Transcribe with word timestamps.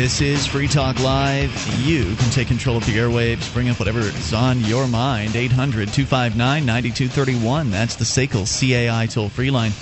This 0.00 0.22
is 0.22 0.46
Free 0.46 0.66
Talk 0.66 0.98
Live. 1.00 1.52
You 1.80 2.04
can 2.16 2.30
take 2.30 2.48
control 2.48 2.78
of 2.78 2.86
the 2.86 2.96
airwaves, 2.96 3.52
bring 3.52 3.68
up 3.68 3.78
whatever 3.78 3.98
is 3.98 4.32
on 4.32 4.60
your 4.62 4.88
mind. 4.88 5.36
800 5.36 5.92
259 5.92 6.64
9231. 6.64 7.70
That's 7.70 7.96
the 7.96 8.06
SACL 8.06 8.46
CAI 8.48 9.04
toll 9.04 9.28
free 9.28 9.50
line. 9.50 9.72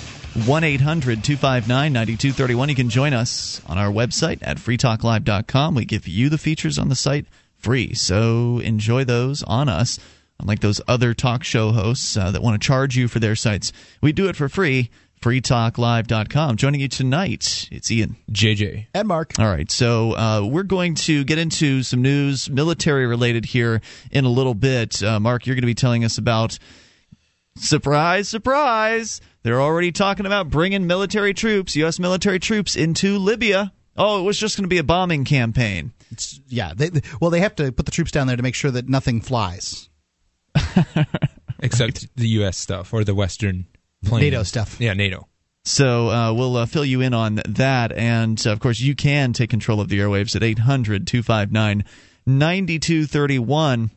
1 0.45 0.63
800 0.65 1.23
259 1.23 1.93
9231. 1.93 2.67
You 2.67 2.75
can 2.75 2.89
join 2.89 3.13
us 3.13 3.61
on 3.65 3.77
our 3.77 3.89
website 3.89 4.39
at 4.41 4.57
freetalklive.com. 4.57 5.73
We 5.73 5.85
give 5.85 6.05
you 6.05 6.27
the 6.27 6.37
features 6.37 6.77
on 6.77 6.89
the 6.89 6.95
site 6.95 7.25
free, 7.55 7.93
so 7.93 8.59
enjoy 8.59 9.05
those 9.05 9.41
on 9.43 9.69
us. 9.69 9.99
Unlike 10.41 10.59
those 10.59 10.81
other 10.85 11.13
talk 11.13 11.45
show 11.45 11.71
hosts 11.71 12.17
uh, 12.17 12.31
that 12.31 12.43
want 12.43 12.61
to 12.61 12.67
charge 12.67 12.97
you 12.97 13.07
for 13.07 13.19
their 13.19 13.37
sites, 13.37 13.71
we 14.01 14.11
do 14.11 14.27
it 14.27 14.35
for 14.35 14.49
free 14.49 14.89
freetalklive.com. 15.21 16.57
Joining 16.57 16.81
you 16.81 16.87
tonight, 16.87 17.67
it's 17.71 17.91
Ian. 17.91 18.15
JJ. 18.31 18.87
And 18.93 19.07
Mark. 19.07 19.33
All 19.39 19.47
right, 19.47 19.69
so 19.69 20.15
uh, 20.15 20.45
we're 20.45 20.63
going 20.63 20.95
to 20.95 21.23
get 21.23 21.37
into 21.37 21.83
some 21.83 22.01
news, 22.01 22.49
military 22.49 23.05
related 23.05 23.45
here 23.45 23.81
in 24.11 24.25
a 24.25 24.29
little 24.29 24.53
bit. 24.53 25.03
Uh, 25.03 25.19
Mark, 25.19 25.45
you're 25.45 25.55
going 25.55 25.63
to 25.63 25.67
be 25.67 25.75
telling 25.75 26.05
us 26.05 26.17
about. 26.17 26.57
Surprise, 27.55 28.29
surprise! 28.29 29.19
They're 29.43 29.61
already 29.61 29.91
talking 29.91 30.25
about 30.25 30.49
bringing 30.49 30.87
military 30.87 31.33
troops, 31.33 31.75
U.S. 31.75 31.99
military 31.99 32.39
troops, 32.39 32.77
into 32.77 33.17
Libya. 33.17 33.73
Oh, 33.97 34.19
it 34.19 34.23
was 34.23 34.37
just 34.37 34.55
going 34.55 34.63
to 34.63 34.69
be 34.69 34.77
a 34.77 34.83
bombing 34.83 35.25
campaign. 35.25 35.91
It's, 36.11 36.39
yeah, 36.47 36.73
they, 36.73 36.89
they, 36.89 37.01
well, 37.19 37.31
they 37.31 37.41
have 37.41 37.55
to 37.55 37.71
put 37.73 37.85
the 37.85 37.91
troops 37.91 38.11
down 38.11 38.27
there 38.27 38.37
to 38.37 38.43
make 38.43 38.55
sure 38.55 38.71
that 38.71 38.87
nothing 38.87 39.19
flies. 39.19 39.89
Except 41.59 42.01
right. 42.01 42.07
the 42.15 42.27
U.S. 42.29 42.57
stuff 42.57 42.93
or 42.93 43.03
the 43.03 43.13
Western 43.13 43.65
plane. 44.05 44.21
NATO 44.21 44.43
stuff. 44.43 44.79
Yeah, 44.79 44.93
NATO. 44.93 45.27
So 45.65 46.09
uh, 46.09 46.33
we'll 46.33 46.57
uh, 46.57 46.65
fill 46.65 46.85
you 46.85 47.01
in 47.01 47.13
on 47.13 47.41
that. 47.47 47.91
And 47.91 48.41
uh, 48.45 48.51
of 48.51 48.59
course, 48.59 48.79
you 48.79 48.95
can 48.95 49.33
take 49.33 49.49
control 49.49 49.81
of 49.81 49.89
the 49.89 49.99
airwaves 49.99 50.35
at 50.35 50.43
800 50.43 51.05
259 51.05 51.83
9231. 52.25 53.91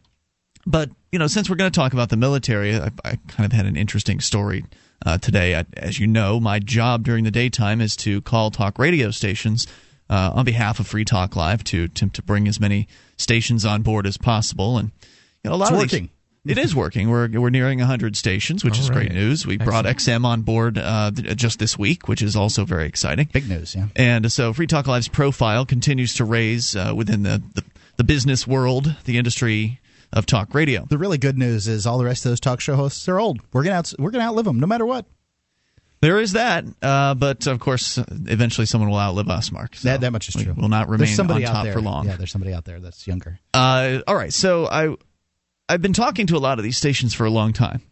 But, 0.64 0.90
you 1.10 1.18
know, 1.18 1.26
since 1.26 1.50
we're 1.50 1.56
going 1.56 1.70
to 1.70 1.78
talk 1.78 1.92
about 1.92 2.08
the 2.08 2.16
military, 2.16 2.76
I, 2.76 2.90
I, 3.04 3.16
kind 3.28 3.46
of 3.46 3.52
had 3.52 3.66
an 3.66 3.76
interesting 3.76 4.20
story 4.20 4.64
uh, 5.04 5.18
today. 5.18 5.56
I, 5.56 5.64
as 5.76 5.98
you 5.98 6.06
know, 6.06 6.38
my 6.38 6.58
job 6.58 7.04
during 7.04 7.24
the 7.24 7.30
daytime 7.30 7.80
is 7.80 7.96
to 7.96 8.20
call 8.22 8.50
talk 8.50 8.78
radio 8.78 9.10
stations 9.10 9.66
uh, 10.08 10.30
on 10.34 10.44
behalf 10.44 10.78
of 10.78 10.86
Free 10.86 11.04
Talk 11.04 11.36
Live 11.36 11.64
to 11.64 11.84
attempt 11.84 12.16
to 12.16 12.22
bring 12.22 12.46
as 12.46 12.60
many 12.60 12.86
stations 13.16 13.64
on 13.64 13.82
board 13.82 14.06
as 14.06 14.16
possible. 14.16 14.78
And 14.78 14.92
you 15.42 15.50
know, 15.50 15.56
a 15.56 15.58
lot 15.58 15.68
it's 15.68 15.72
of 15.72 15.78
working. 15.78 16.02
These, 16.04 16.10
it 16.44 16.58
is 16.58 16.74
working. 16.74 17.08
We're 17.08 17.28
we're 17.28 17.50
nearing 17.50 17.78
100 17.78 18.16
stations, 18.16 18.64
which 18.64 18.74
All 18.74 18.80
is 18.80 18.90
right. 18.90 18.96
great 18.96 19.12
news. 19.12 19.46
We 19.46 19.58
brought 19.58 19.84
XM 19.84 20.24
on 20.24 20.42
board 20.42 20.78
uh, 20.78 21.10
just 21.12 21.58
this 21.58 21.78
week, 21.78 22.08
which 22.08 22.22
is 22.22 22.34
also 22.34 22.64
very 22.64 22.86
exciting. 22.86 23.28
Big 23.32 23.48
news, 23.48 23.74
yeah. 23.74 23.86
And 23.94 24.30
so 24.32 24.52
Free 24.52 24.66
Talk 24.66 24.86
Live's 24.86 25.08
profile 25.08 25.64
continues 25.64 26.14
to 26.14 26.24
raise 26.24 26.74
uh, 26.74 26.92
within 26.96 27.22
the, 27.22 27.42
the 27.54 27.64
the 27.96 28.04
business 28.04 28.46
world, 28.46 28.96
the 29.04 29.18
industry 29.18 29.80
of 30.12 30.26
talk 30.26 30.54
radio. 30.54 30.84
The 30.88 30.98
really 30.98 31.18
good 31.18 31.38
news 31.38 31.68
is 31.68 31.86
all 31.86 31.98
the 31.98 32.04
rest 32.04 32.24
of 32.24 32.30
those 32.30 32.40
talk 32.40 32.60
show 32.60 32.76
hosts 32.76 33.08
are 33.08 33.20
old. 33.20 33.40
We're 33.52 33.62
gonna 33.62 33.76
out, 33.76 33.92
we're 33.98 34.10
gonna 34.10 34.24
outlive 34.24 34.44
them 34.44 34.60
no 34.60 34.66
matter 34.66 34.86
what. 34.86 35.06
There 36.00 36.18
is 36.18 36.32
that, 36.32 36.64
uh, 36.82 37.14
but 37.14 37.46
of 37.46 37.60
course, 37.60 37.96
eventually 37.96 38.66
someone 38.66 38.90
will 38.90 38.98
outlive 38.98 39.28
us, 39.28 39.52
Mark. 39.52 39.76
So 39.76 39.88
that, 39.88 40.00
that 40.00 40.10
much 40.10 40.28
is 40.28 40.34
we 40.34 40.44
true. 40.44 40.54
will 40.54 40.68
not 40.68 40.88
remain 40.88 41.08
on 41.20 41.42
top 41.42 41.64
there. 41.64 41.72
for 41.72 41.80
long. 41.80 42.06
Yeah, 42.06 42.16
there's 42.16 42.32
somebody 42.32 42.52
out 42.52 42.64
there 42.64 42.80
that's 42.80 43.06
younger. 43.06 43.38
Uh, 43.54 44.00
all 44.08 44.16
right, 44.16 44.32
so 44.32 44.66
I 44.66 44.96
I've 45.68 45.82
been 45.82 45.92
talking 45.92 46.26
to 46.28 46.36
a 46.36 46.38
lot 46.38 46.58
of 46.58 46.64
these 46.64 46.76
stations 46.76 47.14
for 47.14 47.24
a 47.24 47.30
long 47.30 47.52
time, 47.52 47.82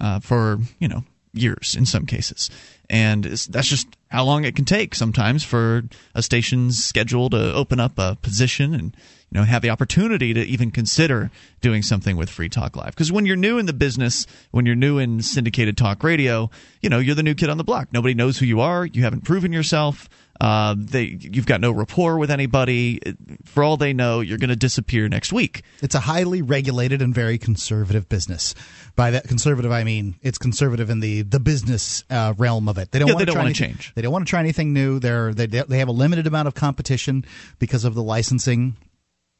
uh, 0.00 0.20
for 0.20 0.58
you 0.78 0.88
know 0.88 1.04
years 1.32 1.76
in 1.76 1.86
some 1.86 2.06
cases, 2.06 2.50
and 2.88 3.24
that's 3.24 3.68
just 3.68 3.88
how 4.08 4.24
long 4.24 4.44
it 4.44 4.56
can 4.56 4.64
take 4.64 4.94
sometimes 4.94 5.44
for 5.44 5.84
a 6.14 6.22
station's 6.22 6.84
schedule 6.84 7.30
to 7.30 7.54
open 7.54 7.78
up 7.78 7.98
a 7.98 8.16
position 8.20 8.74
and 8.74 8.96
you 9.30 9.38
know 9.38 9.44
have 9.44 9.62
the 9.62 9.70
opportunity 9.70 10.34
to 10.34 10.40
even 10.40 10.70
consider 10.70 11.30
doing 11.60 11.82
something 11.82 12.16
with 12.16 12.28
Free 12.28 12.48
Talk 12.48 12.76
Live. 12.76 12.90
Because 12.90 13.12
when 13.12 13.26
you're 13.26 13.36
new 13.36 13.58
in 13.58 13.66
the 13.66 13.72
business, 13.72 14.26
when 14.50 14.66
you're 14.66 14.74
new 14.74 14.98
in 14.98 15.22
syndicated 15.22 15.76
talk 15.76 16.02
radio, 16.02 16.50
you 16.82 16.90
know 16.90 16.98
you're 16.98 17.14
the 17.14 17.22
new 17.22 17.34
kid 17.34 17.48
on 17.48 17.58
the 17.58 17.64
block. 17.64 17.88
Nobody 17.92 18.14
knows 18.14 18.38
who 18.38 18.46
you 18.46 18.60
are. 18.60 18.84
You 18.84 19.02
haven't 19.04 19.24
proven 19.24 19.52
yourself. 19.52 20.08
Uh, 20.40 20.74
they, 20.78 21.18
you've 21.20 21.44
got 21.44 21.60
no 21.60 21.70
rapport 21.70 22.16
with 22.16 22.30
anybody. 22.30 22.98
For 23.44 23.62
all 23.62 23.76
they 23.76 23.92
know, 23.92 24.20
you're 24.20 24.38
going 24.38 24.48
to 24.48 24.56
disappear 24.56 25.06
next 25.08 25.32
week. 25.34 25.62
It's 25.82 25.94
a 25.94 26.00
highly 26.00 26.40
regulated 26.40 27.02
and 27.02 27.14
very 27.14 27.36
conservative 27.36 28.08
business. 28.08 28.54
By 28.96 29.10
that 29.10 29.28
conservative, 29.28 29.70
I 29.70 29.84
mean 29.84 30.14
it's 30.22 30.38
conservative 30.38 30.88
in 30.88 31.00
the 31.00 31.22
the 31.22 31.40
business 31.40 32.04
uh, 32.08 32.32
realm 32.38 32.68
of 32.68 32.78
it. 32.78 32.90
They 32.90 32.98
don't 32.98 33.08
Yeah, 33.08 33.14
want 33.14 33.20
to 33.20 33.26
don't 33.26 33.36
wanna 33.36 33.48
anything- 33.50 33.68
change. 33.74 33.92
They 33.94 34.02
don't 34.02 34.12
want 34.12 34.26
to 34.26 34.30
try 34.30 34.40
anything 34.40 34.72
new. 34.72 34.98
They're 34.98 35.34
they 35.34 35.46
they 35.46 35.78
have 35.78 35.88
a 35.88 35.92
limited 35.92 36.26
amount 36.26 36.48
of 36.48 36.54
competition 36.54 37.24
because 37.58 37.84
of 37.84 37.94
the 37.94 38.02
licensing 38.02 38.76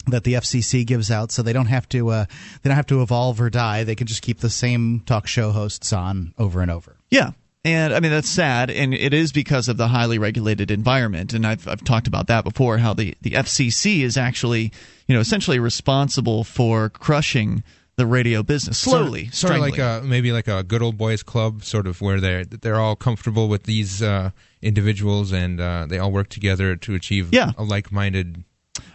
that 0.06 0.24
the 0.24 0.34
FCC 0.34 0.86
gives 0.86 1.10
out, 1.10 1.30
so 1.30 1.42
they 1.42 1.52
don't 1.52 1.66
have 1.66 1.88
to 1.90 2.08
uh, 2.10 2.24
they 2.62 2.68
don't 2.70 2.76
have 2.76 2.86
to 2.86 3.02
evolve 3.02 3.40
or 3.40 3.50
die. 3.50 3.84
They 3.84 3.94
can 3.94 4.06
just 4.06 4.22
keep 4.22 4.40
the 4.40 4.48
same 4.50 5.00
talk 5.00 5.26
show 5.26 5.50
hosts 5.50 5.92
on 5.92 6.32
over 6.38 6.60
and 6.62 6.70
over. 6.70 6.96
Yeah. 7.10 7.30
And 7.64 7.92
I 7.92 8.00
mean 8.00 8.10
that's 8.10 8.28
sad, 8.28 8.70
and 8.70 8.94
it 8.94 9.12
is 9.12 9.32
because 9.32 9.68
of 9.68 9.76
the 9.76 9.88
highly 9.88 10.18
regulated 10.18 10.70
environment. 10.70 11.34
And 11.34 11.46
I've 11.46 11.68
I've 11.68 11.84
talked 11.84 12.06
about 12.06 12.26
that 12.28 12.42
before. 12.42 12.78
How 12.78 12.94
the 12.94 13.14
the 13.20 13.32
FCC 13.32 14.00
is 14.00 14.16
actually 14.16 14.72
you 15.06 15.14
know 15.14 15.20
essentially 15.20 15.58
responsible 15.58 16.42
for 16.42 16.88
crushing 16.88 17.62
the 17.96 18.06
radio 18.06 18.42
business 18.42 18.78
slowly, 18.78 19.28
sort 19.28 19.52
of 19.54 19.60
like 19.60 19.76
a 19.76 20.00
maybe 20.02 20.32
like 20.32 20.48
a 20.48 20.62
good 20.62 20.80
old 20.80 20.96
boys 20.96 21.22
club, 21.22 21.62
sort 21.62 21.86
of 21.86 22.00
where 22.00 22.18
they're 22.18 22.46
they're 22.46 22.80
all 22.80 22.96
comfortable 22.96 23.46
with 23.46 23.64
these 23.64 24.02
uh, 24.02 24.30
individuals 24.62 25.30
and 25.32 25.60
uh, 25.60 25.84
they 25.86 25.98
all 25.98 26.10
work 26.12 26.30
together 26.30 26.76
to 26.76 26.94
achieve 26.94 27.28
Yeah. 27.30 27.52
a 27.58 27.62
like-minded. 27.62 28.42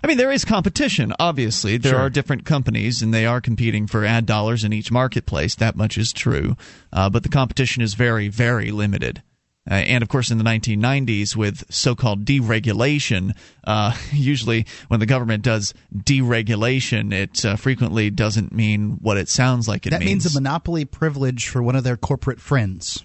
I 0.03 0.07
mean, 0.07 0.18
there 0.18 0.31
is 0.31 0.46
competition. 0.46 1.13
Obviously, 1.19 1.78
there 1.78 1.94
Sure. 1.94 2.00
are 2.01 2.09
different 2.09 2.46
companies, 2.46 3.01
and 3.01 3.13
they 3.13 3.25
are 3.25 3.41
competing 3.41 3.88
for 3.88 4.06
ad 4.06 4.25
dollars 4.25 4.63
in 4.63 4.73
each 4.73 4.91
marketplace. 4.91 5.56
That 5.56 5.75
much 5.75 5.97
is 5.97 6.13
true. 6.13 6.56
Uh, 6.94 7.09
but 7.09 7.23
the 7.23 7.29
competition 7.29 7.81
is 7.81 7.94
very, 7.94 8.28
very 8.28 8.72
limited. 8.72 9.22
Uh, 9.69 9.74
and 9.74 10.03
of 10.03 10.09
course, 10.09 10.29
in 10.29 10.38
the 10.38 10.44
1990s, 10.44 11.35
with 11.35 11.63
so-called 11.74 12.24
deregulation, 12.24 13.35
uh, 13.63 13.95
usually 14.12 14.66
when 14.90 15.00
the 15.00 15.07
government 15.07 15.44
does 15.44 15.74
deregulation, 15.95 17.12
it 17.13 17.44
uh, 17.45 17.56
frequently 17.56 18.09
doesn't 18.09 18.51
mean 18.51 18.97
what 19.01 19.18
it 19.18 19.29
sounds 19.29 19.68
like 19.68 19.85
it 19.85 19.90
that 19.91 20.01
means. 20.01 20.24
means 20.25 20.35
a 20.35 20.40
monopoly 20.40 20.85
privilege 20.85 21.47
for 21.47 21.63
one 21.63 21.75
of 21.75 21.84
their 21.84 21.97
corporate 21.97 22.40
friends. 22.40 23.03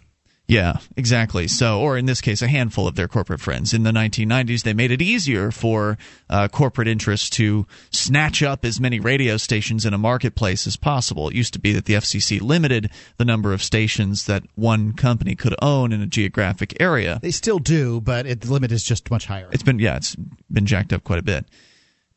Yeah, 0.50 0.78
exactly. 0.96 1.46
So, 1.46 1.78
or 1.78 1.96
in 1.96 2.06
this 2.06 2.20
case, 2.20 2.42
a 2.42 2.48
handful 2.48 2.88
of 2.88 2.96
their 2.96 3.06
corporate 3.06 3.40
friends. 3.40 3.72
In 3.72 3.84
the 3.84 3.92
1990s, 3.92 4.64
they 4.64 4.72
made 4.72 4.90
it 4.90 5.00
easier 5.00 5.52
for 5.52 5.96
uh, 6.28 6.48
corporate 6.48 6.88
interests 6.88 7.30
to 7.30 7.68
snatch 7.92 8.42
up 8.42 8.64
as 8.64 8.80
many 8.80 8.98
radio 8.98 9.36
stations 9.36 9.86
in 9.86 9.94
a 9.94 9.98
marketplace 9.98 10.66
as 10.66 10.76
possible. 10.76 11.28
It 11.28 11.36
used 11.36 11.52
to 11.52 11.60
be 11.60 11.72
that 11.74 11.84
the 11.84 11.94
FCC 11.94 12.40
limited 12.40 12.90
the 13.16 13.24
number 13.24 13.52
of 13.52 13.62
stations 13.62 14.26
that 14.26 14.42
one 14.56 14.92
company 14.92 15.36
could 15.36 15.54
own 15.62 15.92
in 15.92 16.02
a 16.02 16.06
geographic 16.06 16.76
area. 16.80 17.20
They 17.22 17.30
still 17.30 17.60
do, 17.60 18.00
but 18.00 18.26
it, 18.26 18.40
the 18.40 18.52
limit 18.52 18.72
is 18.72 18.82
just 18.82 19.08
much 19.08 19.26
higher. 19.26 19.48
It's 19.52 19.62
been 19.62 19.78
yeah, 19.78 19.98
it's 19.98 20.16
been 20.50 20.66
jacked 20.66 20.92
up 20.92 21.04
quite 21.04 21.20
a 21.20 21.22
bit. 21.22 21.44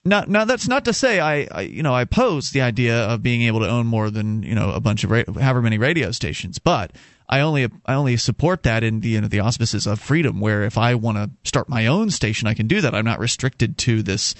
Now, 0.05 0.25
now 0.27 0.43
that's 0.43 0.67
not 0.67 0.85
to 0.85 0.93
say 0.93 1.19
I, 1.19 1.47
I, 1.51 1.61
you 1.61 1.83
know, 1.83 1.93
I 1.93 2.01
oppose 2.01 2.49
the 2.49 2.61
idea 2.61 2.97
of 2.97 3.23
being 3.23 3.43
able 3.43 3.59
to 3.59 3.69
own 3.69 3.85
more 3.85 4.09
than 4.09 4.41
you 4.41 4.55
know 4.55 4.71
a 4.71 4.79
bunch 4.79 5.03
of 5.03 5.11
ra- 5.11 5.23
however 5.39 5.61
many 5.61 5.77
radio 5.77 6.11
stations, 6.11 6.57
but 6.57 6.91
I 7.29 7.39
only 7.39 7.69
I 7.85 7.93
only 7.93 8.17
support 8.17 8.63
that 8.63 8.83
in 8.83 8.99
the 8.99 9.09
you 9.09 9.21
know, 9.21 9.27
the 9.27 9.39
auspices 9.39 9.87
of 9.87 9.99
freedom, 9.99 10.39
where 10.39 10.63
if 10.63 10.77
I 10.77 10.95
want 10.95 11.17
to 11.17 11.29
start 11.47 11.69
my 11.69 11.87
own 11.87 12.09
station, 12.09 12.47
I 12.47 12.53
can 12.53 12.67
do 12.67 12.81
that. 12.81 12.93
I'm 12.93 13.05
not 13.05 13.19
restricted 13.19 13.77
to 13.79 14.03
this 14.03 14.35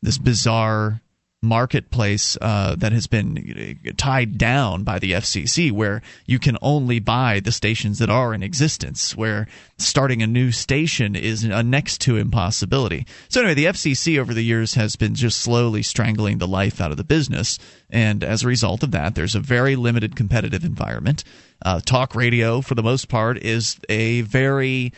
this 0.00 0.18
bizarre 0.18 1.00
marketplace 1.42 2.38
uh, 2.40 2.76
that 2.76 2.92
has 2.92 3.08
been 3.08 3.78
tied 3.96 4.38
down 4.38 4.84
by 4.84 4.98
the 4.98 5.12
FCC, 5.12 5.72
where 5.72 6.00
you 6.24 6.38
can 6.38 6.56
only 6.62 7.00
buy 7.00 7.40
the 7.40 7.50
stations 7.50 7.98
that 7.98 8.08
are 8.08 8.32
in 8.32 8.42
existence, 8.42 9.16
where 9.16 9.48
starting 9.76 10.22
a 10.22 10.26
new 10.26 10.52
station 10.52 11.16
is 11.16 11.42
a 11.42 11.62
next 11.62 12.00
to 12.02 12.16
impossibility. 12.16 13.06
So, 13.28 13.40
anyway, 13.40 13.54
the 13.54 13.66
FCC 13.66 14.18
over 14.18 14.32
the 14.32 14.44
years 14.44 14.74
has 14.74 14.94
been 14.94 15.14
just 15.14 15.40
slowly 15.40 15.82
strangling 15.82 16.38
the 16.38 16.48
life 16.48 16.80
out 16.80 16.92
of 16.92 16.96
the 16.96 17.04
business. 17.04 17.58
And 17.90 18.22
as 18.22 18.44
a 18.44 18.48
result 18.48 18.82
of 18.82 18.92
that, 18.92 19.16
there's 19.16 19.34
a 19.34 19.40
very 19.40 19.74
limited 19.74 20.14
competitive 20.14 20.64
environment. 20.64 21.24
Uh, 21.64 21.80
talk 21.80 22.14
radio, 22.14 22.60
for 22.60 22.74
the 22.74 22.82
most 22.82 23.08
part, 23.08 23.36
is 23.38 23.78
a 23.88 24.20
very 24.22 24.92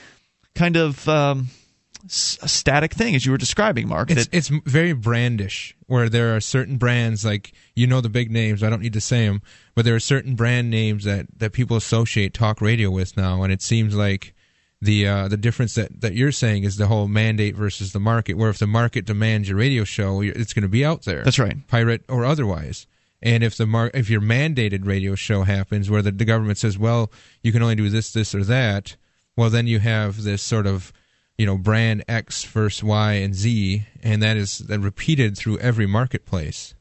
kind 0.55 0.77
of. 0.77 1.09
Um, 1.09 1.49
s- 2.05 2.39
static 2.45 2.93
thing 2.93 3.15
as 3.15 3.25
you 3.27 3.33
were 3.33 3.39
describing 3.39 3.89
mark 3.89 4.11
It's 4.11 4.27
that- 4.27 4.37
it's 4.37 4.49
very 4.67 4.93
brandish, 4.93 5.75
where 5.87 6.09
there 6.09 6.35
are 6.37 6.41
certain 6.41 6.77
brands 6.77 7.25
like 7.25 7.53
you 7.75 7.87
know 7.87 8.01
the 8.01 8.09
big 8.09 8.31
names. 8.31 8.63
I 8.63 8.71
don't 8.71 8.83
need 8.83 8.93
to 8.95 9.01
say 9.01 9.27
them, 9.27 9.43
but 9.75 9.85
there 9.85 9.95
are 9.95 10.01
certain 10.01 10.35
brand 10.35 10.71
names 10.71 11.05
that 11.05 11.27
that 11.39 11.53
people 11.53 11.77
associate 11.77 12.35
talk 12.35 12.61
radio 12.61 12.91
with 12.91 13.17
now, 13.17 13.43
and 13.43 13.53
it 13.53 13.63
seems 13.63 13.95
like 13.95 14.35
the 14.83 15.07
uh, 15.09 15.29
the 15.29 15.37
difference 15.39 15.75
that 15.77 16.01
that 16.03 16.15
you're 16.15 16.33
saying 16.33 16.65
is 16.65 16.77
the 16.77 16.87
whole 16.89 17.09
mandate 17.09 17.57
versus 17.57 17.93
the 17.93 18.01
market. 18.01 18.35
Where 18.35 18.51
if 18.51 18.59
the 18.59 18.67
market 18.67 19.07
demands 19.07 19.49
your 19.49 19.59
radio 19.59 19.85
show, 19.85 20.21
it's 20.21 20.53
going 20.53 20.63
to 20.63 20.69
be 20.69 20.85
out 20.85 21.03
there. 21.05 21.23
That's 21.25 21.39
right. 21.39 21.67
pirate 21.69 22.03
or 22.09 22.25
otherwise. 22.25 22.87
And 23.23 23.43
if 23.43 23.57
the 23.57 23.65
mar- 23.67 23.91
if 23.95 24.11
your 24.11 24.21
mandated 24.21 24.85
radio 24.87 25.15
show 25.15 25.45
happens, 25.45 25.89
where 25.89 26.03
the, 26.03 26.13
the 26.13 26.27
government 26.27 26.59
says, 26.59 26.77
well, 26.77 27.11
you 27.43 27.53
can 27.53 27.63
only 27.63 27.75
do 27.77 27.89
this, 27.89 28.13
this, 28.13 28.35
or 28.35 28.45
that, 28.45 28.97
well, 29.35 29.49
then 29.49 29.67
you 29.67 29.79
have 29.79 30.25
this 30.25 30.43
sort 30.43 30.67
of 30.67 30.93
you 31.39 31.47
know 31.47 31.59
brand 31.59 32.05
X 32.09 32.45
versus 32.45 32.83
Y 32.83 33.13
and 33.15 33.35
Z, 33.35 33.87
and 34.03 34.23
that 34.23 34.37
is 34.37 34.59
then 34.59 34.83
repeated 34.83 35.37
through 35.37 35.59
every 35.59 35.87
marketplace. 35.87 36.75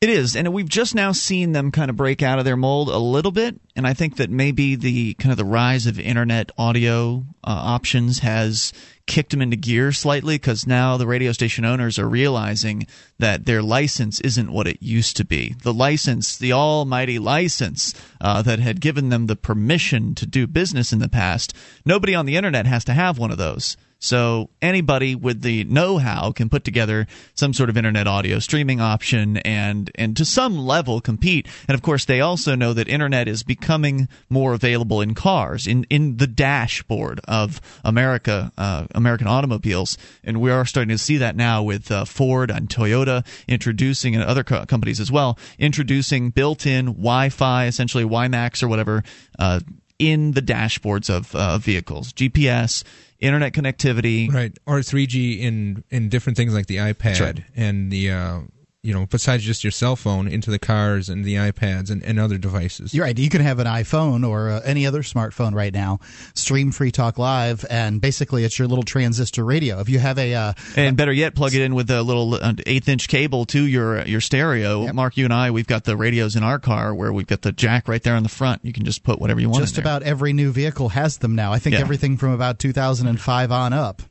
It 0.00 0.10
is, 0.10 0.36
and 0.36 0.52
we've 0.52 0.68
just 0.68 0.94
now 0.94 1.12
seen 1.12 1.52
them 1.52 1.70
kind 1.70 1.88
of 1.88 1.96
break 1.96 2.22
out 2.22 2.38
of 2.38 2.44
their 2.44 2.56
mold 2.56 2.90
a 2.90 2.98
little 2.98 3.32
bit, 3.32 3.58
and 3.74 3.86
I 3.86 3.94
think 3.94 4.16
that 4.16 4.28
maybe 4.28 4.74
the 4.74 5.14
kind 5.14 5.32
of 5.32 5.38
the 5.38 5.44
rise 5.44 5.86
of 5.86 5.98
internet 5.98 6.50
audio 6.58 7.24
uh, 7.42 7.50
options 7.50 8.18
has 8.18 8.74
kicked 9.06 9.30
them 9.30 9.42
into 9.42 9.56
gear 9.56 9.92
slightly 9.92 10.34
because 10.36 10.66
now 10.66 10.96
the 10.96 11.06
radio 11.06 11.32
station 11.32 11.64
owners 11.64 11.98
are 11.98 12.08
realizing 12.08 12.86
that 13.18 13.46
their 13.46 13.62
license 13.62 14.20
isn't 14.20 14.52
what 14.52 14.66
it 14.66 14.82
used 14.82 15.16
to 15.16 15.24
be. 15.24 15.54
The 15.62 15.72
license, 15.72 16.36
the 16.36 16.52
almighty 16.52 17.18
license 17.18 17.94
uh, 18.20 18.42
that 18.42 18.58
had 18.58 18.80
given 18.80 19.08
them 19.08 19.26
the 19.26 19.36
permission 19.36 20.14
to 20.16 20.26
do 20.26 20.46
business 20.46 20.92
in 20.92 20.98
the 20.98 21.08
past, 21.08 21.54
nobody 21.84 22.14
on 22.14 22.26
the 22.26 22.36
internet 22.36 22.66
has 22.66 22.84
to 22.84 22.94
have 22.94 23.18
one 23.18 23.30
of 23.30 23.38
those. 23.38 23.76
So 23.98 24.50
anybody 24.60 25.14
with 25.14 25.42
the 25.42 25.64
know-how 25.64 26.32
can 26.32 26.48
put 26.48 26.64
together 26.64 27.06
some 27.34 27.54
sort 27.54 27.70
of 27.70 27.76
internet 27.76 28.06
audio 28.06 28.38
streaming 28.38 28.80
option 28.80 29.38
and 29.38 29.90
and 29.94 30.16
to 30.16 30.24
some 30.24 30.58
level 30.58 31.00
compete. 31.00 31.48
And 31.66 31.74
of 31.74 31.82
course, 31.82 32.04
they 32.04 32.20
also 32.20 32.54
know 32.54 32.72
that 32.74 32.88
internet 32.88 33.26
is 33.26 33.42
becoming 33.42 34.08
more 34.28 34.52
available 34.52 35.00
in 35.00 35.14
cars, 35.14 35.66
in 35.66 35.84
in 35.84 36.18
the 36.18 36.26
dashboard 36.26 37.20
of 37.26 37.60
America, 37.84 38.52
uh, 38.58 38.86
American 38.94 39.26
automobiles, 39.26 39.96
and 40.22 40.40
we 40.40 40.50
are 40.50 40.66
starting 40.66 40.94
to 40.94 41.02
see 41.02 41.16
that 41.16 41.36
now 41.36 41.62
with 41.62 41.90
uh, 41.90 42.04
Ford 42.04 42.50
and 42.50 42.68
Toyota 42.68 43.26
introducing 43.48 44.14
and 44.14 44.24
other 44.24 44.44
co- 44.44 44.66
companies 44.66 45.00
as 45.00 45.10
well 45.10 45.38
introducing 45.58 46.30
built-in 46.30 46.86
Wi-Fi, 46.86 47.66
essentially 47.66 48.04
WiMAX 48.04 48.62
or 48.62 48.68
whatever. 48.68 49.02
Uh, 49.38 49.60
in 49.98 50.32
the 50.32 50.42
dashboards 50.42 51.08
of 51.08 51.34
uh, 51.34 51.56
vehicles, 51.58 52.12
GPS, 52.12 52.84
internet 53.20 53.52
connectivity, 53.52 54.32
right, 54.32 54.56
or 54.66 54.80
3G 54.80 55.40
in 55.40 55.84
in 55.90 56.08
different 56.08 56.36
things 56.36 56.54
like 56.54 56.66
the 56.66 56.76
iPad 56.76 57.20
right. 57.20 57.44
and 57.54 57.90
the 57.90 58.10
uh, 58.10 58.40
you 58.86 58.94
know, 58.94 59.04
besides 59.04 59.42
just 59.42 59.64
your 59.64 59.72
cell 59.72 59.96
phone, 59.96 60.28
into 60.28 60.48
the 60.48 60.60
cars 60.60 61.08
and 61.08 61.24
the 61.24 61.34
iPads 61.34 61.90
and, 61.90 62.04
and 62.04 62.20
other 62.20 62.38
devices. 62.38 62.94
You're 62.94 63.04
right. 63.04 63.18
You 63.18 63.28
can 63.28 63.40
have 63.40 63.58
an 63.58 63.66
iPhone 63.66 64.26
or 64.26 64.48
uh, 64.48 64.60
any 64.64 64.86
other 64.86 65.02
smartphone 65.02 65.54
right 65.54 65.74
now, 65.74 65.98
stream 66.34 66.70
Free 66.70 66.92
Talk 66.92 67.18
Live, 67.18 67.64
and 67.68 68.00
basically 68.00 68.44
it's 68.44 68.60
your 68.60 68.68
little 68.68 68.84
transistor 68.84 69.44
radio. 69.44 69.80
If 69.80 69.88
you 69.88 69.98
have 69.98 70.18
a 70.18 70.34
uh, 70.34 70.52
and 70.76 70.96
better 70.96 71.12
yet, 71.12 71.34
plug 71.34 71.52
it 71.54 71.62
in 71.62 71.74
with 71.74 71.90
a 71.90 72.00
little 72.00 72.34
uh, 72.34 72.52
eighth 72.64 72.88
inch 72.88 73.08
cable 73.08 73.44
to 73.46 73.66
your 73.66 74.06
your 74.06 74.20
stereo. 74.20 74.84
Yep. 74.84 74.94
Mark, 74.94 75.16
you 75.16 75.24
and 75.24 75.34
I, 75.34 75.50
we've 75.50 75.66
got 75.66 75.82
the 75.82 75.96
radios 75.96 76.36
in 76.36 76.44
our 76.44 76.60
car 76.60 76.94
where 76.94 77.12
we've 77.12 77.26
got 77.26 77.42
the 77.42 77.50
jack 77.50 77.88
right 77.88 78.02
there 78.02 78.14
in 78.14 78.22
the 78.22 78.28
front. 78.28 78.64
You 78.64 78.72
can 78.72 78.84
just 78.84 79.02
put 79.02 79.20
whatever 79.20 79.40
you 79.40 79.50
want. 79.50 79.64
Just 79.64 79.78
about 79.78 80.04
every 80.04 80.32
new 80.32 80.52
vehicle 80.52 80.90
has 80.90 81.18
them 81.18 81.34
now. 81.34 81.52
I 81.52 81.58
think 81.58 81.74
yeah. 81.74 81.80
everything 81.80 82.18
from 82.18 82.30
about 82.30 82.60
2005 82.60 83.50
on 83.50 83.72
up. 83.72 84.02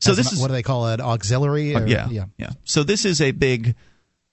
So 0.00 0.14
this 0.14 0.28
an, 0.28 0.34
is 0.34 0.40
what 0.40 0.48
do 0.48 0.54
they 0.54 0.62
call 0.62 0.88
it? 0.88 1.00
Auxiliary? 1.00 1.74
Or, 1.74 1.86
yeah, 1.86 2.08
yeah, 2.08 2.26
yeah. 2.38 2.50
So 2.64 2.84
this 2.84 3.04
is 3.04 3.20
a 3.20 3.32
big 3.32 3.74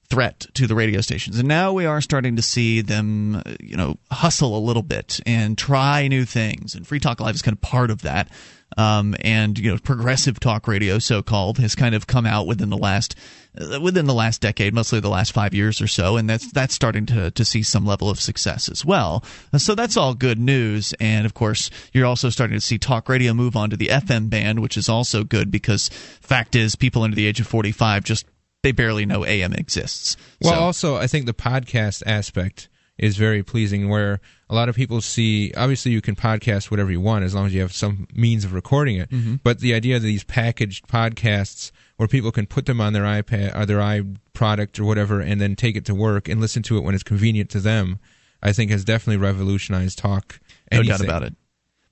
threat 0.10 0.46
to 0.54 0.68
the 0.68 0.76
radio 0.76 1.02
stations. 1.02 1.40
And 1.40 1.48
now 1.48 1.74
we 1.74 1.86
are 1.86 2.02
starting 2.02 2.36
to 2.36 2.42
see 2.42 2.82
them, 2.82 3.42
you 3.60 3.76
know, 3.76 3.98
hustle 4.12 4.58
a 4.58 4.60
little 4.60 4.84
bit 4.84 5.20
and 5.26 5.58
try 5.58 6.08
new 6.08 6.26
things. 6.26 6.76
And 6.76 6.86
Free 6.88 7.00
Talk 7.00 7.20
Live 7.20 7.36
is 7.36 7.42
kind 7.42 7.56
of 7.56 7.62
part 7.62 7.92
of 7.92 8.04
that. 8.04 8.30
Um, 8.78 9.16
and 9.22 9.58
you 9.58 9.72
know, 9.72 9.78
progressive 9.78 10.40
talk 10.40 10.68
radio, 10.68 11.00
so 11.00 11.22
called, 11.22 11.60
has 11.60 11.76
kind 11.76 11.96
of 11.96 12.08
come 12.08 12.26
out 12.26 12.46
within 12.46 12.70
the 12.70 12.78
last 12.78 13.16
uh, 13.58 13.80
within 13.80 14.06
the 14.06 14.14
last 14.14 14.42
decade, 14.42 14.74
mostly 14.74 15.00
the 15.00 15.08
last 15.08 15.32
five 15.32 15.54
years 15.54 15.80
or 15.80 15.88
so, 15.88 16.18
and 16.18 16.30
that's 16.30 16.52
that's 16.52 16.74
starting 16.74 17.06
to 17.06 17.32
to 17.32 17.46
see 17.46 17.64
some 17.64 17.86
level 17.86 18.10
of 18.10 18.20
success 18.20 18.68
as 18.68 18.84
well. 18.84 19.24
So 19.56 19.76
that's 19.76 19.96
all 19.96 20.14
good 20.14 20.40
news. 20.40 20.94
And 21.00 21.26
of 21.26 21.34
course, 21.34 21.70
you're 21.94 22.08
also 22.08 22.30
starting 22.30 22.58
to 22.58 22.62
see 22.62 22.78
talk 22.78 23.08
radio 23.08 23.34
move 23.34 23.56
on 23.56 23.70
to 23.70 23.78
the 23.78 23.88
FM 23.88 24.30
band, 24.30 24.60
which 24.60 24.76
is 24.76 24.90
also 24.90 25.24
good 25.24 25.52
because 25.52 25.88
fact 26.20 26.56
is, 26.56 26.76
people 26.76 27.04
under 27.04 27.16
the 27.16 27.28
age 27.28 27.40
of 27.40 27.48
45 27.48 28.04
just 28.04 28.26
they 28.66 28.72
barely 28.72 29.06
know 29.06 29.24
AM 29.24 29.54
exists. 29.54 30.18
Well, 30.42 30.54
so. 30.54 30.60
also, 30.60 30.96
I 30.96 31.06
think 31.06 31.28
the 31.28 31.36
podcast 31.36 32.02
aspect 32.08 32.68
is 32.98 33.16
very 33.16 33.44
pleasing 33.44 33.90
where 33.90 34.20
a 34.50 34.56
lot 34.56 34.70
of 34.70 34.76
people 34.76 35.02
see 35.02 35.54
obviously 35.56 35.92
you 35.92 36.02
can 36.02 36.16
podcast 36.16 36.72
whatever 36.72 36.90
you 36.90 37.00
want 37.00 37.24
as 37.24 37.36
long 37.36 37.46
as 37.46 37.54
you 37.54 37.62
have 37.62 37.74
some 37.74 38.08
means 38.16 38.44
of 38.44 38.54
recording 38.54 38.96
it 38.96 39.10
mm-hmm. 39.10 39.36
but 39.44 39.60
the 39.60 39.74
idea 39.74 39.98
of 39.98 40.02
these 40.02 40.24
packaged 40.24 40.88
podcasts 40.88 41.72
where 41.98 42.08
people 42.08 42.32
can 42.32 42.46
put 42.46 42.66
them 42.66 42.80
on 42.80 42.94
their 42.94 43.04
ipad 43.04 43.54
or 43.54 43.66
their 43.66 43.80
iProduct 43.80 44.80
or 44.80 44.86
whatever 44.86 45.20
and 45.20 45.42
then 45.42 45.58
take 45.58 45.76
it 45.76 45.84
to 45.84 45.94
work 45.94 46.30
and 46.30 46.40
listen 46.40 46.64
to 46.64 46.78
it 46.78 46.86
when 46.86 46.96
it's 46.96 47.04
convenient 47.04 47.50
to 47.50 47.60
them 47.60 48.00
i 48.42 48.54
think 48.54 48.72
has 48.72 48.86
definitely 48.86 49.18
revolutionized 49.18 49.98
talk 49.98 50.40
anything. 50.72 50.90
no 50.90 50.98
doubt 50.98 51.04
about 51.04 51.24
it 51.24 51.36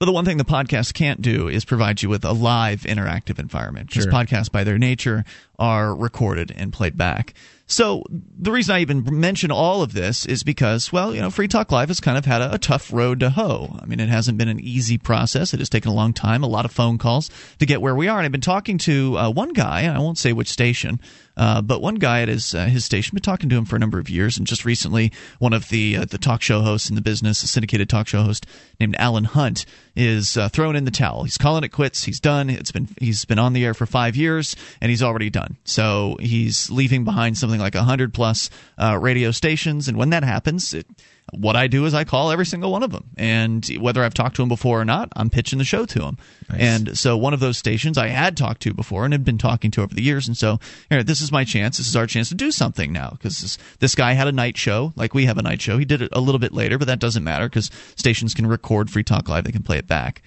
but 0.03 0.07
the 0.07 0.11
one 0.11 0.25
thing 0.25 0.35
the 0.35 0.43
podcast 0.43 0.93
can't 0.93 1.21
do 1.21 1.47
is 1.47 1.63
provide 1.63 2.01
you 2.01 2.09
with 2.09 2.25
a 2.25 2.33
live 2.33 2.81
interactive 2.81 3.39
environment. 3.39 3.87
Because 3.87 4.03
sure. 4.03 4.11
podcasts, 4.11 4.51
by 4.51 4.65
their 4.65 4.77
nature, 4.77 5.23
are 5.57 5.95
recorded 5.95 6.51
and 6.53 6.73
played 6.73 6.97
back. 6.97 7.33
So 7.67 8.03
the 8.11 8.51
reason 8.51 8.75
I 8.75 8.81
even 8.81 9.21
mention 9.21 9.49
all 9.49 9.81
of 9.81 9.93
this 9.93 10.25
is 10.25 10.43
because, 10.43 10.91
well, 10.91 11.15
you 11.15 11.21
know, 11.21 11.29
Free 11.29 11.47
Talk 11.47 11.71
Live 11.71 11.87
has 11.87 12.01
kind 12.01 12.17
of 12.17 12.25
had 12.25 12.41
a, 12.41 12.55
a, 12.55 12.57
tough 12.57 12.91
road 12.91 13.21
to 13.21 13.29
hoe. 13.29 13.79
I 13.81 13.85
mean, 13.85 14.01
it 14.01 14.09
hasn't 14.09 14.37
been 14.37 14.49
an 14.49 14.59
easy 14.59 14.97
process. 14.97 15.53
It 15.53 15.59
has 15.59 15.69
taken 15.69 15.89
a 15.89 15.95
long 15.95 16.11
time, 16.11 16.43
a 16.43 16.47
lot 16.47 16.65
of 16.65 16.71
phone 16.73 16.97
calls 16.97 17.29
to 17.59 17.65
get 17.65 17.81
where 17.81 17.95
we 17.95 18.09
are. 18.09 18.17
And 18.17 18.25
I've 18.25 18.31
been 18.33 18.41
talking 18.41 18.79
to 18.79 19.17
uh, 19.17 19.29
one 19.29 19.53
guy, 19.53 19.85
I 19.85 19.99
won't 19.99 20.17
say 20.17 20.33
which 20.33 20.49
station, 20.49 20.99
uh, 21.35 21.61
but 21.61 21.81
one 21.81 21.95
guy 21.95 22.21
at 22.21 22.27
his 22.27 22.53
uh, 22.53 22.65
his 22.65 22.85
station, 22.85 23.15
been 23.15 23.21
talking 23.21 23.49
to 23.49 23.55
him 23.55 23.65
for 23.65 23.75
a 23.75 23.79
number 23.79 23.99
of 23.99 24.09
years, 24.09 24.37
and 24.37 24.45
just 24.45 24.65
recently, 24.65 25.11
one 25.39 25.53
of 25.53 25.69
the 25.69 25.97
uh, 25.97 26.05
the 26.05 26.17
talk 26.17 26.41
show 26.41 26.61
hosts 26.61 26.89
in 26.89 26.95
the 26.95 27.01
business, 27.01 27.41
a 27.43 27.47
syndicated 27.47 27.89
talk 27.89 28.07
show 28.07 28.23
host 28.23 28.45
named 28.79 28.95
Alan 28.99 29.23
Hunt, 29.23 29.65
is 29.95 30.37
uh, 30.37 30.49
throwing 30.49 30.75
in 30.75 30.85
the 30.85 30.91
towel. 30.91 31.23
He's 31.23 31.37
calling 31.37 31.63
it 31.63 31.69
quits. 31.69 32.03
He's 32.03 32.19
done. 32.19 32.49
It's 32.49 32.71
been 32.71 32.87
he's 32.99 33.25
been 33.25 33.39
on 33.39 33.53
the 33.53 33.65
air 33.65 33.73
for 33.73 33.85
five 33.85 34.15
years, 34.15 34.55
and 34.79 34.89
he's 34.89 35.03
already 35.03 35.29
done. 35.29 35.57
So 35.63 36.17
he's 36.19 36.69
leaving 36.69 37.03
behind 37.03 37.37
something 37.37 37.59
like 37.59 37.75
hundred 37.75 38.13
plus 38.13 38.49
uh, 38.77 38.97
radio 38.99 39.31
stations, 39.31 39.87
and 39.87 39.97
when 39.97 40.11
that 40.11 40.23
happens, 40.23 40.73
it, 40.73 40.85
what 41.37 41.55
I 41.55 41.67
do 41.67 41.85
is 41.85 41.93
I 41.93 42.03
call 42.03 42.31
every 42.31 42.45
single 42.45 42.71
one 42.71 42.83
of 42.83 42.91
them, 42.91 43.09
and 43.17 43.65
whether 43.79 44.03
I've 44.03 44.13
talked 44.13 44.35
to 44.37 44.41
them 44.41 44.49
before 44.49 44.79
or 44.79 44.85
not, 44.85 45.09
I'm 45.15 45.29
pitching 45.29 45.59
the 45.59 45.65
show 45.65 45.85
to 45.85 45.99
them. 45.99 46.17
Nice. 46.49 46.59
And 46.61 46.97
so 46.97 47.17
one 47.17 47.33
of 47.33 47.39
those 47.39 47.57
stations 47.57 47.97
I 47.97 48.07
had 48.07 48.37
talked 48.37 48.61
to 48.63 48.73
before 48.73 49.05
and 49.05 49.13
had 49.13 49.25
been 49.25 49.37
talking 49.37 49.71
to 49.71 49.81
over 49.81 49.93
the 49.93 50.03
years, 50.03 50.27
and 50.27 50.37
so 50.37 50.59
here, 50.89 51.03
this 51.03 51.21
is 51.21 51.31
my 51.31 51.43
chance. 51.43 51.77
This 51.77 51.87
is 51.87 51.95
our 51.95 52.07
chance 52.07 52.29
to 52.29 52.35
do 52.35 52.51
something 52.51 52.91
now 52.91 53.11
because 53.11 53.41
this, 53.41 53.57
this 53.79 53.95
guy 53.95 54.13
had 54.13 54.27
a 54.27 54.31
night 54.31 54.57
show, 54.57 54.93
like 54.95 55.13
we 55.13 55.25
have 55.25 55.37
a 55.37 55.43
night 55.43 55.61
show. 55.61 55.77
He 55.77 55.85
did 55.85 56.01
it 56.01 56.09
a 56.13 56.21
little 56.21 56.39
bit 56.39 56.53
later, 56.53 56.77
but 56.77 56.87
that 56.87 56.99
doesn't 56.99 57.23
matter 57.23 57.49
because 57.49 57.71
stations 57.95 58.33
can 58.33 58.47
record 58.47 58.89
Free 58.89 59.03
Talk 59.03 59.29
Live; 59.29 59.43
they 59.43 59.51
can 59.51 59.63
play 59.63 59.77
it 59.77 59.87
back. 59.87 60.21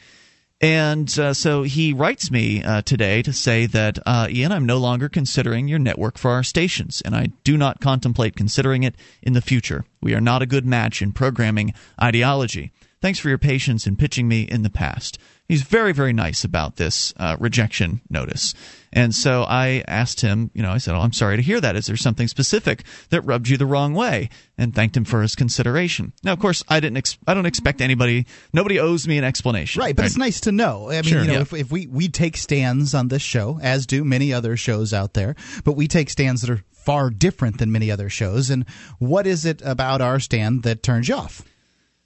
And 0.61 1.19
uh, 1.19 1.35
so 1.35 1.65
he 1.65 1.93
writes 1.93 2.31
me 2.31 2.63
uh, 2.63 2.81
today 2.81 3.21
to 3.23 3.33
say 3.33 3.67
that, 3.67 3.99
uh, 4.07 4.29
Ian, 4.31 4.53
I'm 4.53 4.65
no 4.65 4.79
longer 4.79 5.09
considering 5.09 5.69
your 5.69 5.79
network 5.79 6.17
for 6.17 6.31
our 6.31 6.43
stations, 6.43 7.03
and 7.05 7.15
I 7.15 7.29
do 7.45 7.59
not 7.59 7.81
contemplate 7.81 8.37
considering 8.37 8.83
it 8.83 8.95
in 9.23 9.35
the 9.35 9.43
future. 9.43 9.85
We 10.01 10.15
are 10.15 10.21
not 10.21 10.41
a 10.41 10.47
good 10.47 10.65
match 10.65 11.03
in 11.03 11.13
programming 11.13 11.75
ideology. 12.03 12.73
Thanks 13.03 13.19
for 13.19 13.29
your 13.29 13.39
patience 13.39 13.87
in 13.87 13.97
pitching 13.97 14.29
me 14.29 14.43
in 14.43 14.63
the 14.63 14.71
past 14.71 15.19
he's 15.49 15.63
very 15.63 15.93
very 15.93 16.13
nice 16.13 16.45
about 16.45 16.77
this 16.77 17.13
uh, 17.17 17.37
rejection 17.39 18.01
notice. 18.11 18.55
And 18.93 19.15
so 19.15 19.43
i 19.43 19.85
asked 19.87 20.21
him 20.21 20.51
you 20.55 20.63
know 20.63 20.71
i 20.71 20.79
said 20.79 20.95
oh 20.95 21.01
i'm 21.01 21.13
sorry 21.13 21.37
to 21.37 21.43
hear 21.43 21.61
that. 21.61 21.77
Is 21.77 21.87
there 21.87 21.97
something 21.97 22.29
specific 22.29 22.85
that 23.11 23.21
rubbed 23.23 23.49
you 23.49 23.57
the 23.57 23.67
wrong 23.67 23.95
way? 23.95 24.31
And 24.59 24.75
thanked 24.75 24.97
him 24.97 25.05
for 25.05 25.21
his 25.21 25.35
consideration. 25.35 26.13
Now 26.23 26.33
of 26.33 26.39
course 26.39 26.63
i 26.69 26.81
didn't 26.81 26.99
ex- 26.99 27.19
i 27.27 27.35
don't 27.35 27.47
expect 27.47 27.81
anybody 27.81 28.27
nobody 28.53 28.79
owes 28.79 29.07
me 29.07 29.19
an 29.19 29.25
explanation. 29.25 29.81
Right 29.81 29.95
but 29.95 30.03
right? 30.03 30.07
it's 30.07 30.17
nice 30.17 30.41
to 30.43 30.53
know. 30.53 30.91
I 30.91 30.95
mean 30.95 31.03
sure, 31.05 31.23
you 31.23 31.29
know 31.29 31.35
yeah. 31.35 31.41
if, 31.41 31.53
if 31.53 31.71
we 31.71 31.87
we 31.87 32.09
take 32.09 32.37
stands 32.37 32.95
on 32.95 33.09
this 33.09 33.23
show 33.23 33.59
as 33.63 33.87
do 33.87 34.05
many 34.05 34.33
other 34.33 34.57
shows 34.57 34.93
out 34.93 35.15
there 35.15 35.37
but 35.65 35.73
we 35.73 35.89
take 35.89 36.11
stands 36.11 36.43
that 36.43 36.51
are 36.51 36.63
far 36.87 37.11
different 37.11 37.59
than 37.59 37.73
many 37.73 37.91
other 37.91 38.09
shows. 38.09 38.49
And 38.49 38.65
what 39.01 39.27
is 39.27 39.45
it 39.45 39.61
about 39.63 40.01
our 40.01 40.21
stand 40.21 40.63
that 40.63 40.85
turns 40.85 41.09
you 41.09 41.17
off 41.17 41.43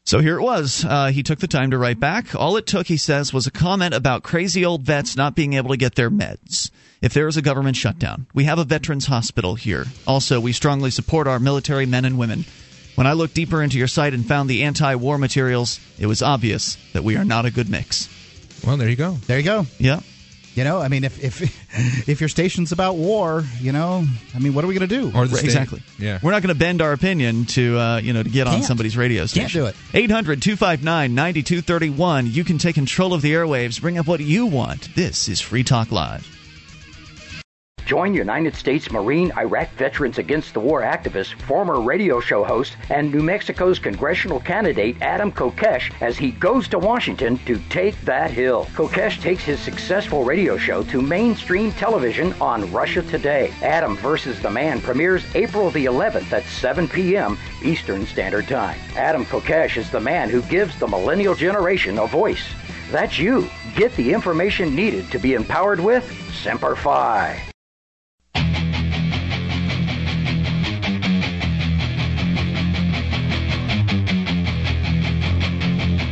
so 0.04 0.20
here 0.20 0.38
it 0.38 0.42
was. 0.42 0.84
Uh, 0.84 1.08
he 1.08 1.22
took 1.22 1.38
the 1.38 1.46
time 1.46 1.70
to 1.70 1.78
write 1.78 2.00
back. 2.00 2.34
All 2.34 2.56
it 2.56 2.66
took, 2.66 2.86
he 2.86 2.96
says, 2.96 3.32
was 3.32 3.46
a 3.46 3.50
comment 3.50 3.94
about 3.94 4.22
crazy 4.22 4.64
old 4.64 4.82
vets 4.82 5.16
not 5.16 5.34
being 5.34 5.52
able 5.52 5.70
to 5.70 5.76
get 5.76 5.94
their 5.94 6.10
meds. 6.10 6.70
If 7.00 7.14
there 7.14 7.28
is 7.28 7.36
a 7.36 7.42
government 7.42 7.76
shutdown, 7.76 8.26
we 8.34 8.44
have 8.44 8.58
a 8.58 8.64
veterans 8.64 9.06
hospital 9.06 9.54
here. 9.54 9.86
Also, 10.06 10.40
we 10.40 10.52
strongly 10.52 10.90
support 10.90 11.26
our 11.26 11.38
military 11.38 11.86
men 11.86 12.04
and 12.04 12.18
women. 12.18 12.44
When 12.94 13.06
I 13.06 13.14
looked 13.14 13.34
deeper 13.34 13.62
into 13.62 13.78
your 13.78 13.86
site 13.86 14.12
and 14.12 14.26
found 14.26 14.50
the 14.50 14.64
anti 14.64 14.94
war 14.96 15.16
materials, 15.16 15.80
it 15.98 16.06
was 16.06 16.22
obvious 16.22 16.76
that 16.92 17.04
we 17.04 17.16
are 17.16 17.24
not 17.24 17.46
a 17.46 17.50
good 17.50 17.70
mix. 17.70 18.08
Well, 18.66 18.76
there 18.76 18.88
you 18.90 18.96
go. 18.96 19.12
There 19.26 19.38
you 19.38 19.44
go. 19.44 19.66
Yeah. 19.78 20.00
You 20.54 20.64
know, 20.64 20.80
I 20.80 20.88
mean, 20.88 21.04
if 21.04 21.22
if 21.22 21.40
if 22.08 22.20
your 22.20 22.28
station's 22.28 22.72
about 22.72 22.96
war, 22.96 23.44
you 23.60 23.70
know, 23.72 24.04
I 24.34 24.40
mean, 24.40 24.52
what 24.54 24.64
are 24.64 24.68
we 24.68 24.74
going 24.74 24.88
to 24.88 24.94
do? 24.94 25.12
Or 25.16 25.24
exactly. 25.24 25.80
Yeah, 25.98 26.18
we're 26.22 26.32
not 26.32 26.42
going 26.42 26.54
to 26.54 26.58
bend 26.58 26.82
our 26.82 26.92
opinion 26.92 27.46
to 27.46 27.78
uh, 27.78 27.96
you 27.98 28.12
know 28.12 28.22
to 28.22 28.28
get 28.28 28.46
Can't. 28.46 28.58
on 28.58 28.64
somebody's 28.64 28.96
radio 28.96 29.26
station. 29.26 29.48
Can't 29.48 29.52
do 29.52 29.66
it. 29.66 29.76
800-259-9231. 30.08 32.32
You 32.32 32.44
can 32.44 32.58
take 32.58 32.74
control 32.74 33.14
of 33.14 33.22
the 33.22 33.32
airwaves. 33.32 33.80
Bring 33.80 33.98
up 33.98 34.06
what 34.06 34.20
you 34.20 34.46
want. 34.46 34.94
This 34.94 35.28
is 35.28 35.40
Free 35.40 35.62
Talk 35.62 35.92
Live. 35.92 36.39
Join 37.90 38.14
United 38.14 38.54
States 38.54 38.88
Marine 38.92 39.32
Iraq 39.36 39.68
Veterans 39.72 40.18
Against 40.18 40.54
the 40.54 40.60
War 40.60 40.82
activist, 40.82 41.32
former 41.42 41.80
radio 41.80 42.20
show 42.20 42.44
host, 42.44 42.76
and 42.88 43.12
New 43.12 43.20
Mexico's 43.20 43.80
congressional 43.80 44.38
candidate 44.38 45.02
Adam 45.02 45.32
Kokesh 45.32 45.90
as 46.00 46.16
he 46.16 46.30
goes 46.30 46.68
to 46.68 46.78
Washington 46.78 47.36
to 47.46 47.58
take 47.68 48.00
that 48.02 48.30
hill. 48.30 48.66
Kokesh 48.74 49.20
takes 49.20 49.42
his 49.42 49.58
successful 49.58 50.22
radio 50.22 50.56
show 50.56 50.84
to 50.84 51.02
mainstream 51.02 51.72
television 51.72 52.32
on 52.34 52.70
Russia 52.70 53.02
Today. 53.02 53.52
Adam 53.60 53.96
versus 53.96 54.40
the 54.40 54.48
Man 54.48 54.80
premieres 54.80 55.24
April 55.34 55.72
the 55.72 55.86
11th 55.86 56.32
at 56.32 56.44
7 56.44 56.86
p.m. 56.86 57.36
Eastern 57.60 58.06
Standard 58.06 58.46
Time. 58.46 58.78
Adam 58.94 59.24
Kokesh 59.24 59.76
is 59.76 59.90
the 59.90 59.98
man 59.98 60.30
who 60.30 60.42
gives 60.42 60.78
the 60.78 60.86
millennial 60.86 61.34
generation 61.34 61.98
a 61.98 62.06
voice. 62.06 62.46
That's 62.92 63.18
you. 63.18 63.50
Get 63.74 63.92
the 63.96 64.12
information 64.12 64.76
needed 64.76 65.10
to 65.10 65.18
be 65.18 65.34
empowered 65.34 65.80
with 65.80 66.08
Semper 66.32 66.76
Fi. 66.76 67.49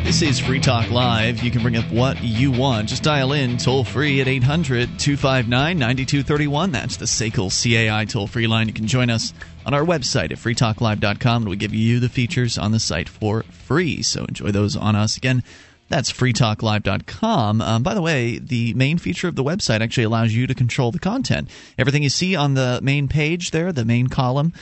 This 0.09 0.23
is 0.23 0.41
Free 0.41 0.59
Talk 0.59 0.91
Live. 0.91 1.43
You 1.43 1.50
can 1.50 1.61
bring 1.61 1.77
up 1.77 1.85
what 1.93 2.25
you 2.25 2.50
want. 2.50 2.88
Just 2.88 3.03
dial 3.03 3.35
in 3.35 3.59
toll 3.59 3.85
free 3.85 4.23
at 4.23 4.27
800 4.27 4.99
259 4.99 5.79
9231. 5.79 6.73
That's 6.73 6.97
the 6.97 7.05
SACL 7.05 7.50
CAI 7.50 8.07
toll 8.07 8.27
free 8.27 8.47
line. 8.47 8.69
You 8.69 8.73
can 8.73 8.87
join 8.87 9.11
us 9.11 9.35
on 9.67 9.75
our 9.75 9.85
website 9.85 10.33
at 10.33 10.38
freetalklive.com 10.38 11.43
and 11.43 11.50
we 11.50 11.57
give 11.57 11.75
you 11.75 12.00
the 12.00 12.09
features 12.09 12.57
on 12.57 12.73
the 12.73 12.81
site 12.81 13.07
for 13.07 13.43
free. 13.43 14.00
So 14.00 14.25
enjoy 14.25 14.50
those 14.50 14.79
on 14.79 14.97
us. 14.97 15.19
Again, 15.19 15.45
that's 15.88 16.12
freetalklive.com. 16.12 17.61
Um, 17.61 17.83
by 17.83 17.95
the 17.95 18.02
way, 18.02 18.38
the 18.38 18.75
main 18.75 18.99
feature 18.99 19.28
of 19.28 19.37
the 19.37 19.45
website 19.45 19.80
actually 19.80 20.04
allows 20.04 20.35
you 20.35 20.47
to 20.47 20.54
control 20.54 20.92
the 20.92 20.99
content. 20.99 21.49
Everything 21.78 22.02
you 22.02 22.11
see 22.11 22.37
on 22.37 22.54
the 22.54 22.80
main 22.83 23.09
page 23.09 23.50
there, 23.50 23.73
the 23.73 23.85
main 23.85 24.09
column, 24.09 24.52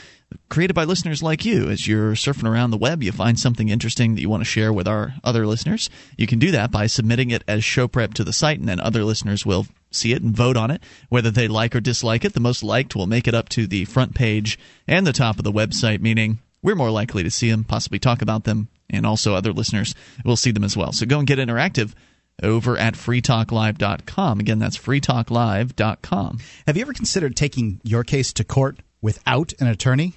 created 0.49 0.75
by 0.75 0.85
listeners 0.85 1.23
like 1.23 1.45
you. 1.45 1.69
As 1.69 1.87
you're 1.87 2.13
surfing 2.13 2.49
around 2.49 2.71
the 2.71 2.77
web, 2.77 3.03
you 3.03 3.13
find 3.13 3.39
something 3.39 3.69
interesting 3.69 4.15
that 4.15 4.21
you 4.21 4.29
want 4.29 4.43
to 4.43 4.49
share 4.49 4.73
with 4.73 4.87
our 4.87 5.15
other 5.25 5.47
listeners. 5.47 5.91
You 6.17 6.27
can 6.27 6.39
do 6.39 6.51
that 6.53 6.71
by 6.71 6.87
submitting 6.87 7.31
it 7.31 7.45
as 7.49 7.65
show 7.65 7.89
prep 7.89 8.15
to 8.15 8.25
the 8.25 8.33
site, 8.33 8.59
and 8.59 8.69
then 8.69 8.81
other 8.81 9.05
listeners 9.05 9.45
will 9.45 9.67
see 9.91 10.13
it 10.13 10.23
and 10.23 10.37
vote 10.37 10.57
on 10.57 10.71
it, 10.71 10.83
whether 11.09 11.31
they 11.31 11.49
like 11.49 11.75
or 11.75 11.81
dislike 11.81 12.25
it. 12.25 12.35
The 12.35 12.41
most 12.41 12.63
liked 12.63 12.95
will 12.95 13.07
make 13.07 13.27
it 13.27 13.35
up 13.35 13.49
to 13.51 13.67
the 13.67 13.85
front 13.85 14.15
page 14.15 14.59
and 14.87 15.07
the 15.07 15.13
top 15.13 15.39
of 15.39 15.45
the 15.45 15.53
website, 15.53 16.01
meaning 16.01 16.39
we're 16.63 16.75
more 16.75 16.91
likely 16.91 17.23
to 17.23 17.31
see 17.31 17.51
them, 17.51 17.65
possibly 17.65 17.99
talk 17.99 18.23
about 18.23 18.45
them, 18.45 18.69
and 18.91 19.07
also 19.07 19.35
other 19.35 19.53
listeners 19.53 19.95
will 20.25 20.37
see 20.37 20.51
them 20.51 20.65
as 20.65 20.77
well. 20.77 20.93
So 20.93 21.07
go 21.07 21.19
and 21.19 21.27
get 21.27 21.39
interactive 21.39 21.95
over 22.43 22.77
at 22.77 22.95
freetalklive.com. 22.95 24.41
Again, 24.41 24.59
that's 24.59 24.79
freetalklive.com. 24.79 26.39
Have 26.67 26.77
you 26.77 26.83
ever 26.83 26.93
considered 26.93 27.37
taking 27.37 27.81
your 27.83 28.05
case 28.05 28.33
to 28.35 28.45
court 28.45 28.81
without 29.01 29.53
an 29.61 29.67
attorney? 29.67 30.15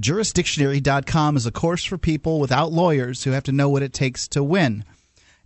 Jurisdictionary.com 0.00 1.36
is 1.36 1.46
a 1.46 1.52
course 1.52 1.84
for 1.84 1.98
people 1.98 2.40
without 2.40 2.72
lawyers 2.72 3.22
who 3.22 3.30
have 3.30 3.44
to 3.44 3.52
know 3.52 3.68
what 3.68 3.82
it 3.82 3.92
takes 3.92 4.26
to 4.28 4.42
win. 4.42 4.84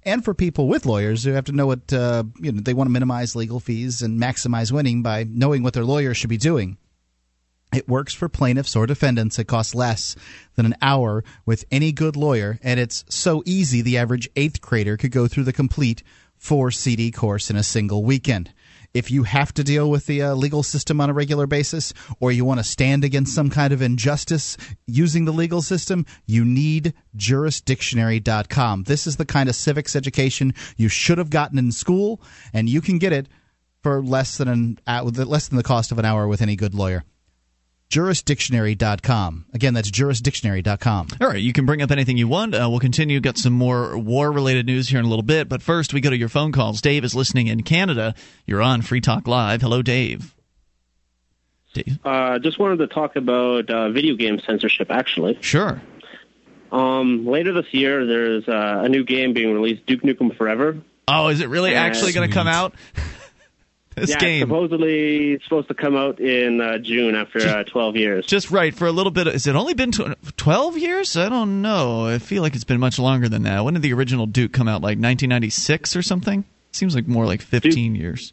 And 0.05 0.25
for 0.25 0.33
people 0.33 0.69
with 0.69 0.87
lawyers 0.87 1.25
who 1.25 1.33
have 1.33 1.45
to 1.47 1.53
know 1.53 1.67
what, 1.67 1.93
uh, 1.93 2.25
you 2.41 2.53
know, 2.53 2.63
they 2.63 2.73
want 2.73 2.89
to 2.89 2.93
minimize 2.93 3.37
legal 3.37 3.61
fees 3.61 4.01
and 4.01 4.19
maximize 4.19 4.73
winning 4.73 5.03
by 5.03 5.25
knowing 5.25 5.63
what 5.63 5.75
their 5.75 5.85
lawyer 5.85 6.15
should 6.15 6.31
be 6.31 6.39
doing. 6.39 6.79
It 7.73 7.89
works 7.89 8.15
for 8.15 8.29
plaintiffs 8.29 8.75
or 8.75 8.87
defendants. 8.87 9.39
It 9.39 9.45
costs 9.45 9.75
less 9.75 10.17
than 10.57 10.67
an 10.67 10.77
hour 10.81 11.23
with 11.45 11.65
any 11.71 11.93
good 11.93 12.17
lawyer, 12.17 12.59
and 12.63 12.81
it's 12.81 13.05
so 13.09 13.43
easy 13.45 13.83
the 13.83 13.99
average 13.99 14.29
eighth 14.37 14.61
grader 14.61 14.97
could 14.97 15.11
go 15.11 15.29
through 15.29 15.45
the 15.45 15.53
complete 15.53 16.03
four 16.37 16.71
CD 16.71 17.11
course 17.11 17.51
in 17.51 17.57
a 17.57 17.63
single 17.63 18.05
weekend. 18.05 18.53
If 18.95 19.11
you 19.11 19.25
have 19.25 19.53
to 19.55 19.63
deal 19.63 19.91
with 19.91 20.07
the 20.07 20.23
uh, 20.23 20.35
legal 20.35 20.63
system 20.63 20.99
on 20.99 21.11
a 21.11 21.13
regular 21.13 21.47
basis, 21.47 21.93
or 22.21 22.33
you 22.33 22.47
want 22.47 22.59
to 22.59 22.65
stand 22.65 23.05
against 23.05 23.35
some 23.35 23.51
kind 23.51 23.73
of 23.73 23.83
injustice 23.83 24.57
using 24.87 25.27
the 25.27 25.33
legal 25.33 25.61
system, 25.61 26.07
you 26.25 26.45
need 26.45 26.95
jurisdictionary.com. 27.15 28.85
This 28.85 29.07
is 29.07 29.17
the 29.17 29.27
kind 29.27 29.51
of 29.51 29.55
civics 29.55 29.95
education 29.95 30.55
you 30.79 30.89
should 30.89 31.19
have 31.19 31.29
gotten 31.29 31.59
in 31.59 31.71
school, 31.71 32.23
and 32.55 32.67
you 32.67 32.81
can 32.81 32.99
get 32.99 33.13
it 33.13 33.29
for 33.83 34.03
less 34.03 34.39
than 34.39 34.49
an 34.49 34.79
uh, 34.87 35.03
less 35.05 35.49
than 35.49 35.59
the 35.59 35.63
cost 35.63 35.93
of 35.93 35.99
an 35.99 36.07
hour 36.07 36.27
with 36.27 36.41
any 36.41 36.57
good 36.57 36.75
lawyer 36.75 37.05
jurisdictionary.com. 37.91 39.47
Again, 39.55 39.75
that's 39.75 39.91
jurisdictionary.com. 39.91 41.09
All 41.21 41.29
right, 41.29 41.41
you 41.41 41.53
can 41.53 41.67
bring 41.67 41.83
up 41.83 41.91
anything 41.91 42.17
you 42.17 42.29
want. 42.29 42.55
Uh, 42.55 42.67
we'll 42.71 42.81
continue. 42.81 43.21
Got 43.21 43.39
some 43.39 43.53
more 43.53 43.97
war 43.97 44.31
related 44.31 44.67
news 44.67 44.89
here 44.89 44.99
in 44.99 45.07
a 45.07 45.09
little 45.09 45.23
bit. 45.23 45.49
But 45.49 45.63
first, 45.63 45.95
we 45.95 46.01
go 46.01 46.11
to 46.11 46.17
your 46.17 46.29
phone 46.29 46.53
calls. 46.53 46.81
Dave 46.81 47.05
is 47.05 47.15
listening 47.15 47.47
in 47.47 47.63
Canada. 47.63 48.15
You're 48.47 48.63
on 48.63 48.83
Free 48.83 49.01
Talk 49.01 49.27
Live. 49.27 49.63
Hello, 49.63 49.83
Dave. 49.83 50.35
Dave. 51.75 51.99
Uh, 52.05 52.39
just 52.39 52.59
wanted 52.59 52.79
to 52.79 52.87
talk 52.89 53.17
about 53.17 53.71
uh, 53.71 53.91
video 53.91 54.17
game 54.17 54.41
censorship, 54.41 54.91
actually. 54.91 55.39
Sure. 55.41 55.81
Um, 56.71 57.27
later 57.27 57.53
this 57.53 57.73
year, 57.73 58.05
there's 58.07 58.47
uh, 58.47 58.83
a 58.85 58.89
new 58.89 59.05
game 59.05 59.33
being 59.33 59.55
released, 59.55 59.87
Duke 59.87 60.03
Nukem 60.03 60.37
Forever. 60.37 60.79
Oh, 61.07 61.29
is 61.29 61.41
it 61.41 61.49
really 61.49 61.75
actually 61.75 62.13
going 62.13 62.29
to 62.29 62.35
come 62.35 62.49
out? 62.49 62.75
this 64.01 64.11
yeah, 64.11 64.19
game. 64.19 64.41
supposedly 64.41 65.33
it's 65.33 65.45
supposed 65.45 65.69
to 65.69 65.75
come 65.75 65.97
out 65.97 66.21
in 66.21 66.61
uh, 66.61 66.79
June 66.79 67.15
after 67.15 67.41
uh, 67.41 67.65
12 67.65 67.97
years. 67.97 68.27
Just 68.27 68.51
right 68.51 68.75
for 68.75 68.87
a 68.87 68.93
little 68.93 69.11
bit. 69.11 69.27
Has 69.27 69.47
it 69.47 69.57
only 69.57 69.75
been 69.75 69.93
tw- 69.93 70.17
12 70.37 70.79
years? 70.79 71.17
I 71.17 71.29
don't 71.29 71.63
know. 71.63 72.07
I 72.07 72.19
feel 72.19 72.43
like 72.43 72.55
it's 72.55 72.65
been 72.65 72.81
much 72.81 72.99
longer 72.99 73.29
than 73.29 73.43
that. 73.43 73.65
When 73.65 73.75
did 73.75 73.83
the 73.83 73.93
original 73.93 74.27
Duke 74.27 74.53
come 74.53 74.69
out? 74.69 74.83
Like 74.83 74.99
1996 74.99 75.97
or 75.97 76.03
something? 76.03 76.45
Seems 76.73 76.95
like 76.95 77.09
more 77.09 77.27
like 77.27 77.41
15 77.43 77.93
Duke, 77.93 78.01
years. 78.01 78.33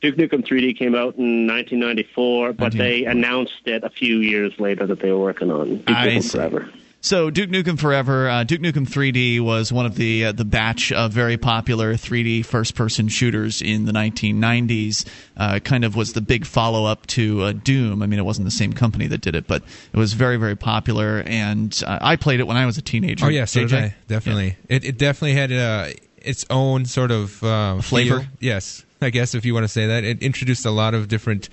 Duke 0.00 0.16
Nukem 0.16 0.46
3D 0.46 0.78
came 0.78 0.94
out 0.94 1.16
in 1.16 1.46
1994, 1.46 2.52
but 2.52 2.72
they 2.72 3.04
announced 3.04 3.62
it 3.66 3.82
a 3.82 3.90
few 3.90 4.18
years 4.18 4.52
later 4.58 4.86
that 4.86 5.00
they 5.00 5.10
were 5.10 5.18
working 5.18 5.50
on 5.50 5.78
Duke 5.78 5.90
I 5.90 6.08
Nukem 6.08 6.22
see. 6.22 6.28
Forever. 6.38 6.70
So 7.00 7.30
Duke 7.30 7.48
Nukem 7.48 7.78
Forever, 7.78 8.28
uh, 8.28 8.44
Duke 8.44 8.60
Nukem 8.60 8.86
3D 8.86 9.40
was 9.40 9.72
one 9.72 9.86
of 9.86 9.94
the 9.94 10.26
uh, 10.26 10.32
the 10.32 10.44
batch 10.44 10.90
of 10.90 11.12
very 11.12 11.36
popular 11.36 11.94
3D 11.94 12.44
first 12.44 12.74
person 12.74 13.08
shooters 13.08 13.62
in 13.62 13.84
the 13.84 13.92
1990s. 13.92 15.06
Uh, 15.36 15.60
kind 15.60 15.84
of 15.84 15.94
was 15.94 16.14
the 16.14 16.20
big 16.20 16.44
follow 16.44 16.84
up 16.84 17.06
to 17.06 17.42
uh, 17.42 17.52
Doom. 17.52 18.02
I 18.02 18.06
mean, 18.06 18.18
it 18.18 18.24
wasn't 18.24 18.46
the 18.46 18.50
same 18.50 18.72
company 18.72 19.06
that 19.06 19.20
did 19.20 19.36
it, 19.36 19.46
but 19.46 19.62
it 19.92 19.96
was 19.96 20.12
very 20.12 20.38
very 20.38 20.56
popular. 20.56 21.22
And 21.24 21.80
uh, 21.86 21.98
I 22.00 22.16
played 22.16 22.40
it 22.40 22.48
when 22.48 22.56
I 22.56 22.66
was 22.66 22.78
a 22.78 22.82
teenager. 22.82 23.26
Oh 23.26 23.28
yeah, 23.28 23.44
so 23.44 23.60
did 23.60 23.74
I. 23.74 23.94
Definitely. 24.08 24.56
It 24.68 24.84
it 24.84 24.98
definitely 24.98 25.34
had 25.34 25.52
uh, 25.52 25.92
its 26.16 26.44
own 26.50 26.84
sort 26.84 27.12
of 27.12 27.42
uh, 27.44 27.80
Flavor? 27.80 28.20
feel. 28.20 28.28
Yes, 28.40 28.84
I 29.00 29.10
guess 29.10 29.36
if 29.36 29.44
you 29.44 29.54
want 29.54 29.64
to 29.64 29.68
say 29.68 29.86
that, 29.86 30.02
it 30.02 30.20
introduced 30.20 30.66
a 30.66 30.72
lot 30.72 30.94
of 30.94 31.06
different 31.06 31.48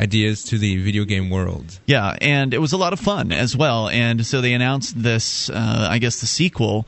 ideas 0.00 0.44
to 0.44 0.58
the 0.58 0.78
video 0.78 1.04
game 1.04 1.30
world. 1.30 1.78
Yeah, 1.86 2.16
and 2.20 2.54
it 2.54 2.58
was 2.58 2.72
a 2.72 2.76
lot 2.76 2.92
of 2.92 3.00
fun 3.00 3.32
as 3.32 3.56
well. 3.56 3.88
And 3.88 4.24
so 4.26 4.40
they 4.40 4.54
announced 4.54 5.00
this, 5.00 5.50
uh, 5.50 5.88
I 5.90 5.98
guess, 5.98 6.20
the 6.20 6.26
sequel 6.26 6.86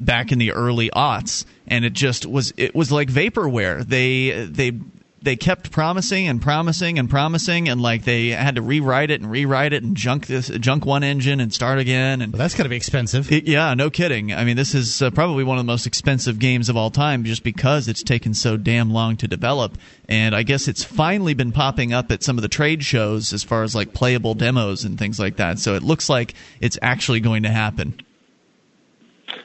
back 0.00 0.32
in 0.32 0.38
the 0.38 0.52
early 0.52 0.90
aughts, 0.90 1.44
and 1.66 1.84
it 1.84 1.92
just 1.92 2.26
was 2.26 2.52
it 2.56 2.74
was 2.74 2.90
like 2.92 3.08
vaporware. 3.08 3.82
They 3.84 4.46
they 4.46 4.72
they 5.20 5.36
kept 5.36 5.70
promising 5.72 6.28
and 6.28 6.40
promising 6.40 6.98
and 6.98 7.10
promising, 7.10 7.68
and 7.68 7.80
like 7.80 8.04
they 8.04 8.28
had 8.28 8.54
to 8.54 8.62
rewrite 8.62 9.10
it 9.10 9.20
and 9.20 9.30
rewrite 9.30 9.72
it 9.72 9.82
and 9.82 9.96
junk 9.96 10.26
this 10.26 10.48
junk 10.48 10.86
one 10.86 11.02
engine 11.02 11.40
and 11.40 11.52
start 11.52 11.78
again. 11.78 12.22
And 12.22 12.32
Well, 12.32 12.38
that's 12.38 12.54
going 12.54 12.64
to 12.64 12.68
be 12.68 12.76
expensive. 12.76 13.30
it, 13.32 13.44
yeah, 13.44 13.74
no 13.74 13.90
kidding. 13.90 14.32
I 14.32 14.44
mean, 14.44 14.56
this 14.56 14.74
is 14.74 15.02
uh, 15.02 15.10
probably 15.10 15.44
one 15.44 15.58
of 15.58 15.64
the 15.64 15.70
most 15.70 15.86
expensive 15.86 16.38
games 16.38 16.68
of 16.68 16.76
all 16.76 16.90
time 16.90 17.24
just 17.24 17.42
because 17.42 17.88
it's 17.88 18.02
taken 18.02 18.32
so 18.32 18.56
damn 18.56 18.90
long 18.90 19.16
to 19.18 19.28
develop. 19.28 19.76
And 20.08 20.34
I 20.34 20.44
guess 20.44 20.68
it's 20.68 20.84
finally 20.84 21.34
been 21.34 21.52
popping 21.52 21.92
up 21.92 22.12
at 22.12 22.22
some 22.22 22.38
of 22.38 22.42
the 22.42 22.48
trade 22.48 22.84
shows 22.84 23.32
as 23.32 23.42
far 23.42 23.62
as 23.64 23.74
like 23.74 23.92
playable 23.92 24.34
demos 24.34 24.84
and 24.84 24.98
things 24.98 25.18
like 25.18 25.36
that. 25.36 25.58
So 25.58 25.74
it 25.74 25.82
looks 25.82 26.08
like 26.08 26.34
it's 26.60 26.78
actually 26.80 27.20
going 27.20 27.42
to 27.42 27.50
happen. 27.50 28.00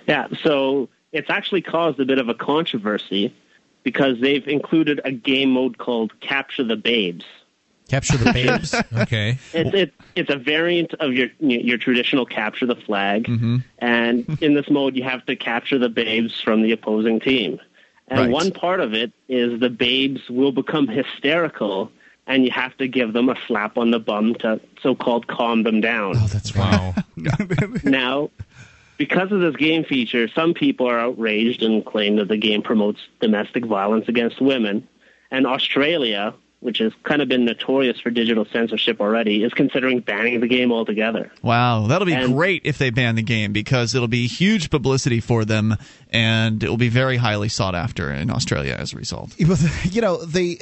Yeah, 0.07 0.27
so 0.43 0.89
it's 1.11 1.29
actually 1.29 1.61
caused 1.61 1.99
a 1.99 2.05
bit 2.05 2.19
of 2.19 2.29
a 2.29 2.33
controversy 2.33 3.33
because 3.83 4.19
they've 4.21 4.47
included 4.47 5.01
a 5.05 5.11
game 5.11 5.51
mode 5.51 5.77
called 5.77 6.19
Capture 6.21 6.63
the 6.63 6.75
Babes. 6.75 7.25
Capture 7.89 8.17
the 8.17 8.31
babes. 8.33 8.73
Okay. 9.01 9.37
It's 9.53 9.73
it, 9.75 9.93
it's 10.15 10.29
a 10.29 10.37
variant 10.37 10.93
of 10.95 11.13
your 11.13 11.27
your 11.39 11.77
traditional 11.77 12.25
capture 12.25 12.65
the 12.65 12.75
flag, 12.77 13.25
Mm-hmm. 13.25 13.57
and 13.79 14.37
in 14.41 14.53
this 14.55 14.69
mode 14.69 14.95
you 14.95 15.03
have 15.03 15.25
to 15.27 15.35
capture 15.35 15.77
the 15.77 15.89
babes 15.89 16.39
from 16.41 16.61
the 16.63 16.71
opposing 16.71 17.19
team. 17.19 17.59
And 18.07 18.19
Right. 18.19 18.29
one 18.29 18.51
part 18.51 18.79
of 18.79 18.93
it 18.93 19.11
is 19.29 19.59
the 19.59 19.69
babes 19.69 20.29
will 20.29 20.51
become 20.51 20.87
hysterical, 20.87 21.91
and 22.25 22.45
you 22.45 22.51
have 22.51 22.75
to 22.77 22.87
give 22.87 23.13
them 23.13 23.27
a 23.29 23.35
slap 23.47 23.77
on 23.77 23.91
the 23.91 23.99
bum 23.99 24.35
to 24.35 24.59
so-called 24.81 25.27
calm 25.27 25.63
them 25.63 25.81
down. 25.81 26.15
oh, 26.17 26.27
that's 26.27 26.55
right. 26.55 26.93
Wow. 27.17 27.67
now, 27.83 28.29
because 28.97 29.31
of 29.31 29.39
this 29.41 29.55
game 29.55 29.83
feature, 29.83 30.27
some 30.29 30.53
people 30.53 30.87
are 30.87 30.99
outraged 30.99 31.63
and 31.63 31.85
claim 31.85 32.17
that 32.17 32.27
the 32.27 32.37
game 32.37 32.61
promotes 32.61 32.99
domestic 33.19 33.65
violence 33.65 34.07
against 34.07 34.41
women. 34.41 34.87
And 35.31 35.47
Australia, 35.47 36.35
which 36.59 36.77
has 36.77 36.93
kind 37.03 37.21
of 37.21 37.27
been 37.27 37.43
notorious 37.43 37.99
for 37.99 38.09
digital 38.09 38.45
censorship 38.45 39.01
already, 39.01 39.43
is 39.43 39.53
considering 39.53 39.99
banning 39.99 40.39
the 40.39 40.47
game 40.47 40.71
altogether. 40.71 41.31
Wow, 41.41 41.87
that'll 41.87 42.05
be 42.05 42.13
And- 42.13 42.33
great 42.33 42.61
if 42.65 42.77
they 42.77 42.89
ban 42.89 43.15
the 43.15 43.21
game 43.23 43.51
because 43.51 43.95
it'll 43.95 44.07
be 44.07 44.27
huge 44.27 44.69
publicity 44.69 45.19
for 45.19 45.43
them, 45.43 45.75
and 46.09 46.63
it 46.63 46.69
will 46.69 46.77
be 46.77 46.87
very 46.89 47.17
highly 47.17 47.49
sought 47.49 47.75
after 47.75 48.11
in 48.13 48.29
Australia 48.29 48.75
as 48.77 48.93
a 48.93 48.95
result. 48.97 49.35
you 49.39 50.01
know 50.01 50.23
the 50.23 50.61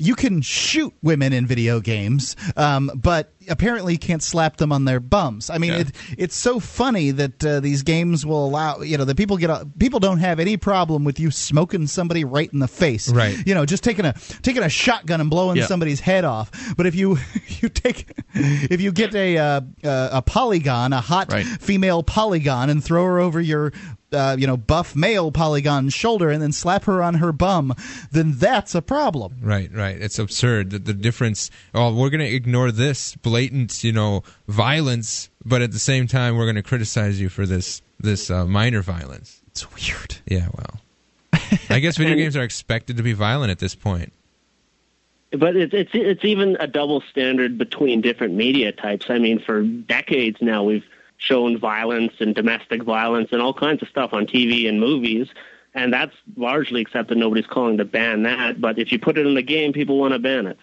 you 0.00 0.14
can 0.16 0.40
shoot 0.40 0.92
women 1.02 1.32
in 1.32 1.46
video 1.46 1.78
games 1.80 2.34
um, 2.56 2.90
but 2.94 3.32
apparently 3.48 3.94
you 3.94 3.98
can't 3.98 4.22
slap 4.22 4.56
them 4.58 4.70
on 4.70 4.84
their 4.84 5.00
bums 5.00 5.48
i 5.50 5.58
mean 5.58 5.72
Yeah. 5.72 5.78
it, 5.80 5.92
it's 6.18 6.36
so 6.36 6.60
funny 6.60 7.10
that 7.10 7.44
uh, 7.44 7.60
these 7.60 7.82
games 7.82 8.24
will 8.26 8.44
allow 8.46 8.80
you 8.82 8.98
know 8.98 9.04
that 9.06 9.16
people 9.16 9.36
get 9.38 9.48
a, 9.50 9.66
people 9.78 9.98
don't 9.98 10.18
have 10.18 10.38
any 10.38 10.56
problem 10.56 11.04
with 11.04 11.18
you 11.18 11.30
smoking 11.30 11.86
somebody 11.86 12.24
right 12.24 12.52
in 12.52 12.58
the 12.58 12.68
face 12.68 13.08
Right. 13.08 13.36
you 13.46 13.54
know 13.54 13.64
just 13.64 13.82
taking 13.82 14.04
a 14.04 14.12
taking 14.42 14.62
a 14.62 14.68
shotgun 14.68 15.20
and 15.20 15.30
blowing 15.30 15.56
Yeah. 15.56 15.66
somebody's 15.66 16.00
head 16.00 16.24
off 16.24 16.50
but 16.76 16.86
if 16.86 16.94
you 16.94 17.18
you 17.60 17.68
take 17.70 18.12
if 18.34 18.80
you 18.80 18.92
get 18.92 19.14
a 19.14 19.38
uh, 19.38 19.60
uh, 19.84 20.08
a 20.12 20.22
polygon 20.22 20.92
a 20.92 21.00
hot 21.00 21.32
Right. 21.32 21.46
female 21.46 22.02
polygon 22.02 22.68
and 22.70 22.84
throw 22.84 23.04
her 23.06 23.18
over 23.20 23.40
your 23.40 23.72
uh, 24.12 24.36
you 24.38 24.46
know 24.46 24.56
buff 24.56 24.94
male 24.96 25.30
polygon 25.30 25.88
shoulder 25.88 26.30
and 26.30 26.42
then 26.42 26.52
slap 26.52 26.84
her 26.84 27.02
on 27.02 27.14
her 27.14 27.32
bum 27.32 27.74
then 28.10 28.32
that's 28.32 28.74
a 28.74 28.82
problem 28.82 29.30
Right, 29.42 29.70
right. 29.74 30.00
It's 30.00 30.18
absurd. 30.18 30.70
The, 30.70 30.78
the 30.78 30.92
difference. 30.92 31.50
Oh, 31.74 31.94
we're 31.94 32.10
going 32.10 32.20
to 32.20 32.26
ignore 32.34 32.70
this 32.70 33.16
blatant, 33.16 33.82
you 33.82 33.92
know, 33.92 34.22
violence, 34.48 35.30
but 35.44 35.62
at 35.62 35.72
the 35.72 35.78
same 35.78 36.06
time, 36.06 36.36
we're 36.36 36.44
going 36.44 36.56
to 36.56 36.62
criticize 36.62 37.20
you 37.20 37.28
for 37.28 37.46
this 37.46 37.82
this 37.98 38.30
uh, 38.30 38.46
minor 38.46 38.80
violence. 38.82 39.42
it's 39.48 39.70
weird 39.74 40.18
Yeah, 40.26 40.48
well, 40.54 40.80
I 41.68 41.80
guess 41.80 41.96
video 41.96 42.14
games 42.22 42.36
are 42.36 42.42
expected 42.42 42.96
to 42.96 43.02
be 43.02 43.12
violent 43.12 43.50
at 43.50 43.58
this 43.58 43.74
point. 43.74 44.12
But 45.32 45.56
it's 45.56 45.74
it's 45.74 45.90
it's 45.94 46.24
even 46.24 46.56
a 46.60 46.66
double 46.66 47.02
standard 47.02 47.56
between 47.56 48.00
different 48.00 48.34
media 48.34 48.72
types. 48.72 49.06
I 49.08 49.18
mean, 49.18 49.38
for 49.38 49.62
decades 49.62 50.38
now, 50.40 50.64
we've 50.64 50.84
shown 51.20 51.58
violence 51.58 52.14
and 52.18 52.34
domestic 52.34 52.82
violence 52.82 53.28
and 53.30 53.40
all 53.40 53.54
kinds 53.54 53.82
of 53.82 53.88
stuff 53.88 54.12
on 54.12 54.26
TV 54.26 54.68
and 54.68 54.80
movies, 54.80 55.28
and 55.74 55.92
that's 55.92 56.14
largely 56.36 56.80
accepted. 56.80 57.18
Nobody's 57.18 57.46
calling 57.46 57.78
to 57.78 57.84
ban 57.84 58.24
that. 58.24 58.60
But 58.60 58.78
if 58.78 58.90
you 58.90 58.98
put 58.98 59.18
it 59.18 59.26
in 59.26 59.34
the 59.34 59.42
game, 59.42 59.72
people 59.72 59.98
want 59.98 60.14
to 60.14 60.18
ban 60.18 60.46
it. 60.46 60.58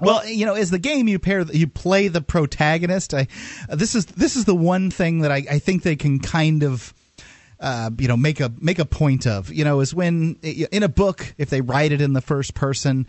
Well, 0.00 0.26
you 0.26 0.46
know, 0.46 0.54
as 0.54 0.70
the 0.70 0.78
game 0.78 1.08
you 1.08 1.18
pair 1.18 1.42
you 1.42 1.66
play 1.66 2.08
the 2.08 2.22
protagonist. 2.22 3.12
I 3.12 3.26
this 3.68 3.94
is 3.94 4.06
this 4.06 4.36
is 4.36 4.46
the 4.46 4.54
one 4.54 4.90
thing 4.90 5.20
that 5.20 5.30
I, 5.30 5.44
I 5.50 5.58
think 5.58 5.82
they 5.82 5.96
can 5.96 6.20
kind 6.20 6.62
of. 6.62 6.94
Uh, 7.62 7.90
you 7.98 8.08
know, 8.08 8.16
make 8.16 8.40
a 8.40 8.50
make 8.58 8.78
a 8.78 8.86
point 8.86 9.26
of 9.26 9.52
you 9.52 9.64
know 9.64 9.80
is 9.80 9.92
when 9.92 10.34
in 10.42 10.82
a 10.82 10.88
book 10.88 11.34
if 11.36 11.50
they 11.50 11.60
write 11.60 11.92
it 11.92 12.00
in 12.00 12.14
the 12.14 12.22
first 12.22 12.54
person, 12.54 13.06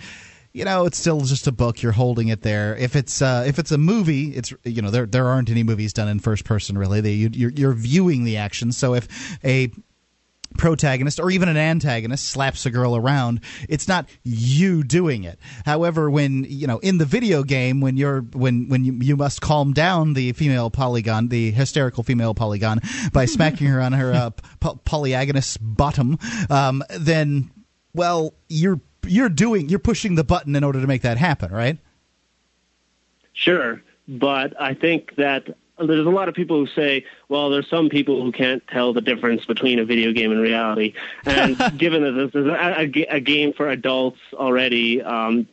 you 0.54 0.66
know 0.66 0.86
it's 0.86 0.98
still 0.98 1.22
just 1.22 1.48
a 1.48 1.52
book 1.52 1.82
you're 1.82 1.92
holding 1.92 2.28
it 2.28 2.42
there. 2.42 2.76
If 2.76 2.96
it's 2.96 3.22
uh, 3.22 3.44
if 3.48 3.60
it's 3.60 3.72
a 3.72 3.78
movie, 3.78 4.30
it's 4.36 4.54
you 4.64 4.82
know 4.82 4.90
there 4.90 5.06
there 5.06 5.28
aren't 5.28 5.50
any 5.50 5.64
movies 5.64 5.94
done 5.94 6.08
in 6.08 6.20
first 6.20 6.44
person 6.44 6.78
really. 6.78 7.02
They 7.02 7.14
you, 7.14 7.30
you're, 7.34 7.52
you're 7.52 7.74
viewing 7.74 8.24
the 8.24 8.38
action. 8.38 8.72
So 8.72 8.94
if 8.94 9.08
a 9.44 9.72
protagonist 10.58 11.20
or 11.20 11.32
even 11.32 11.48
an 11.48 11.58
antagonist 11.58 12.28
slaps 12.28 12.66
a 12.66 12.70
girl 12.70 12.96
around 12.96 13.40
it's 13.70 13.88
not 13.88 14.08
you 14.24 14.84
doing 14.84 15.24
it 15.24 15.40
however 15.66 16.10
when 16.10 16.44
you 16.44 16.68
know 16.68 16.78
in 16.80 16.98
the 16.98 17.06
video 17.06 17.42
game 17.42 17.80
when 17.80 17.96
you're 17.96 18.22
when 18.34 18.68
when 18.68 18.84
you, 18.84 18.94
you 19.02 19.16
must 19.16 19.42
calm 19.42 19.72
down 19.72 20.14
the 20.14 20.34
female 20.34 20.70
polygon 20.70 21.30
the 21.30 21.52
hysterical 21.52 22.04
female 22.04 22.34
polygon 22.34 22.82
by 23.14 23.24
smacking 23.26 23.68
her 23.68 23.80
on 23.80 23.94
her 23.94 24.14
uh, 24.14 24.30
po- 24.60 24.80
polyagonist 24.86 25.58
bottom 25.62 26.20
um, 26.50 26.84
then 27.00 27.50
well 27.94 28.34
you're 28.50 28.82
you're 29.08 29.30
doing 29.30 29.70
you're 29.70 29.80
pushing 29.80 30.16
the 30.16 30.24
button 30.24 30.56
in 30.56 30.64
order 30.64 30.80
to 30.82 30.88
make 30.88 31.02
that 31.02 31.18
happen 31.18 31.52
right 31.52 31.78
Sure, 33.34 33.82
but 34.08 34.60
I 34.62 34.74
think 34.74 35.16
that 35.16 35.48
there's 35.80 36.06
a 36.06 36.10
lot 36.10 36.30
of 36.30 36.36
people 36.36 36.58
who 36.60 36.68
say, 36.68 37.06
well, 37.30 37.50
there's 37.50 37.68
some 37.70 37.90
people 37.90 38.22
who 38.22 38.32
can't 38.32 38.62
tell 38.68 38.94
the 38.94 39.02
difference 39.02 39.46
between 39.46 39.80
a 39.80 39.86
video 39.86 40.12
game 40.12 40.32
and 40.32 40.40
reality. 40.42 40.94
And 41.26 41.58
given 41.78 42.04
that 42.04 42.12
this 42.12 42.36
is 42.36 42.46
a, 42.48 42.82
a, 42.82 43.16
a 43.16 43.20
game 43.20 43.54
for 43.54 43.70
adults 43.70 44.20
already, 44.34 45.02
um, 45.02 45.48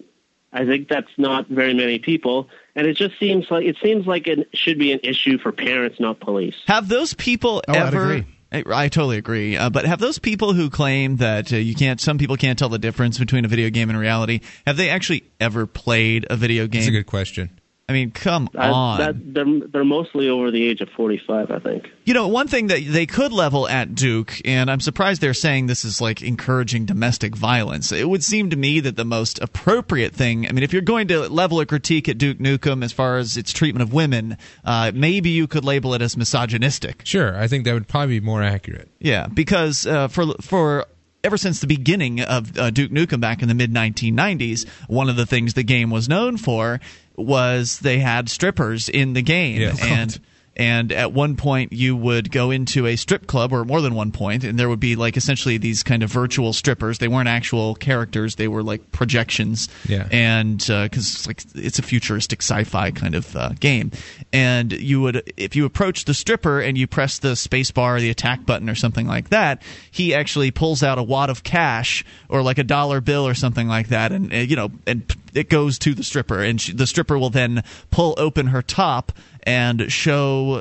I 0.53 0.67
think 0.67 0.89
that's 0.89 1.11
not 1.17 1.47
very 1.49 1.73
many 1.73 1.99
people. 1.99 2.49
And 2.75 2.87
it 2.87 2.95
just 2.95 3.19
seems 3.19 3.51
like 3.51 3.65
it 3.65 3.77
seems 3.83 4.07
like 4.07 4.27
it 4.27 4.49
should 4.53 4.79
be 4.79 4.93
an 4.93 5.01
issue 5.03 5.39
for 5.39 5.53
parents, 5.53 5.99
not 5.99 6.21
police. 6.21 6.57
Have 6.67 6.89
those 6.89 7.15
people 7.15 7.63
Oh, 7.69 7.73
I'd 7.73 7.95
ever? 7.95 8.25
I, 8.51 8.65
I 8.67 8.89
totally 8.89 9.19
agree. 9.19 9.57
Uh, 9.57 9.71
but 9.71 9.85
have 9.85 9.99
those 9.99 10.19
people 10.19 10.55
who 10.55 10.71
claim 10.71 11.17
that 11.17 11.53
uh, 11.53 11.57
you 11.57 11.75
can't, 11.75 12.01
some 12.01 12.19
people 12.19 12.37
can't 12.37 12.59
tell 12.59 12.69
the 12.69 12.79
difference 12.79 13.19
between 13.19 13.45
a 13.45 13.49
video 13.49 13.71
game 13.71 13.91
and 13.91 13.99
reality, 13.99 14.41
have 14.67 14.77
they 14.77 14.89
actually 14.89 15.25
ever 15.39 15.67
played 15.67 16.27
a 16.31 16.37
video 16.37 16.67
game? 16.67 16.81
That's 16.81 16.89
a 16.89 16.93
good 16.93 17.07
question. 17.07 17.58
I 17.89 17.95
mean, 17.95 18.11
come 18.11 18.51
I- 18.57 18.69
on. 18.69 18.99
that, 18.99 19.35
they're, 19.35 19.69
they're 19.73 19.85
mostly 19.85 20.29
over 20.29 20.51
the 20.51 20.63
age 20.67 20.81
of 20.83 20.91
45, 20.91 21.51
I 21.51 21.59
think. 21.59 21.89
You 22.05 22.13
know, 22.15 22.29
one 22.29 22.47
thing 22.47 22.67
that 22.67 22.81
they 22.87 23.07
could 23.07 23.33
level 23.33 23.67
at 23.67 23.95
Duke, 23.95 24.41
and 24.45 24.71
I'm 24.71 24.81
surprised 24.81 25.21
they're 25.23 25.33
saying 25.35 25.67
this 25.67 25.85
is 25.85 26.01
like 26.01 26.23
encouraging 26.23 26.85
domestic 26.85 27.35
violence. 27.35 27.91
It 27.91 28.09
would 28.09 28.23
seem 28.23 28.51
to 28.51 28.57
me 28.57 28.81
that 28.81 28.97
the 28.97 29.05
most 29.05 29.39
appropriate 29.41 30.15
thing, 30.15 30.47
I 30.47 30.53
mean, 30.53 30.65
if 30.65 30.73
you're 30.73 30.83
going 30.83 31.09
to 31.09 31.29
level 31.29 31.61
a 31.61 31.67
critique 31.67 32.09
at 32.09 32.19
Duke 32.19 32.39
Nukem 32.39 32.85
as 32.85 32.93
far 32.93 33.17
as 33.19 33.37
its 33.37 33.53
treatment 33.53 33.83
of 33.83 33.93
women, 33.93 34.37
uh, 34.65 34.93
maybe 34.95 35.31
you 35.31 35.47
could 35.47 35.65
label 35.65 35.95
it 35.95 36.03
as 36.03 36.17
misogynistic. 36.17 37.03
Sure, 37.05 37.37
I 37.39 37.47
think 37.49 37.65
that 37.65 37.73
would 37.73 37.89
probably 37.89 38.21
be 38.21 38.25
more 38.27 38.43
accurate. 38.43 38.91
Yeah, 38.99 39.27
because 39.29 39.87
uh, 39.87 40.09
for 40.09 40.27
for 40.41 40.87
ever 41.25 41.37
since 41.37 41.61
the 41.61 41.67
beginning 41.67 42.21
of 42.21 42.57
uh, 42.59 42.71
Duke 42.71 42.91
Nukem 42.91 43.21
back 43.21 43.43
in 43.43 43.49
the 43.49 43.55
mid 43.55 43.73
1990s, 43.73 44.67
one 44.89 45.09
of 45.09 45.17
the 45.17 45.27
things 45.27 45.55
the 45.55 45.63
game 45.63 45.91
was 45.91 46.09
known 46.09 46.37
for 46.37 46.81
was 47.17 47.81
they 47.81 47.99
had 47.99 48.29
strippers 48.29 48.89
in 48.89 49.13
the 49.13 49.23
game, 49.23 49.61
Yeah. 49.61 49.75
and 49.81 50.19
and 50.59 50.91
at 50.93 51.13
one 51.13 51.37
point 51.37 51.73
you 51.73 51.97
would 51.97 52.31
go 52.33 52.51
into 52.51 52.87
a 52.87 52.97
strip 52.97 53.27
club 53.27 53.53
or 53.53 53.65
more 53.65 53.81
than 53.81 53.95
one 53.95 54.11
point 54.11 54.45
and 54.45 54.59
there 54.59 54.69
would 54.69 54.81
be 54.81 54.97
like 54.97 55.17
essentially 55.17 55.57
these 55.57 55.83
kind 55.83 56.03
of 56.03 56.11
virtual 56.11 56.53
strippers. 56.53 56.99
They 56.99 57.09
weren't 57.09 57.29
actual 57.29 57.75
characters. 57.75 58.35
They 58.35 58.49
were 58.49 58.63
like 58.63 58.91
projections. 58.93 59.69
Yeah. 59.89 60.09
and 60.11 60.59
because 60.59 61.15
it's 61.15 61.27
like 61.27 61.43
it's 61.55 61.79
a 61.79 61.83
futuristic 61.83 62.43
sci-fi 62.43 62.91
kind 62.91 63.15
of 63.15 63.35
uh, 63.37 63.51
game. 63.61 63.93
And 64.33 64.73
you 64.73 65.01
would 65.03 65.33
if 65.37 65.55
you 65.55 65.65
approach 65.65 66.05
the 66.05 66.15
stripper 66.15 66.61
and 66.61 66.77
you 66.77 66.87
press 66.87 67.19
the 67.19 67.37
space 67.37 67.71
bar 67.71 67.97
or 67.97 68.01
the 68.01 68.11
attack 68.11 68.45
button 68.45 68.69
or 68.69 68.75
something 68.75 69.07
like 69.07 69.31
that 69.31 69.63
he 69.91 70.15
actually 70.15 70.51
pulls 70.51 70.83
out 70.83 70.99
a 70.99 71.03
wad 71.03 71.31
of 71.31 71.43
cash 71.43 72.05
or 72.29 72.43
like 72.43 72.59
a 72.59 72.65
dollar 72.65 73.01
bill 73.01 73.27
or 73.27 73.35
something 73.35 73.69
like 73.69 73.89
that 73.89 74.13
and 74.13 74.33
uh, 74.33 74.37
you 74.37 74.57
know 74.57 74.71
and 74.87 75.05
it 75.35 75.49
goes 75.49 75.79
to 75.81 75.95
the 75.95 76.03
stripper 76.05 76.43
and 76.43 76.61
she, 76.61 76.73
the 76.73 76.87
stripper 76.87 77.19
will 77.19 77.31
then 77.31 77.63
pull 77.91 78.15
open 78.19 78.49
her 78.49 78.63
top 78.63 79.13
and 79.45 79.91
show, 79.91 80.57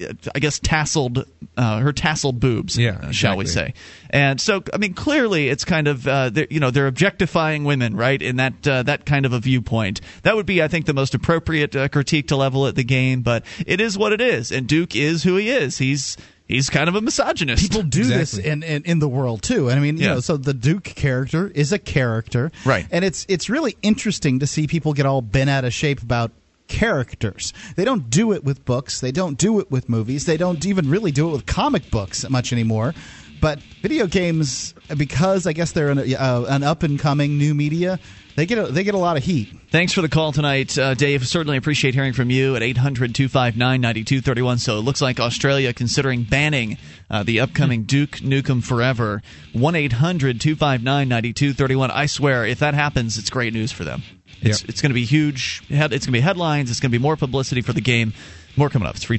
uh, 0.00 0.12
I 0.34 0.38
guess, 0.40 0.58
tasseled 0.58 1.24
uh, 1.56 1.78
her 1.78 1.92
tasseled 1.92 2.40
boobs. 2.40 2.76
Yeah, 2.76 2.98
uh, 3.00 3.10
shall 3.12 3.36
we 3.36 3.46
say? 3.46 3.74
And 4.10 4.40
so, 4.40 4.64
I 4.72 4.78
mean, 4.78 4.94
clearly, 4.94 5.48
it's 5.48 5.64
kind 5.64 5.86
of 5.86 6.08
uh, 6.08 6.30
they're- 6.30 6.46
you 6.50 6.58
know 6.58 6.70
they're 6.70 6.86
objectifying 6.88 7.62
women, 7.64 7.94
right? 7.94 8.20
In 8.20 8.36
that 8.36 8.66
uh, 8.66 8.82
that 8.84 9.04
kind 9.06 9.26
of 9.26 9.32
a 9.32 9.38
viewpoint, 9.38 10.00
that 10.22 10.34
would 10.34 10.46
be, 10.46 10.62
I 10.62 10.66
think, 10.68 10.86
the 10.86 10.94
most 10.94 11.14
appropriate 11.14 11.76
uh, 11.76 11.88
critique 11.88 12.28
to 12.28 12.36
level 12.36 12.66
at 12.66 12.74
the 12.74 12.84
game. 12.84 13.20
But 13.22 13.44
it 13.66 13.80
is 13.80 13.96
what 13.96 14.12
it 14.12 14.20
is, 14.20 14.50
and 14.50 14.66
Duke 14.66 14.96
is 14.96 15.22
who 15.22 15.36
he 15.36 15.50
is. 15.50 15.78
He's 15.78 16.16
he's 16.52 16.70
kind 16.70 16.88
of 16.88 16.94
a 16.94 17.00
misogynist. 17.00 17.62
people 17.62 17.82
do 17.82 18.04
this 18.04 18.36
in, 18.38 18.62
in 18.62 18.82
in 18.84 18.98
the 18.98 19.08
world 19.08 19.42
too. 19.42 19.68
And 19.68 19.78
i 19.78 19.82
mean 19.82 19.96
you 19.96 20.04
Yeah. 20.04 20.14
know 20.14 20.20
so 20.20 20.36
the 20.36 20.54
duke 20.54 20.84
character 20.84 21.50
is 21.54 21.72
a 21.72 21.78
character. 21.78 22.52
Right. 22.64 22.86
and 22.90 23.04
it's 23.04 23.26
it's 23.28 23.48
really 23.50 23.76
interesting 23.82 24.38
to 24.40 24.46
see 24.46 24.66
people 24.66 24.92
get 24.92 25.06
all 25.06 25.22
bent 25.22 25.50
out 25.50 25.64
of 25.64 25.72
shape 25.72 26.02
about 26.02 26.30
characters. 26.68 27.52
They 27.76 27.84
don't 27.84 28.08
do 28.10 28.32
it 28.32 28.44
with 28.44 28.64
books. 28.64 29.00
They 29.00 29.12
don't 29.12 29.36
do 29.36 29.60
it 29.60 29.70
with 29.70 29.88
movies. 29.88 30.24
They 30.26 30.36
don't 30.36 30.64
even 30.66 30.88
really 30.88 31.12
do 31.12 31.28
it 31.28 31.32
with 31.32 31.46
comic 31.46 31.90
books 31.90 32.28
much 32.30 32.52
anymore. 32.52 32.94
But 33.40 33.58
video 33.82 34.06
games 34.06 34.72
because 34.96 35.46
i 35.48 35.52
guess 35.52 35.72
they're 35.72 35.90
an, 35.90 35.98
uh, 35.98 36.44
an 36.48 36.62
up 36.62 36.82
and 36.84 36.96
coming 36.98 37.38
new 37.38 37.54
media 37.54 37.98
they 38.36 38.46
get 38.46 38.58
a, 38.58 38.66
they 38.72 38.84
get 38.84 38.94
a 38.94 38.98
lot 38.98 39.16
of 39.16 39.24
heat 39.24 39.48
Thanks 39.72 39.94
for 39.94 40.02
the 40.02 40.08
call 40.10 40.32
tonight, 40.32 40.76
uh, 40.76 40.92
Dave. 40.92 41.26
Certainly 41.26 41.56
appreciate 41.56 41.94
hearing 41.94 42.12
from 42.12 42.28
you 42.28 42.56
at 42.56 42.62
800 42.62 43.14
259 43.14 43.80
9231. 43.80 44.58
So 44.58 44.76
it 44.76 44.82
looks 44.82 45.00
like 45.00 45.18
Australia 45.18 45.72
considering 45.72 46.24
banning 46.24 46.76
uh, 47.10 47.22
the 47.22 47.40
upcoming 47.40 47.84
Duke 47.84 48.18
Nukem 48.18 48.62
Forever. 48.62 49.22
1 49.54 49.74
800 49.74 50.42
259 50.42 51.08
9231. 51.08 51.90
I 51.90 52.04
swear, 52.04 52.44
if 52.44 52.58
that 52.58 52.74
happens, 52.74 53.16
it's 53.16 53.30
great 53.30 53.54
news 53.54 53.72
for 53.72 53.84
them. 53.84 54.02
It's, 54.42 54.60
Yep. 54.60 54.68
it's 54.68 54.82
going 54.82 54.90
to 54.90 54.94
be 54.94 55.06
huge. 55.06 55.62
It's 55.70 55.78
going 55.88 56.00
to 56.00 56.10
be 56.12 56.20
headlines. 56.20 56.70
It's 56.70 56.80
going 56.80 56.92
to 56.92 56.98
be 56.98 57.02
more 57.02 57.16
publicity 57.16 57.62
for 57.62 57.72
the 57.72 57.80
game. 57.80 58.12
More 58.56 58.68
coming 58.68 58.86
up. 58.86 58.96
It's 58.96 59.04
free. 59.04 59.18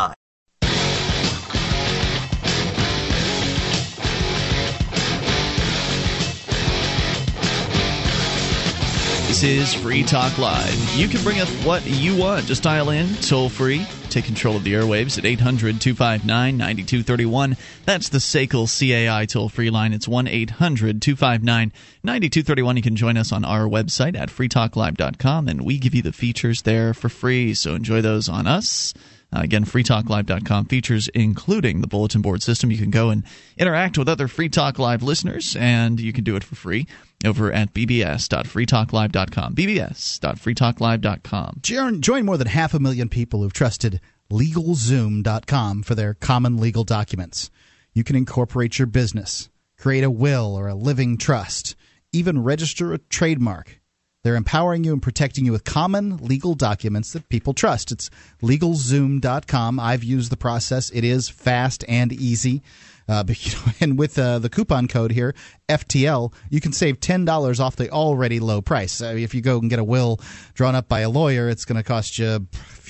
This 9.31 9.43
is 9.43 9.73
Free 9.73 10.03
Talk 10.03 10.37
Live. 10.37 10.93
You 10.93 11.07
can 11.07 11.23
bring 11.23 11.39
up 11.39 11.47
what 11.63 11.87
you 11.87 12.17
want. 12.17 12.47
Just 12.47 12.63
dial 12.63 12.89
in, 12.89 13.07
toll 13.21 13.47
free. 13.47 13.87
Take 14.09 14.25
control 14.25 14.57
of 14.57 14.65
the 14.65 14.73
airwaves 14.73 15.17
at 15.17 15.25
800 15.25 15.79
259 15.79 16.57
9231. 16.57 17.55
That's 17.85 18.09
the 18.09 18.17
SACL 18.17 18.67
CAI 18.67 19.25
toll 19.27 19.47
free 19.47 19.69
line. 19.69 19.93
It's 19.93 20.05
1 20.05 20.27
800 20.27 21.01
259 21.01 21.71
9231. 22.03 22.75
You 22.75 22.83
can 22.83 22.97
join 22.97 23.15
us 23.15 23.31
on 23.31 23.45
our 23.45 23.69
website 23.69 24.17
at 24.17 24.27
freetalklive.com, 24.27 25.47
and 25.47 25.61
we 25.63 25.77
give 25.77 25.95
you 25.95 26.01
the 26.01 26.11
features 26.11 26.63
there 26.63 26.93
for 26.93 27.07
free. 27.07 27.53
So 27.53 27.73
enjoy 27.73 28.01
those 28.01 28.27
on 28.27 28.47
us. 28.47 28.93
Uh, 29.33 29.39
again, 29.43 29.63
freetalklive.com 29.63 30.65
features 30.65 31.07
including 31.13 31.79
the 31.79 31.87
bulletin 31.87 32.21
board 32.21 32.43
system. 32.43 32.69
You 32.69 32.77
can 32.77 32.91
go 32.91 33.09
and 33.09 33.23
interact 33.57 33.97
with 33.97 34.09
other 34.09 34.27
Free 34.27 34.49
Talk 34.49 34.77
Live 34.77 35.03
listeners, 35.03 35.55
and 35.55 36.01
you 36.01 36.11
can 36.11 36.25
do 36.25 36.35
it 36.35 36.43
for 36.43 36.55
free 36.55 36.85
over 37.25 37.51
at 37.51 37.73
bbs.freetalklive.com. 37.73 39.55
bbs.freetalklive.com. 39.55 42.01
Join 42.01 42.25
more 42.25 42.37
than 42.37 42.47
half 42.47 42.73
a 42.73 42.79
million 42.79 43.09
people 43.09 43.41
who've 43.41 43.53
trusted 43.53 43.99
LegalZoom.com 44.31 45.83
for 45.83 45.95
their 45.95 46.13
common 46.13 46.57
legal 46.57 46.83
documents. 46.83 47.49
You 47.93 48.03
can 48.03 48.15
incorporate 48.15 48.79
your 48.79 48.87
business, 48.87 49.49
create 49.77 50.03
a 50.03 50.09
will 50.09 50.55
or 50.55 50.67
a 50.67 50.75
living 50.75 51.17
trust, 51.17 51.75
even 52.13 52.43
register 52.43 52.93
a 52.93 52.97
trademark. 52.97 53.79
They're 54.23 54.35
empowering 54.35 54.83
you 54.83 54.93
and 54.93 55.01
protecting 55.01 55.45
you 55.45 55.51
with 55.51 55.63
common 55.63 56.17
legal 56.17 56.53
documents 56.53 57.13
that 57.13 57.27
people 57.29 57.53
trust. 57.53 57.91
It's 57.91 58.11
LegalZoom.com. 58.43 59.79
I've 59.79 60.03
used 60.03 60.31
the 60.31 60.37
process. 60.37 60.91
It 60.91 61.03
is 61.03 61.27
fast 61.27 61.83
and 61.87 62.13
easy. 62.13 62.61
Uh, 63.07 63.23
but, 63.25 63.45
you 63.45 63.53
know, 63.53 63.73
and 63.79 63.97
with 63.97 64.17
uh, 64.17 64.39
the 64.39 64.49
coupon 64.49 64.87
code 64.87 65.11
here, 65.11 65.35
FTL, 65.69 66.33
you 66.49 66.61
can 66.61 66.71
save 66.73 66.99
ten 66.99 67.25
dollars 67.25 67.59
off 67.59 67.75
the 67.75 67.89
already 67.89 68.39
low 68.39 68.61
price. 68.61 69.01
If 69.01 69.33
you 69.33 69.41
go 69.41 69.59
and 69.59 69.69
get 69.69 69.79
a 69.79 69.83
will 69.83 70.19
drawn 70.53 70.75
up 70.75 70.87
by 70.87 71.01
a 71.01 71.09
lawyer, 71.09 71.49
it's 71.49 71.65
going 71.65 71.77
to 71.77 71.83
cost 71.83 72.17
you 72.17 72.47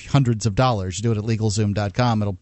hundreds 0.08 0.46
of 0.46 0.54
dollars. 0.54 0.98
You 0.98 1.02
do 1.02 1.12
it 1.12 1.18
at 1.18 1.24
LegalZoom.com. 1.24 2.22
It'll 2.22 2.38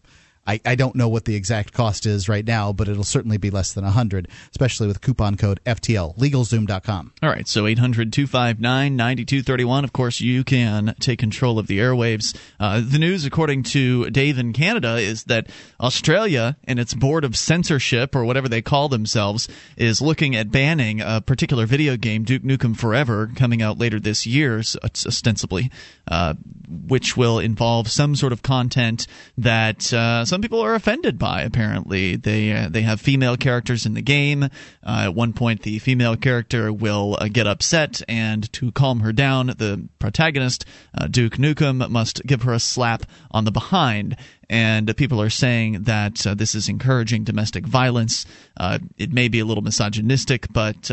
I, 0.47 0.59
I 0.65 0.75
don't 0.75 0.95
know 0.95 1.07
what 1.07 1.25
the 1.25 1.35
exact 1.35 1.71
cost 1.73 2.05
is 2.05 2.27
right 2.27 2.45
now, 2.45 2.73
but 2.73 2.87
it'll 2.87 3.03
certainly 3.03 3.37
be 3.37 3.51
less 3.51 3.73
than 3.73 3.83
100, 3.83 4.27
especially 4.49 4.87
with 4.87 4.99
coupon 4.99 5.37
code 5.37 5.59
FTL. 5.65 6.17
LegalZoom.com. 6.17 7.13
All 7.21 7.29
right, 7.29 7.47
so 7.47 7.67
800 7.67 8.11
259 8.11 8.95
9231. 8.95 9.83
Of 9.83 9.93
course, 9.93 10.19
you 10.19 10.43
can 10.43 10.95
take 10.99 11.19
control 11.19 11.59
of 11.59 11.67
the 11.67 11.77
airwaves. 11.77 12.35
Uh, 12.59 12.81
the 12.83 12.97
news, 12.97 13.23
according 13.25 13.63
to 13.63 14.09
Dave 14.09 14.39
in 14.39 14.51
Canada, 14.51 14.97
is 14.97 15.25
that 15.25 15.47
Australia 15.79 16.57
and 16.63 16.79
its 16.79 16.95
Board 16.95 17.23
of 17.23 17.37
Censorship, 17.37 18.15
or 18.15 18.25
whatever 18.25 18.49
they 18.49 18.63
call 18.63 18.89
themselves, 18.89 19.47
is 19.77 20.01
looking 20.01 20.35
at 20.35 20.51
banning 20.51 21.01
a 21.01 21.21
particular 21.21 21.67
video 21.67 21.97
game, 21.97 22.23
Duke 22.23 22.43
Nukem 22.43 22.75
Forever, 22.75 23.31
coming 23.35 23.61
out 23.61 23.77
later 23.77 23.99
this 23.99 24.25
year, 24.25 24.63
ostensibly, 24.83 25.71
uh, 26.07 26.33
which 26.67 27.15
will 27.15 27.37
involve 27.37 27.91
some 27.91 28.15
sort 28.15 28.33
of 28.33 28.41
content 28.41 29.05
that. 29.37 29.93
Uh, 29.93 30.25
some 30.31 30.41
people 30.41 30.61
are 30.61 30.75
offended 30.75 31.19
by. 31.19 31.41
Apparently, 31.41 32.15
they 32.15 32.53
uh, 32.53 32.69
they 32.69 32.83
have 32.83 33.01
female 33.01 33.35
characters 33.35 33.85
in 33.85 33.95
the 33.95 34.01
game. 34.01 34.43
Uh, 34.43 34.47
at 34.81 35.13
one 35.13 35.33
point, 35.33 35.63
the 35.63 35.77
female 35.79 36.15
character 36.15 36.71
will 36.71 37.17
uh, 37.19 37.27
get 37.27 37.47
upset, 37.47 38.01
and 38.07 38.49
to 38.53 38.71
calm 38.71 39.01
her 39.01 39.11
down, 39.11 39.47
the 39.47 39.89
protagonist 39.99 40.63
uh, 40.97 41.07
Duke 41.07 41.33
Nukem 41.33 41.89
must 41.89 42.25
give 42.25 42.43
her 42.43 42.53
a 42.53 42.61
slap 42.61 43.03
on 43.31 43.43
the 43.43 43.51
behind. 43.51 44.15
And 44.49 44.95
people 44.95 45.21
are 45.21 45.29
saying 45.29 45.83
that 45.83 46.25
uh, 46.25 46.33
this 46.33 46.55
is 46.55 46.69
encouraging 46.69 47.25
domestic 47.25 47.65
violence. 47.65 48.25
Uh, 48.55 48.79
it 48.97 49.11
may 49.11 49.27
be 49.27 49.39
a 49.39 49.45
little 49.45 49.63
misogynistic, 49.63 50.47
but 50.53 50.89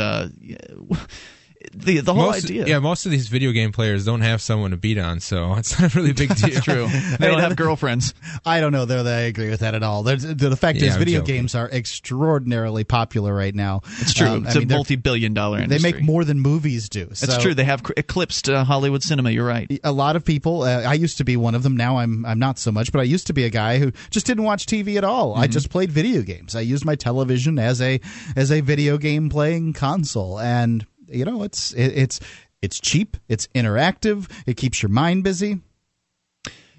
the 1.75 2.01
the 2.01 2.15
whole 2.15 2.27
most, 2.27 2.45
idea. 2.45 2.67
Yeah, 2.67 2.79
most 2.79 3.05
of 3.07 3.13
these 3.13 3.29
video 3.29 3.53
game 3.53 3.73
players 3.73 4.05
don't 4.05 4.21
have 4.21 4.41
someone 4.41 4.71
to 4.71 4.77
beat 4.77 4.99
on, 4.99 5.21
so 5.21 5.55
it's 5.59 5.79
not 5.79 5.95
a 5.95 5.99
really 5.99 6.13
big 6.13 6.35
deal. 6.35 6.49
That's 6.51 6.65
true. 6.65 6.89
They 7.19 7.27
don't 7.27 7.41
have 7.41 7.57
girlfriends. 7.57 8.15
I 8.47 8.61
don't 8.61 8.73
know 8.73 8.85
though 8.85 9.03
that 9.03 9.19
I 9.19 9.23
agree 9.23 9.51
with 9.51 9.61
that 9.61 9.75
at 9.75 9.83
all. 9.83 10.03
There's, 10.05 10.23
the 10.23 10.57
fact 10.57 10.79
Yeah, 10.79 10.89
is, 10.89 10.93
I'm 10.95 10.99
video 11.01 11.21
joking. 11.21 11.35
games 11.35 11.55
are 11.55 11.69
extraordinarily 11.71 12.85
popular 12.85 13.35
right 13.35 13.55
now. 13.55 13.81
It's 14.01 14.15
true. 14.15 14.27
Um, 14.29 14.47
it's 14.47 14.55
a 14.55 14.61
mean, 14.61 14.69
they're- 14.69 14.77
multi-billion-dollar 14.79 15.59
industry. 15.61 15.91
They 15.93 15.99
make 15.99 16.05
more 16.07 16.25
than 16.25 16.41
movies 16.41 16.89
do. 16.89 17.07
That's 17.07 17.35
So- 17.35 17.41
true. 17.41 17.55
They 17.55 17.65
have 17.65 17.83
cr- 17.83 17.93
eclipsed 17.97 18.49
uh, 18.49 18.65
Hollywood 18.65 19.03
cinema. 19.03 19.31
You're 19.31 19.47
right. 19.47 19.69
a 19.85 19.93
lot 19.93 20.17
of 20.17 20.25
people 20.25 20.63
uh, 20.63 20.83
i 20.83 20.95
used 20.95 21.19
to 21.19 21.25
be 21.25 21.37
one 21.37 21.55
of 21.55 21.63
them 21.63 21.77
now 21.77 21.99
i'm 21.99 22.25
i'm 22.27 22.39
not 22.39 22.59
so 22.59 22.71
much 22.73 22.93
but 22.93 23.01
i 23.01 23.03
used 23.03 23.27
to 23.27 23.33
be 23.33 23.45
a 23.45 23.51
guy 23.51 23.79
who 23.79 23.91
just 24.11 24.27
didn't 24.27 24.45
watch 24.45 24.67
tv 24.67 24.97
at 24.97 25.05
all 25.05 25.35
i 25.37 25.47
just 25.47 25.71
played 25.71 25.91
video 25.91 26.23
games 26.23 26.55
i 26.57 26.61
used 26.61 26.85
my 26.85 26.95
television 26.95 27.59
as 27.59 27.81
a 27.81 28.01
as 28.37 28.51
a 28.53 28.61
video 28.61 28.97
game 28.99 29.29
playing 29.29 29.73
console 29.73 30.39
and 30.41 30.87
you 31.09 31.25
know 31.25 31.43
it's 31.43 31.73
it, 31.73 31.87
it's 31.97 32.21
it's 32.63 32.81
cheap 32.81 33.17
it's 33.29 33.47
interactive 33.55 34.31
it 34.47 34.57
keeps 34.57 34.83
your 34.83 34.91
mind 34.91 35.25
busy 35.25 35.61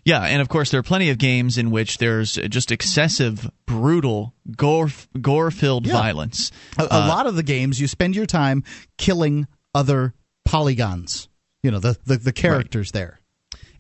Yeah, 0.06 0.24
and 0.24 0.42
of 0.42 0.50
course 0.50 0.72
there 0.72 0.80
are 0.80 0.84
plenty 0.84 1.10
of 1.10 1.18
games 1.18 1.58
in 1.58 1.72
which 1.72 1.98
there's 1.98 2.34
just 2.50 2.72
excessive, 2.72 3.50
brutal, 3.68 4.34
gore 4.56 4.90
gore-filled 5.22 5.86
Yeah. 5.86 5.94
violence. 5.94 6.52
a, 6.78 6.84
a 6.84 6.88
uh, 7.04 7.08
lot 7.08 7.28
of 7.28 7.36
the 7.36 7.44
games 7.44 7.80
you 7.80 7.88
spend 7.88 8.16
your 8.16 8.26
time 8.26 8.64
killing 8.98 9.48
other 9.76 10.14
polygons 10.46 11.28
you 11.62 11.70
know 11.70 11.80
the 11.80 11.98
the, 12.06 12.18
the 12.18 12.32
characters 12.34 12.92
there 12.92 13.20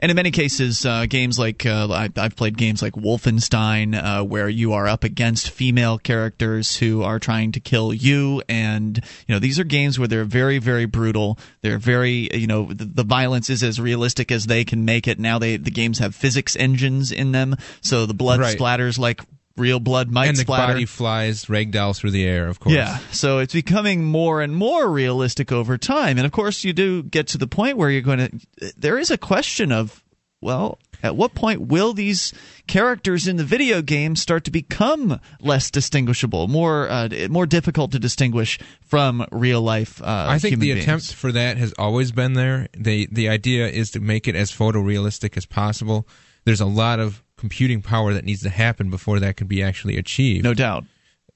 And 0.01 0.09
in 0.09 0.15
many 0.15 0.31
cases, 0.31 0.85
uh, 0.85 1.05
games 1.07 1.37
like 1.37 1.65
uh, 1.65 1.89
I, 1.91 2.09
I've 2.15 2.35
played 2.35 2.57
games 2.57 2.81
like 2.81 2.93
Wolfenstein, 2.93 3.95
uh, 4.01 4.23
where 4.23 4.47
you 4.47 4.71
are 4.73 4.87
up 4.87 5.03
against 5.03 5.49
female 5.49 5.97
characters 5.97 6.77
who 6.77 7.03
are 7.03 7.19
trying 7.19 7.51
to 7.51 7.59
kill 7.59 7.93
you, 7.93 8.41
and 8.47 8.97
you 9.27 9.35
know 9.35 9.39
these 9.39 9.59
are 9.59 9.65
games 9.65 9.99
where 9.99 10.07
they're 10.07 10.23
very, 10.23 10.57
very 10.57 10.85
brutal. 10.85 11.37
They're 11.61 11.77
very, 11.79 12.29
you 12.33 12.47
know, 12.47 12.65
the, 12.71 12.85
the 12.85 13.03
violence 13.03 13.49
is 13.49 13.61
as 13.61 13.79
realistic 13.79 14.31
as 14.31 14.45
they 14.45 14.63
can 14.63 14.85
make 14.85 15.07
it. 15.07 15.19
Now 15.19 15.37
they 15.37 15.57
the 15.57 15.71
games 15.71 15.99
have 15.99 16.15
physics 16.15 16.55
engines 16.55 17.11
in 17.11 17.33
them, 17.33 17.57
so 17.81 18.05
the 18.05 18.13
blood 18.13 18.39
Right. 18.39 18.57
splatters 18.57 18.97
like 18.97 19.21
real 19.59 19.79
blood 19.79 20.09
might 20.09 20.29
and 20.29 20.37
the 20.37 20.41
splatter. 20.41 20.73
body 20.73 20.85
flies 20.85 21.45
ragdoll 21.45 21.95
through 21.95 22.11
the 22.11 22.25
air, 22.25 22.47
of 22.47 22.59
course. 22.59 22.75
Yeah, 22.75 22.97
so 23.11 23.39
it's 23.39 23.53
becoming 23.53 24.05
more 24.05 24.41
and 24.41 24.55
more 24.55 24.89
realistic 24.89 25.51
over 25.51 25.77
time, 25.77 26.17
and 26.17 26.25
of 26.25 26.31
course, 26.31 26.63
you 26.63 26.73
do 26.73 27.03
get 27.03 27.27
to 27.27 27.37
the 27.37 27.47
point 27.47 27.77
where 27.77 27.89
you're 27.89 28.01
going 28.01 28.19
to. 28.19 28.73
There 28.77 28.97
is 28.97 29.11
a 29.11 29.17
question 29.17 29.71
of, 29.71 30.03
well, 30.41 30.79
at 31.01 31.15
what 31.15 31.33
point 31.33 31.61
will 31.61 31.93
these 31.93 32.33
characters 32.67 33.27
in 33.27 33.37
the 33.37 33.43
video 33.43 33.81
game 33.81 34.15
start 34.15 34.43
to 34.45 34.51
become 34.51 35.19
less 35.39 35.71
distinguishable, 35.71 36.47
more 36.47 36.89
uh, 36.89 37.09
more 37.29 37.45
difficult 37.45 37.91
to 37.93 37.99
distinguish 37.99 38.59
from 38.81 39.25
real 39.31 39.61
life? 39.61 40.01
Uh, 40.01 40.25
I 40.29 40.39
think 40.39 40.59
the 40.59 40.73
beings? 40.73 40.83
attempt 40.83 41.13
for 41.13 41.31
that 41.31 41.57
has 41.57 41.73
always 41.77 42.11
been 42.11 42.33
there. 42.33 42.67
The 42.77 43.07
the 43.11 43.29
idea 43.29 43.67
is 43.67 43.91
to 43.91 43.99
make 43.99 44.27
it 44.27 44.35
as 44.35 44.51
photorealistic 44.51 45.37
as 45.37 45.45
possible. 45.45 46.07
There's 46.45 46.61
a 46.61 46.65
lot 46.65 46.99
of 46.99 47.23
computing 47.39 47.81
power 47.81 48.13
that 48.13 48.25
needs 48.25 48.41
to 48.43 48.49
happen 48.49 48.89
before 48.89 49.19
that 49.19 49.37
can 49.37 49.47
be 49.47 49.63
actually 49.63 49.97
achieved. 49.97 50.43
no 50.43 50.53
doubt. 50.53 50.83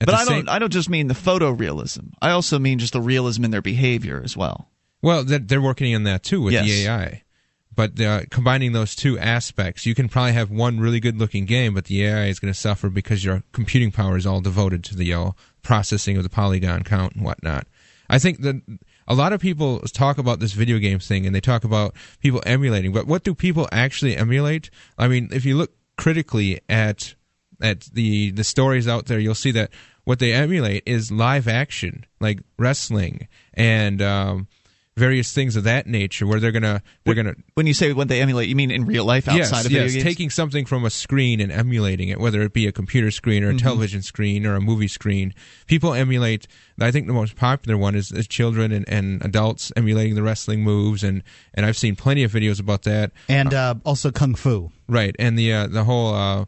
At 0.02 0.08
but 0.08 0.16
I 0.16 0.26
don't. 0.26 0.50
I 0.50 0.60
don't 0.60 0.74
just 0.74 0.90
mean 0.90 1.08
the 1.08 1.14
photorealism. 1.14 2.12
I 2.22 2.32
also 2.32 2.60
mean 2.60 2.80
just 2.80 2.94
the 2.94 3.02
realism 3.02 3.46
in 3.46 3.52
their 3.52 3.62
behavior 3.62 4.22
as 4.24 4.36
well. 4.36 4.70
Well, 5.02 5.24
they're, 5.24 5.40
they're 5.40 5.62
working 5.62 5.94
on 5.96 6.04
that 6.04 6.24
too 6.24 6.42
with 6.42 6.54
Yes. 6.54 6.66
the 6.66 6.86
AI. 6.88 7.24
But 7.76 8.00
uh, 8.00 8.22
combining 8.30 8.72
those 8.74 8.96
two 8.96 9.18
aspects, 9.18 9.86
you 9.86 9.96
can 9.96 10.08
probably 10.10 10.34
have 10.34 10.52
one 10.52 10.80
really 10.80 11.00
good 11.00 11.18
looking 11.18 11.46
game, 11.46 11.74
but 11.74 11.86
the 11.86 12.06
AI 12.06 12.26
is 12.28 12.40
going 12.40 12.54
to 12.54 12.60
suffer 12.60 12.90
because 12.90 13.26
your 13.26 13.42
computing 13.52 13.92
power 13.92 14.16
is 14.16 14.28
all 14.28 14.42
devoted 14.42 14.84
to 14.86 14.96
the 14.96 15.12
uh, 15.14 15.32
processing 15.64 16.16
of 16.18 16.24
the 16.24 16.30
polygon 16.30 16.84
count 16.84 17.14
and 17.16 17.26
whatnot. 17.26 17.66
I 18.10 18.20
think 18.20 18.42
that 18.42 18.62
a 19.08 19.16
lot 19.16 19.34
of 19.34 19.42
people 19.42 19.80
talk 19.80 20.20
about 20.20 20.40
this 20.40 20.52
video 20.54 20.78
game 20.78 21.00
thing 21.00 21.26
and 21.26 21.34
they 21.34 21.42
talk 21.42 21.64
about 21.64 21.96
people 22.20 22.44
emulating, 22.46 22.92
but 22.94 23.08
what 23.08 23.24
do 23.24 23.34
people 23.34 23.68
actually 23.72 24.16
emulate? 24.16 24.70
I 24.98 25.08
mean, 25.08 25.30
if 25.32 25.44
you 25.44 25.56
look 25.58 25.72
critically 25.98 26.60
at 26.70 27.16
at 27.62 27.82
the 27.94 28.32
the 28.32 28.44
stories 28.44 28.88
out 28.88 29.06
there, 29.06 29.20
you'll 29.20 29.36
see 29.36 29.52
that 29.52 29.72
what 30.04 30.20
they 30.20 30.34
emulate 30.34 30.84
is 30.86 31.12
live 31.12 31.48
action, 31.48 32.06
like 32.20 32.40
wrestling 32.58 33.28
and 33.54 34.02
um, 34.02 34.48
various 34.96 35.34
things 35.34 35.56
of 35.56 35.64
that 35.64 35.88
nature, 35.88 36.28
where 36.28 36.40
they're 36.40 36.52
gonna 36.52 36.82
they're 37.04 37.16
gonna 37.16 37.34
When 37.56 37.66
you 37.66 37.74
say 37.74 37.94
when 37.94 38.08
they 38.08 38.22
emulate, 38.22 38.48
you 38.50 38.56
mean 38.56 38.70
in 38.72 38.86
real 38.86 39.06
life 39.06 39.28
outside 39.28 39.38
yes 39.40 39.66
of 39.66 39.72
video 39.72 39.84
yes 39.84 39.94
games? 39.94 40.04
taking 40.04 40.30
something 40.30 40.66
from 40.66 40.86
a 40.86 40.90
screen 40.90 41.40
and 41.42 41.52
emulating 41.52 42.10
it, 42.10 42.20
whether 42.20 42.42
it 42.42 42.54
be 42.54 42.68
a 42.68 42.72
computer 42.72 43.10
screen 43.12 43.44
or 43.44 43.48
Mm-hmm. 43.50 43.58
a 43.58 43.62
television 43.62 44.02
screen 44.02 44.46
or 44.46 44.56
a 44.56 44.62
movie 44.62 44.88
screen. 44.88 45.34
People 45.68 45.94
emulate. 45.94 46.48
I 46.80 46.92
think 46.92 47.08
the 47.08 47.14
most 47.14 47.36
popular 47.36 47.78
one 47.78 47.96
is, 47.96 48.12
is 48.12 48.28
children 48.28 48.72
and, 48.72 48.88
and 48.88 49.24
adults 49.26 49.72
emulating 49.76 50.16
the 50.16 50.24
wrestling 50.24 50.64
moves, 50.64 51.04
and 51.04 51.24
and 51.54 51.66
I've 51.66 51.78
seen 51.78 51.96
plenty 51.96 52.24
of 52.24 52.32
videos 52.32 52.60
about 52.60 52.84
that. 52.84 53.12
and 53.28 53.54
uh, 53.54 53.76
also 53.86 54.12
kung 54.12 54.36
fu 54.36 54.72
Right, 54.88 55.16
and 55.18 55.38
the 55.40 55.54
uh, 55.54 55.68
the 55.68 55.84
whole 55.86 56.14
uh, 56.14 56.46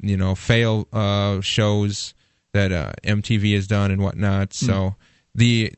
you 0.00 0.16
know 0.16 0.34
fail 0.34 0.88
uh, 0.92 1.40
shows 1.42 2.14
that 2.54 2.72
uh, 2.72 2.92
MTV 3.02 3.54
has 3.54 3.66
done 3.66 3.90
and 3.90 4.00
whatnot. 4.02 4.54
So 4.54 4.94
the 5.34 5.72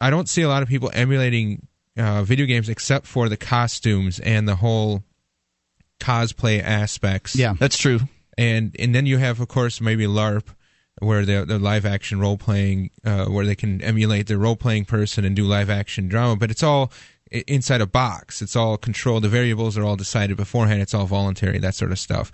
I 0.00 0.10
don't 0.10 0.28
see 0.28 0.42
a 0.42 0.48
lot 0.48 0.62
of 0.62 0.68
people 0.68 0.90
emulating 0.92 1.66
uh, 1.98 2.22
video 2.22 2.46
games 2.46 2.68
except 2.68 3.06
for 3.06 3.28
the 3.28 3.36
costumes 3.36 4.20
and 4.20 4.46
the 4.46 4.56
whole 4.56 5.02
cosplay 6.00 6.62
aspects. 6.62 7.34
Yeah. 7.34 7.54
That's 7.58 7.76
true. 7.76 8.00
and 8.36 8.74
and 8.78 8.94
then 8.94 9.06
you 9.06 9.18
have 9.18 9.40
of 9.40 9.48
course 9.48 9.80
maybe 9.80 10.06
LARP, 10.06 10.44
where 11.00 11.24
the 11.24 11.44
the 11.44 11.58
live 11.58 11.84
action 11.84 12.20
role 12.20 12.36
playing, 12.36 12.90
uh, 13.04 13.26
where 13.26 13.44
they 13.44 13.56
can 13.56 13.82
emulate 13.82 14.26
the 14.28 14.38
role 14.38 14.56
playing 14.56 14.84
person 14.84 15.24
and 15.24 15.34
do 15.34 15.44
live 15.44 15.70
action 15.70 16.08
drama, 16.08 16.36
but 16.36 16.50
it's 16.50 16.62
all 16.62 16.92
inside 17.46 17.80
a 17.80 17.86
box. 17.86 18.40
It's 18.40 18.56
all 18.56 18.76
controlled. 18.76 19.24
The 19.24 19.28
variables 19.28 19.76
are 19.76 19.84
all 19.84 19.96
decided 19.96 20.36
beforehand. 20.36 20.80
It's 20.80 20.94
all 20.94 21.06
voluntary. 21.06 21.58
That 21.58 21.74
sort 21.74 21.92
of 21.92 21.98
stuff. 21.98 22.30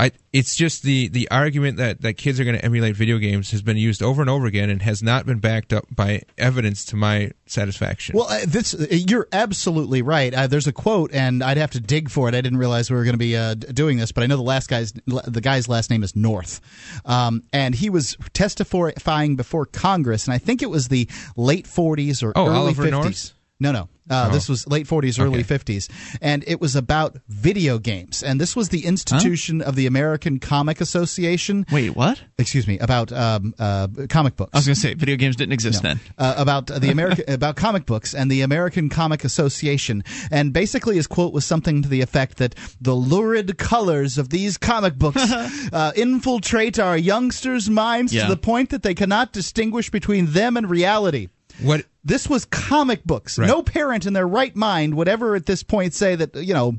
I, 0.00 0.12
it's 0.32 0.54
just 0.54 0.84
the, 0.84 1.08
the 1.08 1.28
argument 1.28 1.76
that, 1.78 2.02
that 2.02 2.14
kids 2.14 2.38
are 2.38 2.44
going 2.44 2.56
to 2.56 2.64
emulate 2.64 2.94
video 2.94 3.18
games 3.18 3.50
has 3.50 3.62
been 3.62 3.76
used 3.76 4.00
over 4.00 4.20
and 4.20 4.30
over 4.30 4.46
again 4.46 4.70
and 4.70 4.80
has 4.82 5.02
not 5.02 5.26
been 5.26 5.40
backed 5.40 5.72
up 5.72 5.86
by 5.90 6.22
evidence 6.36 6.84
to 6.86 6.96
my 6.96 7.32
satisfaction. 7.46 8.16
Well, 8.16 8.28
uh, 8.28 8.42
this 8.46 8.74
uh, 8.74 8.86
you're 8.90 9.26
absolutely 9.32 10.02
right. 10.02 10.32
Uh, 10.32 10.46
there's 10.46 10.68
a 10.68 10.72
quote, 10.72 11.12
and 11.12 11.42
I'd 11.42 11.56
have 11.56 11.72
to 11.72 11.80
dig 11.80 12.10
for 12.10 12.28
it. 12.28 12.36
I 12.36 12.40
didn't 12.40 12.58
realize 12.58 12.90
we 12.90 12.96
were 12.96 13.02
going 13.02 13.14
to 13.14 13.18
be 13.18 13.36
uh, 13.36 13.54
doing 13.54 13.98
this, 13.98 14.12
but 14.12 14.22
I 14.22 14.26
know 14.26 14.36
the 14.36 14.42
last 14.42 14.68
guy's 14.68 14.92
the 14.92 15.40
guy's 15.42 15.68
last 15.68 15.90
name 15.90 16.04
is 16.04 16.14
North, 16.14 16.60
um, 17.04 17.42
and 17.52 17.74
he 17.74 17.90
was 17.90 18.16
testifying 18.34 19.34
before 19.34 19.66
Congress, 19.66 20.26
and 20.26 20.34
I 20.34 20.38
think 20.38 20.62
it 20.62 20.70
was 20.70 20.88
the 20.88 21.08
late 21.36 21.66
40s 21.66 22.22
or 22.22 22.32
Oh, 22.36 22.46
early 22.46 22.56
Oliver 22.56 22.84
50s. 22.84 22.90
North? 22.90 23.32
No, 23.60 23.72
no. 23.72 23.88
Uh, 24.10 24.28
Oh. 24.30 24.32
This 24.32 24.48
was 24.48 24.66
late 24.66 24.86
40s, 24.86 25.20
early 25.20 25.40
Okay. 25.40 25.58
50s. 25.58 25.90
And 26.22 26.42
it 26.46 26.62
was 26.62 26.74
about 26.74 27.18
video 27.28 27.78
games. 27.78 28.22
And 28.22 28.40
this 28.40 28.56
was 28.56 28.70
the 28.70 28.86
institution 28.86 29.60
of 29.60 29.74
the 29.76 29.84
American 29.86 30.38
Comic 30.38 30.80
Association. 30.80 31.66
Wait, 31.70 31.90
what? 31.94 32.18
Excuse 32.38 32.66
me, 32.66 32.78
about 32.78 33.12
um, 33.12 33.52
uh, 33.58 33.88
comic 34.08 34.36
books 34.36 34.52
I 34.54 34.58
was 34.58 34.66
going 34.66 34.74
to 34.76 34.80
say 34.80 34.94
video 34.94 35.16
games 35.16 35.36
didn't 35.36 35.52
exist 35.52 35.82
then. 35.82 36.00
uh, 36.16 36.34
about 36.38 36.68
the 36.68 36.90
American 36.90 37.24
about 37.28 37.56
comic 37.56 37.84
books 37.84 38.14
and 38.14 38.30
the 38.30 38.40
American 38.40 38.88
Comic 38.88 39.24
Association, 39.24 40.02
and 40.30 40.54
basically 40.54 40.96
his 40.96 41.06
quote 41.06 41.34
was 41.34 41.44
something 41.44 41.82
to 41.82 41.88
the 41.88 42.00
effect 42.00 42.38
that 42.38 42.54
the 42.80 42.94
lurid 42.94 43.58
colors 43.58 44.16
of 44.16 44.30
these 44.30 44.56
comic 44.56 44.94
books 44.94 45.20
uh, 45.72 45.92
infiltrate 45.96 46.78
our 46.78 46.96
youngsters' 46.96 47.68
minds 47.68 48.14
Yeah. 48.14 48.22
to 48.24 48.30
the 48.30 48.38
point 48.40 48.70
that 48.70 48.82
they 48.82 48.94
cannot 48.94 49.32
distinguish 49.34 49.90
between 49.90 50.32
them 50.32 50.56
and 50.56 50.70
reality. 50.70 51.28
what 51.60 51.84
This 52.08 52.28
was 52.28 52.44
comic 52.46 53.04
books. 53.04 53.38
Right. 53.38 53.46
No 53.46 53.62
parent 53.62 54.06
in 54.06 54.12
their 54.12 54.26
right 54.26 54.54
mind 54.56 54.94
would 54.94 55.08
ever 55.08 55.34
at 55.36 55.46
this 55.46 55.62
point 55.62 55.94
say 55.94 56.16
that 56.16 56.34
you 56.34 56.54
know. 56.54 56.76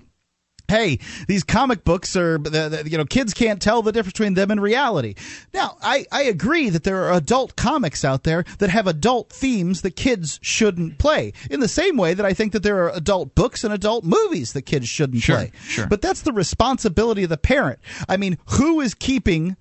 Hey, 0.67 0.99
these 1.27 1.43
comic 1.43 1.83
books 1.83 2.15
are, 2.15 2.37
you 2.85 2.95
know, 2.99 3.05
kids 3.05 3.33
can't 3.33 3.59
tell 3.59 3.81
the 3.81 3.91
difference 3.91 4.13
between 4.13 4.35
them 4.35 4.51
and 4.51 4.61
reality. 4.61 5.15
Now, 5.51 5.77
I, 5.81 6.05
I 6.11 6.21
agree 6.25 6.69
that 6.69 6.83
there 6.83 7.05
are 7.05 7.13
adult 7.17 7.55
comics 7.55 8.05
out 8.05 8.21
there 8.23 8.43
that 8.59 8.69
have 8.69 8.85
adult 8.85 9.31
themes 9.31 9.81
that 9.81 9.95
kids 9.95 10.37
shouldn't 10.43 10.99
play. 10.99 11.33
In 11.49 11.59
the 11.59 11.67
same 11.67 11.97
way 11.97 12.13
that 12.13 12.23
I 12.23 12.35
think 12.35 12.51
that 12.53 12.61
there 12.61 12.83
are 12.85 12.91
adult 12.93 13.33
books 13.33 13.63
and 13.63 13.73
adult 13.73 14.03
movies 14.03 14.53
that 14.53 14.61
kids 14.67 14.87
shouldn't 14.87 15.23
Sure, 15.23 15.37
play. 15.37 15.51
sure. 15.63 15.87
But 15.87 16.03
that's 16.03 16.21
the 16.21 16.33
responsibility 16.33 17.23
of 17.23 17.29
the 17.31 17.37
parent. 17.37 17.79
I 18.07 18.17
mean, 18.17 18.37
who 18.51 18.79
is 18.79 18.93
keeping 18.93 19.57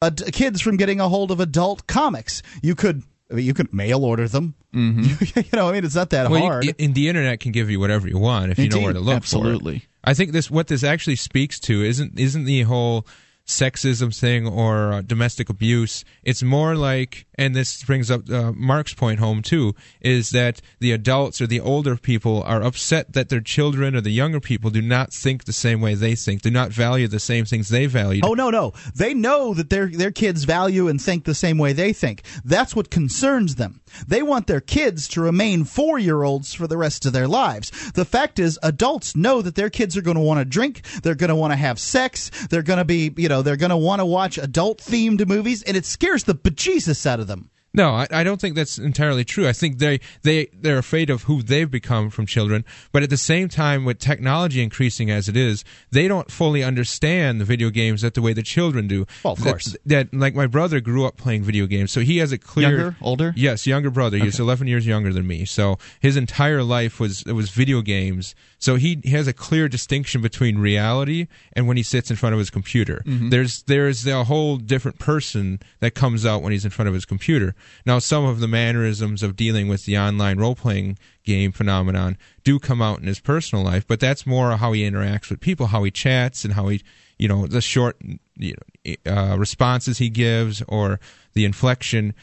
ad- 0.00 0.22
kids 0.32 0.60
from 0.60 0.76
getting 0.76 1.00
a 1.00 1.08
hold 1.08 1.32
of 1.32 1.40
adult 1.40 1.88
comics? 1.88 2.42
You 2.62 2.76
could, 2.76 3.02
I 3.34 3.38
mean, 3.38 3.46
you 3.46 3.52
could 3.52 3.74
mail 3.74 4.04
order 4.04 4.28
them. 4.28 4.54
Mm-hmm. 4.72 5.38
you 5.40 5.44
know, 5.52 5.68
I 5.68 5.72
mean, 5.72 5.84
it's 5.84 5.96
not 5.96 6.10
that 6.10 6.30
well, 6.30 6.38
you- 6.40 6.46
hard. 6.46 6.74
in 6.78 6.92
the 6.92 7.08
internet 7.08 7.40
can 7.40 7.50
give 7.50 7.68
you 7.68 7.80
whatever 7.80 8.06
you 8.06 8.16
want 8.16 8.52
if 8.52 8.60
you 8.60 8.68
know 8.68 8.78
where 8.78 8.92
to 8.92 9.00
look 9.00 9.16
Absolutely. 9.16 9.80
for 9.80 9.84
it. 9.84 9.88
I 10.04 10.14
think 10.14 10.30
this 10.30 10.48
what 10.52 10.68
this 10.68 10.84
actually 10.84 11.16
speaks 11.16 11.58
to 11.60 11.82
isn't 11.82 12.16
isn't 12.16 12.44
the 12.44 12.62
whole 12.62 13.04
sexism 13.44 14.16
thing 14.16 14.46
or 14.46 14.92
uh, 14.92 15.02
domestic 15.02 15.48
abuse. 15.50 16.04
It's 16.22 16.44
more 16.44 16.76
like, 16.76 17.26
and 17.36 17.54
this 17.54 17.82
brings 17.82 18.10
up 18.10 18.28
uh, 18.30 18.52
Mark's 18.52 18.94
point 18.94 19.18
home 19.18 19.42
too, 19.42 19.74
is 20.00 20.30
that 20.30 20.60
the 20.80 20.92
adults 20.92 21.40
or 21.40 21.46
the 21.46 21.60
older 21.60 21.96
people 21.96 22.42
are 22.42 22.62
upset 22.62 23.12
that 23.12 23.28
their 23.28 23.40
children 23.40 23.94
or 23.94 24.00
the 24.00 24.10
younger 24.10 24.40
people 24.40 24.70
do 24.70 24.82
not 24.82 25.12
think 25.12 25.44
the 25.44 25.52
same 25.52 25.80
way 25.80 25.94
they 25.94 26.14
think, 26.14 26.42
do 26.42 26.50
not 26.50 26.70
value 26.70 27.08
the 27.08 27.20
same 27.20 27.44
things 27.44 27.68
they 27.68 27.86
value. 27.86 28.20
Oh 28.24 28.34
no, 28.34 28.50
no. 28.50 28.72
They 28.94 29.14
know 29.14 29.54
that 29.54 29.70
their 29.70 29.86
their 29.86 30.10
kids 30.10 30.44
value 30.44 30.88
and 30.88 31.00
think 31.00 31.24
the 31.24 31.34
same 31.34 31.58
way 31.58 31.72
they 31.72 31.92
think. 31.92 32.22
That's 32.44 32.74
what 32.74 32.90
concerns 32.90 33.56
them. 33.56 33.80
They 34.06 34.22
want 34.22 34.46
their 34.46 34.60
kids 34.60 35.06
to 35.08 35.20
remain 35.20 35.64
4-year-olds 35.64 36.54
for 36.54 36.66
the 36.66 36.76
rest 36.76 37.06
of 37.06 37.12
their 37.12 37.28
lives. 37.28 37.70
The 37.92 38.04
fact 38.04 38.38
is 38.38 38.58
adults 38.62 39.14
know 39.14 39.40
that 39.42 39.54
their 39.54 39.70
kids 39.70 39.96
are 39.96 40.02
going 40.02 40.16
to 40.16 40.22
want 40.22 40.40
to 40.40 40.44
drink, 40.44 40.82
they're 41.02 41.14
going 41.14 41.28
to 41.28 41.36
want 41.36 41.52
to 41.52 41.56
have 41.56 41.78
sex, 41.78 42.30
they're 42.50 42.62
going 42.62 42.78
to 42.78 42.84
be, 42.84 43.12
you 43.16 43.28
know, 43.28 43.42
they're 43.42 43.56
going 43.56 43.70
to 43.70 43.76
want 43.76 44.00
to 44.00 44.06
watch 44.06 44.38
adult 44.38 44.78
themed 44.78 45.26
movies 45.26 45.62
and 45.62 45.76
it 45.76 45.84
scares 45.84 46.24
the 46.24 46.34
bejesus 46.34 47.06
out 47.06 47.20
of 47.20 47.23
them. 47.24 47.50
No, 47.76 47.90
I, 47.90 48.06
I 48.12 48.22
don't 48.22 48.40
think 48.40 48.54
that's 48.54 48.78
entirely 48.78 49.24
true. 49.24 49.48
I 49.48 49.52
think 49.52 49.78
they 49.78 49.98
they 50.22 50.46
they're 50.54 50.78
afraid 50.78 51.10
of 51.10 51.24
who 51.24 51.42
they've 51.42 51.68
become 51.68 52.08
from 52.08 52.24
children, 52.24 52.64
but 52.92 53.02
at 53.02 53.10
the 53.10 53.16
same 53.16 53.48
time, 53.48 53.84
with 53.84 53.98
technology 53.98 54.62
increasing 54.62 55.10
as 55.10 55.28
it 55.28 55.36
is, 55.36 55.64
they 55.90 56.06
don't 56.06 56.30
fully 56.30 56.62
understand 56.62 57.40
the 57.40 57.44
video 57.44 57.70
games 57.70 58.02
that 58.02 58.14
the 58.14 58.22
way 58.22 58.32
the 58.32 58.44
children 58.44 58.86
do. 58.86 59.06
Well, 59.24 59.32
of 59.32 59.40
That- 59.42 59.50
course. 59.50 59.76
That, 59.86 60.14
like 60.14 60.36
my 60.36 60.46
brother 60.46 60.78
grew 60.80 61.04
up 61.04 61.16
playing 61.16 61.42
video 61.42 61.66
games, 61.66 61.90
so 61.90 62.00
he 62.02 62.18
has 62.18 62.30
a 62.30 62.38
clear 62.38 62.68
Younger? 62.70 62.96
Older? 63.02 63.32
Yes, 63.36 63.66
younger 63.66 63.90
brother. 63.90 64.18
He's 64.18 64.38
11 64.38 64.68
years 64.68 64.86
younger 64.86 65.12
than 65.12 65.26
me. 65.26 65.44
So 65.44 65.76
his 65.98 66.16
entire 66.16 66.62
life 66.62 67.00
was 67.00 67.22
it 67.26 67.32
was 67.32 67.50
video 67.50 67.82
games. 67.82 68.36
So 68.64 68.76
he 68.76 68.98
has 69.10 69.28
a 69.28 69.34
clear 69.34 69.68
distinction 69.68 70.22
between 70.22 70.56
reality 70.56 71.26
and 71.52 71.68
when 71.68 71.76
he 71.76 71.82
sits 71.82 72.08
in 72.08 72.16
front 72.16 72.32
of 72.32 72.38
his 72.38 72.48
computer. 72.48 73.02
There's 73.28 73.62
there's 73.64 74.06
a 74.06 74.24
whole 74.24 74.56
different 74.56 74.98
person 74.98 75.60
that 75.80 75.90
comes 75.90 76.24
out 76.24 76.40
when 76.40 76.52
he's 76.52 76.64
in 76.64 76.70
front 76.70 76.88
of 76.88 76.94
his 76.94 77.04
computer. 77.04 77.54
Now, 77.84 77.98
some 77.98 78.24
of 78.24 78.40
the 78.40 78.48
mannerisms 78.48 79.22
of 79.22 79.36
dealing 79.36 79.68
with 79.68 79.84
the 79.84 79.98
online 79.98 80.38
role 80.38 80.54
playing 80.54 80.96
game 81.24 81.52
phenomenon 81.52 82.16
do 82.42 82.58
come 82.58 82.80
out 82.80 83.00
in 83.00 83.06
his 83.06 83.20
personal 83.20 83.62
life, 83.62 83.86
but 83.86 84.00
that's 84.00 84.26
more 84.26 84.56
how 84.56 84.72
he 84.72 84.80
interacts 84.82 85.28
with 85.28 85.40
people, 85.40 85.66
how 85.66 85.84
he 85.84 85.90
chats, 85.90 86.42
and 86.42 86.54
how 86.54 86.68
he, 86.68 86.80
you 87.18 87.28
know, 87.28 87.46
the 87.46 87.60
short 87.60 87.98
you 88.38 88.54
know, 88.86 88.94
uh, 89.12 89.36
responses 89.36 89.98
he 89.98 90.08
gives 90.08 90.62
or 90.68 91.00
the 91.34 91.44
inflection. 91.44 92.14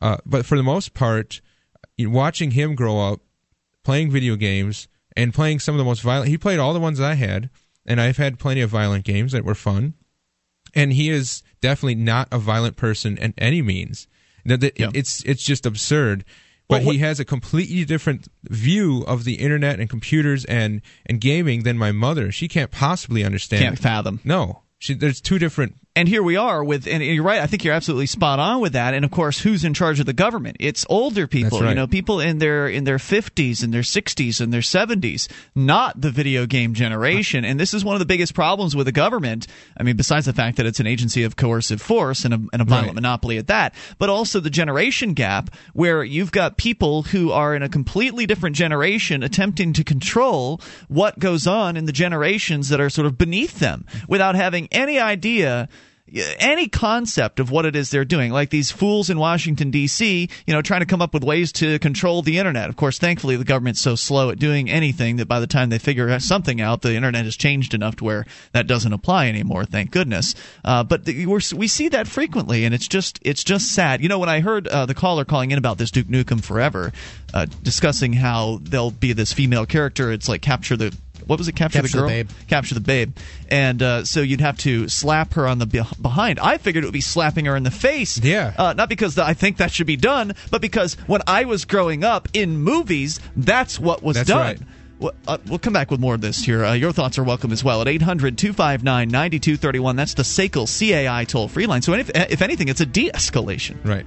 Uh, 0.00 0.16
but 0.26 0.44
for 0.44 0.56
the 0.56 0.64
most 0.64 0.92
part, 0.92 1.40
you 1.96 2.08
know, 2.08 2.16
watching 2.16 2.50
him 2.50 2.74
grow 2.74 2.98
up, 2.98 3.20
playing 3.84 4.10
video 4.10 4.34
games 4.34 4.88
and 5.16 5.32
playing 5.34 5.60
some 5.60 5.74
of 5.74 5.78
the 5.78 5.84
most 5.84 6.02
violent. 6.02 6.28
He 6.28 6.38
played 6.38 6.58
all 6.58 6.72
the 6.74 6.80
ones 6.80 7.00
I 7.00 7.14
had, 7.14 7.50
and 7.86 8.00
I've 8.00 8.16
had 8.16 8.38
plenty 8.38 8.60
of 8.60 8.70
violent 8.70 9.04
games 9.04 9.32
that 9.32 9.44
were 9.44 9.54
fun. 9.54 9.94
And 10.74 10.92
he 10.92 11.08
is 11.08 11.42
definitely 11.60 11.94
not 11.94 12.28
a 12.32 12.38
violent 12.38 12.76
person 12.76 13.16
in 13.18 13.32
any 13.38 13.62
means. 13.62 14.08
That- 14.44 14.60
that- 14.60 14.78
Yeah. 14.78 14.90
It's 14.92 15.22
it's 15.24 15.44
just 15.44 15.66
absurd. 15.66 16.24
But 16.66 16.82
Well, 16.82 16.92
he 16.92 16.98
has 16.98 17.20
a 17.20 17.24
completely 17.26 17.84
different 17.84 18.26
view 18.44 19.02
of 19.06 19.24
the 19.24 19.34
internet 19.34 19.78
and 19.80 19.88
computers 19.88 20.46
and, 20.46 20.80
and 21.04 21.20
gaming 21.20 21.62
than 21.62 21.76
my 21.76 21.92
mother. 21.92 22.32
She 22.32 22.48
can't 22.48 22.70
possibly 22.70 23.22
understand. 23.22 23.62
Can't 23.62 23.78
fathom. 23.78 24.20
No, 24.24 24.62
she, 24.78 24.94
there's 24.94 25.20
two 25.20 25.38
different 25.38 25.76
and 25.96 26.08
here 26.08 26.22
we 26.24 26.36
are 26.36 26.64
with 26.64 26.88
and 26.88 27.02
you're 27.04 27.22
right 27.22 27.40
i 27.40 27.46
think 27.46 27.62
you're 27.62 27.74
absolutely 27.74 28.06
spot 28.06 28.38
on 28.38 28.60
with 28.60 28.72
that 28.72 28.94
and 28.94 29.04
of 29.04 29.10
course 29.10 29.38
who's 29.40 29.64
in 29.64 29.72
charge 29.74 30.00
of 30.00 30.06
the 30.06 30.12
government 30.12 30.56
it's 30.58 30.84
older 30.88 31.26
people 31.26 31.60
right. 31.60 31.68
you 31.68 31.74
know 31.74 31.86
people 31.86 32.20
in 32.20 32.38
their 32.38 32.66
in 32.68 32.84
their 32.84 32.96
50s 32.96 33.62
and 33.62 33.72
their 33.72 33.82
60s 33.82 34.40
and 34.40 34.52
their 34.52 34.60
70s 34.60 35.28
not 35.54 36.00
the 36.00 36.10
video 36.10 36.46
game 36.46 36.74
generation 36.74 37.44
and 37.44 37.60
this 37.60 37.74
is 37.74 37.84
one 37.84 37.94
of 37.94 38.00
the 38.00 38.06
biggest 38.06 38.34
problems 38.34 38.74
with 38.74 38.86
the 38.86 38.92
government 38.92 39.46
i 39.76 39.82
mean 39.82 39.96
besides 39.96 40.26
the 40.26 40.32
fact 40.32 40.56
that 40.56 40.66
it's 40.66 40.80
an 40.80 40.86
agency 40.86 41.22
of 41.22 41.36
coercive 41.36 41.80
force 41.80 42.24
and 42.24 42.34
a, 42.34 42.40
and 42.52 42.60
a 42.62 42.64
violent 42.64 42.84
Right. 42.84 42.94
monopoly 42.96 43.38
at 43.38 43.46
that 43.46 43.74
but 43.98 44.10
also 44.10 44.40
the 44.40 44.50
generation 44.50 45.14
gap 45.14 45.50
where 45.74 46.02
you've 46.02 46.32
got 46.32 46.56
people 46.58 47.04
who 47.04 47.30
are 47.30 47.54
in 47.54 47.62
a 47.62 47.68
completely 47.68 48.26
different 48.26 48.56
generation 48.56 49.22
attempting 49.22 49.72
to 49.74 49.84
control 49.84 50.60
what 50.88 51.18
goes 51.18 51.46
on 51.46 51.76
in 51.76 51.84
the 51.86 51.92
generations 51.92 52.68
that 52.70 52.80
are 52.80 52.90
sort 52.90 53.06
of 53.06 53.16
beneath 53.16 53.60
them 53.60 53.86
without 54.08 54.34
having 54.34 54.68
any 54.72 54.98
idea 54.98 55.68
any 56.38 56.68
concept 56.68 57.40
of 57.40 57.50
what 57.50 57.66
it 57.66 57.76
is 57.76 57.90
they're 57.90 58.04
doing. 58.04 58.32
Like 58.32 58.50
these 58.50 58.70
fools 58.70 59.10
in 59.10 59.18
Washington 59.18 59.70
DC 59.70 60.30
you 60.46 60.54
know 60.54 60.62
trying 60.62 60.80
to 60.80 60.86
come 60.86 61.02
up 61.02 61.14
with 61.14 61.24
ways 61.24 61.52
to 61.52 61.78
control 61.78 62.22
the 62.22 62.38
internet. 62.38 62.68
Of 62.68 62.76
course 62.76 62.98
thankfully 62.98 63.36
the 63.36 63.44
government's 63.44 63.80
so 63.80 63.94
slow 63.94 64.30
at 64.30 64.38
doing 64.38 64.70
anything 64.70 65.16
that 65.16 65.26
by 65.26 65.40
the 65.40 65.46
time 65.46 65.70
they 65.70 65.78
figure 65.78 66.18
something 66.20 66.60
out 66.60 66.82
the 66.82 66.94
internet 66.94 67.24
has 67.24 67.36
changed 67.36 67.74
enough 67.74 67.96
to 67.96 68.04
where 68.04 68.26
that 68.52 68.66
doesn't 68.66 68.92
apply 68.92 69.28
anymore 69.28 69.64
thank 69.64 69.90
goodness. 69.90 70.34
Uh, 70.64 70.84
but 70.84 71.04
the, 71.04 71.26
we 71.26 71.68
see 71.68 71.88
that 71.88 72.06
frequently 72.06 72.64
and 72.64 72.74
it's 72.74 72.88
just 72.88 73.18
it's 73.22 73.44
just 73.44 73.72
sad. 73.72 74.00
You 74.02 74.08
know 74.08 74.18
when 74.18 74.28
I 74.28 74.40
heard 74.40 74.68
uh, 74.68 74.86
the 74.86 74.94
caller 74.94 75.24
calling 75.24 75.50
in 75.50 75.58
about 75.58 75.78
this 75.78 75.90
Duke 75.90 76.06
Nukem 76.06 76.42
Forever 76.42 76.92
uh, 77.32 77.46
discussing 77.62 78.12
how 78.12 78.60
there'll 78.62 78.90
be 78.90 79.12
this 79.12 79.32
female 79.32 79.66
character 79.66 80.12
it's 80.12 80.28
like 80.28 80.42
capture 80.42 80.76
the 80.76 80.96
what 81.26 81.38
was 81.38 81.48
it? 81.48 81.54
Capture, 81.56 81.78
Capture 81.78 81.88
the 81.92 81.96
the 81.96 82.00
girl, 82.02 82.08
Babe. 82.08 82.30
capture 82.48 82.74
the 82.74 82.80
babe, 82.80 83.16
and 83.48 83.82
uh, 83.82 84.04
so 84.04 84.20
you'd 84.20 84.40
have 84.40 84.58
to 84.58 84.88
slap 84.88 85.34
her 85.34 85.46
on 85.46 85.58
the 85.58 85.66
be- 85.66 85.82
behind. 86.00 86.38
I 86.38 86.58
figured 86.58 86.84
it 86.84 86.86
would 86.86 86.92
be 86.92 87.00
slapping 87.00 87.44
her 87.46 87.56
in 87.56 87.62
the 87.62 87.70
face. 87.70 88.18
Yeah. 88.18 88.52
Uh, 88.56 88.72
not 88.74 88.88
because 88.88 89.18
I 89.18 89.34
think 89.34 89.56
that 89.58 89.70
should 89.72 89.86
be 89.86 89.96
done, 89.96 90.34
but 90.50 90.60
because 90.60 90.94
when 91.06 91.22
I 91.26 91.44
was 91.44 91.64
growing 91.64 92.04
up 92.04 92.28
in 92.32 92.58
movies, 92.58 93.20
that's 93.36 93.78
what 93.78 94.02
was 94.02 94.16
That's 94.16 94.28
done. 94.28 94.40
right. 94.40 94.60
Well, 95.00 95.12
uh, 95.26 95.38
we'll 95.48 95.58
come 95.58 95.72
back 95.72 95.90
with 95.90 95.98
more 95.98 96.14
of 96.14 96.20
this 96.20 96.38
here. 96.44 96.64
Uh, 96.64 96.72
your 96.74 96.92
thoughts 96.92 97.18
are 97.18 97.24
welcome 97.24 97.50
as 97.52 97.64
well 97.64 97.80
at 97.80 97.88
800 97.88 98.38
259 98.38 99.08
9231. 99.08 99.96
That's 99.96 100.14
the 100.14 100.22
SACL 100.22 100.66
CAI 100.68 101.24
toll 101.24 101.48
free 101.48 101.66
line. 101.66 101.82
So, 101.82 101.92
if, 101.94 102.10
if 102.14 102.40
anything, 102.42 102.68
it's 102.68 102.80
a 102.80 102.86
de 102.86 103.10
escalation. 103.10 103.76
right. 103.84 104.06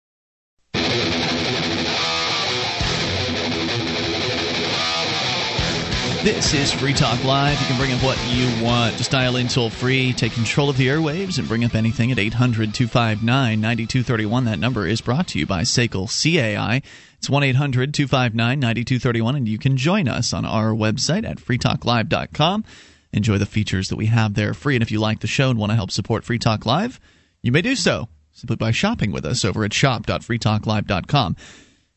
This 6.23 6.53
is 6.53 6.71
Free 6.71 6.93
Talk 6.93 7.23
Live. 7.23 7.59
You 7.59 7.65
can 7.65 7.77
bring 7.77 7.93
up 7.93 8.03
what 8.03 8.15
you 8.29 8.63
want. 8.63 8.95
Just 8.95 9.09
dial 9.09 9.37
in 9.37 9.47
toll 9.47 9.71
free, 9.71 10.13
take 10.13 10.33
control 10.33 10.69
of 10.69 10.77
the 10.77 10.85
airwaves, 10.87 11.39
and 11.39 11.47
bring 11.47 11.65
up 11.65 11.73
anything 11.73 12.11
at 12.11 12.19
800 12.19 12.75
259 12.75 13.25
9231. 13.59 14.45
That 14.45 14.59
number 14.59 14.85
is 14.85 15.01
brought 15.01 15.29
to 15.29 15.39
you 15.39 15.47
by 15.47 15.63
SACL 15.63 16.05
CAI. 16.05 16.83
It's 17.17 17.27
1 17.27 17.41
800 17.41 17.91
259 17.95 18.59
9231, 18.59 19.35
and 19.35 19.47
you 19.47 19.57
can 19.57 19.77
join 19.77 20.07
us 20.07 20.31
on 20.31 20.45
our 20.45 20.73
website 20.73 21.27
at 21.27 21.37
freetalklive.com. 21.37 22.65
Enjoy 23.13 23.39
the 23.39 23.47
features 23.47 23.89
that 23.89 23.95
we 23.95 24.05
have 24.05 24.35
there 24.35 24.53
free. 24.53 24.75
And 24.75 24.83
if 24.83 24.91
you 24.91 24.99
like 24.99 25.21
the 25.21 25.27
show 25.27 25.49
and 25.49 25.57
want 25.57 25.71
to 25.71 25.75
help 25.75 25.89
support 25.89 26.23
Free 26.23 26.37
Talk 26.37 26.67
Live, 26.67 26.99
you 27.41 27.51
may 27.51 27.63
do 27.63 27.75
so 27.75 28.09
simply 28.31 28.57
by 28.57 28.69
shopping 28.69 29.11
with 29.11 29.25
us 29.25 29.43
over 29.43 29.65
at 29.65 29.73
shop.freetalklive.com. 29.73 31.35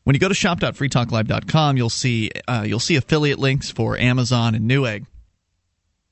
When 0.05 0.13
you 0.13 0.19
go 0.19 0.27
to 0.29 0.35
shop.freetalklive.com, 0.35 1.77
you'll 1.77 1.89
see 1.89 2.29
uh, 2.47 2.63
you'll 2.65 2.79
see 2.79 2.95
affiliate 2.95 3.39
links 3.39 3.71
for 3.71 3.97
Amazon 3.97 4.53
and 4.53 4.69
Newegg. 4.69 5.07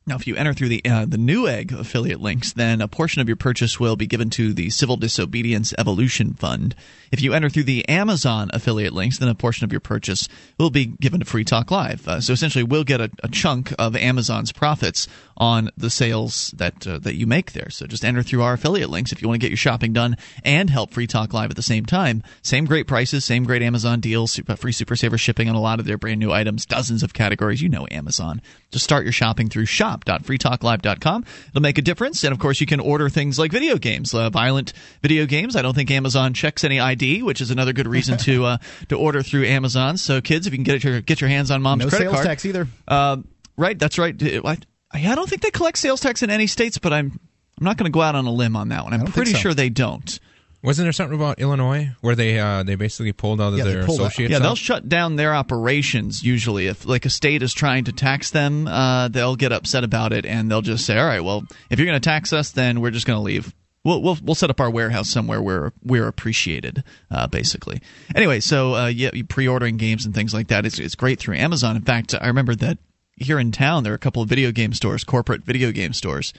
Now, 0.06 0.16
if 0.16 0.28
you 0.28 0.36
enter 0.36 0.54
through 0.54 0.68
the 0.68 0.82
uh, 0.84 1.06
the 1.06 1.16
Newegg 1.16 1.72
affiliate 1.72 2.20
links, 2.20 2.52
then 2.52 2.82
a 2.82 2.90
portion 2.90 3.22
of 3.22 3.30
your 3.30 3.38
purchase 3.38 3.80
will 3.80 3.96
be 3.96 4.06
given 4.06 4.30
to 4.32 4.54
the 4.54 4.70
Civil 4.70 4.98
Disobedience 4.98 5.74
Evolution 5.78 6.34
Fund. 6.34 6.76
If 7.10 7.22
you 7.22 7.34
enter 7.34 7.50
through 7.50 7.64
the 7.64 7.88
Amazon 7.88 8.50
affiliate 8.54 8.92
links, 8.92 9.20
then 9.20 9.30
a 9.30 9.36
portion 9.36 9.64
of 9.64 9.72
your 9.72 9.80
purchase 9.80 10.28
will 10.60 10.72
be 10.72 10.88
given 10.88 11.22
to 11.22 11.26
Free 11.26 11.46
Talk 11.46 11.72
Live. 11.72 12.06
Uh, 12.06 12.20
so 12.20 12.34
essentially, 12.34 12.66
we'll 12.66 12.84
get 12.84 13.00
a, 13.00 13.12
a, 13.24 13.30
chunk 13.30 13.74
of 13.80 13.96
Amazon's 13.96 14.52
profits 14.52 15.08
on 15.38 15.70
the 15.78 15.90
sales 15.90 16.54
that 16.58 16.86
uh, 16.86 17.00
that 17.00 17.16
you 17.16 17.26
make 17.26 17.54
there. 17.54 17.70
So 17.70 17.88
just 17.88 18.04
enter 18.04 18.24
through 18.24 18.42
our 18.42 18.54
affiliate 18.54 18.90
links 18.90 19.14
if 19.14 19.22
you 19.22 19.30
want 19.30 19.40
to 19.40 19.46
get 19.46 19.52
your 19.52 19.58
shopping 19.58 19.94
done 19.94 20.18
and 20.44 20.70
help 20.70 20.92
Free 20.92 21.08
Talk 21.08 21.34
Live 21.34 21.50
at 21.50 21.56
the 21.56 21.62
same 21.62 21.86
time. 21.86 22.24
Same 22.42 22.66
great 22.66 22.88
prices, 22.88 23.24
same 23.24 23.46
great 23.46 23.62
Amazon 23.62 24.02
deals, 24.02 24.38
free 24.58 24.74
Super 24.74 24.98
Saver 24.98 25.18
shipping 25.18 25.48
on 25.48 25.56
a 25.56 25.62
lot 25.62 25.80
of 25.80 25.86
their 25.86 25.98
brand 25.98 26.20
new 26.20 26.34
items, 26.34 26.66
dozens 26.66 27.04
of 27.04 27.14
categories. 27.14 27.62
You 27.62 27.70
know 27.70 27.88
Amazon. 27.90 28.42
Just 28.70 28.84
start 28.84 29.06
your 29.06 29.14
shopping 29.14 29.48
through 29.48 29.66
shop 29.66 29.93
shop.freetalklive.com. 29.94 31.26
It'll 31.50 31.62
make 31.62 31.78
a 31.78 31.82
difference. 31.82 32.24
And 32.24 32.34
of 32.34 32.40
course, 32.40 32.60
you 32.60 32.68
can 32.68 32.80
order 32.80 33.10
things 33.10 33.40
like 33.40 33.52
video 33.52 33.78
games, 33.78 34.14
uh, 34.14 34.30
violent 34.30 34.74
video 35.02 35.26
games. 35.26 35.56
I 35.56 35.62
don't 35.62 35.74
think 35.74 35.92
Amazon 35.92 36.34
checks 36.34 36.64
any 36.64 36.80
ID, 36.80 37.24
which 37.24 37.42
is 37.42 37.52
another 37.52 37.74
good 37.74 37.88
reason 37.88 38.18
to 38.20 38.46
uh, 38.46 38.58
to 38.90 38.98
order 38.98 39.22
through 39.22 39.46
Amazon. 39.46 39.98
So, 39.98 40.22
kids, 40.22 40.48
if 40.48 40.54
you 40.54 40.58
can 40.58 40.64
get 40.64 40.84
your 40.84 41.02
get 41.02 41.22
your 41.22 41.30
hands 41.30 41.52
on 41.52 41.62
mom's 41.62 41.84
no 41.84 41.90
credit 41.90 42.06
sales 42.06 42.16
card, 42.16 42.26
tax 42.26 42.46
either. 42.46 42.68
Uh, 42.88 43.18
right, 43.58 43.78
that's 43.78 43.98
right. 43.98 44.16
I, 44.22 44.58
I 44.94 45.16
don't 45.16 45.30
think 45.30 45.42
they 45.42 45.52
collect 45.52 45.78
sales 45.78 46.02
tax 46.02 46.24
in 46.24 46.30
any 46.30 46.48
states, 46.48 46.78
but 46.78 46.94
I'm 46.94 47.20
I'm 47.60 47.66
not 47.66 47.78
going 47.78 47.92
to 47.92 47.96
go 47.96 48.02
out 48.02 48.16
on 48.16 48.26
a 48.26 48.32
limb 48.32 48.56
on 48.56 48.70
that 48.70 48.84
one. 48.84 48.94
I'm 48.94 49.06
pretty 49.06 49.32
so. 49.32 49.38
sure 49.38 49.54
they 49.54 49.70
don't. 49.70 50.20
Wasn't 50.64 50.86
there 50.86 50.94
something 50.94 51.16
about 51.18 51.40
Illinois 51.40 51.92
where 52.00 52.16
they 52.16 52.40
uh, 52.40 52.64
they 52.64 52.76
basically 52.76 53.12
pulled 53.12 53.42
out 53.42 53.52
of 53.52 53.60
Yeah, 53.60 53.66
their 53.66 53.86
pulled 53.86 54.00
out. 54.00 54.08
associates? 54.08 54.32
Yeah, 54.32 54.40
they'll 54.40 54.52
out? 54.52 54.58
shut 54.58 54.88
down 54.88 55.18
their 55.18 55.36
operations 55.36 56.24
usually. 56.24 56.68
If 56.68 56.86
like 56.86 57.06
a 57.06 57.10
state 57.10 57.44
is 57.44 57.54
trying 57.54 57.84
to 57.84 57.92
tax 57.92 58.32
them, 58.32 58.68
uh, 58.68 59.10
they'll 59.10 59.36
get 59.36 59.52
upset 59.52 59.84
about 59.84 60.14
it 60.14 60.26
and 60.26 60.50
they'll 60.50 60.62
just 60.62 60.86
say, 60.86 60.98
"All 60.98 61.06
right, 61.06 61.20
well, 61.24 61.44
if 61.70 61.80
you're 61.80 61.86
going 61.86 62.00
to 62.00 62.10
tax 62.10 62.32
us, 62.32 62.52
then 62.52 62.80
we're 62.80 62.92
just 62.92 63.06
going 63.06 63.18
to 63.18 63.24
leave." 63.24 63.54
We'll, 63.86 64.02
we'll, 64.02 64.18
we'll 64.24 64.36
set 64.36 64.50
up 64.50 64.62
our 64.62 64.70
warehouse 64.70 65.10
somewhere 65.10 65.42
where 65.42 65.74
we're 65.84 66.08
appreciated, 66.08 66.86
uh, 67.12 67.28
basically. 67.28 67.82
Anyway, 68.16 68.40
so 68.40 68.74
uh, 68.76 68.88
yeah, 68.88 69.10
pre-ordering 69.28 69.76
games 69.76 70.06
and 70.06 70.16
things 70.16 70.34
like 70.34 70.48
that 70.48 70.66
is 70.66 70.80
it's 70.80 70.96
great 70.96 71.20
through 71.20 71.36
Amazon. 71.36 71.76
In 71.76 71.82
fact, 71.82 72.16
I 72.22 72.28
remember 72.28 72.56
that 72.56 72.78
here 73.18 73.38
in 73.40 73.52
town 73.52 73.84
there 73.84 73.92
are 73.92 73.98
a 73.98 74.00
couple 74.00 74.22
of 74.22 74.30
video 74.30 74.54
game 74.54 74.74
stores, 74.74 75.04
corporate 75.04 75.44
video 75.44 75.74
game 75.74 75.92
stores, 75.92 76.32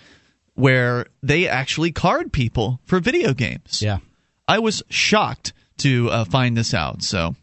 where 0.54 1.04
they 1.22 1.46
actually 1.46 1.92
card 1.92 2.32
people 2.32 2.80
for 2.86 2.98
video 2.98 3.34
games. 3.34 3.82
Yeah. 3.82 3.98
I 4.46 4.58
was 4.58 4.82
shocked 4.88 5.52
to 5.78 6.10
uh, 6.10 6.24
find 6.24 6.56
this 6.56 6.74
out. 6.74 7.02
So, 7.02 7.34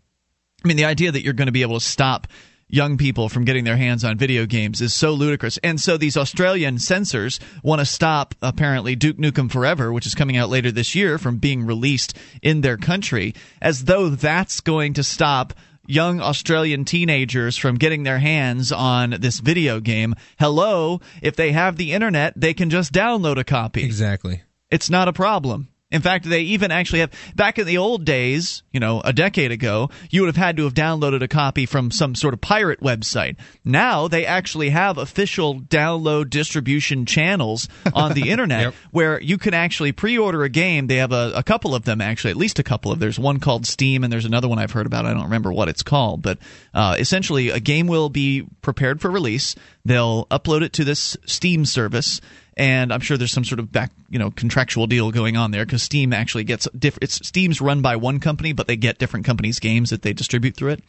I 0.64 0.68
mean, 0.68 0.78
the 0.78 0.86
idea 0.86 1.12
that 1.12 1.24
you're 1.24 1.34
going 1.34 1.48
to 1.48 1.52
be 1.52 1.64
able 1.64 1.80
to 1.80 1.86
stop 1.86 2.28
young 2.68 2.98
people 2.98 3.28
from 3.28 3.44
getting 3.44 3.66
their 3.66 3.76
hands 3.76 4.04
on 4.06 4.18
video 4.18 4.46
games 4.46 4.82
is 4.82 4.94
so 4.94 5.12
ludicrous. 5.12 5.58
And 5.58 5.80
so 5.80 5.98
these 5.98 6.16
Australian 6.16 6.80
censors 6.80 7.40
want 7.64 7.80
to 7.80 7.86
stop, 7.86 8.34
apparently, 8.42 8.96
Duke 8.96 9.18
Nukem 9.18 9.52
Forever, 9.52 9.92
which 9.92 10.06
is 10.06 10.16
coming 10.16 10.38
out 10.38 10.50
later 10.50 10.72
this 10.72 10.96
year, 10.96 11.18
from 11.18 11.38
being 11.38 11.66
released 11.66 12.18
in 12.42 12.62
their 12.62 12.78
country, 12.78 13.36
as 13.62 13.86
though 13.86 14.10
that's 14.10 14.62
going 14.62 14.94
to 14.94 15.04
stop 15.04 15.54
young 15.86 16.22
Australian 16.22 16.86
teenagers 16.86 17.58
from 17.58 17.76
getting 17.76 18.04
their 18.04 18.20
hands 18.20 18.72
on 18.72 19.16
this 19.20 19.40
video 19.40 19.82
game. 19.82 20.16
Hello, 20.40 21.02
if 21.22 21.36
they 21.36 21.52
have 21.52 21.76
the 21.76 21.92
internet, 21.92 22.34
they 22.38 22.54
can 22.54 22.70
just 22.70 22.94
download 22.94 23.38
a 23.38 23.44
copy. 23.44 23.84
Exactly. 23.84 24.44
It's 24.70 24.90
not 24.90 25.10
a 25.10 25.14
problem. 25.14 25.68
In 25.91 26.01
fact, 26.01 26.25
they 26.25 26.41
even 26.41 26.71
actually 26.71 26.99
have 26.99 27.12
back 27.36 27.60
in 27.60 27.67
the 27.67 27.77
old 27.77 28.06
days, 28.06 28.63
you 28.71 28.80
know, 28.80 29.01
a 29.01 29.12
decade 29.13 29.51
ago, 29.51 29.89
you 30.10 30.21
would 30.21 30.27
have 30.27 30.38
had 30.38 30.58
to 30.58 30.63
have 30.63 30.73
downloaded 30.73 31.21
a 31.21 31.27
copy 31.27 31.65
from 31.65 31.91
some 31.91 32.15
sort 32.15 32.34
of 32.34 32.41
pirate 32.41 32.80
website. 32.80 33.36
Now 33.65 34.08
they 34.08 34.25
actually 34.25 34.69
have 34.69 34.97
official 34.97 35.60
download 35.60 36.30
distribution 36.30 37.06
channels 37.06 37.67
on 37.93 38.13
the 38.13 38.30
internet 38.30 38.62
Yep. 38.62 38.73
where 38.91 39.21
you 39.21 39.38
can 39.38 39.54
actually 39.54 39.91
pre-order 39.91 40.43
a 40.43 40.49
game. 40.49 40.88
They 40.88 40.97
have 40.97 41.12
a, 41.12 41.34
a 41.36 41.43
couple 41.43 41.75
of 41.75 41.84
them 41.84 41.99
actually, 42.01 42.32
at 42.32 42.38
least 42.38 42.60
a 42.60 42.63
couple 42.63 42.91
of. 42.91 42.99
There's 42.99 43.19
one 43.19 43.39
called 43.39 43.65
Steam, 43.65 44.04
and 44.04 44.12
there's 44.13 44.25
another 44.25 44.47
one 44.47 44.60
I've 44.60 44.71
heard 44.71 44.86
about. 44.86 45.06
I 45.06 45.13
don't 45.13 45.23
remember 45.23 45.51
what 45.51 45.67
it's 45.69 45.84
called, 45.84 46.21
but 46.21 46.38
uh, 46.73 46.95
essentially, 46.99 47.49
a 47.49 47.60
game 47.60 47.88
will 47.88 48.10
be 48.10 48.45
prepared 48.62 49.01
for 49.01 49.12
release. 49.12 49.56
They'll 49.84 50.25
upload 50.27 50.62
it 50.62 50.73
to 50.73 50.84
this 50.84 51.17
Steam 51.25 51.65
service 51.65 52.21
and 52.62 52.93
I'm 52.93 53.00
sure 53.00 53.17
there's 53.17 53.32
some 53.32 53.43
sort 53.43 53.58
of 53.58 53.71
back, 53.71 53.91
you 54.08 54.19
know, 54.19 54.30
contractual 54.30 54.86
deal 54.86 55.10
going 55.10 55.36
on 55.36 55.50
there 55.50 55.65
because 55.65 55.82
Steam 55.82 56.13
actually 56.13 56.43
gets 56.43 56.67
diff- 56.78 57.00
it's 57.02 57.15
Steam's 57.28 57.60
run 57.60 57.82
by 57.82 57.95
one 57.95 58.19
company, 58.19 58.54
but 58.54 58.67
they 58.67 58.76
get 58.76 59.00
different 59.00 59.26
companies' 59.26 59.60
games 59.60 59.89
that 59.89 60.04
they 60.04 60.13
distribute 60.13 60.56
through 60.56 60.74
it, 60.74 60.84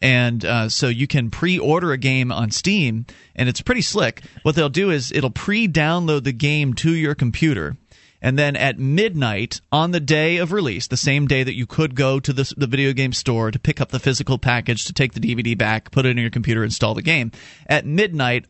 and 0.00 0.42
uh, 0.46 0.70
so 0.70 0.88
you 0.88 1.06
can 1.06 1.28
pre-order 1.28 1.92
a 1.92 1.98
game 1.98 2.32
on 2.32 2.50
Steam, 2.50 3.04
and 3.36 3.46
it's 3.46 3.60
pretty 3.60 3.82
slick. 3.82 4.22
What 4.40 4.54
they'll 4.54 4.70
do 4.70 4.90
is 4.90 5.12
it'll 5.12 5.28
pre-download 5.28 6.24
the 6.24 6.32
game 6.32 6.72
to 6.74 6.94
your 6.94 7.14
computer. 7.14 7.76
And 8.20 8.36
then 8.36 8.56
at 8.56 8.80
midnight 8.80 9.60
on 9.70 9.92
the 9.92 10.00
day 10.00 10.38
of 10.38 10.50
release, 10.50 10.88
the 10.88 10.96
same 10.96 11.28
day 11.28 11.44
that 11.44 11.54
you 11.54 11.66
could 11.66 11.94
go 11.94 12.18
to 12.18 12.32
the, 12.32 12.52
the 12.56 12.66
video 12.66 12.92
game 12.92 13.12
store 13.12 13.52
to 13.52 13.60
pick 13.60 13.80
up 13.80 13.90
the 13.90 14.00
physical 14.00 14.38
package, 14.38 14.86
to 14.86 14.92
take 14.92 15.12
the 15.12 15.20
DVD 15.20 15.56
back, 15.56 15.92
put 15.92 16.04
it 16.04 16.08
in 16.08 16.18
your 16.18 16.30
computer, 16.30 16.64
install 16.64 16.94
the 16.94 17.02
game, 17.02 17.30
at 17.68 17.86
midnight 17.86 18.46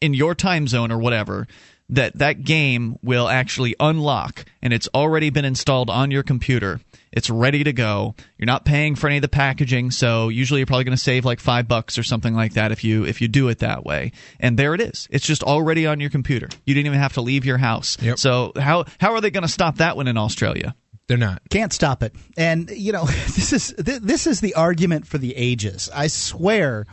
in 0.00 0.14
your 0.14 0.34
time 0.34 0.66
zone 0.66 0.90
or 0.90 0.98
whatever, 0.98 1.46
that 1.90 2.18
that 2.18 2.44
game 2.44 2.96
will 3.02 3.28
actually 3.28 3.74
unlock 3.78 4.44
and 4.62 4.72
it's 4.72 4.88
already 4.94 5.30
been 5.30 5.44
installed 5.44 5.90
on 5.90 6.10
your 6.10 6.22
computer. 6.22 6.80
It's 7.12 7.28
ready 7.28 7.64
to 7.64 7.72
go. 7.72 8.14
You're 8.38 8.46
not 8.46 8.64
paying 8.64 8.94
for 8.94 9.08
any 9.08 9.16
of 9.16 9.22
the 9.22 9.28
packaging, 9.28 9.90
so 9.90 10.28
usually 10.28 10.60
you're 10.60 10.66
probably 10.66 10.84
going 10.84 10.96
to 10.96 11.02
save 11.02 11.24
like 11.24 11.40
5 11.40 11.66
bucks 11.66 11.98
or 11.98 12.04
something 12.04 12.34
like 12.34 12.54
that 12.54 12.70
if 12.70 12.84
you 12.84 13.04
if 13.04 13.20
you 13.20 13.26
do 13.26 13.48
it 13.48 13.58
that 13.58 13.84
way. 13.84 14.12
And 14.38 14.56
there 14.56 14.74
it 14.74 14.80
is. 14.80 15.08
It's 15.10 15.26
just 15.26 15.42
already 15.42 15.86
on 15.86 15.98
your 15.98 16.10
computer. 16.10 16.48
You 16.64 16.74
didn't 16.74 16.86
even 16.86 17.00
have 17.00 17.14
to 17.14 17.20
leave 17.20 17.44
your 17.44 17.58
house. 17.58 17.96
Yep. 18.00 18.18
So 18.18 18.52
how 18.56 18.84
how 19.00 19.14
are 19.14 19.20
they 19.20 19.30
going 19.30 19.42
to 19.42 19.48
stop 19.48 19.76
that 19.76 19.96
one 19.96 20.06
in 20.06 20.16
Australia? 20.16 20.76
They're 21.08 21.18
not. 21.18 21.42
Can't 21.50 21.72
stop 21.72 22.04
it. 22.04 22.14
And 22.36 22.70
you 22.70 22.92
know, 22.92 23.04
this 23.06 23.52
is 23.52 23.74
this 23.76 24.28
is 24.28 24.40
the 24.40 24.54
argument 24.54 25.08
for 25.08 25.18
the 25.18 25.36
ages. 25.36 25.90
I 25.92 26.06
swear 26.06 26.86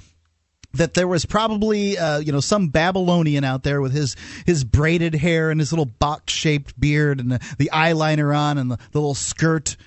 that 0.73 0.93
there 0.93 1.07
was 1.07 1.25
probably 1.25 1.97
uh, 1.97 2.19
you 2.19 2.31
know 2.31 2.39
some 2.39 2.69
Babylonian 2.69 3.43
out 3.43 3.63
there 3.63 3.81
with 3.81 3.93
his 3.93 4.15
his 4.45 4.63
braided 4.63 5.15
hair 5.15 5.51
and 5.51 5.59
his 5.59 5.71
little 5.71 5.85
box 5.85 6.33
shaped 6.33 6.79
beard 6.79 7.19
and 7.19 7.31
the, 7.31 7.55
the 7.57 7.69
eyeliner 7.73 8.35
on 8.35 8.57
and 8.57 8.71
the, 8.71 8.77
the 8.91 8.99
little 8.99 9.15
skirt 9.15 9.77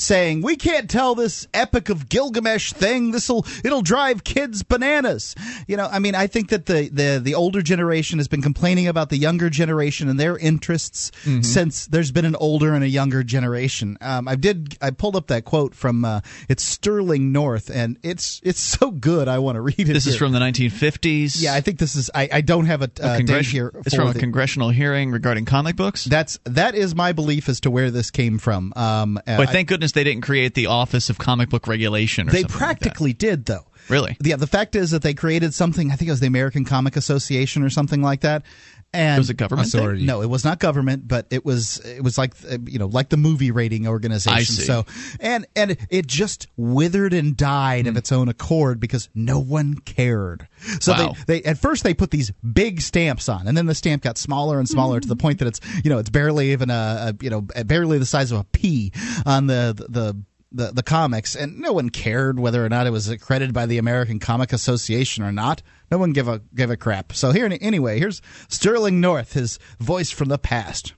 saying 0.00 0.42
we 0.42 0.56
can't 0.56 0.88
tell 0.88 1.14
this 1.14 1.46
epic 1.52 1.88
of 1.88 2.08
Gilgamesh 2.08 2.72
thing. 2.72 3.10
This'll 3.10 3.44
it'll 3.64 3.82
drive 3.82 4.24
kids 4.24 4.62
bananas. 4.62 5.34
You 5.68 5.76
know 5.76 5.88
i 5.90 5.98
mean 5.98 6.14
i 6.14 6.26
think 6.26 6.48
that 6.50 6.66
the 6.66 6.88
the 6.92 7.20
the 7.22 7.34
older 7.34 7.62
generation 7.62 8.18
has 8.18 8.28
been 8.28 8.42
complaining 8.42 8.88
about 8.88 9.10
the 9.10 9.16
younger 9.18 9.50
generation 9.50 10.08
and 10.08 10.18
their 10.18 10.36
interests 10.38 11.12
since 11.42 11.86
there's 11.86 12.10
been 12.10 12.24
an 12.24 12.36
older 12.36 12.74
and 12.74 12.82
a 12.84 12.88
younger 12.88 13.22
generation. 13.22 13.96
Um, 14.00 14.26
i 14.28 14.36
did 14.36 14.76
i 14.80 14.90
pulled 14.90 15.16
up 15.16 15.26
that 15.28 15.44
quote 15.44 15.74
from 15.74 16.04
uh, 16.04 16.20
it's 16.48 16.62
Sterling 16.62 17.32
North 17.32 17.70
and 17.70 17.98
it's 18.02 18.40
it's 18.42 18.60
so 18.60 18.90
good 18.90 19.28
i 19.28 19.38
want 19.38 19.56
to 19.56 19.60
read 19.60 19.78
it 19.80 19.84
This 19.92 20.06
is 20.06 20.16
from 20.16 20.32
the 20.32 20.38
1950s. 20.38 21.40
yeah 21.42 21.54
i 21.54 21.60
think 21.60 21.78
this 21.78 21.94
is 21.96 22.10
i, 22.14 22.28
I 22.32 22.40
don't 22.40 22.66
have 22.66 22.82
a, 22.82 22.90
uh, 23.02 23.18
here 23.42 23.72
it's 23.84 23.94
from 23.94 24.08
a 24.08 24.14
congressional 24.14 24.70
hearing 24.70 25.10
regarding 25.10 25.44
comic 25.44 25.76
books. 25.76 26.04
that's 26.04 26.38
that 26.44 26.74
is 26.74 26.94
my 26.94 27.12
belief 27.12 27.48
as 27.48 27.60
to 27.60 27.70
where 27.70 27.90
this 27.90 28.10
came 28.10 28.38
from. 28.38 28.72
Um, 28.76 29.14
Boy, 29.26 29.42
I- 29.42 29.46
thank 29.46 29.68
goodness 29.68 29.89
as 29.90 29.94
they 29.94 30.04
didn't 30.04 30.22
create 30.22 30.54
the 30.54 30.66
Office 30.66 31.10
of 31.10 31.18
Comic 31.18 31.50
Book 31.50 31.66
Regulation. 31.66 32.28
Or 32.28 32.32
They 32.32 32.42
something 32.42 32.60
like 32.60 32.80
practically 32.80 33.12
did, 33.12 33.44
though. 33.46 33.66
Really? 33.88 34.16
Yeah. 34.22 34.36
The 34.36 34.46
fact 34.46 34.76
is 34.76 34.92
that 34.92 35.02
they 35.02 35.14
created 35.14 35.52
something. 35.52 35.90
I 35.90 35.96
think 35.96 36.08
it 36.08 36.12
was 36.12 36.20
the 36.20 36.28
American 36.28 36.64
Comic 36.64 36.96
Association 36.96 37.62
or 37.62 37.70
something 37.70 38.02
like 38.02 38.20
that. 38.20 38.44
And 38.92 39.18
Was 39.18 39.30
it 39.30 39.34
government? 39.34 39.68
Authority. 39.72 40.04
No, 40.04 40.20
it 40.20 40.26
was 40.28 40.44
not 40.44 40.58
government, 40.58 41.06
but 41.06 41.26
it 41.30 41.44
was 41.44 41.78
it 41.84 42.02
was 42.02 42.18
like 42.18 42.34
uh, 42.50 42.58
you 42.66 42.78
know 42.80 42.86
like 42.88 43.08
the 43.08 43.16
movie 43.16 43.52
rating 43.52 43.86
organization. 43.86 44.36
I 44.36 44.42
see. 44.42 44.62
So 44.62 44.84
and 45.20 45.46
and 45.54 45.76
it 45.90 46.08
just 46.08 46.48
withered 46.56 47.12
and 47.12 47.36
died 47.36 47.84
Hmm. 47.84 47.90
of 47.90 47.96
its 47.96 48.10
own 48.10 48.28
accord 48.28 48.80
because 48.80 49.08
no 49.14 49.38
one 49.38 49.76
cared. 49.78 50.48
So 50.80 50.92
Wow. 50.92 51.14
they 51.28 51.40
they 51.40 51.48
at 51.48 51.58
first 51.58 51.84
they 51.84 51.94
put 51.94 52.10
these 52.10 52.32
big 52.52 52.80
stamps 52.80 53.28
on, 53.28 53.46
and 53.46 53.56
then 53.56 53.66
the 53.66 53.76
stamp 53.76 54.02
got 54.02 54.18
smaller 54.18 54.58
and 54.58 54.68
smaller 54.68 54.98
to 54.98 55.06
the 55.06 55.14
point 55.16 55.38
that 55.38 55.46
it's 55.46 55.60
you 55.84 55.90
know 55.90 55.98
it's 55.98 56.10
barely 56.10 56.50
even 56.50 56.68
a, 56.70 57.12
a 57.12 57.24
you 57.24 57.30
know 57.30 57.42
barely 57.42 57.98
the 57.98 58.06
size 58.06 58.32
of 58.32 58.40
a 58.40 58.44
pea 58.44 58.90
on 59.24 59.46
the 59.46 59.72
the. 59.88 60.16
The, 60.52 60.72
the 60.72 60.82
comics 60.82 61.36
and 61.36 61.60
no 61.60 61.72
one 61.72 61.90
cared 61.90 62.40
whether 62.40 62.66
or 62.66 62.68
not 62.68 62.88
it 62.88 62.90
was 62.90 63.08
accredited 63.08 63.54
by 63.54 63.66
the 63.66 63.78
American 63.78 64.18
Comic 64.18 64.52
Association 64.52 65.22
or 65.22 65.30
not. 65.30 65.62
No 65.90 65.98
one 65.98 66.12
gave 66.12 66.28
a 66.28 66.40
gave 66.54 66.70
a 66.70 66.76
crap. 66.76 67.12
So 67.12 67.32
here 67.32 67.46
anyway, 67.46 67.98
here's 67.98 68.22
Sterling 68.48 69.00
North, 69.00 69.32
his 69.32 69.58
voice 69.78 70.10
from 70.10 70.28
the 70.28 70.38
past. 70.38 70.94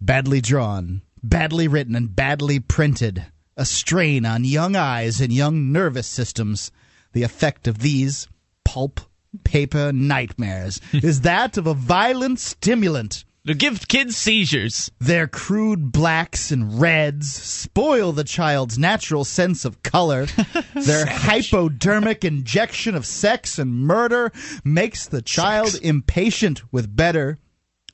Badly 0.00 0.40
drawn, 0.40 1.02
badly 1.22 1.68
written, 1.68 1.96
and 1.96 2.14
badly 2.14 2.60
printed. 2.60 3.26
A 3.56 3.64
strain 3.64 4.26
on 4.26 4.44
young 4.44 4.76
eyes 4.76 5.20
and 5.20 5.32
young 5.32 5.72
nervous 5.72 6.06
systems. 6.06 6.70
The 7.12 7.22
effect 7.22 7.66
of 7.66 7.78
these 7.78 8.28
pulp 8.64 9.00
paper 9.44 9.92
nightmares 9.92 10.80
is 10.92 11.22
that 11.22 11.56
of 11.56 11.66
a 11.66 11.74
violent 11.74 12.38
stimulant. 12.38 13.24
To 13.46 13.54
give 13.54 13.86
kids 13.86 14.16
seizures. 14.16 14.90
Their 14.98 15.28
crude 15.28 15.92
blacks 15.92 16.50
and 16.50 16.80
reds 16.80 17.32
spoil 17.32 18.10
the 18.10 18.24
child's 18.24 18.76
natural 18.76 19.22
sense 19.22 19.64
of 19.64 19.84
color. 19.84 20.26
Their 20.74 21.06
hypodermic 21.06 22.24
injection 22.24 22.96
of 22.96 23.06
sex 23.06 23.56
and 23.60 23.86
murder 23.86 24.32
makes 24.64 25.06
the 25.06 25.22
child 25.22 25.78
impatient 25.80 26.72
with 26.72 26.96
better, 26.96 27.38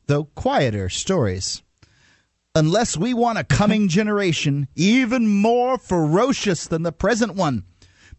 though 0.07 0.25
quieter, 0.25 0.89
stories. 0.89 1.63
Unless 2.55 2.97
we 2.97 3.13
want 3.13 3.37
a 3.37 3.45
coming 3.45 3.89
generation 3.91 4.69
even 4.75 5.29
more 5.29 5.77
ferocious 5.77 6.67
than 6.67 6.83
the 6.83 6.93
present 6.93 7.35
one, 7.35 7.65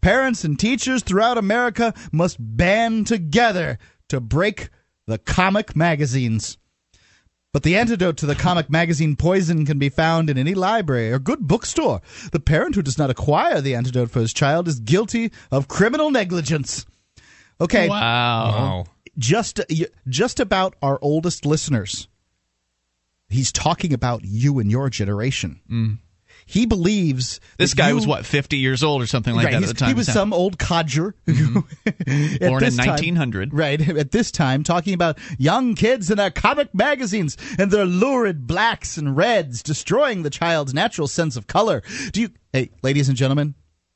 parents 0.00 0.44
and 0.44 0.56
teachers 0.56 1.02
throughout 1.02 1.36
America 1.36 1.94
must 2.12 2.36
band 2.38 3.08
together 3.08 3.80
to 4.08 4.20
break 4.20 4.68
the 5.08 5.18
comic 5.18 5.74
magazines. 5.74 6.58
But 7.54 7.62
the 7.62 7.76
antidote 7.76 8.16
to 8.16 8.26
the 8.26 8.34
comic 8.34 8.68
magazine 8.68 9.14
poison 9.14 9.64
can 9.64 9.78
be 9.78 9.88
found 9.88 10.28
in 10.28 10.36
any 10.36 10.54
library 10.54 11.12
or 11.12 11.20
good 11.20 11.46
bookstore. 11.46 12.00
The 12.32 12.40
parent 12.40 12.74
who 12.74 12.82
does 12.82 12.98
not 12.98 13.10
acquire 13.10 13.60
the 13.60 13.76
antidote 13.76 14.10
for 14.10 14.18
his 14.18 14.32
child 14.32 14.66
is 14.66 14.80
guilty 14.80 15.30
of 15.52 15.68
criminal 15.68 16.10
negligence. 16.10 16.84
Okay, 17.60 17.88
Wow. 17.88 18.50
Wow. 18.50 18.84
just 19.16 19.60
just 20.08 20.40
about 20.40 20.74
our 20.82 20.98
oldest 21.00 21.46
listeners. 21.46 22.08
He's 23.28 23.52
talking 23.52 23.92
about 23.92 24.22
you 24.24 24.58
and 24.58 24.68
your 24.68 24.90
generation. 24.90 25.60
Mm. 25.70 25.98
He 26.46 26.66
believes 26.66 27.40
This 27.58 27.72
guy 27.74 27.88
you- 27.88 27.94
was 27.94 28.06
what, 28.06 28.26
50 28.26 28.58
years 28.58 28.82
old 28.82 29.00
or 29.02 29.06
something 29.06 29.34
like 29.34 29.46
right, 29.46 29.52
that 29.54 29.62
at 29.62 29.68
the 29.68 29.74
time. 29.74 29.88
He 29.88 29.94
was 29.94 30.06
some 30.12 30.32
old 30.32 30.58
codger 30.58 31.14
Mm-hmm. 31.26 32.46
Born 32.46 32.62
in 32.62 32.66
this 32.68 32.76
time- 32.76 32.88
1900. 32.88 33.54
right? 33.54 33.80
At 33.96 34.10
this 34.12 34.30
time, 34.30 34.62
talking 34.62 34.94
about 34.94 35.18
young 35.38 35.74
kids 35.74 36.10
in 36.10 36.16
their 36.18 36.30
comic 36.30 36.74
magazines 36.74 37.36
and 37.58 37.70
their 37.70 37.86
lurid 37.86 38.46
blacks 38.46 38.96
and 38.96 39.16
reds 39.16 39.62
destroying 39.62 40.22
the 40.22 40.30
child's 40.30 40.74
natural 40.74 41.08
sense 41.08 41.36
of 41.36 41.46
color. 41.46 41.82
Do 42.12 42.20
you, 42.20 42.30
hey, 42.52 42.70
ladies 42.82 43.08
and 43.08 43.16
gentlemen, 43.16 43.54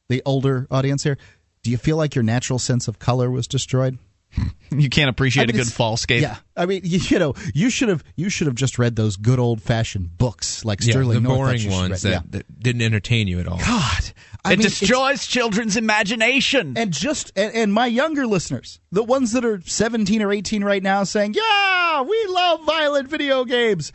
the 0.09 0.23
older 0.25 0.67
audience 0.71 1.03
here, 1.03 1.19
do 1.63 1.71
you 1.71 1.77
feel 1.77 1.97
like 1.97 2.15
your 2.15 2.23
natural 2.25 2.59
sense 2.59 2.89
of 2.89 2.99
color 2.99 3.31
was 3.31 3.47
destroyed? 3.47 3.99
You 4.71 4.91
can't 4.91 5.09
appreciate 5.09 5.45
I 5.45 5.47
mean, 5.47 5.57
a 5.57 5.59
good 5.65 5.69
it's- 5.69 5.79
fallscape. 5.79 6.21
Yeah, 6.21 6.37
I 6.55 6.67
mean, 6.67 6.83
you, 6.85 6.99
you 7.09 7.19
know, 7.19 7.33
you 7.55 7.71
should 7.71 7.89
have 7.89 8.05
you 8.17 8.29
should 8.29 8.49
have 8.49 8.55
just 8.55 8.79
read 8.79 8.97
those 8.97 9.17
good 9.17 9.39
old 9.39 9.63
fashioned 9.63 10.19
books 10.19 10.63
like 10.63 10.83
Yeah, 10.85 10.91
Sterling 10.91 11.15
the 11.15 11.21
North 11.23 11.39
boring 11.39 11.55
you 11.55 11.71
should 11.71 11.73
ones 11.73 12.03
that, 12.03 12.11
Yeah. 12.11 12.21
that 12.33 12.61
didn't 12.63 12.83
entertain 12.83 13.29
you 13.29 13.41
at 13.41 13.49
all. 13.49 13.57
God, 13.57 14.11
I 14.45 14.53
it 14.53 14.59
mean, 14.59 14.67
destroys 14.69 15.27
children's 15.27 15.79
imagination. 15.79 16.75
and 16.77 16.93
just 16.93 17.33
and, 17.35 17.55
and 17.55 17.73
my 17.73 17.87
younger 17.87 18.27
listeners, 18.27 18.79
the 18.93 19.03
ones 19.03 19.33
that 19.33 19.43
are 19.47 19.63
17 19.65 20.21
or 20.21 20.31
18 20.33 20.63
right 20.63 20.83
now 20.83 21.03
saying, 21.05 21.33
"Yeah, 21.33 22.03
we 22.03 22.27
love 22.29 22.65
violent 22.67 23.09
video 23.09 23.47
games." 23.47 23.91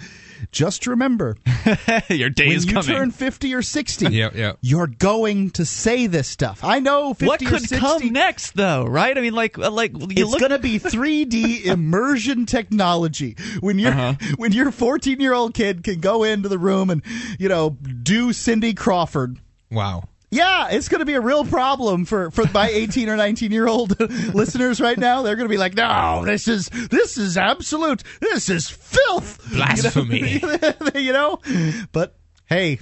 Just 0.54 0.88
remember, 0.88 1.36
Your 2.10 2.30
day 2.30 2.48
when 2.48 2.56
is 2.58 2.66
you 2.66 2.74
coming. 2.74 2.88
turn 2.96 3.12
50 3.12 3.54
or 3.56 3.62
60, 3.62 4.06
Yeah, 4.08 4.30
yeah. 4.34 4.54
you're 4.62 4.88
going 4.88 5.50
to 5.52 5.66
say 5.66 6.08
this 6.08 6.28
stuff. 6.30 6.64
I 6.64 6.80
know 6.80 7.14
50 7.14 7.26
what 7.26 7.40
could 7.40 7.60
60 7.62 7.78
come 7.80 8.14
next, 8.14 8.56
though? 8.56 8.86
Right? 8.86 9.18
I 9.18 9.22
mean, 9.22 9.34
like, 9.34 9.58
uh, 9.58 9.72
like 9.72 9.92
you 10.00 10.08
it's 10.12 10.30
look. 10.32 10.40
going 10.40 10.52
to 10.52 10.60
be 10.60 10.80
3D 10.80 11.66
immersion 11.66 12.46
technology. 12.46 13.36
When 13.60 13.80
your 13.80 13.92
Uh-huh. 13.92 14.14
when 14.38 14.52
your 14.54 14.72
14 14.72 15.20
year 15.20 15.34
old 15.34 15.54
kid 15.54 15.84
can 15.84 16.00
go 16.00 16.24
into 16.24 16.48
the 16.50 16.60
room 16.60 16.90
and 16.90 17.02
you 17.40 17.50
know 17.50 17.72
do 17.72 18.32
Cindy 18.32 18.74
Crawford. 18.74 19.40
Wow. 19.72 20.04
Yeah, 20.34 20.70
it's 20.70 20.90
going 20.90 21.00
to 21.00 21.06
be 21.06 21.14
a 21.14 21.22
real 21.22 21.46
problem 21.46 22.06
for 22.06 22.32
for 22.32 22.46
my 22.54 22.70
18 22.72 23.10
or 23.10 23.16
19 23.16 23.52
year 23.52 23.68
old 23.68 24.00
listeners 24.34 24.82
right 24.82 24.98
now. 24.98 25.22
They're 25.22 25.36
going 25.36 25.48
to 25.48 25.54
be 25.54 25.58
like, 25.58 25.76
"No, 25.76 26.24
this 26.26 26.48
is 26.48 26.70
this 26.70 27.18
is 27.18 27.38
absolute. 27.38 28.04
This 28.20 28.50
is 28.50 28.70
filth." 28.70 29.48
Blasphemy. 29.52 30.42
you 30.96 31.14
know? 31.14 31.40
But 31.92 32.16
hey, 32.46 32.80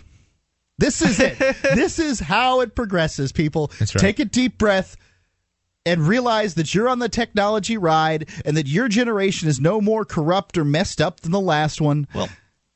this 0.78 1.02
is 1.02 1.20
it. 1.20 1.38
this 1.62 2.00
is 2.00 2.20
how 2.20 2.62
it 2.62 2.76
progresses, 2.76 3.32
people. 3.32 3.72
That's 3.80 3.96
right. 3.96 4.02
Take 4.02 4.20
a 4.20 4.26
deep 4.26 4.58
breath 4.58 4.96
and 5.86 6.08
realize 6.08 6.56
that 6.56 6.74
you're 6.74 6.88
on 6.88 7.00
the 7.00 7.10
technology 7.10 7.78
ride 7.78 8.30
and 8.46 8.56
that 8.56 8.68
your 8.68 8.88
generation 8.88 9.48
is 9.50 9.60
no 9.60 9.82
more 9.82 10.06
corrupt 10.06 10.58
or 10.58 10.64
messed 10.64 11.02
up 11.02 11.22
than 11.22 11.32
the 11.32 11.40
last 11.40 11.82
one. 11.82 12.08
Well, 12.14 12.30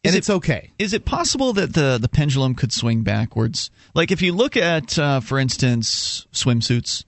and 0.06 0.10
is 0.10 0.16
it- 0.16 0.18
it's 0.20 0.30
okay. 0.30 0.72
Is 0.80 0.94
it 0.94 1.06
possible 1.06 1.54
that 1.54 1.74
the 1.74 1.98
the 2.00 2.08
pendulum 2.10 2.56
could 2.56 2.72
swing 2.72 3.04
backwards? 3.04 3.70
Like 3.94 4.12
if 4.12 4.22
you 4.22 4.34
look 4.34 4.56
at, 4.58 4.98
uh, 5.00 5.20
for 5.20 5.40
instance, 5.40 6.28
swimsuits, 6.32 7.04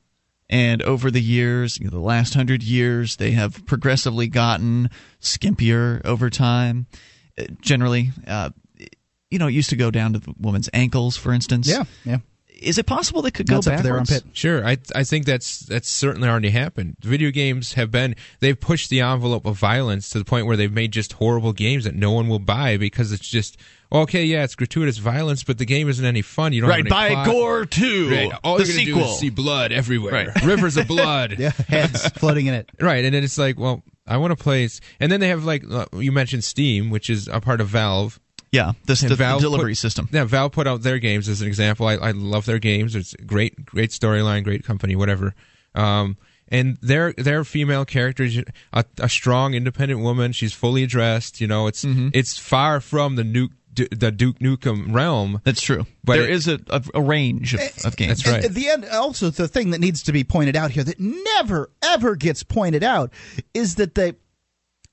and 0.50 0.82
over 0.82 1.12
the 1.12 1.22
years, 1.22 1.78
you 1.78 1.86
know, 1.86 1.92
the 1.92 2.00
last 2.00 2.34
hundred 2.34 2.64
years, 2.64 3.18
they 3.18 3.32
have 3.32 3.66
progressively 3.66 4.28
gotten 4.28 4.90
skimpier 5.22 6.04
over 6.06 6.30
time. 6.30 6.88
Uh, 7.38 7.44
generally, 7.62 8.12
uh, 8.26 8.50
you 9.30 9.40
know, 9.40 9.48
it 9.48 9.54
used 9.54 9.70
to 9.72 9.76
go 9.76 9.92
down 9.92 10.14
to 10.14 10.20
the 10.20 10.34
woman's 10.40 10.70
ankles, 10.74 11.18
for 11.18 11.34
instance. 11.34 11.68
Yeah, 11.68 11.84
yeah. 12.06 12.18
Is 12.62 12.78
it 12.78 12.86
possible 12.86 13.22
they 13.22 13.32
could 13.32 13.48
That's 13.48 13.68
go 13.68 13.72
up 13.74 13.78
to 13.78 13.84
their 13.84 13.94
backwards? 13.94 14.12
armpit. 14.24 14.36
Sure, 14.38 14.66
I 14.66 14.78
I 14.96 15.04
think 15.04 15.26
that's 15.26 15.60
that's 15.60 15.90
certainly 15.90 16.28
already 16.28 16.50
happened. 16.50 16.96
Video 17.02 17.32
games 17.32 17.74
have 17.74 17.92
been 17.92 18.16
they've 18.40 18.60
pushed 18.60 18.90
the 18.90 19.02
envelope 19.02 19.46
of 19.46 19.58
violence 19.58 20.10
to 20.12 20.20
the 20.20 20.26
point 20.26 20.48
where 20.48 20.58
they've 20.58 20.72
made 20.72 20.92
just 20.92 21.14
horrible 21.14 21.54
games 21.54 21.84
that 21.86 21.96
no 21.96 22.12
one 22.12 22.28
will 22.28 22.40
buy 22.40 22.78
because 22.78 23.12
it's 23.12 23.28
just 23.28 23.58
okay, 23.92 24.26
yeah, 24.26 24.44
it's 24.44 24.56
gratuitous 24.56 24.98
violence, 24.98 25.44
but 25.44 25.58
the 25.58 25.66
game 25.66 25.88
isn't 25.88 26.04
any 26.06 26.22
fun. 26.22 26.52
You 26.52 26.62
don't 26.62 26.70
Right, 26.70 26.78
have 26.86 26.86
any 26.86 27.10
by 27.10 27.24
plot. 27.24 27.26
Gore 27.28 27.66
Two, 27.66 28.10
Right. 28.12 28.32
All 28.44 28.58
the 28.58 28.66
you're 28.66 28.74
gonna 28.74 28.86
sequel. 28.86 29.04
do 29.04 29.10
is 29.10 29.20
see 29.20 29.30
blood 29.30 29.72
everywhere, 29.72 30.14
Right. 30.14 30.44
rivers 30.46 30.76
of 30.78 30.88
blood. 30.88 31.36
Yeah, 31.40 31.52
heads 31.70 32.08
floating 32.10 32.48
in 32.48 32.54
it. 32.54 32.70
Right, 32.82 33.06
and 33.06 33.14
then 33.16 33.24
it's 33.24 33.38
like, 33.38 33.58
well, 33.60 33.84
I 34.06 34.18
want 34.18 34.38
to 34.38 34.42
play, 34.42 34.68
and 35.00 35.12
then 35.12 35.20
they 35.20 35.30
have 35.30 35.44
like 35.46 35.64
uh, 35.70 35.86
you 35.94 36.12
mentioned 36.12 36.44
Steam, 36.44 36.90
which 36.90 37.10
is 37.10 37.28
a 37.28 37.40
part 37.42 37.62
of 37.62 37.68
Valve. 37.68 38.20
Yeah, 38.52 38.74
this 38.86 39.02
And 39.02 39.12
the, 39.12 39.16
Valve 39.16 39.42
delivery 39.42 39.72
put- 39.74 39.78
system. 39.78 40.10
Yeah, 40.12 40.24
Valve 40.26 40.52
put 40.52 40.68
out 40.68 40.82
their 40.82 41.00
games 41.00 41.28
as 41.30 41.42
an 41.42 41.48
example. 41.48 41.88
I, 41.88 41.96
I 41.96 42.12
love 42.12 42.46
their 42.46 42.60
games. 42.60 42.96
It's 42.96 43.14
great, 43.26 43.66
great 43.66 43.92
storyline, 43.92 44.44
great 44.44 44.64
company, 44.64 44.96
whatever. 44.96 45.34
Um, 45.76 46.18
and 46.50 46.78
their 46.82 47.12
their 47.14 47.44
female 47.44 47.84
characters, 47.84 48.38
a, 48.72 48.86
a 49.00 49.10
strong, 49.10 49.54
independent 49.54 50.00
woman. 50.02 50.32
She's 50.32 50.54
fully 50.54 50.86
dressed. 50.86 51.42
You 51.42 51.48
know, 51.48 51.68
it's 51.68 51.84
Mm-hmm. 51.84 52.10
it's 52.14 52.38
far 52.38 52.80
from 52.80 53.16
the 53.18 53.24
nuke 53.24 53.50
the 53.92 54.12
Duke 54.12 54.40
Nukem 54.40 54.92
realm. 54.92 55.40
That's 55.44 55.62
true. 55.62 55.86
But 56.04 56.14
there 56.18 56.24
it- 56.24 56.32
is 56.32 56.48
a, 56.48 56.60
a, 56.70 56.82
a 56.96 57.02
range 57.02 57.54
of, 57.54 57.60
of 57.86 57.96
games. 57.98 58.24
That's 58.24 58.28
right. 58.28 58.46
At 58.46 58.54
the 58.56 58.70
end, 58.70 58.86
also 58.86 59.30
the 59.30 59.48
thing 59.48 59.70
that 59.72 59.80
needs 59.80 60.02
to 60.04 60.12
be 60.12 60.24
pointed 60.24 60.56
out 60.56 60.72
here 60.72 60.84
that 60.84 61.00
never 61.00 61.70
ever 61.84 62.16
gets 62.16 62.42
pointed 62.44 62.84
out 62.84 63.12
is 63.54 63.76
that 63.76 63.94
they. 63.94 64.14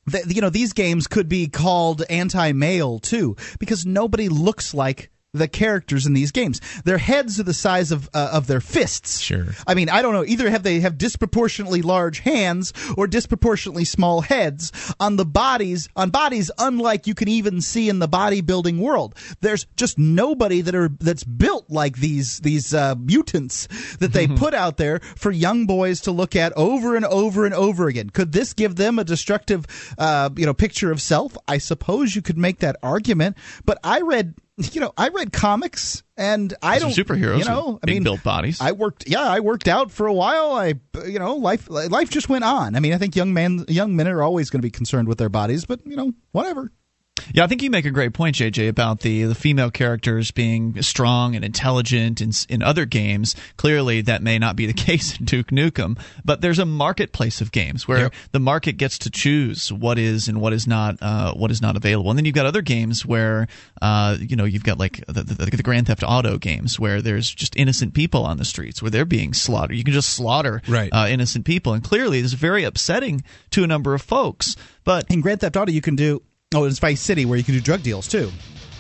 That, 0.07 0.35
You 0.35 0.41
know, 0.41 0.51
these 0.51 0.73
games 0.73 1.07
could 1.07 1.29
be 1.29 1.49
called 1.49 2.03
anti-male 2.11 2.99
too, 3.01 3.37
because 3.59 3.87
nobody 3.87 4.29
looks 4.29 4.75
like 4.75 5.11
the 5.35 5.49
characters 5.49 6.07
in 6.07 6.15
these 6.15 6.31
games. 6.33 6.61
Their 6.85 6.99
heads 6.99 7.39
are 7.39 7.43
the 7.43 7.53
size 7.53 7.91
of 7.91 8.09
uh, 8.15 8.31
of 8.33 8.47
their 8.47 8.61
fists. 8.61 9.21
Sure. 9.21 9.49
I 9.67 9.75
mean, 9.75 9.91
I 9.91 10.01
don't 10.01 10.15
know. 10.15 10.25
Either 10.25 10.49
have 10.49 10.63
they 10.63 10.81
have 10.81 10.97
disproportionately 10.97 11.83
large 11.83 12.21
hands 12.21 12.73
or 12.97 13.07
disproportionately 13.07 13.85
small 13.85 14.23
heads 14.23 14.73
on 15.01 15.17
the 15.17 15.27
bodies 15.27 15.89
on 15.97 16.11
bodies, 16.11 16.51
unlike 16.59 17.07
you 17.07 17.15
can 17.15 17.29
even 17.29 17.61
see 17.61 17.89
in 17.89 17.99
the 17.99 18.09
bodybuilding 18.09 18.79
world. 18.79 19.15
There's 19.41 19.67
just 19.77 19.99
nobody 19.99 20.61
that 20.61 20.75
are 20.75 20.89
that's 21.01 21.25
built 21.25 21.69
like 21.69 21.97
these 21.97 22.39
these 22.41 22.73
uh, 22.73 22.95
mutants 22.95 23.67
that 23.99 24.13
they 24.13 24.27
put 24.45 24.55
out 24.55 24.77
there 24.77 25.01
for 25.17 25.31
young 25.31 25.67
boys 25.67 26.01
to 26.03 26.13
look 26.13 26.37
at 26.37 26.53
over 26.57 26.97
and 26.97 27.05
over 27.05 27.45
and 27.45 27.55
over 27.55 27.89
again. 27.89 28.11
Could 28.11 28.33
this 28.33 28.53
give 28.53 28.77
them 28.77 28.99
a 28.99 29.05
destructive, 29.05 29.67
uh, 29.99 30.31
you 30.37 30.47
know, 30.47 30.55
picture 30.55 30.93
of 30.93 31.03
self? 31.03 31.37
I 31.49 31.59
suppose 31.59 32.15
you 32.15 32.23
could 32.23 32.39
make 32.39 32.61
that 32.61 32.77
argument. 32.83 33.37
But 33.65 33.79
I 33.83 34.01
read 34.01 34.35
you 34.57 34.81
know, 34.81 34.93
I 34.97 35.09
read 35.09 35.33
comics 35.33 36.03
and 36.17 36.55
I 36.63 36.79
don't 36.79 36.93
superheroes 36.93 37.39
You 37.39 37.45
know, 37.45 37.81
I 37.83 37.91
mean, 37.91 38.05
built 38.05 38.23
bodies. 38.23 38.61
I 38.61 38.73
worked. 38.73 39.09
Yeah, 39.09 39.23
I 39.23 39.41
worked 39.41 39.67
out 39.67 39.91
for 39.91 40.07
a 40.07 40.13
while. 40.15 40.53
I, 40.53 40.75
you 41.07 41.19
know, 41.19 41.37
life 41.37 41.69
life 41.69 42.11
just 42.11 42.29
went 42.29 42.45
on. 42.45 42.77
I 42.77 42.81
mean, 42.81 42.93
I 42.93 42.99
think 42.99 43.17
young 43.17 43.35
men 43.35 43.65
young 43.69 43.97
men 43.97 44.07
are 44.09 44.23
always 44.23 44.51
going 44.51 44.61
to 44.61 44.67
be 44.67 44.71
concerned 44.71 45.09
with 45.09 45.19
their 45.19 45.29
bodies, 45.29 45.65
but 45.65 45.81
you 45.87 45.97
know, 45.97 46.13
whatever. 46.33 46.71
Yeah, 47.33 47.45
I 47.45 47.47
think 47.47 47.63
you 47.63 47.71
make 47.71 47.85
a 47.85 47.93
great 47.93 48.13
point, 48.13 48.35
JJ, 48.35 48.69
about 48.69 49.01
the 49.01 49.23
the 49.23 49.37
female 49.37 49.71
characters 49.71 50.33
being 50.33 50.83
strong 50.83 51.37
and 51.37 51.45
intelligent 51.45 52.21
in 52.21 52.33
in 52.49 52.61
other 52.61 52.87
games. 52.87 53.37
Clearly, 53.57 54.01
that 54.03 54.21
may 54.21 54.37
not 54.39 54.57
be 54.57 54.67
the 54.67 54.73
case 54.87 55.17
in 55.19 55.25
Duke 55.25 55.47
Nukem, 55.49 55.97
but 56.25 56.41
there's 56.41 56.59
a 56.59 56.65
marketplace 56.67 57.41
of 57.41 57.53
games 57.53 57.87
where 57.87 57.99
Yep. 58.01 58.15
the 58.33 58.41
market 58.41 58.73
gets 58.79 58.99
to 58.99 59.11
choose 59.11 59.73
what 59.73 59.97
is 59.97 60.27
and 60.27 60.41
what 60.41 60.53
is 60.53 60.67
not 60.67 60.97
uh, 61.01 61.33
what 61.35 61.53
is 61.53 61.63
not 61.63 61.77
available. 61.77 62.11
And 62.11 62.19
then 62.19 62.25
you've 62.25 62.35
got 62.35 62.47
other 62.47 62.63
games 62.63 63.07
where 63.07 63.47
uh, 63.81 64.17
you 64.21 64.35
know 64.35 64.45
you've 64.45 64.65
got 64.65 64.79
like 64.79 65.05
the, 65.07 65.23
the, 65.23 65.57
the 65.57 65.63
Grand 65.63 65.87
Theft 65.87 66.03
Auto 66.05 66.37
games 66.37 66.81
where 66.81 67.01
there's 67.01 67.33
just 67.33 67.55
innocent 67.57 67.95
people 67.95 68.25
on 68.25 68.39
the 68.39 68.45
streets 68.45 68.83
where 68.83 68.91
they're 68.91 69.05
being 69.05 69.35
slaughtered. 69.35 69.77
You 69.77 69.85
can 69.85 69.95
just 69.95 70.11
slaughter 70.11 70.63
Right. 70.67 70.91
uh, 70.93 71.07
innocent 71.09 71.45
people, 71.45 71.75
and 71.75 71.85
clearly 71.85 72.21
this 72.21 72.33
is 72.33 72.39
very 72.39 72.65
upsetting 72.65 73.23
to 73.51 73.63
a 73.63 73.69
number 73.69 73.95
of 73.95 74.03
folks. 74.03 74.57
But 74.83 75.09
In 75.09 75.21
Grand 75.21 75.41
Theft 75.43 75.57
Auto, 75.57 75.71
you 75.71 75.81
can 75.81 75.95
do. 75.95 76.21
Oh, 76.55 76.65
it's 76.65 76.79
Vice 76.79 77.01
City 77.01 77.25
where 77.25 77.37
you 77.37 77.45
can 77.45 77.55
do 77.55 77.61
drug 77.61 77.83
deals 77.83 78.09
too, 78.09 78.31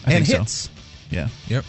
I 0.07 0.12
and 0.12 0.27
think 0.27 0.27
so. 0.27 0.39
hits, 0.39 0.70
yeah. 1.11 1.29
Yep. 1.49 1.64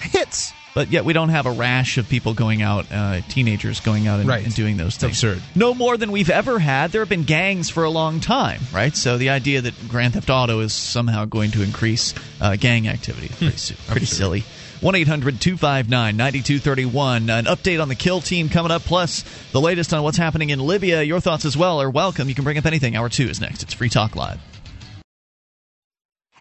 hits. 0.00 0.52
But 0.74 0.92
yet 0.92 1.04
we 1.04 1.12
don't 1.12 1.30
have 1.30 1.46
a 1.46 1.50
rash 1.50 1.98
of 1.98 2.08
people 2.08 2.34
going 2.34 2.62
out, 2.62 2.86
uh, 2.92 3.20
teenagers 3.28 3.80
going 3.80 4.06
out 4.06 4.20
and, 4.20 4.28
Right. 4.28 4.44
and 4.44 4.54
doing 4.54 4.76
those 4.76 4.88
It's 4.94 4.96
things. 4.98 5.12
absurd. 5.24 5.42
No 5.56 5.74
more 5.74 5.96
than 5.96 6.12
we've 6.12 6.30
ever 6.30 6.60
had. 6.60 6.92
There 6.92 7.00
have 7.00 7.08
been 7.08 7.24
gangs 7.24 7.68
for 7.68 7.82
a 7.82 7.90
long 7.90 8.20
time, 8.20 8.60
right? 8.72 8.94
So 8.96 9.18
the 9.18 9.30
idea 9.30 9.60
that 9.62 9.88
Grand 9.88 10.14
Theft 10.14 10.30
Auto 10.30 10.60
is 10.60 10.72
somehow 10.72 11.24
going 11.24 11.50
to 11.52 11.62
increase 11.62 12.14
uh, 12.40 12.54
gang 12.56 12.86
activity 12.86 13.26
is 13.26 13.34
pretty, 13.36 13.56
su- 13.56 13.74
pretty 13.88 14.06
silly. 14.06 14.44
1 14.80 14.94
800 14.94 15.40
259 15.40 16.16
9231. 16.16 17.28
An 17.30 17.46
update 17.46 17.82
on 17.82 17.88
the 17.88 17.96
kill 17.96 18.20
team 18.20 18.48
coming 18.48 18.70
up, 18.70 18.82
plus 18.82 19.24
the 19.50 19.60
latest 19.60 19.92
on 19.92 20.04
what's 20.04 20.18
happening 20.18 20.50
in 20.50 20.60
Libya. 20.60 21.02
Your 21.02 21.18
thoughts 21.18 21.44
as 21.44 21.56
well 21.56 21.82
are 21.82 21.90
welcome. 21.90 22.28
You 22.28 22.34
can 22.36 22.44
bring 22.44 22.58
up 22.58 22.66
anything. 22.66 22.94
Hour 22.94 23.08
two 23.08 23.24
is 23.28 23.40
next. 23.40 23.64
It's 23.64 23.74
Free 23.74 23.88
Talk 23.88 24.14
Live. 24.14 24.38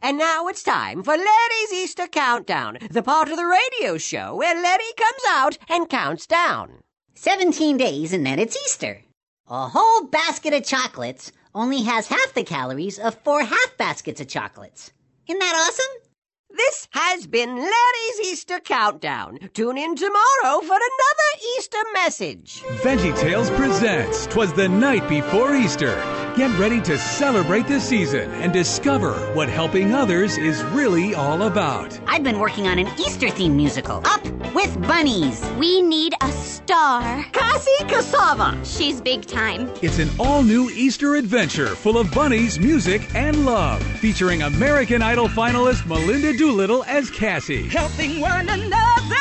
And 0.02 0.18
now 0.18 0.48
it's 0.48 0.62
time 0.64 1.02
for 1.04 1.18
Larry's 1.18 1.74
Easter 1.74 2.08
Countdown, 2.08 2.78
the 2.92 3.02
part 3.02 3.30
of 3.30 3.38
the 3.38 3.46
radio 3.46 3.98
show 3.98 4.36
where 4.36 4.54
Larry 4.54 4.94
comes 4.96 5.22
out 5.30 5.58
and 5.70 5.90
counts 5.90 6.28
down. 6.28 6.84
17 7.16 7.78
days 7.78 8.14
and 8.14 8.26
then 8.26 8.38
it's 8.38 8.58
Easter. 8.66 9.02
A 9.48 9.70
whole 9.70 10.06
basket 10.08 10.54
of 10.54 10.64
chocolates 10.64 11.32
only 11.56 11.82
has 11.84 12.08
half 12.08 12.34
the 12.34 12.44
calories 12.44 13.00
of 13.00 13.16
four 13.24 13.44
half 13.44 13.78
baskets 13.78 14.22
of 14.22 14.28
chocolates. 14.28 14.92
Isn't 15.28 15.40
that 15.40 15.68
awesome? 15.68 16.07
This 16.50 16.88
has 16.92 17.28
been 17.28 17.58
Larry's 17.58 18.20
Easter 18.24 18.60
Countdown. 18.62 19.38
Tune 19.54 19.78
in 19.78 19.98
tomorrow 19.98 20.62
for 20.62 20.76
another 20.76 21.44
Easter 21.58 21.78
message. 21.94 22.64
VeggieTales 22.82 23.54
presents 23.58 24.28
Twas 24.28 24.54
the 24.54 24.70
Night 24.70 25.08
Before 25.10 25.54
Easter. 25.56 25.96
Get 26.38 26.58
ready 26.58 26.80
to 26.82 26.98
celebrate 26.98 27.68
the 27.68 27.82
season 27.82 28.32
and 28.36 28.54
discover 28.54 29.14
what 29.34 29.50
helping 29.50 29.94
others 29.94 30.38
is 30.38 30.64
really 30.66 31.14
all 31.16 31.42
about. 31.44 32.00
I've 32.08 32.24
been 32.24 32.40
working 32.40 32.68
on 32.68 32.80
an 32.80 32.88
Easter 32.98 33.28
themed 33.28 33.56
musical. 33.56 33.98
Up 34.06 34.24
with 34.54 34.82
bunnies. 34.88 35.44
We 35.58 35.82
need 35.82 36.14
a 36.22 36.32
star. 36.32 37.24
Cassie 37.34 37.72
Cassava. 37.88 38.58
She's 38.64 39.02
big 39.02 39.26
time. 39.26 39.70
It's 39.82 40.00
an 40.00 40.10
all 40.20 40.44
new 40.44 40.70
Easter 40.70 41.16
adventure 41.16 41.76
full 41.76 41.98
of 41.98 42.14
bunnies, 42.14 42.58
music, 42.58 43.02
and 43.16 43.46
love, 43.46 43.84
featuring 44.00 44.44
American 44.44 45.02
Idol 45.02 45.28
finalist 45.28 45.86
Melinda 45.88 46.37
Doolittle 46.38 46.84
as 46.84 47.10
Cassie. 47.10 47.68
Helping 47.68 48.22
one 48.22 48.48
another. 48.48 49.16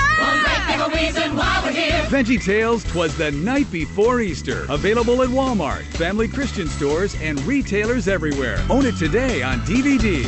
VeggieTales 2.09 2.87
Twas 2.93 3.17
the 3.17 3.33
Night 3.33 3.71
Before 3.73 4.21
Easter. 4.21 4.67
Available 4.69 5.23
at 5.23 5.31
Walmart, 5.31 5.85
Family 5.95 6.29
Christian 6.29 6.69
stores, 6.69 7.17
and 7.23 7.41
retailers 7.43 8.07
everywhere. 8.07 8.63
Own 8.69 8.85
it 8.85 8.97
today 8.97 9.43
on 9.43 9.61
DVD. 9.61 10.25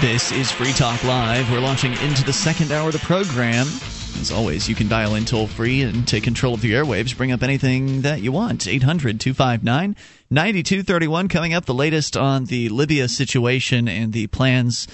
This 0.00 0.30
is 0.32 0.52
Free 0.52 0.72
Talk 0.72 1.02
Live. 1.04 1.50
We're 1.50 1.60
launching 1.60 1.92
into 1.94 2.24
the 2.24 2.32
second 2.32 2.70
hour 2.70 2.86
of 2.86 2.92
the 2.92 3.00
program. 3.00 3.66
As 4.20 4.30
always, 4.30 4.68
you 4.68 4.74
can 4.74 4.86
dial 4.86 5.14
in 5.14 5.24
toll 5.24 5.46
free 5.46 5.80
and 5.80 6.06
take 6.06 6.22
control 6.24 6.52
of 6.52 6.60
the 6.60 6.72
airwaves. 6.72 7.16
Bring 7.16 7.32
up 7.32 7.42
anything 7.42 8.02
that 8.02 8.20
you 8.20 8.32
want. 8.32 8.68
800 8.68 9.18
259 9.18 9.96
9231. 10.28 11.28
Coming 11.28 11.54
up, 11.54 11.64
the 11.64 11.72
latest 11.72 12.18
on 12.18 12.44
the 12.44 12.68
Libya 12.68 13.08
situation 13.08 13.88
and 13.88 14.12
the 14.12 14.26
plans, 14.26 14.86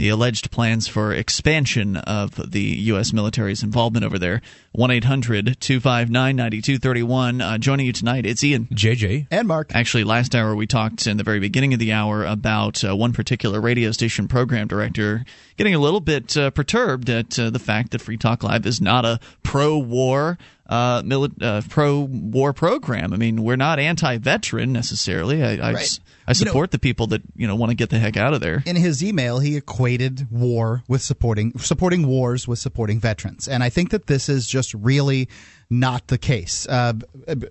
the 0.00 0.08
alleged 0.08 0.50
plans 0.50 0.88
for 0.88 1.12
expansion 1.12 1.94
of 1.98 2.50
the 2.52 2.62
U.S. 2.62 3.12
military's 3.12 3.62
involvement 3.62 4.02
over 4.02 4.18
there. 4.18 4.40
1 4.72 4.90
800 4.90 5.60
259 5.60 6.36
9231. 6.36 7.40
Uh, 7.42 7.58
Joining 7.58 7.84
you 7.84 7.92
tonight, 7.92 8.24
it's 8.24 8.42
Ian. 8.42 8.64
JJ. 8.72 9.26
And 9.30 9.46
Mark. 9.46 9.72
Actually, 9.74 10.04
last 10.04 10.34
hour 10.34 10.56
we 10.56 10.66
talked 10.66 11.06
in 11.06 11.18
the 11.18 11.22
very 11.22 11.38
beginning 11.38 11.74
of 11.74 11.80
the 11.80 11.92
hour 11.92 12.24
about 12.24 12.82
uh, 12.82 12.96
one 12.96 13.12
particular 13.12 13.60
radio 13.60 13.92
station 13.92 14.26
program 14.26 14.68
director 14.68 15.26
getting 15.58 15.74
a 15.74 15.78
little 15.78 16.00
bit 16.00 16.34
uh, 16.34 16.50
perturbed 16.50 17.10
at 17.10 17.38
uh, 17.38 17.50
the 17.50 17.58
fact 17.58 17.90
that 17.90 18.00
Free 18.00 18.16
Talk 18.16 18.42
Live 18.42 18.64
is 18.64 18.80
not 18.80 19.04
a 19.04 19.20
pro-war. 19.42 20.38
Uh, 20.66 21.02
mili- 21.02 21.42
uh, 21.42 21.60
pro-war 21.68 22.52
program. 22.52 23.12
I 23.12 23.16
mean, 23.16 23.42
we're 23.42 23.56
not 23.56 23.80
anti-veteran 23.80 24.72
necessarily. 24.72 25.42
I, 25.42 25.56
I, 25.56 25.72
Right. 25.72 26.00
S- 26.30 26.40
I 26.42 26.44
support 26.46 26.70
the 26.70 26.78
people 26.78 27.06
that 27.08 27.22
you 27.36 27.46
know 27.46 27.54
want 27.56 27.70
to 27.70 27.74
get 27.76 27.90
the 27.90 27.98
heck 27.98 28.16
out 28.16 28.34
of 28.34 28.40
there. 28.40 28.62
in 28.66 28.76
his 28.76 29.02
email, 29.02 29.38
he 29.38 29.56
equated 29.56 30.26
war 30.30 30.82
with 30.88 31.02
supporting 31.02 31.56
supporting 31.58 32.06
wars 32.06 32.46
with 32.48 32.58
supporting 32.58 33.00
veterans, 33.00 33.48
and 33.48 33.62
I 33.62 33.68
think 33.70 33.90
that 33.90 34.06
this 34.06 34.28
is 34.28 34.46
just 34.46 34.74
really 34.74 35.28
not 35.70 36.08
the 36.08 36.18
case. 36.18 36.66
Uh, 36.68 36.94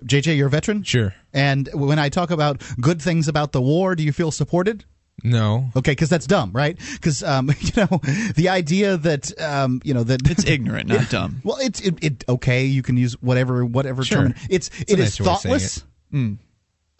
JJ, 0.04 0.36
you're 0.36 0.48
a 0.48 0.50
veteran, 0.50 0.82
Sure. 0.82 1.14
and 1.32 1.68
when 1.72 1.98
I 1.98 2.08
talk 2.10 2.30
about 2.30 2.62
good 2.80 3.00
things 3.00 3.28
about 3.28 3.52
the 3.52 3.60
war, 3.62 3.94
do 3.94 4.02
you 4.02 4.12
feel 4.12 4.30
supported? 4.30 4.84
No. 5.22 5.68
Okay, 5.76 5.92
because 5.92 6.08
that's 6.08 6.26
dumb, 6.26 6.50
right? 6.54 6.78
Because 6.92 7.22
um, 7.22 7.50
you 7.60 7.72
know 7.76 8.00
the 8.36 8.48
idea 8.48 8.96
that 8.96 9.38
um, 9.38 9.82
you 9.84 9.92
know 9.92 10.02
that 10.04 10.20
It's 10.30 10.46
ignorant, 10.46 10.88
not 10.88 11.10
dumb. 11.16 11.42
Well, 11.44 11.58
it's 11.60 11.80
it, 11.80 11.98
it 12.02 12.24
okay. 12.26 12.64
You 12.64 12.82
can 12.82 12.96
use 12.96 13.12
whatever 13.20 13.62
whatever 13.64 14.02
Sure. 14.02 14.22
term. 14.22 14.34
It's 14.48 14.70
a 14.80 14.92
it 14.92 14.98
is 14.98 15.20
nicer 15.20 15.24
way 15.24 15.30
of 15.32 15.38
saying 15.40 15.52
thoughtless. 15.58 15.84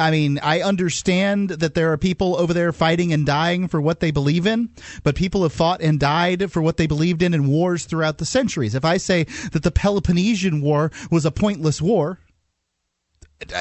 I 0.00 0.10
mean, 0.10 0.38
I 0.42 0.62
understand 0.62 1.50
that 1.50 1.74
there 1.74 1.92
are 1.92 1.98
people 1.98 2.34
over 2.36 2.54
there 2.54 2.72
fighting 2.72 3.12
and 3.12 3.26
dying 3.26 3.68
for 3.68 3.82
what 3.82 4.00
they 4.00 4.10
believe 4.10 4.46
in, 4.46 4.70
but 5.02 5.14
people 5.14 5.42
have 5.42 5.52
fought 5.52 5.82
and 5.82 6.00
died 6.00 6.50
for 6.50 6.62
what 6.62 6.78
they 6.78 6.86
believed 6.86 7.20
in 7.22 7.34
in 7.34 7.46
wars 7.46 7.84
throughout 7.84 8.16
the 8.16 8.24
centuries. 8.24 8.74
If 8.74 8.84
I 8.84 8.96
say 8.96 9.24
that 9.52 9.62
the 9.62 9.70
Peloponnesian 9.70 10.62
War 10.62 10.90
was 11.10 11.26
a 11.26 11.30
pointless 11.30 11.82
war, 11.82 12.18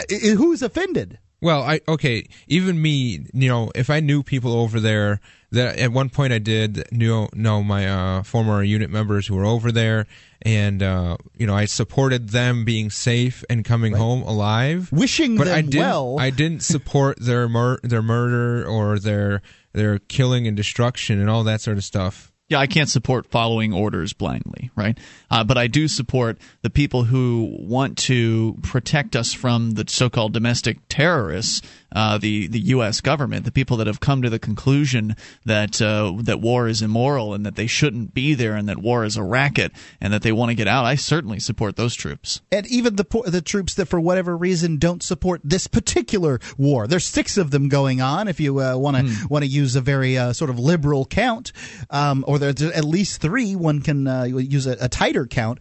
who's 0.10 0.62
offended? 0.62 1.20
Well, 1.42 1.62
I 1.62 1.82
okay. 1.88 2.28
Even 2.48 2.82
me, 2.82 3.26
you 3.34 3.50
know, 3.50 3.72
if 3.76 3.90
I 3.90 4.00
knew 4.00 4.24
people 4.24 4.54
over 4.54 4.80
there 4.80 5.20
that 5.52 5.78
at 5.78 5.92
one 5.92 6.10
point 6.10 6.34
I 6.34 6.40
did 6.40 6.84
knew 6.92 7.28
know 7.34 7.64
my 7.64 7.88
uh, 7.88 8.24
former 8.24 8.64
unit 8.64 8.90
members 8.90 9.28
who 9.28 9.36
were 9.36 9.46
over 9.46 9.72
there, 9.72 10.06
and 10.42 10.82
uh, 10.84 11.18
you 11.36 11.48
know 11.48 11.56
I 11.56 11.66
supported 11.66 12.30
them 12.30 12.66
being 12.66 12.90
safe 12.90 13.44
and 13.50 13.66
coming 13.66 13.94
home 13.94 14.22
alive. 14.24 14.92
Wishing 14.92 15.38
but 15.38 15.46
them 15.46 15.58
I 15.58 15.62
didn't, 15.62 15.80
well. 15.80 16.20
I 16.20 16.30
didn't 16.30 16.62
support 16.62 17.18
their 17.22 17.50
mur- 17.50 17.80
their 17.84 18.02
murder 18.02 18.68
or 18.68 19.00
their 19.00 19.42
their 19.74 20.00
killing 20.00 20.48
and 20.48 20.56
destruction 20.56 21.20
and 21.20 21.30
all 21.30 21.44
that 21.44 21.62
sort 21.62 21.78
of 21.78 21.84
stuff. 21.84 22.32
Yeah, 22.50 22.58
I 22.58 22.66
can't 22.66 22.90
support 22.90 23.28
following 23.28 23.74
orders 23.74 24.12
blindly, 24.12 24.72
right? 24.76 24.98
Uh, 25.30 25.44
but 25.44 25.60
I 25.60 25.68
do 25.68 25.88
support 25.88 26.40
the 26.64 26.72
people 26.72 27.04
who 27.04 27.56
want 27.60 27.96
to 28.00 28.58
protect 28.64 29.16
us 29.16 29.34
from 29.34 29.72
the 29.72 29.86
so-called 29.88 30.34
domestic 30.34 30.80
terrorists, 30.90 31.62
uh, 31.92 32.18
the 32.18 32.48
the 32.48 32.60
U.S. 32.60 33.02
government, 33.02 33.46
the 33.46 33.52
people 33.52 33.78
that 33.78 33.88
have 33.88 34.00
come 34.00 34.22
to 34.22 34.30
the 34.30 34.40
conclusion 34.40 35.16
that 35.46 35.82
uh, 35.82 36.14
that 36.22 36.40
war 36.40 36.68
is 36.68 36.82
immoral 36.82 37.34
and 37.34 37.46
that 37.46 37.56
they 37.56 37.68
shouldn't 37.68 38.14
be 38.14 38.34
there, 38.34 38.56
and 38.56 38.70
that 38.70 38.78
war 38.78 39.04
is 39.04 39.18
a 39.18 39.24
racket, 39.24 39.72
and 40.00 40.14
that 40.14 40.22
they 40.22 40.32
want 40.32 40.50
to 40.50 40.56
get 40.56 40.68
out. 40.68 40.86
I 40.86 40.96
certainly 40.96 41.40
support 41.40 41.76
those 41.76 41.96
troops. 41.96 42.42
and 42.52 42.68
even 42.68 42.96
the 42.96 43.06
the 43.26 43.42
troops 43.42 43.74
that 43.76 43.88
for 43.88 44.00
whatever 44.00 44.38
reason 44.38 44.78
don't 44.78 45.04
support 45.04 45.42
this 45.44 45.68
particular 45.68 46.40
war. 46.58 46.88
There's 46.88 47.06
six 47.06 47.38
of 47.38 47.52
them 47.52 47.70
going 47.70 48.02
on. 48.02 48.28
If 48.28 48.40
you 48.40 48.54
want 48.56 48.98
to 48.98 49.28
want 49.30 49.44
to 49.44 49.50
use 49.50 49.76
a 49.76 49.82
very 49.82 50.18
uh, 50.18 50.34
sort 50.34 50.50
of 50.50 50.60
liberal 50.60 51.06
count, 51.06 51.52
um, 51.90 52.24
or 52.28 52.40
there's 52.40 52.62
at 52.62 52.86
least 52.86 53.22
three. 53.22 53.56
One 53.56 53.82
can 53.82 54.08
uh, 54.08 54.24
use 54.24 54.68
a, 54.68 54.78
a 54.82 54.90
tighter 54.90 55.26
count. 55.26 55.60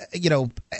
Uh, 0.00 0.04
You 0.12 0.30
know, 0.30 0.50
uh, 0.72 0.76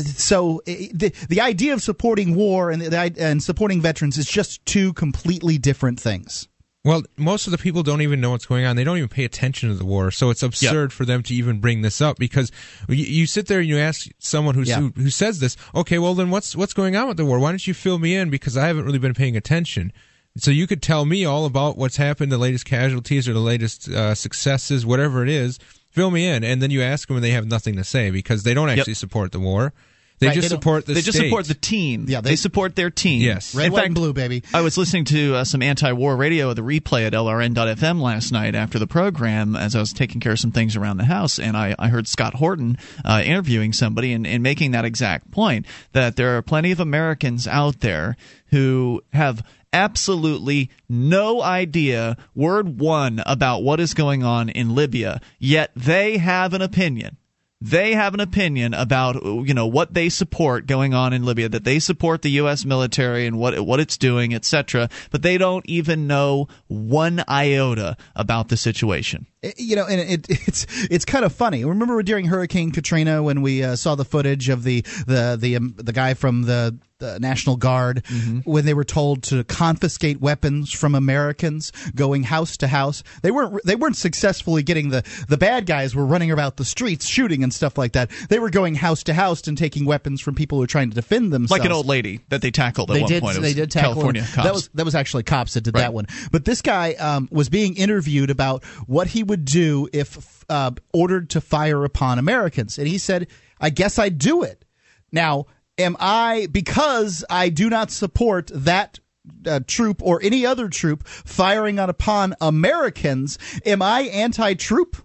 so 0.00 0.58
uh, 0.66 0.72
the 0.94 1.12
the 1.28 1.40
idea 1.40 1.72
of 1.74 1.82
supporting 1.82 2.34
war 2.34 2.70
and 2.70 2.80
the, 2.82 3.14
and 3.18 3.42
supporting 3.42 3.80
veterans 3.82 4.16
is 4.18 4.26
just 4.26 4.64
two 4.64 4.92
completely 4.94 5.58
different 5.58 6.00
things. 6.00 6.48
Well, 6.84 7.02
most 7.16 7.48
of 7.48 7.50
the 7.50 7.58
people 7.58 7.82
don't 7.82 8.00
even 8.00 8.20
know 8.20 8.30
what's 8.30 8.46
going 8.46 8.64
on. 8.64 8.76
They 8.76 8.84
don't 8.84 8.96
even 8.98 9.08
pay 9.08 9.24
attention 9.24 9.70
to 9.70 9.74
the 9.74 9.84
war. 9.84 10.12
So 10.12 10.30
it's 10.30 10.44
absurd 10.44 10.92
for 10.92 11.04
them 11.04 11.20
to 11.24 11.34
even 11.34 11.58
bring 11.58 11.82
this 11.82 12.00
up 12.00 12.16
because 12.16 12.52
you, 12.88 13.04
you 13.04 13.26
sit 13.26 13.48
there 13.48 13.58
and 13.58 13.68
you 13.68 13.76
ask 13.76 14.08
someone 14.20 14.62
Yeah. 14.62 14.78
who, 14.78 14.92
who 14.94 15.10
says 15.10 15.40
this, 15.40 15.56
okay, 15.74 15.98
well 15.98 16.14
then 16.14 16.30
what's 16.30 16.54
what's 16.54 16.74
going 16.74 16.94
on 16.94 17.08
with 17.08 17.16
the 17.16 17.24
war? 17.24 17.40
Why 17.40 17.50
don't 17.50 17.66
you 17.66 17.74
fill 17.74 17.98
me 17.98 18.14
in 18.14 18.30
because 18.30 18.56
I 18.56 18.68
haven't 18.68 18.84
really 18.84 19.00
been 19.00 19.14
paying 19.14 19.36
attention. 19.36 19.92
So 20.36 20.52
you 20.52 20.68
could 20.68 20.80
tell 20.80 21.06
me 21.06 21.24
all 21.24 21.44
about 21.44 21.76
what's 21.76 21.96
happened, 21.96 22.30
the 22.30 22.38
latest 22.38 22.66
casualties 22.66 23.26
or 23.28 23.32
the 23.32 23.40
latest 23.40 23.88
uh, 23.88 24.14
successes, 24.14 24.86
whatever 24.86 25.24
it 25.24 25.28
is. 25.28 25.58
Fill 25.96 26.10
me 26.10 26.26
in, 26.26 26.44
and 26.44 26.60
then 26.60 26.70
you 26.70 26.82
ask 26.82 27.08
them, 27.08 27.16
and 27.16 27.24
they 27.24 27.30
have 27.30 27.46
nothing 27.46 27.76
to 27.76 27.82
say 27.82 28.10
because 28.10 28.42
they 28.42 28.52
don't 28.52 28.68
actually 28.68 28.92
support 28.92 29.32
the 29.32 29.40
war. 29.40 29.72
They 30.18 30.28
Right, 30.28 30.34
just 30.34 30.48
they 30.48 30.54
support 30.54 30.86
the 30.86 30.94
they 30.94 31.02
just 31.02 31.18
support 31.18 31.46
the 31.46 31.54
team. 31.54 32.06
Yeah, 32.08 32.22
they, 32.22 32.30
they- 32.30 32.36
support 32.36 32.74
their 32.74 32.88
team. 32.90 33.20
Yes. 33.20 33.54
Red, 33.54 33.66
In 33.66 33.72
white, 33.72 33.78
fact, 33.80 33.86
and 33.86 33.94
blue, 33.94 34.12
baby. 34.14 34.42
I 34.54 34.62
was 34.62 34.78
listening 34.78 35.04
to 35.06 35.34
uh, 35.36 35.44
some 35.44 35.60
anti-war 35.62 36.16
radio, 36.16 36.54
the 36.54 36.62
replay 36.62 37.06
at 37.06 37.12
LRN.FM 37.12 38.00
last 38.00 38.32
night 38.32 38.54
after 38.54 38.78
the 38.78 38.86
program 38.86 39.56
as 39.56 39.76
I 39.76 39.80
was 39.80 39.92
taking 39.92 40.20
care 40.20 40.32
of 40.32 40.38
some 40.38 40.52
things 40.52 40.74
around 40.74 40.96
the 40.96 41.04
house, 41.04 41.38
and 41.38 41.54
I, 41.56 41.74
I 41.78 41.88
heard 41.88 42.08
Scott 42.08 42.34
Horton 42.34 42.78
uh, 43.04 43.22
interviewing 43.24 43.72
somebody 43.74 44.12
and, 44.14 44.26
and 44.26 44.42
making 44.42 44.70
that 44.70 44.86
exact 44.86 45.30
point 45.30 45.66
that 45.92 46.16
there 46.16 46.36
are 46.38 46.42
plenty 46.42 46.70
of 46.72 46.80
Americans 46.80 47.46
out 47.46 47.80
there 47.80 48.16
who 48.46 49.02
have 49.12 49.42
absolutely 49.72 50.70
no 50.88 51.42
idea 51.42 52.16
word 52.34 52.80
one 52.80 53.22
about 53.26 53.62
what 53.62 53.80
is 53.80 53.92
going 53.92 54.24
on 54.24 54.48
in 54.48 54.74
Libya, 54.74 55.20
yet 55.38 55.70
they 55.76 56.16
have 56.16 56.54
an 56.54 56.62
opinion 56.62 57.18
they 57.60 57.94
have 57.94 58.12
an 58.14 58.20
opinion 58.20 58.74
about 58.74 59.24
you 59.24 59.54
know 59.54 59.66
what 59.66 59.94
they 59.94 60.08
support 60.08 60.66
going 60.66 60.92
on 60.92 61.12
in 61.12 61.24
Libya 61.24 61.48
that 61.48 61.64
they 61.64 61.78
support 61.78 62.22
the 62.22 62.30
US 62.32 62.64
military 62.64 63.26
and 63.26 63.38
what 63.38 63.58
what 63.60 63.80
it's 63.80 63.96
doing 63.96 64.34
etc 64.34 64.88
but 65.10 65.22
they 65.22 65.38
don't 65.38 65.64
even 65.68 66.06
know 66.06 66.48
one 66.66 67.24
iota 67.28 67.96
about 68.14 68.48
the 68.48 68.56
situation. 68.56 69.26
It- 69.35 69.35
you 69.56 69.76
know, 69.76 69.86
and 69.86 70.00
it, 70.00 70.26
it's 70.48 70.66
it's 70.90 71.04
kind 71.04 71.24
of 71.24 71.32
funny. 71.32 71.64
Remember 71.64 72.02
during 72.02 72.26
Hurricane 72.26 72.70
Katrina 72.72 73.22
when 73.22 73.42
we 73.42 73.62
uh, 73.62 73.76
saw 73.76 73.94
the 73.94 74.04
footage 74.04 74.48
of 74.48 74.62
the 74.62 74.82
the 75.06 75.36
the 75.40 75.56
um, 75.56 75.74
the 75.76 75.92
guy 75.92 76.14
from 76.14 76.42
the, 76.42 76.78
the 76.98 77.20
National 77.20 77.56
Guard 77.56 78.02
when 78.44 78.64
they 78.64 78.74
were 78.74 78.84
told 78.84 79.22
to 79.24 79.44
confiscate 79.44 80.20
weapons 80.20 80.72
from 80.72 80.94
Americans, 80.94 81.70
going 81.94 82.22
house 82.24 82.56
to 82.58 82.66
house. 82.68 83.02
They 83.22 83.30
weren't 83.30 83.60
they 83.64 83.76
weren't 83.76 83.96
successfully 83.96 84.62
getting 84.62 84.88
the 84.90 85.04
the 85.28 85.36
bad 85.36 85.66
guys 85.66 85.94
were 85.94 86.06
running 86.06 86.30
about 86.30 86.56
the 86.56 86.64
streets 86.64 87.06
shooting 87.06 87.42
and 87.42 87.52
stuff 87.52 87.76
like 87.78 87.92
that. 87.92 88.10
They 88.28 88.38
were 88.38 88.50
going 88.50 88.74
house 88.76 89.02
to 89.04 89.14
house 89.14 89.46
and 89.46 89.56
taking 89.58 89.84
weapons 89.84 90.20
from 90.20 90.34
people 90.34 90.56
who 90.58 90.60
were 90.62 90.66
trying 90.66 90.88
to 90.90 90.94
defend 90.94 91.32
themselves. 91.32 91.50
like 91.60 91.66
an 91.66 91.72
old 91.72 91.86
lady 91.86 92.20
that 92.30 92.40
they 92.42 92.50
tackled 92.50 92.90
at 92.90 92.94
they 92.94 93.00
one 93.02 93.10
did. 93.10 93.22
point 93.22 93.36
It 93.36 93.40
They 93.42 93.54
did 93.54 93.70
tackle 93.70 93.92
California 93.92 94.22
him. 94.22 94.34
cops 94.34 94.44
That 94.46 94.54
was 94.54 94.68
that 94.74 94.84
was 94.84 94.94
actually 94.94 95.22
cops 95.24 95.54
that 95.54 95.60
did 95.62 95.74
Right. 95.74 95.82
that 95.82 95.92
one. 95.92 96.06
But 96.32 96.44
this 96.46 96.62
guy 96.62 96.94
um, 96.94 97.28
was 97.30 97.48
being 97.50 97.76
interviewed 97.76 98.30
about 98.30 98.64
what 98.86 99.06
he 99.08 99.22
would 99.22 99.35
do 99.44 99.88
if 99.92 100.44
uh, 100.48 100.72
ordered 100.92 101.30
to 101.30 101.40
fire 101.40 101.84
upon 101.84 102.18
Americans, 102.18 102.78
and 102.78 102.88
he 102.88 102.98
said, 102.98 103.28
"I 103.60 103.70
guess 103.70 103.98
I'd 103.98 104.18
do 104.18 104.42
it." 104.42 104.64
Now, 105.12 105.46
am 105.78 105.96
I 106.00 106.48
because 106.50 107.24
I 107.28 107.48
do 107.48 107.68
not 107.70 107.90
support 107.90 108.50
that? 108.54 109.00
Uh, 109.44 109.58
troop 109.66 110.00
or 110.04 110.20
any 110.22 110.46
other 110.46 110.68
troop 110.68 111.04
firing 111.08 111.80
on 111.80 111.90
upon 111.90 112.32
Americans, 112.40 113.40
am 113.64 113.82
I 113.82 114.02
anti-troop? 114.02 114.96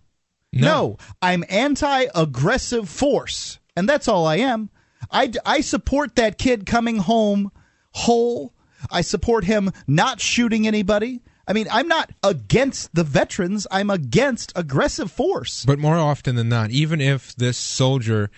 No, 0.54 0.98
I'm 1.24 1.44
anti-aggressive 1.50 2.88
force, 2.88 3.58
and 3.76 3.90
that's 3.90 4.08
all 4.08 4.28
I 4.28 4.36
am. 4.36 4.70
I, 5.10 5.32
I 5.44 5.62
support 5.62 6.16
that 6.18 6.38
kid 6.38 6.68
coming 6.68 6.98
home 6.98 7.52
whole. 7.94 8.54
I 8.92 9.02
support 9.02 9.44
him 9.46 9.72
not 9.88 10.20
shooting 10.20 10.68
anybody. 10.68 11.22
I 11.48 11.54
mean, 11.54 11.68
I'm 11.72 11.88
not 11.88 12.12
against 12.24 12.94
the 12.94 13.04
veterans. 13.04 13.68
I'm 13.72 13.90
against 13.90 14.52
aggressive 14.56 15.12
force. 15.12 15.66
But 15.66 15.80
more 15.80 15.96
often 15.98 16.36
than 16.36 16.50
not, 16.50 16.72
even 16.72 17.02
if 17.02 17.36
this 17.36 17.58
soldier 17.58 18.30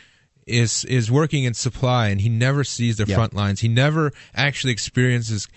is 0.46 0.84
is 0.86 1.10
working 1.10 1.44
in 1.46 1.54
supply 1.54 2.08
and 2.10 2.20
he 2.22 2.30
never 2.30 2.64
sees 2.64 2.98
the 2.98 3.06
Yeah. 3.06 3.16
front 3.16 3.34
lines, 3.34 3.62
he 3.62 3.68
never 3.68 4.12
actually 4.36 4.74
experiences 4.74 5.48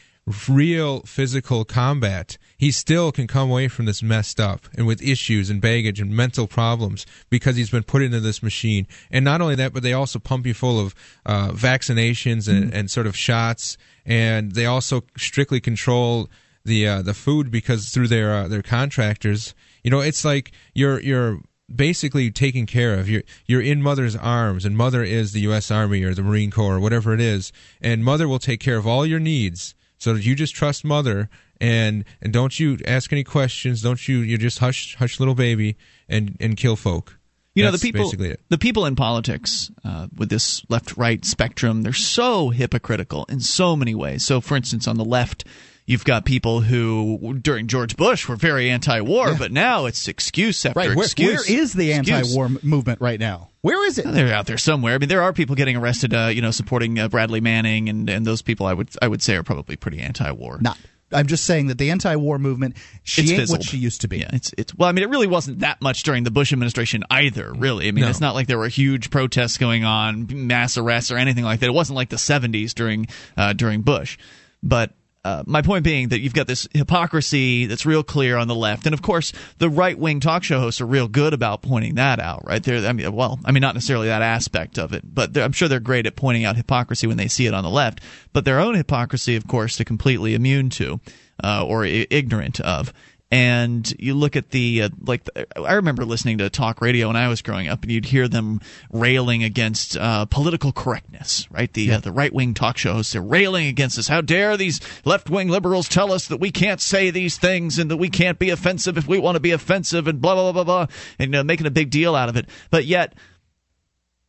real 0.49 1.01
physical 1.03 1.64
combat. 1.64 2.36
He 2.57 2.72
still 2.72 3.12
can 3.12 3.26
come 3.28 3.49
away 3.51 3.68
from 3.68 3.84
this 3.84 4.03
messed 4.03 4.40
up 4.40 4.66
and 4.76 4.86
with 4.86 5.01
issues 5.01 5.51
and 5.51 5.61
baggage 5.61 6.01
and 6.01 6.11
mental 6.11 6.49
problems 6.49 7.07
because 7.30 7.55
he's 7.57 7.70
been 7.70 7.84
put 7.84 8.03
into 8.03 8.18
this 8.18 8.42
machine. 8.42 8.86
And 9.11 9.24
not 9.24 9.40
only 9.40 9.55
that, 9.57 9.72
but 9.72 9.82
they 9.84 9.92
also 9.92 10.18
pump 10.18 10.47
you 10.47 10.55
full 10.55 10.80
of 10.80 10.94
uh, 11.24 11.51
vaccinations 11.51 12.49
and, 12.49 12.72
and 12.74 12.90
sort 12.90 13.07
of 13.07 13.16
shots, 13.16 13.76
and 14.05 14.53
they 14.53 14.66
also 14.66 15.05
strictly 15.16 15.61
control 15.61 16.28
the 16.66 16.86
uh, 16.86 17.02
the 17.02 17.14
food 17.14 17.50
because 17.50 17.88
through 17.88 18.08
their 18.08 18.34
uh, 18.34 18.48
their 18.48 18.62
contractors, 18.62 19.54
you 19.82 19.90
know, 19.90 20.00
it's 20.00 20.24
like 20.24 20.52
you're 20.74 21.00
you're 21.00 21.40
basically 21.74 22.30
taken 22.30 22.66
care 22.66 22.94
of. 22.94 23.08
You're 23.08 23.22
you're 23.46 23.62
in 23.62 23.82
mother's 23.82 24.16
arms, 24.16 24.64
and 24.64 24.76
mother 24.76 25.02
is 25.02 25.32
the 25.32 25.40
U.S. 25.40 25.70
Army 25.70 26.02
or 26.02 26.14
the 26.14 26.22
Marine 26.22 26.50
Corps 26.50 26.76
or 26.76 26.80
whatever 26.80 27.14
it 27.14 27.20
is, 27.20 27.52
and 27.80 28.04
mother 28.04 28.28
will 28.28 28.38
take 28.38 28.60
care 28.60 28.76
of 28.76 28.86
all 28.86 29.06
your 29.06 29.20
needs. 29.20 29.74
So 29.98 30.12
that 30.12 30.26
you 30.26 30.34
just 30.34 30.54
trust 30.54 30.84
mother, 30.84 31.30
and 31.58 32.04
and 32.20 32.32
don't 32.32 32.60
you 32.60 32.78
ask 32.86 33.12
any 33.12 33.24
questions. 33.24 33.80
Don't 33.80 34.06
you 34.06 34.18
you 34.18 34.36
just 34.36 34.58
hush 34.58 34.94
hush 34.96 35.18
little 35.18 35.34
baby 35.34 35.76
and 36.08 36.36
and 36.38 36.56
kill 36.56 36.76
folk. 36.76 37.18
You 37.54 37.64
know 37.64 37.70
That's 37.70 37.82
the 37.82 37.92
people, 37.92 38.12
the 38.50 38.58
people 38.58 38.84
in 38.84 38.96
politics 38.96 39.70
uh, 39.82 40.08
with 40.14 40.28
this 40.28 40.62
left-right 40.68 41.24
spectrum, 41.24 41.80
they're 41.80 41.94
so 41.94 42.50
hypocritical 42.50 43.24
in 43.30 43.40
so 43.40 43.74
many 43.74 43.94
ways. 43.94 44.26
So, 44.26 44.42
for 44.42 44.58
instance, 44.58 44.86
on 44.86 44.98
the 44.98 45.06
left, 45.06 45.46
you've 45.87 46.05
got 46.05 46.24
people 46.24 46.61
who, 46.61 47.39
during 47.41 47.66
George 47.68 47.97
Bush, 47.97 48.28
were 48.28 48.37
very 48.37 48.68
anti-war, 48.70 49.34
but 49.39 49.53
now 49.53 49.87
it's 49.87 50.09
excuse 50.09 50.66
after 50.66 50.78
Right. 50.78 50.95
Where, 50.95 51.05
excuse. 51.05 51.49
where 51.49 51.59
is 51.61 51.72
the 51.72 51.93
anti-war 51.93 52.47
m- 52.47 52.59
movement 52.62 53.01
right 53.01 53.18
now? 53.20 53.51
Where 53.62 53.84
is 53.87 53.97
it? 53.99 54.05
They're 54.07 54.34
out 54.34 54.47
there 54.47 54.59
somewhere. 54.59 54.95
I 54.95 54.99
mean, 54.99 55.09
there 55.09 55.22
are 55.22 55.32
people 55.32 55.55
getting 55.57 55.76
arrested, 55.76 56.12
uh, 56.14 56.26
you 56.26 56.43
know, 56.43 56.51
supporting 56.51 56.99
uh, 56.99 57.09
Bradley 57.09 57.41
Manning, 57.41 57.89
and, 57.89 58.09
and 58.11 58.26
those 58.26 58.43
people, 58.43 58.66
I 58.66 58.72
would 58.74 58.91
I 59.01 59.09
would 59.09 59.22
say, 59.22 59.34
are 59.37 59.43
probably 59.43 59.76
pretty 59.76 59.99
anti-war. 60.01 60.59
Not. 60.61 60.76
I'm 61.12 61.28
just 61.28 61.45
saying 61.45 61.68
that 61.68 61.78
the 61.78 61.93
anti-war 61.93 62.37
movement, 62.41 62.76
she 63.05 63.22
It's 63.22 63.30
ain't 63.30 63.41
fizzled. 63.41 63.59
what 63.61 63.64
she 63.64 63.76
used 63.76 64.01
to 64.01 64.09
be. 64.09 64.18
Yeah, 64.18 64.30
it's 64.32 64.53
it's 64.59 64.74
well, 64.74 64.89
I 64.89 64.93
mean, 64.93 65.05
it 65.05 65.09
really 65.09 65.28
wasn't 65.28 65.61
that 65.61 65.80
much 65.80 66.03
during 66.03 66.24
the 66.24 66.32
Bush 66.32 66.53
administration 66.53 67.05
either. 67.11 67.53
Really, 67.55 67.87
I 67.87 67.93
mean, 67.93 68.03
No. 68.03 68.11
it's 68.11 68.20
not 68.20 68.34
like 68.34 68.49
there 68.49 68.59
were 68.59 68.66
huge 68.66 69.11
protests 69.11 69.57
going 69.57 69.84
on, 69.84 70.26
mass 70.49 70.76
arrests, 70.76 71.12
or 71.12 71.16
anything 71.16 71.45
like 71.45 71.61
that. 71.61 71.66
It 71.66 71.74
wasn't 71.74 71.95
like 71.95 72.09
the 72.09 72.16
'70s 72.16 72.74
during 72.74 73.07
uh, 73.37 73.53
during 73.53 73.82
Bush. 73.82 74.18
But 74.64 74.95
uh, 75.26 75.42
my 75.44 75.60
point 75.60 75.82
being 75.82 76.10
that 76.10 76.20
you've 76.20 76.34
got 76.34 76.46
this 76.46 76.68
hypocrisy 76.72 77.66
that's 77.66 77.84
real 77.84 78.04
clear 78.04 78.36
on 78.36 78.46
the 78.46 78.54
left, 78.54 78.86
and 78.86 78.94
of 78.94 79.02
course, 79.02 79.32
the 79.58 79.68
right 79.68 79.98
wing 79.98 80.20
talk 80.20 80.44
show 80.44 80.60
hosts 80.60 80.80
are 80.80 80.86
real 80.86 81.08
good 81.08 81.34
about 81.34 81.62
pointing 81.62 81.96
that 81.96 82.20
out. 82.20 82.46
Right 82.46 82.62
there, 82.62 82.86
I 82.88 82.92
mean, 82.92 83.12
well, 83.12 83.40
I 83.44 83.50
mean, 83.50 83.60
not 83.60 83.74
necessarily 83.74 84.06
that 84.06 84.22
aspect 84.22 84.78
of 84.78 84.92
it, 84.92 85.02
but 85.04 85.36
I'm 85.36 85.50
sure 85.50 85.66
they're 85.66 85.80
great 85.80 86.06
at 86.06 86.14
pointing 86.14 86.44
out 86.44 86.54
hypocrisy 86.54 87.08
when 87.08 87.16
they 87.16 87.26
see 87.26 87.46
it 87.46 87.54
on 87.54 87.64
the 87.64 87.70
left. 87.70 88.02
But 88.32 88.44
their 88.44 88.60
own 88.60 88.76
hypocrisy, 88.76 89.34
of 89.34 89.48
course, 89.48 89.76
they're 89.76 89.84
completely 89.84 90.34
immune 90.34 90.70
to 90.70 91.00
uh, 91.42 91.64
or 91.66 91.84
I- 91.84 92.06
ignorant 92.08 92.60
of 92.60 92.92
and 93.30 93.92
you 93.98 94.14
look 94.14 94.36
at 94.36 94.50
the 94.50 94.82
uh, 94.82 94.88
like 95.00 95.24
the, 95.24 95.46
I 95.60 95.74
remember 95.74 96.04
listening 96.04 96.38
to 96.38 96.48
talk 96.48 96.80
radio 96.80 97.08
when 97.08 97.16
I 97.16 97.28
was 97.28 97.42
growing 97.42 97.66
up, 97.66 97.82
and 97.82 97.90
you'd 97.90 98.06
hear 98.06 98.28
them 98.28 98.60
railing 98.92 99.42
against 99.42 99.96
uh, 99.96 100.26
political 100.26 100.70
correctness, 100.70 101.48
right? 101.50 101.72
The 101.72 101.92
uh, 101.92 102.00
the 102.00 102.12
right 102.12 102.32
wing 102.32 102.54
talk 102.54 102.78
show 102.78 102.92
hosts 102.92 103.12
they're 103.12 103.22
railing 103.22 103.66
against 103.66 103.98
us. 103.98 104.06
How 104.06 104.20
dare 104.20 104.56
these 104.56 104.80
left 105.04 105.28
wing 105.28 105.48
liberals 105.48 105.88
tell 105.88 106.12
us 106.12 106.28
that 106.28 106.38
we 106.38 106.52
can't 106.52 106.80
say 106.80 107.10
these 107.10 107.36
things 107.36 107.78
and 107.78 107.90
that 107.90 107.96
we 107.96 108.08
can't 108.08 108.38
be 108.38 108.50
offensive 108.50 108.96
if 108.96 109.08
we 109.08 109.18
want 109.18 109.34
to 109.34 109.40
be 109.40 109.50
offensive 109.50 110.06
and 110.06 110.20
blah 110.20 110.34
blah 110.34 110.52
blah 110.52 110.64
blah 110.64 110.86
blah, 110.86 110.94
and 111.18 111.34
uh, 111.34 111.42
making 111.42 111.66
a 111.66 111.70
big 111.70 111.90
deal 111.90 112.14
out 112.14 112.28
of 112.28 112.36
it. 112.36 112.48
But 112.70 112.84
yet 112.84 113.14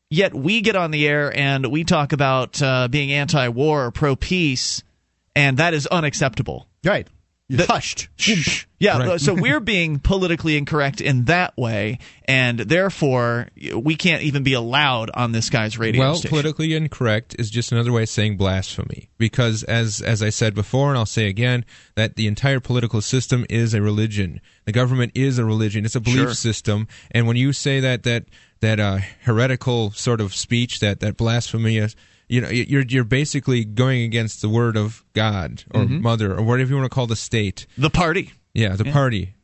yet 0.10 0.34
we 0.34 0.62
get 0.62 0.76
on 0.76 0.90
the 0.90 1.08
air 1.08 1.36
and 1.38 1.68
we 1.68 1.84
talk 1.84 2.14
about 2.14 2.60
uh, 2.64 2.88
being 2.88 3.12
anti-war 3.12 3.86
or 3.86 3.92
pro-peace, 3.92 4.82
and 5.36 5.58
that 5.58 5.76
is 5.76 5.86
unacceptable. 5.86 6.68
Right. 6.84 7.08
You're 7.50 7.60
The- 7.66 7.74
hushed. 7.74 8.10
Shh. 8.18 8.66
Yeah, 8.80 9.00
Right. 9.00 9.20
so 9.20 9.34
we're 9.34 9.60
being 9.76 9.98
politically 9.98 10.56
incorrect 10.56 11.02
in 11.02 11.26
that 11.26 11.58
way, 11.58 11.98
and 12.26 12.60
therefore 12.60 13.48
we 13.76 13.96
can't 13.96 14.22
even 14.22 14.44
be 14.44 14.54
allowed 14.54 15.10
on 15.16 15.32
this 15.32 15.50
guy's 15.50 15.80
radio 15.80 16.00
well, 16.02 16.16
station. 16.16 16.30
politically 16.30 16.76
incorrect 16.76 17.36
is 17.40 17.50
just 17.50 17.72
another 17.72 17.92
way 17.92 18.04
of 18.04 18.10
saying 18.10 18.38
blasphemy. 18.38 19.10
Because 19.18 19.64
as 19.64 20.00
as 20.02 20.22
I 20.22 20.30
said 20.30 20.54
before, 20.54 20.90
and 20.90 20.98
I'll 20.98 21.08
say 21.08 21.28
again, 21.28 21.66
that 21.96 22.18
the 22.18 22.28
entire 22.28 22.60
political 22.60 23.02
system 23.02 23.46
is 23.50 23.74
a 23.74 23.82
religion. 23.82 24.42
The 24.66 24.72
government 24.74 25.14
is 25.16 25.40
a 25.40 25.46
religion. 25.46 25.84
It's 25.86 25.96
a 25.96 26.00
belief 26.00 26.18
Sure. 26.20 26.34
system. 26.36 26.88
And 27.10 27.26
when 27.26 27.36
you 27.38 27.52
say 27.54 27.80
that 27.80 28.04
that 28.04 28.26
that 28.60 28.80
uh, 28.80 29.00
heretical 29.24 29.90
sort 29.92 30.22
of 30.22 30.36
speech, 30.36 30.82
that 30.82 31.00
that 31.00 31.18
blasphemy, 31.18 31.78
is, 31.78 31.96
you 32.30 32.42
know, 32.42 32.50
you're 32.50 32.84
you're 32.84 33.04
basically 33.04 33.64
going 33.64 34.02
against 34.02 34.42
the 34.42 34.50
word 34.50 34.76
of 34.78 35.04
God 35.14 35.64
or 35.74 35.82
Mm-hmm. 35.82 36.02
Mother 36.02 36.36
or 36.36 36.44
whatever 36.44 36.70
you 36.70 36.76
want 36.78 36.86
to 36.92 36.94
call 36.94 37.08
the 37.08 37.16
state. 37.16 37.66
the 37.78 37.90
party. 37.90 38.32
Yeah, 38.54 38.76
the 38.76 38.86
party. 38.86 39.36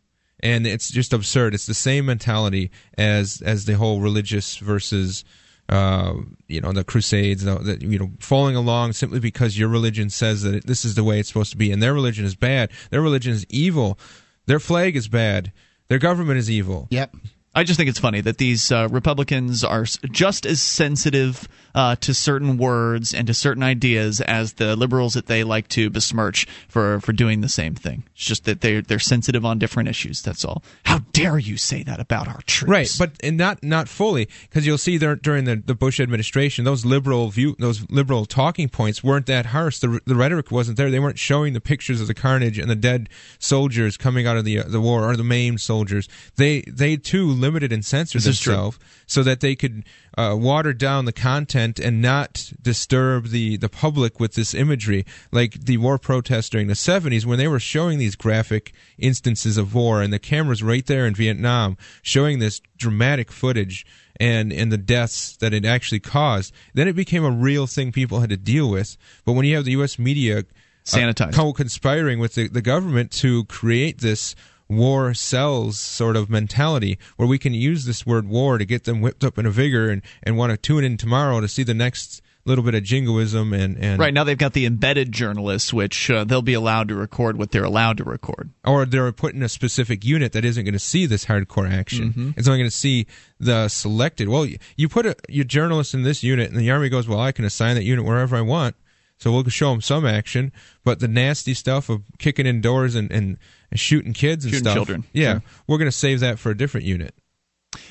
And 0.42 0.68
it's 0.68 0.92
just 0.92 1.14
absurd. 1.14 1.54
It's 1.54 1.66
the 1.66 1.74
same 1.74 2.06
mentality 2.06 2.72
as 2.98 3.42
as 3.46 3.66
the 3.66 3.74
whole 3.78 4.02
religious 4.02 4.58
versus 4.58 5.24
uh, 5.70 6.14
you 6.48 6.60
know, 6.60 6.74
the 6.74 6.84
Crusades, 6.84 7.44
the, 7.44 7.56
the, 7.56 7.88
you 7.88 7.98
know, 7.98 8.12
following 8.20 8.56
along 8.56 8.92
simply 8.94 9.20
because 9.20 9.58
your 9.58 9.70
religion 9.70 10.10
says 10.10 10.42
that 10.42 10.56
it, 10.56 10.68
this 10.68 10.84
is 10.84 10.96
the 10.96 11.04
way 11.06 11.20
it's 11.20 11.30
supposed 11.30 11.52
to 11.52 11.58
be, 11.58 11.72
and 11.72 11.82
their 11.82 11.94
religion 11.94 12.26
is 12.26 12.36
bad, 12.36 12.70
their 12.90 13.02
religion 13.02 13.32
is 13.32 13.46
evil, 13.50 13.98
their 14.46 14.60
flag 14.60 14.98
is 14.98 15.08
bad, 15.08 15.54
their 15.88 16.00
government 16.00 16.38
is 16.38 16.52
evil. 16.52 16.88
Yep. 16.92 17.16
I 17.56 17.64
just 17.64 17.78
think 17.78 17.90
it's 17.90 18.00
funny 18.00 18.20
that 18.22 18.40
these 18.40 18.72
uh, 18.72 18.90
Republicans 18.92 19.64
are 19.64 19.86
just 20.12 20.46
as 20.46 20.62
sensitive 20.62 21.48
uh, 21.76 21.96
to 21.98 22.14
certain 22.14 22.58
words 22.58 23.14
and 23.14 23.28
to 23.28 23.34
certain 23.34 23.64
ideas 23.64 24.22
as 24.22 24.54
the 24.54 24.76
liberals 24.76 25.14
that 25.14 25.28
they 25.28 25.44
like 25.44 25.68
to 25.70 25.90
besmirch 25.90 26.46
for, 26.68 27.00
for 27.02 27.14
doing 27.14 27.42
the 27.42 27.50
same 27.50 27.76
thing. 27.76 28.04
It's 28.16 28.26
just 28.26 28.46
that 28.46 28.62
they're 28.62 28.82
they're 28.82 29.00
sensitive 29.00 29.46
on 29.46 29.60
different 29.60 29.90
issues. 29.90 30.22
That's 30.22 30.46
all. 30.46 30.64
How 30.86 31.00
dare 31.12 31.38
you 31.38 31.58
say 31.58 31.84
that 31.84 32.00
about 32.00 32.28
our 32.28 32.42
troops? 32.46 32.70
Right, 32.70 32.96
but 32.98 33.12
and 33.24 33.38
not 33.38 33.64
not 33.64 33.88
fully 33.88 34.28
because 34.44 34.66
you'll 34.66 34.78
see 34.78 34.98
there 34.98 35.16
during 35.16 35.46
the, 35.46 35.56
the 35.56 35.76
Bush 35.76 36.00
administration 36.00 36.66
those 36.66 36.86
liberal 36.86 37.30
view 37.30 37.56
those 37.60 37.90
liberal 37.90 38.26
talking 38.26 38.70
points 38.70 39.04
weren't 39.04 39.26
that 39.28 39.48
harsh. 39.48 39.80
The 39.80 40.00
the 40.06 40.16
rhetoric 40.16 40.52
wasn't 40.52 40.78
there. 40.78 40.92
They 40.92 41.00
weren't 41.00 41.20
showing 41.20 41.54
the 41.54 41.62
pictures 41.62 42.02
of 42.02 42.08
the 42.08 42.14
carnage 42.14 42.58
and 42.58 42.70
the 42.70 42.76
dead 42.76 43.10
soldiers 43.40 43.98
coming 43.98 44.28
out 44.28 44.38
of 44.38 44.46
the 44.46 44.60
uh, 44.60 44.64
the 44.68 44.82
war 44.82 45.10
or 45.10 45.16
the 45.16 45.24
maimed 45.24 45.62
soldiers. 45.62 46.08
They 46.36 46.62
they 46.62 46.98
too 46.98 47.28
limited 47.28 47.72
and 47.72 47.84
censored 47.84 48.22
This 48.22 48.44
themselves 48.44 48.80
so 49.08 49.24
that 49.24 49.40
they 49.40 49.56
could 49.56 49.84
uh, 50.18 50.36
water 50.38 50.74
down 50.74 51.06
the 51.06 51.14
content 51.14 51.80
and 51.80 52.02
not 52.02 52.52
disturb 52.62 53.28
the 53.28 53.58
the 53.58 53.70
public 53.70 54.20
with 54.20 54.34
this 54.34 54.54
imagery, 54.54 55.06
like 55.32 55.54
the 55.66 55.78
war 55.78 55.98
protests 55.98 56.50
during 56.50 56.68
the 56.68 56.74
70s 56.74 57.26
when 57.26 57.38
they 57.38 57.48
were 57.48 57.60
showing 57.60 58.00
these 58.00 58.16
graphic 58.16 58.74
instances 58.98 59.58
of 59.58 59.74
war 59.74 60.02
and 60.02 60.14
the 60.14 60.20
cameras 60.20 60.62
right 60.62 60.86
there 60.86 61.06
in 61.06 61.16
Vietnam 61.16 61.78
showing 62.02 62.40
this 62.40 62.62
dramatic 62.78 63.32
footage 63.32 63.86
and 64.20 64.54
and 64.54 64.72
the 64.72 64.78
deaths 64.78 65.36
that 65.38 65.54
it 65.54 65.66
actually 65.66 66.00
caused. 66.00 66.54
Then 66.74 66.88
it 66.88 66.96
became 66.96 67.26
a 67.26 67.32
real 67.32 67.68
thing 67.68 67.92
people 67.92 68.20
had 68.20 68.30
to 68.30 68.38
deal 68.38 68.70
with. 68.70 68.98
But 69.26 69.34
when 69.34 69.46
you 69.46 69.56
have 69.56 69.66
the 69.66 69.72
U.S. 69.72 69.98
media 69.98 70.46
Sanitized. 70.86 71.30
uh, 71.30 71.32
co-conspiring 71.32 72.20
with 72.20 72.36
the, 72.36 72.50
the 72.50 72.62
government 72.62 73.12
to 73.12 73.46
create 73.46 74.02
this 74.02 74.36
war 74.78 75.14
sells 75.14 75.80
sort 75.80 76.16
of 76.16 76.30
mentality 76.30 76.98
where 77.18 77.28
we 77.28 77.38
can 77.38 77.54
use 77.54 77.86
this 77.86 78.06
word 78.06 78.28
war 78.28 78.58
to 78.58 78.66
get 78.66 78.84
them 78.84 79.02
whipped 79.02 79.24
up 79.24 79.38
in 79.38 79.46
a 79.46 79.52
vigor 79.52 79.90
and, 79.90 80.02
and 80.24 80.38
want 80.38 80.52
to 80.52 80.58
tune 80.58 80.84
in 80.84 80.98
tomorrow 80.98 81.40
to 81.42 81.48
see 81.48 81.64
the 81.64 81.74
next 81.74 82.22
little 82.46 82.64
bit 82.64 82.76
of 82.76 82.84
jingoism 82.84 83.54
and, 83.54 83.78
and 83.78 84.00
Right 84.00 84.14
now 84.14 84.26
they've 84.26 84.38
got 84.38 84.52
the 84.52 84.66
embedded 84.66 85.14
journalists, 85.14 85.74
which 85.74 86.12
uh, 86.12 86.26
they'll 86.26 86.42
be 86.42 86.54
allowed 86.56 86.90
to 86.90 86.96
record 86.96 87.38
what 87.38 87.52
they're 87.52 87.64
allowed 87.64 87.96
to 87.98 88.04
record. 88.04 88.50
or 88.66 88.86
they're 88.86 89.12
put 89.14 89.34
in 89.34 89.42
a 89.44 89.48
specific 89.48 90.04
unit 90.04 90.34
that 90.34 90.44
isn't 90.44 90.66
going 90.66 90.74
to 90.74 90.80
see 90.80 91.06
this 91.06 91.24
hardcore 91.26 91.72
action. 91.72 92.34
It's 92.36 92.46
only 92.48 92.60
going 92.60 92.70
to 92.70 92.76
see 92.76 93.08
the 93.40 93.70
selected. 93.70 94.28
Well, 94.28 94.46
you- 94.76 94.90
put 94.90 95.06
a 95.06 95.16
your 95.30 95.46
journalist 95.46 95.94
in 95.94 96.04
this 96.04 96.22
unit, 96.22 96.52
and 96.52 96.60
the 96.60 96.70
army 96.70 96.90
goes, 96.90 97.08
"Well, 97.08 97.20
I 97.22 97.32
can 97.32 97.46
assign 97.46 97.76
that 97.76 97.84
unit 97.86 98.04
wherever 98.04 98.36
I 98.36 98.42
want." 98.42 98.76
So 99.18 99.32
we'll 99.32 99.46
show 99.46 99.72
them 99.72 99.80
some 99.80 100.06
action, 100.06 100.52
but 100.84 101.00
the 101.00 101.08
nasty 101.08 101.54
stuff 101.54 101.88
of 101.88 102.02
kicking 102.18 102.46
in 102.46 102.60
doors 102.60 102.94
and, 102.94 103.10
and 103.10 103.38
shooting 103.76 104.14
kids 104.14 104.46
and 104.46 104.52
Shooting 104.54 104.64
stuff, 104.66 104.76
children. 104.76 105.04
yeah, 105.14 105.34
Sure. 105.34 105.44
we're 105.68 105.78
going 105.78 105.88
to 105.92 105.96
save 105.98 106.20
that 106.22 106.40
for 106.40 106.50
a 106.52 106.58
different 106.58 106.86
unit. 106.86 107.14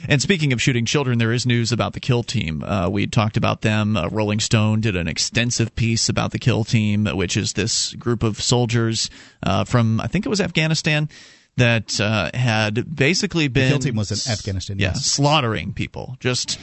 And 0.09 0.22
speaking 0.22 0.53
of 0.53 0.62
shooting 0.62 0.85
children, 0.85 1.18
there 1.18 1.33
is 1.33 1.45
news 1.45 1.72
about 1.72 1.93
the 1.93 1.99
Kill 2.01 2.22
Team. 2.22 2.62
Uh, 2.62 2.89
we 2.89 3.07
talked 3.09 3.37
about 3.37 3.62
them. 3.62 3.97
Uh, 3.97 4.09
Rolling 4.11 4.39
Stone 4.39 4.80
did 4.80 4.95
an 4.95 5.09
extensive 5.09 5.74
piece 5.74 6.09
about 6.09 6.30
the 6.30 6.39
Kill 6.39 6.62
Team, 6.62 7.07
which 7.07 7.37
is 7.37 7.55
this 7.55 7.93
group 7.95 8.22
of 8.22 8.41
soldiers 8.41 9.11
uh, 9.43 9.64
from, 9.64 10.01
I 10.01 10.07
think 10.07 10.24
it 10.24 10.28
was 10.28 10.41
Afghanistan, 10.41 11.09
that 11.57 12.01
uh, 12.01 12.30
had 12.33 12.95
basically 12.95 13.49
been. 13.49 13.70
Kill 13.70 13.78
Team 13.80 13.97
was 13.97 14.12
in 14.12 14.33
Afghanistan, 14.33 14.78
Yeah, 14.78 14.89
yes. 14.95 15.05
slaughtering 15.05 15.72
people, 15.72 16.16
just 16.20 16.61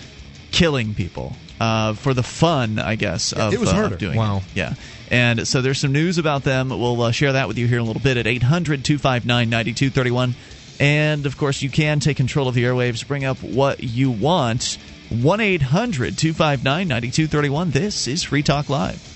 killing 0.51 0.93
people 0.95 1.35
uh, 1.59 1.93
for 1.95 2.13
the 2.13 2.23
fun, 2.23 2.79
I 2.79 2.95
guess. 2.95 3.33
Of, 3.33 3.53
it 3.53 3.59
was 3.59 3.69
uh, 3.69 3.73
of 3.73 3.77
murder. 3.77 3.95
doing 3.97 4.17
Wow. 4.17 4.37
it. 4.37 4.43
Yeah. 4.55 4.73
And 5.11 5.47
so 5.47 5.61
there's 5.61 5.79
some 5.79 5.91
news 5.91 6.17
about 6.17 6.43
them. 6.43 6.69
We'll 6.69 7.01
uh, 7.01 7.11
share 7.11 7.33
that 7.33 7.47
with 7.47 7.57
you 7.57 7.67
here 7.67 7.79
in 7.79 7.83
a 7.83 7.87
little 7.87 8.01
bit 8.01 8.17
at 8.17 8.27
800 8.27 8.85
259 8.85 9.49
9231. 9.49 10.35
And 10.79 11.25
of 11.25 11.37
course, 11.37 11.61
you 11.61 11.69
can 11.69 11.99
take 11.99 12.17
control 12.17 12.47
of 12.47 12.55
the 12.55 12.63
airwaves, 12.63 13.05
bring 13.05 13.25
up 13.25 13.41
what 13.41 13.83
you 13.83 14.11
want. 14.11 14.77
1 15.09 15.39
800 15.39 16.17
259 16.17 16.87
9231. 16.87 17.71
This 17.71 18.07
is 18.07 18.23
Free 18.23 18.43
Talk 18.43 18.69
Live. 18.69 19.15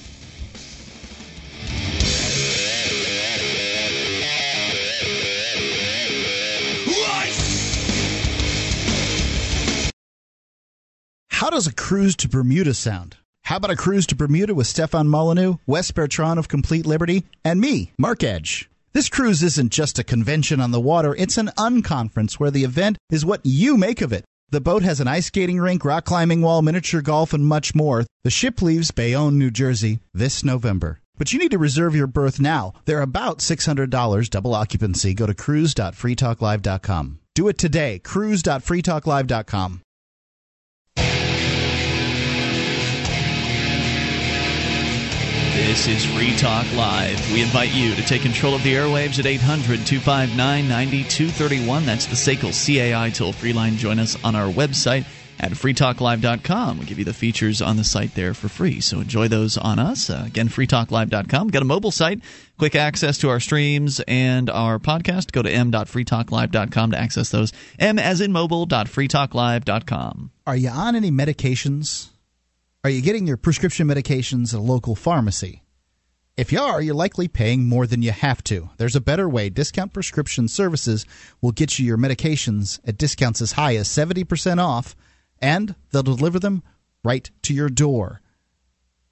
How 11.29 11.49
does 11.49 11.67
a 11.67 11.73
cruise 11.73 12.15
to 12.17 12.29
Bermuda 12.29 12.73
sound? 12.73 13.17
How 13.43 13.57
about 13.57 13.71
a 13.71 13.75
cruise 13.75 14.07
to 14.07 14.15
Bermuda 14.15 14.55
with 14.55 14.67
Stefan 14.67 15.09
Molyneux, 15.09 15.55
Wes 15.67 15.91
Bertrand 15.91 16.39
of 16.39 16.47
Complete 16.47 16.85
Liberty, 16.85 17.25
and 17.43 17.59
me, 17.59 17.91
Mark 17.97 18.23
Edge? 18.23 18.69
This 18.93 19.09
cruise 19.09 19.43
isn't 19.43 19.73
just 19.73 19.99
a 19.99 20.03
convention 20.03 20.61
on 20.61 20.71
the 20.71 20.79
water, 20.79 21.13
it's 21.15 21.37
an 21.37 21.51
unconference 21.57 22.35
where 22.35 22.51
the 22.51 22.63
event 22.63 22.97
is 23.11 23.25
what 23.25 23.41
you 23.43 23.75
make 23.75 24.01
of 24.01 24.13
it. 24.13 24.23
The 24.51 24.61
boat 24.61 24.83
has 24.83 25.01
an 25.01 25.09
ice 25.09 25.25
skating 25.25 25.59
rink, 25.59 25.83
rock 25.83 26.05
climbing 26.05 26.41
wall, 26.41 26.61
miniature 26.61 27.01
golf, 27.01 27.33
and 27.33 27.45
much 27.45 27.75
more. 27.75 28.05
The 28.23 28.29
ship 28.29 28.61
leaves 28.61 28.91
Bayonne, 28.91 29.37
New 29.37 29.51
Jersey 29.51 29.99
this 30.13 30.45
November. 30.45 31.01
But 31.17 31.33
you 31.33 31.39
need 31.39 31.51
to 31.51 31.57
reserve 31.57 31.95
your 31.95 32.07
berth 32.07 32.39
now. 32.39 32.73
They're 32.85 33.01
about 33.01 33.39
$600 33.39 34.29
double 34.29 34.55
occupancy. 34.55 35.13
Go 35.13 35.25
to 35.27 35.33
cruise.freetalklive.com. 35.33 37.19
Do 37.35 37.47
it 37.49 37.57
today. 37.57 37.99
cruise.freetalklive.com. 37.99 39.81
This 45.63 45.87
is 45.87 46.05
Free 46.05 46.35
Talk 46.35 46.65
Live. 46.75 47.31
We 47.31 47.41
invite 47.41 47.73
you 47.73 47.95
to 47.95 48.01
take 48.01 48.21
control 48.21 48.53
of 48.53 48.63
the 48.63 48.75
airwaves 48.75 49.17
at 49.17 49.25
800 49.25 49.85
259 49.85 50.35
9231. 50.67 51.85
That's 51.85 52.05
the 52.05 52.15
SACL 52.15 52.51
CAI 52.51 53.09
toll 53.11 53.31
free 53.31 53.53
line. 53.53 53.77
Join 53.77 53.97
us 53.97 54.21
on 54.25 54.35
our 54.35 54.51
website 54.51 55.05
at 55.39 55.53
freetalklive.com. 55.53 56.79
We 56.79 56.85
give 56.85 56.99
you 56.99 57.05
the 57.05 57.13
features 57.13 57.61
on 57.61 57.77
the 57.77 57.85
site 57.85 58.13
there 58.13 58.33
for 58.33 58.49
free. 58.49 58.81
So 58.81 58.99
enjoy 58.99 59.29
those 59.29 59.57
on 59.57 59.79
us. 59.79 60.09
Uh, 60.09 60.23
again, 60.27 60.49
freetalklive.com. 60.49 61.47
Got 61.47 61.61
a 61.61 61.65
mobile 61.65 61.91
site, 61.91 62.19
quick 62.59 62.75
access 62.75 63.17
to 63.19 63.29
our 63.29 63.39
streams 63.39 64.01
and 64.05 64.49
our 64.49 64.79
podcast. 64.79 65.31
Go 65.31 65.43
to 65.43 65.49
m.freetalklive.com 65.49 66.91
to 66.91 66.99
access 66.99 67.29
those. 67.29 67.53
M 67.79 67.97
as 67.99 68.19
in 68.19 68.33
mobile.freetalklive.com. 68.33 70.31
Are 70.45 70.57
you 70.57 70.69
on 70.69 70.97
any 70.97 71.09
medications? 71.09 72.09
Are 72.85 72.89
you 72.89 73.01
getting 73.01 73.25
your 73.25 73.37
prescription 73.37 73.87
medications 73.87 74.53
at 74.53 74.59
a 74.59 74.61
local 74.61 74.93
pharmacy? 74.93 75.63
If 76.35 76.51
you 76.51 76.59
are, 76.59 76.81
you're 76.81 76.93
likely 76.93 77.29
paying 77.29 77.63
more 77.63 77.87
than 77.87 78.01
you 78.01 78.11
have 78.11 78.43
to. 78.43 78.71
There's 78.75 78.97
a 78.97 78.99
better 78.99 79.29
way. 79.29 79.49
Discount 79.49 79.93
Prescription 79.93 80.49
Services 80.49 81.05
will 81.39 81.53
get 81.53 81.79
you 81.79 81.85
your 81.85 81.97
medications 81.97 82.81
at 82.85 82.97
discounts 82.97 83.41
as 83.41 83.53
high 83.53 83.77
as 83.77 83.87
70% 83.87 84.57
off, 84.57 84.97
and 85.39 85.75
they'll 85.91 86.03
deliver 86.03 86.39
them 86.39 86.61
right 87.05 87.31
to 87.43 87.53
your 87.53 87.69
door. 87.69 88.19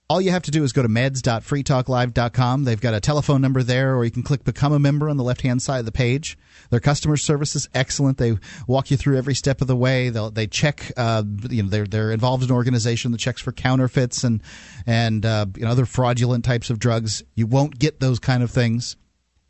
All 0.09 0.19
you 0.19 0.32
have 0.32 0.43
to 0.43 0.51
do 0.51 0.65
is 0.65 0.74
go 0.74 0.82
to 0.82 0.89
meds.freetalklive.com. 0.89 2.65
They've 2.65 2.82
got 2.82 2.93
a 2.93 2.99
telephone 2.99 3.39
number 3.39 3.63
there, 3.63 3.95
or 3.95 4.03
you 4.03 4.11
can 4.11 4.24
click 4.24 4.43
Become 4.43 4.74
a 4.74 4.80
Member 4.80 5.09
on 5.09 5.15
the 5.15 5.24
left 5.24 5.43
hand 5.43 5.61
side 5.61 5.80
of 5.80 5.86
the 5.86 5.93
page. 5.93 6.38
Their 6.72 6.80
customer 6.80 7.17
service 7.17 7.55
is 7.55 7.69
excellent. 7.74 8.17
They 8.17 8.38
walk 8.65 8.89
you 8.89 8.97
through 8.97 9.17
every 9.17 9.36
step 9.36 9.61
of 9.61 9.67
the 9.67 9.76
way. 9.76 10.09
They'll, 10.09 10.32
they 10.32 10.47
check, 10.47 10.91
uh, 10.97 11.24
you 11.49 11.63
know, 11.63 11.69
they're, 11.69 11.86
they're 11.86 12.11
involved 12.11 12.43
in 12.43 12.49
an 12.49 12.55
organization 12.55 13.11
that 13.11 13.19
checks 13.19 13.41
for 13.41 13.51
counterfeits 13.51 14.24
and, 14.24 14.41
and 14.88 15.26
uh, 15.26 15.45
you 15.55 15.63
know, 15.63 15.72
other 15.72 15.86
fraudulent 15.86 16.43
types 16.43 16.69
of 16.69 16.80
drugs. 16.80 17.24
You 17.36 17.45
won't 17.45 17.78
get 17.78 17.99
those 17.99 18.19
kind 18.19 18.41
of 18.41 18.49
things 18.49 18.95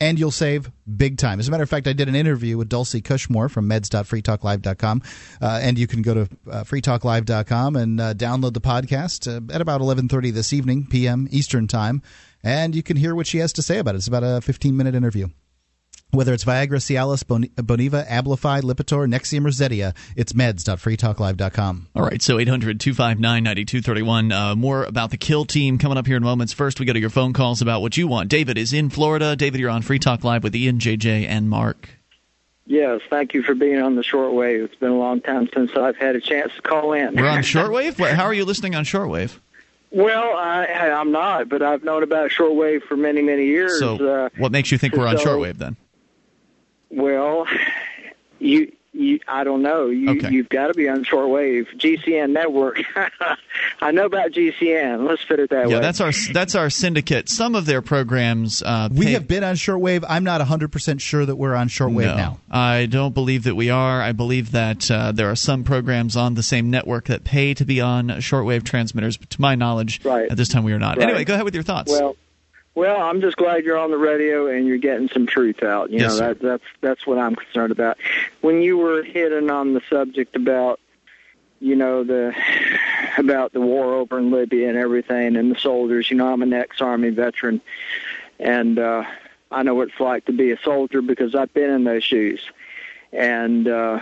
and 0.02 0.18
you'll 0.18 0.32
save 0.32 0.72
big 0.98 1.18
time. 1.18 1.40
As 1.40 1.48
a 1.48 1.52
matter 1.52 1.64
of 1.64 1.70
fact, 1.70 1.88
I 1.88 1.94
did 1.94 2.10
an 2.10 2.16
interview 2.16 2.58
with 2.58 2.68
Dulcie 2.68 3.04
Cushmore 3.04 3.52
from 3.52 3.70
meds.freetalklive.com, 3.70 5.02
uh, 5.42 5.60
and 5.62 5.78
you 5.78 5.86
can 5.86 6.02
go 6.02 6.14
to 6.16 6.22
uh, 6.50 6.64
freetalklive.com 6.64 7.76
and 7.76 8.02
uh, 8.02 8.14
download 8.16 8.54
the 8.54 8.62
podcast 8.62 9.28
uh, 9.32 9.54
at 9.54 9.62
about 9.62 9.80
11:30 9.80 10.34
this 10.34 10.52
evening 10.52 10.88
p.m. 10.88 11.28
Eastern 11.30 11.68
Time, 11.68 12.02
and 12.44 12.76
you 12.76 12.82
can 12.82 12.98
hear 12.98 13.14
what 13.14 13.28
she 13.28 13.38
has 13.38 13.54
to 13.54 13.62
say 13.62 13.78
about 13.78 13.94
it. 13.94 14.00
It's 14.00 14.08
about 14.08 14.24
a 14.24 14.42
15-minute 14.42 14.96
interview. 14.96 15.28
Whether 16.12 16.34
it's 16.34 16.44
Viagra, 16.44 16.72
Cialis, 16.80 17.26
Bon- 17.26 17.46
Boniva, 17.56 18.06
Abilify, 18.08 18.62
Lipitor, 18.62 19.08
Nexium, 19.10 19.46
or 19.46 19.50
Zetia, 19.50 19.96
it's 20.18 20.34
meds.freetalklive.com. 20.34 21.88
All 21.96 22.04
right, 22.04 22.22
so 22.22 22.38
800 22.38 22.80
259 22.80 23.44
9231. 23.44 24.32
Uh, 24.32 24.56
More 24.56 24.84
about 24.84 25.12
the 25.12 25.18
kill 25.18 25.46
team 25.46 25.78
coming 25.78 25.98
up 25.98 26.06
here 26.08 26.18
in 26.18 26.24
moments. 26.24 26.54
First, 26.54 26.80
we 26.80 26.86
go 26.86 26.94
to 26.94 27.00
your 27.00 27.10
phone 27.10 27.34
calls 27.34 27.62
about 27.62 27.82
what 27.82 27.96
you 27.98 28.08
want. 28.08 28.30
David 28.30 28.58
is 28.58 28.74
in 28.74 28.90
Florida. 28.90 29.36
David, 29.36 29.60
you're 29.62 29.70
on 29.70 29.82
Free 29.82 30.00
Talk 30.00 30.24
Live 30.24 30.44
with 30.44 30.56
Ian, 30.56 30.80
JJ, 30.80 31.28
and 31.28 31.50
Mark. 31.50 31.90
Yes, 32.66 33.02
thank 33.10 33.34
you 33.34 33.42
for 33.44 33.56
being 33.56 33.82
on 33.82 33.96
the 33.96 34.02
shortwave. 34.04 34.66
It's 34.66 34.76
been 34.76 34.92
a 34.92 34.98
long 34.98 35.20
time 35.22 35.50
since 35.54 35.72
I've 35.76 35.98
had 35.98 36.16
a 36.16 36.22
chance 36.22 36.54
to 36.56 36.62
call 36.62 36.94
in. 36.94 37.16
We're 37.16 37.28
on 37.28 37.40
shortwave? 37.40 38.00
What- 38.00 38.14
How 38.14 38.26
are 38.26 38.34
you 38.34 38.46
listening 38.46 38.76
on 38.76 38.84
shortwave? 38.86 39.38
well, 39.94 40.38
I, 40.38 40.66
I'm 40.92 41.12
not, 41.12 41.50
but 41.50 41.62
I've 41.62 41.84
known 41.84 42.02
about 42.04 42.30
shortwave 42.32 42.84
for 42.84 42.96
many, 42.96 43.22
many 43.22 43.46
years. 43.48 43.78
So, 43.80 43.96
uh, 44.26 44.30
what 44.38 44.52
makes 44.54 44.72
you 44.72 44.78
think 44.78 44.96
we're 44.96 45.08
on 45.08 45.18
so- 45.18 45.26
shortwave 45.26 45.58
then? 45.58 45.76
Well, 46.92 47.46
you, 48.40 48.72
you, 48.94 49.20
I 49.28 49.44
don't 49.46 49.62
know. 49.62 49.88
You, 49.88 50.10
Okay. 50.12 50.30
You've 50.32 50.50
got 50.50 50.68
to 50.68 50.74
be 50.74 50.90
on 50.90 51.06
shortwave. 51.06 51.68
GCN 51.78 52.32
network. 52.32 52.82
I 53.82 53.92
know 53.92 54.06
about 54.06 54.32
GCN. 54.32 55.08
Let's 55.08 55.24
put 55.24 55.40
it 55.40 55.50
that 55.52 55.70
Yeah, 55.70 55.76
way. 55.76 55.82
that's 55.82 56.02
our 56.02 56.12
that's 56.34 56.56
our 56.56 56.70
syndicate. 56.70 57.30
Some 57.30 57.56
of 57.56 57.66
their 57.66 57.82
programs 57.82 58.62
uh, 58.62 58.90
We 58.92 59.06
pay- 59.06 59.12
have 59.14 59.28
been 59.28 59.44
on 59.46 59.56
shortwave. 59.56 60.04
I'm 60.10 60.24
not 60.26 60.42
100% 60.42 61.00
sure 61.00 61.26
that 61.26 61.36
we're 61.38 61.56
on 61.56 61.70
shortwave 61.70 62.06
no, 62.08 62.16
now. 62.18 62.38
I 62.52 62.86
don't 62.88 63.14
believe 63.14 63.44
that 63.46 63.56
we 63.56 63.70
are. 63.70 64.02
I 64.02 64.12
believe 64.12 64.52
that 64.52 64.92
uh, 64.92 65.12
there 65.14 65.30
are 65.32 65.36
some 65.38 65.64
programs 65.64 66.18
on 66.18 66.34
the 66.34 66.44
same 66.44 66.70
network 66.70 67.06
that 67.06 67.24
pay 67.24 67.54
to 67.54 67.64
be 67.66 67.80
on 67.80 68.10
shortwave 68.10 68.64
transmitters, 68.64 69.16
but 69.18 69.30
to 69.32 69.42
my 69.42 69.56
knowledge, 69.56 70.04
Right. 70.04 70.30
at 70.30 70.36
this 70.38 70.50
time 70.50 70.64
we 70.64 70.74
are 70.74 70.80
not. 70.80 70.98
Right. 70.98 71.04
Anyway, 71.08 71.24
go 71.24 71.34
ahead 71.34 71.46
with 71.46 71.54
your 71.56 71.64
thoughts. 71.64 71.92
Well, 71.92 72.18
well, 72.76 73.02
I'm 73.02 73.22
just 73.22 73.38
glad 73.38 73.64
you're 73.66 73.78
on 73.78 73.92
the 73.92 73.98
radio 73.98 74.48
and 74.48 74.66
you're 74.68 74.78
getting 74.78 75.10
some 75.10 75.28
truth 75.28 75.62
out. 75.64 75.90
You 75.90 76.00
Yes, 76.00 76.20
know, 76.20 76.28
that, 76.28 76.40
that's 76.40 76.64
that's 76.82 77.08
what 77.08 77.18
I'm 77.18 77.36
concerned 77.36 77.72
about. 77.72 77.98
When 78.42 78.62
you 78.62 78.78
were 78.78 79.04
hitting 79.04 79.50
on 79.50 79.74
the 79.74 79.82
subject 79.90 80.36
about, 80.36 80.80
you 81.60 81.76
know, 81.76 82.04
the 82.04 82.34
about 83.18 83.54
the 83.54 83.62
war 83.62 83.94
over 83.96 84.18
in 84.18 84.32
Libya 84.32 84.70
and 84.70 84.78
everything, 84.78 85.36
and 85.36 85.52
the 85.52 85.60
soldiers. 85.60 86.10
You 86.10 86.18
know, 86.18 86.32
I'm 86.32 86.42
an 86.42 86.54
ex-army 86.54 87.10
veteran, 87.10 87.62
and 88.40 88.80
uh, 88.80 89.04
I 89.52 89.64
know 89.64 89.76
what 89.76 89.90
it's 89.90 90.00
like 90.00 90.26
to 90.26 90.34
be 90.34 90.52
a 90.52 90.58
soldier 90.60 91.02
because 91.02 91.36
I've 91.36 91.54
been 91.54 91.70
in 91.70 91.84
those 91.84 92.04
shoes. 92.04 92.42
And 93.14 93.68
uh, 93.68 94.00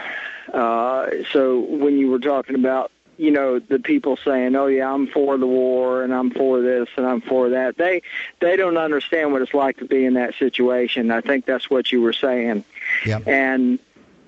uh, 0.54 1.10
so 1.32 1.60
when 1.60 1.98
you 1.98 2.12
were 2.12 2.20
talking 2.20 2.56
about, 2.56 2.92
you 3.20 3.32
know, 3.32 3.60
the 3.60 3.80
people 3.80 4.16
saying, 4.16 4.56
"Oh 4.56 4.68
yeah, 4.68 4.92
I'm 4.92 5.06
for 5.08 5.38
the 5.38 5.46
war 5.46 6.04
and 6.04 6.14
I'm 6.14 6.32
for 6.32 6.62
this 6.62 6.88
and 6.96 7.06
I'm 7.06 7.20
for 7.20 7.50
that," 7.50 7.78
they 7.78 8.02
they 8.40 8.56
don't 8.56 8.78
understand 8.78 9.34
what 9.34 9.42
it's 9.42 9.54
like 9.54 9.78
to 9.80 9.86
be 9.86 10.06
in 10.06 10.14
that 10.14 10.36
situation. 10.36 11.12
I 11.12 11.20
think 11.20 11.46
that's 11.46 11.70
what 11.70 11.92
you 11.92 12.02
were 12.02 12.14
saying. 12.14 12.64
Yep. 13.06 13.28
And 13.28 13.80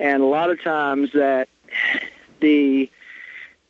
and 0.01 0.21
a 0.21 0.25
lot 0.25 0.49
of 0.49 0.61
times 0.61 1.13
that 1.13 1.47
the 2.41 2.91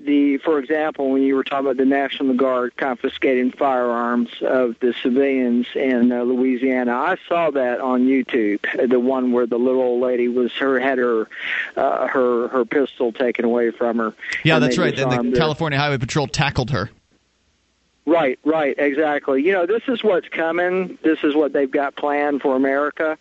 the 0.05 0.37
for 0.39 0.59
example 0.59 1.09
when 1.11 1.23
you 1.23 1.35
were 1.35 1.43
talking 1.43 1.65
about 1.65 1.77
the 1.77 1.85
National 1.85 2.33
Guard 2.33 2.75
confiscating 2.77 3.51
firearms 3.51 4.29
of 4.41 4.75
the 4.79 4.93
civilians 5.01 5.67
in 5.75 6.11
uh, 6.11 6.23
Louisiana 6.23 6.93
I 6.93 7.17
saw 7.27 7.51
that 7.51 7.79
on 7.79 8.07
YouTube 8.07 8.59
uh, 8.81 8.87
the 8.87 8.99
one 8.99 9.31
where 9.31 9.45
the 9.45 9.57
little 9.57 9.81
old 9.81 10.01
lady 10.01 10.27
was 10.27 10.51
her 10.53 10.79
had 10.79 10.97
her 10.97 11.27
uh, 11.75 12.07
her 12.07 12.47
her 12.49 12.65
pistol 12.65 13.11
taken 13.11 13.45
away 13.45 13.71
from 13.71 13.97
her 13.97 14.13
yeah, 14.43 14.59
that's 14.59 14.77
right. 14.77 14.95
Disarmed 14.95 15.33
the. 15.33 15.37
California 15.37 15.77
Highway 15.79 15.97
Patrol 15.97 16.27
tackled 16.27 16.71
her. 16.71 16.89
Right, 18.05 18.39
right, 18.43 18.75
exactly. 18.77 19.43
You 19.43 19.51
know, 19.51 19.65
this 19.65 19.83
is 19.87 20.03
what's 20.03 20.27
coming. 20.27 20.97
This 21.03 21.19
is 21.23 21.35
what 21.35 21.53
they've 21.53 21.69
got 21.69 21.95
planned 21.95 22.41
for 22.41 22.55
America. 22.55 23.17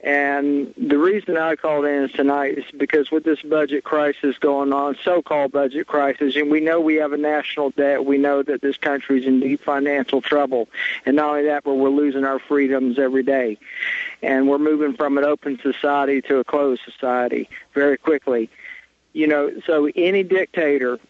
And 0.00 0.72
the 0.76 0.96
reason 0.96 1.36
I 1.36 1.56
called 1.56 1.84
in 1.84 2.08
tonight 2.10 2.58
is 2.58 2.64
because 2.76 3.10
with 3.10 3.24
this 3.24 3.42
budget 3.42 3.82
crisis 3.82 4.38
going 4.38 4.72
on, 4.72 4.96
so-called 5.02 5.50
budget 5.50 5.88
crisis, 5.88 6.36
and 6.36 6.50
we 6.50 6.60
know 6.60 6.80
we 6.80 6.96
have 6.96 7.12
a 7.12 7.16
national 7.16 7.70
debt. 7.70 8.04
We 8.04 8.16
know 8.16 8.44
that 8.44 8.62
this 8.62 8.76
country 8.76 9.20
is 9.20 9.26
in 9.26 9.40
deep 9.40 9.60
financial 9.60 10.20
trouble, 10.20 10.68
and 11.04 11.16
not 11.16 11.30
only 11.30 11.44
that, 11.46 11.64
but 11.64 11.74
we're 11.74 11.88
losing 11.88 12.24
our 12.24 12.38
freedoms 12.38 12.96
every 12.96 13.24
day, 13.24 13.58
and 14.22 14.48
we're 14.48 14.58
moving 14.58 14.94
from 14.94 15.18
an 15.18 15.24
open 15.24 15.58
society 15.60 16.22
to 16.22 16.38
a 16.38 16.44
closed 16.44 16.82
society 16.84 17.48
very 17.74 17.98
quickly. 17.98 18.48
You 19.14 19.26
know, 19.26 19.50
so 19.66 19.90
any 19.96 20.22
dictator 20.22 21.00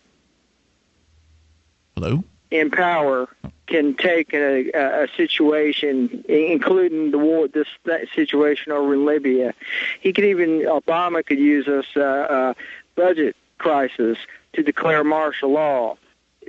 Hello. 1.95 2.23
In 2.51 2.71
power 2.71 3.29
can 3.67 3.95
take 3.95 4.33
a, 4.33 4.71
a, 4.71 5.05
a 5.05 5.09
situation, 5.17 6.25
including 6.29 7.11
the 7.11 7.19
war, 7.19 7.49
this 7.49 7.69
that 7.85 8.09
situation 8.15 8.73
over 8.73 8.95
in 8.95 9.05
Libya. 9.05 9.55
He 10.01 10.13
could 10.13 10.25
even 10.25 10.63
Obama 10.63 11.25
could 11.25 11.39
use 11.39 11.67
this 11.67 11.87
uh, 11.97 12.01
uh, 12.01 12.55
budget 12.95 13.37
crisis 13.59 14.19
to 14.55 14.63
declare 14.63 15.05
martial 15.05 15.53
law 15.53 15.97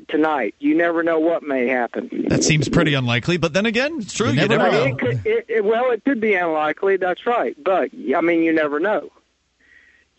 tonight. 0.08 0.56
You 0.60 0.76
never 0.76 1.04
know 1.04 1.20
what 1.20 1.44
may 1.44 1.68
happen. 1.68 2.10
That 2.30 2.44
seems 2.44 2.70
pretty 2.70 2.94
unlikely, 2.94 3.38
but 3.38 3.54
then 3.54 3.66
again, 3.66 4.00
it's 4.00 4.14
true. 4.14 4.30
You 4.30 4.48
never 4.48 4.58
never, 4.58 4.72
know. 4.72 4.86
know. 4.86 4.86
It 4.86 4.98
could, 4.98 5.26
it, 5.26 5.46
it, 5.50 5.66
well, 5.66 5.92
it 5.92 6.04
could 6.06 6.22
be 6.22 6.36
unlikely. 6.36 6.98
That's 6.98 7.26
right, 7.26 7.56
but 7.62 7.92
I 8.16 8.22
mean, 8.22 8.44
you 8.44 8.54
never 8.54 8.80
know. 8.80 9.12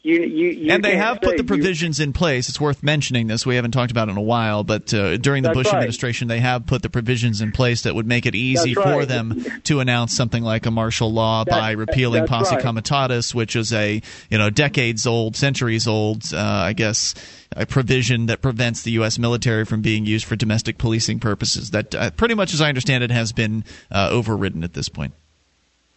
You, 0.02 0.22
you, 0.22 0.48
you 0.48 0.72
and 0.72 0.82
they 0.82 0.96
have 0.96 1.20
put 1.20 1.36
the 1.36 1.44
provisions 1.44 2.00
in 2.00 2.14
place. 2.14 2.48
It's 2.48 2.58
worth 2.58 2.82
mentioning 2.82 3.26
this. 3.26 3.44
We 3.44 3.56
haven't 3.56 3.72
talked 3.72 3.90
about 3.90 4.08
it 4.08 4.12
in 4.12 4.16
a 4.16 4.22
while, 4.22 4.64
but 4.64 4.94
uh, 4.94 5.18
during 5.18 5.42
the 5.42 5.50
Bush 5.50 5.66
right. 5.66 5.74
administration, 5.74 6.26
they 6.26 6.40
have 6.40 6.64
put 6.64 6.80
the 6.80 6.88
provisions 6.88 7.42
in 7.42 7.52
place 7.52 7.82
that 7.82 7.94
would 7.94 8.06
make 8.06 8.24
it 8.24 8.34
easy 8.34 8.72
That's 8.72 8.86
for 8.86 8.98
right. 9.00 9.08
them 9.08 9.44
to 9.64 9.80
announce 9.80 10.16
something 10.16 10.42
like 10.42 10.64
a 10.64 10.70
martial 10.70 11.12
law 11.12 11.44
That- 11.44 11.50
by 11.50 11.72
repealing 11.72 12.26
posse 12.26 12.54
right. 12.54 12.64
comitatus, 12.64 13.34
which 13.34 13.54
is 13.54 13.74
a 13.74 14.00
you 14.30 14.38
know 14.38 14.48
decades 14.48 15.06
old, 15.06 15.36
centuries 15.36 15.86
old, 15.86 16.32
uh, 16.32 16.38
I 16.38 16.72
guess, 16.72 17.14
a 17.54 17.66
provision 17.66 18.24
that 18.26 18.40
prevents 18.40 18.82
the 18.82 18.92
U.S. 18.92 19.18
military 19.18 19.66
from 19.66 19.82
being 19.82 20.06
used 20.06 20.24
for 20.24 20.34
domestic 20.34 20.78
policing 20.78 21.20
purposes. 21.20 21.72
That, 21.72 21.94
uh, 21.94 22.10
pretty 22.12 22.34
much 22.34 22.54
as 22.54 22.62
I 22.62 22.68
understand 22.68 23.04
it, 23.04 23.10
has 23.10 23.32
been 23.32 23.64
uh, 23.90 24.08
overridden 24.10 24.64
at 24.64 24.72
this 24.72 24.88
point. 24.88 25.12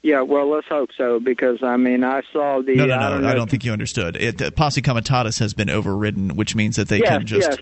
Yeah, 0.03 0.21
well, 0.21 0.49
let's 0.49 0.67
hope 0.67 0.89
so 0.97 1.21
because 1.21 1.63
I 1.63 1.77
mean, 1.77 2.03
I 2.03 2.21
saw 2.33 2.61
the. 2.61 2.75
No, 2.75 2.85
no, 2.85 2.93
I 2.95 2.99
no. 2.99 3.09
don't, 3.09 3.21
know 3.21 3.29
I 3.29 3.33
don't 3.33 3.49
think 3.49 3.63
you 3.63 3.71
understood. 3.71 4.17
It, 4.17 4.41
uh, 4.41 4.51
posse 4.51 4.81
comitatus 4.81 5.39
has 5.39 5.53
been 5.53 5.69
overridden, 5.69 6.35
which 6.35 6.55
means 6.55 6.75
that 6.75 6.89
they 6.89 6.99
Yes, 6.99 7.07
can 7.09 7.25
just 7.25 7.49
yes. 7.49 7.59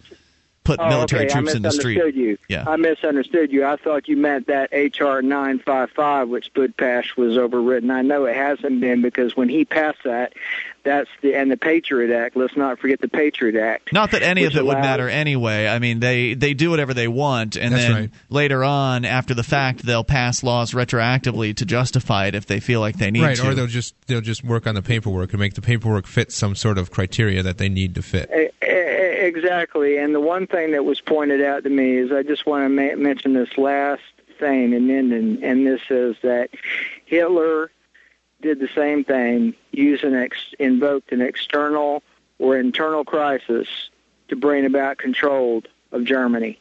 Put 0.64 0.80
Oh, 0.80 0.88
military 0.90 1.26
okay. 1.26 1.34
troops 1.34 1.54
in 1.54 1.62
the 1.62 1.72
street. 1.72 1.96
misunderstood 1.98 2.22
You. 2.22 2.38
Yeah. 2.48 2.64
I 2.68 2.76
misunderstood 2.76 3.52
you. 3.52 3.66
I 3.66 3.76
thought 3.78 4.08
you 4.08 4.18
meant 4.18 4.48
that 4.48 4.72
HR 4.72 5.22
955, 5.22 6.30
which 6.30 6.54
Bud 6.54 6.76
Pash 6.78 7.16
was 7.18 7.38
overridden. 7.38 7.92
I 7.92 8.02
know 8.02 8.26
it 8.26 8.36
hasn't 8.36 8.80
been 8.80 9.02
because 9.02 9.36
when 9.36 9.50
he 9.50 9.66
passed 9.66 10.04
that, 10.04 10.34
that's 10.84 11.10
the 11.22 11.36
and 11.36 11.52
the 11.52 11.58
Patriot 11.58 12.12
Act. 12.16 12.36
Let's 12.36 12.58
not 12.58 12.80
forget 12.80 13.00
the 13.02 13.08
Patriot 13.08 13.56
Act. 13.56 13.94
Not 13.94 14.12
that 14.12 14.24
any 14.24 14.46
of 14.46 14.56
it 14.56 14.66
would 14.66 14.80
matter 14.80 15.08
anyway. 15.08 15.68
I 15.68 15.78
mean, 15.78 16.00
they 16.00 16.34
they 16.34 16.54
do 16.56 16.72
whatever 16.72 16.94
they 16.96 17.08
want, 17.08 17.56
and 17.56 17.72
That's 17.74 17.84
then 17.84 17.94
right. 17.94 18.10
later 18.30 18.64
on, 18.64 19.06
after 19.06 19.36
the 19.36 19.44
fact, 19.44 19.86
they'll 19.86 20.04
pass 20.04 20.42
laws 20.44 20.72
retroactively 20.74 21.56
to 21.58 21.66
justify 21.66 22.28
it 22.28 22.36
if 22.36 22.48
they 22.48 22.60
feel 22.60 22.80
like 22.80 22.98
they 22.98 23.12
need 23.12 23.22
right, 23.22 23.36
to. 23.36 23.44
Right, 23.44 23.52
or 23.52 23.56
they'll 23.56 23.68
just 23.68 23.94
they'll 24.08 24.22
just 24.22 24.44
work 24.44 24.66
on 24.66 24.74
the 24.74 24.82
paperwork 24.82 25.32
and 25.34 25.40
make 25.40 25.54
the 25.54 25.62
paperwork 25.62 26.08
fit 26.08 26.32
some 26.32 26.56
sort 26.56 26.80
of 26.80 26.90
criteria 26.90 27.44
that 27.44 27.60
they 27.60 27.70
need 27.70 27.94
to 27.96 28.02
fit. 28.02 28.30
Exactly. 29.32 29.98
And 29.98 30.14
the 30.14 30.20
one 30.20 30.46
thing 30.46 30.72
that 30.72 30.84
was 30.84 31.00
pointed 31.00 31.42
out 31.42 31.64
to 31.64 31.70
me 31.70 31.96
is 31.96 32.12
I 32.12 32.22
just 32.22 32.46
want 32.46 32.66
to 32.66 32.70
ma- 32.70 33.02
mention 33.02 33.34
this 33.34 33.58
last 33.58 34.02
thing, 34.40 34.72
then 34.72 35.14
and, 35.14 35.42
and 35.42 35.66
this 35.66 35.80
is 35.90 36.18
that 36.22 36.50
Hitler 37.06 37.72
did 38.42 38.60
the 38.60 38.68
same 38.76 39.06
thing, 39.06 39.54
used 39.72 40.04
an 40.04 40.16
ex- 40.16 40.54
invoked 40.60 41.14
an 41.14 41.22
external 41.22 42.04
or 42.40 42.58
internal 42.58 43.06
crisis 43.06 43.70
to 44.28 44.36
bring 44.36 44.66
about 44.66 44.98
control 44.98 45.64
of 45.94 46.04
Germany. 46.04 46.60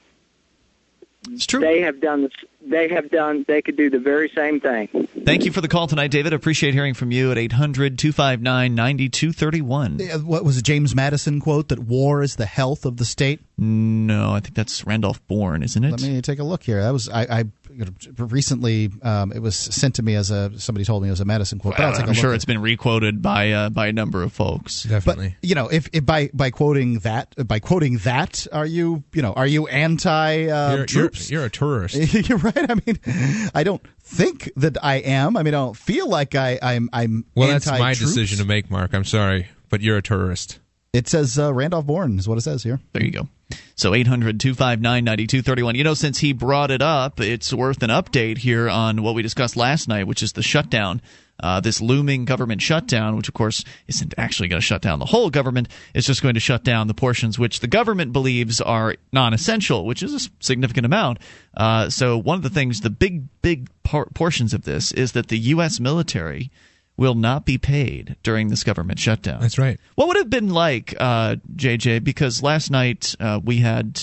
It's 1.29 1.47
true. 1.47 1.61
They 1.61 1.81
have 1.83 2.01
done. 2.01 2.29
They 2.63 2.89
have 2.89 3.11
done. 3.11 3.45
They 3.49 3.63
could 3.63 3.77
do 3.77 3.91
the 3.91 3.99
very 3.99 4.31
same 4.35 4.61
thing. 4.61 4.89
Thank 5.25 5.45
you 5.45 5.53
for 5.53 5.61
the 5.61 5.69
call 5.69 5.87
tonight, 5.87 6.11
David. 6.11 6.33
Appreciate 6.33 6.75
hearing 6.75 6.95
from 6.95 7.11
you 7.11 7.31
at 7.31 7.39
800 7.39 7.99
259 7.99 8.75
9231. 8.75 10.01
Uh, 10.01 10.19
What 10.19 10.45
was 10.45 10.57
a 10.57 10.63
James 10.63 10.95
Madison 10.95 11.41
quote 11.41 11.69
that 11.69 11.79
war 11.79 12.23
is 12.23 12.37
the 12.37 12.47
health 12.47 12.85
of 12.85 12.97
the 12.97 13.05
state? 13.05 13.41
No, 13.59 14.33
I 14.33 14.41
think 14.41 14.55
that's 14.55 14.87
Randolph 14.87 15.27
Bourne, 15.27 15.63
isn't 15.63 15.83
it? 15.85 15.91
Let 15.91 16.03
me 16.03 16.21
take 16.23 16.39
a 16.39 16.45
look 16.45 16.63
here. 16.63 16.83
That 16.83 16.93
was 16.93 17.09
I, 17.09 17.23
I 17.41 17.45
you 17.73 17.85
know, 17.85 18.25
recently. 18.27 18.91
Um, 19.03 19.33
it 19.33 19.41
was 19.41 19.57
sent 19.57 19.97
to 19.97 20.03
me 20.03 20.15
as 20.15 20.31
a 20.31 20.59
somebody 20.59 20.85
told 20.85 21.03
me 21.03 21.09
it 21.09 21.13
was 21.13 21.21
a 21.21 21.25
Madison 21.25 21.59
quote. 21.59 21.77
but 21.77 21.85
I'll 21.85 21.93
take 21.93 22.07
a 22.07 22.09
I'm 22.09 22.15
sure 22.15 22.33
at- 22.33 22.37
it's 22.37 22.45
been 22.45 22.61
requoted 22.61 23.23
by 23.23 23.53
uh, 23.53 23.71
by 23.71 23.89
a 23.89 23.93
number 23.93 24.23
of 24.23 24.33
folks. 24.33 24.85
But 24.85 24.91
Definitely. 24.91 25.37
you 25.43 25.55
know, 25.55 25.69
if, 25.69 25.89
if 25.93 26.05
by 26.05 26.31
by 26.33 26.51
quoting 26.51 27.01
that 27.01 27.35
by 27.47 27.59
quoting 27.59 27.99
that, 27.99 28.47
are 28.53 28.67
you 28.67 29.05
you 29.13 29.23
know 29.23 29.33
are 29.33 29.47
you 29.47 29.67
anti 29.69 30.47
uh, 30.49 30.69
you're, 30.71 30.79
you're, 30.79 30.87
troops? 30.87 31.31
you're 31.31 31.45
a 31.45 31.51
tourist. 31.51 31.97
You're 32.29 32.39
right. 32.39 32.71
I 32.71 32.75
mean, 32.87 33.51
I 33.55 33.63
don't 33.65 33.83
think 34.03 34.51
that 34.57 34.77
I 34.83 34.97
am. 34.97 35.37
I 35.37 35.43
mean, 35.43 35.55
I 35.55 35.59
don't 35.59 35.77
feel 35.77 36.09
like 36.09 36.35
I, 36.35 36.59
I'm. 36.63 36.91
I'm. 36.93 37.25
well, 37.35 37.49
that's 37.49 37.67
my 37.67 37.91
anti-troops. 37.91 38.15
decision 38.15 38.39
to 38.39 38.45
make, 38.45 38.71
Mark. 38.71 38.95
I'm 38.95 39.05
sorry, 39.05 39.49
but 39.69 39.81
you're 39.81 39.97
a 39.97 40.03
tourist. 40.03 40.59
It 40.93 41.09
says 41.09 41.39
uh, 41.39 41.55
Randolph 41.55 41.87
Bourne 41.87 42.19
is 42.19 42.29
what 42.29 42.37
it 42.39 42.43
says 42.43 42.63
here. 42.63 42.81
There 42.93 43.05
you 43.05 43.13
go. 43.13 43.29
So 43.77 43.95
800 43.95 44.39
259 44.41 45.05
9231. 45.05 45.75
You 45.75 45.85
know, 45.85 45.95
since 45.95 46.19
he 46.19 46.33
brought 46.33 46.71
it 46.71 46.83
up, 46.83 47.21
it's 47.21 47.53
worth 47.53 47.83
an 47.83 47.91
update 47.91 48.39
here 48.39 48.69
on 48.69 49.03
what 49.03 49.15
we 49.15 49.23
discussed 49.23 49.57
last 49.57 49.89
night, 49.89 50.07
which 50.07 50.23
is 50.23 50.33
the 50.33 50.43
shutdown. 50.43 51.01
Uh, 51.43 51.59
this 51.59 51.81
looming 51.81 52.27
government 52.27 52.61
shutdown, 52.61 53.17
which 53.17 53.29
of 53.29 53.33
course 53.33 53.65
isn't 53.89 54.13
actually 54.19 54.49
going 54.49 54.61
to 54.61 54.67
shut 54.67 54.83
down 54.83 54.99
the 54.99 55.07
whole 55.07 55.31
government, 55.31 55.69
it's 55.95 56.07
just 56.07 56.21
going 56.21 56.35
to 56.35 56.41
shut 56.41 56.65
down 56.65 56.87
the 56.87 56.93
portions 56.93 57.39
which 57.39 57.61
the 57.61 57.67
government 57.67 58.13
believes 58.13 58.61
are 58.61 58.97
non 59.11 59.33
essential, 59.33 59.87
which 59.87 60.03
is 60.03 60.13
a 60.13 60.31
significant 60.41 60.85
amount. 60.85 61.19
Uh, 61.57 61.89
so, 61.89 62.19
one 62.19 62.37
of 62.37 62.43
the 62.43 62.51
things, 62.51 62.83
the 62.83 62.91
big, 62.91 63.25
big 63.41 63.71
por- 63.85 64.11
portions 64.13 64.53
of 64.53 64.65
this 64.65 64.93
is 64.93 65.13
that 65.13 65.29
the 65.29 65.39
U.S. 65.39 65.81
military 65.81 66.51
will 66.97 67.15
not 67.15 67.47
be 67.47 67.59
paid 67.59 68.17
during 68.23 68.49
this 68.49 68.63
government 68.63 68.99
shutdown. 68.99 69.41
That's 69.41 69.59
right. 69.59 69.79
What 69.95 70.09
would 70.09 70.17
it 70.17 70.21
have 70.21 70.31
been 70.31 70.51
like, 70.51 70.95
uh, 70.99 71.37
JJ? 71.57 72.05
Because 72.05 72.43
last 72.43 72.71
night 72.71 73.15
uh, 73.19 73.41
we 73.43 73.59
had 73.59 74.01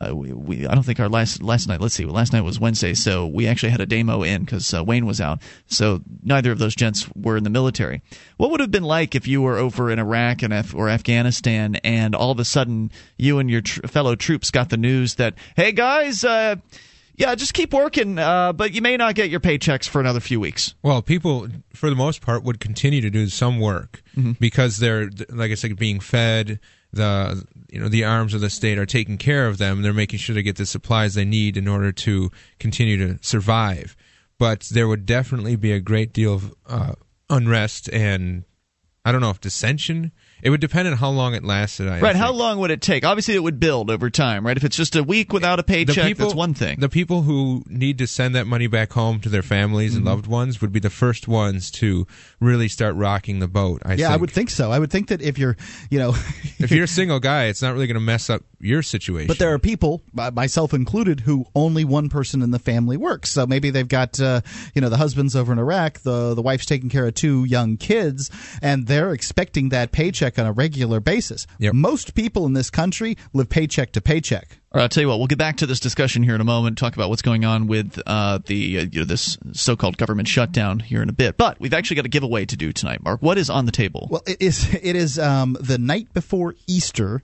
uh, 0.00 0.14
we, 0.16 0.32
we 0.32 0.66
I 0.66 0.74
don't 0.74 0.82
think 0.82 0.98
our 0.98 1.08
last 1.08 1.42
last 1.42 1.68
night. 1.68 1.80
Let's 1.80 1.94
see, 1.94 2.06
last 2.06 2.32
night 2.32 2.40
was 2.40 2.58
Wednesday, 2.58 2.94
so 2.94 3.26
we 3.26 3.46
actually 3.46 3.70
had 3.70 3.80
a 3.80 3.86
demo 3.86 4.22
in 4.22 4.44
because 4.44 4.72
uh, 4.72 4.82
Wayne 4.82 5.04
was 5.04 5.20
out. 5.20 5.40
So 5.66 6.00
neither 6.22 6.52
of 6.52 6.58
those 6.58 6.74
gents 6.74 7.08
were 7.14 7.36
in 7.36 7.44
the 7.44 7.50
military. 7.50 8.00
What 8.38 8.50
would 8.50 8.60
have 8.60 8.70
been 8.70 8.84
like 8.84 9.14
if 9.14 9.28
you 9.28 9.42
were 9.42 9.58
over 9.58 9.90
in 9.90 9.98
Iraq 9.98 10.42
and 10.42 10.54
Af- 10.54 10.74
or 10.74 10.88
Afghanistan, 10.88 11.76
and 11.76 12.14
all 12.14 12.30
of 12.30 12.38
a 12.38 12.44
sudden 12.44 12.90
you 13.18 13.38
and 13.38 13.50
your 13.50 13.60
tr- 13.60 13.86
fellow 13.86 14.14
troops 14.14 14.50
got 14.50 14.70
the 14.70 14.76
news 14.76 15.16
that, 15.16 15.34
hey 15.56 15.72
guys. 15.72 16.24
Uh, 16.24 16.56
yeah, 17.20 17.34
just 17.34 17.52
keep 17.54 17.72
working, 17.74 18.18
uh, 18.18 18.52
but 18.52 18.72
you 18.72 18.80
may 18.80 18.96
not 18.96 19.14
get 19.14 19.28
your 19.30 19.40
paychecks 19.40 19.86
for 19.86 20.00
another 20.00 20.20
few 20.20 20.40
weeks. 20.40 20.74
Well, 20.82 21.02
people, 21.02 21.48
for 21.74 21.90
the 21.90 21.94
most 21.96 22.22
part, 22.22 22.42
would 22.44 22.58
continue 22.60 23.00
to 23.02 23.10
do 23.10 23.28
some 23.28 23.60
work 23.60 24.02
Mm-hmm. 24.16 24.32
because 24.40 24.78
they're, 24.78 25.10
like 25.28 25.50
I 25.52 25.54
said, 25.54 25.76
being 25.76 26.00
fed. 26.00 26.58
The 26.92 27.46
you 27.70 27.78
know 27.80 27.88
the 27.88 28.04
arms 28.04 28.34
of 28.34 28.40
the 28.40 28.50
state 28.50 28.76
are 28.76 28.86
taking 28.86 29.16
care 29.18 29.46
of 29.46 29.58
them. 29.58 29.82
They're 29.82 29.92
making 29.92 30.18
sure 30.18 30.34
they 30.34 30.42
get 30.42 30.56
the 30.56 30.66
supplies 30.66 31.14
they 31.14 31.24
need 31.24 31.56
in 31.56 31.68
order 31.68 31.92
to 31.92 32.32
continue 32.58 32.96
to 33.06 33.18
survive. 33.22 33.94
But 34.38 34.62
there 34.72 34.88
would 34.88 35.06
definitely 35.06 35.54
be 35.54 35.70
a 35.70 35.78
great 35.78 36.12
deal 36.12 36.34
of 36.34 36.54
uh, 36.66 36.92
unrest 37.28 37.88
and 37.92 38.42
I 39.04 39.12
don't 39.12 39.20
know 39.20 39.30
if 39.30 39.40
dissension. 39.40 40.10
It 40.42 40.50
would 40.50 40.60
depend 40.60 40.88
on 40.88 40.96
how 40.96 41.10
long 41.10 41.34
it 41.34 41.44
lasted. 41.44 41.88
I 41.88 42.00
Right, 42.00 42.12
think. 42.12 42.16
how 42.16 42.32
long 42.32 42.58
would 42.60 42.70
it 42.70 42.80
take? 42.80 43.04
Obviously, 43.04 43.34
it 43.34 43.42
would 43.42 43.60
build 43.60 43.90
over 43.90 44.10
time, 44.10 44.46
right? 44.46 44.56
If 44.56 44.64
it's 44.64 44.76
just 44.76 44.96
a 44.96 45.02
week 45.02 45.32
without 45.32 45.58
a 45.58 45.62
paycheck, 45.62 46.16
that's 46.16 46.34
one 46.34 46.54
thing. 46.54 46.80
The 46.80 46.88
people 46.88 47.22
who 47.22 47.62
need 47.66 47.98
to 47.98 48.06
send 48.06 48.34
that 48.34 48.46
money 48.46 48.66
back 48.66 48.92
home 48.92 49.20
to 49.20 49.28
their 49.28 49.42
families 49.42 49.90
Mm-hmm. 49.92 49.96
and 49.98 50.04
loved 50.06 50.26
ones 50.26 50.60
would 50.60 50.72
be 50.72 50.80
the 50.80 50.90
first 50.90 51.26
ones 51.28 51.70
to 51.72 52.06
really 52.40 52.68
start 52.68 52.94
rocking 52.94 53.38
the 53.38 53.48
boat. 53.48 53.82
I 53.84 53.90
yeah, 53.94 53.96
think. 54.08 54.10
I 54.12 54.16
would 54.16 54.30
think 54.30 54.50
so. 54.50 54.70
I 54.70 54.78
would 54.78 54.90
think 54.90 55.08
that 55.08 55.20
if 55.22 55.38
you're, 55.38 55.56
you 55.90 55.98
know, 55.98 56.10
if 56.58 56.70
you're 56.70 56.84
a 56.84 56.88
single 57.00 57.20
guy, 57.20 57.44
it's 57.46 57.62
not 57.62 57.72
really 57.72 57.86
going 57.86 57.94
to 57.94 58.00
mess 58.00 58.28
up 58.30 58.42
your 58.60 58.82
situation. 58.82 59.26
But 59.28 59.38
there 59.38 59.52
are 59.54 59.58
people, 59.58 60.02
myself 60.12 60.74
included, 60.74 61.20
who 61.20 61.46
only 61.54 61.84
one 61.84 62.08
person 62.08 62.42
in 62.42 62.50
the 62.50 62.58
family 62.58 62.96
works. 62.96 63.30
So 63.30 63.46
maybe 63.46 63.70
they've 63.70 63.88
got, 63.88 64.20
uh, 64.20 64.42
you 64.74 64.80
know, 64.80 64.88
the 64.90 64.96
husband's 64.98 65.34
over 65.34 65.52
in 65.52 65.58
Iraq, 65.58 66.00
the 66.00 66.34
the 66.34 66.42
wife's 66.42 66.66
taking 66.66 66.88
care 66.90 67.06
of 67.06 67.14
two 67.14 67.44
young 67.44 67.76
kids, 67.78 68.30
and 68.62 68.86
they're 68.86 69.12
expecting 69.12 69.70
that 69.70 69.92
paycheck 69.92 70.29
on 70.38 70.46
a 70.46 70.52
regular 70.52 71.00
basis. 71.00 71.46
Most 71.58 72.14
people 72.14 72.46
in 72.46 72.52
this 72.52 72.70
country 72.70 73.16
live 73.32 73.48
paycheck 73.48 73.92
to 73.92 74.00
paycheck. 74.00 74.58
All 74.72 74.78
right, 74.78 74.82
I'll 74.84 74.88
tell 74.88 75.02
you 75.02 75.08
what. 75.08 75.18
We'll 75.18 75.26
get 75.26 75.38
back 75.38 75.56
to 75.58 75.66
this 75.66 75.80
discussion 75.80 76.22
here 76.22 76.34
in 76.34 76.40
a 76.40 76.44
moment. 76.44 76.78
Talk 76.78 76.94
about 76.94 77.08
what's 77.08 77.22
going 77.22 77.44
on 77.44 77.66
with 77.66 78.00
uh, 78.06 78.38
the 78.46 78.78
uh, 78.78 78.86
you 78.92 79.00
know 79.00 79.04
this 79.04 79.36
so-called 79.52 79.96
government 79.96 80.28
shutdown 80.28 80.78
here 80.78 81.02
in 81.02 81.08
a 81.08 81.12
bit. 81.12 81.36
But 81.36 81.58
we've 81.58 81.74
actually 81.74 81.96
got 81.96 82.06
a 82.06 82.08
giveaway 82.10 82.44
to 82.46 82.56
do 82.56 82.72
tonight. 82.72 83.02
Mark, 83.02 83.20
what 83.20 83.36
is 83.36 83.50
on 83.50 83.66
the 83.66 83.72
table? 83.72 84.06
Well, 84.10 84.22
it 84.26 84.40
is 84.40 84.72
it 84.74 84.94
is 84.94 85.18
um, 85.18 85.56
the 85.60 85.78
night 85.78 86.12
before 86.12 86.54
Easter. 86.68 87.22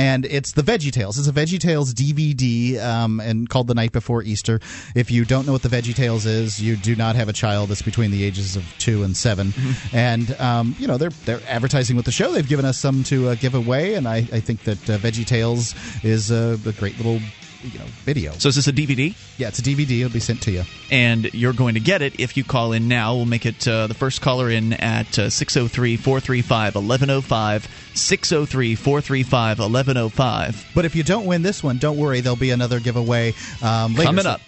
And 0.00 0.24
it's 0.24 0.52
the 0.52 0.62
Veggie 0.62 0.90
Tales. 0.90 1.18
It's 1.18 1.28
a 1.28 1.32
Veggie 1.32 1.58
Tales 1.58 1.92
DVD, 1.92 2.82
um, 2.82 3.20
and 3.20 3.46
called 3.50 3.66
the 3.66 3.74
night 3.74 3.92
before 3.92 4.22
Easter. 4.22 4.58
If 4.94 5.10
you 5.10 5.26
don't 5.26 5.46
know 5.46 5.52
what 5.52 5.60
the 5.60 5.68
Veggie 5.68 5.94
Tales 5.94 6.24
is, 6.24 6.58
you 6.58 6.76
do 6.76 6.96
not 6.96 7.16
have 7.16 7.28
a 7.28 7.34
child 7.34 7.68
that's 7.68 7.82
between 7.82 8.10
the 8.10 8.24
ages 8.24 8.56
of 8.56 8.64
two 8.78 9.02
and 9.02 9.14
7 9.14 9.52
And 9.92 10.34
um, 10.40 10.74
you 10.78 10.86
know 10.86 10.96
they're 10.96 11.10
they're 11.26 11.42
advertising 11.46 11.96
with 11.96 12.06
the 12.06 12.12
show. 12.12 12.32
They've 12.32 12.48
given 12.48 12.64
us 12.64 12.78
some 12.78 13.04
to 13.04 13.28
uh, 13.28 13.34
give 13.34 13.54
away, 13.54 13.94
and 13.94 14.08
I, 14.08 14.16
I 14.32 14.40
think 14.40 14.64
that 14.64 14.78
uh, 14.88 14.96
Veggie 14.96 15.26
Tales 15.26 15.74
is 16.02 16.30
a, 16.30 16.58
a 16.64 16.72
great 16.72 16.96
little 16.96 17.20
you 17.62 17.78
know 17.78 17.84
video. 18.04 18.32
So 18.32 18.48
is 18.48 18.56
this 18.56 18.66
a 18.68 18.72
DVD? 18.72 19.14
Yeah, 19.38 19.48
it's 19.48 19.58
a 19.58 19.62
DVD. 19.62 20.00
It'll 20.00 20.12
be 20.12 20.20
sent 20.20 20.42
to 20.42 20.50
you. 20.50 20.64
and 20.90 21.32
you're 21.34 21.52
going 21.52 21.74
to 21.74 21.80
get 21.80 22.02
it 22.02 22.18
if 22.18 22.36
you 22.36 22.44
call 22.44 22.72
in 22.72 22.88
now. 22.88 23.14
We'll 23.14 23.26
make 23.26 23.46
it 23.46 23.66
uh, 23.66 23.86
the 23.86 23.94
first 23.94 24.20
caller 24.20 24.50
in 24.50 24.72
at 24.74 25.18
uh, 25.18 25.30
603 25.30 25.96
435 25.96 26.74
1105. 26.74 27.68
603 27.94 28.74
435 28.74 29.58
1105. 29.58 30.66
But 30.74 30.84
if 30.84 30.96
you 30.96 31.02
don't 31.02 31.26
win 31.26 31.42
this 31.42 31.62
one, 31.62 31.78
don't 31.78 31.96
worry. 31.96 32.20
There'll 32.20 32.36
be 32.36 32.50
another 32.50 32.80
giveaway 32.80 33.34
um, 33.62 33.94
later. 33.94 34.04
Coming 34.04 34.26
up. 34.26 34.40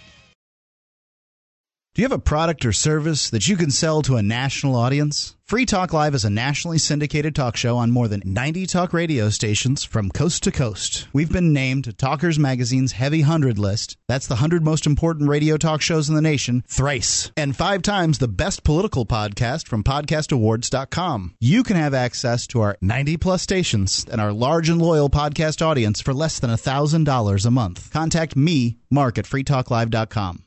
Do 1.95 2.01
you 2.01 2.05
have 2.07 2.11
a 2.11 2.17
product 2.17 2.65
or 2.65 2.73
service 2.73 3.29
that 3.29 3.47
you 3.47 3.55
can 3.55 3.69
sell 3.69 4.01
to 4.01 4.15
a 4.15 4.23
national 4.23 4.75
audience? 4.75 5.35
Free 5.45 5.63
Talk 5.63 5.93
Live 5.93 6.15
is 6.15 6.25
a 6.25 6.29
nationally 6.31 6.79
syndicated 6.79 7.35
talk 7.35 7.55
show 7.55 7.77
on 7.77 7.91
more 7.91 8.07
than 8.07 8.23
90 8.25 8.65
talk 8.65 8.93
radio 8.93 9.29
stations 9.29 9.83
from 9.83 10.09
coast 10.09 10.41
to 10.41 10.51
coast. 10.51 11.07
We've 11.13 11.31
been 11.31 11.53
named 11.53 11.95
Talkers 11.99 12.39
Magazine's 12.39 12.93
Heavy 12.93 13.21
100 13.21 13.59
list. 13.59 13.95
That's 14.07 14.25
the 14.25 14.33
100 14.33 14.65
most 14.65 14.87
important 14.87 15.29
radio 15.29 15.55
talk 15.55 15.83
shows 15.83 16.09
in 16.09 16.15
the 16.15 16.21
nation, 16.23 16.63
thrice. 16.67 17.31
And 17.37 17.55
five 17.55 17.83
times 17.83 18.17
the 18.17 18.27
best 18.27 18.63
political 18.63 19.05
podcast 19.05 19.67
from 19.67 19.83
podcastawards.com. 19.83 21.35
You 21.39 21.61
can 21.61 21.75
have 21.75 21.93
access 21.93 22.47
to 22.47 22.61
our 22.61 22.75
90 22.81 23.17
plus 23.17 23.43
stations 23.43 24.03
and 24.11 24.19
our 24.19 24.33
large 24.33 24.67
and 24.67 24.81
loyal 24.81 25.11
podcast 25.11 25.63
audience 25.63 26.01
for 26.01 26.15
less 26.15 26.39
than 26.39 26.49
$1,000 26.49 27.45
a 27.45 27.51
month. 27.51 27.91
Contact 27.93 28.35
me, 28.35 28.79
Mark, 28.89 29.19
at 29.19 29.25
freetalklive.com. 29.25 30.43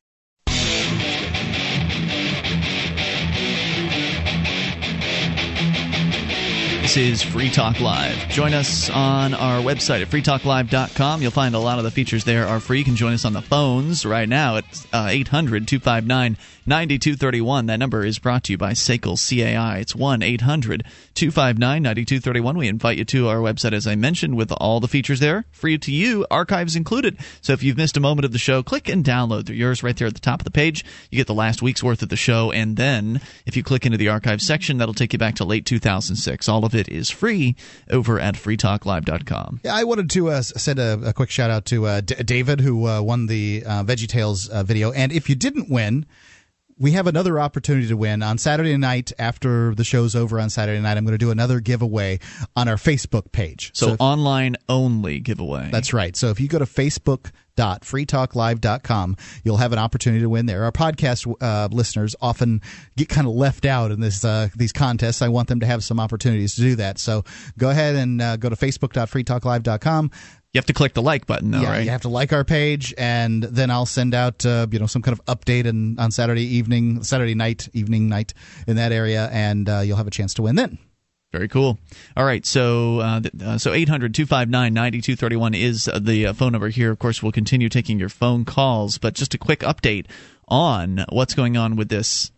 Is 6.96 7.22
Free 7.22 7.50
Talk 7.50 7.78
Live. 7.80 8.16
Join 8.30 8.54
us 8.54 8.88
on 8.88 9.34
our 9.34 9.60
website 9.60 10.00
at 10.00 10.08
freetalklive.com. 10.08 11.20
You'll 11.20 11.30
find 11.30 11.54
a 11.54 11.58
lot 11.58 11.76
of 11.76 11.84
the 11.84 11.90
features 11.90 12.24
there 12.24 12.46
are 12.46 12.58
free. 12.58 12.78
You 12.78 12.84
can 12.84 12.96
join 12.96 13.12
us 13.12 13.26
on 13.26 13.34
the 13.34 13.42
phones 13.42 14.06
right 14.06 14.26
now 14.26 14.56
at 14.56 14.86
uh, 14.94 15.08
800 15.10 15.68
259 15.68 16.38
9231. 16.66 17.66
That 17.66 17.78
number 17.78 18.04
is 18.04 18.18
brought 18.18 18.44
to 18.44 18.52
you 18.52 18.58
by 18.58 18.72
Sekel 18.72 19.16
CAI. 19.16 19.78
It's 19.78 19.94
1 19.94 20.22
800 20.22 20.82
259 21.14 21.82
9231. 21.82 22.58
We 22.58 22.68
invite 22.68 22.98
you 22.98 23.04
to 23.04 23.28
our 23.28 23.36
website, 23.36 23.72
as 23.72 23.86
I 23.86 23.94
mentioned, 23.94 24.36
with 24.36 24.50
all 24.52 24.80
the 24.80 24.88
features 24.88 25.20
there, 25.20 25.44
free 25.52 25.78
to 25.78 25.92
you, 25.92 26.26
archives 26.30 26.74
included. 26.74 27.18
So 27.40 27.52
if 27.52 27.62
you've 27.62 27.76
missed 27.76 27.96
a 27.96 28.00
moment 28.00 28.24
of 28.24 28.32
the 28.32 28.38
show, 28.38 28.64
click 28.64 28.88
and 28.88 29.04
download. 29.04 29.46
They're 29.46 29.54
yours 29.54 29.84
right 29.84 29.96
there 29.96 30.08
at 30.08 30.14
the 30.14 30.20
top 30.20 30.40
of 30.40 30.44
the 30.44 30.50
page. 30.50 30.84
You 31.10 31.16
get 31.16 31.28
the 31.28 31.34
last 31.34 31.62
week's 31.62 31.84
worth 31.84 32.02
of 32.02 32.08
the 32.08 32.16
show, 32.16 32.50
and 32.50 32.76
then 32.76 33.20
if 33.46 33.56
you 33.56 33.62
click 33.62 33.86
into 33.86 33.98
the 33.98 34.08
archive 34.08 34.40
section, 34.40 34.78
that'll 34.78 34.94
take 34.94 35.12
you 35.12 35.18
back 35.20 35.36
to 35.36 35.44
late 35.44 35.66
2006. 35.66 36.48
All 36.48 36.64
of 36.64 36.74
it 36.74 36.88
is 36.88 37.10
free 37.10 37.54
over 37.90 38.18
at 38.18 38.34
freetalklive.com. 38.34 39.60
Yeah, 39.62 39.74
I 39.74 39.84
wanted 39.84 40.10
to 40.10 40.30
uh, 40.30 40.42
send 40.42 40.78
a, 40.78 40.98
a 41.04 41.12
quick 41.12 41.30
shout 41.30 41.50
out 41.50 41.64
to 41.66 41.86
uh, 41.86 42.00
D- 42.00 42.16
David, 42.16 42.60
who 42.60 42.88
uh, 42.88 43.00
won 43.02 43.26
the 43.26 43.62
uh, 43.64 43.84
VeggieTales 43.84 44.50
uh, 44.50 44.64
video. 44.64 44.90
And 44.90 45.12
if 45.12 45.28
you 45.28 45.36
didn't 45.36 45.70
win, 45.70 46.06
we 46.78 46.92
have 46.92 47.06
another 47.06 47.40
opportunity 47.40 47.88
to 47.88 47.96
win 47.96 48.22
on 48.22 48.38
Saturday 48.38 48.76
night 48.76 49.12
after 49.18 49.74
the 49.74 49.84
show's 49.84 50.14
over 50.14 50.38
on 50.38 50.50
Saturday 50.50 50.80
night. 50.80 50.96
I'm 50.96 51.04
going 51.04 51.14
to 51.14 51.18
do 51.18 51.30
another 51.30 51.60
giveaway 51.60 52.18
on 52.54 52.68
our 52.68 52.76
Facebook 52.76 53.32
page. 53.32 53.70
So, 53.74 53.94
if- 53.94 54.00
online 54.00 54.56
only 54.68 55.20
giveaway. 55.20 55.70
that's 55.72 55.92
right. 55.92 56.14
So 56.14 56.28
if 56.30 56.40
you 56.40 56.48
go 56.48 56.58
to 56.58 56.66
facebook.freetalklive.com, 57.56 59.16
you'll 59.44 59.56
have 59.56 59.72
an 59.72 59.78
opportunity 59.78 60.22
to 60.22 60.28
win 60.28 60.46
there. 60.46 60.64
Our 60.64 60.72
podcast 60.72 61.32
uh, 61.40 61.68
listeners 61.70 62.14
often 62.20 62.60
get 62.96 63.08
kind 63.08 63.26
of 63.26 63.34
left 63.34 63.64
out 63.64 63.90
in 63.90 64.00
this 64.00 64.24
uh, 64.24 64.48
these 64.56 64.72
contests. 64.72 65.22
I 65.22 65.28
want 65.28 65.48
them 65.48 65.60
to 65.60 65.66
have 65.66 65.82
some 65.82 66.00
opportunities 66.00 66.54
to 66.56 66.60
do 66.60 66.76
that. 66.76 66.98
So 66.98 67.24
go 67.58 67.70
ahead 67.70 67.96
and 67.96 68.20
uh, 68.20 68.36
go 68.36 68.48
to 68.48 68.56
facebook.freetalklive.com. 68.56 70.10
You 70.52 70.58
have 70.58 70.66
to 70.66 70.72
click 70.72 70.94
the 70.94 71.02
like 71.02 71.26
button, 71.26 71.50
though, 71.50 71.60
yeah, 71.60 71.70
right? 71.70 71.84
you 71.84 71.90
have 71.90 72.02
to 72.02 72.08
like 72.08 72.32
our 72.32 72.42
page, 72.42 72.94
and 72.96 73.42
then 73.42 73.70
I'll 73.70 73.84
send 73.84 74.14
out 74.14 74.46
uh, 74.46 74.66
you 74.70 74.78
know 74.78 74.86
some 74.86 75.02
kind 75.02 75.18
of 75.18 75.24
update 75.26 75.66
and 75.66 76.00
on 76.00 76.10
Saturday 76.10 76.44
evening, 76.44 77.02
Saturday 77.02 77.34
night, 77.34 77.68
evening 77.74 78.08
night 78.08 78.32
in 78.66 78.76
that 78.76 78.90
area, 78.90 79.28
and 79.32 79.68
uh, 79.68 79.80
you'll 79.80 79.98
have 79.98 80.06
a 80.06 80.10
chance 80.12 80.32
to 80.34 80.42
win 80.42 80.56
then. 80.56 80.78
Very 81.32 81.48
cool. 81.48 81.78
All 82.16 82.24
right, 82.24 82.46
so 82.46 83.00
uh, 83.00 83.20
uh, 83.44 83.58
so 83.58 83.72
800-259-9231 83.72 85.60
is 85.60 85.90
the 86.00 86.28
uh, 86.28 86.32
phone 86.32 86.52
number 86.52 86.68
here. 86.68 86.90
Of 86.90 86.98
course, 86.98 87.22
we'll 87.22 87.32
continue 87.32 87.68
taking 87.68 87.98
your 87.98 88.08
phone 88.08 88.44
calls, 88.44 88.98
but 88.98 89.14
just 89.14 89.34
a 89.34 89.38
quick 89.38 89.60
update 89.60 90.06
on 90.48 91.04
what's 91.10 91.34
going 91.34 91.56
on 91.56 91.76
with 91.76 91.88
this 91.88 92.30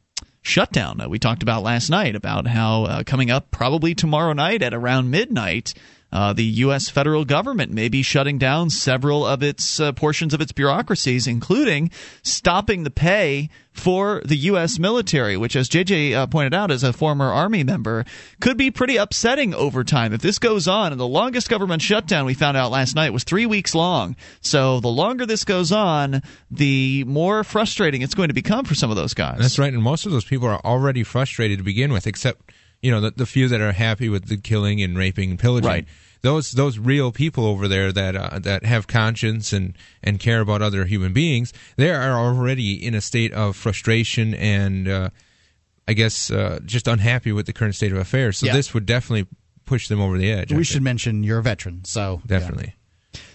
shutdown 0.43 0.99
that 0.99 1.11
we 1.11 1.19
talked 1.19 1.43
about 1.43 1.63
last 1.63 1.91
night 1.91 2.17
about 2.17 2.47
how 2.47 2.85
uh, 2.85 3.03
coming 3.05 3.31
up 3.31 3.51
probably 3.51 3.95
tomorrow 3.95 4.33
night 4.33 4.63
at 4.63 4.73
around 4.73 5.11
midnight 5.11 5.75
uh, 6.11 6.33
the 6.33 6.45
U.S. 6.45 6.89
federal 6.89 7.25
government 7.25 7.73
may 7.73 7.89
be 7.89 8.03
shutting 8.03 8.39
down 8.39 8.71
several 8.71 9.27
of 9.27 9.43
its 9.43 9.79
uh, 9.79 9.93
portions 9.93 10.33
of 10.33 10.41
its 10.41 10.53
bureaucracies, 10.53 11.27
including 11.27 11.91
stopping 12.23 12.85
the 12.85 12.91
pay 12.91 13.51
for 13.73 14.23
the 14.25 14.37
U.S. 14.37 14.79
military, 14.79 15.37
which, 15.37 15.55
as 15.55 15.69
JJ 15.69 16.15
uh, 16.15 16.27
pointed 16.27 16.55
out, 16.55 16.71
as 16.71 16.83
a 16.83 16.93
former 16.93 17.31
Army 17.31 17.63
member, 17.63 18.05
could 18.41 18.57
be 18.57 18.71
pretty 18.71 18.97
upsetting 18.97 19.55
over 19.55 19.85
time. 19.85 20.13
If 20.13 20.21
this 20.23 20.39
goes 20.39 20.67
on, 20.67 20.93
and 20.93 21.01
the 21.01 21.07
longest 21.07 21.49
government 21.49 21.83
shutdown 21.83 22.25
we 22.25 22.35
found 22.35 22.57
out 22.57 22.71
last 22.71 22.97
night 22.97 23.13
was 23.13 23.25
three 23.25 23.47
weeks 23.47 23.75
long. 23.75 24.17
So 24.41 24.81
the 24.81 24.89
longer 24.89 25.27
this 25.27 25.45
goes 25.45 25.73
on, 25.73 26.23
the 26.51 27.05
more 27.05 27.45
frustrating 27.45 28.03
it's 28.03 28.15
going 28.15 28.29
to 28.29 28.35
become 28.35 28.65
for 28.65 28.75
some 28.75 28.91
of 28.91 28.97
those 28.97 29.15
guys. 29.15 29.39
That's 29.39 29.59
right, 29.59 29.73
and 29.73 29.83
most 29.83 30.07
of 30.07 30.13
those 30.13 30.25
people 30.25 30.49
are 30.49 30.61
already 30.65 31.03
frustrated 31.03 31.59
to 31.59 31.65
begin 31.65 31.93
with, 31.93 32.07
except 32.07 32.51
you 32.83 32.91
know 32.91 33.01
the, 33.01 33.11
the 33.13 33.27
few 33.27 33.49
that 33.49 33.61
are 33.61 33.73
happy 33.73 34.09
with 34.09 34.27
the 34.29 34.37
killing 34.37 34.83
and 34.83 34.97
raping 34.97 35.31
and 35.31 35.39
pillaging. 35.39 35.69
Right. 35.69 35.87
Those 36.23 36.51
those 36.53 36.79
real 36.79 37.13
people 37.13 37.45
over 37.47 37.69
there 37.69 37.93
that 37.93 38.17
uh, 38.17 38.39
that 38.41 38.65
have 38.65 38.87
conscience 38.89 39.53
and 39.53 39.77
and 40.03 40.19
care 40.19 40.41
about 40.41 40.63
other 40.63 40.85
human 40.85 41.13
beings, 41.13 41.53
they 41.77 41.91
are 41.91 42.13
already 42.19 42.75
in 42.85 42.95
a 42.95 43.01
state 43.01 43.33
of 43.33 43.55
frustration 43.57 44.35
and 44.35 44.89
uh, 44.89 45.11
I 45.87 45.93
guess 45.93 46.31
uh, 46.31 46.59
just 46.65 46.89
unhappy 46.89 47.31
with 47.33 47.47
the 47.47 47.53
current 47.53 47.75
state 47.77 47.93
of 47.93 47.99
affairs. 47.99 48.39
So 48.39 48.47
Yeah. 48.47 48.53
this 48.53 48.75
would 48.75 48.85
definitely 48.85 49.29
push 49.65 49.87
them 49.89 50.01
over 50.01 50.19
the 50.19 50.31
edge. 50.33 50.53
We 50.53 50.65
should 50.65 50.83
mention 50.83 51.23
you're 51.23 51.39
a 51.39 51.43
veteran, 51.43 51.85
so 51.85 52.21
definitely. 52.27 52.75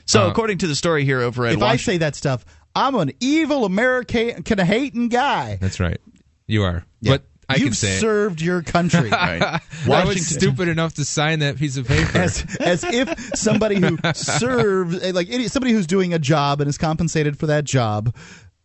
So, 0.06 0.26
Uh, 0.26 0.30
according 0.30 0.58
to 0.60 0.68
the 0.68 0.76
story 0.76 1.06
here 1.06 1.22
over 1.22 1.46
at 1.46 1.54
if 1.54 1.62
I 1.62 1.78
say 1.78 1.98
that 2.00 2.16
stuff, 2.16 2.44
I'm 2.76 2.96
an 2.96 3.12
evil 3.22 3.64
American 3.64 4.44
hating 4.46 5.08
guy. 5.08 5.58
That's 5.62 5.80
right. 5.80 6.00
You 6.48 6.64
are. 6.64 6.84
Yeah. 7.00 7.14
But 7.14 7.26
I 7.50 7.56
You've 7.56 7.64
can 7.66 7.74
say 7.74 7.98
it. 7.98 8.00
served 8.00 8.42
your 8.42 8.62
country. 8.64 9.10
Right. 9.12 9.42
I 9.42 9.62
was 9.86 9.88
Washington- 9.88 10.24
stupid 10.24 10.68
enough 10.70 10.94
to 10.96 11.06
sign 11.06 11.40
that 11.40 11.58
piece 11.58 11.78
of 11.78 11.88
paper. 11.88 12.18
as 12.18 12.46
as 12.60 12.84
if 12.84 13.36
somebody 13.36 13.80
who 13.80 13.98
serves 14.14 15.02
eh, 15.04 15.12
like 15.14 15.28
somebody 15.50 15.74
who's 15.74 15.88
doing 15.88 16.14
a 16.14 16.20
job 16.20 16.62
and 16.62 16.70
is 16.70 16.78
compensated 16.78 17.38
for 17.38 17.48
that 17.48 17.64
job 17.66 18.16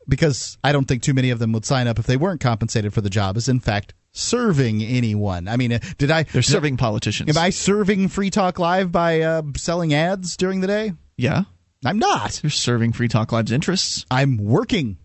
because 0.09 0.57
I 0.65 0.73
don't 0.73 0.87
think 0.87 1.03
too 1.03 1.13
many 1.15 1.31
of 1.31 1.39
them 1.39 1.53
would 1.53 1.65
sign 1.65 1.87
up 1.87 1.99
if 1.99 2.07
they 2.07 2.17
weren't 2.17 2.41
compensated 2.41 2.95
for 2.95 3.01
the 3.01 3.11
job 3.11 3.37
is 3.37 3.49
in 3.49 3.61
fact 3.61 3.95
serving 4.13 4.83
anyone. 4.83 5.49
I 5.49 5.57
mean, 5.57 5.73
uh, 5.75 5.79
did 5.99 6.11
I 6.11 6.23
they're 6.25 6.43
serving 6.43 6.77
politicians. 6.77 7.37
Am 7.37 7.43
I 7.43 7.51
serving 7.51 8.09
Free 8.09 8.31
Talk 8.31 8.59
Live 8.59 8.91
by 8.91 9.21
uh, 9.21 9.43
selling 9.57 9.93
ads 9.95 10.37
during 10.37 10.61
the 10.61 10.67
day? 10.67 10.93
yeah, 11.17 11.43
I'm 11.85 11.99
not. 11.99 12.39
they're 12.43 12.51
serving 12.51 12.93
Free 12.93 13.09
Talk 13.09 13.33
Live's 13.33 13.53
interests. 13.53 14.07
I'm 14.11 14.37
working. 14.39 14.97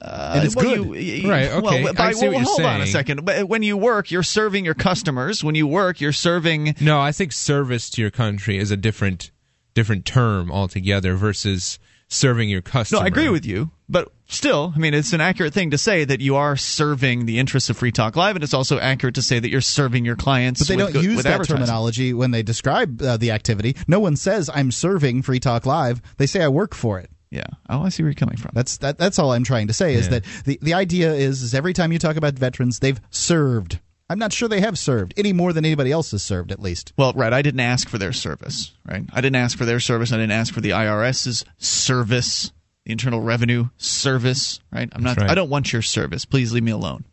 And 0.00 0.44
it's 0.44 0.56
well, 0.56 0.64
good. 0.64 1.02
you- 1.02 1.24
y- 1.24 1.30
Right, 1.30 1.62
well, 1.62 1.66
okay, 1.66 1.92
by- 1.92 2.06
I 2.08 2.12
see 2.12 2.26
what 2.26 2.34
well, 2.34 2.40
you're 2.40 2.48
hold 2.48 2.62
on 2.62 2.80
a 2.80 2.86
second. 2.86 3.24
But 3.24 3.48
When 3.48 3.62
you 3.62 3.76
work, 3.76 4.10
you're 4.10 4.22
serving 4.22 4.64
your 4.64 4.74
customers. 4.74 5.44
When 5.44 5.54
you 5.54 5.66
work, 5.66 6.00
you're 6.00 6.12
serving. 6.12 6.76
No, 6.80 7.00
I 7.00 7.12
think 7.12 7.32
service 7.32 7.90
to 7.90 8.00
your 8.02 8.10
country 8.10 8.58
is 8.58 8.70
a 8.70 8.76
different 8.76 9.30
different 9.74 10.04
term 10.04 10.52
altogether 10.52 11.14
versus 11.16 11.78
serving 12.08 12.48
your 12.48 12.62
customers. 12.62 13.00
No. 13.00 13.04
I 13.04 13.08
agree 13.08 13.28
with 13.28 13.44
you, 13.44 13.70
but 13.88 14.12
still, 14.26 14.72
I 14.74 14.78
mean, 14.78 14.94
it's 14.94 15.12
an 15.12 15.20
accurate 15.20 15.52
thing 15.52 15.72
to 15.72 15.78
say 15.78 16.04
that 16.04 16.20
you 16.20 16.36
are 16.36 16.56
serving 16.56 17.26
the 17.26 17.38
interests 17.38 17.70
of 17.70 17.76
Free 17.76 17.90
Talk 17.90 18.14
Live, 18.14 18.36
and 18.36 18.44
it's 18.44 18.54
also 18.54 18.78
accurate 18.78 19.16
to 19.16 19.22
say 19.22 19.40
that 19.40 19.50
you're 19.50 19.60
serving 19.60 20.04
your 20.04 20.14
clients. 20.16 20.60
But 20.60 20.68
they 20.68 20.76
with 20.76 20.94
don't 20.94 21.02
use 21.02 21.16
with 21.16 21.24
that 21.24 21.44
terminology 21.44 22.14
when 22.14 22.30
they 22.30 22.42
describe 22.42 23.02
uh, 23.02 23.16
the 23.16 23.32
activity. 23.32 23.76
No 23.88 23.98
one 24.00 24.16
says 24.16 24.48
I'm 24.52 24.70
serving 24.70 25.22
Free 25.22 25.40
Talk 25.40 25.66
Live. 25.66 26.00
They 26.18 26.26
say 26.26 26.42
I 26.42 26.48
work 26.48 26.74
for 26.74 27.00
it. 27.00 27.10
Yeah. 27.34 27.46
Oh, 27.68 27.82
I 27.82 27.88
see 27.88 28.02
where 28.02 28.10
you're 28.10 28.14
coming 28.14 28.36
from. 28.36 28.52
That's 28.54 28.76
that. 28.78 28.96
That's 28.96 29.18
all 29.18 29.32
I'm 29.32 29.42
trying 29.44 29.66
to 29.66 29.72
say 29.72 29.94
is 29.94 30.06
Yeah. 30.06 30.10
that 30.20 30.24
the 30.44 30.58
the 30.62 30.74
idea 30.74 31.12
is 31.12 31.42
is 31.42 31.52
every 31.54 31.72
time 31.72 31.90
you 31.92 31.98
talk 31.98 32.16
about 32.16 32.34
veterans, 32.34 32.78
they've 32.78 33.00
served. 33.10 33.80
I'm 34.08 34.18
not 34.18 34.32
sure 34.32 34.48
they 34.48 34.60
have 34.60 34.78
served 34.78 35.14
any 35.16 35.32
more 35.32 35.52
than 35.52 35.64
anybody 35.64 35.90
else 35.90 36.10
has 36.12 36.22
served, 36.22 36.52
at 36.52 36.60
least. 36.60 36.92
Well, 36.96 37.12
right. 37.14 37.32
I 37.32 37.42
didn't 37.42 37.60
ask 37.60 37.88
for 37.88 37.96
their 37.98 38.12
service, 38.12 38.72
right? 38.88 39.02
I 39.12 39.20
didn't 39.22 39.36
ask 39.36 39.56
for 39.58 39.64
their 39.64 39.80
service. 39.80 40.12
I 40.12 40.16
didn't 40.16 40.32
ask 40.32 40.52
for 40.54 40.60
the 40.60 40.70
IRS's 40.72 41.44
service, 41.58 42.52
the 42.84 42.92
Internal 42.92 43.20
Revenue 43.22 43.70
Service, 43.78 44.60
right? 44.70 44.88
I'm 44.92 45.02
not. 45.02 45.16
Right. 45.16 45.30
I 45.30 45.34
don't 45.34 45.50
want 45.50 45.72
your 45.72 45.82
service. 45.82 46.24
Please 46.24 46.52
leave 46.52 46.62
me 46.62 46.70
alone. 46.70 47.04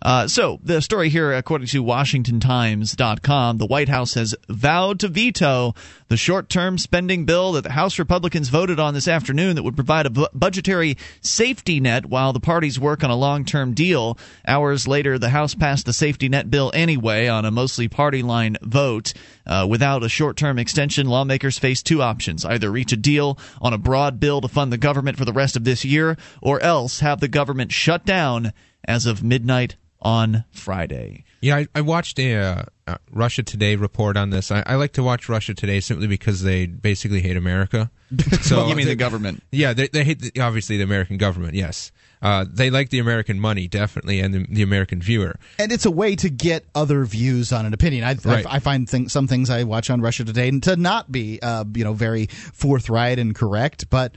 Uh, 0.00 0.28
so 0.28 0.60
the 0.62 0.80
story 0.80 1.08
here, 1.08 1.32
according 1.32 1.66
to 1.66 1.82
WashingtonTimes.com, 1.82 3.58
the 3.58 3.66
White 3.66 3.88
House 3.88 4.14
has 4.14 4.34
vowed 4.48 5.00
to 5.00 5.08
veto 5.08 5.74
the 6.06 6.16
short-term 6.16 6.78
spending 6.78 7.24
bill 7.24 7.52
that 7.52 7.64
the 7.64 7.72
House 7.72 7.98
Republicans 7.98 8.48
voted 8.48 8.78
on 8.78 8.94
this 8.94 9.08
afternoon 9.08 9.56
that 9.56 9.64
would 9.64 9.74
provide 9.74 10.06
a 10.06 10.10
bu- 10.10 10.26
budgetary 10.32 10.96
safety 11.20 11.80
net 11.80 12.06
while 12.06 12.32
the 12.32 12.40
parties 12.40 12.78
work 12.78 13.02
on 13.02 13.10
a 13.10 13.16
long-term 13.16 13.74
deal. 13.74 14.16
Hours 14.46 14.86
later, 14.86 15.18
the 15.18 15.30
House 15.30 15.54
passed 15.54 15.84
the 15.84 15.92
safety 15.92 16.28
net 16.28 16.48
bill 16.48 16.70
anyway 16.74 17.26
on 17.26 17.44
a 17.44 17.50
mostly 17.50 17.88
party 17.88 18.22
line 18.22 18.56
vote. 18.62 19.12
Uh, 19.46 19.66
without 19.68 20.04
a 20.04 20.08
short-term 20.08 20.58
extension, 20.58 21.08
lawmakers 21.08 21.58
face 21.58 21.82
two 21.82 22.02
options: 22.02 22.44
either 22.44 22.70
reach 22.70 22.92
a 22.92 22.96
deal 22.96 23.38
on 23.60 23.72
a 23.72 23.78
broad 23.78 24.20
bill 24.20 24.40
to 24.40 24.48
fund 24.48 24.72
the 24.72 24.78
government 24.78 25.18
for 25.18 25.24
the 25.24 25.32
rest 25.32 25.56
of 25.56 25.64
this 25.64 25.84
year, 25.84 26.16
or 26.40 26.60
else 26.60 27.00
have 27.00 27.18
the 27.18 27.28
government 27.28 27.72
shut 27.72 28.04
down 28.04 28.52
as 28.84 29.04
of 29.06 29.24
midnight 29.24 29.76
on 30.00 30.44
Friday. 30.52 31.24
Yeah, 31.40 31.56
I, 31.56 31.66
I 31.74 31.80
watched 31.82 32.18
a 32.18 32.34
uh, 32.36 32.62
uh, 32.86 32.96
Russia 33.12 33.42
Today 33.44 33.76
report 33.76 34.16
on 34.16 34.30
this. 34.30 34.50
I, 34.50 34.62
I 34.66 34.74
like 34.74 34.92
to 34.94 35.02
watch 35.02 35.28
Russia 35.28 35.54
Today 35.54 35.78
simply 35.80 36.06
because 36.08 36.42
they 36.42 36.66
basically 36.66 37.20
hate 37.20 37.36
America. 37.36 37.90
So 38.40 38.66
you 38.68 38.74
mean 38.74 38.86
they- 38.86 38.92
the 38.92 38.96
government? 38.96 39.42
Yeah, 39.52 39.72
they, 39.74 39.88
they 39.88 40.02
hate 40.02 40.20
the, 40.20 40.40
obviously 40.40 40.78
the 40.78 40.82
American 40.84 41.18
government. 41.18 41.54
Yes, 41.54 41.92
uh, 42.22 42.46
they 42.50 42.70
like 42.70 42.88
the 42.88 42.98
American 43.00 43.38
money 43.38 43.68
definitely, 43.68 44.18
and 44.20 44.32
the, 44.34 44.46
the 44.48 44.62
American 44.62 45.00
viewer. 45.02 45.36
And 45.58 45.70
it's 45.70 45.84
a 45.84 45.90
way 45.90 46.16
to 46.16 46.30
get 46.30 46.64
other 46.74 47.04
views 47.04 47.52
on 47.52 47.66
an 47.66 47.74
opinion. 47.74 48.04
I, 48.04 48.14
Right. 48.24 48.46
I, 48.46 48.54
I 48.56 48.58
find 48.60 48.88
thing, 48.88 49.08
some 49.10 49.26
things 49.28 49.50
I 49.50 49.64
watch 49.64 49.90
on 49.90 50.00
Russia 50.00 50.24
Today 50.24 50.50
to 50.60 50.76
not 50.76 51.12
be, 51.12 51.38
uh, 51.42 51.64
you 51.74 51.84
know, 51.84 51.92
very 51.92 52.26
forthright 52.26 53.18
and 53.18 53.34
correct, 53.34 53.90
but. 53.90 54.14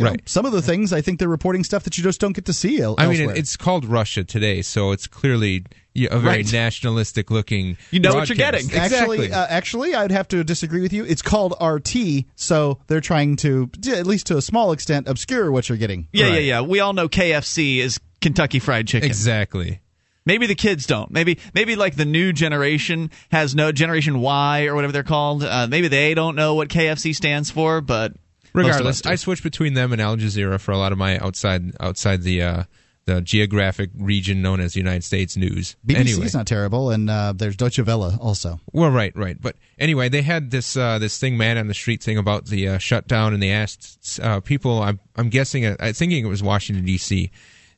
You 0.00 0.04
know, 0.06 0.10
Right. 0.12 0.22
some 0.28 0.46
of 0.46 0.52
the 0.52 0.62
things 0.62 0.92
I 0.94 1.02
think 1.02 1.18
they're 1.18 1.28
reporting 1.28 1.62
stuff 1.62 1.84
that 1.84 1.98
you 1.98 2.02
just 2.02 2.20
don't 2.20 2.32
get 2.32 2.46
to 2.46 2.52
see 2.54 2.80
el- 2.80 2.94
I 2.98 3.06
mean, 3.06 3.20
elsewhere. 3.20 3.36
it's 3.36 3.56
called 3.56 3.84
Russia 3.84 4.24
Today, 4.24 4.62
so 4.62 4.92
it's 4.92 5.06
clearly 5.06 5.64
a 5.94 6.18
very 6.18 6.36
Right. 6.38 6.52
nationalistic 6.52 7.30
looking. 7.30 7.76
You 7.90 8.00
know 8.00 8.14
what 8.14 8.28
you're 8.30 8.36
getting. 8.36 8.60
Exactly. 8.64 9.26
Actually, 9.26 9.32
uh, 9.32 9.46
actually, 9.50 9.94
I'd 9.94 10.10
have 10.10 10.26
to 10.28 10.42
disagree 10.42 10.80
with 10.80 10.92
you. 10.94 11.04
It's 11.04 11.20
called 11.20 11.54
RT, 11.60 12.24
so 12.34 12.78
they're 12.86 13.02
trying 13.02 13.36
to, 13.36 13.68
at 13.88 14.06
least 14.06 14.26
to 14.28 14.38
a 14.38 14.42
small 14.42 14.72
extent, 14.72 15.06
obscure 15.06 15.52
what 15.52 15.68
you're 15.68 15.76
getting. 15.78 16.08
Yeah, 16.12 16.26
Right. 16.26 16.34
yeah, 16.34 16.38
yeah. 16.40 16.60
We 16.62 16.80
all 16.80 16.94
know 16.94 17.06
KFC 17.08 17.80
is 17.80 18.00
Kentucky 18.22 18.58
Fried 18.58 18.86
Chicken. 18.88 19.06
exactly. 19.08 19.80
Maybe 20.24 20.46
the 20.46 20.54
kids 20.54 20.86
don't. 20.86 21.10
Maybe 21.10 21.38
maybe 21.54 21.76
like 21.76 21.96
the 21.96 22.04
new 22.04 22.32
generation 22.32 23.10
has 23.30 23.54
no 23.54 23.72
Generation 23.72 24.20
Y 24.20 24.66
or 24.66 24.74
whatever 24.74 24.92
they're 24.92 25.02
called. 25.02 25.42
Uh, 25.44 25.66
maybe 25.68 25.88
they 25.88 26.14
don't 26.14 26.36
know 26.36 26.54
what 26.54 26.68
KFC 26.68 27.14
stands 27.14 27.50
for, 27.50 27.80
but 27.80 28.12
most 28.14 28.14
of 28.14 28.18
us 28.18 28.29
Regardless. 28.52 29.04
I 29.06 29.14
switch 29.16 29.42
between 29.42 29.74
them 29.74 29.92
and 29.92 30.00
Al 30.00 30.16
Jazeera 30.16 30.60
for 30.60 30.72
a 30.72 30.78
lot 30.78 30.92
of 30.92 30.98
my 30.98 31.18
outside 31.18 31.72
outside 31.80 32.22
the 32.22 32.42
uh, 32.42 32.64
the 33.06 33.20
geographic 33.20 33.90
region 33.96 34.42
known 34.42 34.60
as 34.60 34.76
United 34.76 35.04
States 35.04 35.36
news. 35.36 35.76
BBC's 35.86 36.14
anyway, 36.14 36.28
not 36.34 36.46
terrible, 36.46 36.90
and 36.90 37.08
uh, 37.10 37.32
there's 37.34 37.56
Deutsche 37.56 37.80
Welle 37.80 38.18
also. 38.20 38.60
well, 38.72 38.90
right, 38.90 39.16
right. 39.16 39.40
But 39.40 39.56
anyway, 39.78 40.08
they 40.08 40.22
had 40.22 40.50
this 40.50 40.76
uh, 40.76 40.98
this 40.98 41.18
thing, 41.18 41.36
man 41.36 41.58
on 41.58 41.66
the 41.68 41.74
street 41.74 42.02
thing 42.02 42.18
about 42.18 42.46
the 42.46 42.68
uh, 42.68 42.78
shutdown, 42.78 43.34
and 43.34 43.42
they 43.42 43.50
asked 43.50 44.20
uh, 44.22 44.40
people. 44.40 44.82
I'm 44.82 45.00
I'm 45.16 45.28
guessing, 45.28 45.66
uh, 45.66 45.76
I'm 45.80 45.94
thinking 45.94 46.24
it 46.24 46.28
was 46.28 46.42
Washington 46.42 46.84
D.C. 46.84 47.30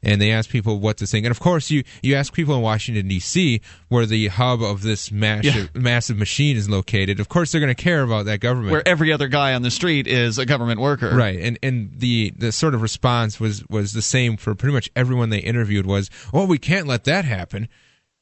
And 0.04 0.20
they 0.20 0.32
asked 0.32 0.50
people 0.50 0.80
what 0.80 0.96
to 0.96 1.06
think, 1.06 1.24
and 1.24 1.30
of 1.30 1.38
course, 1.38 1.70
you 1.70 1.84
you 2.02 2.16
ask 2.16 2.32
people 2.32 2.56
in 2.56 2.60
Washington 2.60 3.06
D.C. 3.06 3.60
where 3.88 4.04
the 4.04 4.26
hub 4.28 4.60
of 4.60 4.82
this 4.82 5.12
massive 5.12 5.74
massive 5.76 6.16
machine 6.16 6.56
is 6.56 6.68
located. 6.68 7.20
Of 7.20 7.28
course, 7.28 7.52
they're 7.52 7.60
going 7.60 7.74
to 7.74 7.80
care 7.80 8.02
about 8.02 8.24
that 8.26 8.40
government. 8.40 8.72
where 8.72 8.86
every 8.86 9.12
other 9.12 9.28
guy 9.28 9.54
on 9.54 9.62
the 9.62 9.70
street 9.70 10.08
is 10.08 10.38
a 10.38 10.46
government 10.46 10.80
worker. 10.80 11.14
Right, 11.14 11.38
and 11.38 11.56
and 11.62 11.92
the 11.98 12.32
the 12.36 12.50
sort 12.50 12.74
of 12.74 12.82
response 12.82 13.38
was 13.38 13.64
was 13.68 13.92
the 13.92 14.02
same 14.02 14.36
for 14.36 14.54
pretty 14.56 14.74
much 14.74 14.90
everyone 14.96 15.30
they 15.30 15.38
interviewed 15.38 15.86
was, 15.86 16.10
"Oh, 16.32 16.46
we 16.46 16.58
can't 16.58 16.88
let 16.88 17.04
that 17.04 17.24
happen. 17.24 17.68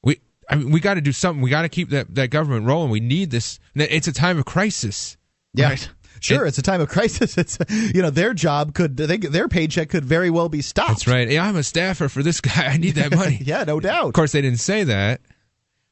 We 0.02 0.20
I 0.50 0.56
mean, 0.56 0.70
we 0.72 0.80
got 0.80 0.94
to 0.94 1.00
do 1.00 1.12
something. 1.12 1.40
We 1.40 1.48
got 1.48 1.62
to 1.62 1.70
keep 1.70 1.88
that 1.90 2.14
that 2.14 2.28
government 2.28 2.66
rolling. 2.66 2.90
We 2.90 3.00
need 3.00 3.30
this. 3.30 3.58
It's 3.74 4.06
a 4.06 4.12
time 4.12 4.38
of 4.38 4.44
crisis." 4.44 5.16
Yeah. 5.54 5.70
Right. 5.70 5.88
Sure, 6.20 6.44
It- 6.44 6.48
it's 6.48 6.58
a 6.58 6.62
time 6.62 6.80
of 6.80 6.88
crisis. 6.96 7.36
It's 7.36 7.58
you 7.70 8.02
know 8.02 8.10
their 8.10 8.32
job 8.34 8.74
could 8.74 8.96
they, 8.96 9.16
their 9.16 9.48
paycheck 9.48 9.88
could 9.90 10.04
very 10.04 10.30
well 10.30 10.48
be 10.48 10.62
stopped. 10.62 10.88
That's 10.88 11.06
right. 11.08 11.28
Yeah, 11.30 11.44
I'm 11.44 11.56
a 11.56 11.62
staffer 11.62 12.08
for 12.08 12.22
this 12.22 12.40
guy. 12.40 12.66
I 12.66 12.76
need 12.76 12.94
that 12.96 13.14
money. 13.14 13.38
yeah, 13.44 13.64
no 13.64 13.80
doubt. 13.80 14.06
Of 14.06 14.12
course, 14.12 14.32
they 14.32 14.40
didn't 14.42 14.60
say 14.60 14.84
that, 14.84 15.20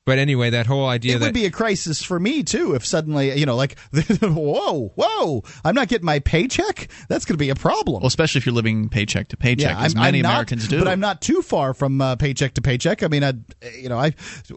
but 0.09 0.19
anyway, 0.19 0.51
that 0.51 0.67
whole 0.67 0.87
idea 0.87 1.17
it 1.17 1.19
that 1.21 1.27
would 1.27 1.35
be 1.35 1.45
a 1.47 1.51
crisis 1.51 2.03
for 2.03 2.19
me 2.19 2.43
too 2.43 2.75
if 2.75 2.85
suddenly 2.85 3.39
you 3.39 3.47
know 3.47 3.55
like 3.57 3.79
whoa 4.23 4.93
whoa 4.97 5.43
I'm 5.65 5.75
not 5.75 5.89
getting 5.89 6.05
my 6.07 6.19
paycheck. 6.19 6.89
That's 7.09 7.25
going 7.25 7.35
to 7.35 7.39
be 7.39 7.51
a 7.51 7.55
problem. 7.55 8.01
Well, 8.03 8.09
especially 8.09 8.39
if 8.41 8.47
you're 8.47 8.55
living 8.55 8.89
paycheck 8.89 9.29
to 9.29 9.37
paycheck, 9.37 9.71
yeah, 9.77 9.85
as 9.85 9.95
I'm, 9.95 10.03
many 10.03 10.19
I'm 10.19 10.23
not, 10.23 10.31
Americans 10.33 10.69
do. 10.69 10.79
but 10.79 10.89
I'm 10.89 11.01
not 11.01 11.21
too 11.21 11.43
far 11.43 11.75
from 11.75 12.01
uh, 12.01 12.17
paycheck 12.17 12.55
to 12.55 12.63
paycheck. 12.63 13.03
I 13.03 13.09
mean, 13.09 13.23
I, 13.25 13.35
you 13.77 13.89
know, 13.89 13.99
I. 13.99 14.15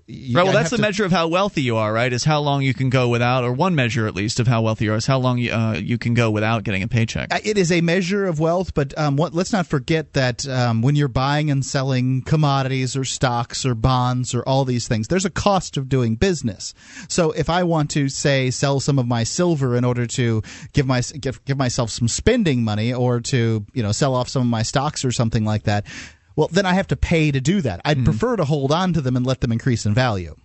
you- 0.07 0.35
Right, 0.35 0.43
well, 0.43 0.49
I'd 0.49 0.55
that's 0.55 0.69
the 0.69 0.77
to- 0.77 0.81
measure 0.81 1.03
of 1.05 1.11
how 1.11 1.27
wealthy 1.27 1.61
you 1.61 1.75
are, 1.77 1.91
right? 1.91 2.11
Is 2.11 2.23
how 2.23 2.39
long 2.39 2.61
you 2.61 2.73
can 2.73 2.89
go 2.89 3.09
without, 3.09 3.43
or 3.43 3.51
one 3.51 3.75
measure 3.75 4.07
at 4.07 4.15
least 4.15 4.39
of 4.39 4.47
how 4.47 4.61
wealthy 4.61 4.85
you 4.85 4.93
are 4.93 4.97
is 4.97 5.05
how 5.05 5.19
long 5.19 5.37
you, 5.37 5.51
uh, 5.51 5.73
you 5.73 5.97
can 5.97 6.13
go 6.13 6.31
without 6.31 6.63
getting 6.63 6.83
a 6.83 6.87
paycheck. 6.87 7.33
Uh, 7.33 7.39
It 7.43 7.57
is 7.57 7.71
a 7.71 7.81
measure 7.81 8.25
of 8.25 8.39
wealth, 8.39 8.73
but 8.73 8.97
um, 8.97 9.17
what, 9.17 9.33
let's 9.33 9.51
not 9.51 9.67
forget 9.67 10.13
that 10.13 10.47
um, 10.47 10.81
when 10.81 10.95
you're 10.95 11.07
buying 11.07 11.51
and 11.51 11.65
selling 11.65 12.21
commodities 12.21 12.95
or 12.95 13.03
stocks 13.03 13.65
or 13.65 13.75
bonds 13.75 14.33
or 14.33 14.41
all 14.47 14.63
these 14.65 14.87
things, 14.87 15.07
there's 15.09 15.25
a 15.25 15.29
cost 15.41 15.75
of 15.75 15.89
doing 15.89 16.15
business. 16.15 16.75
So 17.07 17.31
if 17.31 17.49
I 17.49 17.63
want 17.63 17.89
to 17.91 18.09
say 18.09 18.51
sell 18.51 18.79
some 18.79 18.99
of 18.99 19.07
my 19.07 19.23
silver 19.23 19.75
in 19.75 19.83
order 19.83 20.05
to 20.05 20.43
give 20.73 20.85
my 20.85 21.01
give, 21.01 21.43
give 21.45 21.57
myself 21.57 21.89
some 21.89 22.07
spending 22.07 22.63
money 22.63 22.93
or 22.93 23.19
to 23.21 23.65
you 23.73 23.81
know 23.81 23.91
sell 23.91 24.13
off 24.13 24.29
some 24.29 24.43
of 24.43 24.47
my 24.47 24.61
stocks 24.61 25.03
or 25.03 25.11
something 25.11 25.43
like 25.43 25.63
that, 25.63 25.87
well 26.35 26.47
then 26.51 26.67
I 26.67 26.73
have 26.73 26.87
to 26.87 26.95
pay 26.95 27.31
to 27.31 27.41
do 27.41 27.61
that. 27.61 27.81
I'd 27.83 28.05
prefer 28.05 28.35
to 28.35 28.45
hold 28.45 28.71
on 28.71 28.93
to 28.93 29.01
them 29.01 29.17
and 29.17 29.25
let 29.25 29.41
them 29.41 29.51
increase 29.51 29.87
in 29.87 29.95
value. 29.95 30.35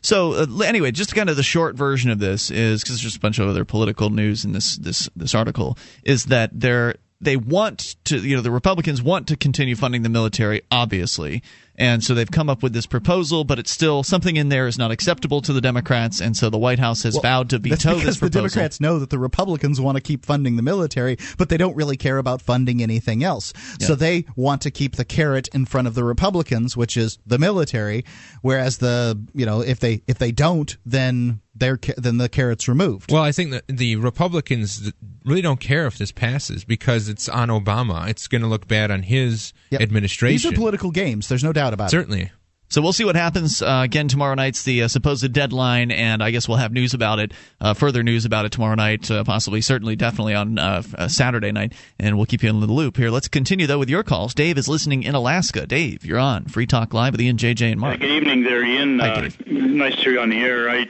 So 0.00 0.32
uh, 0.32 0.60
anyway, 0.64 0.90
just 0.90 1.14
kind 1.14 1.28
of 1.28 1.36
the 1.36 1.42
short 1.42 1.76
version 1.76 2.10
of 2.10 2.18
this 2.18 2.50
is 2.50 2.82
because 2.82 2.96
there's 2.96 3.02
just 3.02 3.16
a 3.16 3.20
bunch 3.20 3.38
of 3.38 3.46
other 3.46 3.66
political 3.66 4.08
news 4.08 4.46
in 4.46 4.52
this 4.52 4.76
this 4.76 5.10
this 5.14 5.34
article 5.34 5.76
is 6.02 6.26
that 6.26 6.48
they're 6.54 6.94
they 7.20 7.36
want 7.36 7.96
to 8.04 8.18
you 8.18 8.36
know 8.36 8.42
the 8.42 8.50
Republicans 8.50 9.02
want 9.02 9.28
to 9.28 9.36
continue 9.36 9.76
funding 9.76 10.02
the 10.02 10.08
military 10.08 10.62
obviously 10.70 11.42
and 11.76 12.02
so 12.04 12.14
they've 12.14 12.30
come 12.30 12.48
up 12.48 12.62
with 12.62 12.72
this 12.72 12.86
proposal 12.86 13.44
but 13.44 13.58
it's 13.58 13.70
still 13.70 14.02
something 14.02 14.36
in 14.36 14.48
there 14.48 14.66
is 14.66 14.78
not 14.78 14.90
acceptable 14.90 15.40
to 15.40 15.52
the 15.52 15.60
Democrats 15.60 16.20
and 16.20 16.36
so 16.36 16.50
the 16.50 16.58
White 16.58 16.78
House 16.78 17.02
has 17.02 17.14
Well, 17.14 17.22
vowed 17.22 17.50
to 17.50 17.58
veto 17.58 17.74
That's 17.74 17.84
because 17.84 18.04
this 18.04 18.18
the. 18.18 18.30
Democrats 18.30 18.80
know 18.80 18.98
that 18.98 19.10
the 19.10 19.18
Republicans 19.18 19.80
want 19.80 19.96
to 19.96 20.00
keep 20.02 20.24
funding 20.24 20.56
the 20.56 20.62
military, 20.62 21.16
but 21.38 21.48
they 21.48 21.56
don't 21.56 21.76
really 21.76 21.96
care 21.96 22.18
about 22.18 22.42
funding 22.42 22.82
anything 22.82 23.22
else. 23.22 23.52
So 23.80 23.94
they 23.94 24.24
want 24.36 24.62
to 24.62 24.70
keep 24.70 24.96
the 24.96 25.04
carrot 25.04 25.48
in 25.52 25.66
front 25.66 25.86
of 25.88 25.94
the 25.94 26.04
Republicans, 26.04 26.76
which 26.76 26.96
is 26.96 27.18
the 27.26 27.38
military. 27.38 28.04
Whereas 28.42 28.78
the 28.78 29.20
you 29.34 29.46
know 29.46 29.60
if 29.60 29.80
they 29.80 30.02
if 30.06 30.18
they 30.18 30.32
don't, 30.32 30.76
then 30.84 31.40
their 31.54 31.78
then 31.96 32.18
the 32.18 32.28
carrot's 32.28 32.68
removed. 32.68 33.12
Well, 33.12 33.22
I 33.22 33.32
think 33.32 33.52
that 33.52 33.64
the 33.68 33.96
Republicans 33.96 34.92
really 35.24 35.42
don't 35.42 35.60
care 35.60 35.86
if 35.86 35.98
this 35.98 36.12
passes 36.12 36.64
because 36.64 37.08
it's 37.08 37.28
on 37.28 37.48
Obama. 37.48 38.08
It's 38.08 38.26
going 38.28 38.42
to 38.42 38.48
look 38.48 38.66
bad 38.68 38.90
on 38.90 39.02
his 39.04 39.52
Yep. 39.70 39.80
administration. 39.80 40.34
These 40.34 40.46
are 40.46 40.60
political 40.60 40.90
games. 40.90 41.28
There's 41.28 41.44
no 41.44 41.52
doubt 41.52 41.72
about 41.74 41.86
it. 41.86 41.90
Certainly. 41.90 42.30
So 42.68 42.82
we'll 42.82 42.92
see 42.92 43.04
what 43.04 43.14
happens. 43.14 43.62
Uh, 43.62 43.82
again, 43.84 44.08
tomorrow 44.08 44.34
night's 44.34 44.64
the 44.64 44.82
uh, 44.82 44.88
supposed 44.88 45.30
deadline, 45.32 45.90
and 45.92 46.22
I 46.22 46.30
guess 46.30 46.48
we'll 46.48 46.56
have 46.56 46.72
news 46.72 46.92
about 46.92 47.20
it, 47.20 47.32
uh, 47.60 47.74
further 47.74 48.02
news 48.02 48.24
about 48.24 48.46
it 48.46 48.52
tomorrow 48.52 48.74
night, 48.74 49.08
uh, 49.10 49.22
possibly, 49.22 49.60
certainly, 49.60 49.94
definitely 49.96 50.34
on 50.34 50.58
uh, 50.58 50.82
uh, 50.96 51.06
Saturday 51.08 51.52
night, 51.52 51.72
and 52.00 52.16
we'll 52.16 52.26
keep 52.26 52.42
you 52.42 52.50
in 52.50 52.58
the 52.60 52.66
loop 52.66 52.96
here. 52.96 53.10
Let's 53.10 53.28
continue, 53.28 53.66
though, 53.66 53.78
with 53.78 53.90
your 53.90 54.02
calls. 54.02 54.34
Dave 54.34 54.58
is 54.58 54.66
listening 54.66 55.04
in 55.04 55.14
Alaska. 55.14 55.66
Dave, 55.66 56.04
you're 56.04 56.18
on 56.18 56.46
Free 56.46 56.66
Talk 56.66 56.92
Live 56.94 57.12
with 57.12 57.20
Ian, 57.20 57.36
JJ, 57.36 57.72
and 57.72 57.80
Mark. 57.80 58.00
Good 58.00 58.10
evening 58.10 58.42
there, 58.42 58.64
Ian. 58.64 58.98
Hi, 58.98 59.20
Dave. 59.20 59.46
nice 59.46 59.94
to 59.96 60.00
hear 60.00 60.12
you 60.14 60.20
on 60.20 60.30
the 60.30 60.38
air. 60.38 60.68
I 60.68 60.86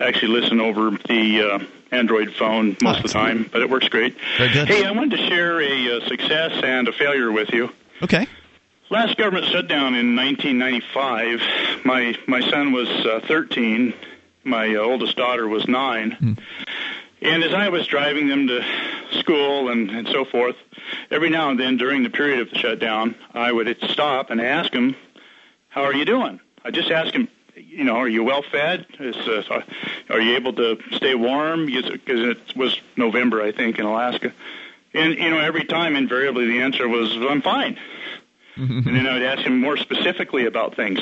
actually 0.00 0.40
listen 0.40 0.60
over 0.60 0.90
the 1.06 1.42
uh, 1.42 1.58
Android 1.90 2.32
phone 2.34 2.76
most 2.80 2.98
of 2.98 3.02
the 3.02 3.08
time, 3.10 3.48
but 3.52 3.60
it 3.60 3.68
works 3.68 3.88
great. 3.88 4.16
Very 4.38 4.52
good. 4.52 4.68
Hey, 4.68 4.84
I 4.84 4.90
wanted 4.92 5.18
to 5.18 5.28
share 5.28 5.60
a 5.60 6.00
success 6.08 6.52
and 6.62 6.88
a 6.88 6.92
failure 6.92 7.30
with 7.30 7.50
you. 7.50 7.70
Okay. 8.02 8.26
Last 8.88 9.16
government 9.16 9.46
shutdown 9.46 9.96
in 9.96 10.14
1995, 10.14 11.84
my 11.84 12.16
my 12.28 12.40
son 12.50 12.70
was 12.70 12.88
uh, 12.88 13.20
13, 13.26 13.92
my 14.44 14.76
uh, 14.76 14.78
oldest 14.78 15.16
daughter 15.16 15.48
was 15.48 15.66
nine, 15.66 16.38
and 17.20 17.42
as 17.42 17.52
I 17.52 17.68
was 17.68 17.84
driving 17.88 18.28
them 18.28 18.46
to 18.46 18.64
school 19.18 19.70
and, 19.70 19.90
and 19.90 20.06
so 20.06 20.24
forth, 20.24 20.54
every 21.10 21.30
now 21.30 21.50
and 21.50 21.58
then 21.58 21.76
during 21.76 22.04
the 22.04 22.10
period 22.10 22.38
of 22.38 22.50
the 22.50 22.58
shutdown, 22.58 23.16
I 23.34 23.50
would 23.50 23.76
stop 23.90 24.30
and 24.30 24.40
ask 24.40 24.70
them, 24.70 24.94
"How 25.68 25.82
are 25.82 25.94
you 25.94 26.04
doing?" 26.04 26.38
I 26.64 26.70
just 26.70 26.92
ask 26.92 27.12
them, 27.12 27.28
you 27.56 27.82
know, 27.82 27.96
are 27.96 28.08
you 28.08 28.22
well 28.22 28.42
fed? 28.42 28.86
Is, 29.00 29.16
uh, 29.16 29.62
are 30.10 30.20
you 30.20 30.36
able 30.36 30.52
to 30.54 30.78
stay 30.92 31.16
warm? 31.16 31.66
Because 31.66 32.20
it 32.20 32.56
was 32.56 32.80
November, 32.96 33.42
I 33.42 33.50
think, 33.50 33.80
in 33.80 33.84
Alaska. 33.84 34.32
And 34.94 35.18
you 35.18 35.30
know, 35.30 35.38
every 35.38 35.64
time, 35.64 35.96
invariably, 35.96 36.46
the 36.46 36.60
answer 36.60 36.88
was, 36.88 37.16
"I'm 37.16 37.42
fine." 37.42 37.76
And 38.56 38.86
then 38.86 39.06
I 39.06 39.12
would 39.14 39.22
ask 39.22 39.42
him 39.42 39.60
more 39.60 39.76
specifically 39.76 40.46
about 40.46 40.74
things. 40.76 40.98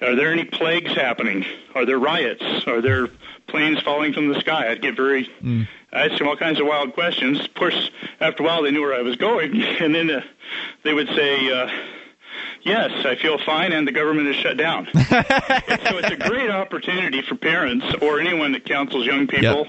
Are 0.00 0.14
there 0.14 0.32
any 0.32 0.44
plagues 0.44 0.92
happening? 0.92 1.44
Are 1.74 1.84
there 1.84 1.98
riots? 1.98 2.42
Are 2.66 2.80
there 2.80 3.08
planes 3.46 3.80
falling 3.82 4.12
from 4.12 4.28
the 4.32 4.38
sky? 4.40 4.70
I'd 4.70 4.82
get 4.82 4.96
very, 4.96 5.28
I 5.92 6.06
asked 6.06 6.20
him 6.20 6.28
all 6.28 6.36
kinds 6.36 6.60
of 6.60 6.66
wild 6.66 6.92
questions. 6.94 7.40
Of 7.40 7.54
course, 7.54 7.90
after 8.20 8.42
a 8.42 8.46
while, 8.46 8.62
they 8.62 8.70
knew 8.70 8.82
where 8.82 8.94
I 8.94 9.02
was 9.02 9.16
going, 9.16 9.60
and 9.80 9.94
then 9.94 10.10
uh, 10.10 10.22
they 10.84 10.92
would 10.92 11.08
say, 11.08 11.50
uh, 11.52 11.68
"Yes, 12.62 12.90
I 13.04 13.16
feel 13.16 13.38
fine, 13.38 13.72
and 13.72 13.86
the 13.88 13.92
government 13.92 14.28
is 14.28 14.36
shut 14.36 14.56
down." 14.56 14.88
So 15.88 15.96
it's 15.98 16.10
a 16.10 16.16
great 16.16 16.50
opportunity 16.50 17.22
for 17.22 17.34
parents 17.34 17.86
or 18.02 18.20
anyone 18.20 18.52
that 18.52 18.64
counsels 18.64 19.06
young 19.06 19.26
people, 19.26 19.66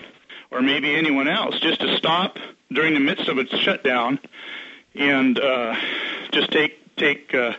or 0.51 0.61
maybe 0.61 0.95
anyone 0.95 1.27
else, 1.27 1.59
just 1.59 1.79
to 1.81 1.95
stop 1.97 2.37
during 2.71 2.93
the 2.93 2.99
midst 2.99 3.27
of 3.27 3.37
a 3.37 3.45
shutdown 3.47 4.19
and 4.95 5.39
uh, 5.39 5.75
just 6.31 6.51
take 6.51 6.78
take 6.99 7.33
uh, 7.33 7.53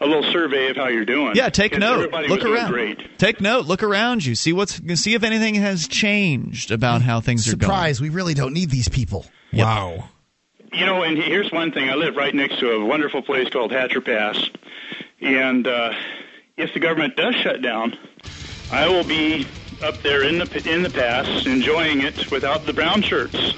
a 0.00 0.06
little 0.06 0.30
survey 0.32 0.68
of 0.68 0.76
how 0.76 0.88
you're 0.88 1.04
doing. 1.04 1.34
Yeah, 1.34 1.48
take 1.48 1.78
note. 1.78 1.94
Everybody 1.94 2.28
Look 2.28 2.38
was 2.38 2.44
doing 2.44 2.56
around. 2.56 2.70
Great. 2.70 3.18
Take 3.18 3.40
note. 3.40 3.66
Look 3.66 3.82
around 3.82 4.24
you. 4.24 4.34
See 4.34 4.52
what's. 4.52 4.80
See 5.00 5.14
if 5.14 5.22
anything 5.22 5.54
has 5.54 5.88
changed 5.88 6.70
about 6.70 7.02
how 7.02 7.20
things 7.20 7.48
are 7.48 7.56
going. 7.56 7.70
Surprise! 7.70 8.00
We 8.00 8.10
really 8.10 8.34
don't 8.34 8.52
need 8.52 8.70
these 8.70 8.88
people. 8.88 9.24
Wow. 9.52 10.10
You 10.72 10.86
know, 10.86 11.02
and 11.02 11.18
here's 11.18 11.50
one 11.50 11.72
thing. 11.72 11.90
I 11.90 11.94
live 11.94 12.16
right 12.16 12.34
next 12.34 12.60
to 12.60 12.70
a 12.70 12.84
wonderful 12.84 13.22
place 13.22 13.48
called 13.48 13.72
Hatcher 13.72 14.00
Pass, 14.00 14.50
and 15.20 15.66
uh, 15.66 15.94
if 16.56 16.74
the 16.74 16.80
government 16.80 17.16
does 17.16 17.34
shut 17.36 17.62
down, 17.62 17.96
I 18.70 18.86
will 18.86 19.04
be 19.04 19.46
up 19.82 19.96
there 20.02 20.22
in 20.22 20.38
the 20.38 20.70
in 20.70 20.82
the 20.82 20.90
pass 20.90 21.46
enjoying 21.46 22.02
it 22.02 22.30
without 22.30 22.66
the 22.66 22.72
brown 22.72 23.02
shirts 23.02 23.54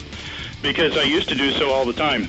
because 0.63 0.97
I 0.97 1.03
used 1.03 1.29
to 1.29 1.35
do 1.35 1.51
so 1.51 1.71
all 1.71 1.85
the 1.85 1.93
time. 1.93 2.29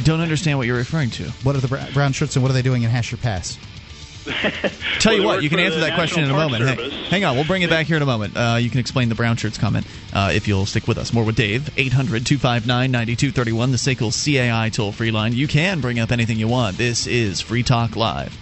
I 0.00 0.02
don't 0.02 0.22
understand 0.22 0.56
what 0.56 0.66
you're 0.66 0.78
referring 0.78 1.10
to. 1.10 1.24
What 1.42 1.56
are 1.56 1.60
the 1.60 1.90
brown 1.92 2.14
shirts 2.14 2.34
and 2.34 2.42
what 2.42 2.48
are 2.48 2.54
they 2.54 2.62
doing 2.62 2.84
in 2.84 2.88
Hatcher 2.88 3.18
Pass? 3.18 3.58
Tell 4.98 5.12
you 5.12 5.20
Well, 5.20 5.32
they 5.32 5.36
what, 5.36 5.42
you 5.42 5.50
can 5.50 5.58
answer 5.58 5.78
the 5.78 5.84
that 5.84 5.94
question 5.94 6.24
in 6.24 6.30
a 6.30 6.32
Park 6.32 6.50
moment. 6.50 6.80
Hang, 6.80 6.90
hang 6.90 7.24
on, 7.26 7.36
we'll 7.36 7.44
bring 7.44 7.60
it 7.60 7.68
back 7.68 7.86
here 7.86 7.96
in 7.96 8.02
a 8.02 8.06
moment. 8.06 8.34
Uh, 8.34 8.56
you 8.58 8.70
can 8.70 8.80
explain 8.80 9.10
the 9.10 9.14
brown 9.14 9.36
shirts 9.36 9.58
comment 9.58 9.86
uh, 10.14 10.30
if 10.32 10.48
you'll 10.48 10.64
stick 10.64 10.88
with 10.88 10.96
us. 10.96 11.12
More 11.12 11.22
with 11.22 11.36
Dave. 11.36 11.68
800 11.78 12.24
259 12.24 12.90
9231, 12.90 13.72
the 13.72 13.76
SACL 13.76 14.10
CAI 14.10 14.70
toll 14.70 14.90
free 14.90 15.10
line. 15.10 15.34
You 15.34 15.46
can 15.46 15.82
bring 15.82 15.98
up 15.98 16.12
anything 16.12 16.38
you 16.38 16.48
want. 16.48 16.78
This 16.78 17.06
is 17.06 17.42
Free 17.42 17.62
Talk 17.62 17.94
Live. 17.94 18.34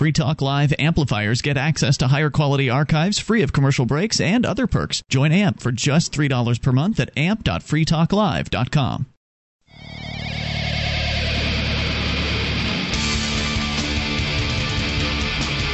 Free 0.00 0.12
Talk 0.12 0.40
Live 0.40 0.72
amplifiers 0.78 1.42
get 1.42 1.58
access 1.58 1.98
to 1.98 2.08
higher 2.08 2.30
quality 2.30 2.70
archives 2.70 3.18
free 3.18 3.42
of 3.42 3.52
commercial 3.52 3.84
breaks 3.84 4.18
and 4.18 4.46
other 4.46 4.66
perks. 4.66 5.02
Join 5.10 5.30
AMP 5.30 5.60
for 5.60 5.72
just 5.72 6.10
$3 6.10 6.62
per 6.62 6.72
month 6.72 7.00
at 7.00 7.10
amp.freetalklive.com. 7.18 9.06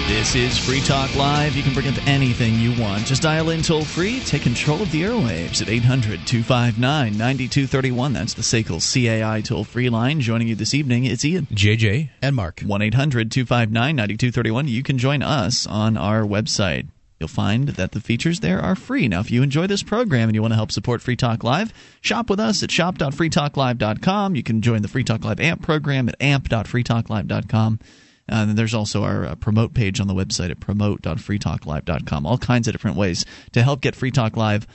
This 0.06 0.36
is 0.36 0.56
Free 0.56 0.80
Talk 0.80 1.16
Live. 1.16 1.56
You 1.56 1.64
can 1.64 1.74
bring 1.74 1.88
up 1.88 2.06
anything 2.06 2.54
you 2.54 2.80
want. 2.80 3.06
Just 3.06 3.22
dial 3.22 3.50
in 3.50 3.60
toll 3.60 3.84
free. 3.84 4.20
Take 4.20 4.42
control 4.42 4.80
of 4.80 4.92
the 4.92 5.02
airwaves 5.02 5.60
at 5.60 5.68
800 5.68 6.24
259 6.24 6.78
9231. 7.18 8.12
That's 8.12 8.34
the 8.34 8.42
SACL 8.42 8.80
CAI 8.80 9.40
toll 9.40 9.64
free 9.64 9.88
line. 9.90 10.20
Joining 10.20 10.46
you 10.46 10.54
this 10.54 10.74
evening, 10.74 11.06
it's 11.06 11.24
Ian. 11.24 11.46
JJ. 11.46 12.10
And 12.22 12.36
Mark. 12.36 12.60
1 12.60 12.82
800 12.82 13.32
259 13.32 13.96
9231. 13.96 14.68
You 14.68 14.84
can 14.84 14.96
join 14.96 15.24
us 15.24 15.66
on 15.66 15.96
our 15.96 16.22
website. 16.22 16.86
You'll 17.18 17.28
find 17.28 17.70
that 17.70 17.90
the 17.90 18.00
features 18.00 18.38
there 18.38 18.60
are 18.60 18.76
free. 18.76 19.08
Now, 19.08 19.20
if 19.20 19.32
you 19.32 19.42
enjoy 19.42 19.66
this 19.66 19.82
program 19.82 20.28
and 20.28 20.36
you 20.36 20.42
want 20.42 20.52
to 20.52 20.56
help 20.56 20.70
support 20.70 21.02
Free 21.02 21.16
Talk 21.16 21.42
Live, 21.42 21.72
shop 22.00 22.30
with 22.30 22.38
us 22.38 22.62
at 22.62 22.70
shop.freetalklive.com. 22.70 24.36
You 24.36 24.42
can 24.44 24.62
join 24.62 24.82
the 24.82 24.88
Free 24.88 25.02
Talk 25.02 25.24
Live 25.24 25.40
AMP 25.40 25.62
program 25.62 26.08
at 26.08 26.14
amp.freetalklive.com. 26.20 27.80
Uh, 28.28 28.46
and 28.48 28.58
there's 28.58 28.74
also 28.74 29.04
our 29.04 29.24
uh, 29.24 29.34
promote 29.36 29.74
page 29.74 30.00
on 30.00 30.08
the 30.08 30.14
website 30.14 30.50
at 30.50 30.60
promote.freetalklive.com. 30.60 32.26
All 32.26 32.38
kinds 32.38 32.66
of 32.66 32.74
different 32.74 32.96
ways 32.96 33.24
to 33.52 33.62
help 33.62 33.80
get 33.80 33.94
Free 33.94 34.10
Talk 34.10 34.36
Live 34.36 34.66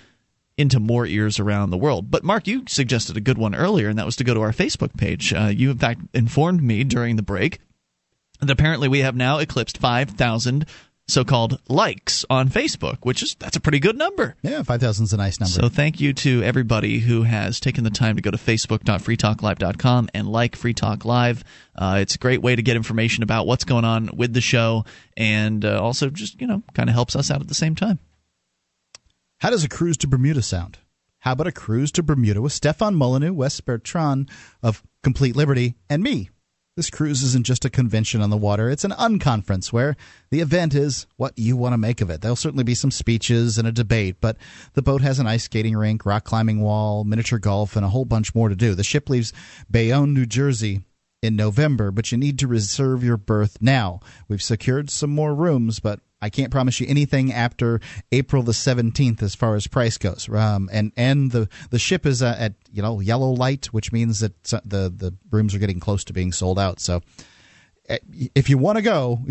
into 0.57 0.79
more 0.79 1.05
ears 1.05 1.39
around 1.39 1.69
the 1.69 1.77
world. 1.77 2.11
But 2.11 2.23
Mark, 2.23 2.47
you 2.47 2.63
suggested 2.67 3.17
a 3.17 3.21
good 3.21 3.37
one 3.37 3.55
earlier, 3.55 3.89
and 3.89 3.97
that 3.97 4.05
was 4.05 4.17
to 4.17 4.23
go 4.23 4.33
to 4.33 4.41
our 4.41 4.51
Facebook 4.51 4.95
page. 4.97 5.33
Uh, 5.33 5.47
you, 5.47 5.71
in 5.71 5.77
fact, 5.77 6.01
informed 6.13 6.61
me 6.61 6.83
during 6.83 7.15
the 7.15 7.23
break 7.23 7.59
that 8.39 8.49
apparently 8.49 8.87
we 8.87 8.99
have 8.99 9.15
now 9.15 9.37
eclipsed 9.37 9.77
5,000 9.77 10.65
so-called 11.11 11.59
likes 11.67 12.25
on 12.29 12.49
Facebook, 12.49 12.99
which 13.01 13.21
is 13.21 13.35
that's 13.35 13.55
a 13.55 13.59
pretty 13.59 13.79
good 13.79 13.97
number. 13.97 14.35
Yeah, 14.41 14.63
5,000 14.63 15.03
is 15.03 15.13
a 15.13 15.17
nice 15.17 15.39
number. 15.39 15.51
So 15.51 15.69
thank 15.69 15.99
you 15.99 16.13
to 16.13 16.43
everybody 16.43 16.99
who 16.99 17.23
has 17.23 17.59
taken 17.59 17.83
the 17.83 17.89
time 17.89 18.15
to 18.15 18.21
go 18.21 18.31
to 18.31 18.37
facebook.freetalklive.com 18.37 20.09
and 20.13 20.27
like 20.27 20.55
Free 20.55 20.73
Talk 20.73 21.05
Live. 21.05 21.43
Uh, 21.75 21.97
it's 22.01 22.15
a 22.15 22.17
great 22.17 22.41
way 22.41 22.55
to 22.55 22.61
get 22.61 22.75
information 22.75 23.23
about 23.23 23.47
what's 23.47 23.63
going 23.63 23.85
on 23.85 24.09
with 24.15 24.33
the 24.33 24.41
show 24.41 24.85
and 25.17 25.63
uh, 25.65 25.81
also 25.81 26.09
just, 26.09 26.39
you 26.41 26.47
know, 26.47 26.63
kind 26.73 26.89
of 26.89 26.95
helps 26.95 27.15
us 27.15 27.29
out 27.29 27.41
at 27.41 27.47
the 27.47 27.53
same 27.53 27.75
time. 27.75 27.99
How 29.39 29.49
does 29.49 29.63
a 29.63 29.69
cruise 29.69 29.97
to 29.97 30.07
Bermuda 30.07 30.41
sound? 30.41 30.77
How 31.19 31.33
about 31.33 31.47
a 31.47 31.51
cruise 31.51 31.91
to 31.93 32.03
Bermuda 32.03 32.41
with 32.41 32.53
Stefan 32.53 32.95
Molyneux, 32.95 33.33
Wes 33.33 33.59
Bertrand 33.61 34.29
of 34.63 34.83
Complete 35.03 35.35
Liberty, 35.35 35.75
and 35.89 36.01
me? 36.01 36.29
This 36.77 36.89
cruise 36.89 37.21
isn't 37.21 37.45
just 37.45 37.65
a 37.65 37.69
convention 37.69 38.21
on 38.21 38.29
the 38.29 38.37
water, 38.37 38.69
it's 38.69 38.85
an 38.85 38.91
unconference 38.91 39.73
where 39.73 39.97
the 40.29 40.39
event 40.39 40.73
is 40.73 41.05
what 41.17 41.37
you 41.37 41.57
want 41.57 41.73
to 41.73 41.77
make 41.77 41.99
of 41.99 42.09
it. 42.09 42.21
There'll 42.21 42.37
certainly 42.37 42.63
be 42.63 42.75
some 42.75 42.91
speeches 42.91 43.57
and 43.57 43.67
a 43.67 43.73
debate, 43.73 44.17
but 44.21 44.37
the 44.73 44.81
boat 44.81 45.01
has 45.01 45.19
an 45.19 45.27
ice 45.27 45.43
skating 45.43 45.75
rink, 45.75 46.05
rock 46.05 46.23
climbing 46.23 46.61
wall, 46.61 47.03
miniature 47.03 47.39
golf, 47.39 47.75
and 47.75 47.83
a 47.83 47.89
whole 47.89 48.05
bunch 48.05 48.33
more 48.33 48.47
to 48.47 48.55
do. 48.55 48.73
The 48.73 48.85
ship 48.85 49.09
leaves 49.09 49.33
Bayonne, 49.69 50.13
New 50.13 50.25
Jersey 50.25 50.81
in 51.21 51.35
November, 51.35 51.91
but 51.91 52.09
you 52.11 52.17
need 52.17 52.39
to 52.39 52.47
reserve 52.47 53.03
your 53.03 53.17
berth 53.17 53.57
now. 53.59 53.99
We've 54.29 54.41
secured 54.41 54.89
some 54.89 55.09
more 55.09 55.35
rooms, 55.35 55.81
but 55.81 55.99
I 56.21 56.29
can't 56.29 56.51
promise 56.51 56.79
you 56.79 56.87
anything 56.87 57.33
after 57.33 57.79
April 58.11 58.43
the 58.43 58.51
17th 58.51 59.21
as 59.23 59.35
far 59.35 59.55
as 59.55 59.67
price 59.67 59.97
goes. 59.97 60.29
Um, 60.29 60.69
and 60.71 60.91
and 60.95 61.31
the 61.31 61.49
the 61.69 61.79
ship 61.79 62.05
is 62.05 62.21
uh, 62.21 62.35
at 62.37 62.53
you 62.71 62.81
know 62.81 62.99
yellow 62.99 63.31
light, 63.31 63.67
which 63.67 63.91
means 63.91 64.19
that 64.19 64.43
the 64.43 64.93
the 64.95 65.15
rooms 65.31 65.55
are 65.55 65.59
getting 65.59 65.79
close 65.79 66.03
to 66.05 66.13
being 66.13 66.31
sold 66.31 66.59
out. 66.59 66.79
So 66.79 67.01
uh, 67.89 67.97
if 68.35 68.49
you 68.49 68.57
want 68.57 68.77
to 68.77 68.81
go, 68.81 69.19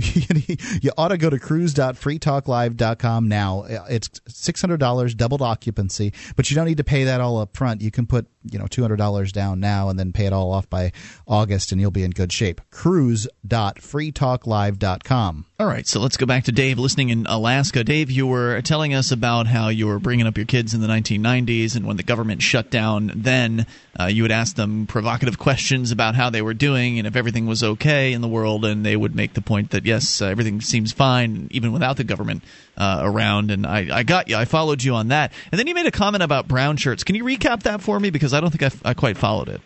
you 0.82 0.90
ought 0.98 1.08
to 1.08 1.16
go 1.16 1.30
to 1.30 1.38
cruise.freetalklive.com 1.38 3.28
now. 3.28 3.60
Uh, 3.62 3.84
It's 3.88 4.08
$600 4.08 5.16
doubled 5.16 5.42
occupancy, 5.42 6.12
but 6.36 6.50
you 6.50 6.56
don't 6.56 6.66
need 6.66 6.76
to 6.78 6.84
pay 6.84 7.04
that 7.04 7.20
all 7.20 7.38
up 7.38 7.56
front. 7.56 7.80
You 7.80 7.90
can 7.90 8.06
put 8.06 8.26
you 8.44 8.58
know 8.58 8.66
two 8.66 8.82
hundred 8.82 8.96
dollars 8.96 9.32
down 9.32 9.60
now 9.60 9.88
and 9.88 9.98
then 9.98 10.12
pay 10.12 10.26
it 10.26 10.32
all 10.32 10.52
off 10.52 10.70
by 10.70 10.92
August, 11.26 11.72
and 11.72 11.80
you'll 11.80 11.90
be 11.90 12.04
in 12.04 12.10
good 12.10 12.32
shape. 12.32 12.60
Cruise.freetalklive.com. 12.70 15.46
All 15.58 15.66
right, 15.66 15.86
so 15.86 16.00
let's 16.00 16.16
go 16.16 16.24
back 16.24 16.44
to 16.44 16.52
Dave 16.52 16.78
listening 16.78 17.10
in 17.10 17.26
Alaska. 17.26 17.84
Dave, 17.84 18.10
you 18.10 18.26
were 18.26 18.62
telling 18.62 18.94
us 18.94 19.10
about 19.10 19.46
how 19.46 19.68
you 19.68 19.86
were 19.86 19.98
bringing 19.98 20.26
up 20.26 20.38
your 20.38 20.46
kids 20.46 20.72
in 20.72 20.80
the 20.80 20.86
1990s, 20.86 21.76
and 21.76 21.86
when 21.86 21.98
the 21.98 22.02
government 22.02 22.40
shut 22.40 22.70
down, 22.70 23.12
then 23.14 23.66
uh, 23.98 24.06
you 24.06 24.22
would 24.22 24.32
ask 24.32 24.56
them 24.56 24.86
provocative 24.86 25.38
questions 25.38 25.90
about 25.90 26.14
how 26.14 26.30
they 26.30 26.40
were 26.40 26.54
doing 26.54 26.96
and 26.98 27.06
if 27.06 27.16
everything 27.16 27.44
was 27.46 27.62
okay 27.62 28.14
in 28.14 28.22
the 28.22 28.28
world, 28.28 28.64
and 28.64 28.86
they 28.86 28.96
would 28.96 29.14
make 29.14 29.34
the 29.34 29.42
point 29.42 29.72
that 29.72 29.84
yes, 29.84 30.22
uh, 30.22 30.26
everything 30.26 30.62
seems 30.62 30.92
fine 30.92 31.48
even 31.50 31.72
without 31.72 31.98
the 31.98 32.04
government 32.04 32.42
uh, 32.80 33.00
around. 33.02 33.50
And 33.50 33.66
I, 33.66 33.98
I 33.98 34.02
got 34.02 34.28
you, 34.28 34.36
I 34.36 34.46
followed 34.46 34.82
you 34.82 34.94
on 34.94 35.08
that. 35.08 35.32
And 35.52 35.58
then 35.58 35.66
you 35.66 35.74
made 35.74 35.86
a 35.86 35.90
comment 35.90 36.22
about 36.22 36.48
brown 36.48 36.78
shirts. 36.78 37.04
Can 37.04 37.14
you 37.14 37.24
recap 37.24 37.64
that 37.64 37.82
for 37.82 38.00
me 38.00 38.10
because 38.10 38.32
I 38.32 38.40
don't 38.40 38.50
think 38.50 38.72
I, 38.84 38.90
I 38.90 38.94
quite 38.94 39.16
followed 39.16 39.48
it. 39.48 39.60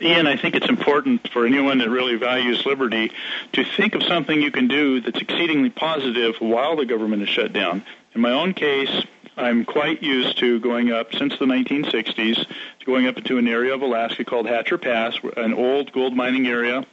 Ian, 0.00 0.26
I 0.26 0.36
think 0.36 0.56
it's 0.56 0.68
important 0.68 1.28
for 1.28 1.46
anyone 1.46 1.78
that 1.78 1.88
really 1.88 2.16
values 2.16 2.66
liberty 2.66 3.12
to 3.52 3.64
think 3.64 3.94
of 3.94 4.02
something 4.02 4.40
you 4.40 4.50
can 4.50 4.66
do 4.66 5.00
that's 5.00 5.20
exceedingly 5.20 5.70
positive 5.70 6.36
while 6.40 6.76
the 6.76 6.84
government 6.84 7.22
is 7.22 7.28
shut 7.28 7.52
down. 7.52 7.84
In 8.14 8.20
my 8.20 8.32
own 8.32 8.54
case, 8.54 9.04
I'm 9.36 9.64
quite 9.64 10.02
used 10.02 10.38
to 10.38 10.60
going 10.60 10.92
up 10.92 11.14
since 11.14 11.38
the 11.38 11.44
1960s, 11.44 12.46
to 12.46 12.86
going 12.86 13.06
up 13.06 13.16
into 13.18 13.38
an 13.38 13.48
area 13.48 13.72
of 13.72 13.82
Alaska 13.82 14.24
called 14.24 14.46
Hatcher 14.46 14.78
Pass, 14.78 15.16
an 15.36 15.54
old 15.54 15.92
gold 15.92 16.14
mining 16.14 16.46
area. 16.46 16.84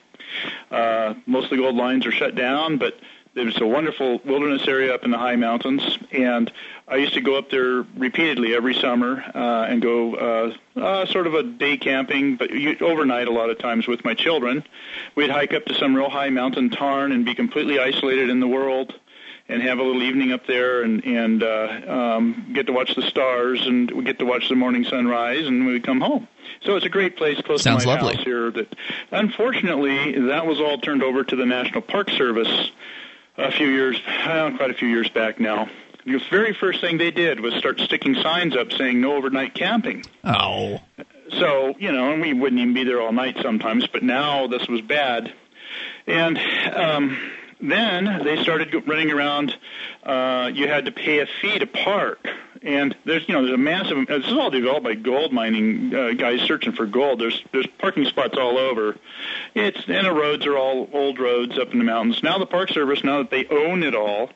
Uh, 0.70 1.16
most 1.26 1.46
of 1.46 1.50
the 1.52 1.58
gold 1.58 1.76
lines 1.76 2.06
are 2.06 2.12
shut 2.12 2.36
down, 2.36 2.78
but 2.78 2.98
there's 3.34 3.60
a 3.62 3.66
wonderful 3.66 4.20
wilderness 4.26 4.68
area 4.68 4.94
up 4.94 5.04
in 5.06 5.12
the 5.12 5.18
high 5.18 5.38
mountains, 5.38 5.98
and 6.12 6.52
I 6.88 6.98
used 6.98 7.14
to 7.14 7.22
go 7.22 7.38
up 7.38 7.50
there 7.50 7.84
repeatedly 7.96 8.54
every 8.54 8.74
summer 8.74 9.24
uh, 9.34 9.66
and 9.70 9.82
go 9.82 10.16
uh, 10.16 10.80
uh, 10.80 11.06
sort 11.06 11.28
of 11.28 11.34
a 11.34 11.44
day 11.44 11.78
camping, 11.78 12.36
but 12.36 12.52
you, 12.52 12.76
overnight 12.82 13.28
a 13.28 13.32
lot 13.32 13.50
of 13.50 13.58
times 13.58 13.88
with 13.88 14.04
my 14.04 14.14
children. 14.14 14.64
We'd 15.16 15.30
hike 15.30 15.54
up 15.54 15.66
to 15.66 15.74
some 15.76 15.96
real 15.96 16.10
high 16.10 16.30
mountain 16.30 16.70
tarn 16.70 17.14
and 17.14 17.24
be 17.24 17.34
completely 17.34 17.80
isolated 17.80 18.30
in 18.30 18.42
the 18.42 18.48
world 18.48 18.94
and 19.48 19.62
have 19.62 19.80
a 19.80 19.84
little 19.84 20.04
evening 20.04 20.32
up 20.32 20.46
there 20.48 20.82
and 20.82 21.04
and 21.04 21.44
uh, 21.44 21.82
um, 21.88 22.52
get 22.54 22.68
to 22.68 22.74
watch 22.74 22.96
the 22.96 23.02
stars 23.02 23.66
and 23.66 23.92
we 23.92 24.04
get 24.04 24.20
to 24.20 24.26
watch 24.26 24.50
the 24.50 24.56
morning 24.56 24.84
sunrise 24.84 25.48
and 25.48 25.66
we 25.66 25.74
would 25.74 25.84
come 25.84 26.02
home. 26.02 26.28
So 26.64 26.76
it's 26.76 26.86
a 26.86 26.90
great 26.90 27.18
place 27.18 27.42
close 27.42 27.64
Sounds 27.64 27.84
to 27.84 27.88
my 27.88 27.96
lovely. 27.96 28.16
house 28.16 28.26
here. 28.26 28.52
That 28.52 28.76
unfortunately 29.12 30.20
that 30.28 30.46
was 30.46 30.60
all 30.60 30.78
turned 30.78 31.04
over 31.04 31.24
to 31.24 31.36
the 31.36 31.46
National 31.46 31.82
Park 31.82 32.10
Service 32.12 32.72
a 33.42 33.52
few 33.52 33.68
years, 33.68 34.00
uh, 34.08 34.52
quite 34.58 34.72
a 34.72 34.74
few 34.74 34.88
years 34.88 35.10
back 35.10 35.40
now. 35.40 35.70
The 36.06 36.20
very 36.30 36.54
first 36.54 36.82
thing 36.82 36.98
they 36.98 37.12
did 37.12 37.40
was 37.40 37.54
start 37.56 37.80
sticking 37.80 38.16
signs 38.16 38.56
up 38.56 38.72
saying 38.72 39.02
no 39.02 39.16
overnight 39.16 39.54
camping. 39.54 40.04
Oh. 40.24 40.80
So, 41.30 41.76
you 41.78 41.92
know, 41.92 42.12
and 42.12 42.22
we 42.22 42.34
wouldn't 42.34 42.60
even 42.60 42.74
be 42.74 42.84
there 42.84 43.02
all 43.02 43.12
night 43.12 43.38
sometimes, 43.42 43.88
but 43.88 44.04
now 44.04 44.48
this 44.48 44.68
was 44.68 44.82
bad. 44.82 45.32
And 46.08 46.38
um, 46.74 47.18
then 47.62 48.24
they 48.24 48.42
started 48.42 48.74
running 48.88 49.12
around. 49.12 49.56
Uh, 50.04 50.50
you 50.54 50.68
had 50.68 50.86
to 50.86 50.92
pay 50.92 51.20
a 51.20 51.28
fee 51.40 51.60
to 51.60 51.68
park. 51.68 52.28
And 52.64 52.96
there's, 53.06 53.28
you 53.28 53.34
know, 53.34 53.42
there's 53.42 53.56
a 53.56 53.58
massive. 53.58 54.08
This 54.08 54.28
is 54.28 54.34
all 54.34 54.52
developed 54.52 54.84
by 54.84 54.94
gold 54.94 55.34
mining 55.34 55.96
uh, 55.96 56.12
guys 56.12 56.42
searching 56.42 56.74
for 56.74 56.86
gold. 56.86 57.20
There's 57.20 57.44
there's 57.52 57.68
parking 57.80 58.06
spots 58.06 58.38
all 58.38 58.58
over. 58.58 58.98
It's 59.56 59.80
and 59.88 60.06
the 60.06 60.14
roads 60.14 60.46
are 60.46 60.58
all 60.58 60.88
old 60.94 61.18
roads 61.20 61.58
up 61.58 61.72
in 61.72 61.80
the 61.80 61.86
mountains. 61.86 62.22
Now 62.22 62.38
the 62.38 62.46
Park 62.46 62.70
Service, 62.70 63.04
now 63.04 63.18
that 63.18 63.32
they 63.32 63.48
own 63.48 63.82
it 63.82 63.96
all, 63.96 64.30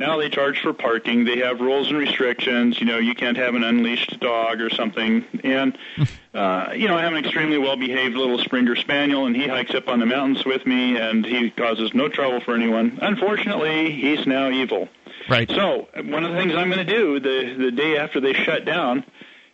now 0.00 0.16
they 0.16 0.30
charge 0.30 0.60
for 0.60 0.72
parking. 0.72 1.24
They 1.24 1.38
have 1.40 1.60
rules 1.60 1.88
and 1.88 1.98
restrictions. 1.98 2.80
You 2.80 2.86
know, 2.86 2.98
you 2.98 3.14
can't 3.14 3.36
have 3.36 3.54
an 3.54 3.62
unleashed 3.62 4.18
dog 4.18 4.62
or 4.62 4.70
something. 4.70 5.24
And 5.44 5.76
uh, 6.34 6.72
you 6.74 6.88
know, 6.88 6.96
I 6.96 7.02
have 7.02 7.12
an 7.12 7.24
extremely 7.24 7.58
well-behaved 7.58 8.16
little 8.16 8.38
Springer 8.38 8.74
Spaniel, 8.74 9.26
and 9.26 9.36
he 9.36 9.46
hikes 9.46 9.74
up 9.74 9.88
on 9.88 10.00
the 10.00 10.06
mountains 10.06 10.44
with 10.44 10.66
me, 10.66 10.96
and 10.96 11.24
he 11.24 11.50
causes 11.50 11.94
no 11.94 12.08
trouble 12.08 12.40
for 12.40 12.54
anyone. 12.54 12.98
Unfortunately, 13.00 13.92
he's 13.92 14.26
now 14.26 14.50
evil. 14.50 14.88
Right. 15.30 15.48
So 15.48 15.86
one 15.94 16.24
of 16.24 16.32
the 16.32 16.36
things 16.36 16.54
I'm 16.56 16.70
going 16.70 16.84
to 16.84 16.92
do 16.92 17.20
the 17.20 17.54
the 17.56 17.70
day 17.70 17.96
after 17.96 18.20
they 18.20 18.32
shut 18.32 18.64
down. 18.64 19.04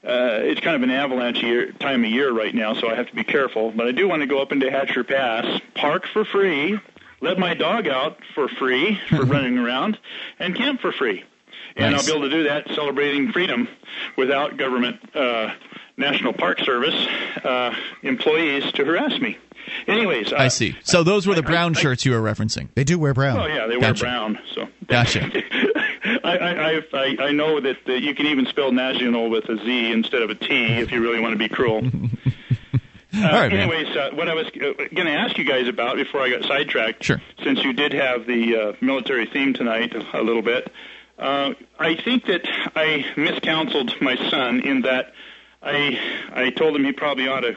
Uh, 0.02 0.38
it's 0.42 0.60
kind 0.60 0.76
of 0.76 0.82
an 0.84 0.90
avalanche 0.90 1.42
year, 1.42 1.72
time 1.72 2.04
of 2.04 2.10
year 2.10 2.30
right 2.32 2.54
now, 2.54 2.74
so 2.74 2.88
I 2.88 2.94
have 2.94 3.08
to 3.08 3.14
be 3.14 3.24
careful. 3.24 3.72
But 3.72 3.88
I 3.88 3.92
do 3.92 4.06
want 4.06 4.22
to 4.22 4.26
go 4.26 4.40
up 4.40 4.52
into 4.52 4.70
Hatcher 4.70 5.02
Pass, 5.02 5.60
park 5.74 6.06
for 6.06 6.24
free, 6.24 6.78
let 7.20 7.40
my 7.40 7.54
dog 7.54 7.88
out 7.88 8.18
for 8.32 8.46
free 8.46 9.00
for 9.08 9.24
running 9.24 9.58
around, 9.58 9.98
and 10.38 10.54
camp 10.54 10.80
for 10.80 10.92
free. 10.92 11.24
And 11.74 11.92
Nice. 11.92 12.08
I'll 12.08 12.14
be 12.14 12.18
able 12.18 12.30
to 12.30 12.36
do 12.36 12.44
that 12.44 12.68
celebrating 12.68 13.32
freedom 13.32 13.68
without 14.16 14.56
government, 14.56 15.00
uh, 15.14 15.54
National 15.96 16.32
Park 16.32 16.60
Service 16.60 16.94
uh, 17.42 17.74
employees 18.02 18.70
to 18.72 18.84
harass 18.84 19.18
me. 19.20 19.38
Anyways, 19.86 20.32
uh, 20.32 20.36
I 20.36 20.48
see. 20.48 20.76
So 20.82 21.02
those 21.02 21.26
were 21.26 21.34
the 21.34 21.42
brown 21.42 21.74
shirts 21.74 22.04
you 22.04 22.12
were 22.12 22.20
referencing. 22.20 22.68
They 22.74 22.84
do 22.84 22.98
wear 22.98 23.14
brown. 23.14 23.38
Oh 23.38 23.46
yeah, 23.46 23.66
they 23.66 23.76
wear 23.76 23.94
brown. 23.94 24.38
So 24.54 24.68
Gotcha. 24.86 25.30
I, 26.24 26.38
I, 26.38 26.82
I, 26.92 27.16
I 27.20 27.32
know 27.32 27.60
that, 27.60 27.78
that 27.86 28.00
you 28.02 28.14
can 28.14 28.26
even 28.26 28.46
spell 28.46 28.70
national 28.72 29.28
with 29.30 29.48
a 29.48 29.56
Z 29.56 29.92
instead 29.92 30.22
of 30.22 30.30
a 30.30 30.34
T 30.34 30.48
if 30.78 30.92
you 30.92 31.02
really 31.02 31.20
want 31.20 31.32
to 31.32 31.38
be 31.38 31.48
cruel. 31.48 31.82
Uh, 33.14 33.24
All 33.28 33.32
right, 33.32 33.52
anyways, 33.52 33.96
uh, 33.96 34.10
what 34.12 34.28
I 34.28 34.34
was 34.34 34.46
uh, 34.48 34.50
going 34.94 35.06
to 35.06 35.12
ask 35.12 35.38
you 35.38 35.44
guys 35.44 35.68
about 35.68 35.96
before 35.96 36.20
I 36.20 36.28
got 36.28 36.42
sidetracked, 36.44 37.02
Sure. 37.02 37.22
since 37.42 37.62
you 37.64 37.72
did 37.72 37.94
have 37.94 38.26
the 38.26 38.56
uh, 38.56 38.72
military 38.82 39.24
theme 39.24 39.54
tonight 39.54 39.94
a 40.12 40.20
little 40.20 40.42
bit, 40.42 40.70
uh, 41.18 41.54
I 41.78 41.94
think 41.94 42.26
that 42.26 42.42
I 42.74 43.06
miscounseled 43.16 43.98
my 44.02 44.16
son 44.28 44.60
in 44.60 44.82
that 44.82 45.14
I 45.62 45.98
I 46.34 46.50
told 46.50 46.76
him 46.76 46.84
he 46.84 46.92
probably 46.92 47.26
ought 47.26 47.40
to 47.40 47.56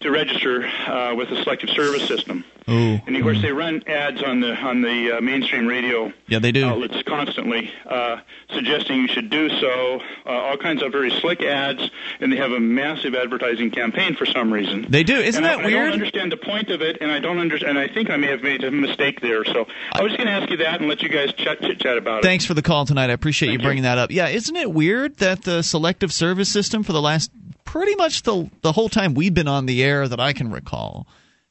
to 0.00 0.10
register 0.10 0.66
uh, 0.66 1.14
with 1.14 1.28
the 1.28 1.36
selective 1.42 1.70
service 1.70 2.06
system. 2.08 2.44
Ooh. 2.68 3.00
And 3.06 3.16
of 3.16 3.22
course, 3.22 3.42
they 3.42 3.52
run 3.52 3.82
ads 3.88 4.22
on 4.22 4.40
the 4.40 4.54
on 4.54 4.80
the 4.82 5.16
uh, 5.16 5.20
mainstream 5.20 5.66
radio 5.66 6.12
Yeah, 6.28 6.38
they 6.38 6.52
do. 6.52 6.64
outlets 6.64 7.02
constantly, 7.02 7.70
uh, 7.86 8.18
suggesting 8.52 9.00
you 9.00 9.08
should 9.08 9.28
do 9.28 9.48
so. 9.48 10.00
Uh, 10.24 10.30
all 10.30 10.56
kinds 10.56 10.82
of 10.82 10.92
very 10.92 11.10
slick 11.10 11.42
ads, 11.42 11.90
and 12.20 12.32
they 12.32 12.36
have 12.36 12.52
a 12.52 12.60
massive 12.60 13.14
advertising 13.14 13.70
campaign 13.72 14.14
for 14.14 14.24
some 14.24 14.52
reason. 14.52 14.86
They 14.88 15.02
do. 15.02 15.16
Isn't 15.16 15.44
and 15.44 15.60
that 15.60 15.64
I, 15.64 15.68
I 15.68 15.70
don't 15.70 15.92
understand 15.92 16.30
the 16.30 16.36
point 16.36 16.70
of 16.70 16.80
it, 16.80 16.98
and 17.00 17.10
I 17.10 17.18
don't 17.18 17.38
understand. 17.38 17.76
And 17.76 17.90
I 17.90 17.92
think 17.92 18.08
I 18.08 18.16
may 18.16 18.28
have 18.28 18.42
made 18.42 18.62
a 18.62 18.70
mistake 18.70 19.20
there. 19.20 19.44
So 19.44 19.66
I 19.92 20.02
was 20.02 20.12
going 20.12 20.26
to 20.26 20.32
ask 20.32 20.48
you 20.50 20.58
that 20.58 20.80
and 20.80 20.88
let 20.88 21.02
you 21.02 21.08
guys 21.08 21.32
chat 21.32 21.60
chit 21.60 21.80
chat 21.80 21.98
about 21.98 22.20
it. 22.20 22.22
Thanks 22.24 22.44
for 22.44 22.54
the 22.54 22.62
call 22.62 22.84
tonight. 22.86 23.10
I 23.10 23.14
appreciate 23.14 23.48
Thank 23.48 23.62
you. 23.62 23.66
bringing 23.66 23.82
that 23.84 23.98
up. 23.98 24.10
Yeah, 24.12 24.28
isn't 24.28 24.54
it 24.54 24.70
weird 24.72 25.16
that 25.16 25.42
the 25.42 25.62
selective 25.62 26.12
service 26.12 26.48
system 26.50 26.84
for 26.84 26.92
the 26.92 27.02
last 27.02 27.32
pretty 27.70 27.94
much 27.96 28.22
the 28.22 28.50
the 28.62 28.72
whole 28.72 28.88
time 28.88 29.14
we've 29.14 29.34
been 29.34 29.48
on 29.48 29.66
the 29.66 29.82
air 29.82 30.06
that 30.08 30.18
I 30.20 30.32
can 30.32 30.50
recall 30.50 31.06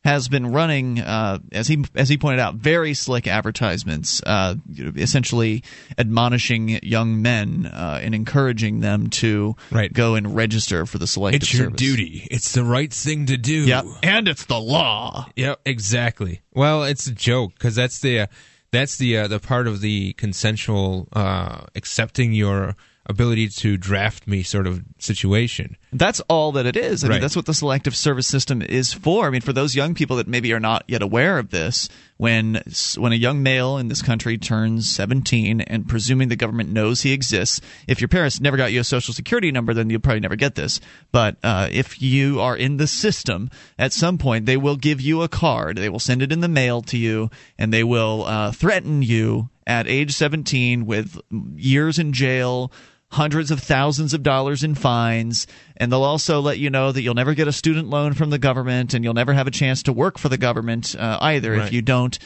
has 0.06 0.30
been 0.30 0.54
running, 0.54 1.00
uh, 1.02 1.40
as 1.52 1.68
he 1.68 1.84
as 1.96 2.08
he 2.08 2.18
pointed 2.18 2.40
out, 2.40 2.56
very 2.56 2.94
slick 2.94 3.28
advertisements, 3.28 4.22
uh, 4.26 4.56
essentially 4.96 5.62
admonishing 5.98 6.80
young 6.84 7.22
men 7.22 7.66
uh, 7.66 8.00
and 8.02 8.16
encouraging 8.16 8.80
them 8.80 9.10
to 9.10 9.56
Right. 9.72 9.92
go 9.92 10.16
and 10.16 10.34
register 10.36 10.86
for 10.86 10.98
the 11.00 11.08
selective 11.08 11.42
It's 11.44 11.54
your 11.54 11.66
service. 11.66 11.78
duty. 11.80 12.28
It's 12.32 12.54
the 12.54 12.64
right 12.64 12.92
thing 12.94 13.26
to 13.28 13.38
do. 13.38 13.66
Yep, 13.66 13.86
and 14.04 14.28
it's 14.28 14.46
the 14.46 14.60
law. 14.60 15.28
Yep, 15.36 15.60
exactly. 15.66 16.42
Well, 16.54 16.84
it's 16.84 17.06
a 17.08 17.12
joke 17.14 17.54
because 17.56 17.76
that's 17.76 18.00
the 18.00 18.22
uh, 18.22 18.28
that's 18.72 18.98
the 18.98 19.18
uh, 19.18 19.28
the 19.28 19.40
part 19.40 19.68
of 19.68 19.82
the 19.82 20.14
consensual 20.14 21.08
uh, 21.14 21.66
accepting 21.76 22.32
your 22.34 22.76
ability 23.06 23.50
to 23.50 23.76
draft 23.76 24.28
me 24.28 24.44
sort 24.44 24.66
of 24.68 24.82
situation. 24.98 25.76
That's 25.92 26.20
all 26.22 26.52
that 26.52 26.68
it 26.68 26.78
is. 26.78 27.04
I 27.04 27.08
mean, 27.08 27.20
that's 27.20 27.36
what 27.36 27.48
the 27.48 27.54
selective 27.54 27.96
service 27.96 28.28
system 28.28 28.62
is 28.62 28.94
for. 28.94 29.26
I 29.26 29.32
mean, 29.32 29.42
for 29.42 29.54
those 29.54 29.76
young 29.76 29.96
people 29.96 30.18
that 30.18 30.28
maybe 30.28 30.54
are 30.54 30.60
not 30.60 30.84
yet 30.88 31.02
aware 31.02 31.40
of 31.40 31.50
this, 31.50 31.90
when 32.18 32.62
when 32.98 33.12
a 33.12 33.16
young 33.16 33.42
male 33.42 33.78
in 33.78 33.88
this 33.88 34.04
country 34.04 34.38
turns 34.38 34.94
17, 34.94 35.62
and 35.62 35.88
presuming 35.88 36.28
the 36.28 36.36
government 36.36 36.70
knows 36.70 37.02
he 37.02 37.12
exists, 37.12 37.60
if 37.88 38.02
your 38.02 38.08
parents 38.08 38.40
never 38.40 38.56
got 38.56 38.72
you 38.72 38.82
a 38.82 38.84
social 38.84 39.16
security 39.16 39.52
number, 39.52 39.74
then 39.74 39.90
you'll 39.90 40.00
probably 40.00 40.20
never 40.20 40.36
get 40.36 40.54
this. 40.54 40.80
But 41.12 41.38
uh, 41.44 41.70
if 41.72 42.00
you 42.02 42.40
are 42.40 42.56
in 42.56 42.78
the 42.78 42.88
system, 42.88 43.50
at 43.80 43.92
some 43.92 44.20
point 44.20 44.46
they 44.46 44.58
will 44.58 44.76
give 44.76 45.02
you 45.02 45.24
a 45.24 45.28
card. 45.28 45.78
They 45.78 45.90
will 45.90 45.98
send 45.98 46.22
it 46.22 46.32
in 46.32 46.42
the 46.42 46.48
mail 46.48 46.84
to 46.84 46.98
you, 46.98 47.32
and 47.58 47.74
they 47.74 47.84
will 47.84 48.26
uh, 48.26 48.52
threaten 48.52 49.02
you 49.02 49.50
at 49.66 49.88
age 49.88 50.12
17 50.14 50.86
with 50.86 51.20
years 51.56 51.98
in 51.98 52.14
jail 52.14 52.72
hundreds 53.12 53.50
of 53.50 53.60
thousands 53.60 54.14
of 54.14 54.22
dollars 54.22 54.64
in 54.64 54.76
fines 54.76 55.48
and 55.78 55.92
they'll 55.92 56.04
also 56.04 56.42
let 56.42 56.60
you 56.60 56.70
know 56.70 56.92
that 56.92 57.02
you'll 57.02 57.16
never 57.16 57.34
get 57.34 57.48
a 57.48 57.52
student 57.52 57.90
loan 57.90 58.14
from 58.14 58.30
the 58.30 58.38
government 58.38 58.94
and 58.94 59.04
you'll 59.04 59.14
never 59.16 59.34
have 59.34 59.48
a 59.48 59.52
chance 59.52 59.84
to 59.84 59.92
work 59.92 60.20
for 60.20 60.30
the 60.30 60.38
government 60.38 60.96
uh, 60.98 61.18
either 61.22 61.56
if 61.56 61.74
you 61.74 61.82
don't 61.82 62.20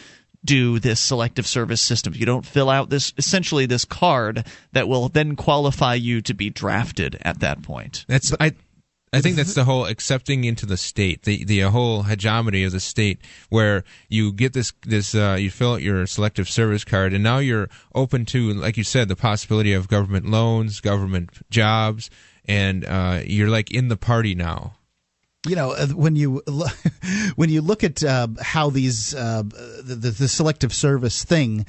do 0.45 0.79
this 0.79 0.99
selective 0.99 1.47
service 1.47 1.81
system. 1.81 2.13
If 2.13 2.19
you 2.19 2.25
don't 2.25 2.45
fill 2.45 2.69
out 2.69 2.89
this 2.89 3.13
essentially 3.17 3.65
this 3.65 3.85
card 3.85 4.45
that 4.73 4.87
will 4.87 5.09
then 5.09 5.35
qualify 5.35 5.95
you 5.95 6.21
to 6.23 6.33
be 6.33 6.49
drafted 6.49 7.17
at 7.21 7.39
that 7.39 7.61
point. 7.61 8.05
That's 8.07 8.33
I 8.39 8.53
I 9.13 9.21
think 9.21 9.35
that's 9.35 9.53
the 9.53 9.63
whole 9.63 9.85
accepting 9.85 10.43
into 10.43 10.65
the 10.65 10.75
state, 10.75 11.21
the 11.23 11.43
the 11.43 11.59
whole 11.61 12.03
hegemony 12.03 12.63
of 12.63 12.71
the 12.71 12.79
state, 12.79 13.19
where 13.49 13.83
you 14.09 14.33
get 14.33 14.53
this 14.53 14.73
this 14.81 15.13
uh, 15.13 15.37
you 15.39 15.51
fill 15.51 15.73
out 15.73 15.83
your 15.83 16.07
selective 16.07 16.49
service 16.49 16.83
card, 16.83 17.13
and 17.13 17.23
now 17.23 17.37
you're 17.37 17.69
open 17.93 18.25
to, 18.25 18.53
like 18.53 18.75
you 18.75 18.83
said, 18.83 19.07
the 19.07 19.15
possibility 19.15 19.71
of 19.71 19.87
government 19.87 20.25
loans, 20.25 20.81
government 20.81 21.29
jobs, 21.51 22.09
and 22.45 22.85
uh, 22.85 23.21
you're 23.23 23.49
like 23.49 23.71
in 23.71 23.87
the 23.87 23.97
party 23.97 24.33
now. 24.33 24.73
you 25.47 25.55
know 25.55 25.73
uh, 25.73 25.87
when 25.87 26.15
you 26.15 26.41
when 27.35 27.49
you 27.49 27.61
look 27.61 27.83
at 27.83 28.03
uh, 28.03 28.27
how 28.41 28.71
these 28.71 29.13
uh, 29.13 29.43
the, 29.83 30.09
the 30.09 30.27
selective 30.27 30.73
service 30.73 31.23
thing 31.23 31.65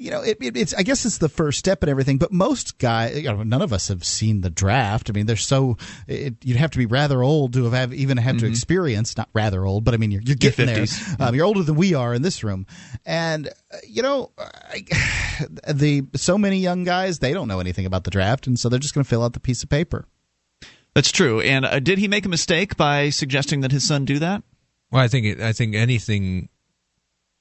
you 0.00 0.10
know 0.10 0.22
it, 0.22 0.38
it, 0.40 0.56
it's 0.56 0.74
i 0.74 0.82
guess 0.82 1.04
it's 1.04 1.18
the 1.18 1.28
first 1.28 1.58
step 1.58 1.82
and 1.82 1.90
everything 1.90 2.16
but 2.18 2.32
most 2.32 2.78
guys 2.78 3.16
you 3.16 3.30
know, 3.30 3.42
none 3.42 3.62
of 3.62 3.72
us 3.72 3.88
have 3.88 4.04
seen 4.04 4.40
the 4.40 4.50
draft 4.50 5.10
i 5.10 5.12
mean 5.12 5.26
they're 5.26 5.36
so 5.36 5.76
it, 6.08 6.34
you'd 6.42 6.56
have 6.56 6.70
to 6.70 6.78
be 6.78 6.86
rather 6.86 7.22
old 7.22 7.52
to 7.52 7.64
have, 7.64 7.72
have 7.72 7.94
even 7.94 8.16
have 8.16 8.38
to 8.38 8.46
experience 8.46 9.16
not 9.16 9.28
rather 9.34 9.64
old 9.64 9.84
but 9.84 9.94
i 9.94 9.96
mean 9.96 10.10
you're, 10.10 10.22
you're 10.22 10.36
Your 10.40 10.50
getting 10.50 10.66
there 10.66 10.86
um, 11.18 11.34
you're 11.34 11.44
older 11.44 11.62
than 11.62 11.76
we 11.76 11.94
are 11.94 12.14
in 12.14 12.22
this 12.22 12.42
room 12.42 12.66
and 13.04 13.48
uh, 13.48 13.76
you 13.86 14.02
know 14.02 14.30
I, 14.38 14.84
the 15.72 16.04
so 16.16 16.38
many 16.38 16.58
young 16.58 16.84
guys 16.84 17.18
they 17.18 17.32
don't 17.32 17.48
know 17.48 17.60
anything 17.60 17.86
about 17.86 18.04
the 18.04 18.10
draft 18.10 18.46
and 18.46 18.58
so 18.58 18.68
they're 18.68 18.78
just 18.78 18.94
going 18.94 19.04
to 19.04 19.08
fill 19.08 19.22
out 19.22 19.34
the 19.34 19.40
piece 19.40 19.62
of 19.62 19.68
paper 19.68 20.06
That's 20.94 21.12
true. 21.12 21.40
And 21.40 21.64
uh, 21.64 21.78
did 21.78 21.98
he 21.98 22.08
make 22.08 22.26
a 22.26 22.28
mistake 22.28 22.76
by 22.76 23.10
suggesting 23.10 23.60
that 23.60 23.70
his 23.70 23.86
son 23.86 24.04
do 24.04 24.18
that? 24.18 24.42
Well, 24.90 25.02
I 25.02 25.08
think 25.08 25.26
it, 25.26 25.40
I 25.40 25.52
think 25.52 25.74
anything, 25.76 26.48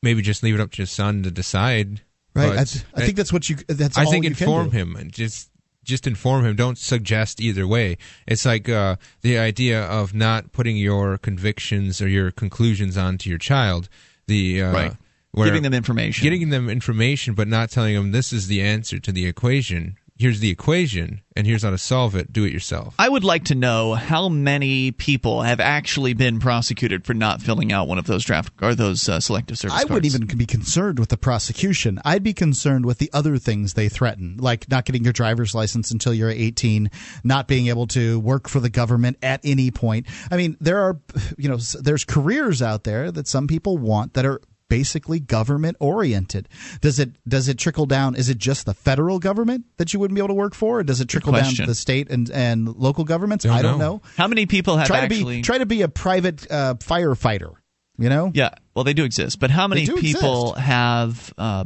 maybe 0.03 0.22
just 0.22 0.44
leave 0.44 0.56
it 0.56 0.61
up 0.61 0.72
to 0.73 0.84
his 0.84 0.91
son 0.91 1.23
to 1.23 1.31
decide. 1.31 2.02
Right 2.36 2.50
But 2.50 2.84
I, 2.96 3.02
I 3.02 3.06
think 3.06 3.18
that's 3.18 3.34
what 3.34 3.50
you 3.50 3.58
that's 3.68 3.98
I 3.98 4.06
all 4.06 4.12
think 4.12 4.26
you 4.26 4.36
can 4.36 4.44
inform 4.48 4.70
do. 4.70 4.78
him 4.78 4.96
and 4.96 5.12
just 5.12 5.50
just 5.84 6.06
inform 6.06 6.46
him. 6.46 6.56
Don't 6.56 6.78
suggest 6.78 7.42
either 7.42 7.66
way. 7.68 7.98
It's 8.28 8.46
like 8.46 8.70
uh, 8.70 8.98
the 9.22 9.40
idea 9.40 9.82
of 9.84 10.14
not 10.14 10.52
putting 10.52 10.78
your 10.78 11.18
convictions 11.18 12.02
or 12.02 12.08
your 12.08 12.30
conclusions 12.32 12.96
onto 12.98 13.30
your 13.30 13.40
child. 13.40 13.90
The 14.28 14.62
uh, 14.62 14.72
Right. 14.74 14.94
where- 15.32 15.48
Giving 15.48 15.64
them 15.64 15.74
information. 15.74 16.24
Getting 16.24 16.50
them 16.50 16.70
information, 16.70 17.34
but 17.34 17.48
not 17.48 17.72
telling 17.72 17.96
them 17.96 18.12
this 18.12 18.32
is 18.34 18.48
the 18.48 18.62
answer 18.62 19.00
to 19.00 19.12
the 19.12 19.26
equation. 19.26 19.96
Here's 20.20 20.41
the 20.41 20.50
equation, 20.50 21.22
and 21.38 21.48
here's 21.48 21.64
how 21.64 21.70
to 21.70 21.78
solve 21.78 22.14
it. 22.14 22.34
Do 22.34 22.44
it 22.44 22.52
yourself. 22.52 22.94
I 23.00 23.08
would 23.08 23.24
like 23.24 23.46
to 23.46 23.56
know 23.56 23.94
how 23.94 24.28
many 24.28 24.91
people 24.91 25.44
have 25.44 25.62
actually 25.62 26.12
been 26.14 26.41
prosecuted 26.41 27.06
for 27.06 27.14
not 27.14 27.41
filling 27.41 27.72
out 27.72 27.88
one 27.88 27.98
of 27.98 28.06
those 28.06 28.26
draft 28.26 28.52
or 28.62 28.76
those 28.76 29.08
uh, 29.08 29.22
selective 29.22 29.58
service 29.58 29.76
I 29.76 29.78
cards. 29.86 29.91
wouldn't 29.91 30.14
even 30.14 30.38
be 30.38 30.46
concerned 30.46 31.00
with 31.00 31.08
the 31.08 31.16
prosecution. 31.16 32.02
I'd 32.04 32.22
be 32.22 32.34
concerned 32.34 32.86
with 32.86 32.98
the 32.98 33.10
other 33.14 33.38
things 33.38 33.76
they 33.76 33.88
threaten, 33.88 34.36
like 34.41 34.70
not 34.70 34.84
getting 34.84 35.06
your 35.06 35.14
driver's 35.14 35.56
license 35.56 35.90
until 35.90 36.14
you're 36.14 36.30
18, 36.30 36.91
not 37.24 37.48
being 37.48 37.68
able 37.68 37.88
to 37.88 38.20
work 38.20 38.50
for 38.50 38.60
the 38.60 38.70
government 38.70 39.16
at 39.24 39.40
any 39.46 39.72
point. 39.72 40.06
I 40.30 40.36
mean, 40.36 40.58
there 40.60 40.80
are, 40.80 41.00
you 41.38 41.48
know, 41.48 41.60
there's 41.80 42.04
careers 42.04 42.62
out 42.62 42.84
there 42.84 43.10
that 43.10 43.30
some 43.30 43.48
people 43.48 43.78
want 43.78 44.16
that 44.16 44.26
are 44.26 44.41
basically 44.70 45.20
government 45.20 45.76
oriented. 45.80 46.48
Does 46.82 47.00
it 47.00 47.12
does 47.28 47.48
it 47.48 47.58
trickle 47.58 47.86
down? 47.86 48.16
Is 48.16 48.30
it 48.30 48.38
just 48.38 48.66
the 48.66 48.74
federal 48.74 49.20
government 49.20 49.66
that 49.78 49.94
you 49.94 50.00
wouldn't 50.00 50.16
be 50.16 50.22
able 50.22 50.30
to 50.30 50.34
work 50.36 50.54
for, 50.56 50.80
or 50.80 50.84
does 50.84 51.02
it 51.02 51.08
trickle 51.10 51.34
down 51.34 51.52
to 51.56 51.66
the 51.66 51.76
state 51.76 52.10
and 52.10 52.30
and 52.32 52.68
local 52.76 53.04
governments? 53.04 53.44
Don't 53.46 53.54
I 53.54 53.62
don't 53.62 53.80
know. 53.80 53.96
know. 53.96 54.02
How 54.18 54.28
many 54.28 54.46
people 54.46 54.78
have 54.78 54.88
Try 54.88 55.00
actually? 55.00 55.18
to 55.20 55.26
be 55.40 55.41
try 55.41 55.58
to 55.58 55.66
be 55.66 55.82
a 55.82 55.88
private 55.90 56.50
uh, 56.52 56.76
firefighter. 56.76 57.56
You 57.98 58.08
know, 58.08 58.32
Yeah, 58.34 58.52
well, 58.80 58.86
they 58.86 58.94
do 58.94 59.04
exist, 59.04 59.42
but 59.42 59.52
how 59.52 59.68
many 59.68 59.86
people 59.88 60.52
exist. 60.52 60.66
have? 60.66 61.34
Uh, 61.38 61.66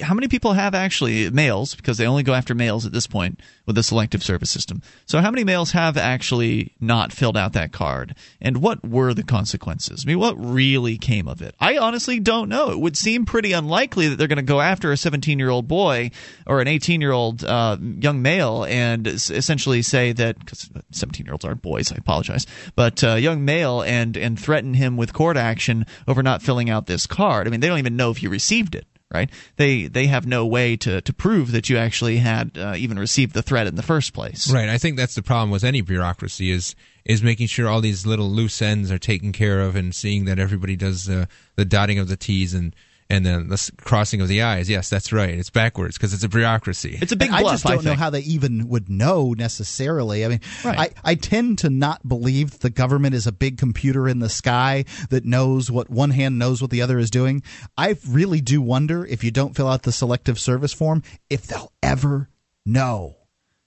how 0.00 0.14
many 0.14 0.28
people 0.28 0.52
have 0.52 0.76
actually 0.76 1.28
males? 1.28 1.74
Because 1.74 1.98
they 1.98 2.06
only 2.06 2.22
go 2.22 2.34
after 2.34 2.54
males 2.54 2.86
at 2.86 2.92
this 2.92 3.08
point 3.08 3.40
with 3.66 3.74
the 3.74 3.82
selective 3.82 4.22
service 4.22 4.48
system. 4.48 4.80
So, 5.06 5.20
how 5.20 5.32
many 5.32 5.42
males 5.42 5.72
have 5.72 5.96
actually 5.96 6.72
not 6.78 7.12
filled 7.12 7.36
out 7.36 7.52
that 7.54 7.72
card? 7.72 8.14
And 8.40 8.58
what 8.58 8.86
were 8.86 9.12
the 9.12 9.24
consequences? 9.24 10.04
I 10.06 10.08
mean, 10.08 10.20
what 10.20 10.34
really 10.38 10.98
came 10.98 11.26
of 11.26 11.42
it? 11.42 11.56
I 11.58 11.78
honestly 11.78 12.20
don't 12.20 12.48
know. 12.48 12.70
It 12.70 12.78
would 12.78 12.96
seem 12.96 13.24
pretty 13.24 13.52
unlikely 13.52 14.06
that 14.06 14.16
they're 14.16 14.28
going 14.28 14.36
to 14.36 14.42
go 14.42 14.60
after 14.60 14.92
a 14.92 14.94
17-year-old 14.94 15.66
boy 15.66 16.12
or 16.46 16.60
an 16.60 16.68
18-year-old 16.68 17.42
uh, 17.42 17.76
young 17.80 18.22
male 18.22 18.64
and 18.68 19.08
s- 19.08 19.30
essentially 19.30 19.82
say 19.82 20.12
that 20.12 20.38
because 20.38 20.70
17-year-olds 20.92 21.44
aren't 21.44 21.60
boys. 21.60 21.90
I 21.90 21.96
apologize, 21.96 22.46
but 22.76 23.02
uh, 23.02 23.14
young 23.14 23.44
male 23.44 23.82
and 23.82 24.16
and 24.16 24.38
threaten 24.38 24.74
him 24.74 24.96
with 24.96 25.12
court 25.12 25.36
action 25.36 25.86
over 26.06 26.22
not 26.22 26.40
filling 26.42 26.51
out 26.70 26.86
this 26.86 27.06
card. 27.06 27.46
I 27.46 27.50
mean, 27.50 27.60
they 27.60 27.68
don't 27.68 27.78
even 27.78 27.96
know 27.96 28.10
if 28.10 28.22
you 28.22 28.30
received 28.30 28.74
it. 28.74 28.86
Right? 29.12 29.28
They 29.56 29.88
they 29.88 30.06
have 30.06 30.26
no 30.26 30.46
way 30.46 30.74
to, 30.78 31.02
to 31.02 31.12
prove 31.12 31.52
that 31.52 31.68
you 31.68 31.76
actually 31.76 32.16
had 32.16 32.56
uh, 32.56 32.74
even 32.78 32.98
received 32.98 33.34
the 33.34 33.42
threat 33.42 33.66
in 33.66 33.74
the 33.74 33.82
first 33.82 34.14
place. 34.14 34.50
Right. 34.50 34.70
I 34.70 34.78
think 34.78 34.96
that's 34.96 35.14
the 35.14 35.22
problem 35.22 35.50
with 35.50 35.64
any 35.64 35.82
bureaucracy 35.82 36.50
is 36.50 36.74
is 37.04 37.22
making 37.22 37.48
sure 37.48 37.68
all 37.68 37.82
these 37.82 38.06
little 38.06 38.30
loose 38.30 38.62
ends 38.62 38.90
are 38.90 38.98
taken 38.98 39.32
care 39.32 39.60
of 39.60 39.76
and 39.76 39.94
seeing 39.94 40.24
that 40.24 40.38
everybody 40.38 40.76
does 40.76 41.04
the 41.04 41.28
the 41.56 41.66
dotting 41.66 41.98
of 41.98 42.08
the 42.08 42.16
t's 42.16 42.54
and 42.54 42.74
and 43.12 43.26
then 43.26 43.48
the 43.48 43.70
crossing 43.76 44.22
of 44.22 44.28
the 44.28 44.40
i's. 44.40 44.70
Yes, 44.70 44.88
that's 44.88 45.12
right. 45.12 45.34
It's 45.34 45.50
backwards 45.50 45.98
because 45.98 46.14
it's 46.14 46.24
a 46.24 46.30
bureaucracy. 46.30 46.98
It's 47.00 47.12
a 47.12 47.16
big 47.16 47.28
bluff. 47.28 47.44
I 47.44 47.50
just 47.50 47.64
don't 47.64 47.84
know 47.84 47.92
how 47.92 48.08
they 48.08 48.20
even 48.20 48.68
would 48.68 48.88
know 48.88 49.34
necessarily. 49.34 50.24
I 50.24 50.28
mean, 50.28 50.40
Right. 50.64 50.78
I, 51.04 51.10
I 51.12 51.14
tend 51.16 51.58
to 51.58 51.68
not 51.68 52.08
believe 52.08 52.60
the 52.60 52.70
government 52.70 53.14
is 53.14 53.26
a 53.26 53.32
big 53.32 53.58
computer 53.58 54.08
in 54.08 54.20
the 54.20 54.30
sky 54.30 54.86
that 55.10 55.26
knows 55.26 55.70
what 55.70 55.90
one 55.90 56.10
hand 56.10 56.38
knows 56.38 56.62
what 56.62 56.70
the 56.70 56.80
other 56.80 56.98
is 56.98 57.10
doing. 57.10 57.42
I 57.76 57.96
really 58.08 58.40
do 58.40 58.62
wonder 58.62 59.04
if 59.04 59.22
you 59.22 59.30
don't 59.30 59.54
fill 59.54 59.68
out 59.68 59.82
the 59.82 59.92
selective 59.92 60.40
service 60.40 60.72
form, 60.72 61.02
if 61.28 61.46
they'll 61.46 61.72
ever 61.82 62.30
know. 62.64 63.16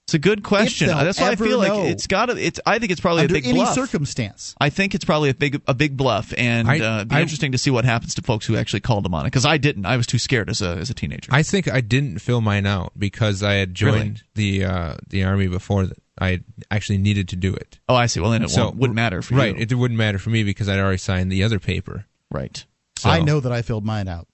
It's 0.06 0.14
a 0.14 0.20
good 0.20 0.44
question. 0.44 0.86
That's 0.86 1.18
why 1.20 1.30
I 1.30 1.32
ever 1.32 1.44
feel 1.44 1.60
know. 1.60 1.80
like 1.80 1.90
it's 1.90 2.06
got 2.06 2.26
to. 2.26 2.36
It's. 2.36 2.60
I 2.64 2.78
think 2.78 2.92
it's 2.92 3.00
probably 3.00 3.22
Under 3.22 3.34
a 3.34 3.38
big 3.38 3.46
any 3.46 3.54
bluff. 3.58 3.74
circumstance. 3.74 4.54
I 4.60 4.70
think 4.70 4.94
it's 4.94 5.04
probably 5.04 5.30
a 5.30 5.34
big 5.34 5.60
a 5.66 5.74
big 5.74 5.96
bluff, 5.96 6.32
and 6.38 6.68
I- 6.70 6.78
uh, 6.78 6.96
it'd 6.98 7.08
be 7.08 7.16
I- 7.16 7.22
interesting 7.22 7.50
to 7.50 7.58
see 7.58 7.70
what 7.70 7.84
happens 7.84 8.14
to 8.14 8.22
folks 8.22 8.46
who 8.46 8.56
actually 8.56 8.80
called 8.80 9.04
them 9.04 9.14
on 9.14 9.24
it. 9.26 9.28
Because 9.32 9.44
I 9.44 9.56
didn't. 9.58 9.84
I 9.84 9.96
was 9.96 10.06
too 10.06 10.18
scared 10.18 10.48
as 10.48 10.62
a 10.62 10.76
as 10.76 10.90
a 10.90 10.94
teenager. 10.94 11.32
I 11.34 11.42
think 11.42 11.66
I 11.68 11.80
didn't 11.80 12.20
fill 12.20 12.40
mine 12.40 12.66
out 12.66 12.92
because 12.96 13.42
I 13.42 13.54
had 13.54 13.74
joined 13.74 14.22
the 14.36 14.64
uh, 14.64 14.94
the 15.08 15.24
army 15.24 15.48
before 15.48 15.86
th- 15.86 15.94
I 16.20 16.38
actually 16.70 16.98
needed 16.98 17.28
to 17.30 17.36
do 17.36 17.52
it. 17.54 17.80
oh, 17.88 17.96
I 17.96 18.06
see. 18.06 18.20
Well, 18.20 18.30
then 18.30 18.44
it 18.44 18.50
So- 18.50 18.70
wouldn't 18.70 18.94
matter 18.94 19.22
for 19.22 19.34
right. 19.34 19.48
you. 19.48 19.52
Right. 19.54 19.72
It 19.72 19.74
wouldn't 19.74 19.98
matter 19.98 20.20
for 20.20 20.30
me 20.30 20.44
because 20.44 20.68
I'd 20.68 20.78
already 20.78 20.98
signed 20.98 21.32
the 21.32 21.42
other 21.42 21.58
paper. 21.58 22.06
right. 22.30 22.64
So, 22.98 23.10
I 23.10 23.20
know 23.20 23.40
that 23.40 23.50
I 23.52 23.60
filled 23.60 23.84
mine 23.84 24.06
out. 24.08 24.26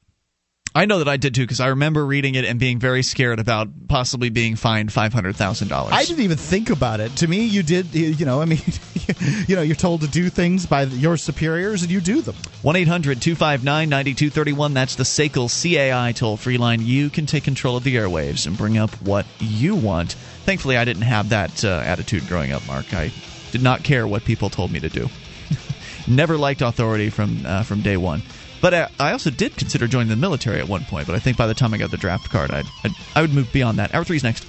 I 0.74 0.86
know 0.86 0.98
that 0.98 1.08
I 1.08 1.18
did 1.18 1.34
too 1.34 1.42
because 1.42 1.60
I 1.60 1.68
remember 1.68 2.04
reading 2.04 2.34
it 2.34 2.46
and 2.46 2.58
being 2.58 2.78
very 2.78 3.02
scared 3.02 3.38
about 3.38 3.68
possibly 3.88 4.30
being 4.30 4.56
fined 4.56 4.90
five 4.92 5.12
hundred 5.12 5.36
thousand 5.36 5.68
dollars. 5.68 5.92
I 5.92 6.04
didn't 6.04 6.22
even 6.24 6.38
think 6.38 6.70
about 6.70 7.00
it. 7.00 7.14
To 7.16 7.28
me, 7.28 7.44
you 7.44 7.62
did. 7.62 7.94
You 7.94 8.24
know, 8.24 8.40
I 8.40 8.46
mean, 8.46 8.60
you 9.46 9.54
know, 9.56 9.62
you're 9.62 9.76
told 9.76 10.00
to 10.00 10.08
do 10.08 10.30
things 10.30 10.64
by 10.64 10.84
your 10.84 11.18
superiors, 11.18 11.82
and 11.82 11.90
you 11.90 12.00
do 12.00 12.22
them. 12.22 12.36
1 12.62 12.76
800 12.76 13.20
259 13.20 13.88
9231. 13.88 14.74
That's 14.74 14.94
the 14.96 15.04
SACL 15.04 15.48
CAI 15.50 16.12
toll 16.12 16.38
free 16.38 16.56
line. 16.56 16.80
You 16.80 17.10
can 17.10 17.26
take 17.26 17.44
control 17.44 17.76
of 17.76 17.84
the 17.84 17.96
airwaves 17.96 18.46
and 18.46 18.56
bring 18.56 18.78
up 18.78 18.90
what 19.02 19.26
you 19.40 19.74
want. 19.74 20.12
Thankfully, 20.44 20.78
I 20.78 20.84
didn't 20.86 21.02
have 21.02 21.28
that 21.30 21.64
uh, 21.64 21.82
attitude 21.84 22.26
growing 22.28 22.52
up, 22.52 22.66
Mark. 22.66 22.94
I 22.94 23.12
did 23.50 23.62
not 23.62 23.82
care 23.84 24.06
what 24.06 24.24
people 24.24 24.48
told 24.48 24.72
me 24.72 24.80
to 24.80 24.88
do. 24.88 25.10
Never 26.08 26.38
liked 26.38 26.62
authority 26.62 27.10
from 27.10 27.44
uh, 27.44 27.62
from 27.62 27.82
day 27.82 27.98
one. 27.98 28.22
But 28.62 28.72
uh, 28.72 28.88
I 28.98 29.12
also 29.12 29.28
did 29.28 29.56
consider 29.56 29.86
joining 29.88 30.08
the 30.08 30.16
military 30.16 30.60
at 30.60 30.68
one 30.68 30.84
point. 30.84 31.06
But 31.08 31.16
I 31.16 31.18
think 31.18 31.36
by 31.36 31.48
the 31.48 31.54
time 31.54 31.74
I 31.74 31.78
got 31.78 31.90
the 31.90 31.96
draft 31.96 32.30
card, 32.30 32.52
I'd, 32.52 32.66
I'd, 32.84 32.92
I 33.14 33.20
would 33.20 33.34
move 33.34 33.52
beyond 33.52 33.78
that. 33.78 33.94
Hour 33.94 34.04
three's 34.04 34.22
next. 34.22 34.46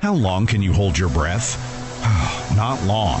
How 0.00 0.14
long 0.14 0.46
can 0.46 0.62
you 0.62 0.72
hold 0.72 0.98
your 0.98 1.10
breath? 1.10 1.58
Not 2.56 2.82
long. 2.84 3.20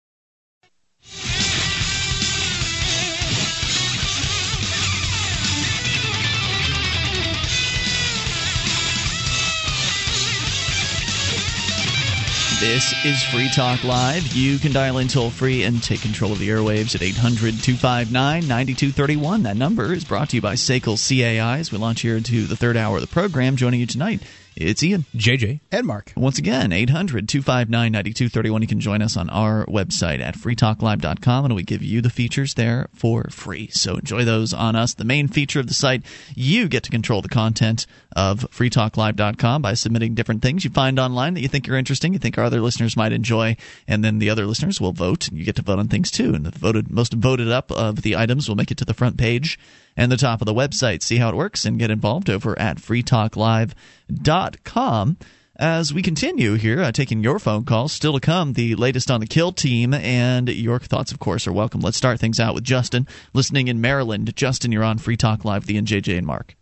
This 12.61 12.93
is 13.03 13.23
Free 13.23 13.49
Talk 13.49 13.83
Live. 13.83 14.35
You 14.35 14.59
can 14.59 14.71
dial 14.71 14.99
in 14.99 15.07
toll 15.07 15.31
free 15.31 15.63
and 15.63 15.81
take 15.81 15.99
control 15.99 16.31
of 16.31 16.37
the 16.37 16.49
airwaves 16.49 16.93
at 16.93 17.01
800 17.01 17.59
259 17.59 18.13
9231. 18.13 19.41
That 19.41 19.57
number 19.57 19.91
is 19.91 20.05
brought 20.05 20.29
to 20.29 20.35
you 20.35 20.43
by 20.43 20.53
SACL 20.53 20.95
CAI 20.95 21.57
as 21.57 21.71
we 21.71 21.79
launch 21.79 22.01
here 22.01 22.15
into 22.15 22.45
the 22.45 22.55
third 22.55 22.77
hour 22.77 22.97
of 22.97 23.01
the 23.01 23.07
program. 23.07 23.55
Joining 23.55 23.79
you 23.79 23.87
tonight, 23.87 24.21
it's 24.55 24.83
Ian. 24.83 25.05
JJ. 25.15 25.61
And 25.71 25.87
Mark. 25.87 26.13
Once 26.15 26.37
again, 26.37 26.71
800 26.71 27.27
259 27.29 27.91
9231. 27.91 28.61
You 28.61 28.67
can 28.67 28.79
join 28.79 29.01
us 29.01 29.15
on 29.15 29.29
our 29.29 29.65
website 29.65 30.19
at 30.19 30.35
freetalklive.com, 30.35 31.45
and 31.45 31.55
we 31.55 31.63
give 31.63 31.81
you 31.81 32.01
the 32.01 32.09
features 32.09 32.55
there 32.55 32.89
for 32.93 33.25
free. 33.29 33.69
So 33.69 33.95
enjoy 33.95 34.25
those 34.25 34.53
on 34.53 34.75
us. 34.75 34.93
The 34.93 35.05
main 35.05 35.27
feature 35.27 35.59
of 35.59 35.67
the 35.67 35.73
site, 35.73 36.03
you 36.35 36.67
get 36.67 36.83
to 36.83 36.91
control 36.91 37.21
the 37.21 37.29
content 37.29 37.85
of 38.15 38.49
freetalklive.com 38.51 39.61
by 39.61 39.73
submitting 39.73 40.15
different 40.15 40.41
things 40.41 40.63
you 40.63 40.69
find 40.69 40.99
online 40.99 41.33
that 41.35 41.41
you 41.41 41.47
think 41.47 41.69
are 41.69 41.75
interesting, 41.75 42.13
you 42.13 42.19
think 42.19 42.37
our 42.37 42.43
other 42.43 42.61
listeners 42.61 42.97
might 42.97 43.13
enjoy, 43.13 43.55
and 43.87 44.03
then 44.03 44.19
the 44.19 44.29
other 44.29 44.45
listeners 44.45 44.81
will 44.81 44.93
vote, 44.93 45.27
and 45.27 45.37
you 45.37 45.45
get 45.45 45.55
to 45.55 45.61
vote 45.61 45.79
on 45.79 45.87
things 45.87 46.11
too. 46.11 46.33
And 46.33 46.45
the 46.45 46.51
voted 46.51 46.91
most 46.91 47.13
voted 47.13 47.49
up 47.49 47.71
of 47.71 48.01
the 48.01 48.15
items 48.17 48.49
will 48.49 48.55
make 48.55 48.71
it 48.71 48.77
to 48.77 48.85
the 48.85 48.93
front 48.93 49.17
page 49.17 49.57
and 49.95 50.11
the 50.11 50.17
top 50.17 50.41
of 50.41 50.45
the 50.45 50.53
website. 50.53 51.01
See 51.03 51.17
how 51.17 51.29
it 51.29 51.35
works 51.35 51.65
and 51.65 51.79
get 51.79 51.91
involved 51.91 52.29
over 52.29 52.57
at 52.59 52.77
freetalklive.com. 52.77 55.17
As 55.57 55.93
we 55.93 56.01
continue 56.01 56.53
here, 56.55 56.81
uh, 56.81 56.91
taking 56.91 57.21
your 57.21 57.37
phone 57.37 57.65
calls, 57.65 57.91
still 57.91 58.13
to 58.13 58.19
come, 58.19 58.53
the 58.53 58.73
latest 58.75 59.11
on 59.11 59.19
the 59.19 59.27
kill 59.27 59.51
team, 59.51 59.93
and 59.93 60.49
your 60.49 60.79
thoughts, 60.79 61.11
of 61.11 61.19
course, 61.19 61.45
are 61.45 61.53
welcome. 61.53 61.81
Let's 61.81 61.97
start 61.97 62.19
things 62.19 62.39
out 62.39 62.55
with 62.55 62.63
Justin, 62.63 63.07
listening 63.33 63.67
in 63.67 63.79
Maryland. 63.79 64.35
Justin, 64.35 64.71
you're 64.71 64.83
on 64.83 64.97
Free 64.97 65.17
Talk 65.17 65.45
Live, 65.45 65.67
the 65.67 65.79
NJJ 65.79 66.17
and 66.17 66.25
Mark. 66.25 66.55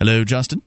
Hello, 0.00 0.24
Justin. 0.24 0.62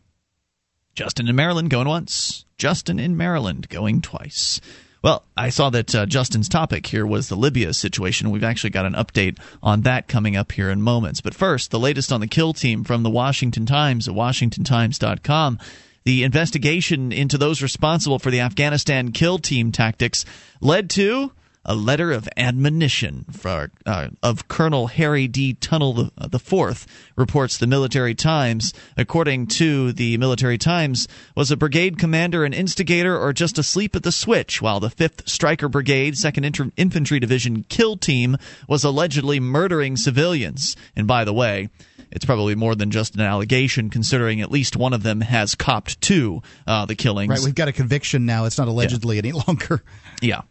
Justin 0.94 1.28
in 1.28 1.36
Maryland 1.36 1.70
going 1.70 1.90
once. 1.90 2.46
Justin 2.58 3.00
in 3.00 3.18
Maryland 3.18 3.68
going 3.68 4.02
twice. 4.02 4.62
Well, 5.06 5.24
I 5.38 5.50
saw 5.50 5.70
that 5.70 5.94
uh, 5.94 6.08
Justin's 6.08 6.50
topic 6.50 6.88
here 6.88 7.06
was 7.06 7.30
the 7.30 7.36
Libya 7.36 7.76
situation. 7.76 8.32
We've 8.32 8.44
actually 8.44 8.72
got 8.72 8.88
an 8.88 8.94
update 8.94 9.38
on 9.62 9.82
that 9.82 10.08
coming 10.08 10.36
up 10.36 10.52
here 10.52 10.72
in 10.72 10.82
moments. 10.82 11.22
But 11.22 11.36
first, 11.36 11.70
the 11.70 11.78
latest 11.78 12.12
on 12.12 12.22
the 12.22 12.28
kill 12.28 12.54
team 12.54 12.84
from 12.84 13.04
the 13.04 13.12
Washington 13.12 13.68
Times 13.68 14.08
at 14.08 14.16
WashingtonTimes.com. 14.16 15.60
The 16.06 16.24
investigation 16.24 17.12
into 17.12 17.38
those 17.38 17.62
responsible 17.62 18.18
for 18.18 18.32
the 18.32 18.40
Afghanistan 18.40 19.12
kill 19.12 19.38
team 19.38 19.72
tactics 19.72 20.26
led 20.60 20.90
to 20.92 21.32
a 21.66 21.76
letter 21.76 22.12
of 22.12 22.30
admonition 22.38 23.26
for, 23.32 23.72
uh, 23.86 24.10
of 24.22 24.48
Colonel 24.48 24.88
Harry 24.88 25.28
D. 25.28 25.56
Tunnell 25.56 25.96
the, 25.96 26.12
uh, 26.18 26.38
Fourth, 26.38 26.86
reports 27.16 27.58
the 27.58 27.68
Military 27.68 28.14
Times. 28.14 28.74
According 28.98 29.48
to 29.48 29.92
the 29.92 30.18
Military 30.18 30.60
Times, 30.60 31.08
was 31.36 31.50
a 31.50 31.58
brigade 31.58 31.98
commander 31.98 32.46
an 32.46 32.54
instigator 32.54 33.18
or 33.18 33.34
just 33.34 33.58
asleep 33.58 33.96
at 33.96 34.04
the 34.04 34.12
switch? 34.12 34.62
While 34.62 34.80
the 34.80 34.92
Fifth 34.92 35.28
Stryker 35.28 35.68
Brigade, 35.68 36.18
Second 36.18 36.44
Inter- 36.44 36.72
Infantry 36.78 37.20
Division 37.20 37.64
kill 37.64 37.98
team 37.98 38.38
was 38.68 38.84
allegedly 38.84 39.40
murdering 39.40 39.98
civilians. 39.98 40.76
And 40.96 41.08
by 41.08 41.26
the 41.26 41.34
way. 41.34 41.70
It's 42.12 42.24
probably 42.24 42.56
more 42.56 42.76
than 42.76 42.92
just 42.92 43.16
an 43.16 43.22
allegation, 43.22 43.90
considering 43.90 44.40
at 44.40 44.50
least 44.50 44.78
one 44.78 44.94
of 44.94 45.04
them 45.04 45.20
has 45.22 45.54
copped 45.56 46.00
to 46.02 46.42
uh, 46.66 46.86
the 46.86 46.96
killings. 46.96 47.30
Right, 47.30 47.42
we've 47.44 47.56
got 47.56 47.68
a 47.68 47.74
conviction 47.74 48.26
now. 48.26 48.46
It's 48.46 48.58
not 48.58 48.70
allegedly 48.70 49.16
yeah. 49.16 49.22
any 49.24 49.32
longer. 49.48 49.84
Yeah. 50.22 50.42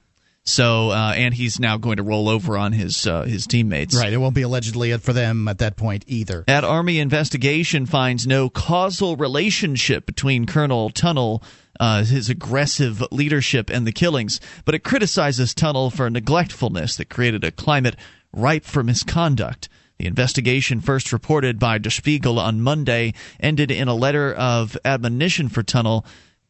So, 0.47 0.91
uh, 0.91 1.15
and 1.17 1.33
he's 1.33 1.59
now 1.59 1.79
going 1.79 1.97
to 1.97 2.03
roll 2.03 2.29
over 2.29 2.59
on 2.59 2.73
his 2.73 3.07
uh, 3.07 3.23
his 3.23 3.47
teammates. 3.47 3.97
Right. 3.97 4.13
It 4.13 4.19
won't 4.19 4.35
be 4.35 4.43
allegedly 4.43 4.97
for 4.99 5.15
them 5.15 5.49
at 5.49 5.59
that 5.59 5.77
point 5.77 6.05
either. 6.07 6.45
That 6.47 6.65
Army 6.65 6.99
investigation 6.99 7.87
finds 7.87 8.27
no 8.27 8.51
causal 8.51 9.17
relationship 9.17 10.05
between 10.05 10.47
Colonel 10.47 10.91
Tunnell. 10.91 11.43
Uh, 11.81 12.05
his 12.05 12.31
aggressive 12.31 13.03
leadership 13.11 13.69
and 13.69 13.85
the 13.85 13.91
killings, 13.91 14.41
but 14.65 14.77
it 14.77 14.85
criticizes 14.85 15.53
Tunnell 15.53 15.93
for 15.93 16.09
neglectfulness 16.09 16.97
that 16.97 17.11
created 17.11 17.43
a 17.43 17.51
climate 17.51 17.97
ripe 18.33 18.65
for 18.65 18.85
misconduct. 18.85 19.69
The 19.99 20.07
investigation, 20.07 20.81
first 20.81 21.13
reported 21.13 21.59
by 21.59 21.79
Der 21.79 21.91
Spiegel 21.91 22.39
on 22.39 22.61
Monday, 22.61 23.15
ended 23.41 23.73
in 23.73 23.89
a 23.89 23.95
letter 23.95 24.33
of 24.33 24.77
admonition 24.85 25.49
for 25.49 25.65
Tunnell 25.65 26.05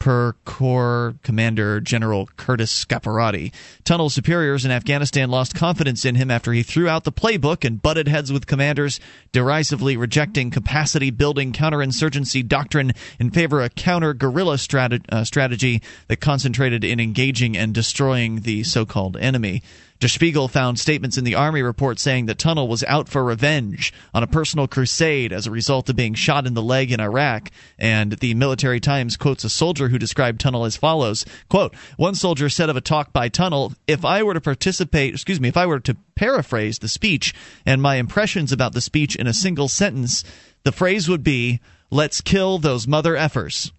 per 0.04 0.34
Corps 0.44 1.14
Commander 1.22 1.80
General 1.80 2.28
Curtis 2.36 2.84
Scaparrotti. 2.84 3.54
Tunnell 3.84 4.12
superiors 4.12 4.66
in 4.66 4.70
Afghanistan 4.70 5.30
lost 5.30 5.54
confidence 5.54 6.04
in 6.04 6.14
him 6.14 6.30
after 6.30 6.52
he 6.52 6.62
threw 6.62 6.90
out 6.90 7.04
the 7.04 7.10
playbook 7.10 7.64
and 7.64 7.80
butted 7.80 8.06
heads 8.06 8.30
with 8.30 8.46
commanders, 8.46 9.00
derisively 9.32 9.96
rejecting 9.96 10.50
capacity 10.50 11.10
building 11.10 11.54
counterinsurgency 11.54 12.46
doctrine 12.46 12.92
in 13.18 13.30
favor 13.30 13.62
of 13.62 13.74
counter 13.76 14.12
guerrilla 14.12 14.56
strat- 14.56 15.10
uh, 15.10 15.24
strategy 15.24 15.80
that 16.08 16.20
concentrated 16.20 16.84
in 16.84 17.00
engaging 17.00 17.56
and 17.56 17.72
destroying 17.72 18.40
the 18.40 18.62
so 18.62 18.84
called 18.84 19.16
enemy. 19.16 19.62
Der 20.04 20.08
Spiegel 20.08 20.48
found 20.48 20.78
statements 20.78 21.16
in 21.16 21.24
the 21.24 21.34
Army 21.34 21.62
report 21.62 21.98
saying 21.98 22.26
that 22.26 22.36
Tunnell 22.36 22.68
was 22.68 22.84
out 22.84 23.08
for 23.08 23.24
revenge 23.24 23.90
on 24.12 24.22
a 24.22 24.26
personal 24.26 24.68
crusade 24.68 25.32
as 25.32 25.46
a 25.46 25.50
result 25.50 25.88
of 25.88 25.96
being 25.96 26.12
shot 26.12 26.46
in 26.46 26.52
the 26.52 26.60
leg 26.60 26.92
in 26.92 27.00
Iraq. 27.00 27.50
And 27.78 28.12
the 28.12 28.34
Military 28.34 28.80
Times 28.80 29.16
quotes 29.16 29.44
a 29.44 29.48
soldier 29.48 29.88
who 29.88 29.98
described 29.98 30.42
Tunnell 30.42 30.66
as 30.66 30.76
follows 30.76 31.24
quote, 31.48 31.74
One 31.96 32.14
soldier 32.14 32.50
said 32.50 32.68
of 32.68 32.76
a 32.76 32.82
talk 32.82 33.14
by 33.14 33.30
Tunnell, 33.30 33.74
if 33.86 34.04
I 34.04 34.22
were 34.22 34.34
to 34.34 34.42
participate, 34.42 35.14
excuse 35.14 35.40
me, 35.40 35.48
if 35.48 35.56
I 35.56 35.64
were 35.64 35.80
to 35.80 35.96
paraphrase 36.16 36.80
the 36.80 36.88
speech 36.88 37.32
and 37.64 37.80
my 37.80 37.94
impressions 37.94 38.52
about 38.52 38.74
the 38.74 38.82
speech 38.82 39.16
in 39.16 39.26
a 39.26 39.32
single 39.32 39.68
sentence, 39.68 40.22
the 40.64 40.72
phrase 40.72 41.08
would 41.08 41.24
be, 41.24 41.60
let's 41.90 42.20
kill 42.20 42.58
those 42.58 42.86
mother 42.86 43.14
effers. 43.14 43.72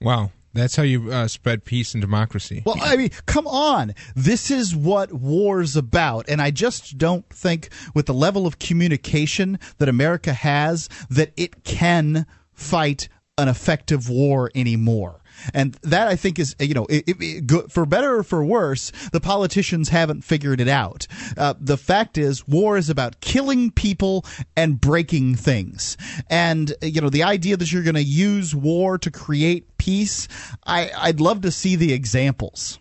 Wow. 0.00 0.30
That's 0.54 0.76
how 0.76 0.84
you 0.84 1.12
uh, 1.12 1.28
spread 1.28 1.64
peace 1.64 1.94
and 1.94 2.00
democracy. 2.00 2.62
Well, 2.64 2.78
I 2.80 2.96
mean, 2.96 3.10
come 3.26 3.46
on. 3.46 3.94
This 4.14 4.50
is 4.50 4.74
what 4.74 5.12
war's 5.12 5.76
about. 5.76 6.28
And 6.28 6.40
I 6.40 6.52
just 6.52 6.96
don't 6.96 7.28
think, 7.28 7.68
with 7.94 8.06
the 8.06 8.14
level 8.14 8.46
of 8.46 8.58
communication 8.60 9.58
that 9.78 9.88
America 9.88 10.32
has, 10.32 10.88
that 11.10 11.32
it 11.36 11.64
can 11.64 12.24
fight 12.52 13.08
an 13.36 13.48
effective 13.48 14.08
war 14.08 14.50
anymore. 14.54 15.20
And 15.52 15.74
that 15.82 16.08
I 16.08 16.16
think 16.16 16.38
is, 16.38 16.54
you 16.58 16.74
know, 16.74 16.86
it, 16.88 17.04
it, 17.06 17.72
for 17.72 17.86
better 17.86 18.16
or 18.16 18.22
for 18.22 18.44
worse, 18.44 18.92
the 19.12 19.20
politicians 19.20 19.88
haven't 19.88 20.22
figured 20.22 20.60
it 20.60 20.68
out. 20.68 21.06
Uh, 21.36 21.54
the 21.58 21.76
fact 21.76 22.18
is, 22.18 22.46
war 22.46 22.76
is 22.76 22.88
about 22.90 23.20
killing 23.20 23.70
people 23.70 24.24
and 24.56 24.80
breaking 24.80 25.34
things. 25.34 25.96
And, 26.30 26.74
you 26.82 27.00
know, 27.00 27.10
the 27.10 27.24
idea 27.24 27.56
that 27.56 27.72
you're 27.72 27.82
going 27.82 27.94
to 27.94 28.02
use 28.02 28.54
war 28.54 28.98
to 28.98 29.10
create 29.10 29.76
peace, 29.78 30.28
I, 30.66 30.90
I'd 30.96 31.20
love 31.20 31.42
to 31.42 31.50
see 31.50 31.76
the 31.76 31.92
examples. 31.92 32.78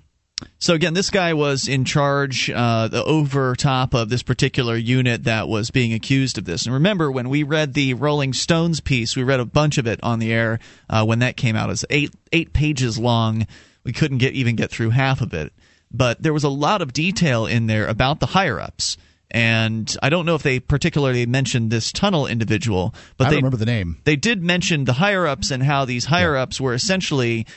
So 0.60 0.74
again, 0.74 0.94
this 0.94 1.10
guy 1.10 1.34
was 1.34 1.68
in 1.68 1.86
charge, 1.86 2.50
uh, 2.50 2.88
the 2.88 3.04
over 3.04 3.56
top 3.56 3.94
of 3.94 4.10
this 4.10 4.24
particular 4.24 4.76
unit 4.76 5.26
that 5.26 5.48
was 5.48 5.72
being 5.72 5.94
accused 5.94 6.38
of 6.38 6.46
this. 6.46 6.66
And 6.66 6.74
remember, 6.74 7.12
when 7.12 7.30
we 7.30 7.44
read 7.44 7.74
the 7.74 7.94
Rolling 7.96 8.34
Stones 8.34 8.80
piece, 8.80 9.16
we 9.16 9.24
read 9.24 9.40
a 9.40 9.46
bunch 9.46 9.78
of 9.78 9.88
it 9.88 10.00
on 10.04 10.20
the 10.20 10.32
air 10.32 10.60
uh, 10.90 11.06
when 11.06 11.20
that 11.20 11.38
came 11.38 11.56
out. 11.56 11.70
It's 11.70 11.86
eight 11.90 12.14
eight 12.32 12.54
pages 12.54 12.98
long. 12.98 13.48
We 13.84 13.92
couldn't 13.92 14.20
get 14.20 14.34
even 14.34 14.56
get 14.56 14.72
through 14.72 14.92
half 14.92 15.22
of 15.22 15.34
it, 15.34 15.52
but 15.92 16.22
there 16.22 16.34
was 16.34 16.44
a 16.44 16.50
lot 16.50 16.82
of 16.82 16.94
detail 16.94 17.46
in 17.46 17.68
there 17.68 17.88
about 17.88 18.20
the 18.20 18.28
higher 18.28 18.60
ups. 18.60 18.98
And 19.32 19.94
I 20.04 20.10
don't 20.10 20.28
know 20.28 20.36
if 20.36 20.44
they 20.44 20.60
particularly 20.60 21.26
mentioned 21.26 21.72
this 21.72 21.92
Tunnell 21.92 22.30
individual, 22.30 22.94
but 23.18 23.28
I 23.28 23.30
they 23.32 23.36
remember 23.38 23.58
the 23.58 23.66
name. 23.66 23.98
They 24.04 24.16
did 24.16 24.44
mention 24.44 24.86
the 24.86 24.94
higher 24.94 25.26
ups 25.26 25.50
and 25.50 25.64
how 25.64 25.86
these 25.86 26.06
higher 26.06 26.38
ups 26.38 26.62
were 26.62 26.74
essentially 26.76 27.48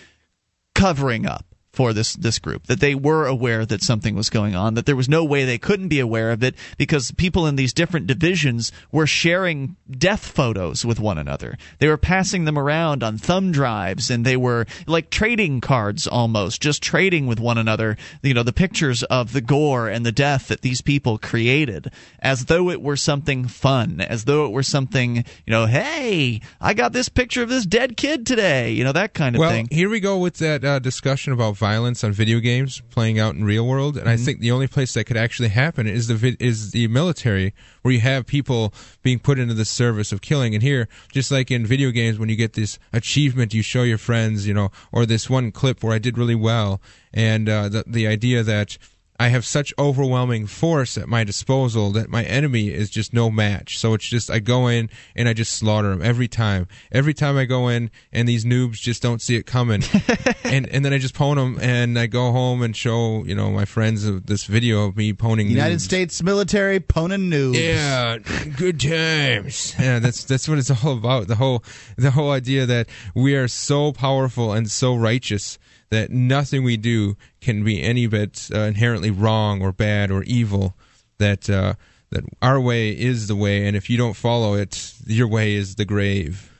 covering 0.74 1.26
up 1.26 1.55
for 1.76 1.92
this 1.92 2.14
this 2.14 2.38
group 2.38 2.66
that 2.68 2.80
they 2.80 2.94
were 2.94 3.26
aware 3.26 3.66
that 3.66 3.82
something 3.82 4.14
was 4.14 4.30
going 4.30 4.56
on 4.56 4.72
that 4.74 4.86
there 4.86 4.96
was 4.96 5.10
no 5.10 5.22
way 5.22 5.44
they 5.44 5.58
couldn't 5.58 5.88
be 5.88 6.00
aware 6.00 6.32
of 6.32 6.42
it 6.42 6.54
because 6.78 7.10
people 7.12 7.46
in 7.46 7.56
these 7.56 7.74
different 7.74 8.06
divisions 8.06 8.72
were 8.90 9.06
sharing 9.06 9.76
death 9.90 10.26
photos 10.26 10.86
with 10.86 10.98
one 10.98 11.18
another. 11.18 11.58
They 11.78 11.88
were 11.88 11.98
passing 11.98 12.46
them 12.46 12.58
around 12.58 13.02
on 13.02 13.18
thumb 13.18 13.52
drives 13.52 14.10
and 14.10 14.24
they 14.24 14.38
were 14.38 14.66
like 14.86 15.10
trading 15.10 15.60
cards 15.60 16.06
almost 16.06 16.62
just 16.62 16.82
trading 16.82 17.26
with 17.26 17.38
one 17.38 17.58
another 17.58 17.96
you 18.22 18.32
know 18.32 18.42
the 18.42 18.52
pictures 18.52 19.02
of 19.04 19.32
the 19.32 19.40
gore 19.40 19.88
and 19.88 20.06
the 20.06 20.12
death 20.12 20.48
that 20.48 20.62
these 20.62 20.80
people 20.80 21.18
created 21.18 21.90
as 22.20 22.46
though 22.46 22.70
it 22.70 22.80
were 22.80 22.96
something 22.96 23.46
fun 23.46 24.00
as 24.00 24.24
though 24.24 24.46
it 24.46 24.52
were 24.52 24.62
something 24.62 25.16
you 25.16 25.50
know 25.50 25.66
hey 25.66 26.40
i 26.60 26.72
got 26.72 26.92
this 26.92 27.08
picture 27.08 27.42
of 27.42 27.48
this 27.48 27.66
dead 27.66 27.96
kid 27.96 28.26
today 28.26 28.72
you 28.72 28.84
know 28.84 28.92
that 28.92 29.14
kind 29.14 29.36
of 29.36 29.40
well, 29.40 29.50
thing. 29.50 29.68
here 29.70 29.88
we 29.88 30.00
go 30.00 30.18
with 30.18 30.36
that 30.36 30.64
uh, 30.64 30.78
discussion 30.78 31.32
about 31.32 31.56
violence 31.66 32.04
on 32.04 32.12
video 32.12 32.38
games 32.38 32.80
playing 32.90 33.18
out 33.18 33.34
in 33.34 33.42
real 33.42 33.66
world, 33.66 33.96
and 33.96 34.06
mm-hmm. 34.06 34.22
I 34.22 34.24
think 34.24 34.38
the 34.38 34.52
only 34.52 34.68
place 34.68 34.94
that 34.94 35.04
could 35.04 35.16
actually 35.16 35.48
happen 35.48 35.84
is 35.88 36.06
the 36.06 36.36
is 36.38 36.70
the 36.70 36.86
military, 36.88 37.54
where 37.82 37.94
you 37.96 38.00
have 38.00 38.24
people 38.24 38.72
being 39.02 39.18
put 39.18 39.38
into 39.38 39.54
the 39.54 39.64
service 39.64 40.12
of 40.12 40.20
killing. 40.20 40.54
And 40.54 40.62
here, 40.62 40.86
just 41.12 41.30
like 41.32 41.50
in 41.50 41.66
video 41.66 41.90
games, 41.90 42.18
when 42.18 42.28
you 42.28 42.36
get 42.36 42.52
this 42.52 42.78
achievement, 42.92 43.52
you 43.52 43.62
show 43.62 43.82
your 43.82 43.98
friends, 43.98 44.46
you 44.46 44.54
know, 44.54 44.70
or 44.92 45.06
this 45.06 45.28
one 45.28 45.50
clip 45.50 45.82
where 45.82 45.94
I 45.94 45.98
did 45.98 46.16
really 46.16 46.40
well, 46.50 46.80
and 47.12 47.48
uh, 47.48 47.68
the 47.68 47.82
the 47.84 48.06
idea 48.06 48.44
that 48.44 48.78
I 49.18 49.28
have 49.28 49.44
such 49.44 49.72
overwhelming 49.78 50.46
force 50.46 50.98
at 50.98 51.08
my 51.08 51.24
disposal 51.24 51.90
that 51.92 52.08
my 52.08 52.24
enemy 52.24 52.68
is 52.68 52.90
just 52.90 53.12
no 53.12 53.30
match. 53.30 53.78
So 53.78 53.94
it's 53.94 54.06
just 54.06 54.30
I 54.30 54.38
go 54.40 54.66
in 54.66 54.90
and 55.14 55.28
I 55.28 55.32
just 55.32 55.52
slaughter 55.52 55.90
them 55.90 56.02
every 56.02 56.28
time. 56.28 56.68
Every 56.92 57.14
time 57.14 57.36
I 57.36 57.44
go 57.44 57.68
in 57.68 57.90
and 58.12 58.28
these 58.28 58.44
noobs 58.44 58.74
just 58.74 59.02
don't 59.02 59.22
see 59.22 59.36
it 59.36 59.46
coming, 59.46 59.82
and 60.44 60.68
and 60.68 60.84
then 60.84 60.92
I 60.92 60.98
just 60.98 61.14
pwn 61.14 61.36
them 61.36 61.58
and 61.60 61.98
I 61.98 62.06
go 62.06 62.32
home 62.32 62.62
and 62.62 62.76
show 62.76 63.24
you 63.24 63.34
know 63.34 63.50
my 63.50 63.64
friends 63.64 64.04
this 64.22 64.44
video 64.44 64.84
of 64.86 64.96
me 64.96 65.12
poning 65.12 65.48
United 65.48 65.76
noobs. 65.76 65.80
States 65.80 66.22
military 66.22 66.80
poning 66.80 67.30
noobs. 67.30 67.58
Yeah, 67.58 68.18
good 68.56 68.80
times. 68.80 69.74
Yeah, 69.78 69.98
that's 69.98 70.24
that's 70.24 70.48
what 70.48 70.58
it's 70.58 70.70
all 70.84 70.92
about. 70.92 71.28
The 71.28 71.36
whole 71.36 71.64
the 71.96 72.10
whole 72.10 72.30
idea 72.30 72.66
that 72.66 72.88
we 73.14 73.34
are 73.34 73.48
so 73.48 73.92
powerful 73.92 74.52
and 74.52 74.70
so 74.70 74.94
righteous 74.94 75.58
that 75.90 76.10
nothing 76.10 76.64
we 76.64 76.76
do 76.76 77.16
can 77.40 77.64
be 77.64 77.82
any 77.82 78.06
bit 78.06 78.48
uh, 78.54 78.60
inherently 78.60 79.10
wrong 79.10 79.62
or 79.62 79.72
bad 79.72 80.10
or 80.10 80.22
evil. 80.24 80.74
That 81.18 81.48
uh, 81.48 81.74
that 82.10 82.24
our 82.42 82.60
way 82.60 82.90
is 82.90 83.28
the 83.28 83.36
way, 83.36 83.66
and 83.66 83.76
if 83.76 83.88
you 83.88 83.96
don't 83.96 84.14
follow 84.14 84.54
it, 84.54 84.94
your 85.06 85.28
way 85.28 85.54
is 85.54 85.76
the 85.76 85.84
grave. 85.84 86.52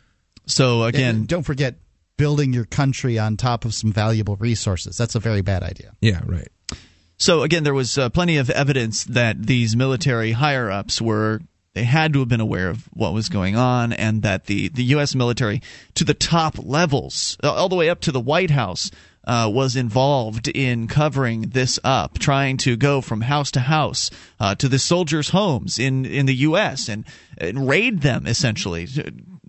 So 0.47 0.85
again, 0.85 1.17
And 1.17 1.29
don't 1.29 1.43
forget 1.43 1.77
building 2.17 2.53
your 2.53 2.65
country 2.65 3.19
on 3.19 3.37
top 3.37 3.65
of 3.65 3.75
some 3.75 3.93
valuable 3.93 4.37
resources. 4.37 4.97
That's 4.97 5.15
a 5.15 5.21
very 5.21 5.43
bad 5.43 5.63
idea. 5.63 5.93
Yeah, 6.01 6.21
right. 6.25 6.49
So 7.19 7.43
again, 7.43 7.65
there 7.65 7.75
was 7.75 7.97
uh, 7.99 8.11
plenty 8.11 8.37
of 8.37 8.51
evidence 8.51 9.05
that 9.05 9.43
these 9.47 9.77
military 9.77 10.33
higher 10.33 10.71
ups 10.71 11.01
were 11.01 11.41
they 11.77 11.85
had 11.85 12.15
to 12.15 12.21
have 12.21 12.29
been 12.29 12.41
aware 12.41 12.71
of 12.71 12.87
what 12.95 13.13
was 13.13 13.29
going 13.29 13.55
on, 13.55 13.93
and 13.93 14.23
that 14.23 14.47
the 14.47 14.69
the 14.69 14.85
U.S. 14.85 15.15
military 15.15 15.61
to 15.95 16.05
the 16.05 16.15
top 16.15 16.55
levels, 16.59 17.37
uh, 17.45 17.53
all 17.53 17.69
the 17.69 17.77
way 17.77 17.91
up 17.91 18.01
to 18.01 18.13
the 18.13 18.21
White 18.21 18.51
House. 18.51 18.91
Uh, 19.27 19.51
was 19.53 19.75
involved 19.75 20.47
in 20.47 20.87
covering 20.87 21.43
this 21.49 21.81
up, 21.83 22.17
trying 22.17 22.57
to 22.57 22.77
go 22.77 23.01
from 23.01 23.23
house 23.23 23.51
to 23.51 23.59
house 23.59 24.09
uh, 24.39 24.55
to 24.55 24.69
the 24.69 24.79
soldiers' 24.79 25.31
homes 25.31 25.81
in, 25.81 26.07
in 26.07 26.27
the 26.27 26.35
U.S. 26.35 26.89
and, 26.89 27.05
and 27.37 27.67
raid 27.69 28.03
them 28.03 28.27
essentially, 28.29 28.87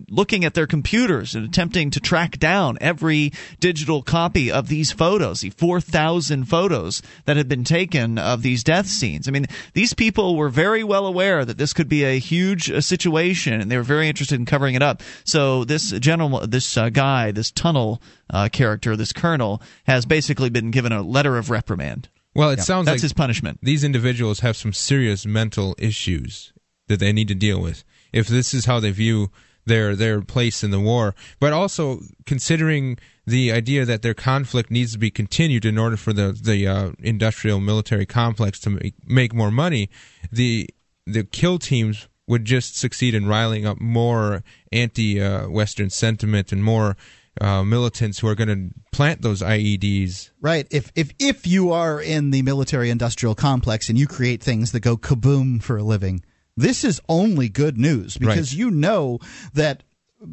looking 0.08 0.44
at 0.44 0.54
their 0.54 0.66
computers 0.66 1.34
and 1.34 1.44
attempting 1.44 1.90
to 1.90 2.00
track 2.00 2.38
down 2.38 2.78
every 2.80 3.32
digital 3.60 4.02
copy 4.02 4.50
of 4.50 4.68
these 4.68 4.92
photos, 4.92 5.40
the 5.40 5.50
4,000 5.50 6.44
photos 6.44 7.02
that 7.24 7.36
had 7.36 7.48
been 7.48 7.64
taken 7.64 8.18
of 8.18 8.42
these 8.42 8.62
death 8.62 8.86
scenes. 8.86 9.28
I 9.28 9.30
mean, 9.30 9.46
these 9.74 9.94
people 9.94 10.36
were 10.36 10.48
very 10.48 10.84
well 10.84 11.06
aware 11.06 11.44
that 11.44 11.58
this 11.58 11.72
could 11.72 11.88
be 11.88 12.04
a 12.04 12.18
huge 12.18 12.70
uh, 12.70 12.80
situation, 12.80 13.60
and 13.60 13.70
they 13.70 13.76
were 13.76 13.82
very 13.82 14.08
interested 14.08 14.38
in 14.38 14.46
covering 14.46 14.74
it 14.74 14.82
up. 14.82 15.02
So 15.24 15.64
this 15.64 15.90
general, 15.92 16.46
this 16.46 16.76
uh, 16.76 16.90
guy, 16.90 17.32
this 17.32 17.50
Tunnell 17.50 18.00
uh, 18.30 18.48
character, 18.50 18.96
this 18.96 19.12
colonel, 19.12 19.62
has 19.84 20.06
basically 20.06 20.50
been 20.50 20.70
given 20.70 20.92
a 20.92 21.02
letter 21.02 21.36
of 21.36 21.50
reprimand. 21.50 22.08
Well, 22.34 22.50
it 22.50 22.60
sounds 22.60 22.86
that's 22.86 22.96
like 22.96 23.02
his 23.02 23.12
punishment. 23.12 23.58
These 23.62 23.82
individuals 23.82 24.40
have 24.40 24.56
some 24.56 24.72
serious 24.72 25.26
mental 25.26 25.74
issues 25.78 26.52
that 26.86 27.00
they 27.00 27.12
need 27.12 27.28
to 27.28 27.34
deal 27.34 27.60
with. 27.60 27.84
If 28.12 28.28
this 28.28 28.54
is 28.54 28.66
how 28.66 28.80
they 28.80 28.90
view 28.90 29.30
their 29.68 29.94
their 29.94 30.20
place 30.20 30.64
in 30.64 30.70
the 30.70 30.80
war, 30.80 31.14
but 31.38 31.52
also 31.52 32.00
considering 32.26 32.98
the 33.26 33.52
idea 33.52 33.84
that 33.84 34.02
their 34.02 34.14
conflict 34.14 34.70
needs 34.70 34.92
to 34.92 34.98
be 34.98 35.10
continued 35.10 35.64
in 35.64 35.78
order 35.78 35.96
for 35.96 36.12
the 36.12 36.32
the 36.32 36.66
uh, 36.66 36.90
industrial 36.98 37.60
military 37.60 38.06
complex 38.06 38.58
to 38.60 38.70
make, 38.70 38.94
make 39.06 39.34
more 39.34 39.50
money, 39.50 39.88
the 40.32 40.68
the 41.06 41.24
kill 41.24 41.58
teams 41.58 42.08
would 42.26 42.44
just 42.44 42.76
succeed 42.76 43.14
in 43.14 43.26
riling 43.26 43.64
up 43.64 43.80
more 43.80 44.42
anti-Western 44.70 45.88
sentiment 45.88 46.52
and 46.52 46.62
more 46.62 46.94
uh, 47.40 47.62
militants 47.64 48.18
who 48.18 48.28
are 48.28 48.34
going 48.34 48.48
to 48.48 48.74
plant 48.92 49.22
those 49.22 49.42
IEDs. 49.42 50.30
Right. 50.40 50.66
If 50.70 50.92
if 50.94 51.12
if 51.18 51.46
you 51.46 51.72
are 51.72 52.00
in 52.00 52.30
the 52.30 52.42
military 52.42 52.90
industrial 52.90 53.34
complex 53.34 53.88
and 53.88 53.98
you 53.98 54.06
create 54.06 54.42
things 54.42 54.72
that 54.72 54.80
go 54.80 54.96
kaboom 54.96 55.62
for 55.62 55.76
a 55.78 55.82
living, 55.82 56.22
this 56.58 56.84
is 56.84 57.00
only 57.08 57.48
good 57.48 57.78
news 57.78 58.16
because 58.18 58.52
Right. 58.52 58.58
you 58.58 58.70
know 58.70 59.18
that 59.54 59.82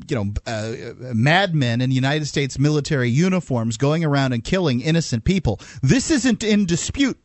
you 0.10 0.16
know 0.16 0.34
uh, 0.48 0.74
madmen 1.14 1.80
in 1.82 1.92
United 1.92 2.26
States 2.26 2.58
military 2.58 3.10
uniforms 3.10 3.78
going 3.78 4.04
around 4.04 4.34
and 4.34 4.44
killing 4.44 4.82
innocent 4.82 5.24
people. 5.24 5.60
This 5.84 6.10
isn't 6.12 6.44
in 6.44 6.66
dispute. 6.66 7.18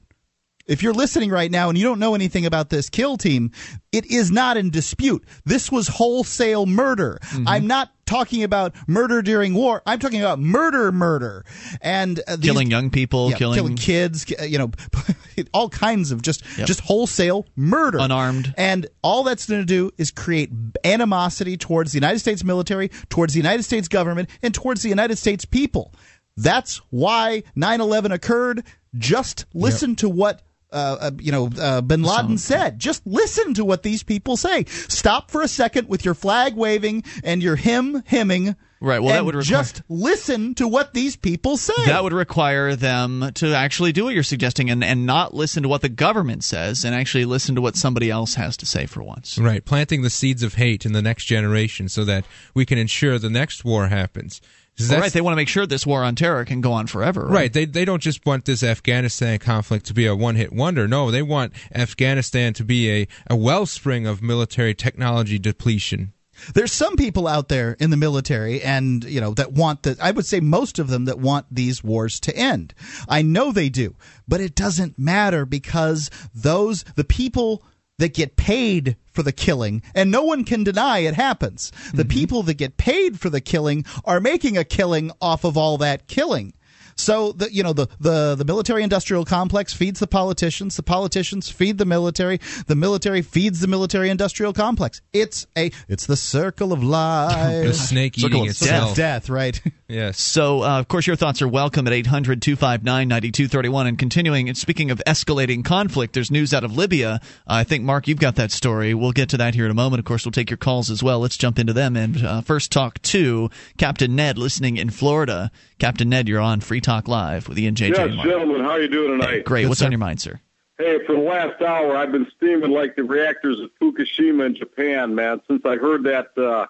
If 0.66 0.82
you're 0.84 0.92
listening 0.92 1.30
right 1.30 1.50
now 1.50 1.68
and 1.68 1.76
you 1.76 1.82
don't 1.84 1.98
know 1.98 2.14
anything 2.14 2.46
about 2.46 2.70
this 2.70 2.88
kill 2.90 3.16
team, 3.16 3.50
it 3.90 4.06
is 4.06 4.30
not 4.30 4.56
in 4.56 4.70
dispute. 4.70 5.24
This 5.44 5.72
was 5.72 5.88
wholesale 5.88 6.64
murder. 6.66 7.18
I'm 7.46 7.66
not 7.66 7.90
talking 8.10 8.42
about 8.42 8.74
murder 8.88 9.22
during 9.22 9.54
war. 9.54 9.82
I'm 9.86 9.98
talking 10.00 10.20
about 10.20 10.38
murder, 10.40 10.90
murder, 10.92 11.44
and 11.80 12.20
uh, 12.26 12.36
these- 12.36 12.50
Killing 12.50 12.70
young 12.70 12.90
people, 12.90 13.30
yeah, 13.30 13.36
killing- 13.36 13.76
kids, 13.76 14.26
you 14.46 14.58
know, 14.58 14.70
all 15.54 15.68
kinds 15.68 16.10
of 16.10 16.20
just 16.22 16.42
Yep. 16.58 16.66
just 16.66 16.80
wholesale 16.80 17.46
murder, 17.56 17.98
Unarmed. 18.00 18.52
and 18.58 18.86
all 19.02 19.22
that's 19.22 19.46
going 19.46 19.60
to 19.60 19.66
do 19.66 19.90
is 19.96 20.10
create 20.10 20.50
animosity 20.84 21.56
towards 21.56 21.92
the 21.92 21.96
United 21.96 22.18
States 22.18 22.42
military, 22.44 22.88
towards 23.08 23.32
the 23.34 23.38
United 23.38 23.62
States 23.62 23.86
government, 23.88 24.28
and 24.42 24.52
towards 24.52 24.82
the 24.82 24.88
United 24.88 25.16
States 25.16 25.44
people. 25.44 25.92
That's 26.36 26.80
why 26.90 27.42
9/11 27.56 28.12
occurred. 28.12 28.64
Just 28.98 29.46
listen 29.54 29.94
to 29.96 30.08
what. 30.08 30.42
Uh, 30.72 30.96
uh, 31.00 31.10
you 31.18 31.32
know, 31.32 31.50
uh, 31.58 31.80
Bin 31.80 32.02
Laden 32.02 32.38
said. 32.38 32.78
Just 32.78 33.04
listen 33.04 33.54
to 33.54 33.64
what 33.64 33.82
these 33.82 34.02
people 34.04 34.36
say. 34.36 34.64
Stop 34.66 35.30
for 35.30 35.42
a 35.42 35.48
second 35.48 35.88
with 35.88 36.04
your 36.04 36.14
flag 36.14 36.54
waving 36.54 37.02
and 37.24 37.42
your 37.42 37.56
hymn 37.56 38.02
hymning. 38.06 38.54
Right, 38.82 39.02
well, 39.02 39.12
that 39.12 39.26
would 39.26 39.34
require- 39.34 39.62
just 39.62 39.82
listen 39.90 40.54
to 40.54 40.66
what 40.66 40.94
these 40.94 41.14
people 41.14 41.58
say. 41.58 41.74
That 41.84 42.02
would 42.02 42.14
require 42.14 42.74
them 42.76 43.30
to 43.34 43.52
actually 43.52 43.92
do 43.92 44.04
what 44.04 44.14
you're 44.14 44.22
suggesting 44.22 44.70
and, 44.70 44.82
and 44.82 45.04
not 45.04 45.34
listen 45.34 45.64
to 45.64 45.68
what 45.68 45.82
the 45.82 45.90
government 45.90 46.44
says 46.44 46.82
and 46.82 46.94
actually 46.94 47.26
listen 47.26 47.54
to 47.56 47.60
what 47.60 47.76
somebody 47.76 48.08
else 48.10 48.36
has 48.36 48.56
to 48.58 48.64
say 48.64 48.86
for 48.86 49.02
once. 49.02 49.36
Right, 49.36 49.62
planting 49.62 50.00
the 50.00 50.08
seeds 50.08 50.42
of 50.42 50.54
hate 50.54 50.86
in 50.86 50.92
the 50.94 51.02
next 51.02 51.26
generation 51.26 51.90
so 51.90 52.06
that 52.06 52.24
we 52.54 52.64
can 52.64 52.78
ensure 52.78 53.18
the 53.18 53.28
next 53.28 53.66
war 53.66 53.88
happens. 53.88 54.40
'Cause 54.80 54.90
All 54.90 54.96
that's- 54.96 55.02
right, 55.02 55.12
they 55.12 55.20
want 55.20 55.32
to 55.32 55.36
make 55.36 55.48
sure 55.48 55.66
this 55.66 55.86
war 55.86 56.02
on 56.04 56.14
terror 56.14 56.44
can 56.44 56.60
go 56.60 56.72
on 56.72 56.86
forever. 56.86 57.26
Right. 57.26 57.34
Right. 57.40 57.52
They 57.52 57.64
they 57.64 57.84
don't 57.84 58.02
just 58.02 58.24
want 58.26 58.44
this 58.44 58.62
Afghanistan 58.62 59.38
conflict 59.38 59.86
to 59.86 59.94
be 59.94 60.06
a 60.06 60.14
one 60.16 60.36
hit 60.36 60.52
wonder. 60.52 60.86
No, 60.88 61.10
they 61.10 61.22
want 61.22 61.52
Afghanistan 61.74 62.52
to 62.54 62.64
be 62.64 62.90
a, 62.90 63.08
a 63.28 63.36
wellspring 63.36 64.06
of 64.06 64.22
military 64.22 64.74
technology 64.74 65.38
depletion. 65.38 66.12
There's 66.54 66.72
some 66.72 66.96
people 66.96 67.26
out 67.28 67.48
there 67.50 67.76
in 67.80 67.90
the 67.90 67.98
military 67.98 68.62
and 68.62 69.04
you 69.04 69.20
know 69.20 69.34
that 69.34 69.52
want 69.52 69.82
that 69.82 70.00
I 70.00 70.10
would 70.10 70.24
say 70.24 70.40
most 70.40 70.78
of 70.78 70.88
them 70.88 71.04
that 71.04 71.18
want 71.18 71.46
these 71.50 71.84
wars 71.84 72.18
to 72.20 72.34
end. 72.36 72.72
I 73.08 73.20
know 73.22 73.52
they 73.52 73.68
do, 73.68 73.94
but 74.26 74.40
it 74.40 74.54
doesn't 74.54 74.98
matter 74.98 75.44
because 75.44 76.10
those 76.34 76.84
the 76.96 77.04
people 77.04 77.62
that 78.00 78.14
get 78.14 78.36
paid 78.36 78.96
for 79.12 79.22
the 79.22 79.32
killing 79.32 79.82
and 79.94 80.10
no 80.10 80.24
one 80.24 80.44
can 80.44 80.64
deny 80.64 80.98
it 80.98 81.14
happens. 81.14 81.70
The 81.92 82.02
mm-hmm. 82.02 82.10
people 82.10 82.42
that 82.44 82.54
get 82.54 82.76
paid 82.76 83.20
for 83.20 83.30
the 83.30 83.40
killing 83.40 83.84
are 84.04 84.20
making 84.20 84.58
a 84.58 84.64
killing 84.64 85.12
off 85.20 85.44
of 85.44 85.56
all 85.56 85.78
that 85.78 86.08
killing. 86.08 86.54
So 87.00 87.32
the 87.32 87.52
you 87.52 87.62
know 87.62 87.72
the 87.72 87.88
the 87.98 88.34
the 88.34 88.44
military 88.44 88.82
industrial 88.82 89.24
complex 89.24 89.72
feeds 89.72 90.00
the 90.00 90.06
politicians, 90.06 90.76
the 90.76 90.82
politicians 90.82 91.48
feed 91.48 91.78
the 91.78 91.86
military, 91.86 92.40
the 92.66 92.76
military 92.76 93.22
feeds 93.22 93.60
the 93.60 93.68
military 93.68 94.10
industrial 94.10 94.52
complex. 94.52 95.00
It's 95.12 95.46
a 95.56 95.70
it's 95.88 96.06
the 96.06 96.16
circle 96.16 96.72
of 96.72 96.84
life. 96.98 97.66
The 97.66 97.74
snake 97.74 98.16
Circle 98.16 98.28
eating 98.28 98.42
of 98.42 98.50
itself. 98.50 98.96
death, 98.96 99.30
right? 99.30 99.60
Yes. 99.90 100.20
So, 100.20 100.62
uh, 100.62 100.78
of 100.78 100.86
course, 100.86 101.08
your 101.08 101.16
thoughts 101.16 101.42
are 101.42 101.48
welcome 101.48 101.84
at 101.88 101.92
800 101.92 102.40
259 102.40 103.08
9231. 103.08 103.86
And 103.88 103.98
continuing, 103.98 104.48
and 104.48 104.56
speaking 104.56 104.92
of 104.92 105.02
escalating 105.04 105.64
conflict, 105.64 106.14
there's 106.14 106.30
news 106.30 106.54
out 106.54 106.62
of 106.62 106.76
Libya. 106.76 107.14
Uh, 107.14 107.18
I 107.46 107.64
think, 107.64 107.82
Mark, 107.82 108.06
you've 108.06 108.20
got 108.20 108.36
that 108.36 108.52
story. 108.52 108.94
We'll 108.94 109.10
get 109.10 109.30
to 109.30 109.38
that 109.38 109.56
here 109.56 109.64
in 109.64 109.70
a 109.72 109.74
moment. 109.74 109.98
Of 109.98 110.04
course, 110.04 110.24
we'll 110.24 110.30
take 110.30 110.48
your 110.48 110.58
calls 110.58 110.90
as 110.90 111.02
well. 111.02 111.18
Let's 111.18 111.36
jump 111.36 111.58
into 111.58 111.72
them. 111.72 111.96
And 111.96 112.24
uh, 112.24 112.40
first, 112.42 112.70
talk 112.70 113.02
to 113.02 113.50
Captain 113.78 114.14
Ned 114.14 114.38
listening 114.38 114.76
in 114.76 114.90
Florida. 114.90 115.50
Captain 115.80 116.08
Ned, 116.08 116.28
you're 116.28 116.40
on 116.40 116.60
Free 116.60 116.80
Talk 116.80 117.08
Live 117.08 117.48
with 117.48 117.58
Ian 117.58 117.74
JJ. 117.74 117.96
Yes, 117.96 118.14
Mark. 118.14 118.28
gentlemen, 118.28 118.60
how 118.62 118.70
are 118.70 118.80
you 118.80 118.88
doing 118.88 119.18
tonight? 119.18 119.44
Great. 119.44 119.68
What's 119.68 119.82
on 119.82 119.90
your 119.90 119.98
mind, 119.98 120.20
sir? 120.20 120.38
Hey, 120.78 121.04
for 121.04 121.16
the 121.16 121.22
last 121.22 121.60
hour, 121.62 121.96
I've 121.96 122.12
been 122.12 122.28
steaming 122.36 122.70
like 122.70 122.94
the 122.94 123.02
reactors 123.02 123.58
of 123.58 123.70
Fukushima 123.82 124.46
in 124.46 124.54
Japan, 124.54 125.16
man. 125.16 125.40
Since 125.48 125.62
I 125.64 125.76
heard 125.76 126.04
that 126.04 126.38
uh, 126.38 126.66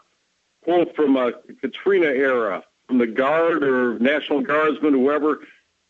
quote 0.65 0.97
from 0.97 1.19
uh, 1.19 1.33
Katrina 1.61 2.07
era 2.07 2.65
from 2.91 2.99
the 2.99 3.07
guard 3.07 3.63
or 3.63 3.97
National 4.01 4.41
Guardsman, 4.41 4.93
whoever, 4.93 5.39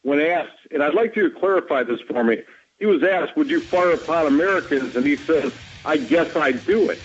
when 0.03 0.21
asked, 0.21 0.53
and 0.71 0.83
I'd 0.83 0.93
like 0.93 1.17
you 1.17 1.31
to 1.31 1.41
clarify 1.41 1.83
this 1.83 1.99
for 2.03 2.23
me. 2.23 2.43
He 2.79 2.85
was 2.85 3.03
asked, 3.03 3.37
"Would 3.37 3.51
you 3.51 3.63
fire 3.63 3.93
upon 3.93 4.27
Americans?" 4.27 4.95
And 4.95 5.07
he 5.07 5.17
says, 5.17 5.51
"I 5.85 5.97
guess 5.97 6.37
I'd 6.37 6.65
do 6.67 6.91
it." 6.91 6.99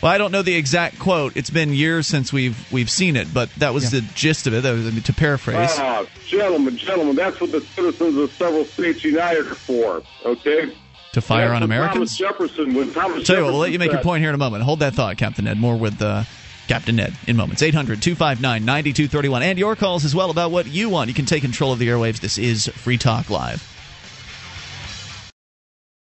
Well, 0.00 0.12
I 0.12 0.18
don't 0.18 0.30
know 0.30 0.42
the 0.42 0.54
exact 0.54 0.98
quote. 1.00 1.36
It's 1.36 1.50
been 1.50 1.74
years 1.74 2.06
since 2.06 2.32
we've 2.32 2.70
we've 2.72 2.90
seen 2.90 3.16
it, 3.16 3.34
but 3.34 3.50
that 3.56 3.74
was 3.74 3.90
the 3.90 4.00
gist 4.14 4.46
of 4.46 4.54
it. 4.54 4.62
That 4.62 4.72
was, 4.72 4.86
I 4.86 4.90
mean, 4.90 5.02
to 5.02 5.12
paraphrase. 5.12 5.70
Ah, 5.72 6.06
gentlemen, 6.28 6.76
gentlemen, 6.76 7.16
that's 7.16 7.40
what 7.40 7.50
the 7.50 7.60
citizens 7.74 8.16
of 8.16 8.30
several 8.32 8.64
states 8.64 9.04
united 9.04 9.46
are 9.48 9.54
for. 9.54 10.02
Okay. 10.24 10.72
To 11.14 11.20
fire 11.20 11.48
That's 11.48 11.56
on 11.56 11.62
Americans? 11.62 12.16
Thomas 12.16 12.16
Jefferson, 12.16 12.74
when 12.74 12.92
Thomas 12.92 13.26
Tell 13.26 13.36
you 13.36 13.42
what, 13.42 13.52
we'll 13.52 13.60
let 13.60 13.70
you 13.72 13.78
make 13.78 13.92
your 13.92 14.00
point 14.00 14.22
here 14.22 14.30
in 14.30 14.34
a 14.34 14.38
moment. 14.38 14.62
Hold 14.62 14.80
that 14.80 14.94
thought, 14.94 15.18
Captain 15.18 15.44
Ned. 15.44 15.58
More 15.58 15.76
with 15.76 16.00
uh, 16.00 16.24
Captain 16.68 16.96
Ned 16.96 17.12
in 17.26 17.36
moments. 17.36 17.62
800 17.62 18.00
259 18.02 18.64
9231. 18.64 19.42
And 19.42 19.58
your 19.58 19.76
calls 19.76 20.04
as 20.04 20.14
well 20.14 20.30
about 20.30 20.50
what 20.50 20.66
you 20.66 20.88
want. 20.88 21.08
You 21.08 21.14
can 21.14 21.26
take 21.26 21.42
control 21.42 21.72
of 21.72 21.78
the 21.78 21.88
airwaves. 21.88 22.20
This 22.20 22.38
is 22.38 22.66
Free 22.68 22.98
Talk 22.98 23.30
Live. 23.30 23.71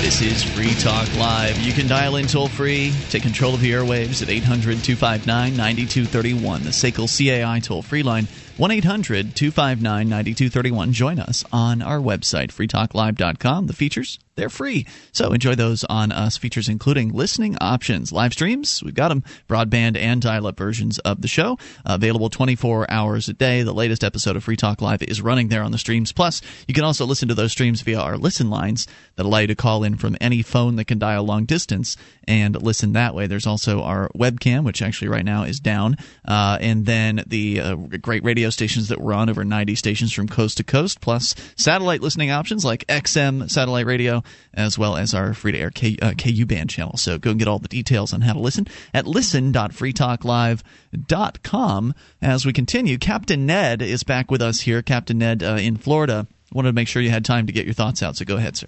This 0.00 0.22
is 0.22 0.42
Free 0.42 0.72
Talk 0.76 1.14
Live. 1.18 1.58
You 1.60 1.74
can 1.74 1.86
dial 1.86 2.16
in 2.16 2.26
toll 2.26 2.48
free, 2.48 2.90
take 3.10 3.22
control 3.22 3.52
of 3.52 3.60
the 3.60 3.72
airwaves 3.72 4.22
at 4.22 4.30
800 4.30 4.82
259 4.82 5.54
9231, 5.54 6.62
the 6.62 6.70
SACL 6.70 7.06
CAI 7.44 7.60
toll 7.60 7.82
free 7.82 8.02
line. 8.02 8.26
1 8.56 8.70
800 8.70 9.36
259 9.36 10.08
9231. 10.08 10.92
Join 10.94 11.18
us 11.18 11.44
on 11.52 11.82
our 11.82 11.98
website, 11.98 12.48
freetalklive.com. 12.48 13.66
The 13.66 13.74
features, 13.74 14.18
they're 14.36 14.48
free. 14.48 14.86
So 15.12 15.32
enjoy 15.32 15.54
those 15.54 15.84
on 15.84 16.12
us. 16.12 16.36
Features 16.36 16.68
including 16.68 17.12
listening 17.12 17.56
options, 17.60 18.12
live 18.12 18.32
streams, 18.32 18.82
we've 18.82 18.94
got 18.94 19.08
them, 19.08 19.24
broadband 19.48 19.96
and 19.96 20.22
dial 20.22 20.46
up 20.46 20.56
versions 20.56 20.98
of 21.00 21.20
the 21.20 21.28
show, 21.28 21.58
available 21.84 22.30
24 22.30 22.90
hours 22.90 23.28
a 23.28 23.32
day. 23.32 23.62
The 23.62 23.74
latest 23.74 24.04
episode 24.04 24.36
of 24.36 24.44
Free 24.44 24.56
Talk 24.56 24.80
Live 24.80 25.02
is 25.02 25.20
running 25.20 25.48
there 25.48 25.62
on 25.62 25.72
the 25.72 25.78
streams. 25.78 26.12
Plus, 26.12 26.40
you 26.66 26.74
can 26.74 26.84
also 26.84 27.04
listen 27.04 27.28
to 27.28 27.34
those 27.34 27.52
streams 27.52 27.82
via 27.82 28.00
our 28.00 28.16
listen 28.16 28.50
lines 28.50 28.86
that 29.16 29.26
allow 29.26 29.38
you 29.38 29.48
to 29.48 29.54
call 29.54 29.84
in 29.84 29.96
from 29.96 30.16
any 30.20 30.42
phone 30.42 30.76
that 30.76 30.86
can 30.86 30.98
dial 30.98 31.24
long 31.24 31.44
distance 31.44 31.96
and 32.26 32.60
listen 32.62 32.92
that 32.92 33.14
way. 33.14 33.26
There's 33.26 33.46
also 33.46 33.82
our 33.82 34.08
webcam, 34.16 34.64
which 34.64 34.82
actually 34.82 35.08
right 35.08 35.24
now 35.24 35.42
is 35.42 35.60
down, 35.60 35.96
uh, 36.24 36.58
and 36.60 36.86
then 36.86 37.24
the 37.26 37.60
uh, 37.60 37.74
great 37.74 38.24
radio 38.24 38.50
stations 38.50 38.88
that 38.88 39.00
we're 39.00 39.12
on 39.12 39.28
over 39.28 39.44
90 39.44 39.74
stations 39.74 40.12
from 40.12 40.28
coast 40.28 40.58
to 40.58 40.64
coast, 40.64 41.00
plus 41.00 41.34
satellite 41.56 42.00
listening 42.00 42.30
options 42.30 42.64
like 42.64 42.86
XM 42.86 43.50
satellite 43.50 43.86
radio, 43.86 44.19
as 44.54 44.78
well 44.78 44.96
as 44.96 45.14
our 45.14 45.34
free 45.34 45.52
to 45.52 45.58
air 45.58 45.70
K, 45.70 45.96
uh, 46.00 46.14
KU 46.14 46.46
band 46.46 46.70
channel. 46.70 46.96
So 46.96 47.18
go 47.18 47.30
and 47.30 47.38
get 47.38 47.48
all 47.48 47.58
the 47.58 47.68
details 47.68 48.12
on 48.12 48.22
how 48.22 48.34
to 48.34 48.40
listen 48.40 48.66
at 48.94 49.06
listen.freetalklive.com. 49.06 51.94
As 52.22 52.46
we 52.46 52.52
continue, 52.52 52.98
Captain 52.98 53.46
Ned 53.46 53.82
is 53.82 54.02
back 54.02 54.30
with 54.30 54.42
us 54.42 54.60
here. 54.60 54.82
Captain 54.82 55.18
Ned 55.18 55.42
uh, 55.42 55.56
in 55.60 55.76
Florida. 55.76 56.26
Wanted 56.52 56.70
to 56.70 56.72
make 56.72 56.88
sure 56.88 57.00
you 57.00 57.10
had 57.10 57.24
time 57.24 57.46
to 57.46 57.52
get 57.52 57.64
your 57.64 57.74
thoughts 57.74 58.02
out, 58.02 58.16
so 58.16 58.24
go 58.24 58.36
ahead, 58.36 58.56
sir. 58.56 58.66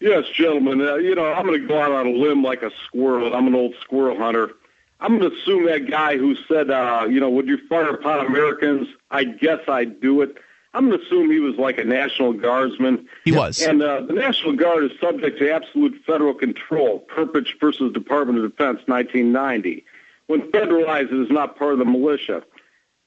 Yes, 0.00 0.24
gentlemen. 0.34 0.80
Uh, 0.80 0.96
you 0.96 1.14
know, 1.14 1.24
I'm 1.24 1.46
going 1.46 1.60
to 1.60 1.66
go 1.66 1.80
out 1.80 1.90
on 1.90 2.06
a 2.06 2.10
limb 2.10 2.42
like 2.42 2.62
a 2.62 2.70
squirrel. 2.84 3.34
I'm 3.34 3.46
an 3.46 3.54
old 3.54 3.74
squirrel 3.80 4.16
hunter. 4.16 4.50
I'm 5.00 5.18
going 5.18 5.30
to 5.30 5.36
assume 5.36 5.66
that 5.66 5.90
guy 5.90 6.16
who 6.16 6.36
said, 6.48 6.70
uh, 6.70 7.06
you 7.08 7.20
know, 7.20 7.30
would 7.30 7.46
you 7.46 7.58
fire 7.68 7.90
upon 7.90 8.26
Americans? 8.26 8.88
I 9.10 9.24
guess 9.24 9.60
I'd 9.68 10.00
do 10.00 10.22
it. 10.22 10.36
I'm 10.76 10.88
going 10.88 11.00
to 11.00 11.06
assume 11.06 11.30
he 11.30 11.40
was 11.40 11.56
like 11.56 11.78
a 11.78 11.84
National 11.84 12.34
Guardsman. 12.34 13.08
He 13.24 13.32
was. 13.32 13.62
And 13.62 13.82
uh, 13.82 14.02
the 14.02 14.12
National 14.12 14.52
Guard 14.52 14.84
is 14.84 14.90
subject 15.00 15.38
to 15.38 15.50
absolute 15.50 16.02
federal 16.06 16.34
control. 16.34 17.06
Perpich 17.08 17.58
versus 17.58 17.94
Department 17.94 18.38
of 18.44 18.50
Defense, 18.50 18.80
1990. 18.84 19.84
When 20.26 20.52
federalized, 20.52 21.12
it 21.12 21.22
is 21.22 21.30
not 21.30 21.56
part 21.56 21.72
of 21.72 21.78
the 21.78 21.86
militia. 21.86 22.42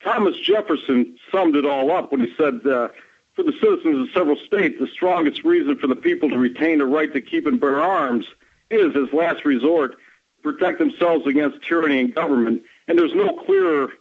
Thomas 0.04 0.36
Jefferson 0.40 1.16
summed 1.32 1.56
it 1.56 1.66
all 1.66 1.92
up 1.92 2.12
when 2.12 2.22
he 2.22 2.34
said, 2.36 2.66
uh, 2.66 2.88
for 3.36 3.44
the 3.44 3.54
citizens 3.62 4.08
of 4.08 4.14
several 4.16 4.38
states, 4.48 4.78
the 4.80 4.88
strongest 4.88 5.44
reason 5.44 5.78
for 5.78 5.86
the 5.86 5.96
people 5.96 6.28
to 6.30 6.38
retain 6.40 6.80
the 6.80 6.88
right 6.88 7.14
to 7.14 7.22
keep 7.22 7.46
and 7.46 7.60
bear 7.60 7.80
arms 7.80 8.26
is, 8.72 8.96
as 8.96 9.14
last 9.14 9.46
resort, 9.46 9.96
protect 10.42 10.80
themselves 10.80 11.28
against 11.28 11.62
tyranny 11.62 12.00
and 12.00 12.16
government. 12.16 12.64
And 12.88 12.98
there's 12.98 13.14
no 13.14 13.34
clearer 13.46 13.92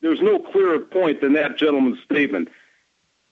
there's 0.00 0.20
no 0.20 0.38
clearer 0.38 0.78
point 0.80 1.20
than 1.20 1.32
that 1.34 1.56
gentleman's 1.58 1.98
statement. 2.04 2.48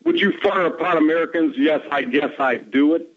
Would 0.04 0.20
you 0.20 0.32
fire 0.42 0.66
upon 0.66 0.96
Americans? 0.96 1.54
Yes, 1.58 1.80
I 1.90 2.02
guess 2.02 2.30
I'd 2.38 2.70
do 2.70 2.94
it. 2.94 3.08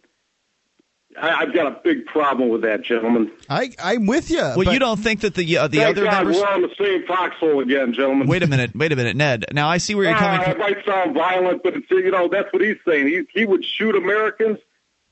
I, 1.20 1.42
I've 1.42 1.54
got 1.54 1.66
a 1.68 1.80
big 1.84 2.06
problem 2.06 2.50
with 2.50 2.62
that, 2.62 2.84
gentlemen. 2.84 3.32
I, 3.50 3.72
I'm 3.84 4.06
with 4.06 4.30
you. 4.30 4.38
Well, 4.42 4.72
you 4.72 4.78
don't 4.80 5.00
think 5.00 5.22
that 5.22 5.34
the 5.34 5.58
uh, 5.58 5.68
the 5.68 5.78
Thank 5.80 5.98
other 5.98 6.04
God 6.06 6.14
members. 6.26 6.38
we're 6.38 6.48
on 6.48 6.62
the 6.62 6.74
same 6.80 7.06
foxhole 7.08 7.60
again, 7.62 7.94
gentlemen. 7.94 8.28
Wait 8.28 8.44
a 8.44 8.48
minute, 8.48 8.76
wait 8.76 8.92
a 8.92 8.96
minute, 8.96 9.16
Ned. 9.16 9.46
Now 9.52 9.68
I 9.70 9.78
see 9.80 9.96
where 9.96 10.06
you're 10.08 10.18
coming 10.18 10.40
Ah, 10.40 10.44
from. 10.44 10.52
It 10.54 10.58
might 10.60 10.86
sound 10.86 11.16
violent, 11.16 11.64
but 11.64 11.76
it's, 11.76 11.90
you 11.90 12.12
know 12.12 12.28
that's 12.28 12.52
what 12.54 12.62
he's 12.62 12.78
saying. 12.88 13.08
He 13.08 13.24
he 13.34 13.46
would 13.46 13.66
shoot 13.66 13.96
Americans. 13.96 14.60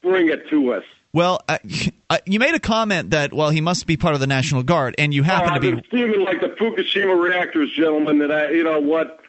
Bring 0.04 0.30
it 0.30 0.48
to 0.50 0.74
us. 0.74 0.84
Well, 1.14 1.42
uh, 1.48 1.58
uh, 2.10 2.18
you 2.26 2.40
made 2.40 2.56
a 2.56 2.60
comment 2.60 3.12
that 3.12 3.34
well, 3.34 3.50
he 3.50 3.62
must 3.62 3.88
be 3.88 3.98
part 3.98 4.14
of 4.14 4.20
the 4.20 4.28
National 4.28 4.64
Guard, 4.64 4.96
and 4.98 5.14
you 5.14 5.24
happen 5.24 5.52
oh, 5.52 5.60
to 5.60 5.76
be. 5.78 5.88
steaming 5.88 6.22
like 6.22 6.42
the 6.42 6.50
Fukushima 6.60 7.20
reactors, 7.20 7.72
gentlemen. 7.72 8.20
That 8.20 8.32
I, 8.32 8.52
you 8.52 8.64
know 8.64 8.80
what? 8.80 9.20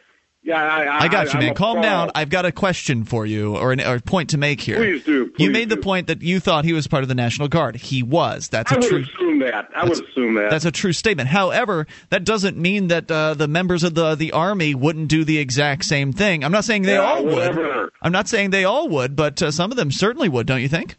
Yeah, 0.43 0.63
I, 0.63 0.85
I, 0.85 0.99
I 1.01 1.09
got 1.09 1.35
you, 1.35 1.41
man. 1.41 1.55
Calm 1.55 1.83
down. 1.83 2.11
I've 2.15 2.31
got 2.31 2.47
a 2.47 2.53
question 2.53 3.05
for 3.05 3.27
you, 3.27 3.57
or, 3.57 3.73
an, 3.73 3.81
or 3.81 3.97
a 3.97 4.01
point 4.01 4.31
to 4.31 4.39
make 4.39 4.61
here. 4.61 4.77
Please 4.77 5.05
do, 5.05 5.13
you 5.13 5.31
please 5.33 5.51
made 5.51 5.69
the 5.69 5.77
point 5.77 6.07
that 6.07 6.23
you 6.23 6.39
thought 6.41 6.65
he 6.65 6.73
was 6.73 6.87
part 6.87 7.03
of 7.03 7.09
the 7.09 7.15
National 7.15 7.49
Guard. 7.49 7.77
He 7.77 8.03
was. 8.03 8.49
That's 8.49 8.71
I 8.73 8.77
a 8.77 8.79
would 8.79 8.89
true. 8.89 9.03
assume 9.03 9.41
that. 9.41 9.69
I 9.75 9.85
would 9.85 10.09
assume 10.09 10.35
that. 10.35 10.51
That's 10.51 10.65
a 10.65 10.71
true 10.71 10.93
statement. 10.93 11.29
However, 11.29 11.87
that 12.11 12.25
doesn't 12.25 12.57
mean 12.57 12.89
that 12.89 13.11
uh, 13.11 13.35
the 13.35 13.49
members 13.49 13.83
of 13.83 13.95
the 13.95 14.15
the 14.15 14.33
army 14.33 14.75
wouldn't 14.75 15.09
do 15.09 15.25
the 15.25 15.39
exact 15.39 15.85
same 15.85 16.13
thing. 16.13 16.45
I'm 16.45 16.53
not 16.53 16.65
saying 16.65 16.83
they 16.83 16.95
Yeah, 16.95 17.01
all 17.01 17.25
would. 17.25 17.91
I'm 18.01 18.13
not 18.13 18.29
saying 18.29 18.51
they 18.51 18.65
all 18.65 18.89
would, 18.89 19.17
but 19.17 19.43
uh, 19.43 19.51
some 19.51 19.71
of 19.71 19.77
them 19.77 19.91
certainly 19.91 20.29
would. 20.29 20.47
Don't 20.47 20.63
you 20.63 20.69
think? 20.69 20.97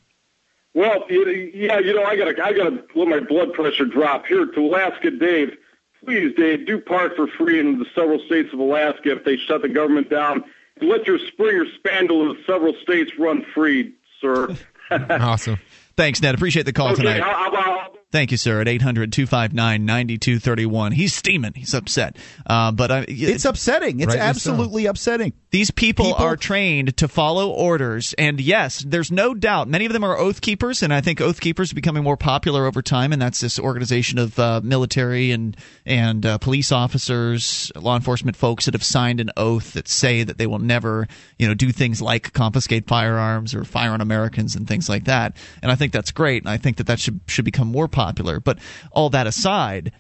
Well, 0.80 1.04
yeah, 1.10 1.80
you 1.80 1.94
know, 1.94 2.06
I 2.06 2.16
gotta, 2.16 2.42
I 2.42 2.54
gotta 2.54 2.82
let 2.96 3.08
my 3.10 3.20
blood 3.20 3.52
pressure 3.52 3.84
drop 3.84 4.26
here 4.26 4.46
to 4.46 4.60
Alaska, 4.62 5.12
Dave. 5.12 5.58
Please, 6.06 6.34
Dave, 6.38 6.66
do 6.66 6.80
park 6.80 7.18
for 7.18 7.28
free 7.28 7.60
in 7.60 7.80
the 7.80 7.86
several 7.94 8.18
states 8.28 8.54
of 8.54 8.60
Alaska 8.60 9.12
if 9.12 9.26
they 9.26 9.36
shut 9.36 9.62
the 9.62 9.68
government 9.68 10.10
down. 10.10 10.42
And 10.80 10.90
let 10.90 11.06
your 11.06 11.20
Springer 11.20 11.66
Spaniel 11.76 12.22
in 12.22 12.38
the 12.38 12.44
several 12.48 12.74
states 12.82 13.12
run 13.20 13.46
free, 13.54 13.94
sir. 14.22 14.56
awesome. 14.90 15.60
Thanks, 15.98 16.22
Ned. 16.22 16.34
Appreciate 16.34 16.64
the 16.64 16.72
call 16.72 16.94
okay, 16.94 17.04
tonight. 17.04 17.24
how, 17.24 17.34
how 17.34 17.50
about 17.50 17.99
Thank 18.12 18.32
you, 18.32 18.38
sir. 18.38 18.60
At 18.60 18.68
800 18.68 19.14
259 19.14 19.86
9231. 19.86 20.94
He's 20.94 21.14
steaming. 21.14 21.54
He's 21.54 21.76
upset. 21.76 22.16
Uh, 22.44 22.72
but 22.72 22.90
I, 22.90 23.06
It's 23.08 23.46
upsetting. 23.46 24.00
It's 24.00 24.08
Rightly 24.08 24.20
so. 24.20 24.26
absolutely 24.26 24.86
upsetting. 24.88 25.34
These 25.52 25.70
people, 25.70 26.06
People- 26.06 26.26
are 26.26 26.36
trained 26.36 26.98
to 26.98 27.08
follow 27.08 27.50
orders, 27.52 28.14
and 28.18 28.40
yes, 28.40 28.84
there's 28.88 29.12
no 29.12 29.34
doubt. 29.36 29.68
Many 29.68 29.86
of 29.86 29.94
them 29.94 30.04
are 30.04 30.18
oath 30.18 30.42
keepers, 30.42 30.82
and 30.84 30.92
I 30.94 31.02
think 31.02 31.22
oath 31.22 31.40
keepers 31.40 31.72
are 31.72 31.76
becoming 31.76 32.04
more 32.04 32.18
popular 32.18 32.66
over 32.66 32.82
time. 32.82 33.14
And 33.14 33.22
that's 33.22 33.40
this 33.42 33.60
organization 33.60 34.18
of 34.18 34.38
uh, 34.40 34.62
military 34.64 35.32
and 35.32 35.56
and 35.86 36.26
uh, 36.26 36.38
police 36.40 36.72
officers, 36.72 37.72
law 37.76 37.96
enforcement 37.96 38.38
folks 38.38 38.66
that 38.66 38.74
have 38.74 38.84
signed 38.84 39.20
an 39.20 39.30
oath 39.38 39.74
that 39.74 39.88
say 39.88 40.24
that 40.24 40.38
they 40.40 40.48
will 40.48 40.60
never, 40.60 41.08
you 41.38 41.48
know, 41.48 41.54
do 41.54 41.72
things 41.72 42.02
like 42.02 42.34
confiscate 42.34 42.88
firearms 42.88 43.54
or 43.56 43.64
fire 43.64 43.92
on 43.92 44.02
Americans 44.02 44.56
and 44.56 44.68
things 44.68 44.88
like 44.90 45.06
that. 45.06 45.36
And 45.62 45.72
I 45.72 45.76
think 45.76 45.94
that's 45.94 46.12
great, 46.12 46.42
and 46.44 46.50
I 46.50 46.58
think 46.58 46.78
that 46.78 46.88
that 46.88 47.00
should 47.00 47.20
should 47.28 47.46
become 47.46 47.68
more 47.68 47.88
popular. 47.88 47.99
But 48.44 48.60
all 48.92 49.10
that 49.10 49.28
aside, 49.28 49.92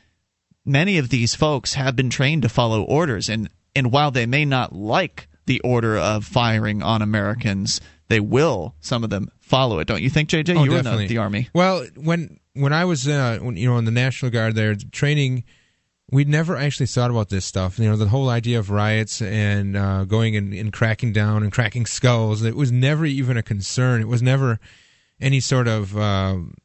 many 0.66 0.98
of 0.98 1.10
these 1.10 1.36
folks 1.36 1.74
have 1.74 1.96
been 1.96 2.10
trained 2.10 2.44
to 2.44 2.50
follow 2.50 2.84
orders 2.84 3.30
and 3.30 3.50
and 3.76 3.92
while 3.92 4.12
they 4.12 4.26
may 4.26 4.46
not 4.46 4.74
like 4.74 5.28
the 5.46 5.60
order 5.62 5.98
of 5.98 6.26
firing 6.26 6.84
on 6.84 7.02
Americans, 7.02 7.80
they 8.08 8.20
will 8.20 8.76
some 8.80 9.04
of 9.04 9.10
them 9.10 9.30
follow 9.40 9.80
it. 9.80 9.88
Don't 9.88 10.02
you 10.02 10.10
think, 10.10 10.30
JJ? 10.30 10.58
Oh, 10.58 10.64
you 10.64 10.72
were 10.72 10.78
in 10.78 10.84
the, 10.84 10.90
definitely. 10.90 11.08
the 11.08 11.18
army. 11.18 11.50
Well, 11.54 11.86
when 11.96 12.40
when 12.54 12.74
I 12.74 12.86
was 12.86 13.08
uh, 13.08 13.40
when, 13.42 13.58
you 13.58 13.70
know 13.70 13.78
in 13.78 13.86
the 13.86 13.92
National 13.92 14.32
Guard 14.32 14.56
there 14.56 14.76
training, 14.92 15.44
we'd 16.12 16.28
never 16.28 16.58
actually 16.58 16.88
thought 16.88 17.12
about 17.12 17.30
this 17.30 17.46
stuff. 17.46 17.80
You 17.80 17.90
know, 17.90 17.96
the 17.96 18.08
whole 18.08 18.30
idea 18.30 18.60
of 18.60 18.70
riots 18.70 19.22
and 19.22 19.78
uh, 19.78 20.06
going 20.06 20.36
and, 20.36 20.54
and 20.54 20.74
cracking 20.74 21.14
down 21.14 21.44
and 21.44 21.52
cracking 21.52 21.86
skulls. 21.86 22.44
It 22.44 22.56
was 22.56 22.72
never 22.72 23.06
even 23.06 23.38
a 23.38 23.44
concern. 23.44 24.02
It 24.02 24.08
was 24.08 24.22
never 24.22 24.60
any 25.22 25.40
sort 25.40 25.68
of 25.68 25.98
um 25.98 26.56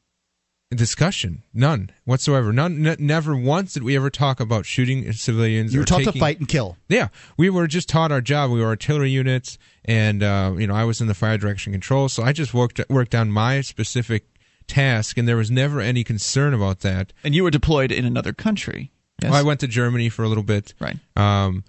discussion. 0.74 1.42
None 1.52 1.90
whatsoever. 2.04 2.52
None. 2.52 2.86
N- 2.86 2.96
never 2.98 3.36
once 3.36 3.74
did 3.74 3.82
we 3.82 3.96
ever 3.96 4.10
talk 4.10 4.40
about 4.40 4.66
shooting 4.66 5.12
civilians. 5.12 5.72
You 5.72 5.80
were 5.80 5.82
or 5.82 5.86
taught 5.86 6.04
to 6.04 6.12
fight 6.12 6.38
and 6.38 6.48
kill. 6.48 6.76
yeah, 6.88 7.08
we 7.36 7.50
were 7.50 7.66
just 7.66 7.88
taught 7.88 8.12
our 8.12 8.20
job. 8.20 8.50
We 8.50 8.60
were 8.60 8.66
artillery 8.66 9.10
units, 9.10 9.58
and 9.84 10.22
uh, 10.22 10.54
you 10.58 10.66
know 10.66 10.74
I 10.74 10.84
was 10.84 11.00
in 11.00 11.06
the 11.06 11.14
fire 11.14 11.38
direction 11.38 11.72
control, 11.72 12.08
so 12.08 12.22
I 12.22 12.32
just 12.32 12.52
worked 12.54 12.80
worked 12.88 13.14
on 13.14 13.30
my 13.30 13.60
specific 13.60 14.26
task, 14.66 15.18
and 15.18 15.28
there 15.28 15.36
was 15.36 15.50
never 15.50 15.80
any 15.80 16.04
concern 16.04 16.54
about 16.54 16.80
that. 16.80 17.12
And 17.22 17.34
you 17.34 17.42
were 17.44 17.50
deployed 17.50 17.92
in 17.92 18.04
another 18.04 18.32
country. 18.32 18.90
Yes. 19.22 19.30
Well, 19.30 19.40
I 19.40 19.42
went 19.42 19.60
to 19.60 19.68
Germany 19.68 20.08
for 20.08 20.24
a 20.24 20.28
little 20.28 20.42
bit, 20.42 20.74
Right. 20.80 20.96
Um, 21.16 21.64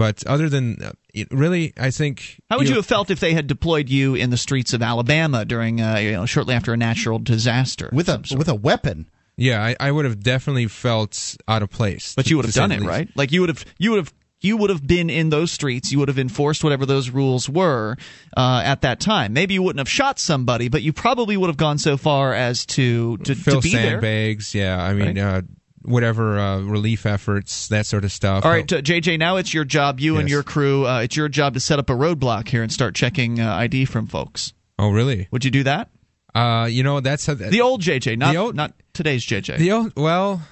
but 0.00 0.26
other 0.26 0.48
than 0.48 0.82
uh, 0.82 0.92
it, 1.12 1.28
really, 1.30 1.74
I 1.76 1.90
think 1.90 2.40
How 2.48 2.56
would 2.56 2.66
you 2.66 2.72
know, 2.72 2.78
have 2.78 2.86
felt 2.86 3.10
if 3.10 3.20
they 3.20 3.34
had 3.34 3.46
deployed 3.46 3.90
you 3.90 4.14
in 4.14 4.30
the 4.30 4.38
streets 4.38 4.72
of 4.72 4.80
Alabama 4.80 5.44
during, 5.44 5.82
uh, 5.82 5.96
you 5.96 6.12
know, 6.12 6.24
shortly 6.24 6.54
after 6.54 6.72
a 6.72 6.76
natural 6.78 7.18
disaster 7.18 7.90
with 7.92 8.08
a 8.08 8.24
with 8.34 8.48
a 8.48 8.54
weapon? 8.54 9.10
Yeah, 9.36 9.62
I, 9.62 9.76
I 9.78 9.92
would 9.92 10.06
have 10.06 10.22
definitely 10.22 10.68
felt 10.68 11.36
out 11.46 11.62
of 11.62 11.68
place. 11.68 12.14
But 12.14 12.24
to- 12.24 12.30
you 12.30 12.36
would 12.36 12.46
have 12.46 12.54
done 12.54 12.72
it, 12.72 12.80
least. 12.80 12.88
right? 12.88 13.08
Like 13.14 13.30
you 13.30 13.42
would 13.42 13.50
have, 13.50 13.62
you 13.76 13.90
would 13.90 13.98
have 13.98 14.14
you 14.40 14.56
would 14.56 14.70
have 14.70 14.86
been 14.86 15.10
in 15.10 15.28
those 15.28 15.52
streets. 15.52 15.92
You 15.92 15.98
would 15.98 16.08
have 16.08 16.18
enforced 16.18 16.64
whatever 16.64 16.86
those 16.86 17.10
rules 17.10 17.46
were 17.46 17.98
uh, 18.34 18.62
at 18.64 18.80
that 18.80 19.00
time. 19.00 19.34
Maybe 19.34 19.52
you 19.52 19.62
wouldn't 19.62 19.80
have 19.80 19.88
shot 19.90 20.18
somebody, 20.18 20.70
but 20.70 20.80
you 20.80 20.94
probably 20.94 21.36
would 21.36 21.48
have 21.48 21.58
gone 21.58 21.76
so 21.76 21.98
far 21.98 22.32
as 22.32 22.64
to 22.66 23.18
to, 23.18 23.34
Fill 23.34 23.56
to 23.56 23.60
be 23.60 23.74
there. 23.74 23.90
sandbags. 24.00 24.54
Yeah, 24.54 24.82
I 24.82 24.94
mean, 24.94 25.18
uh, 25.18 25.42
whatever 25.82 26.38
uh, 26.38 26.60
relief 26.60 27.06
efforts, 27.06 27.68
that 27.68 27.86
sort 27.86 28.04
of 28.04 28.12
stuff. 28.12 28.44
All 28.44 28.50
right, 28.50 28.70
uh, 28.72 28.80
JJ. 28.82 29.18
Now 29.18 29.36
it's 29.36 29.52
your 29.54 29.64
job. 29.64 30.00
You 30.00 30.18
and 30.18 30.28
your 30.28 30.42
crew. 30.42 30.86
Uh, 30.86 31.00
it's 31.02 31.16
your 31.16 31.28
job 31.28 31.54
to 31.54 31.60
set 31.60 31.78
up 31.78 31.90
a 31.90 31.94
roadblock 31.94 32.48
here 32.48 32.62
and 32.62 32.72
start 32.72 32.94
checking 32.94 33.40
uh, 33.40 33.52
ID 33.54 33.84
from 33.86 34.06
folks. 34.06 34.52
Oh, 34.78 34.90
really? 34.90 35.28
Would 35.30 35.44
you 35.44 35.50
do 35.50 35.62
that? 35.64 35.90
Uh, 36.34 36.68
you 36.70 36.82
know, 36.82 37.00
that's 37.00 37.26
how, 37.26 37.34
The 37.34 37.60
old 37.60 37.82
JJ, 37.82 38.16
not 38.16 38.36
old- 38.36 38.54
not 38.54 38.72
today's 38.94 39.24
JJ. 39.26 39.58
the 39.58 39.72
old. 39.72 39.92
Well, 39.96 40.42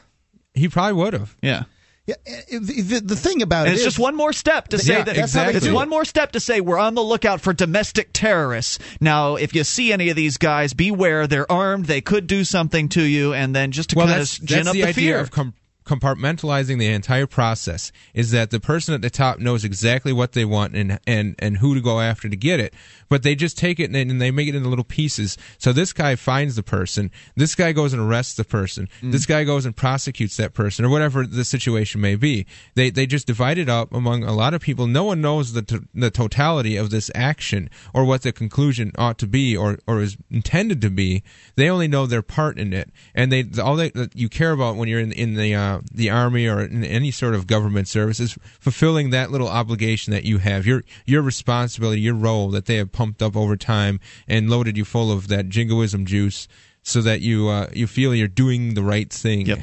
he 0.55 0.69
probably 0.69 0.95
would 0.95 1.13
have. 1.15 1.37
yeah. 1.43 1.65
Yeah, 2.09 2.15
uh, 2.27 2.33
the, 2.53 2.81
the, 2.81 3.01
the 3.01 3.17
thing 3.17 3.43
about 3.43 3.67
And 3.67 3.69
it 3.69 3.73
it's 3.75 3.81
is- 3.81 3.85
just 3.89 3.99
one 3.99 4.17
more 4.17 4.33
step 4.33 4.69
to 4.69 4.79
say 4.79 4.95
Yeah, 4.95 5.05
that 5.05 5.15
that's 5.15 5.35
how 5.35 5.45
they 5.45 5.55
it's 5.59 5.69
one 5.69 5.91
more 5.91 6.07
step 6.07 6.33
to 6.33 6.41
say 6.41 6.63
we're 6.63 6.79
on 6.79 6.95
the 6.95 7.03
lookout 7.03 7.43
for 7.43 7.53
domestic 7.53 8.11
terrorists. 8.15 8.79
Now, 8.99 9.37
if 9.37 9.55
you 9.55 9.63
see 9.63 9.93
any 9.93 10.09
of 10.09 10.17
these 10.17 10.39
guys, 10.39 10.73
beware. 10.73 11.27
They're 11.27 11.51
armed. 11.53 11.85
They 11.85 12.01
could 12.01 12.27
do 12.27 12.45
something 12.45 12.89
to 12.91 13.03
you, 13.03 13.35
and 13.35 13.55
then 13.55 13.73
just 13.73 13.91
to 13.91 13.97
well, 13.97 14.07
kind 14.07 14.23
of 14.23 14.27
gin 14.43 14.57
that's 14.65 14.69
up 14.69 14.73
the, 14.73 14.81
the, 14.83 14.89
idea 14.89 14.95
fear. 14.95 15.19
of 15.21 15.31
com- 15.31 15.53
compartmentalizing 15.89 16.79
the 16.79 16.87
entire 16.87 17.27
process. 17.27 17.91
Is 18.13 18.31
that 18.33 18.51
the 18.51 18.61
person 18.61 18.95
at 18.95 19.01
the 19.01 19.11
top 19.11 19.39
knows 19.39 19.65
exactly 19.65 20.13
what 20.13 20.33
they 20.33 20.45
want 20.45 20.75
and 20.75 21.01
and 21.07 21.35
and 21.39 21.57
who 21.57 21.75
to 21.75 21.81
go 21.81 22.01
after 22.01 22.29
to 22.29 22.37
get 22.37 22.61
it, 22.61 22.75
but 23.09 23.23
they 23.23 23.35
just 23.35 23.57
take 23.57 23.81
it 23.81 23.91
and, 23.91 23.97
and 23.97 24.21
they 24.21 24.31
make 24.31 24.49
it 24.49 24.55
into 24.55 24.69
little 24.69 24.85
pieces. 24.85 25.39
So 25.57 25.73
this 25.73 25.93
guy 25.93 26.15
finds 26.15 26.57
the 26.57 26.63
person. 26.63 27.11
This 27.35 27.55
guy 27.55 27.73
goes 27.73 27.93
and 27.93 28.03
arrests 28.03 28.35
the 28.35 28.45
person. 28.45 28.89
Mm. 29.01 29.13
This 29.13 29.27
guy 29.27 29.45
goes 29.45 29.65
and 29.65 29.75
prosecutes 29.75 30.37
that 30.37 30.55
person, 30.55 30.85
or 30.85 30.91
whatever 30.91 31.27
the 31.27 31.45
situation 31.45 32.01
may 32.01 32.17
be. 32.17 32.47
They 32.75 32.91
they 32.91 33.07
just 33.07 33.27
divide 33.27 33.59
it 33.59 33.69
up 33.69 33.93
among 33.93 34.25
a 34.25 34.35
lot 34.35 34.55
of 34.55 34.61
people. 34.61 34.87
No 34.87 35.05
one 35.05 35.21
knows 35.21 35.55
the 35.55 35.63
to- 35.63 35.89
the 35.95 36.11
totality 36.11 36.77
of 36.77 36.91
this 36.91 37.11
action 37.15 37.71
or 37.95 38.05
what 38.05 38.23
the 38.23 38.33
conclusion 38.33 38.93
ought 38.99 39.19
to 39.19 39.27
be 39.27 39.57
or 39.57 39.79
or 39.87 40.03
is 40.03 40.19
intended 40.31 40.83
to 40.83 40.91
be. 40.91 41.23
They 41.57 41.71
only 41.71 41.89
know 41.89 42.07
their 42.07 42.23
part 42.23 42.59
in 42.59 42.73
it, 42.75 42.91
and 43.15 43.33
they 43.33 43.47
all 43.63 43.77
that 43.77 44.11
you 44.15 44.29
care 44.29 44.53
about 44.53 44.77
when 44.77 44.89
you're 44.89 45.01
in 45.01 45.13
in 45.13 45.35
the 45.35 45.55
uh, 45.55 45.78
the 45.93 46.11
army 46.11 46.47
or 46.47 46.61
in 46.61 46.85
any 46.85 47.11
sort 47.11 47.35
of 47.35 47.47
government 47.47 47.89
services, 47.89 48.39
fulfilling 48.61 49.11
that 49.11 49.31
little 49.31 49.49
obligation 49.49 50.13
that 50.13 50.25
you 50.25 50.39
have. 50.39 50.67
Your 50.67 50.85
your 51.07 51.23
responsibility, 51.23 52.01
your 52.01 52.15
role 52.15 52.51
that 52.51 52.67
they 52.67 52.77
have 52.77 52.93
pumped 52.93 53.23
up 53.23 53.37
over 53.37 53.57
time 53.57 54.01
and 54.27 54.51
loaded 54.51 54.77
you 54.77 54.85
full 54.85 55.11
of 55.11 55.29
that 55.29 55.49
jingoism 55.49 56.07
juice, 56.07 56.49
so 56.83 57.01
that 57.03 57.21
you 57.21 57.49
uh, 57.49 57.69
you 57.73 57.87
feel 57.87 58.15
you're 58.15 58.29
doing 58.29 58.75
the 58.75 58.83
right 58.83 59.13
thing. 59.13 59.47
Yep. 59.47 59.59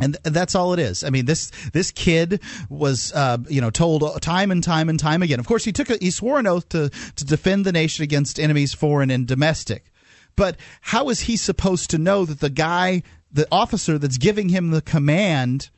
and 0.00 0.14
that's 0.22 0.54
all 0.54 0.72
it 0.72 0.78
is. 0.78 1.02
I 1.02 1.10
mean, 1.10 1.24
this 1.26 1.50
this 1.72 1.90
kid 1.90 2.40
was, 2.68 3.12
uh, 3.12 3.38
you 3.48 3.60
know, 3.60 3.70
told 3.70 4.22
time 4.22 4.50
and 4.50 4.62
time 4.62 4.88
and 4.88 4.98
time 4.98 5.22
again. 5.22 5.40
Of 5.40 5.46
course, 5.46 5.64
he 5.64 5.72
took 5.72 5.90
a, 5.90 5.96
he 6.00 6.10
swore 6.10 6.38
an 6.38 6.46
oath 6.46 6.68
to 6.70 6.90
to 7.16 7.24
defend 7.24 7.64
the 7.64 7.72
nation 7.72 8.02
against 8.02 8.38
enemies, 8.38 8.74
foreign 8.74 9.10
and 9.10 9.26
domestic. 9.26 9.90
But 10.36 10.56
how 10.80 11.08
is 11.08 11.22
he 11.22 11.36
supposed 11.36 11.90
to 11.90 11.98
know 11.98 12.24
that 12.24 12.38
the 12.38 12.48
guy, 12.48 13.02
the 13.32 13.46
officer 13.52 13.98
that's 13.98 14.18
giving 14.18 14.48
him 14.48 14.70
the 14.70 14.82
command 14.82 15.70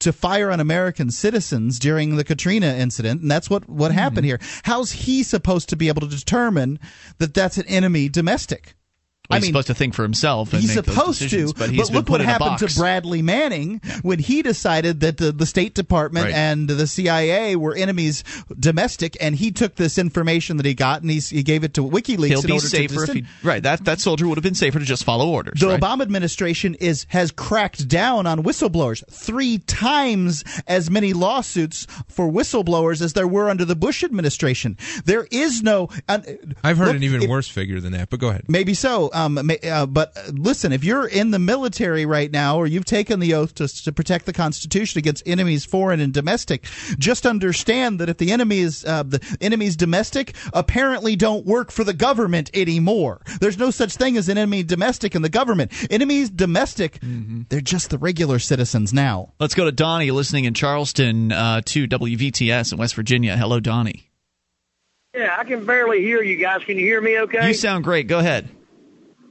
to 0.00 0.12
fire 0.12 0.50
on 0.50 0.60
American 0.60 1.10
citizens 1.10 1.78
during 1.78 2.16
the 2.16 2.24
Katrina 2.24 2.66
incident, 2.66 3.22
and 3.22 3.30
that's 3.30 3.48
what 3.48 3.68
what 3.68 3.92
happened 3.92 4.26
hmm. 4.26 4.30
here? 4.30 4.40
How's 4.64 4.92
he 4.92 5.22
supposed 5.22 5.68
to 5.70 5.76
be 5.76 5.88
able 5.88 6.02
to 6.02 6.08
determine 6.08 6.78
that 7.18 7.34
that's 7.34 7.58
an 7.58 7.66
enemy 7.66 8.08
domestic? 8.08 8.74
Well, 9.30 9.36
I 9.36 9.40
he's 9.40 9.44
mean, 9.46 9.52
supposed 9.54 9.66
to 9.68 9.74
think 9.74 9.94
for 9.94 10.02
himself. 10.02 10.52
And 10.52 10.60
he's 10.60 10.76
make 10.76 10.84
supposed 10.84 11.18
decisions, 11.18 11.54
to, 11.54 11.58
but, 11.58 11.70
he's 11.70 11.88
been 11.88 11.96
look 11.96 12.04
put 12.06 12.12
what 12.12 12.20
in 12.20 12.26
happened 12.26 12.58
to. 12.58 12.78
Bradley 12.78 13.22
Manning 13.22 13.80
when 14.02 14.18
he 14.18 14.42
decided 14.42 15.00
that 15.00 15.16
the, 15.16 15.32
the 15.32 15.46
State 15.46 15.74
Department 15.74 16.26
Right. 16.26 16.34
and 16.34 16.68
the 16.68 16.86
CIA 16.86 17.56
were 17.56 17.74
enemies 17.74 18.22
domestic, 18.60 19.16
and 19.22 19.34
he 19.34 19.50
took 19.50 19.76
this 19.76 19.96
information 19.96 20.58
that 20.58 20.66
he 20.66 20.74
got 20.74 21.00
and 21.00 21.10
he's, 21.10 21.30
he 21.30 21.42
gave 21.42 21.64
it 21.64 21.72
to 21.74 21.82
WikiLeaks. 21.82 22.26
He'll 22.26 22.40
in 22.40 22.46
be 22.46 22.52
order 22.52 22.66
safer 22.66 23.06
to 23.06 23.12
if 23.12 23.16
he 23.16 23.24
right. 23.42 23.62
That 23.62 23.86
that 23.86 23.98
soldier 24.00 24.28
would 24.28 24.36
have 24.36 24.42
been 24.44 24.54
safer 24.54 24.78
to 24.78 24.84
just 24.84 25.04
follow 25.04 25.26
orders. 25.30 25.58
the 25.58 25.68
right? 25.68 25.80
Obama 25.80 26.02
administration 26.02 26.74
is 26.74 27.06
has 27.08 27.30
cracked 27.30 27.88
down 27.88 28.26
on 28.26 28.42
whistleblowers. 28.42 29.02
Three 29.10 29.56
times 29.58 30.44
as 30.66 30.90
many 30.90 31.14
lawsuits 31.14 31.86
for 32.08 32.30
whistleblowers 32.30 33.00
as 33.00 33.14
there 33.14 33.26
were 33.26 33.48
under 33.48 33.64
the 33.64 33.74
Bush 33.76 34.04
administration. 34.04 34.76
There 35.06 35.26
is 35.30 35.62
no. 35.62 35.88
Uh, 36.08 36.18
I've 36.62 36.76
heard 36.76 36.88
look, 36.88 36.96
an 36.96 37.02
even 37.04 37.22
if- 37.22 37.30
worse 37.30 37.48
figure 37.48 37.80
than 37.80 37.92
that, 37.92 38.10
but 38.10 38.20
go 38.20 38.28
ahead. 38.28 38.44
Maybe 38.48 38.74
so. 38.74 39.10
Um, 39.14 39.38
uh, 39.38 39.86
but 39.86 40.16
uh, 40.16 40.32
listen, 40.32 40.72
if 40.72 40.82
you're 40.82 41.06
in 41.06 41.30
the 41.30 41.38
military 41.38 42.04
right 42.04 42.30
now, 42.30 42.56
or 42.56 42.66
you've 42.66 42.84
taken 42.84 43.20
the 43.20 43.34
oath 43.34 43.54
to, 43.54 43.68
to 43.84 43.92
protect 43.92 44.26
the 44.26 44.32
Constitution 44.32 44.98
against 44.98 45.22
enemies, 45.26 45.64
foreign 45.64 46.00
and 46.00 46.12
domestic, 46.12 46.64
just 46.98 47.24
understand 47.24 48.00
that 48.00 48.08
if 48.08 48.18
the 48.18 48.32
enemy 48.32 48.58
is 48.58 48.84
uh, 48.84 49.04
the 49.04 49.20
enemies 49.40 49.76
domestic, 49.76 50.34
apparently 50.52 51.14
don't 51.16 51.46
work 51.46 51.70
for 51.70 51.84
the 51.84 51.94
government 51.94 52.50
anymore. 52.54 53.20
There's 53.40 53.58
no 53.58 53.70
such 53.70 53.94
thing 53.94 54.16
as 54.16 54.28
an 54.28 54.36
enemy 54.36 54.62
domestic 54.64 55.14
in 55.14 55.22
the 55.22 55.28
government. 55.28 55.72
Enemies 55.90 56.28
domestic, 56.30 56.98
they're 57.02 57.60
just 57.60 57.90
the 57.90 57.98
regular 57.98 58.38
citizens 58.38 58.92
now. 58.92 59.32
Let's 59.38 59.54
go 59.54 59.64
to 59.64 59.72
Donnie, 59.72 60.10
listening 60.10 60.44
in 60.44 60.54
Charleston 60.54 61.30
uh, 61.30 61.60
to 61.66 61.86
WVTS 61.86 62.72
in 62.72 62.78
West 62.78 62.94
Virginia. 62.94 63.36
Hello, 63.36 63.60
Donnie. 63.60 64.10
Yeah, 65.14 65.36
I 65.38 65.44
can 65.44 65.64
barely 65.64 66.02
hear 66.02 66.22
you 66.22 66.36
guys. 66.36 66.64
Can 66.64 66.76
you 66.76 66.84
hear 66.84 67.00
me 67.00 67.20
okay? 67.20 67.46
You 67.46 67.54
sound 67.54 67.84
great. 67.84 68.08
Go 68.08 68.18
ahead. 68.18 68.48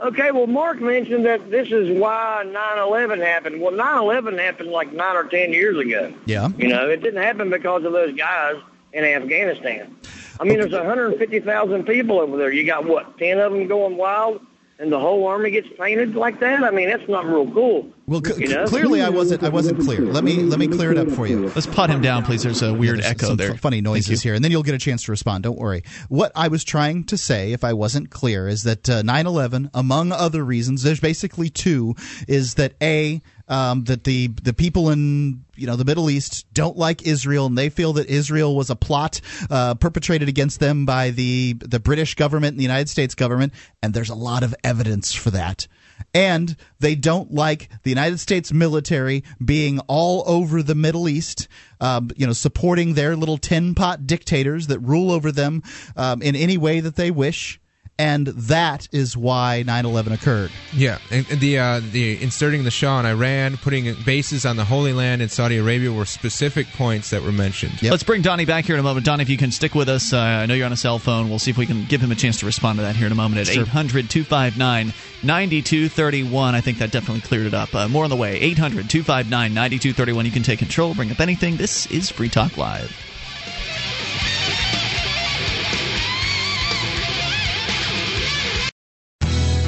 Okay, 0.03 0.31
well, 0.31 0.47
Mark 0.47 0.79
mentioned 0.81 1.25
that 1.25 1.49
this 1.49 1.71
is 1.71 1.97
why 1.99 2.43
9-11 2.45 3.19
happened. 3.25 3.61
Well, 3.61 3.71
9-11 3.71 4.39
happened 4.39 4.69
like 4.69 4.93
nine 4.93 5.15
or 5.15 5.25
ten 5.25 5.51
years 5.53 5.77
ago. 5.77 6.13
Yeah. 6.25 6.49
You 6.57 6.67
know, 6.67 6.89
it 6.89 7.01
didn't 7.01 7.21
happen 7.21 7.49
because 7.49 7.83
of 7.83 7.93
those 7.93 8.15
guys 8.15 8.55
in 8.93 9.03
Afghanistan. 9.03 9.95
I 10.39 10.43
mean, 10.43 10.59
there's 10.59 10.71
150,000 10.71 11.83
people 11.85 12.19
over 12.19 12.37
there. 12.37 12.51
You 12.51 12.65
got, 12.65 12.85
what, 12.85 13.17
10 13.17 13.39
of 13.39 13.51
them 13.53 13.67
going 13.67 13.97
wild? 13.97 14.45
And 14.79 14.91
the 14.91 14.99
whole 14.99 15.25
army 15.27 15.51
gets 15.51 15.67
painted 15.79 16.15
like 16.15 16.39
that? 16.39 16.63
I 16.63 16.71
mean, 16.71 16.89
that's 16.89 17.07
not 17.07 17.25
real 17.25 17.49
cool. 17.51 17.87
Well, 18.07 18.21
c- 18.25 18.41
you 18.41 18.47
know? 18.49 18.65
clearly 18.65 19.01
I 19.01 19.07
wasn't 19.09 19.43
I 19.43 19.49
wasn't 19.49 19.79
clear. 19.79 20.01
Let 20.01 20.23
me 20.23 20.37
let 20.43 20.59
me 20.59 20.67
clear 20.67 20.91
it 20.91 20.97
up 20.97 21.09
for 21.11 21.25
you. 21.27 21.47
Let's 21.49 21.67
pot 21.67 21.89
him 21.89 22.01
down, 22.01 22.25
please. 22.25 22.43
There's 22.43 22.61
a 22.63 22.73
weird 22.73 22.97
There's 22.97 23.05
echo 23.11 23.27
some 23.27 23.37
there. 23.37 23.51
fu- 23.51 23.57
funny 23.57 23.81
noises 23.81 24.21
here, 24.23 24.33
and 24.33 24.43
then 24.43 24.51
you'll 24.51 24.63
get 24.63 24.75
a 24.75 24.79
chance 24.79 25.03
to 25.03 25.11
respond. 25.11 25.43
Don't 25.43 25.59
worry. 25.59 25.83
What 26.09 26.31
I 26.35 26.47
was 26.49 26.63
trying 26.63 27.03
to 27.05 27.17
say, 27.17 27.53
if 27.53 27.63
I 27.63 27.71
wasn't 27.73 28.09
clear, 28.09 28.47
is 28.47 28.63
that 28.63 28.89
uh, 28.89 29.03
9/11, 29.03 29.69
among 29.73 30.11
other 30.11 30.43
reasons, 30.43 30.81
there's 30.83 30.99
basically 30.99 31.49
two. 31.49 31.95
Is 32.27 32.55
that 32.55 32.73
a 32.81 33.21
um, 33.53 33.83
that 33.83 34.03
the 34.03 34.27
the 34.41 34.53
people 34.53 34.89
in 34.89 35.45
you 35.55 35.67
know 35.67 35.75
the 35.75 35.85
Middle 35.85 36.09
East 36.09 36.51
don't 36.53 36.75
like 36.75 37.05
Israel, 37.05 37.45
and 37.45 37.55
they 37.55 37.69
feel 37.69 37.93
that 37.93 38.07
Israel 38.07 38.55
was 38.55 38.71
a 38.71 38.75
plot 38.75 39.21
uh, 39.51 39.75
perpetrated 39.75 40.27
against 40.27 40.59
them 40.59 40.87
by 40.87 41.11
the 41.11 41.53
the 41.59 41.79
British 41.79 42.15
government 42.15 42.53
and 42.53 42.59
the 42.59 42.63
United 42.63 42.89
States 42.89 43.13
government, 43.13 43.53
and 43.83 43.93
there's 43.93 44.09
a 44.09 44.15
lot 44.15 44.41
of 44.41 44.55
evidence 44.63 45.13
for 45.13 45.29
that 45.29 45.67
and 46.13 46.55
they 46.79 46.95
don't 46.95 47.31
like 47.31 47.69
the 47.83 47.89
United 47.89 48.19
States 48.19 48.51
military 48.51 49.23
being 49.43 49.79
all 49.81 50.23
over 50.25 50.61
the 50.61 50.75
Middle 50.75 51.07
East, 51.07 51.47
um, 51.79 52.09
you 52.15 52.25
know, 52.25 52.33
supporting 52.33 52.93
their 52.93 53.15
little 53.15 53.37
tin 53.37 53.73
pot 53.75 54.05
dictators 54.05 54.67
that 54.67 54.79
rule 54.79 55.11
over 55.11 55.31
them 55.31 55.63
um, 55.95 56.21
in 56.21 56.35
any 56.35 56.57
way 56.57 56.79
that 56.79 56.95
they 56.95 57.11
wish. 57.11 57.59
And 57.99 58.25
that 58.27 58.87
is 58.91 59.15
why 59.15 59.63
9/11 59.67 60.13
occurred. 60.13 60.49
Yeah, 60.75 60.97
and 61.11 61.27
and 61.29 61.39
the 61.39 61.59
uh, 61.59 61.79
the 61.91 62.21
inserting 62.23 62.63
the 62.63 62.71
Shah 62.71 62.99
in 62.99 63.05
Iran, 63.05 63.57
putting 63.57 63.93
bases 64.03 64.47
on 64.47 64.55
the 64.55 64.65
Holy 64.65 64.93
Land 64.93 65.21
in 65.21 65.29
Saudi 65.29 65.57
Arabia 65.57 65.91
were 65.91 66.05
specific 66.05 66.65
points 66.73 67.11
that 67.11 67.21
were 67.21 67.31
mentioned. 67.31 67.83
Let's 67.83 68.01
bring 68.01 68.23
Donnie 68.23 68.45
back 68.45 68.65
here 68.65 68.75
in 68.75 68.79
a 68.79 68.83
moment. 68.83 69.05
Donnie, 69.05 69.21
if 69.21 69.29
you 69.29 69.37
can 69.37 69.51
stick 69.51 69.75
with 69.75 69.89
us, 69.89 70.11
uh, 70.11 70.17
I 70.17 70.47
know 70.47 70.55
you're 70.55 70.65
on 70.65 70.73
a 70.73 70.77
cell 70.77 70.97
phone. 70.97 71.29
We'll 71.29 71.37
see 71.37 71.51
if 71.51 71.57
we 71.57 71.67
can 71.67 71.85
give 71.85 72.01
him 72.01 72.11
a 72.11 72.15
chance 72.15 72.39
to 72.39 72.47
respond 72.47 72.79
to 72.79 72.83
that 72.83 72.95
here 72.95 73.05
in 73.05 73.11
a 73.11 73.15
moment 73.15 73.41
at 73.41 73.53
Sure. 73.53 73.61
800 73.61 74.09
259 74.09 74.91
9231. 75.21 76.55
I 76.55 76.61
think 76.61 76.79
that 76.79 76.89
definitely 76.91 77.21
cleared 77.21 77.45
it 77.45 77.53
up. 77.53 77.75
Uh, 77.75 77.87
more 77.87 78.05
on 78.05 78.09
the 78.09 78.15
way. 78.15 78.39
800 78.39 78.89
259 78.89 79.53
9231. 79.53 80.25
You 80.25 80.31
can 80.31 80.41
take 80.41 80.57
control, 80.57 80.95
bring 80.95 81.11
up 81.11 81.19
anything. 81.19 81.57
This 81.57 81.85
is 81.91 82.09
Free 82.09 82.29
Talk 82.29 82.57
Live. 82.57 82.91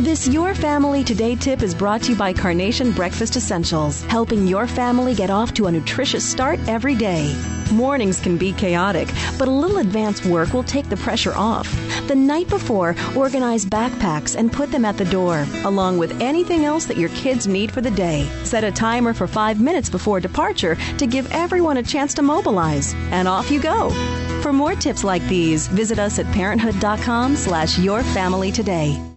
This 0.05 0.27
Your 0.27 0.53
Family 0.53 1.03
Today 1.03 1.35
tip 1.35 1.63
is 1.63 1.73
brought 1.73 2.03
to 2.03 2.11
you 2.11 2.15
by 2.15 2.31
Carnation 2.31 2.91
Breakfast 2.91 3.35
Essentials, 3.37 4.03
helping 4.03 4.45
your 4.45 4.67
family 4.67 5.15
get 5.15 5.31
off 5.31 5.51
to 5.55 5.65
a 5.65 5.71
nutritious 5.71 6.23
start 6.23 6.59
every 6.67 6.93
day. 6.93 7.35
Mornings 7.71 8.19
can 8.19 8.37
be 8.37 8.53
chaotic, 8.53 9.07
but 9.39 9.47
a 9.47 9.51
little 9.51 9.79
advance 9.79 10.23
work 10.23 10.53
will 10.53 10.63
take 10.63 10.87
the 10.89 10.95
pressure 10.97 11.33
off. 11.33 11.67
The 12.07 12.13
night 12.13 12.47
before, 12.49 12.95
organize 13.15 13.65
backpacks 13.65 14.35
and 14.35 14.53
put 14.53 14.71
them 14.71 14.85
at 14.85 14.95
the 14.95 15.05
door, 15.05 15.43
along 15.63 15.97
with 15.97 16.21
anything 16.21 16.65
else 16.65 16.85
that 16.85 16.97
your 16.97 17.09
kids 17.09 17.47
need 17.47 17.71
for 17.71 17.81
the 17.81 17.89
day. 17.89 18.29
Set 18.43 18.63
a 18.63 18.71
timer 18.71 19.11
for 19.11 19.25
five 19.25 19.59
minutes 19.59 19.89
before 19.89 20.19
departure 20.19 20.75
to 20.99 21.07
give 21.07 21.31
everyone 21.31 21.77
a 21.77 21.83
chance 21.83 22.13
to 22.13 22.21
mobilize, 22.21 22.93
and 23.09 23.27
off 23.27 23.49
you 23.49 23.59
go. 23.59 23.89
For 24.43 24.53
more 24.53 24.75
tips 24.75 25.03
like 25.03 25.23
these, 25.23 25.65
visit 25.65 25.97
us 25.97 26.19
at 26.19 26.31
parenthood.com 26.31 27.35
slash 27.37 27.79
your 27.79 28.03
family 28.03 28.51
today. 28.51 29.14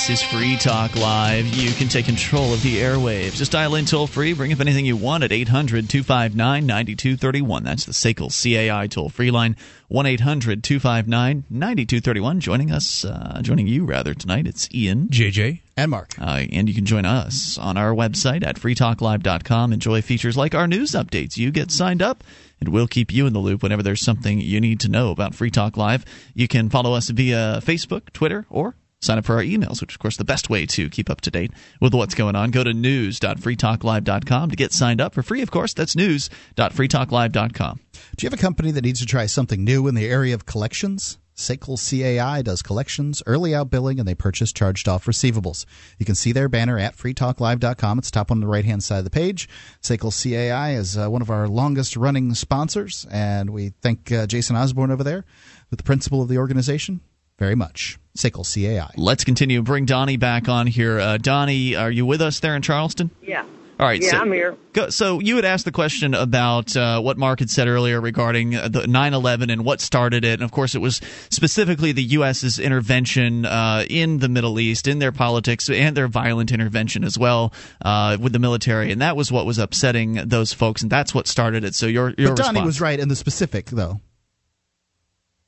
This 0.00 0.22
is 0.22 0.22
Free 0.22 0.56
Talk 0.56 0.96
Live. 0.96 1.46
You 1.48 1.72
can 1.72 1.88
take 1.88 2.06
control 2.06 2.54
of 2.54 2.62
the 2.62 2.76
airwaves. 2.78 3.34
Just 3.34 3.52
dial 3.52 3.74
in 3.74 3.84
toll 3.84 4.06
free. 4.06 4.32
Bring 4.32 4.50
up 4.50 4.60
anything 4.60 4.86
you 4.86 4.96
want 4.96 5.24
at 5.24 5.30
800 5.30 5.90
259 5.90 6.64
9231. 6.64 7.64
That's 7.64 7.84
the 7.84 7.92
SACL 7.92 8.30
CAI 8.32 8.86
toll 8.86 9.10
free 9.10 9.30
line 9.30 9.56
1 9.88 10.06
800 10.06 10.64
259 10.64 11.44
9231. 11.50 12.40
Joining 12.40 12.70
us, 12.72 13.04
uh, 13.04 13.40
joining 13.42 13.66
you 13.66 13.84
rather 13.84 14.14
tonight, 14.14 14.46
it's 14.46 14.70
Ian, 14.74 15.08
JJ, 15.08 15.60
and 15.76 15.90
Mark. 15.90 16.14
Uh, 16.18 16.46
and 16.50 16.66
you 16.66 16.74
can 16.74 16.86
join 16.86 17.04
us 17.04 17.58
on 17.58 17.76
our 17.76 17.92
website 17.92 18.42
at 18.42 18.56
freetalklive.com. 18.56 19.74
Enjoy 19.74 20.00
features 20.00 20.34
like 20.34 20.54
our 20.54 20.66
news 20.66 20.92
updates. 20.92 21.36
You 21.36 21.50
get 21.50 21.70
signed 21.70 22.00
up 22.00 22.24
and 22.58 22.70
we'll 22.70 22.88
keep 22.88 23.12
you 23.12 23.26
in 23.26 23.34
the 23.34 23.38
loop 23.38 23.62
whenever 23.62 23.82
there's 23.82 24.00
something 24.00 24.40
you 24.40 24.62
need 24.62 24.80
to 24.80 24.88
know 24.88 25.10
about 25.10 25.34
Free 25.34 25.50
Talk 25.50 25.76
Live. 25.76 26.06
You 26.32 26.48
can 26.48 26.70
follow 26.70 26.94
us 26.94 27.10
via 27.10 27.60
Facebook, 27.62 28.14
Twitter, 28.14 28.46
or 28.48 28.76
sign 29.00 29.18
up 29.18 29.24
for 29.24 29.36
our 29.36 29.42
emails, 29.42 29.80
which, 29.80 29.94
of 29.94 29.98
course, 29.98 30.16
the 30.16 30.24
best 30.24 30.50
way 30.50 30.66
to 30.66 30.90
keep 30.90 31.08
up 31.08 31.20
to 31.22 31.30
date 31.30 31.52
with 31.80 31.94
what's 31.94 32.14
going 32.14 32.36
on. 32.36 32.50
Go 32.50 32.64
to 32.64 32.74
news.freetalklive.com 32.74 34.50
to 34.50 34.56
get 34.56 34.72
signed 34.72 35.00
up 35.00 35.14
for 35.14 35.22
free, 35.22 35.42
of 35.42 35.50
course. 35.50 35.72
That's 35.74 35.96
news.freetalklive.com. 35.96 37.80
Do 38.16 38.24
you 38.24 38.26
have 38.30 38.38
a 38.38 38.42
company 38.42 38.70
that 38.72 38.84
needs 38.84 39.00
to 39.00 39.06
try 39.06 39.26
something 39.26 39.64
new 39.64 39.86
in 39.86 39.94
the 39.94 40.06
area 40.06 40.34
of 40.34 40.46
collections? 40.46 41.18
SACL 41.40 41.78
CAI 41.78 42.42
does 42.42 42.60
collections, 42.60 43.22
early 43.24 43.54
out 43.54 43.70
billing, 43.70 43.98
and 43.98 44.06
they 44.06 44.14
purchase 44.14 44.52
charged 44.52 44.86
off 44.88 45.06
receivables. 45.06 45.64
You 45.98 46.04
can 46.04 46.14
see 46.14 46.32
their 46.32 46.50
banner 46.50 46.78
at 46.78 46.96
freetalklive.com. 46.96 47.98
It's 47.98 48.10
top 48.10 48.30
on 48.30 48.40
the 48.40 48.46
right 48.46 48.64
hand 48.64 48.84
side 48.84 48.98
of 48.98 49.04
the 49.04 49.10
page. 49.10 49.48
SACL 49.80 50.12
CAI 50.12 50.74
is 50.74 50.98
uh, 50.98 51.08
one 51.08 51.22
of 51.22 51.30
our 51.30 51.48
longest 51.48 51.96
running 51.96 52.34
sponsors, 52.34 53.06
and 53.10 53.50
we 53.50 53.70
thank 53.80 54.12
uh, 54.12 54.26
Jason 54.26 54.54
Osborne 54.54 54.90
over 54.90 55.02
there, 55.02 55.24
with 55.70 55.78
the 55.78 55.84
principal 55.84 56.20
of 56.20 56.28
the 56.28 56.36
organization, 56.36 57.00
very 57.40 57.56
much. 57.56 57.98
SACL 58.16 58.44
CAI. 58.44 58.92
Let's 58.96 59.24
continue. 59.24 59.62
Bring 59.62 59.86
Donnie 59.86 60.18
back 60.18 60.48
on 60.48 60.66
here. 60.68 61.00
Uh, 61.00 61.16
Donnie, 61.16 61.74
are 61.74 61.90
you 61.90 62.06
with 62.06 62.20
us 62.20 62.38
there 62.38 62.54
in 62.54 62.62
Charleston? 62.62 63.10
Yeah. 63.22 63.44
All 63.80 63.86
right. 63.86 64.02
Yeah, 64.02 64.10
so, 64.10 64.18
I'm 64.18 64.30
here. 64.30 64.56
Go, 64.74 64.90
so 64.90 65.20
you 65.20 65.36
had 65.36 65.46
asked 65.46 65.64
the 65.64 65.72
question 65.72 66.12
about 66.12 66.76
uh, 66.76 67.00
what 67.00 67.16
Mark 67.16 67.38
had 67.38 67.48
said 67.48 67.66
earlier 67.66 67.98
regarding 67.98 68.54
uh, 68.54 68.68
the 68.68 68.82
9/11 68.82 69.50
and 69.50 69.64
what 69.64 69.80
started 69.80 70.22
it, 70.22 70.34
and 70.34 70.42
of 70.42 70.52
course 70.52 70.74
it 70.74 70.80
was 70.80 71.00
specifically 71.30 71.92
the 71.92 72.02
U.S.'s 72.02 72.58
intervention 72.58 73.46
uh, 73.46 73.86
in 73.88 74.18
the 74.18 74.28
Middle 74.28 74.60
East, 74.60 74.86
in 74.86 74.98
their 74.98 75.12
politics, 75.12 75.70
and 75.70 75.96
their 75.96 76.08
violent 76.08 76.52
intervention 76.52 77.04
as 77.04 77.16
well 77.16 77.54
uh, 77.82 78.18
with 78.20 78.34
the 78.34 78.38
military, 78.38 78.92
and 78.92 79.00
that 79.00 79.16
was 79.16 79.32
what 79.32 79.46
was 79.46 79.56
upsetting 79.56 80.28
those 80.28 80.52
folks, 80.52 80.82
and 80.82 80.90
that's 80.90 81.14
what 81.14 81.26
started 81.26 81.64
it. 81.64 81.74
So 81.74 81.86
your 81.86 82.12
your 82.18 82.34
but 82.34 82.36
Donnie 82.36 82.58
response, 82.58 82.66
was 82.66 82.80
right 82.82 83.00
in 83.00 83.08
the 83.08 83.16
specific, 83.16 83.64
though. 83.70 83.98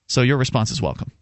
So 0.07 0.23
your 0.23 0.39
response 0.39 0.71
is 0.71 0.81
welcome. 0.81 1.13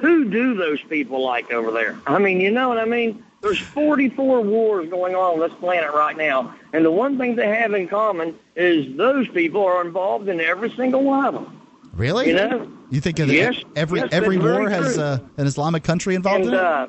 Who 0.00 0.24
do 0.24 0.54
those 0.54 0.82
people 0.82 1.22
like 1.22 1.50
over 1.52 1.70
there? 1.70 1.98
I 2.06 2.18
mean, 2.18 2.40
you 2.40 2.50
know 2.50 2.68
what 2.68 2.78
I 2.78 2.84
mean? 2.84 3.24
There's 3.40 3.58
44 3.58 4.40
wars 4.40 4.88
going 4.88 5.14
on 5.14 5.34
on 5.34 5.40
this 5.40 5.52
planet 5.60 5.92
right 5.92 6.16
now, 6.16 6.54
and 6.72 6.84
the 6.84 6.90
one 6.90 7.18
thing 7.18 7.36
they 7.36 7.46
have 7.48 7.74
in 7.74 7.88
common 7.88 8.34
is 8.56 8.96
those 8.96 9.28
people 9.28 9.62
are 9.64 9.84
involved 9.84 10.28
in 10.28 10.40
every 10.40 10.70
single 10.70 11.02
one 11.04 11.26
of 11.26 11.34
them. 11.34 11.60
Really? 11.94 12.28
You 12.28 12.34
know? 12.36 12.72
You 12.90 13.00
think 13.00 13.18
that 13.18 13.28
Yes, 13.28 13.62
every 13.76 14.00
yes, 14.00 14.08
every 14.12 14.38
war 14.38 14.68
has 14.68 14.98
uh, 14.98 15.18
an 15.36 15.46
Islamic 15.46 15.84
country 15.84 16.14
involved 16.14 16.40
And 16.44 16.48
in 16.48 16.54
it? 16.54 16.60
uh, 16.60 16.86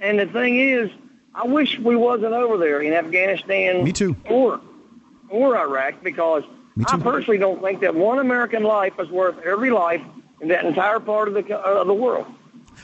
and 0.00 0.18
the 0.18 0.26
thing 0.26 0.58
is, 0.58 0.90
I 1.34 1.46
wish 1.46 1.78
we 1.78 1.96
wasn't 1.96 2.32
over 2.32 2.56
there 2.58 2.80
in 2.82 2.92
Afghanistan. 2.92 3.84
Me 3.84 3.92
too. 3.92 4.16
Or 4.28 4.60
or 5.28 5.56
Iraq 5.56 6.02
because 6.02 6.42
I 6.86 6.98
personally 6.98 7.38
don't 7.38 7.60
think 7.62 7.80
that 7.80 7.94
one 7.94 8.18
American 8.18 8.62
life 8.64 8.94
is 8.98 9.08
worth 9.10 9.38
every 9.44 9.70
life 9.70 10.00
in 10.40 10.48
that 10.48 10.64
entire 10.64 11.00
part 11.00 11.28
of 11.28 11.34
the 11.34 11.42
co- 11.42 11.60
of 11.60 11.86
the 11.86 11.94
world. 11.94 12.26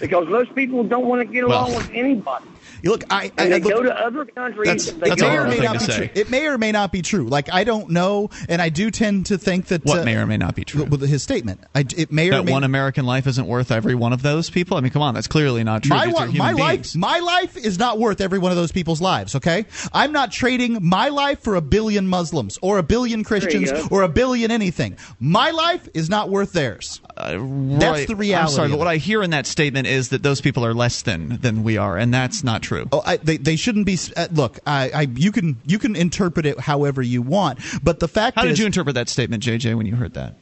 Because 0.00 0.26
those 0.28 0.48
people 0.50 0.84
don't 0.84 1.06
want 1.06 1.26
to 1.26 1.32
get 1.32 1.44
along 1.44 1.72
Well, 1.72 1.82
with 1.84 1.86
anybody. 1.92 2.46
You 2.84 2.90
look, 2.90 3.04
I, 3.08 3.32
I 3.38 3.48
they 3.48 3.60
look, 3.60 3.72
go 3.72 3.82
to 3.82 3.98
other 3.98 4.26
countries. 4.26 4.66
That's, 4.68 4.92
they 4.92 5.08
that's 5.08 5.22
may 5.22 5.38
or 5.38 5.48
may 5.48 5.56
not 5.58 5.72
be 5.72 5.78
countries. 5.78 5.96
true. 5.96 6.08
It 6.14 6.28
may 6.30 6.46
or 6.46 6.58
may 6.58 6.70
not 6.70 6.92
be 6.92 7.00
true. 7.00 7.24
Like 7.26 7.50
I 7.50 7.64
don't 7.64 7.88
know, 7.88 8.28
and 8.46 8.60
I 8.60 8.68
do 8.68 8.90
tend 8.90 9.24
to 9.26 9.38
think 9.38 9.68
that 9.68 9.86
What 9.86 10.00
uh, 10.00 10.04
may 10.04 10.16
or 10.16 10.26
may 10.26 10.36
not 10.36 10.54
be 10.54 10.64
true. 10.64 10.84
With 10.84 11.00
his 11.00 11.22
statement, 11.22 11.64
I, 11.74 11.86
it 11.96 12.12
may 12.12 12.30
or 12.30 12.42
may 12.42 12.52
one 12.52 12.62
American 12.62 13.06
life 13.06 13.26
isn't 13.26 13.46
worth 13.46 13.72
every 13.72 13.94
one 13.94 14.12
of 14.12 14.20
those 14.20 14.50
people. 14.50 14.76
I 14.76 14.82
mean, 14.82 14.92
come 14.92 15.00
on, 15.00 15.14
that's 15.14 15.28
clearly 15.28 15.64
not 15.64 15.84
true. 15.84 15.96
my, 15.96 16.08
wa- 16.08 16.26
human 16.26 16.36
my 16.36 16.52
life, 16.52 16.94
my 16.94 17.20
life 17.20 17.56
is 17.56 17.78
not 17.78 17.98
worth 17.98 18.20
every 18.20 18.38
one 18.38 18.52
of 18.52 18.56
those 18.56 18.70
people's 18.70 19.00
lives. 19.00 19.34
Okay, 19.34 19.64
I'm 19.94 20.12
not 20.12 20.30
trading 20.30 20.86
my 20.86 21.08
life 21.08 21.40
for 21.40 21.54
a 21.54 21.62
billion 21.62 22.06
Muslims 22.06 22.58
or 22.60 22.76
a 22.76 22.82
billion 22.82 23.24
Christians 23.24 23.72
or 23.90 24.02
a 24.02 24.08
billion 24.10 24.50
anything. 24.50 24.98
My 25.18 25.52
life 25.52 25.88
is 25.94 26.10
not 26.10 26.28
worth 26.28 26.52
theirs. 26.52 27.00
That's 27.16 27.34
Right. 27.38 28.08
the 28.08 28.16
reality. 28.16 28.50
I'm 28.50 28.54
sorry, 28.54 28.68
but 28.68 28.78
what 28.78 28.88
I 28.88 28.96
hear 28.98 29.22
in 29.22 29.30
that 29.30 29.46
statement 29.46 29.86
is 29.86 30.10
that 30.10 30.22
those 30.22 30.42
people 30.42 30.66
are 30.66 30.74
less 30.74 31.00
than 31.00 31.38
than 31.40 31.62
we 31.64 31.78
are, 31.78 31.96
and 31.96 32.12
that's 32.12 32.44
not 32.44 32.60
true. 32.60 32.73
Oh, 32.92 33.02
I, 33.04 33.16
they 33.18 33.36
they 33.36 33.56
shouldn't 33.56 33.86
be. 33.86 33.98
Uh, 34.16 34.28
look, 34.32 34.58
I, 34.66 34.90
I 34.94 35.00
you 35.14 35.32
can 35.32 35.60
you 35.64 35.78
can 35.78 35.96
interpret 35.96 36.46
it 36.46 36.60
however 36.60 37.02
you 37.02 37.22
want, 37.22 37.58
but 37.82 38.00
the 38.00 38.08
fact 38.08 38.36
How 38.36 38.44
is, 38.44 38.50
did 38.50 38.58
you 38.58 38.66
interpret 38.66 38.94
that 38.94 39.08
statement, 39.08 39.42
JJ, 39.42 39.76
when 39.76 39.86
you 39.86 39.96
heard 39.96 40.14
that? 40.14 40.36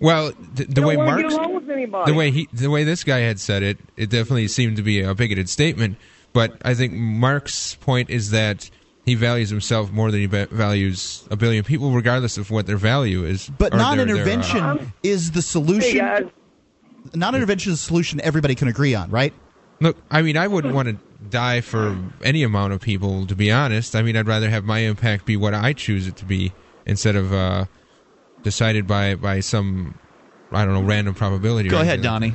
Well, 0.00 0.32
the, 0.54 0.64
the 0.64 0.82
way 0.82 0.96
don't 0.96 1.06
Mark, 1.06 1.22
get 1.22 1.32
along 1.32 1.54
with 1.54 1.70
anybody. 1.70 2.10
the 2.10 2.16
way 2.18 2.30
he, 2.30 2.48
the 2.52 2.68
way 2.68 2.84
this 2.84 3.04
guy 3.04 3.20
had 3.20 3.38
said 3.38 3.62
it, 3.62 3.78
it 3.96 4.10
definitely 4.10 4.48
seemed 4.48 4.76
to 4.76 4.82
be 4.82 5.00
a 5.00 5.14
bigoted 5.14 5.48
statement. 5.48 5.96
But 6.32 6.60
I 6.64 6.74
think 6.74 6.92
Mark's 6.92 7.76
point 7.76 8.10
is 8.10 8.30
that 8.30 8.68
he 9.04 9.14
values 9.14 9.50
himself 9.50 9.92
more 9.92 10.10
than 10.10 10.20
he 10.20 10.26
va- 10.26 10.48
values 10.50 11.24
a 11.30 11.36
billion 11.36 11.62
people, 11.62 11.92
regardless 11.92 12.38
of 12.38 12.50
what 12.50 12.66
their 12.66 12.76
value 12.76 13.24
is. 13.24 13.48
But 13.56 13.72
or 13.72 13.78
their- 13.78 13.78
their, 13.78 13.84
uh, 13.84 13.96
non-intervention 13.96 14.92
is 15.02 15.30
the 15.30 15.42
solution. 15.42 15.98
Hey. 15.98 16.24
Non-intervention 17.14 17.72
is 17.72 17.80
the 17.80 17.86
solution 17.86 18.20
everybody 18.22 18.54
can 18.54 18.66
agree 18.66 18.94
on, 18.94 19.10
right? 19.10 19.32
Look, 19.80 19.96
I 20.10 20.22
mean, 20.22 20.36
I 20.36 20.48
wouldn't 20.48 20.74
want 20.74 20.88
to 20.88 20.96
die 21.34 21.60
for 21.60 21.98
any 22.22 22.44
amount 22.44 22.72
of 22.72 22.80
people, 22.80 23.26
to 23.26 23.34
be 23.34 23.50
honest. 23.50 23.96
I 23.96 24.02
mean, 24.02 24.16
I'd 24.16 24.28
rather 24.28 24.48
have 24.48 24.64
my 24.64 24.78
impact 24.78 25.26
be 25.26 25.36
what 25.36 25.52
I 25.52 25.72
choose 25.72 26.06
it 26.06 26.16
to 26.16 26.24
be 26.24 26.52
instead 26.86 27.16
of 27.16 27.32
uh, 27.32 27.66
decided 28.42 28.86
by 28.86 29.16
by 29.16 29.40
some, 29.40 29.98
I 30.52 30.64
don't 30.64 30.74
know, 30.74 30.82
random 30.82 31.14
probability. 31.14 31.68
Go 31.68 31.80
ahead. 31.80 32.02
Donnie. 32.02 32.34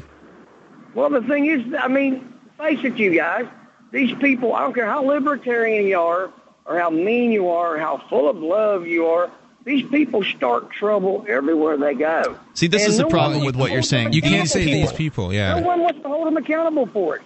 Well, 0.93 1.09
the 1.09 1.21
thing 1.21 1.45
is, 1.45 1.73
I 1.79 1.87
mean, 1.87 2.33
face 2.57 2.79
it, 2.83 2.97
you 2.97 3.15
guys. 3.15 3.45
These 3.91 4.13
people, 4.19 4.53
I 4.53 4.61
don't 4.61 4.73
care 4.73 4.85
how 4.85 5.01
libertarian 5.01 5.87
you 5.87 5.99
are, 5.99 6.31
or 6.65 6.77
how 6.77 6.89
mean 6.89 7.31
you 7.31 7.47
are, 7.49 7.75
or 7.75 7.79
how 7.79 8.03
full 8.09 8.29
of 8.29 8.37
love 8.37 8.85
you 8.85 9.05
are. 9.05 9.31
These 9.63 9.89
people 9.89 10.23
start 10.23 10.71
trouble 10.71 11.25
everywhere 11.27 11.77
they 11.77 11.93
go. 11.93 12.37
See, 12.53 12.67
this 12.67 12.83
And 12.83 12.91
is 12.91 12.97
the 12.97 13.07
problem 13.07 13.45
with 13.45 13.55
what 13.55 13.71
you're 13.71 13.81
saying. 13.81 14.13
You 14.13 14.21
can't 14.21 14.49
say 14.49 14.63
for 14.63 14.69
these 14.69 14.93
people, 14.93 15.33
yeah. 15.33 15.59
No 15.59 15.65
one 15.65 15.79
wants 15.81 16.01
to 16.01 16.07
hold 16.07 16.27
them 16.27 16.37
accountable 16.37 16.87
for 16.87 17.17
it. 17.17 17.21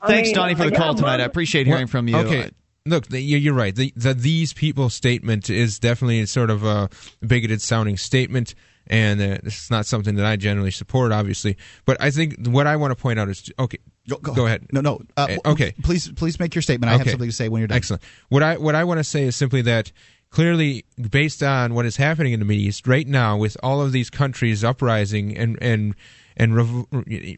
I 0.00 0.06
Thanks, 0.08 0.28
mean, 0.28 0.34
Donnie, 0.36 0.54
for 0.54 0.64
the 0.64 0.76
call 0.76 0.94
tonight. 0.94 1.20
I 1.20 1.24
appreciate 1.24 1.66
hearing 1.66 1.86
from 1.86 2.08
you. 2.08 2.16
Okay. 2.18 2.50
Look, 2.86 3.12
you- 3.12 3.18
you're 3.38 3.54
right. 3.54 3.74
The, 3.74 3.92
the 3.96 4.14
these 4.14 4.52
people 4.52 4.88
statement 4.90 5.50
is 5.50 5.78
definitely 5.78 6.24
sort 6.26 6.50
of 6.50 6.64
a 6.64 6.88
bigoted 7.26 7.60
sounding 7.60 7.96
statement, 7.96 8.54
and 8.86 9.20
uh, 9.20 9.38
this 9.42 9.64
is 9.64 9.70
not 9.70 9.84
something 9.84 10.14
that 10.14 10.24
I 10.24 10.36
generally 10.36 10.70
support, 10.70 11.12
obviously. 11.12 11.56
But 11.84 12.00
I 12.00 12.10
think 12.10 12.46
what 12.46 12.66
I 12.66 12.76
want 12.76 12.92
to 12.92 12.96
point 12.96 13.18
out 13.18 13.28
is 13.28 13.50
okay. 13.58 13.78
Go, 14.22 14.46
ahead. 14.46 14.66
No, 14.72 14.80
no. 14.80 15.02
Uh, 15.18 15.36
Uh, 15.44 15.50
okay. 15.50 15.74
Please, 15.82 16.10
please 16.12 16.40
make 16.40 16.54
your 16.54 16.62
statement. 16.62 16.90
I 16.90 16.96
have 16.96 17.10
something 17.10 17.28
to 17.28 17.34
say 17.34 17.50
when 17.50 17.60
you're 17.60 17.68
done. 17.68 17.76
Excellent. 17.76 18.02
What 18.30 18.42
I 18.42 18.56
what 18.56 18.74
I 18.74 18.84
want 18.84 18.98
to 18.98 19.04
say 19.04 19.24
is 19.24 19.36
simply 19.36 19.60
that 19.62 19.92
clearly, 20.30 20.86
based 21.10 21.42
on 21.42 21.74
what 21.74 21.84
is 21.84 21.96
happening 21.96 22.32
in 22.32 22.38
the 22.40 22.46
Middle 22.46 22.62
East 22.62 22.86
right 22.86 23.06
now, 23.06 23.36
with 23.36 23.56
all 23.62 23.82
of 23.82 23.92
these 23.92 24.08
countries 24.08 24.64
uprising 24.64 25.36
and 25.36 25.58
and 25.60 25.94
and 26.38 26.54
rev- 26.54 26.86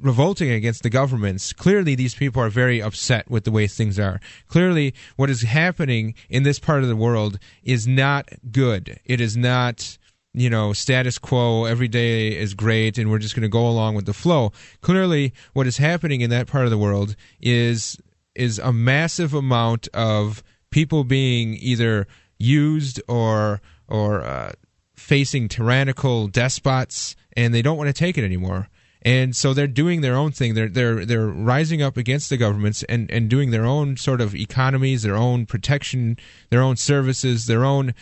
revolting 0.01 0.51
against 0.51 0.83
the 0.83 0.91
governments, 0.91 1.53
clearly 1.53 1.95
these 1.95 2.15
people 2.15 2.43
are 2.43 2.51
very 2.51 2.81
upset 2.81 3.29
with 3.31 3.45
the 3.45 3.51
way 3.51 3.67
things 3.67 3.99
are. 3.99 4.21
Clearly, 4.47 4.95
what 5.17 5.31
is 5.31 5.43
happening 5.43 6.15
in 6.29 6.43
this 6.43 6.59
part 6.59 6.83
of 6.83 6.89
the 6.89 6.97
world 6.97 7.39
is 7.65 7.87
not 7.87 8.29
good. 8.53 9.01
It 9.05 9.21
is 9.21 9.37
not 9.37 9.99
you 10.33 10.49
know, 10.49 10.73
status 10.73 11.19
quo, 11.19 11.65
every 11.65 11.89
day 11.89 12.29
is 12.29 12.55
great, 12.55 12.99
and 12.99 13.11
we're 13.11 13.19
just 13.19 13.35
going 13.35 13.43
to 13.43 13.49
go 13.49 13.67
along 13.67 13.97
with 13.97 14.07
the 14.07 14.13
flow. 14.13 14.53
Clearly, 14.81 15.35
what 15.55 15.67
is 15.67 15.79
happening 15.79 16.21
in 16.21 16.31
that 16.31 16.47
part 16.47 16.67
of 16.67 16.71
the 16.71 16.79
world 16.79 17.17
is 17.41 17.99
is 18.37 18.61
a 18.61 18.73
massive 18.73 19.35
amount 19.35 19.89
of 19.93 20.45
people 20.71 21.03
being 21.03 21.57
either 21.61 22.07
used 22.39 23.03
or 23.09 23.61
or 23.89 24.23
uh, 24.23 24.53
facing 24.95 25.49
tyrannical 25.49 26.29
despots, 26.29 27.17
and 27.37 27.53
they 27.53 27.63
don't 27.63 27.77
want 27.77 27.89
to 27.89 27.93
take 27.93 28.17
it 28.17 28.25
anymore. 28.25 28.69
And 29.03 29.35
so 29.35 29.55
they're 29.55 29.67
doing 29.67 30.03
their 30.03 30.15
own 30.15 30.33
thing. 30.33 30.55
They're 30.55 30.69
they're 30.69 31.07
they're 31.07 31.27
rising 31.27 31.81
up 31.81 31.97
against 31.97 32.29
the 32.29 32.37
governments 32.37 32.83
and, 32.89 33.11
and 33.11 33.31
doing 33.31 33.51
their 33.51 33.65
own 33.65 33.97
sort 33.97 34.21
of 34.21 34.35
economies, 34.35 35.03
their 35.03 35.17
own 35.17 35.47
protection, 35.47 36.19
their 36.51 36.61
own 36.61 36.77
services, 36.77 37.47
their 37.47 37.65
own 37.65 37.95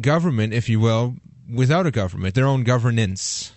government, 0.00 0.52
if 0.52 0.68
you 0.68 0.78
will, 0.78 1.16
without 1.52 1.86
a 1.86 1.90
government, 1.90 2.34
their 2.34 2.46
own 2.46 2.62
governance. 2.62 3.52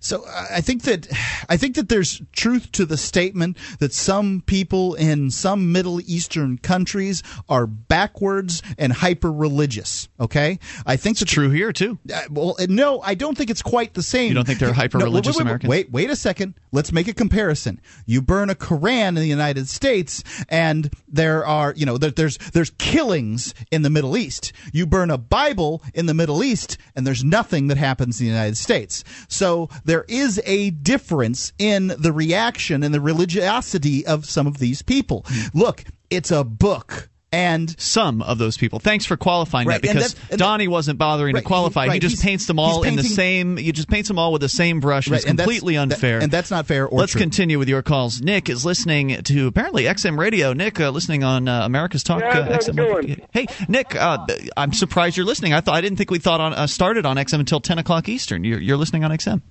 So 0.00 0.24
I 0.28 0.60
think 0.60 0.82
that 0.82 1.08
I 1.48 1.56
think 1.56 1.74
that 1.76 1.88
there's 1.88 2.22
truth 2.32 2.72
to 2.72 2.84
the 2.84 2.96
statement 2.96 3.56
that 3.78 3.92
some 3.92 4.42
people 4.46 4.94
in 4.94 5.30
some 5.30 5.72
Middle 5.72 6.00
Eastern 6.00 6.58
countries 6.58 7.22
are 7.48 7.66
backwards 7.66 8.62
and 8.76 8.92
hyper 8.92 9.32
religious. 9.32 10.08
Okay, 10.20 10.58
I 10.86 10.96
think 10.96 11.20
it's 11.20 11.30
true 11.30 11.50
here 11.50 11.72
too. 11.72 11.98
Uh, 12.12 12.22
well, 12.30 12.56
uh, 12.58 12.66
no, 12.68 13.00
I 13.00 13.14
don't 13.14 13.36
think 13.36 13.50
it's 13.50 13.62
quite 13.62 13.94
the 13.94 14.02
same. 14.02 14.28
You 14.28 14.34
don't 14.34 14.46
think 14.46 14.58
they're 14.58 14.72
hyper-religious 14.72 15.36
wait, 15.36 15.38
wait, 15.38 15.42
Americans? 15.42 15.70
Wait, 15.70 15.90
wait 15.90 16.10
a 16.10 16.16
second. 16.16 16.54
Let's 16.72 16.92
make 16.92 17.08
a 17.08 17.14
comparison. 17.14 17.80
You 18.06 18.22
burn 18.22 18.50
a 18.50 18.54
Koran 18.54 19.16
in 19.16 19.22
the 19.22 19.26
United 19.26 19.68
States, 19.68 20.22
and 20.48 20.92
there 21.08 21.44
are 21.46 21.74
you 21.76 21.86
know 21.86 21.98
there, 21.98 22.10
there's 22.10 22.38
there's 22.52 22.70
killings 22.70 23.54
in 23.70 23.82
the 23.82 23.90
Middle 23.90 24.16
East. 24.16 24.52
You 24.72 24.86
burn 24.86 25.10
a 25.10 25.18
Bible 25.18 25.82
in 25.94 26.06
the 26.06 26.14
Middle 26.14 26.42
East, 26.42 26.78
and 26.94 27.06
there's 27.06 27.24
nothing 27.24 27.68
that 27.68 27.78
happens 27.78 28.20
in 28.20 28.26
the 28.26 28.32
United 28.32 28.56
States. 28.56 29.04
So 29.28 29.68
there 29.88 30.04
is 30.06 30.40
a 30.46 30.70
difference 30.70 31.52
in 31.58 31.88
the 31.98 32.12
reaction 32.12 32.82
and 32.82 32.94
the 32.94 33.00
religiosity 33.00 34.06
of 34.06 34.24
some 34.26 34.46
of 34.46 34.58
these 34.58 34.82
people. 34.82 35.24
Look, 35.54 35.82
it's 36.10 36.30
a 36.30 36.44
book. 36.44 37.08
And 37.30 37.78
some 37.78 38.22
of 38.22 38.38
those 38.38 38.56
people. 38.56 38.78
Thanks 38.78 39.04
for 39.04 39.18
qualifying 39.18 39.68
Right, 39.68 39.82
that 39.82 39.88
and 39.90 39.98
because 39.98 40.14
that- 40.14 40.30
and 40.30 40.38
Donnie 40.38 40.66
wasn't 40.66 40.98
bothering 40.98 41.34
Right, 41.34 41.42
to 41.42 41.46
qualify. 41.46 41.84
he- 41.88 41.92
he 41.92 41.98
just 41.98 42.22
paints 42.22 42.46
them 42.46 42.58
all 42.58 42.80
he's 42.84 42.90
in 42.90 42.96
the 42.96 43.02
same. 43.02 43.58
You 43.58 43.70
just 43.70 43.90
paints 43.90 44.08
them 44.08 44.18
all 44.18 44.32
with 44.32 44.40
the 44.40 44.48
same 44.48 44.80
brush. 44.80 45.08
Right, 45.08 45.18
it's 45.18 45.26
and 45.26 45.38
that's- 45.38 45.44
completely 45.44 45.74
that- 45.74 45.82
unfair, 45.92 46.20
and 46.20 46.32
that's 46.32 46.50
not 46.50 46.66
fair 46.66 46.86
or 46.86 47.00
Let's 47.00 47.12
true. 47.12 47.20
continue 47.20 47.58
with 47.58 47.68
your 47.68 47.82
calls. 47.82 48.22
Nick 48.22 48.48
is 48.48 48.64
listening 48.64 49.22
to 49.24 49.46
apparently 49.46 49.84
XM 49.86 50.18
Radio. 50.18 50.54
Nick, 50.54 50.80
uh, 50.80 50.88
listening 50.88 51.22
on 51.22 51.48
uh, 51.48 51.66
America's 51.66 52.02
Talk. 52.02 52.20
Yeah, 52.22 52.28
uh, 52.30 52.56
XM. 52.56 52.76
going? 52.76 53.20
Hey, 53.30 53.44
Nick, 53.68 53.94
uh, 53.94 54.24
I'm 54.56 54.72
surprised 54.72 55.18
you're 55.18 55.26
listening. 55.26 55.52
I 55.52 55.60
thought 55.60 55.74
I 55.74 55.82
didn't 55.82 55.98
think 55.98 56.10
we 56.10 56.18
thought 56.20 56.40
on 56.40 56.54
uh, 56.54 56.66
started 56.66 57.04
on 57.04 57.18
XM 57.18 57.40
until 57.40 57.60
10 57.60 57.76
o'clock 57.76 58.08
Eastern. 58.08 58.42
You're, 58.42 58.58
you're 58.58 58.78
listening 58.78 59.04
on 59.04 59.10
XM. 59.10 59.42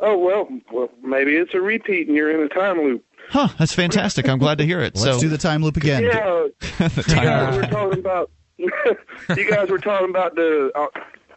Oh 0.00 0.16
well, 0.16 0.48
well 0.72 0.90
maybe 1.02 1.36
it's 1.36 1.54
a 1.54 1.60
repeat 1.60 2.08
and 2.08 2.16
you're 2.16 2.30
in 2.30 2.40
a 2.40 2.48
time 2.48 2.78
loop. 2.78 3.04
Huh? 3.30 3.48
That's 3.58 3.74
fantastic. 3.74 4.28
I'm 4.28 4.38
glad 4.38 4.58
to 4.58 4.64
hear 4.64 4.80
it. 4.80 4.94
Let's 4.96 5.16
so 5.16 5.20
do 5.20 5.28
the 5.28 5.38
time 5.38 5.62
loop 5.62 5.76
again. 5.76 6.04
Yeah, 6.04 6.46
the 6.78 7.04
you 7.08 7.14
guys 7.14 7.54
loop. 7.54 7.64
were 7.64 7.70
talking 7.70 7.98
about 7.98 8.30
you 8.58 9.50
guys 9.50 9.68
were 9.68 9.78
talking 9.78 10.10
about 10.10 10.34
the 10.34 10.70
uh, 10.74 10.86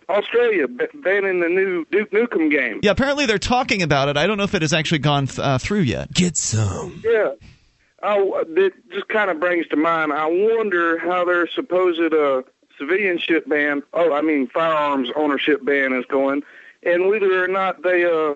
Australia 0.09 0.67
banning 0.67 1.39
the 1.39 1.49
new 1.49 1.85
Duke 1.91 2.11
Nukem 2.11 2.49
game. 2.51 2.79
Yeah, 2.83 2.91
apparently 2.91 3.25
they're 3.25 3.37
talking 3.37 3.81
about 3.81 4.09
it. 4.09 4.17
I 4.17 4.27
don't 4.27 4.37
know 4.37 4.43
if 4.43 4.55
it 4.55 4.61
has 4.61 4.73
actually 4.73 4.99
gone 4.99 5.27
th- 5.27 5.39
uh, 5.39 5.57
through 5.57 5.81
yet. 5.81 6.13
Get 6.13 6.37
some. 6.37 7.01
Yeah. 7.03 7.33
Oh, 8.03 8.43
it 8.47 8.73
just 8.91 9.07
kind 9.09 9.29
of 9.29 9.39
brings 9.39 9.67
to 9.67 9.75
mind. 9.75 10.11
I 10.11 10.25
wonder 10.25 10.97
how 10.97 11.23
their 11.23 11.47
supposed 11.47 12.13
uh, 12.13 12.41
civilianship 12.79 13.47
ban, 13.47 13.83
oh, 13.93 14.13
I 14.13 14.21
mean 14.21 14.47
firearms 14.47 15.09
ownership 15.15 15.63
ban 15.63 15.93
is 15.93 16.05
going, 16.05 16.41
and 16.83 17.07
whether 17.07 17.43
or 17.43 17.47
not 17.47 17.83
they 17.83 18.05
uh, 18.05 18.33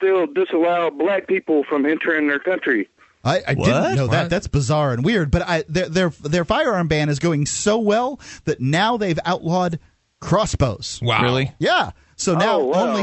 still 0.00 0.26
disallow 0.26 0.90
black 0.90 1.26
people 1.26 1.62
from 1.64 1.84
entering 1.86 2.26
their 2.28 2.38
country. 2.38 2.88
I, 3.22 3.42
I 3.46 3.54
didn't 3.54 3.96
know 3.96 4.06
that. 4.06 4.30
That's 4.30 4.46
bizarre 4.48 4.94
and 4.94 5.04
weird. 5.04 5.30
But 5.30 5.42
I, 5.42 5.64
their, 5.68 5.88
their 5.90 6.08
their 6.08 6.44
firearm 6.46 6.88
ban 6.88 7.10
is 7.10 7.18
going 7.18 7.44
so 7.46 7.78
well 7.78 8.18
that 8.44 8.60
now 8.60 8.96
they've 8.96 9.18
outlawed 9.26 9.78
crossbows. 10.20 11.00
Wow. 11.02 11.22
Really? 11.22 11.52
Yeah. 11.58 11.90
So 12.16 12.34
now 12.34 12.60
Oh, 12.60 12.64
wow. 12.66 12.96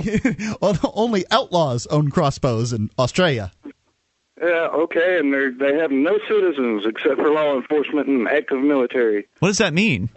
only 0.61 0.79
only 0.93 1.25
outlaws 1.31 1.85
own 1.87 2.09
crossbows 2.09 2.73
in 2.73 2.89
Australia. 2.97 3.51
Yeah, 4.41 4.67
okay, 4.73 5.17
and 5.19 5.33
they 5.33 5.49
they 5.49 5.77
have 5.79 5.89
no 5.91 6.19
citizens 6.27 6.83
except 6.85 7.15
for 7.19 7.29
law 7.31 7.55
enforcement 7.55 8.07
and 8.07 8.27
active 8.27 8.59
military. 8.59 9.27
What 9.39 9.47
does 9.49 9.57
that 9.57 9.73
mean? 9.73 10.09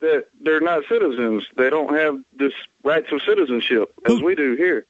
That 0.00 0.26
they're 0.40 0.60
not 0.60 0.84
citizens. 0.88 1.44
They 1.56 1.70
don't 1.70 1.92
have 1.94 2.18
this 2.36 2.52
rights 2.84 3.08
of 3.12 3.20
citizenship 3.22 3.92
as 4.08 4.20
we 4.22 4.34
do 4.36 4.54
here. 4.56 4.86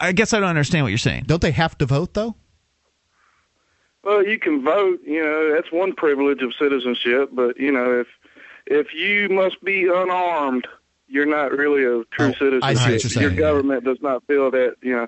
I 0.00 0.12
guess 0.12 0.32
I 0.32 0.40
don't 0.40 0.48
understand 0.48 0.84
what 0.84 0.88
you're 0.88 0.98
saying. 0.98 1.24
Don't 1.26 1.42
they 1.42 1.50
have 1.52 1.76
to 1.78 1.86
vote 1.86 2.14
though? 2.14 2.34
Well, 4.02 4.26
you 4.26 4.38
can 4.38 4.64
vote. 4.64 5.00
You 5.04 5.22
know, 5.22 5.54
that's 5.54 5.70
one 5.70 5.92
privilege 5.94 6.42
of 6.42 6.54
citizenship. 6.58 7.30
But 7.32 7.58
you 7.58 7.70
know, 7.70 8.00
if 8.00 8.06
if 8.66 8.94
you 8.94 9.28
must 9.28 9.62
be 9.62 9.84
unarmed, 9.84 10.66
you're 11.06 11.26
not 11.26 11.52
really 11.52 11.84
a 11.84 12.04
true 12.10 12.32
citizen. 12.32 12.60
Oh, 12.62 12.66
I 12.66 12.74
see 12.74 12.92
what 12.92 13.02
you're 13.02 13.10
saying, 13.10 13.22
Your 13.22 13.36
government 13.36 13.84
does 13.84 13.98
not 14.00 14.26
feel 14.26 14.50
that. 14.50 14.76
You 14.82 14.96
know. 14.96 15.06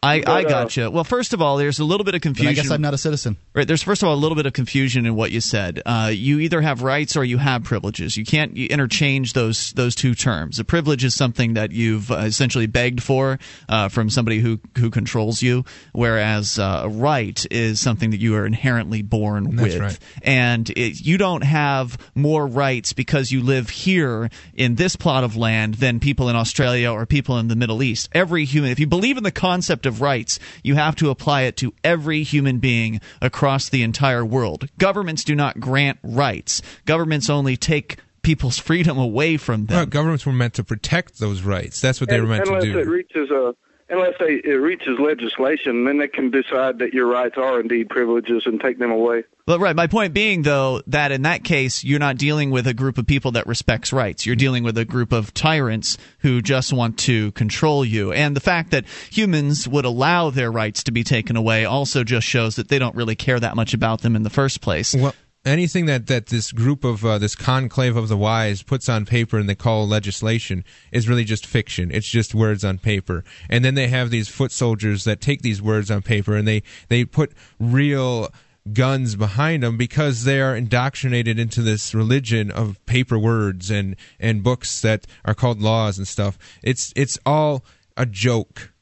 I, 0.00 0.20
But, 0.20 0.28
I 0.28 0.44
uh, 0.44 0.48
gotcha. 0.48 0.90
Well, 0.92 1.02
first 1.02 1.32
of 1.32 1.42
all, 1.42 1.56
there's 1.56 1.80
a 1.80 1.84
little 1.84 2.04
bit 2.04 2.14
of 2.14 2.20
confusion. 2.20 2.50
I 2.50 2.54
guess 2.54 2.70
I'm 2.70 2.80
not 2.80 2.94
a 2.94 2.98
citizen. 2.98 3.36
Right. 3.52 3.66
There's 3.66 3.82
first 3.82 4.00
of 4.00 4.08
all 4.08 4.14
a 4.14 4.16
little 4.16 4.36
bit 4.36 4.46
of 4.46 4.52
confusion 4.52 5.06
in 5.06 5.16
what 5.16 5.32
you 5.32 5.40
said. 5.40 5.82
Uh, 5.84 6.12
you 6.14 6.38
either 6.38 6.60
have 6.60 6.82
rights 6.82 7.16
or 7.16 7.24
you 7.24 7.38
have 7.38 7.64
privileges. 7.64 8.16
You 8.16 8.24
can't 8.24 8.56
interchange 8.56 9.32
those 9.32 9.72
those 9.72 9.96
two 9.96 10.14
terms. 10.14 10.60
A 10.60 10.64
privilege 10.64 11.02
is 11.02 11.16
something 11.16 11.54
that 11.54 11.72
you've 11.72 12.12
uh, 12.12 12.18
essentially 12.18 12.68
begged 12.68 13.02
for 13.02 13.40
uh, 13.68 13.88
from 13.88 14.08
somebody 14.08 14.38
who 14.38 14.60
who 14.76 14.90
controls 14.90 15.42
you, 15.42 15.64
whereas 15.92 16.60
uh, 16.60 16.82
a 16.84 16.88
right 16.88 17.44
is 17.50 17.80
something 17.80 18.10
that 18.10 18.20
you 18.20 18.36
are 18.36 18.46
inherently 18.46 19.02
born 19.02 19.56
That's 19.56 19.74
with. 19.74 19.80
right. 19.80 19.98
And 20.22 20.70
it, 20.70 21.04
you 21.04 21.18
don't 21.18 21.42
have 21.42 21.98
more 22.14 22.46
rights 22.46 22.92
because 22.92 23.32
you 23.32 23.42
live 23.42 23.68
here 23.68 24.30
in 24.54 24.76
this 24.76 24.94
plot 24.94 25.24
of 25.24 25.36
land 25.36 25.74
than 25.74 25.98
people 25.98 26.28
in 26.28 26.36
Australia 26.36 26.92
or 26.92 27.04
people 27.04 27.38
in 27.38 27.48
the 27.48 27.56
Middle 27.56 27.82
East. 27.82 28.10
Every 28.12 28.44
human, 28.44 28.70
if 28.70 28.78
you 28.78 28.86
believe 28.86 29.16
in 29.16 29.24
the 29.24 29.32
concept 29.32 29.87
of 29.88 30.00
rights, 30.00 30.38
you 30.62 30.76
have 30.76 30.94
to 30.96 31.10
apply 31.10 31.42
it 31.42 31.56
to 31.56 31.74
every 31.82 32.22
human 32.22 32.58
being 32.58 33.00
across 33.20 33.68
the 33.68 33.82
entire 33.82 34.24
world. 34.24 34.68
Governments 34.78 35.24
do 35.24 35.34
not 35.34 35.58
grant 35.58 35.98
rights. 36.04 36.62
Governments 36.84 37.28
only 37.28 37.56
take 37.56 37.96
people's 38.22 38.58
freedom 38.68 38.98
away 38.98 39.36
from 39.36 39.66
them. 39.66 39.76
Well, 39.76 39.86
governments 39.86 40.24
were 40.26 40.32
meant 40.32 40.54
to 40.54 40.62
protect 40.64 41.18
those 41.18 41.42
rights. 41.42 41.80
That's 41.80 42.00
what 42.00 42.08
they 42.10 42.16
And- 42.16 42.24
were 42.24 42.30
meant 42.30 42.44
to 42.44 42.50
unless 42.52 42.64
do. 42.64 42.78
it 42.78 42.86
reaches 42.86 43.30
a 43.30 43.54
unless 43.90 44.14
they, 44.18 44.40
it 44.44 44.56
reaches 44.60 44.98
legislation, 44.98 45.84
then 45.84 45.98
they 45.98 46.08
can 46.08 46.30
decide 46.30 46.78
that 46.78 46.92
your 46.92 47.06
rights 47.06 47.36
are 47.36 47.60
indeed 47.60 47.88
privileges 47.88 48.42
and 48.46 48.60
take 48.60 48.78
them 48.78 48.90
away. 48.90 49.24
But 49.46 49.60
right, 49.60 49.74
my 49.74 49.86
point 49.86 50.12
being 50.12 50.42
though 50.42 50.82
that 50.88 51.10
in 51.10 51.22
that 51.22 51.42
case 51.42 51.82
you're 51.82 51.98
not 51.98 52.18
dealing 52.18 52.50
with 52.50 52.66
a 52.66 52.74
group 52.74 52.98
of 52.98 53.06
people 53.06 53.32
that 53.32 53.46
respects 53.46 53.92
rights. 53.92 54.26
You're 54.26 54.36
dealing 54.36 54.62
with 54.62 54.76
a 54.76 54.84
group 54.84 55.12
of 55.12 55.32
tyrants 55.32 55.96
who 56.18 56.42
just 56.42 56.72
want 56.72 56.98
to 57.00 57.32
control 57.32 57.84
you. 57.84 58.12
And 58.12 58.36
the 58.36 58.40
fact 58.40 58.72
that 58.72 58.84
humans 59.10 59.66
would 59.66 59.86
allow 59.86 60.30
their 60.30 60.52
rights 60.52 60.84
to 60.84 60.92
be 60.92 61.02
taken 61.02 61.36
away 61.36 61.64
also 61.64 62.04
just 62.04 62.26
shows 62.26 62.56
that 62.56 62.68
they 62.68 62.78
don't 62.78 62.94
really 62.94 63.16
care 63.16 63.40
that 63.40 63.56
much 63.56 63.72
about 63.72 64.02
them 64.02 64.16
in 64.16 64.22
the 64.22 64.30
first 64.30 64.60
place. 64.60 64.94
Well, 64.94 65.14
anything 65.44 65.86
that, 65.86 66.06
that 66.06 66.26
this 66.26 66.52
group 66.52 66.84
of 66.84 67.04
uh, 67.04 67.18
this 67.18 67.34
conclave 67.34 67.96
of 67.96 68.08
the 68.08 68.16
wise 68.16 68.62
puts 68.62 68.88
on 68.88 69.06
paper 69.06 69.38
and 69.38 69.48
they 69.48 69.54
call 69.54 69.86
legislation 69.86 70.64
is 70.92 71.08
really 71.08 71.24
just 71.24 71.46
fiction. 71.46 71.90
It's 71.90 72.08
just 72.08 72.34
words 72.34 72.64
on 72.64 72.78
paper. 72.78 73.24
And 73.48 73.64
then 73.64 73.74
they 73.74 73.88
have 73.88 74.10
these 74.10 74.28
foot 74.28 74.52
soldiers 74.52 75.04
that 75.04 75.20
take 75.20 75.42
these 75.42 75.62
words 75.62 75.90
on 75.90 76.02
paper 76.02 76.36
and 76.36 76.46
they 76.46 76.62
they 76.88 77.04
put 77.04 77.32
real 77.58 78.28
guns 78.72 79.16
behind 79.16 79.62
them 79.62 79.76
because 79.76 80.24
they 80.24 80.40
are 80.40 80.54
indoctrinated 80.54 81.38
into 81.38 81.62
this 81.62 81.94
religion 81.94 82.50
of 82.50 82.84
paper 82.86 83.18
words 83.18 83.70
and 83.70 83.96
and 84.20 84.42
books 84.42 84.80
that 84.82 85.06
are 85.24 85.34
called 85.34 85.60
laws 85.60 85.98
and 85.98 86.06
stuff. 86.06 86.38
It's 86.62 86.92
it's 86.96 87.18
all 87.24 87.64
a 87.96 88.06
joke. 88.06 88.72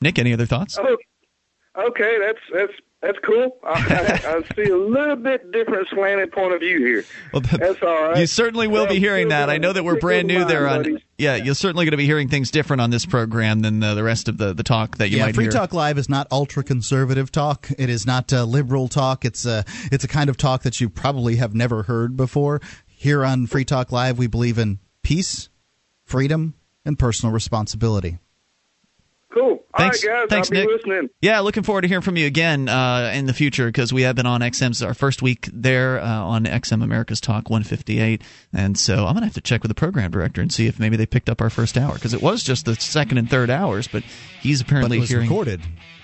Nick, 0.00 0.18
any 0.18 0.32
other 0.32 0.46
thoughts? 0.46 0.78
Oh, 0.78 0.96
okay, 1.78 2.18
that's 2.20 2.40
that's 2.52 2.72
that's 3.02 3.18
cool. 3.24 3.56
I, 3.64 3.70
I, 3.72 4.36
I 4.36 4.54
see 4.54 4.70
a 4.70 4.76
little 4.76 5.16
bit 5.16 5.50
different 5.50 5.88
slanted 5.88 6.30
point 6.30 6.54
of 6.54 6.60
view 6.60 6.78
here. 6.78 7.04
that's 7.58 7.82
all 7.82 8.08
right. 8.08 8.18
You 8.18 8.26
certainly 8.26 8.68
will 8.68 8.86
be 8.86 9.00
hearing 9.00 9.28
that. 9.28 9.50
I 9.50 9.58
know 9.58 9.72
that 9.72 9.82
we're 9.82 9.98
brand 9.98 10.28
new 10.28 10.44
there 10.44 10.68
on. 10.68 10.84
buddies. 10.84 11.00
Yeah, 11.18 11.36
you're 11.36 11.56
certainly 11.56 11.84
going 11.84 11.92
to 11.92 11.96
be 11.96 12.06
hearing 12.06 12.28
things 12.28 12.50
different 12.50 12.80
on 12.80 12.90
this 12.90 13.04
program 13.04 13.60
than 13.60 13.82
uh, 13.82 13.94
the 13.94 14.04
rest 14.04 14.28
of 14.28 14.38
the, 14.38 14.54
the 14.54 14.62
talk 14.62 14.98
that 14.98 15.08
you 15.08 15.16
might. 15.16 15.18
yeah, 15.18 15.26
might 15.26 15.34
Free 15.34 15.44
hear. 15.44 15.50
Talk 15.50 15.72
Live 15.72 15.98
is 15.98 16.08
not 16.08 16.28
ultra 16.30 16.62
conservative 16.62 17.32
talk. 17.32 17.68
It 17.76 17.90
is 17.90 18.06
not 18.06 18.32
uh, 18.32 18.44
liberal 18.44 18.88
talk. 18.88 19.24
It's 19.24 19.44
a 19.44 19.64
it's 19.90 20.04
a 20.04 20.08
kind 20.08 20.30
of 20.30 20.36
talk 20.36 20.62
that 20.62 20.80
you 20.80 20.88
probably 20.88 21.36
have 21.36 21.54
never 21.54 21.82
heard 21.84 22.16
before. 22.16 22.60
Here 22.86 23.24
on 23.24 23.48
Free 23.48 23.64
Talk 23.64 23.90
Live, 23.90 24.16
we 24.16 24.28
believe 24.28 24.58
in 24.58 24.78
peace, 25.02 25.48
freedom, 26.04 26.54
and 26.84 26.96
personal 26.96 27.32
responsibility. 27.32 28.18
Cool. 29.34 29.61
Thanks, 29.76 30.04
all 30.04 30.10
right, 30.10 30.20
guys, 30.20 30.28
thanks, 30.28 30.48
I'll 30.48 30.52
be 30.52 30.58
Nick. 30.58 30.68
listening. 30.68 31.10
Yeah, 31.20 31.40
looking 31.40 31.62
forward 31.62 31.82
to 31.82 31.88
hearing 31.88 32.02
from 32.02 32.16
you 32.16 32.26
again 32.26 32.68
uh, 32.68 33.10
in 33.14 33.26
the 33.26 33.32
future 33.32 33.66
because 33.66 33.92
we 33.92 34.02
have 34.02 34.14
been 34.16 34.26
on 34.26 34.40
XM's 34.40 34.82
our 34.82 34.94
first 34.94 35.22
week 35.22 35.48
there 35.52 36.00
uh, 36.00 36.06
on 36.06 36.44
XM 36.44 36.82
America's 36.82 37.20
Talk 37.20 37.48
158, 37.48 38.22
and 38.52 38.76
so 38.78 39.06
I'm 39.06 39.14
gonna 39.14 39.26
have 39.26 39.34
to 39.34 39.40
check 39.40 39.62
with 39.62 39.70
the 39.70 39.74
program 39.74 40.10
director 40.10 40.40
and 40.40 40.52
see 40.52 40.66
if 40.66 40.78
maybe 40.78 40.96
they 40.96 41.06
picked 41.06 41.30
up 41.30 41.40
our 41.40 41.50
first 41.50 41.78
hour 41.78 41.94
because 41.94 42.12
it 42.14 42.22
was 42.22 42.42
just 42.42 42.66
the 42.66 42.74
second 42.76 43.18
and 43.18 43.30
third 43.30 43.48
hours, 43.50 43.88
but 43.88 44.02
he's 44.40 44.60
apparently 44.60 44.96
But 44.96 44.98
it 44.98 45.00
was 45.00 45.10
hearing 45.10 45.28
recorded. 45.28 45.60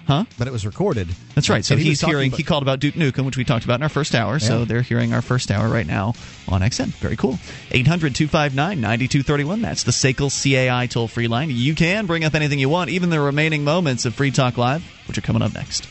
Huh? 0.08 0.24
But 0.38 0.48
it 0.48 0.52
was 0.52 0.64
recorded. 0.64 1.06
That's 1.34 1.50
right. 1.50 1.62
So 1.62 1.74
And 1.74 1.82
he's 1.82 2.00
talking 2.00 2.14
hearing. 2.14 2.28
about- 2.30 2.38
he 2.38 2.42
called 2.42 2.62
about 2.62 2.80
Duke 2.80 2.94
Nukem, 2.94 3.26
which 3.26 3.36
we 3.36 3.44
talked 3.44 3.66
about 3.66 3.74
in 3.78 3.82
our 3.82 3.90
first 3.90 4.14
hour. 4.14 4.38
So 4.38 4.64
they're 4.64 4.80
hearing 4.80 5.12
our 5.12 5.20
first 5.20 5.50
hour 5.50 5.68
right 5.68 5.86
now 5.86 6.14
on 6.48 6.62
XM. 6.62 6.94
Very 6.94 7.14
cool. 7.16 7.38
800-259-9231. 7.72 9.60
That's 9.60 9.82
the 9.82 9.92
SACL 9.92 10.30
CAI 10.30 10.86
toll 10.86 11.08
free 11.08 11.28
line. 11.28 11.50
You 11.50 11.74
can 11.74 12.06
bring 12.06 12.24
up 12.24 12.34
anything 12.34 12.58
you 12.58 12.70
want, 12.70 12.88
even 12.88 13.10
the 13.10 13.20
remaining 13.20 13.64
moments 13.64 14.06
of 14.06 14.14
Free 14.14 14.30
Talk 14.30 14.56
Live, 14.56 14.82
which 15.08 15.18
are 15.18 15.22
coming 15.22 15.42
up 15.42 15.52
next. 15.54 15.86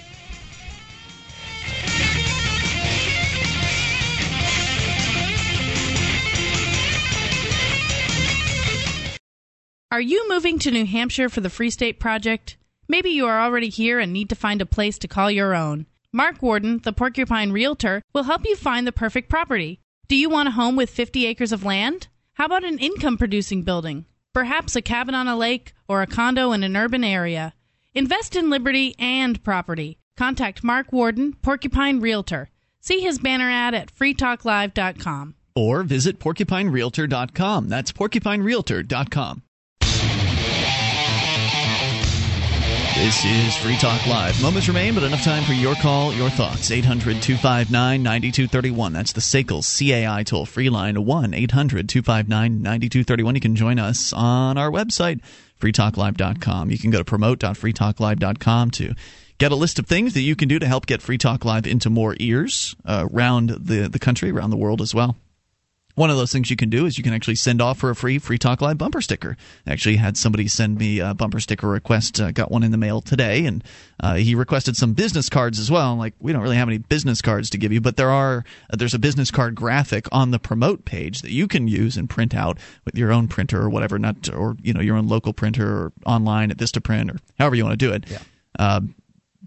Are 9.90 10.02
you 10.02 10.28
moving 10.30 10.60
to 10.60 10.72
New 10.72 10.86
Hampshire 10.86 11.30
for 11.30 11.40
the 11.42 11.50
Free 11.50 11.70
State 11.70 12.00
Project? 12.00 12.58
Maybe 12.88 13.10
you 13.10 13.26
are 13.26 13.42
already 13.42 13.70
here 13.70 14.00
and 14.00 14.14
need 14.14 14.30
to 14.30 14.36
find 14.36 14.62
a 14.62 14.66
place 14.66 14.98
to 15.00 15.08
call 15.08 15.30
your 15.30 15.54
own. 15.54 15.88
Mark 16.14 16.42
Warden, 16.42 16.80
the 16.84 16.94
Porcupine 16.94 17.52
Realtor, 17.52 18.02
will 18.14 18.24
help 18.24 18.46
you 18.46 18.56
find 18.56 18.88
the 18.88 18.92
perfect 18.92 19.30
property. 19.30 19.82
Do 20.08 20.16
you 20.16 20.30
want 20.30 20.48
a 20.48 20.52
home 20.52 20.76
with 20.76 20.90
50 20.90 21.26
acres 21.26 21.52
of 21.52 21.66
land? 21.66 22.08
How 22.34 22.46
about 22.46 22.64
an 22.64 22.80
income 22.80 23.18
producing 23.18 23.64
building? 23.64 24.06
Perhaps 24.34 24.76
a 24.76 24.82
cabin 24.82 25.16
on 25.16 25.28
a 25.28 25.36
lake 25.36 25.74
or 25.88 26.02
a 26.02 26.08
condo 26.08 26.54
in 26.54 26.64
an 26.64 26.78
urban 26.78 27.04
area. 27.04 27.54
Invest 27.94 28.36
in 28.36 28.50
liberty 28.50 28.96
and 29.00 29.44
property. 29.44 29.98
Contact 30.16 30.64
Mark 30.64 30.94
Warden, 30.94 31.34
Porcupine 31.42 32.00
Realtor. 32.00 32.50
See 32.80 33.02
his 33.02 33.20
banner 33.20 33.50
ad 33.50 33.74
at 33.74 33.94
freetalklive.com. 33.94 35.36
Or 35.56 35.84
visit 35.84 36.20
porcupinerealtor.com. 36.20 37.68
That's 37.68 37.92
porcupinerealtor.com. 37.92 39.42
This 42.98 43.24
is 43.26 43.56
Free 43.58 43.78
Talk 43.78 44.08
Live. 44.08 44.42
Moments 44.42 44.68
remain, 44.68 44.96
but 44.96 45.04
enough 45.04 45.24
time 45.24 45.44
for 45.44 45.54
your 45.54 45.76
call, 45.76 46.12
your 46.14 46.32
thoughts. 46.32 46.72
800 46.72 47.22
259 47.22 48.02
9231. 48.02 48.92
That's 48.92 49.14
the 49.14 49.22
SACL 49.22 49.62
CAI 49.62 50.24
toll 50.24 50.48
free 50.48 50.72
line 50.72 51.06
1 51.06 51.34
800 51.36 51.88
259 51.88 52.64
9231. 52.64 53.36
You 53.36 53.40
can 53.40 53.56
join 53.56 53.78
us 53.78 54.14
on 54.14 54.58
our 54.58 54.72
website, 54.72 55.22
freetalklive.com. 55.62 56.72
You 56.72 56.80
can 56.80 56.90
go 56.90 56.98
to 56.98 57.06
promote.freetalklive.com 57.06 58.72
to 58.72 58.96
get 59.38 59.52
a 59.52 59.56
list 59.56 59.78
of 59.78 59.86
things 59.86 60.16
that 60.16 60.22
you 60.22 60.36
can 60.36 60.48
do 60.48 60.58
to 60.58 60.68
help 60.68 60.88
get 60.88 61.04
Free 61.04 61.20
Talk 61.20 61.46
Live 61.46 61.68
into 61.68 61.92
more 61.92 62.16
ears 62.20 62.76
uh, 62.84 63.08
around 63.14 63.52
the, 63.52 63.88
the 63.88 64.00
country, 64.00 64.32
around 64.32 64.50
the 64.50 64.58
world 64.58 64.82
as 64.82 64.96
well. 64.96 65.16
One 65.98 66.12
of 66.12 66.18
those 66.18 66.32
things 66.32 66.52
you 66.52 66.56
can 66.56 66.70
do 66.70 66.86
is 66.86 67.00
you 67.00 67.04
can 67.04 67.14
actually 67.14 67.38
send 67.38 67.60
off 67.60 67.80
for 67.80 67.90
a 67.90 67.96
free 67.96 68.20
Free 68.20 68.38
Talk 68.38 68.62
Live 68.62 68.78
bumper 68.78 69.02
sticker. 69.02 69.36
I 69.66 69.72
actually 69.72 69.96
had 69.96 70.16
somebody 70.16 70.48
send 70.48 70.78
me 70.78 71.00
a 71.00 71.16
bumper 71.16 71.40
sticker 71.40 71.68
request. 71.68 72.22
Uh, 72.22 72.30
got 72.30 72.52
one 72.52 72.62
in 72.62 72.70
the 72.70 72.78
mail 72.78 73.02
today, 73.02 73.48
and 73.48 73.64
uh, 74.00 74.14
he 74.14 74.36
requested 74.36 74.78
some 74.78 74.94
business 74.94 75.28
cards 75.28 75.58
as 75.58 75.72
well. 75.72 75.96
Like 75.96 76.14
we 76.20 76.32
don't 76.32 76.44
really 76.44 76.58
have 76.58 76.68
any 76.68 76.78
business 76.78 77.20
cards 77.20 77.50
to 77.50 77.58
give 77.58 77.74
you, 77.74 77.82
but 77.82 77.98
there 77.98 78.12
are 78.12 78.46
uh, 78.72 78.76
there's 78.76 78.94
a 78.94 79.00
business 79.00 79.32
card 79.32 79.56
graphic 79.56 80.08
on 80.12 80.30
the 80.30 80.38
promote 80.38 80.86
page 80.86 81.24
that 81.24 81.32
you 81.32 81.48
can 81.48 81.68
use 81.68 81.98
and 81.98 82.08
print 82.08 82.36
out 82.36 82.60
with 82.86 82.96
your 82.96 83.12
own 83.12 83.28
printer 83.28 83.60
or 83.60 83.70
whatever, 83.72 83.98
not 83.98 84.32
or 84.32 84.56
you 84.62 84.74
know 84.74 84.82
your 84.82 84.98
own 84.98 85.08
local 85.08 85.34
printer 85.34 85.68
or 85.68 85.94
online 86.06 86.52
at 86.52 86.58
VistaPrint 86.58 87.12
or 87.12 87.18
however 87.40 87.56
you 87.56 87.64
want 87.66 87.74
to 87.74 87.84
do 87.84 87.92
it. 87.92 88.04
Yeah. 88.08 88.20
Uh, 88.60 88.82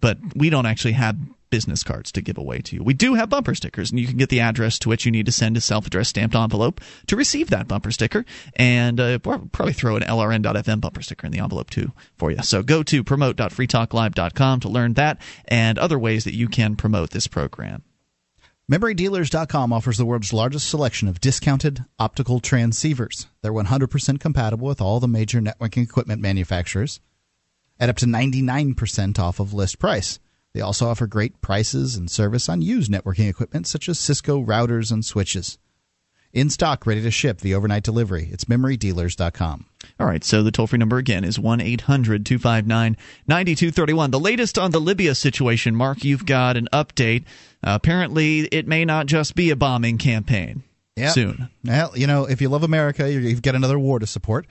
but 0.00 0.18
we 0.34 0.50
don't 0.50 0.66
actually 0.66 0.94
have 0.94 1.16
business 1.50 1.82
cards 1.82 2.10
to 2.12 2.22
give 2.22 2.38
away 2.38 2.58
to 2.60 2.76
you. 2.76 2.82
We 2.82 2.94
do 2.94 3.14
have 3.14 3.28
bumper 3.28 3.54
stickers, 3.54 3.90
and 3.90 4.00
you 4.00 4.06
can 4.06 4.16
get 4.16 4.28
the 4.28 4.40
address 4.40 4.78
to 4.80 4.88
which 4.88 5.04
you 5.04 5.12
need 5.12 5.26
to 5.26 5.32
send 5.32 5.56
a 5.56 5.60
self 5.60 5.86
addressed 5.86 6.10
stamped 6.10 6.34
envelope 6.34 6.80
to 7.06 7.16
receive 7.16 7.50
that 7.50 7.68
bumper 7.68 7.90
sticker. 7.90 8.24
And 8.56 8.98
uh, 9.00 9.18
probably 9.18 9.72
throw 9.72 9.96
an 9.96 10.02
LRN.FM 10.02 10.80
bumper 10.80 11.02
sticker 11.02 11.26
in 11.26 11.32
the 11.32 11.40
envelope 11.40 11.70
too 11.70 11.92
for 12.16 12.30
you. 12.30 12.42
So 12.42 12.62
go 12.62 12.82
to 12.84 13.04
promote.freetalklive.com 13.04 14.60
to 14.60 14.68
learn 14.68 14.94
that 14.94 15.20
and 15.46 15.78
other 15.78 15.98
ways 15.98 16.24
that 16.24 16.34
you 16.34 16.48
can 16.48 16.76
promote 16.76 17.10
this 17.10 17.26
program. 17.26 17.82
MemoryDealers.com 18.70 19.72
offers 19.72 19.98
the 19.98 20.06
world's 20.06 20.32
largest 20.32 20.68
selection 20.68 21.08
of 21.08 21.20
discounted 21.20 21.84
optical 21.98 22.40
transceivers. 22.40 23.26
They're 23.42 23.52
100% 23.52 24.20
compatible 24.20 24.68
with 24.68 24.80
all 24.80 25.00
the 25.00 25.08
major 25.08 25.40
networking 25.40 25.82
equipment 25.82 26.22
manufacturers 26.22 27.00
at 27.80 27.88
up 27.88 27.96
to 27.96 28.06
99% 28.06 29.18
off 29.18 29.40
of 29.40 29.52
list 29.52 29.80
price. 29.80 30.20
They 30.52 30.60
also 30.60 30.88
offer 30.88 31.06
great 31.06 31.40
prices 31.40 31.96
and 31.96 32.10
service 32.10 32.48
on 32.48 32.62
used 32.62 32.90
networking 32.90 33.28
equipment 33.28 33.66
such 33.66 33.88
as 33.88 33.98
Cisco 33.98 34.42
routers 34.44 34.90
and 34.90 35.04
switches. 35.04 35.58
In 36.32 36.48
stock, 36.48 36.86
ready 36.86 37.02
to 37.02 37.10
ship 37.10 37.40
the 37.40 37.54
overnight 37.54 37.82
delivery. 37.82 38.28
It's 38.32 38.44
memorydealers.com. 38.44 39.66
All 39.98 40.06
right, 40.06 40.22
so 40.22 40.42
the 40.44 40.52
toll 40.52 40.68
free 40.68 40.78
number 40.78 40.96
again 40.98 41.24
is 41.24 41.38
1 41.40 41.60
800 41.60 42.24
259 42.24 42.96
9231. 43.26 44.10
The 44.12 44.20
latest 44.20 44.56
on 44.58 44.70
the 44.70 44.80
Libya 44.80 45.14
situation, 45.16 45.74
Mark, 45.74 46.04
you've 46.04 46.26
got 46.26 46.56
an 46.56 46.68
update. 46.72 47.22
Uh, 47.64 47.72
apparently, 47.74 48.40
it 48.46 48.68
may 48.68 48.84
not 48.84 49.06
just 49.06 49.34
be 49.34 49.50
a 49.50 49.56
bombing 49.56 49.98
campaign 49.98 50.62
Yep. 50.96 51.12
soon. 51.14 51.48
Well, 51.64 51.92
you 51.96 52.06
know, 52.06 52.26
if 52.26 52.40
you 52.40 52.48
love 52.48 52.62
America, 52.62 53.10
you- 53.10 53.20
you've 53.20 53.42
got 53.42 53.54
another 53.56 53.78
war 53.78 53.98
to 53.98 54.06
support. 54.06 54.46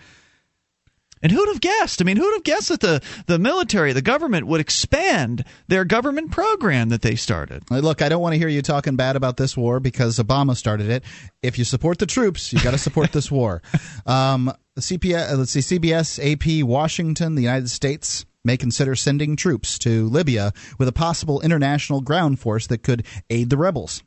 And 1.22 1.32
who'd 1.32 1.50
have 1.50 1.62
guessed? 1.62 2.02
I 2.02 2.06
mean, 2.06 2.18
who'd 2.18 2.34
have 2.34 2.44
guessed 2.44 2.70
that 2.70 2.80
the, 2.80 3.02
the 3.28 3.40
military, 3.40 3.92
the 3.94 4.02
government, 4.02 4.48
would 4.48 4.62
expand 4.62 5.44
their 5.68 5.84
government 5.84 6.32
program 6.32 6.90
that 6.90 7.02
they 7.02 7.16
started? 7.16 7.70
Look, 7.70 8.02
I 8.02 8.10
don't 8.10 8.22
want 8.22 8.34
to 8.34 8.40
hear 8.40 8.48
you 8.48 8.62
talking 8.62 8.96
bad 8.96 9.16
about 9.16 9.38
this 9.38 9.58
war 9.58 9.80
because 9.80 10.18
Obama 10.18 10.56
started 10.56 10.90
it. 10.90 11.04
If 11.42 11.58
you 11.58 11.66
support 11.66 11.98
the 11.98 12.06
troops, 12.06 12.54
you 12.54 12.62
got 12.62 12.72
to 12.72 12.78
support 12.78 13.12
this 13.12 13.32
war. 13.32 13.62
Um, 14.06 14.52
CPS, 14.78 15.32
uh, 15.32 15.36
let's 15.36 15.52
see, 15.52 15.60
CBS, 15.60 16.20
AP, 16.20 16.66
Washington, 16.66 17.36
the 17.36 17.42
United 17.42 17.70
States 17.70 18.26
may 18.44 18.58
consider 18.58 18.96
sending 18.96 19.36
troops 19.36 19.78
to 19.80 20.08
Libya 20.08 20.52
with 20.78 20.88
a 20.88 20.94
possible 20.94 21.42
international 21.42 22.02
ground 22.02 22.40
force 22.40 22.66
that 22.68 22.82
could 22.82 23.06
aid 23.30 23.50
the 23.50 23.58
rebels. 23.58 24.04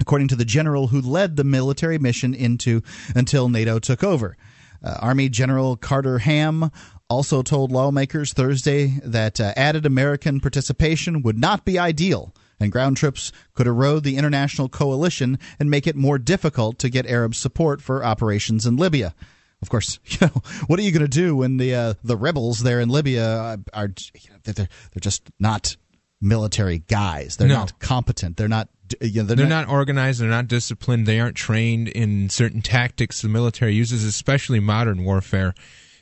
According 0.00 0.28
to 0.28 0.36
the 0.36 0.44
general 0.44 0.88
who 0.88 1.00
led 1.00 1.36
the 1.36 1.44
military 1.44 1.98
mission 1.98 2.34
into 2.34 2.82
until 3.14 3.48
NATO 3.48 3.78
took 3.78 4.02
over. 4.02 4.36
Uh, 4.84 4.96
Army 5.00 5.28
General 5.28 5.76
Carter 5.76 6.18
Ham 6.18 6.70
also 7.08 7.42
told 7.42 7.70
lawmakers 7.70 8.32
Thursday 8.32 8.98
that 9.04 9.40
uh, 9.40 9.52
added 9.56 9.84
American 9.86 10.40
participation 10.40 11.22
would 11.22 11.38
not 11.38 11.64
be 11.64 11.78
ideal, 11.78 12.34
and 12.58 12.72
ground 12.72 12.96
troops 12.96 13.32
could 13.54 13.66
erode 13.66 14.02
the 14.04 14.16
international 14.16 14.68
coalition 14.68 15.38
and 15.60 15.70
make 15.70 15.86
it 15.86 15.94
more 15.96 16.18
difficult 16.18 16.78
to 16.78 16.88
get 16.88 17.06
Arab 17.06 17.34
support 17.34 17.82
for 17.82 18.04
operations 18.04 18.66
in 18.66 18.76
Libya. 18.76 19.14
Of 19.60 19.68
course, 19.68 19.98
you 20.06 20.18
know 20.22 20.42
what 20.66 20.78
are 20.78 20.82
you 20.82 20.90
going 20.92 21.02
to 21.02 21.08
do 21.08 21.36
when 21.36 21.56
the 21.58 21.74
uh, 21.74 21.94
the 22.02 22.16
rebels 22.16 22.60
there 22.62 22.80
in 22.80 22.88
Libya 22.88 23.38
are, 23.38 23.58
are 23.74 23.88
you 24.14 24.30
know, 24.30 24.36
they're 24.44 24.54
they're 24.54 25.00
just 25.00 25.22
not 25.38 25.76
military 26.20 26.78
guys. 26.78 27.36
They're 27.36 27.48
No. 27.48 27.56
not 27.56 27.78
competent. 27.78 28.36
They're 28.36 28.48
not. 28.48 28.68
You 29.00 29.22
know, 29.22 29.34
They're, 29.34 29.46
not, 29.46 29.68
organized. 29.68 30.20
They're 30.20 30.28
not 30.28 30.48
disciplined. 30.48 31.06
They 31.06 31.20
aren't 31.20 31.36
trained 31.36 31.88
in 31.88 32.28
certain 32.28 32.62
tactics 32.62 33.22
the 33.22 33.28
military 33.28 33.74
uses, 33.74 34.04
especially 34.04 34.60
modern 34.60 35.04
warfare. 35.04 35.54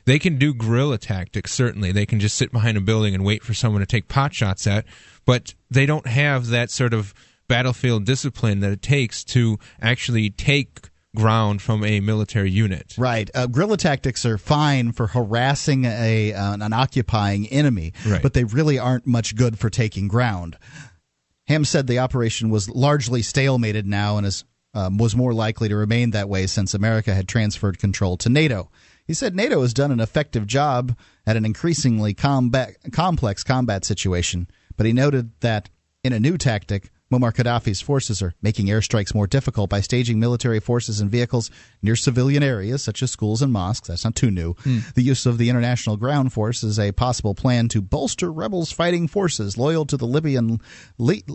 They 0.05 0.17
can 0.19 0.37
do 0.37 0.53
guerrilla 0.53 0.97
tactics, 0.97 1.53
certainly. 1.53 1.91
They 1.91 2.05
can 2.05 2.19
just 2.19 2.35
sit 2.35 2.51
behind 2.51 2.77
a 2.77 2.81
building 2.81 3.13
and 3.13 3.23
wait 3.23 3.43
for 3.43 3.53
someone 3.53 3.81
to 3.81 3.85
take 3.85 4.07
pot 4.07 4.33
shots 4.33 4.65
at, 4.65 4.85
but 5.25 5.53
they 5.69 5.85
don't 5.85 6.07
have 6.07 6.47
that 6.47 6.71
sort 6.71 6.93
of 6.93 7.13
battlefield 7.47 8.05
discipline 8.05 8.61
that 8.61 8.71
it 8.71 8.81
takes 8.81 9.23
to 9.25 9.59
actually 9.81 10.29
take 10.29 10.89
ground 11.15 11.61
from 11.61 11.83
a 11.83 11.99
military 11.99 12.49
unit. 12.49 12.95
Right. 12.97 13.29
Uh, 13.35 13.45
guerrilla 13.45 13.75
tactics 13.75 14.25
are 14.25 14.37
fine 14.37 14.93
for 14.93 15.07
harassing 15.07 15.83
a 15.85 16.33
uh, 16.33 16.53
an 16.53 16.71
occupying 16.73 17.47
enemy, 17.47 17.91
Right. 18.07 18.21
but 18.23 18.33
they 18.33 18.45
really 18.45 18.79
aren't 18.79 19.05
much 19.05 19.35
good 19.35 19.59
for 19.59 19.69
taking 19.69 20.07
ground. 20.07 20.55
Ham 21.51 21.65
said 21.65 21.85
the 21.85 21.99
operation 21.99 22.49
was 22.49 22.69
largely 22.69 23.21
stalemated 23.21 23.83
now 23.83 24.15
and 24.15 24.25
is 24.25 24.45
um, 24.73 24.97
was 24.97 25.17
more 25.17 25.33
likely 25.33 25.67
to 25.67 25.75
remain 25.75 26.11
that 26.11 26.29
way 26.29 26.47
since 26.47 26.73
America 26.73 27.13
had 27.13 27.27
transferred 27.27 27.77
control 27.77 28.15
to 28.15 28.29
NATO. 28.29 28.71
He 29.05 29.13
said 29.13 29.35
NATO 29.35 29.61
has 29.61 29.73
done 29.73 29.91
an 29.91 29.99
effective 29.99 30.47
job 30.47 30.97
at 31.27 31.35
an 31.35 31.43
increasingly 31.43 32.13
combat, 32.13 32.77
complex 32.93 33.43
combat 33.43 33.83
situation, 33.83 34.47
but 34.77 34.85
he 34.85 34.93
noted 34.93 35.31
that 35.41 35.69
in 36.05 36.13
a 36.13 36.21
new 36.21 36.37
tactic, 36.37 36.89
Muammar 37.11 37.33
Gaddafi's 37.33 37.81
forces 37.81 38.21
are 38.21 38.33
making 38.41 38.67
airstrikes 38.67 39.13
more 39.13 39.27
difficult 39.27 39.69
by 39.69 39.81
staging 39.81 40.19
military 40.19 40.59
forces 40.59 41.01
and 41.01 41.11
vehicles 41.11 41.51
near 41.81 41.95
civilian 41.95 42.41
areas 42.41 42.81
such 42.81 43.03
as 43.03 43.11
schools 43.11 43.41
and 43.41 43.51
mosques. 43.51 43.89
That's 43.89 44.05
not 44.05 44.15
too 44.15 44.31
new. 44.31 44.53
Hmm. 44.63 44.79
The 44.95 45.03
use 45.03 45.25
of 45.25 45.37
the 45.37 45.49
International 45.49 45.97
Ground 45.97 46.31
Force 46.31 46.63
is 46.63 46.79
a 46.79 46.93
possible 46.93 47.35
plan 47.35 47.67
to 47.69 47.81
bolster 47.81 48.31
rebels 48.31 48.71
fighting 48.71 49.07
forces 49.07 49.57
loyal 49.57 49.85
to 49.87 49.97
the 49.97 50.07
Libyan 50.07 50.61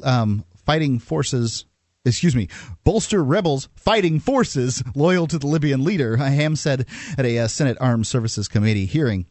um, 0.03 0.45
fighting 0.65 0.99
forces. 0.99 1.67
Excuse 2.05 2.37
me, 2.37 2.49
bolster 2.85 3.23
rebels 3.23 3.69
fighting 3.75 4.21
forces 4.21 4.83
loyal 4.95 5.27
to 5.27 5.39
the 5.39 5.47
Libyan 5.49 5.85
leader. 5.85 6.17
Ham 6.17 6.55
said 6.55 6.87
at 7.19 7.27
a 7.27 7.41
uh, 7.41 7.49
Senate 7.49 7.77
Armed 7.81 8.07
Services 8.07 8.49
Committee 8.49 8.87
hearing. 8.87 9.27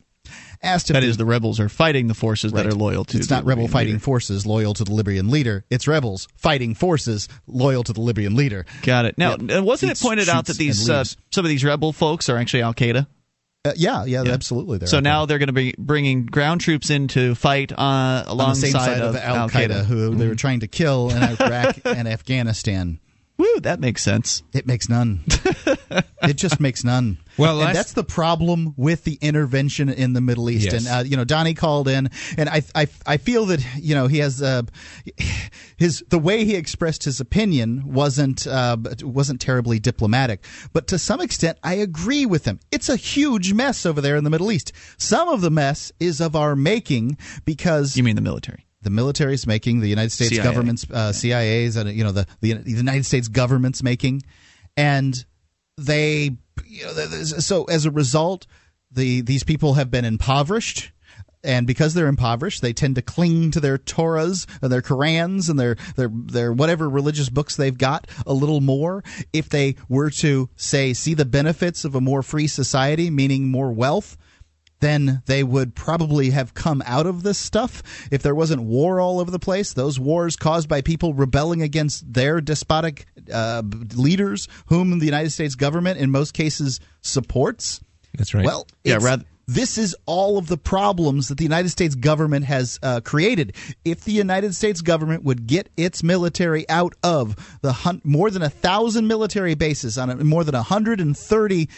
Asked 0.64 0.88
That 0.90 1.04
is, 1.04 1.18
the 1.18 1.26
rebels 1.26 1.60
are 1.60 1.70
fighting 1.70 2.08
the 2.08 2.14
forces 2.14 2.52
that 2.54 2.66
are 2.66 2.72
loyal 2.74 3.06
to 3.06 3.18
It's 3.18 3.28
the 3.28 3.36
not 3.36 3.46
rebel 3.46 3.64
Libyan 3.64 3.72
fighting 3.74 3.94
leader. 3.94 4.04
forces 4.04 4.46
loyal 4.46 4.74
to 4.74 4.84
the 4.84 4.94
Libyan 4.94 5.30
leader. 5.30 5.66
It's 5.70 5.88
rebels 5.88 6.28
fighting 6.36 6.76
forces 6.76 7.28
loyal 7.48 7.84
to 7.84 7.94
the 7.94 8.02
Libyan 8.02 8.36
leader. 8.36 8.66
Got 8.84 9.06
it. 9.06 9.18
Now, 9.18 9.36
Yep. 9.40 9.64
wasn't 9.64 9.92
it 9.92 10.00
pointed 10.00 10.30
out 10.30 10.46
that 10.48 10.58
these 10.58 10.90
uh, 10.90 11.04
some 11.32 11.46
of 11.46 11.50
these 11.50 11.64
rebel 11.64 11.94
folks 11.94 12.30
are 12.30 12.38
actually 12.38 12.62
Al 12.64 12.74
Qaeda? 12.74 13.08
Uh, 13.66 13.72
yeah, 13.76 14.06
yeah, 14.06 14.22
absolutely. 14.22 14.86
So 14.86 15.00
now 15.00 15.26
they're 15.26 15.40
going 15.40 15.48
to 15.48 15.54
be 15.54 15.74
bringing 15.78 16.28
ground 16.28 16.62
troops 16.62 16.92
in 16.92 17.08
to 17.10 17.34
fight 17.34 17.72
uh, 17.72 17.76
on 17.76 18.26
the 18.26 18.32
alongside 18.32 18.62
same 18.68 18.72
side 18.74 19.02
of 19.02 19.16
Al 19.16 19.50
Qaeda, 19.50 19.86
who 19.86 20.14
they 20.14 20.28
were 20.28 20.36
trying 20.36 20.60
to 20.60 20.68
kill 20.68 21.10
in 21.10 21.18
Iraq 21.42 21.80
and 21.84 22.08
Afghanistan. 22.08 23.00
Woo, 23.38 23.60
that 23.62 23.82
makes 23.82 24.02
sense. 24.02 24.44
It 24.54 24.66
makes 24.66 24.88
none. 24.88 25.24
it 26.24 26.38
just 26.38 26.62
makes 26.62 26.86
none. 26.86 27.18
Well, 27.38 27.62
and 27.62 27.76
that's 27.76 27.92
the 27.92 28.04
problem 28.04 28.74
with 28.78 29.04
the 29.04 29.18
intervention 29.20 29.90
in 29.90 30.14
the 30.14 30.22
Middle 30.22 30.50
East. 30.50 30.72
Yes. 30.72 30.88
And 30.88 30.88
uh, 30.88 31.04
you 31.06 31.18
know, 31.18 31.26
Donnie 31.26 31.54
called 31.54 31.90
in, 31.90 32.10
and 32.38 32.48
I, 32.48 32.64
I, 32.74 32.88
I 33.06 33.18
feel 33.18 33.46
that 33.48 33.66
you 33.78 33.94
know 33.94 34.08
he 34.08 34.20
has 34.20 34.42
uh, 34.42 34.62
his 35.76 36.02
the 36.08 36.20
way 36.20 36.46
he 36.46 36.56
expressed 36.56 37.04
his 37.04 37.20
opinion 37.20 37.84
wasn't 37.86 38.48
uh, 38.48 38.78
wasn't 39.02 39.42
terribly 39.42 39.80
diplomatic, 39.80 40.46
but 40.72 40.88
to 40.88 40.98
some 40.98 41.20
extent, 41.20 41.58
I 41.62 41.74
agree 41.74 42.26
with 42.26 42.46
him. 42.46 42.62
It's 42.72 42.88
a 42.88 42.96
huge 42.96 43.52
mess 43.52 43.86
over 43.86 44.00
there 44.00 44.16
in 44.16 44.24
the 44.24 44.30
Middle 44.30 44.52
East. 44.52 44.72
Some 44.98 45.28
of 45.28 45.42
the 45.42 45.52
mess 45.52 45.92
is 46.00 46.22
of 46.22 46.38
our 46.38 46.56
making 46.56 47.18
because 47.44 47.98
you 47.98 48.04
mean 48.04 48.16
the 48.16 48.22
military. 48.22 48.65
The 48.86 48.92
military's 48.92 49.48
making 49.48 49.80
the 49.80 49.90
United 49.90 50.12
States 50.12 50.30
CIA. 50.30 50.44
government's 50.44 50.86
uh, 50.92 51.12
CIA's 51.12 51.76
and 51.76 51.90
you 51.90 52.04
know 52.04 52.12
the, 52.12 52.28
the 52.42 52.54
the 52.54 52.72
United 52.72 53.04
States 53.04 53.28
government's 53.28 53.82
making, 53.82 54.22
and 54.78 55.26
they 55.76 56.38
you 56.68 56.86
know, 56.86 56.92
so 57.24 57.64
as 57.64 57.86
a 57.86 57.92
result, 57.92 58.46
the 58.92 59.22
these 59.22 59.44
people 59.44 59.74
have 59.74 59.90
been 59.90 60.06
impoverished. 60.06 60.92
And 61.44 61.68
because 61.68 61.94
they're 61.94 62.08
impoverished, 62.08 62.64
they 62.64 62.74
tend 62.74 62.96
to 62.96 63.04
cling 63.04 63.52
to 63.52 63.60
their 63.60 63.78
Torahs 63.78 64.48
and 64.64 64.72
their 64.72 64.82
Korans 64.82 65.48
and 65.48 65.60
their, 65.60 65.76
their 65.96 66.10
their 66.12 66.54
whatever 66.54 66.88
religious 66.88 67.30
books 67.30 67.56
they've 67.56 67.78
got 67.78 68.08
a 68.28 68.34
little 68.34 68.62
more. 68.62 69.04
If 69.34 69.50
they 69.50 69.76
were 69.90 70.12
to 70.12 70.50
say 70.56 70.94
see 70.94 71.16
the 71.16 71.26
benefits 71.26 71.86
of 71.86 71.96
a 71.96 72.02
more 72.02 72.22
free 72.22 72.48
society, 72.48 73.10
meaning 73.10 73.50
more 73.50 73.72
wealth, 73.72 74.16
then 74.86 75.24
they 75.26 75.44
would 75.44 75.74
probably 75.76 76.30
have 76.30 76.54
come 76.54 76.84
out 76.86 77.08
of 77.08 77.24
this 77.24 77.38
stuff 77.40 77.82
if 78.12 78.22
there 78.22 78.36
wasn't 78.36 78.62
war 78.62 79.00
all 79.02 79.20
over 79.20 79.32
the 79.32 79.40
place. 79.40 79.74
Those 79.74 80.00
wars 80.00 80.36
caused 80.36 80.70
by 80.70 80.82
people 80.82 81.14
rebelling 81.14 81.62
against 81.64 82.14
their 82.14 82.40
despotic 82.40 83.06
uh, 83.34 83.64
leaders, 83.96 84.48
whom 84.68 85.00
the 85.00 85.06
United 85.06 85.32
States 85.32 85.56
government 85.56 86.00
in 86.00 86.12
most 86.12 86.34
cases 86.34 86.80
supports. 87.02 87.82
That's 88.18 88.34
right. 88.34 88.46
Well, 88.46 88.68
Yeah, 88.84 89.00
rather- 89.02 89.26
this 89.48 89.78
is 89.78 89.96
all 90.08 90.40
of 90.40 90.48
the 90.48 90.58
problems 90.58 91.28
that 91.28 91.38
the 91.38 91.44
United 91.44 91.70
States 91.70 91.94
government 91.94 92.46
has 92.46 92.80
uh, 92.82 93.00
created. 93.02 93.54
If 93.84 94.04
the 94.04 94.12
United 94.12 94.56
States 94.56 94.82
government 94.82 95.24
would 95.24 95.46
get 95.46 95.70
its 95.78 96.02
military 96.02 96.68
out 96.68 96.96
of 97.04 97.36
the 97.62 97.72
hun- 97.72 98.02
more 98.04 98.32
than 98.32 98.42
a 98.42 98.50
thousand 98.50 99.06
military 99.08 99.54
bases 99.54 100.00
on 100.00 100.10
a, 100.10 100.16
more 100.24 100.44
than 100.44 100.56
130 100.56 101.70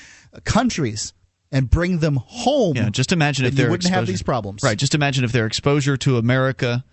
countries 0.46 1.14
and 1.52 1.70
bring 1.70 2.00
them 2.00 2.18
home, 2.26 2.76
Yeah, 2.76 2.90
just 2.90 3.12
imagine 3.12 3.46
if 3.46 3.56
they 3.56 3.68
wouldn't 3.68 3.94
have 3.94 4.06
these 4.08 4.24
problems. 4.24 4.64
Right. 4.64 4.78
Just 4.78 4.96
imagine 4.96 5.24
if 5.24 5.32
their 5.32 5.46
exposure 5.46 5.98
to 5.98 6.18
America 6.18 6.84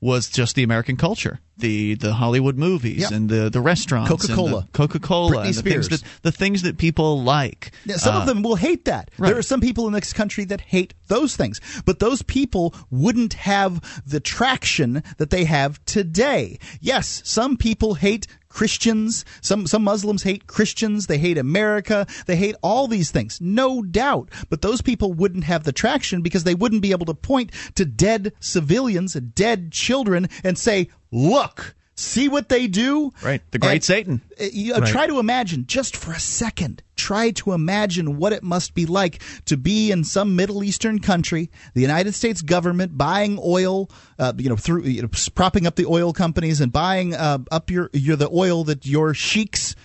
was 0.00 0.28
just 0.28 0.54
the 0.54 0.62
American 0.62 0.96
culture, 0.96 1.40
the 1.56 1.94
the 1.94 2.12
Hollywood 2.12 2.58
movies 2.58 3.00
Yep. 3.02 3.10
and 3.12 3.28
the 3.30 3.48
the 3.48 3.60
restaurants, 3.62 4.10
Coca-Cola. 4.10 4.68
Coca-Cola, 4.72 5.44
Britney 5.46 5.54
the 5.54 5.62
things 5.62 5.88
that 5.88 6.02
the 6.22 6.32
things 6.32 6.62
that 6.62 6.76
people 6.76 7.22
like. 7.22 7.72
Yeah, 7.86 7.96
some 7.96 8.16
Uh, 8.16 8.20
of 8.20 8.26
them 8.26 8.42
will 8.42 8.56
hate 8.56 8.84
that. 8.84 9.10
right. 9.16 9.28
There 9.30 9.38
are 9.38 9.42
some 9.42 9.62
people 9.62 9.86
in 9.86 9.94
this 9.94 10.12
country 10.12 10.44
that 10.46 10.60
hate 10.60 10.92
those 11.08 11.36
things, 11.36 11.58
but 11.86 12.00
those 12.00 12.20
people 12.22 12.74
wouldn't 12.90 13.32
have 13.34 13.80
the 14.06 14.20
traction 14.20 15.02
that 15.16 15.30
they 15.30 15.44
have 15.44 15.82
today. 15.86 16.58
Yes, 16.82 17.22
some 17.24 17.56
people 17.56 17.94
hate 17.94 18.26
Christians. 18.54 19.24
Some 19.40 19.66
some 19.66 19.82
Muslims 19.82 20.22
hate 20.22 20.46
Christians. 20.46 21.08
They 21.08 21.18
hate 21.18 21.36
America. 21.36 22.06
They 22.26 22.36
hate 22.36 22.54
all 22.62 22.86
these 22.86 23.10
things, 23.10 23.40
no 23.40 23.82
doubt. 23.82 24.30
But 24.48 24.62
those 24.62 24.80
people 24.80 25.12
wouldn't 25.12 25.44
have 25.44 25.64
the 25.64 25.72
traction 25.72 26.22
because 26.22 26.44
they 26.44 26.54
wouldn't 26.54 26.80
be 26.80 26.92
able 26.92 27.06
to 27.06 27.14
point 27.14 27.50
to 27.74 27.84
dead 27.84 28.32
civilians, 28.38 29.14
dead 29.14 29.72
children, 29.72 30.28
and 30.44 30.56
say, 30.56 30.88
"Look." 31.10 31.74
See 31.96 32.28
what 32.28 32.48
they 32.48 32.66
do? 32.66 33.12
Right. 33.22 33.40
The 33.52 33.58
great 33.60 33.72
And- 33.74 33.84
Satan. 33.84 34.20
uh, 34.40 34.44
uh, 34.44 34.80
Right. 34.80 34.90
Try 34.90 35.06
to 35.06 35.20
imagine, 35.20 35.64
just 35.66 35.96
for 35.96 36.12
a 36.12 36.18
second, 36.18 36.82
try 36.96 37.30
to 37.32 37.52
imagine 37.52 38.16
what 38.16 38.32
it 38.32 38.42
must 38.42 38.74
be 38.74 38.84
like 38.84 39.22
to 39.44 39.56
be 39.56 39.92
in 39.92 40.02
some 40.02 40.34
Middle 40.34 40.64
Eastern 40.64 40.98
country, 40.98 41.50
the 41.74 41.80
United 41.82 42.14
States 42.14 42.42
government 42.42 42.98
buying 42.98 43.38
oil, 43.40 43.88
uh, 44.18 44.32
you 44.36 44.48
know, 44.48 44.56
through 44.56 44.82
you 44.82 45.02
know, 45.02 45.08
propping 45.36 45.66
up 45.68 45.76
the 45.76 45.86
oil 45.86 46.12
companies 46.12 46.60
and 46.60 46.72
buying 46.72 47.14
uh, 47.14 47.38
up 47.52 47.70
your, 47.70 47.90
your 47.92 48.16
the 48.16 48.28
oil 48.30 48.64
that 48.64 48.84
your 48.86 49.14
sheiks. 49.14 49.76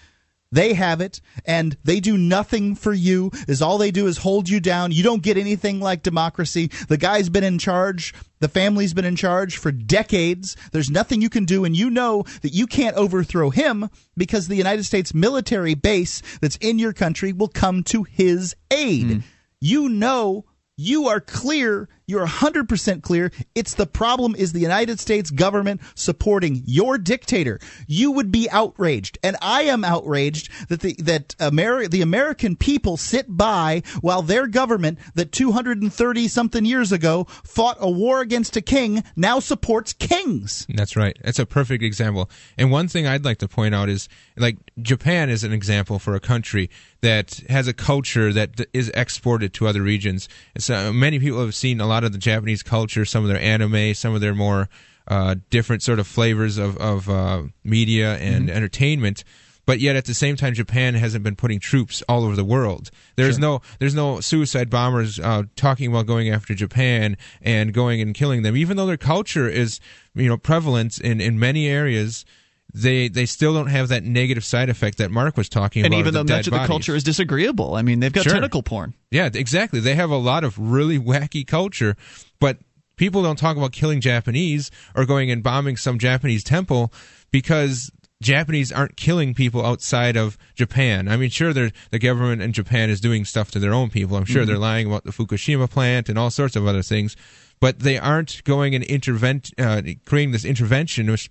They 0.51 0.73
have 0.73 0.99
it, 0.99 1.21
and 1.45 1.77
they 1.83 1.99
do 1.99 2.17
nothing 2.17 2.75
for 2.75 2.91
you. 2.91 3.29
Is 3.47 3.61
all 3.61 3.77
they 3.77 3.91
do 3.91 4.07
is 4.07 4.17
hold 4.17 4.49
you 4.49 4.59
down. 4.59 4.91
You 4.91 5.03
don't 5.03 5.21
get 5.21 5.37
anything 5.37 5.79
like 5.79 6.01
democracy. 6.01 6.71
The 6.87 6.97
guy's 6.97 7.29
been 7.29 7.43
in 7.43 7.59
charge. 7.59 8.15
The 8.39 8.47
family's 8.47 8.95
been 8.95 9.05
in 9.05 9.15
charge 9.15 9.57
for 9.57 9.71
decades. 9.71 10.55
There's 10.71 10.89
nothing 10.89 11.21
you 11.21 11.29
can 11.29 11.45
do, 11.45 11.65
and 11.65 11.75
you 11.75 11.91
know 11.91 12.23
that 12.41 12.53
you 12.53 12.65
can't 12.65 12.95
overthrow 12.95 13.51
him 13.51 13.89
because 14.17 14.47
the 14.47 14.55
United 14.55 14.85
States 14.85 15.13
military 15.13 15.75
base 15.75 16.23
that's 16.41 16.57
in 16.57 16.79
your 16.79 16.93
country 16.93 17.31
will 17.31 17.47
come 17.47 17.83
to 17.83 18.03
his 18.03 18.55
aid. 18.71 19.05
Hmm. 19.07 19.19
You 19.61 19.87
know, 19.87 20.45
you 20.77 21.09
are 21.09 21.19
clear. 21.19 21.89
You're 22.09 22.25
100% 22.25 23.03
clear. 23.03 23.31
It's 23.53 23.75
the 23.75 23.85
problem 23.85 24.35
is 24.35 24.51
the 24.51 24.59
United 24.59 24.99
States 24.99 25.29
government 25.29 25.79
supporting 25.93 26.63
your 26.65 26.97
dictator. 26.97 27.59
You 27.85 28.11
would 28.11 28.31
be 28.31 28.49
outraged, 28.49 29.19
and 29.21 29.37
I 29.43 29.63
am 29.63 29.83
outraged 29.83 30.49
that 30.69 30.79
the 30.79 30.95
that 31.03 31.35
Ameri- 31.37 31.87
the 31.87 32.01
American 32.01 32.55
people 32.55 32.97
sit 32.97 33.27
by 33.29 33.83
while 34.01 34.23
their 34.23 34.47
government 34.47 34.97
that 35.13 35.31
230 35.31 36.27
something 36.27 36.65
years 36.65 36.91
ago 36.91 37.25
fought 37.43 37.77
a 37.79 37.89
war 37.89 38.21
against 38.21 38.57
a 38.57 38.61
king 38.61 39.03
now 39.15 39.39
supports 39.39 39.93
kings. 39.93 40.65
That's 40.73 40.95
right. 40.95 41.15
That's 41.23 41.37
a 41.37 41.45
perfect 41.45 41.83
example. 41.83 42.27
And 42.57 42.71
one 42.71 42.87
thing 42.87 43.05
I'd 43.05 43.23
like 43.23 43.37
to 43.37 43.47
point 43.47 43.75
out 43.75 43.87
is 43.87 44.09
like 44.35 44.57
Japan 44.81 45.29
is 45.29 45.43
an 45.43 45.53
example 45.53 45.99
for 45.99 46.15
a 46.15 46.19
country 46.19 46.71
that 47.01 47.41
has 47.49 47.67
a 47.67 47.73
culture 47.73 48.33
that 48.33 48.65
is 48.73 48.89
exported 48.93 49.53
to 49.53 49.67
other 49.67 49.81
regions. 49.81 50.27
And 50.53 50.63
so 50.63 50.91
many 50.91 51.19
people 51.19 51.39
have 51.41 51.55
seen 51.55 51.79
a 51.79 51.87
lot 51.87 52.03
of 52.03 52.11
the 52.11 52.17
Japanese 52.17 52.63
culture, 52.63 53.05
some 53.05 53.23
of 53.23 53.29
their 53.29 53.39
anime, 53.41 53.93
some 53.93 54.13
of 54.13 54.21
their 54.21 54.35
more 54.35 54.69
uh, 55.07 55.35
different 55.49 55.81
sort 55.81 55.99
of 55.99 56.07
flavors 56.07 56.57
of, 56.57 56.77
of 56.77 57.09
uh, 57.09 57.43
media 57.63 58.17
and 58.17 58.49
entertainment. 58.49 59.23
But 59.65 59.79
yet, 59.79 59.95
at 59.95 60.05
the 60.05 60.15
same 60.15 60.35
time, 60.35 60.55
Japan 60.55 60.95
hasn't 60.95 61.23
been 61.23 61.35
putting 61.35 61.59
troops 61.59 62.01
all 62.09 62.23
over 62.23 62.35
the 62.35 62.43
world. 62.43 62.89
There's 63.17 63.37
no, 63.37 63.61
there's 63.77 63.93
no 63.93 64.19
suicide 64.19 64.67
bombers 64.67 65.19
uh, 65.19 65.43
talking 65.55 65.91
about 65.91 66.07
going 66.07 66.27
after 66.27 66.55
Japan 66.55 67.17
and 67.39 67.71
going 67.71 68.01
and 68.01 68.15
killing 68.15 68.41
them, 68.41 68.57
even 68.57 68.77
though 68.77 68.87
their 68.87 68.97
culture 68.97 69.47
is, 69.47 69.79
you 70.15 70.27
know, 70.27 70.37
prevalent 70.37 70.99
in, 70.99 71.21
in 71.21 71.37
many 71.37 71.67
areas. 71.67 72.25
They 72.73 73.07
they 73.07 73.25
still 73.25 73.53
don't 73.53 73.67
have 73.67 73.87
that 73.87 74.03
negative 74.03 74.45
side 74.45 74.69
effect 74.69 74.99
that 74.99 75.09
Mark 75.09 75.35
was 75.37 75.49
talking 75.49 75.83
and 75.83 75.93
about. 75.93 75.97
And 75.99 76.07
even 76.07 76.13
though 76.13 76.35
much 76.35 76.45
of 76.47 76.51
the 76.51 76.57
bodies. 76.57 76.67
culture 76.67 76.95
is 76.95 77.03
disagreeable, 77.03 77.75
I 77.75 77.81
mean, 77.81 77.99
they've 77.99 78.13
got 78.13 78.23
Sure. 78.25 78.33
tentacle 78.33 78.61
porn. 78.63 78.93
Yeah, 79.11 79.29
exactly. 79.33 79.79
They 79.79 79.95
have 79.95 80.11
a 80.11 80.17
lot 80.17 80.43
of 80.43 80.57
really 80.59 80.99
wacky 80.99 81.45
culture, 81.47 81.95
but 82.39 82.59
people 82.95 83.23
don't 83.23 83.39
talk 83.39 83.57
about 83.57 83.71
killing 83.71 84.01
Japanese 84.01 84.69
or 84.95 85.05
going 85.05 85.31
and 85.31 85.41
bombing 85.41 85.77
some 85.77 85.97
Japanese 85.97 86.43
temple 86.43 86.93
because 87.31 87.89
Japanese 88.21 88.71
aren't 88.71 88.97
killing 88.97 89.33
people 89.33 89.65
outside 89.65 90.17
of 90.17 90.37
Japan. 90.53 91.07
I 91.07 91.15
mean, 91.17 91.29
sure, 91.29 91.53
the 91.53 91.71
government 91.99 92.41
in 92.41 92.51
Japan 92.53 92.89
is 92.89 92.99
doing 92.99 93.23
stuff 93.25 93.49
to 93.51 93.59
their 93.59 93.73
own 93.73 93.89
people. 93.89 94.17
I'm 94.17 94.25
sure 94.25 94.43
Mhm. 94.43 94.47
they're 94.47 94.57
lying 94.57 94.87
about 94.87 95.05
the 95.05 95.11
Fukushima 95.11 95.69
plant 95.69 96.09
and 96.09 96.19
all 96.19 96.29
sorts 96.29 96.55
of 96.57 96.67
other 96.67 96.81
things, 96.83 97.15
but 97.61 97.79
they 97.79 97.97
aren't 97.97 98.43
going 98.43 98.75
and 98.75 98.83
intervent, 98.83 99.51
uh, 99.57 99.81
creating 100.05 100.31
this 100.31 100.43
interventionist 100.43 101.29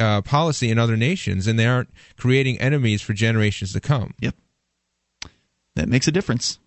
uh, 0.00 0.22
policy 0.22 0.70
in 0.70 0.78
other 0.78 0.96
nations, 0.96 1.46
and 1.46 1.58
they 1.58 1.66
aren't 1.66 1.90
creating 2.16 2.58
enemies 2.58 3.02
for 3.02 3.12
generations 3.12 3.72
to 3.74 3.80
come. 3.80 4.14
Yep. 4.20 4.34
That 5.76 5.88
makes 5.88 6.08
a 6.08 6.12
difference. 6.12 6.58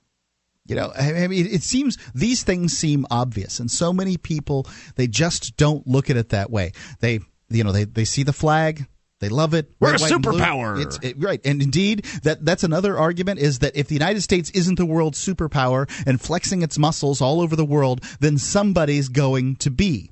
You 0.66 0.76
know, 0.76 0.94
I 0.98 1.24
I 1.24 1.28
mean, 1.28 1.46
it 1.46 1.64
seems 1.64 1.98
these 2.16 2.44
things 2.44 2.78
seem 2.78 3.06
obvious, 3.12 3.60
and 3.60 3.70
so 3.70 3.92
many 3.92 4.16
people 4.16 4.66
they 4.96 5.08
just 5.08 5.58
don't 5.58 5.86
look 5.86 6.10
at 6.10 6.16
it 6.16 6.30
that 6.30 6.50
way. 6.50 6.72
They, 7.02 7.20
you 7.50 7.66
know, 7.66 7.74
they 7.74 7.84
they 7.84 8.06
see 8.06 8.24
the 8.24 8.32
flag, 8.32 8.88
they 9.24 9.30
love 9.30 9.54
it. 9.54 9.72
We're 9.80 9.92
red, 9.92 10.02
a 10.02 10.04
white, 10.04 10.12
and 10.12 10.24
superpower. 10.24 10.82
It's 10.82 11.00
it, 11.02 11.16
right, 11.18 11.40
and 11.46 11.62
indeed, 11.62 12.04
that 12.24 12.44
that's 12.44 12.66
another 12.66 12.98
argument 12.98 13.40
is 13.40 13.60
that 13.60 13.76
if 13.76 13.88
the 13.88 13.96
United 13.96 14.22
States 14.22 14.50
isn't 14.50 14.76
the 14.76 14.86
world 14.86 15.14
superpower 15.14 15.90
and 16.06 16.20
flexing 16.20 16.62
its 16.62 16.78
muscles 16.78 17.22
all 17.22 17.40
over 17.40 17.56
the 17.56 17.64
world, 17.64 18.04
then 18.20 18.38
somebody's 18.38 19.08
going 19.08 19.56
to 19.58 19.72
be. 19.72 20.12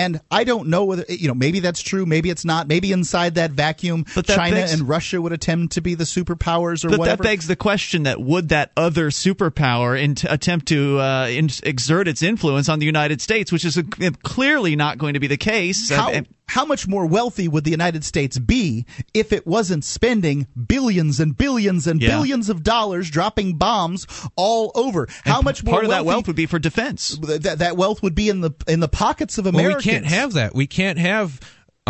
And 0.00 0.20
I 0.30 0.44
don't 0.44 0.68
know 0.68 0.84
whether 0.86 1.04
you 1.08 1.28
know 1.28 1.34
maybe 1.34 1.60
that's 1.60 1.82
true, 1.82 2.06
maybe 2.06 2.30
it's 2.30 2.44
not. 2.44 2.66
Maybe 2.68 2.90
inside 2.92 3.34
that 3.34 3.50
vacuum, 3.50 4.04
that 4.14 4.26
China 4.26 4.56
begs- 4.56 4.72
and 4.72 4.88
Russia 4.88 5.20
would 5.20 5.32
attempt 5.32 5.74
to 5.74 5.80
be 5.82 5.94
the 5.94 6.04
superpowers 6.04 6.84
or 6.84 6.90
But 6.90 6.98
whatever. 7.00 7.22
that 7.22 7.28
begs 7.28 7.46
the 7.46 7.56
question: 7.56 8.04
that 8.04 8.20
would 8.20 8.48
that 8.48 8.72
other 8.76 9.10
superpower 9.10 10.00
in 10.00 10.16
attempt 10.28 10.68
to 10.68 10.98
uh, 11.00 11.26
in- 11.28 11.50
exert 11.62 12.08
its 12.08 12.22
influence 12.22 12.68
on 12.68 12.78
the 12.78 12.86
United 12.86 13.20
States, 13.20 13.52
which 13.52 13.64
is 13.64 13.76
uh 13.76 13.82
clearly 14.22 14.74
not 14.76 14.98
going 14.98 15.14
to 15.14 15.20
be 15.20 15.26
the 15.26 15.36
case. 15.36 15.90
How, 15.90 16.10
Uh, 16.12 16.22
how 16.50 16.64
much 16.64 16.88
more 16.88 17.06
wealthy 17.06 17.46
would 17.48 17.62
the 17.64 17.70
United 17.70 18.04
States 18.04 18.38
be 18.38 18.84
if 19.14 19.32
it 19.32 19.46
wasn't 19.46 19.84
spending 19.84 20.46
billions 20.66 21.20
and 21.20 21.36
billions 21.38 21.86
and 21.86 22.02
Yeah. 22.02 22.08
billions 22.08 22.48
of 22.48 22.62
dollars 22.64 23.08
dropping 23.08 23.56
bombs 23.56 24.06
all 24.36 24.72
over? 24.74 25.08
How 25.24 25.42
much 25.42 25.62
more 25.62 25.74
part 25.74 25.84
of 25.84 25.90
that 25.90 26.04
wealth 26.04 26.26
would 26.26 26.36
be 26.36 26.46
for 26.46 26.58
defense. 26.58 27.16
That, 27.22 27.58
that 27.60 27.76
wealth 27.76 28.02
would 28.02 28.14
be 28.14 28.28
in 28.28 28.40
the 28.40 28.50
in 28.66 28.80
the 28.80 28.88
pockets 28.88 29.38
of 29.38 29.44
Well, 29.44 29.54
Americans. 29.54 29.86
we 29.86 29.92
can't 29.92 30.06
have 30.06 30.32
that. 30.32 30.54
We 30.54 30.66
can't 30.66 30.98
have 30.98 31.40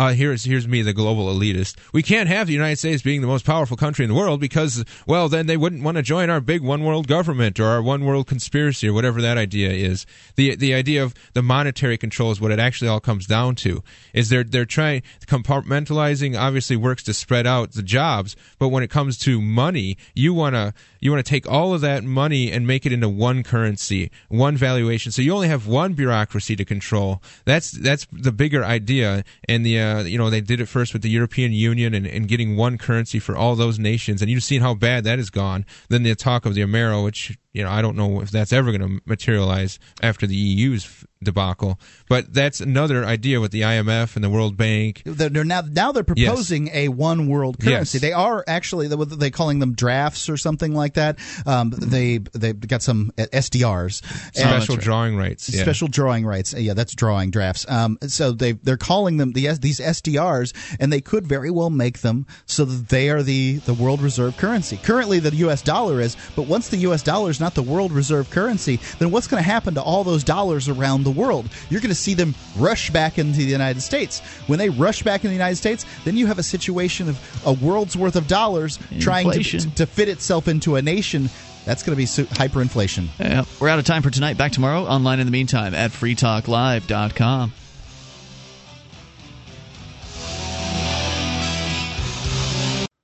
uh, 0.01 0.13
here's 0.13 0.45
here's 0.45 0.67
me, 0.67 0.81
the 0.81 0.93
global 0.93 1.27
elitist. 1.27 1.75
We 1.93 2.01
can't 2.01 2.27
have 2.27 2.47
the 2.47 2.53
United 2.53 2.77
States 2.77 3.03
being 3.03 3.21
the 3.21 3.27
most 3.27 3.45
powerful 3.45 3.77
country 3.77 4.03
in 4.03 4.09
the 4.09 4.15
world 4.15 4.39
because, 4.39 4.83
well, 5.05 5.29
then 5.29 5.45
they 5.45 5.57
wouldn't 5.57 5.83
want 5.83 5.97
to 5.97 6.01
join 6.01 6.31
our 6.31 6.41
big 6.41 6.63
one 6.63 6.83
world 6.83 7.07
government 7.07 7.59
or 7.59 7.65
our 7.65 7.83
one 7.83 8.03
world 8.03 8.25
conspiracy 8.25 8.87
or 8.87 8.93
whatever 8.93 9.21
that 9.21 9.37
idea 9.37 9.69
is. 9.69 10.07
The 10.37 10.55
the 10.55 10.73
idea 10.73 11.03
of 11.03 11.13
the 11.33 11.43
monetary 11.43 11.99
control 11.99 12.31
is 12.31 12.41
what 12.41 12.49
it 12.49 12.57
actually 12.57 12.87
all 12.87 12.99
comes 12.99 13.27
down 13.27 13.53
to. 13.57 13.83
Is 14.11 14.29
they're 14.29 14.43
they're 14.43 14.65
trying 14.65 15.03
compartmentalizing 15.27 16.35
obviously 16.35 16.77
works 16.77 17.03
to 17.03 17.13
spread 17.13 17.45
out 17.45 17.73
the 17.73 17.83
jobs, 17.83 18.35
but 18.57 18.69
when 18.69 18.81
it 18.81 18.89
comes 18.89 19.19
to 19.19 19.39
money, 19.39 19.97
you 20.15 20.33
wanna 20.33 20.73
you 20.99 21.11
want 21.11 21.23
to 21.25 21.29
take 21.29 21.49
all 21.49 21.73
of 21.73 21.81
that 21.81 22.03
money 22.03 22.51
and 22.51 22.65
make 22.65 22.85
it 22.85 22.93
into 22.93 23.09
one 23.09 23.43
currency, 23.43 24.11
one 24.29 24.55
valuation. 24.55 25.11
So 25.11 25.21
you 25.21 25.33
only 25.33 25.47
have 25.47 25.67
one 25.67 25.93
bureaucracy 25.93 26.55
to 26.55 26.63
control. 26.63 27.21
That's 27.43 27.71
that's 27.71 28.07
the 28.11 28.31
bigger 28.31 28.63
idea. 28.63 29.23
And 29.49 29.65
the 29.65 29.79
uh, 29.79 29.90
Uh, 29.91 30.03
you 30.03 30.17
know 30.17 30.29
they 30.29 30.41
did 30.41 30.61
it 30.61 30.67
first 30.67 30.93
with 30.93 31.01
the 31.01 31.09
European 31.09 31.51
Union 31.51 31.93
and, 31.93 32.07
and 32.07 32.27
getting 32.27 32.55
one 32.55 32.77
currency 32.77 33.19
for 33.19 33.35
all 33.35 33.55
those 33.55 33.77
nations. 33.77 34.21
And 34.21 34.31
you've 34.31 34.43
seen 34.43 34.61
how 34.61 34.73
bad 34.73 35.03
that 35.03 35.19
has 35.19 35.29
gone. 35.29 35.65
Then 35.89 36.03
the 36.03 36.15
talk 36.15 36.45
of 36.45 36.53
the 36.53 36.61
Amero, 36.61 37.03
which 37.03 37.37
you 37.53 37.63
know 37.63 37.69
I 37.69 37.81
don't 37.81 37.95
know 37.95 38.21
if 38.21 38.31
that's 38.31 38.53
ever 38.53 38.71
going 38.71 38.97
to 38.97 39.01
materialize 39.05 39.79
after 40.01 40.25
the 40.25 40.35
EU's 40.35 41.05
debacle. 41.23 41.79
But 42.11 42.33
that's 42.33 42.59
another 42.59 43.05
idea 43.05 43.39
with 43.39 43.51
the 43.51 43.61
IMF 43.61 44.17
and 44.17 44.23
the 44.23 44.29
World 44.29 44.57
Bank. 44.57 45.01
They're, 45.05 45.45
now 45.45 45.61
now 45.61 45.93
they're 45.93 46.03
proposing 46.03 46.67
a 46.73 46.89
one 46.89 47.29
world 47.29 47.57
currency. 47.57 47.99
Yes. 47.99 48.01
They 48.01 48.11
are 48.11 48.43
actually 48.47 48.89
they 48.89 49.31
calling 49.31 49.59
them 49.59 49.75
drafts 49.75 50.27
or 50.27 50.35
something 50.35 50.75
like 50.75 50.95
that. 50.95 51.19
Um, 51.45 51.69
they 51.69 52.17
they 52.17 52.51
got 52.51 52.81
some 52.81 53.13
SDRs, 53.17 54.03
Special 54.35 54.75
drawing 54.75 55.15
rights. 55.15 55.47
Yeah. 55.55 55.63
special 55.63 55.87
drawing 55.87 56.25
rights. 56.25 56.53
Yeah, 56.53 56.73
that's 56.73 56.93
drawing 56.95 57.31
drafts. 57.31 57.65
Um, 57.69 57.97
so 58.07 58.33
they 58.33 58.51
they're 58.51 58.75
calling 58.75 59.15
them 59.15 59.31
the 59.31 59.47
these 59.61 59.79
SDRs, 59.79 60.53
and 60.81 60.91
they 60.91 60.99
could 60.99 61.25
very 61.25 61.49
well 61.49 61.69
make 61.69 61.99
them 61.99 62.25
so 62.45 62.65
that 62.65 62.89
they 62.89 63.09
are 63.09 63.23
the 63.23 63.59
the 63.59 63.73
world 63.73 64.01
reserve 64.01 64.35
currency. 64.35 64.75
Currently, 64.83 65.19
the 65.19 65.33
U.S. 65.47 65.61
dollar 65.61 66.01
is, 66.01 66.17
but 66.35 66.43
once 66.43 66.67
the 66.67 66.77
U.S. 66.79 67.03
dollar 67.03 67.29
is 67.29 67.39
not 67.39 67.55
the 67.55 67.63
world 67.63 67.93
reserve 67.93 68.29
currency, 68.31 68.81
then 68.99 69.11
what's 69.11 69.27
going 69.27 69.41
to 69.41 69.49
happen 69.49 69.75
to 69.75 69.81
all 69.81 70.03
those 70.03 70.25
dollars 70.25 70.67
around 70.67 71.03
the 71.03 71.11
world? 71.11 71.49
You're 71.69 71.79
going 71.79 71.87
to 71.87 72.00
see 72.01 72.13
them 72.13 72.35
rush 72.57 72.89
back 72.89 73.17
into 73.17 73.37
the 73.37 73.45
United 73.45 73.81
States. 73.81 74.19
When 74.47 74.59
they 74.59 74.69
rush 74.69 75.03
back 75.03 75.21
into 75.21 75.29
the 75.29 75.35
United 75.35 75.55
States, 75.57 75.85
then 76.03 76.17
you 76.17 76.27
have 76.27 76.39
a 76.39 76.43
situation 76.43 77.07
of 77.09 77.41
a 77.45 77.53
world's 77.53 77.95
worth 77.95 78.15
of 78.15 78.27
dollars 78.27 78.79
trying 78.99 79.29
to, 79.31 79.75
to 79.75 79.85
fit 79.85 80.09
itself 80.09 80.47
into 80.47 80.75
a 80.75 80.81
nation. 80.81 81.29
That's 81.65 81.83
going 81.83 81.95
to 81.95 81.97
be 81.97 82.05
hyperinflation. 82.05 83.07
Yeah, 83.19 83.45
we're 83.59 83.69
out 83.69 83.77
of 83.79 83.85
time 83.85 84.01
for 84.01 84.09
tonight. 84.09 84.37
Back 84.37 84.51
tomorrow. 84.51 84.81
Online 84.85 85.19
in 85.19 85.27
the 85.27 85.31
meantime 85.31 85.75
at 85.75 85.91
freetalklive.com. 85.91 87.53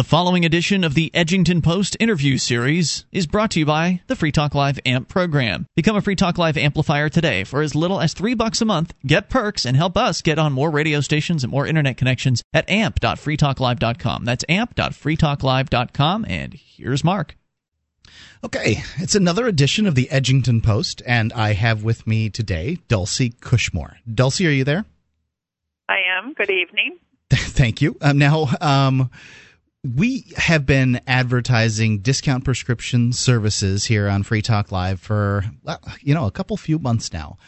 The 0.00 0.04
following 0.04 0.46
edition 0.46 0.82
of 0.82 0.94
the 0.94 1.10
Edgington 1.12 1.62
Post 1.62 1.94
interview 2.00 2.38
series 2.38 3.04
is 3.12 3.26
brought 3.26 3.50
to 3.50 3.58
you 3.58 3.66
by 3.66 4.00
the 4.06 4.16
Free 4.16 4.32
Talk 4.32 4.54
Live 4.54 4.80
AMP 4.86 5.08
program. 5.08 5.66
Become 5.76 5.96
a 5.96 6.00
Free 6.00 6.16
Talk 6.16 6.38
Live 6.38 6.56
amplifier 6.56 7.10
today 7.10 7.44
for 7.44 7.60
as 7.60 7.74
little 7.74 8.00
as 8.00 8.14
three 8.14 8.32
bucks 8.32 8.62
a 8.62 8.64
month. 8.64 8.94
Get 9.04 9.28
perks 9.28 9.66
and 9.66 9.76
help 9.76 9.98
us 9.98 10.22
get 10.22 10.38
on 10.38 10.54
more 10.54 10.70
radio 10.70 11.02
stations 11.02 11.44
and 11.44 11.50
more 11.50 11.66
internet 11.66 11.98
connections 11.98 12.42
at 12.54 12.70
amp.freetalklive.com. 12.70 14.24
That's 14.24 14.42
amp.freetalklive.com. 14.48 16.24
And 16.26 16.54
here's 16.54 17.04
Mark. 17.04 17.36
Okay, 18.42 18.82
it's 18.96 19.14
another 19.14 19.46
edition 19.46 19.86
of 19.86 19.96
the 19.96 20.08
Edgington 20.10 20.62
Post, 20.62 21.02
and 21.04 21.30
I 21.34 21.52
have 21.52 21.84
with 21.84 22.06
me 22.06 22.30
today 22.30 22.78
Dulcie 22.88 23.32
Cushmore. 23.32 23.96
Dulcie, 24.10 24.46
are 24.46 24.50
you 24.50 24.64
there? 24.64 24.86
I 25.90 25.98
am. 26.16 26.32
Good 26.32 26.48
evening. 26.48 26.96
Thank 27.30 27.82
you. 27.82 27.98
Um, 28.00 28.16
now, 28.16 28.48
um, 28.62 29.10
we 29.82 30.32
have 30.36 30.66
been 30.66 31.00
advertising 31.06 32.00
discount 32.00 32.44
prescription 32.44 33.12
services 33.12 33.84
here 33.86 34.08
on 34.08 34.22
Free 34.22 34.42
Talk 34.42 34.70
Live 34.70 35.00
for, 35.00 35.44
you 36.00 36.14
know, 36.14 36.26
a 36.26 36.30
couple 36.30 36.56
few 36.56 36.78
months 36.78 37.12
now. 37.12 37.38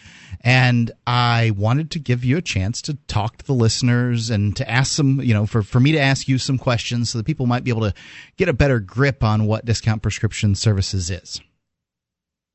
And 0.41 0.91
I 1.07 1.53
wanted 1.57 1.91
to 1.93 1.99
give 1.99 2.25
you 2.25 2.39
a 2.39 2.43
chance 2.43 2.81
to 2.83 2.95
talk 3.07 3.37
to 3.39 3.47
the 3.47 3.53
listeners 3.53 4.31
and 4.31 4.57
to 4.57 4.69
ask 4.69 4.93
some, 4.93 5.21
you 5.21 5.35
know, 5.35 5.45
for, 5.47 5.63
for 5.63 5.79
me 5.79 5.93
to 5.93 5.99
ask 5.99 6.27
you 6.27 6.39
some 6.39 6.59
questions 6.59 7.11
so 7.11 7.19
that 7.19 7.25
people 7.25 7.47
might 7.47 7.65
be 7.65 7.71
able 7.71 7.83
to 7.83 7.95
get 8.39 8.49
a 8.49 8.55
better 8.55 8.81
grip 8.81 9.23
on 9.23 9.47
what 9.47 9.67
discount 9.67 10.03
prescription 10.03 10.55
services 10.55 11.11
is. 11.11 11.41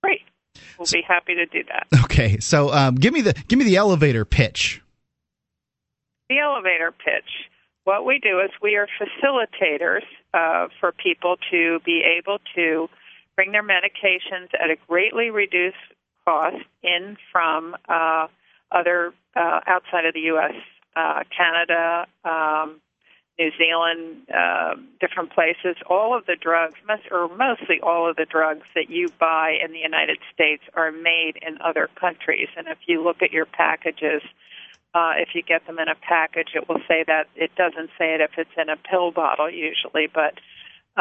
Great. 0.02 0.22
We'll 0.80 0.88
be 0.92 1.04
happy 1.08 1.36
to 1.36 1.46
do 1.46 1.64
that. 1.70 1.88
Okay, 2.06 2.40
so 2.40 2.74
um, 2.74 2.96
give 2.96 3.14
me 3.14 3.22
the 3.22 3.34
give 3.48 3.60
me 3.60 3.66
the 3.66 3.76
elevator 3.76 4.26
pitch. 4.26 4.82
The 6.30 6.40
elevator 6.40 6.92
pitch. 6.92 7.47
What 7.88 8.06
we 8.06 8.20
do 8.20 8.42
is 8.42 8.50
we 8.62 8.76
are 8.76 8.86
facilitators 9.00 10.02
uh, 10.34 10.68
for 10.78 10.92
people 10.92 11.38
to 11.52 11.80
be 11.86 12.04
able 12.04 12.40
to 12.54 12.90
bring 13.38 13.54
their 13.54 13.64
medications 13.64 14.54
at 14.62 14.70
a 14.70 14.76
greatly 14.90 15.30
reduced 15.30 15.78
cost 16.26 16.58
in 16.84 17.16
from 17.32 17.78
uh, 17.88 18.28
other 18.74 19.14
uh, 19.38 19.62
outside 19.66 20.04
of 20.04 20.14
the 20.14 20.20
U.S., 20.36 20.52
uh, 20.98 21.24
Canada, 21.32 22.08
um, 22.26 22.82
New 23.40 23.52
Zealand, 23.58 24.18
uh, 24.36 24.76
different 25.00 25.32
places. 25.32 25.78
All 25.90 26.14
of 26.14 26.26
the 26.26 26.36
drugs, 26.36 26.76
most, 26.86 27.04
or 27.10 27.30
mostly 27.38 27.80
all 27.82 28.10
of 28.10 28.18
the 28.18 28.26
drugs 28.26 28.66
that 28.76 28.90
you 28.90 29.08
buy 29.18 29.60
in 29.64 29.72
the 29.72 29.80
United 29.80 30.18
States 30.34 30.64
are 30.74 30.92
made 30.92 31.40
in 31.42 31.58
other 31.62 31.90
countries. 31.96 32.50
And 32.58 32.68
if 32.68 32.80
you 32.86 33.02
look 33.02 33.22
at 33.22 33.32
your 33.32 33.46
packages, 33.46 34.24
uh, 34.94 35.14
if 35.18 35.30
you 35.36 35.44
get 35.44 35.66
them 35.68 35.80
in 35.80 35.88
a 35.88 35.96
package, 35.96 36.50
it 36.56 36.68
will 36.68 36.82
say 36.88 37.04
that. 37.06 37.28
It 37.36 37.52
doesn't 37.56 37.90
say 37.98 38.16
it 38.16 38.22
if 38.22 38.32
it's 38.38 38.50
in 38.58 38.70
a 38.70 38.78
pill 38.78 39.12
bottle 39.12 39.50
usually, 39.50 40.08
but 40.14 40.40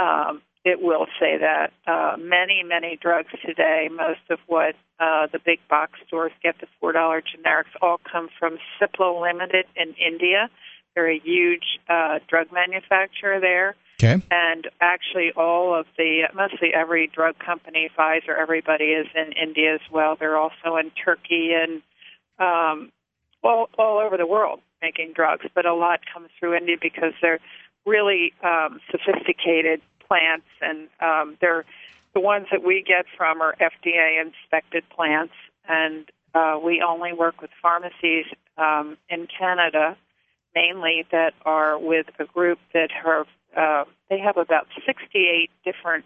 um, 0.00 0.42
it 0.64 0.82
will 0.82 1.06
say 1.20 1.38
that. 1.38 1.72
Uh, 1.86 2.16
many, 2.18 2.62
many 2.64 2.98
drugs 3.00 3.30
today, 3.44 3.88
most 3.90 4.20
of 4.30 4.38
what 4.46 4.74
uh, 4.98 5.28
the 5.32 5.38
big 5.38 5.60
box 5.70 5.92
stores 6.06 6.32
get, 6.42 6.56
the 6.60 6.66
$4 6.82 6.92
generics, 6.92 7.64
all 7.80 8.00
come 8.10 8.28
from 8.38 8.58
Cipla 8.80 9.22
Limited 9.22 9.66
in 9.76 9.94
India. 9.94 10.50
They're 10.94 11.10
a 11.10 11.20
huge 11.20 11.78
uh, 11.88 12.18
drug 12.28 12.48
manufacturer 12.52 13.38
there. 13.40 13.76
Okay. 14.02 14.20
And 14.30 14.68
actually, 14.80 15.32
all 15.36 15.78
of 15.78 15.86
the, 15.96 16.24
mostly 16.34 16.74
every 16.74 17.06
drug 17.06 17.38
company, 17.38 17.88
Pfizer, 17.96 18.36
everybody 18.38 18.86
is 18.86 19.06
in 19.14 19.32
India 19.32 19.74
as 19.74 19.80
well. 19.90 20.16
They're 20.18 20.36
also 20.36 20.76
in 20.76 20.90
Turkey 21.02 21.52
and 21.54 21.80
um, 22.38 22.90
all, 23.46 23.68
all 23.78 23.98
over 23.98 24.16
the 24.16 24.26
world 24.26 24.60
making 24.82 25.12
drugs, 25.14 25.46
but 25.54 25.66
a 25.66 25.74
lot 25.74 26.00
comes 26.12 26.28
through 26.38 26.54
India 26.54 26.76
because 26.80 27.12
they're 27.22 27.40
really 27.84 28.32
um, 28.42 28.80
sophisticated 28.90 29.80
plants, 30.06 30.46
and 30.60 30.88
um, 31.00 31.36
they're 31.40 31.64
the 32.14 32.20
ones 32.20 32.46
that 32.50 32.64
we 32.64 32.82
get 32.82 33.06
from 33.16 33.40
are 33.40 33.54
FDA 33.60 34.20
inspected 34.20 34.84
plants, 34.90 35.34
and 35.68 36.10
uh, 36.34 36.58
we 36.62 36.82
only 36.82 37.12
work 37.12 37.40
with 37.40 37.50
pharmacies 37.60 38.26
um, 38.58 38.96
in 39.08 39.26
Canada, 39.38 39.96
mainly 40.54 41.04
that 41.12 41.34
are 41.44 41.78
with 41.78 42.06
a 42.18 42.24
group 42.24 42.58
that 42.72 42.90
have 42.90 43.26
uh, 43.56 43.84
they 44.10 44.18
have 44.18 44.36
about 44.36 44.66
68 44.84 45.50
different 45.64 46.04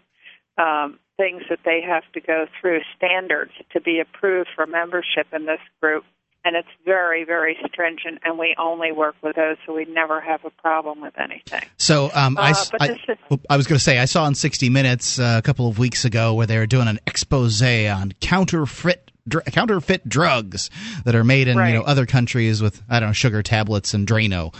um, 0.57 0.99
things 1.17 1.43
that 1.49 1.59
they 1.65 1.81
have 1.81 2.03
to 2.13 2.21
go 2.21 2.45
through 2.59 2.79
standards 2.95 3.51
to 3.73 3.81
be 3.81 3.99
approved 3.99 4.49
for 4.55 4.65
membership 4.65 5.27
in 5.33 5.45
this 5.45 5.59
group 5.81 6.05
and 6.43 6.55
it's 6.55 6.67
very, 6.85 7.23
very 7.23 7.57
stringent, 7.67 8.19
and 8.23 8.37
we 8.39 8.55
only 8.57 8.91
work 8.91 9.15
with 9.21 9.35
those, 9.35 9.57
so 9.65 9.73
we 9.75 9.85
never 9.85 10.19
have 10.19 10.43
a 10.45 10.49
problem 10.49 11.01
with 11.01 11.13
anything. 11.19 11.61
So 11.77 12.09
um, 12.13 12.37
I, 12.37 12.51
Uh, 12.51 12.65
I, 12.79 12.85
is- 12.87 13.37
I 13.49 13.57
was 13.57 13.67
going 13.67 13.77
to 13.77 13.83
say 13.83 13.99
I 13.99 14.05
saw 14.05 14.25
in 14.27 14.35
60 14.35 14.69
Minutes 14.69 15.19
uh, 15.19 15.35
a 15.37 15.41
couple 15.41 15.67
of 15.67 15.77
weeks 15.77 16.05
ago 16.05 16.33
where 16.33 16.47
they 16.47 16.57
were 16.57 16.65
doing 16.67 16.87
an 16.87 16.99
expose 17.05 17.61
on 17.61 18.13
counterfeit 18.21 19.11
dr- 19.27 19.45
counterfeit 19.45 20.07
drugs 20.09 20.69
that 21.05 21.15
are 21.15 21.23
made 21.23 21.47
in 21.47 21.57
you 21.57 21.73
know 21.73 21.81
other 21.83 22.05
countries 22.05 22.61
with 22.61 22.81
I 22.89 22.99
don't 22.99 23.09
know 23.09 23.13
sugar 23.13 23.43
tablets 23.43 23.93
and 23.93 24.07
Drano. 24.07 24.53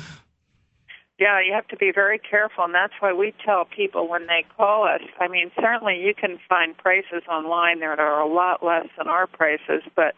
Yeah, 1.19 1.39
you 1.39 1.53
have 1.53 1.67
to 1.67 1.77
be 1.77 1.91
very 1.93 2.17
careful, 2.17 2.63
and 2.63 2.73
that's 2.73 2.93
why 2.99 3.13
we 3.13 3.31
tell 3.45 3.65
people 3.65 4.07
when 4.07 4.25
they 4.25 4.43
call 4.57 4.87
us. 4.87 5.01
I 5.19 5.27
mean, 5.27 5.51
certainly 5.59 5.99
you 5.99 6.15
can 6.15 6.39
find 6.49 6.75
prices 6.75 7.21
online 7.29 7.79
that 7.81 7.99
are 7.99 8.19
a 8.21 8.27
lot 8.27 8.65
less 8.65 8.87
than 8.97 9.07
our 9.07 9.27
prices, 9.27 9.83
but 9.95 10.15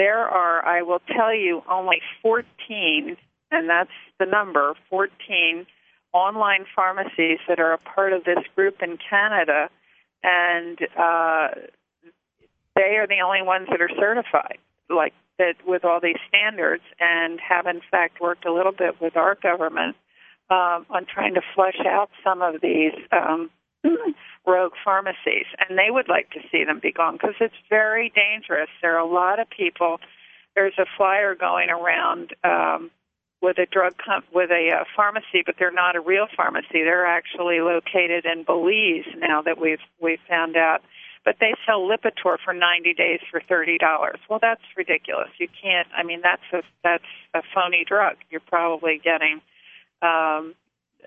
there 0.00 0.26
are, 0.26 0.64
I 0.64 0.80
will 0.80 1.02
tell 1.14 1.34
you, 1.34 1.62
only 1.70 2.00
14, 2.22 3.18
and 3.50 3.68
that's 3.68 3.90
the 4.18 4.24
number, 4.24 4.72
14 4.88 5.66
online 6.14 6.64
pharmacies 6.74 7.38
that 7.46 7.60
are 7.60 7.74
a 7.74 7.78
part 7.78 8.14
of 8.14 8.24
this 8.24 8.38
group 8.56 8.76
in 8.82 8.96
Canada, 9.10 9.68
and 10.22 10.78
uh, 10.98 11.48
they 12.74 12.96
are 12.96 13.06
the 13.06 13.20
only 13.22 13.42
ones 13.42 13.68
that 13.70 13.82
are 13.82 13.90
certified. 13.90 14.56
Like 14.88 15.12
that 15.38 15.54
with 15.66 15.84
all 15.84 16.00
these 16.00 16.16
standards, 16.28 16.82
and 16.98 17.38
have 17.38 17.66
in 17.66 17.82
fact 17.90 18.22
worked 18.22 18.46
a 18.46 18.52
little 18.52 18.72
bit 18.72 19.00
with 19.02 19.16
our 19.16 19.34
government 19.34 19.96
um, 20.48 20.86
on 20.88 21.04
trying 21.04 21.34
to 21.34 21.42
flush 21.54 21.78
out 21.86 22.10
some 22.24 22.40
of 22.40 22.60
these 22.62 22.94
um, 23.12 23.50
rogue 24.46 24.72
pharmacies, 24.84 25.46
and 25.58 25.78
they 25.78 25.90
would 25.90 26.08
like 26.08 26.30
to 26.30 26.40
see 26.50 26.64
them 26.64 26.80
be 26.82 26.92
gone 26.92 27.14
because 27.14 27.34
it's 27.40 27.54
very 27.68 28.12
dangerous. 28.14 28.68
There 28.82 28.96
are 28.96 28.98
a 28.98 29.10
lot 29.10 29.38
of 29.38 29.48
people. 29.50 30.00
There's 30.54 30.78
a 30.78 30.86
flyer 30.96 31.34
going 31.34 31.70
around 31.70 32.34
um, 32.44 32.90
with 33.42 33.58
a 33.58 33.66
drug 33.66 33.94
com- 34.04 34.24
with 34.32 34.50
a 34.50 34.70
uh, 34.80 34.84
pharmacy, 34.96 35.42
but 35.44 35.56
they're 35.58 35.72
not 35.72 35.96
a 35.96 36.00
real 36.00 36.26
pharmacy. 36.36 36.82
They're 36.84 37.06
actually 37.06 37.60
located 37.60 38.24
in 38.24 38.44
Belize 38.44 39.06
now 39.16 39.42
that 39.42 39.60
we've 39.60 39.80
we've 40.00 40.20
found 40.28 40.56
out. 40.56 40.82
But 41.22 41.36
they 41.38 41.54
sell 41.66 41.80
Lipitor 41.80 42.38
for 42.42 42.54
90 42.54 42.94
days 42.94 43.20
for 43.30 43.42
$30. 43.42 43.78
Well, 44.30 44.38
that's 44.40 44.62
ridiculous. 44.74 45.28
You 45.38 45.48
can't. 45.62 45.86
I 45.94 46.02
mean, 46.02 46.22
that's 46.22 46.42
a 46.52 46.62
that's 46.82 47.04
a 47.34 47.42
phony 47.54 47.84
drug. 47.86 48.16
You're 48.30 48.40
probably 48.40 49.00
getting 49.02 49.40
um, 50.02 50.54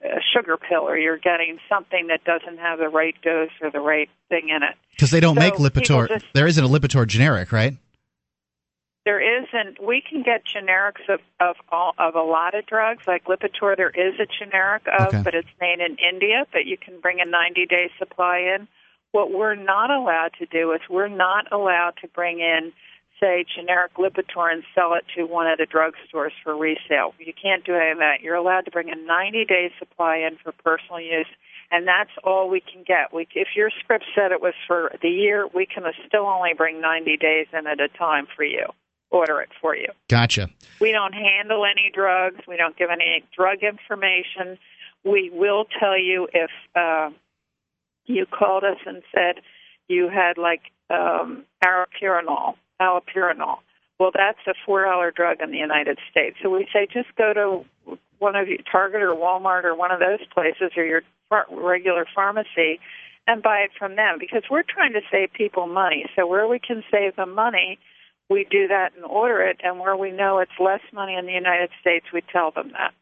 a 0.03 0.19
sugar 0.33 0.57
pill, 0.57 0.81
or 0.81 0.97
you're 0.97 1.17
getting 1.17 1.59
something 1.69 2.07
that 2.07 2.23
doesn't 2.23 2.57
have 2.59 2.79
the 2.79 2.89
right 2.89 3.15
dose 3.21 3.49
or 3.61 3.69
the 3.71 3.79
right 3.79 4.09
thing 4.29 4.49
in 4.49 4.63
it. 4.63 4.75
Because 4.91 5.11
they 5.11 5.19
don't 5.19 5.35
So 5.35 5.39
make 5.41 5.53
Lipitor. 5.55 6.07
just- 6.07 6.25
there 6.33 6.47
isn't 6.47 6.63
a 6.63 6.67
Lipitor 6.67 7.05
generic, 7.07 7.51
right? 7.51 7.73
There 9.05 9.19
isn't. 9.19 9.83
We 9.83 10.01
can 10.01 10.23
get 10.23 10.43
generics 10.45 11.09
of 11.09 11.19
of 11.41 11.57
all 11.69 11.93
of 11.97 12.15
a 12.15 12.21
lot 12.21 12.55
of 12.55 12.65
drugs, 12.65 13.05
like 13.05 13.25
Lipitor. 13.25 13.75
There 13.75 13.89
is 13.89 14.17
a 14.19 14.25
generic 14.25 14.83
of, 14.87 15.07
Okay. 15.07 15.21
but 15.23 15.35
it's 15.35 15.49
made 15.59 15.79
in 15.81 15.97
India. 15.97 16.45
But 16.53 16.65
you 16.65 16.77
can 16.77 16.99
bring 17.01 17.19
a 17.19 17.25
90 17.25 17.65
day 17.65 17.91
supply 17.99 18.37
in. 18.39 18.67
What 19.11 19.31
we're 19.31 19.55
not 19.55 19.91
allowed 19.91 20.33
to 20.39 20.45
do 20.45 20.71
is 20.71 20.79
we're 20.89 21.09
not 21.09 21.51
allowed 21.51 21.97
to 22.01 22.07
bring 22.07 22.39
in, 22.39 22.71
say, 23.23 23.45
generic 23.55 23.93
Lipitor 23.95 24.51
and 24.51 24.63
sell 24.75 24.93
it 24.93 25.05
to 25.15 25.23
one 25.23 25.47
of 25.47 25.57
the 25.57 25.65
drugstores 25.65 26.31
for 26.43 26.57
resale. 26.57 27.13
You 27.19 27.33
can't 27.33 27.63
do 27.63 27.75
any 27.75 27.91
of 27.91 27.97
that. 27.99 28.21
You're 28.21 28.35
allowed 28.35 28.65
to 28.65 28.71
bring 28.71 28.89
a 28.89 28.95
90 28.95 29.45
day 29.45 29.71
supply 29.79 30.17
in 30.17 30.37
for 30.43 30.51
personal 30.63 30.99
use. 30.99 31.27
And 31.71 31.87
that's 31.87 32.11
all 32.23 32.49
we 32.49 32.59
can 32.61 32.83
get. 32.85 33.13
We, 33.13 33.27
if 33.33 33.49
your 33.55 33.71
script 33.79 34.05
said 34.13 34.31
it 34.31 34.41
was 34.41 34.53
for 34.67 34.91
the 35.01 35.09
year, 35.09 35.47
we 35.55 35.65
can 35.65 35.83
still 36.05 36.25
only 36.25 36.51
bring 36.55 36.81
90 36.81 37.17
days 37.17 37.47
in 37.53 37.65
at 37.65 37.79
a 37.79 37.87
time 37.87 38.27
for 38.35 38.43
you. 38.43 38.67
Order 39.09 39.41
it 39.41 39.49
for 39.61 39.75
you. 39.75 39.87
Gotcha. 40.09 40.49
We 40.81 40.91
don't 40.91 41.13
handle 41.13 41.65
any 41.65 41.91
drugs. 41.93 42.41
We 42.47 42.57
don't 42.57 42.75
give 42.75 42.89
any 42.89 43.23
drug 43.35 43.63
information. 43.63 44.57
We 45.03 45.29
will 45.31 45.65
tell 45.79 45.97
you 45.97 46.27
if 46.33 46.51
uh, 46.75 47.11
you 48.05 48.25
called 48.25 48.63
us 48.63 48.77
and 48.85 49.01
said 49.13 49.43
you 49.87 50.09
had 50.09 50.37
like 50.37 50.61
um, 50.89 51.45
allopurinol. 52.83 53.57
Well, 53.99 54.11
that's 54.13 54.39
a 54.47 54.53
four 54.65 54.83
dollar 54.83 55.11
drug 55.11 55.37
in 55.41 55.51
the 55.51 55.63
United 55.69 55.97
States. 56.11 56.35
So 56.41 56.49
we 56.49 56.67
say 56.73 56.87
just 56.91 57.15
go 57.15 57.33
to 57.33 57.45
one 58.19 58.35
of 58.35 58.47
you, 58.47 58.57
Target 58.71 59.01
or 59.01 59.13
Walmart 59.15 59.63
or 59.63 59.75
one 59.75 59.91
of 59.91 59.99
those 59.99 60.23
places 60.33 60.71
or 60.77 60.85
your 60.85 61.03
regular 61.51 62.05
pharmacy 62.13 62.79
and 63.27 63.41
buy 63.41 63.59
it 63.59 63.71
from 63.77 63.95
them 63.95 64.17
because 64.19 64.43
we're 64.51 64.63
trying 64.63 64.93
to 64.93 65.01
save 65.11 65.31
people 65.33 65.67
money. 65.67 66.05
So 66.15 66.27
where 66.27 66.47
we 66.47 66.59
can 66.59 66.83
save 66.91 67.15
them 67.15 67.33
money, 67.33 67.79
we 68.29 68.45
do 68.49 68.67
that 68.67 68.89
and 68.95 69.05
order 69.05 69.41
it, 69.41 69.57
and 69.63 69.79
where 69.79 69.95
we 69.95 70.11
know 70.11 70.39
it's 70.39 70.51
less 70.59 70.81
money 70.91 71.15
in 71.15 71.25
the 71.25 71.33
United 71.33 71.69
States, 71.79 72.05
we 72.13 72.21
tell 72.31 72.51
them 72.51 72.71
that. 72.73 72.93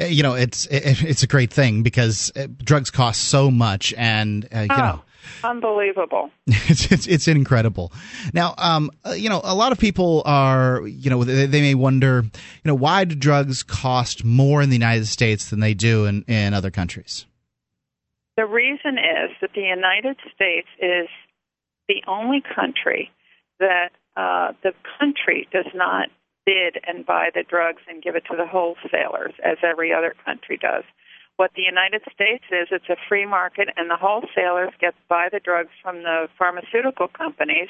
Uh, 0.00 0.06
You 0.06 0.22
know, 0.22 0.34
it's 0.34 0.66
it's 0.70 1.22
a 1.22 1.26
great 1.26 1.52
thing 1.52 1.82
because 1.82 2.32
drugs 2.62 2.90
cost 2.90 3.24
so 3.24 3.50
much, 3.50 3.92
and 3.96 4.48
uh, 4.54 4.60
you 4.60 4.68
know. 4.68 5.02
Unbelievable. 5.44 6.30
it's, 6.46 6.90
it's 6.90 7.06
it's 7.06 7.28
incredible. 7.28 7.92
Now, 8.32 8.54
um, 8.58 8.90
uh, 9.06 9.12
you 9.12 9.28
know, 9.28 9.40
a 9.44 9.54
lot 9.54 9.72
of 9.72 9.78
people 9.78 10.22
are, 10.24 10.86
you 10.86 11.10
know, 11.10 11.24
they, 11.24 11.46
they 11.46 11.60
may 11.60 11.74
wonder, 11.74 12.22
you 12.24 12.64
know, 12.64 12.74
why 12.74 13.04
do 13.04 13.14
drugs 13.14 13.62
cost 13.62 14.24
more 14.24 14.62
in 14.62 14.70
the 14.70 14.76
United 14.76 15.06
States 15.06 15.50
than 15.50 15.60
they 15.60 15.74
do 15.74 16.06
in, 16.06 16.22
in 16.22 16.54
other 16.54 16.70
countries? 16.70 17.26
The 18.36 18.46
reason 18.46 18.98
is 18.98 19.30
that 19.40 19.50
the 19.54 19.62
United 19.62 20.16
States 20.34 20.68
is 20.80 21.08
the 21.88 22.02
only 22.06 22.40
country 22.54 23.10
that 23.58 23.90
uh, 24.16 24.52
the 24.62 24.72
country 24.98 25.48
does 25.52 25.66
not 25.74 26.08
bid 26.46 26.78
and 26.86 27.04
buy 27.04 27.30
the 27.34 27.42
drugs 27.42 27.82
and 27.88 28.02
give 28.02 28.16
it 28.16 28.24
to 28.30 28.36
the 28.36 28.46
wholesalers 28.46 29.34
as 29.44 29.58
every 29.62 29.92
other 29.92 30.14
country 30.24 30.56
does. 30.56 30.84
What 31.38 31.52
the 31.54 31.62
United 31.62 32.02
States 32.12 32.42
is, 32.50 32.66
it's 32.72 32.90
a 32.90 32.96
free 33.08 33.24
market, 33.24 33.68
and 33.76 33.88
the 33.88 33.94
wholesalers 33.94 34.74
get 34.80 34.94
buy 35.08 35.28
the 35.30 35.38
drugs 35.38 35.70
from 35.80 36.02
the 36.02 36.26
pharmaceutical 36.36 37.06
companies, 37.06 37.68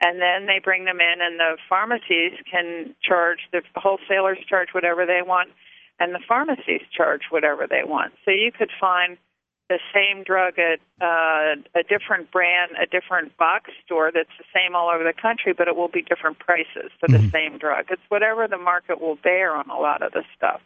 and 0.00 0.22
then 0.22 0.46
they 0.46 0.58
bring 0.58 0.86
them 0.86 1.00
in, 1.00 1.20
and 1.20 1.38
the 1.38 1.58
pharmacies 1.68 2.32
can 2.50 2.94
charge 3.02 3.40
the 3.52 3.60
wholesalers 3.76 4.38
charge 4.48 4.68
whatever 4.72 5.04
they 5.04 5.20
want, 5.20 5.50
and 5.98 6.14
the 6.14 6.24
pharmacies 6.26 6.80
charge 6.96 7.24
whatever 7.28 7.66
they 7.68 7.84
want. 7.84 8.14
So 8.24 8.30
you 8.30 8.50
could 8.52 8.70
find 8.80 9.18
the 9.68 9.78
same 9.92 10.24
drug 10.24 10.54
at 10.58 10.80
uh, 11.04 11.60
a 11.78 11.82
different 11.82 12.32
brand, 12.32 12.72
a 12.80 12.86
different 12.86 13.36
box 13.36 13.70
store 13.84 14.10
that's 14.14 14.32
the 14.38 14.48
same 14.54 14.74
all 14.74 14.88
over 14.88 15.04
the 15.04 15.12
country, 15.12 15.52
but 15.52 15.68
it 15.68 15.76
will 15.76 15.92
be 15.92 16.00
different 16.00 16.38
prices 16.38 16.90
for 16.98 17.06
the 17.06 17.20
same 17.30 17.58
drug. 17.58 17.84
It's 17.90 18.02
whatever 18.08 18.48
the 18.48 18.56
market 18.56 18.98
will 18.98 19.16
bear 19.16 19.54
on 19.54 19.68
a 19.68 19.78
lot 19.78 20.00
of 20.00 20.12
the 20.12 20.24
stuff. 20.34 20.62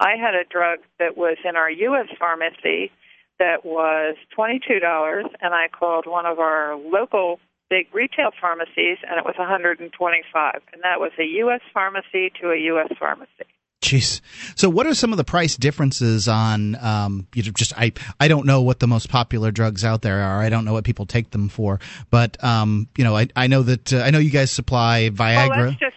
I 0.00 0.16
had 0.16 0.34
a 0.34 0.44
drug 0.44 0.80
that 0.98 1.16
was 1.16 1.36
in 1.44 1.56
our 1.56 1.70
U.S. 1.70 2.06
pharmacy 2.18 2.92
that 3.38 3.64
was 3.64 4.16
$22, 4.36 5.22
and 5.40 5.54
I 5.54 5.68
called 5.68 6.06
one 6.06 6.26
of 6.26 6.38
our 6.38 6.76
local 6.76 7.40
big 7.70 7.86
retail 7.92 8.30
pharmacies, 8.40 8.98
and 9.08 9.18
it 9.18 9.24
was 9.24 9.34
125 9.36 10.60
and 10.72 10.82
that 10.82 11.00
was 11.00 11.12
a 11.18 11.24
U.S. 11.24 11.60
pharmacy 11.72 12.32
to 12.40 12.50
a 12.50 12.56
U.S. 12.56 12.88
pharmacy. 12.98 13.44
Jeez. 13.80 14.20
So, 14.56 14.68
what 14.68 14.86
are 14.86 14.94
some 14.94 15.12
of 15.12 15.18
the 15.18 15.24
price 15.24 15.56
differences 15.56 16.26
on? 16.26 16.74
Um, 16.84 17.28
you 17.32 17.44
know, 17.44 17.52
just 17.52 17.72
I 17.78 17.92
I 18.18 18.26
don't 18.26 18.44
know 18.44 18.60
what 18.60 18.80
the 18.80 18.88
most 18.88 19.08
popular 19.08 19.52
drugs 19.52 19.84
out 19.84 20.02
there 20.02 20.20
are. 20.20 20.40
I 20.40 20.48
don't 20.48 20.64
know 20.64 20.72
what 20.72 20.82
people 20.82 21.06
take 21.06 21.30
them 21.30 21.48
for. 21.48 21.78
But 22.10 22.42
um, 22.42 22.88
you 22.98 23.04
know, 23.04 23.16
I 23.16 23.28
I 23.36 23.46
know 23.46 23.62
that 23.62 23.92
uh, 23.92 23.98
I 23.98 24.10
know 24.10 24.18
you 24.18 24.30
guys 24.30 24.50
supply 24.50 25.10
Viagra. 25.10 25.68
let's 25.68 25.78
just 25.78 25.94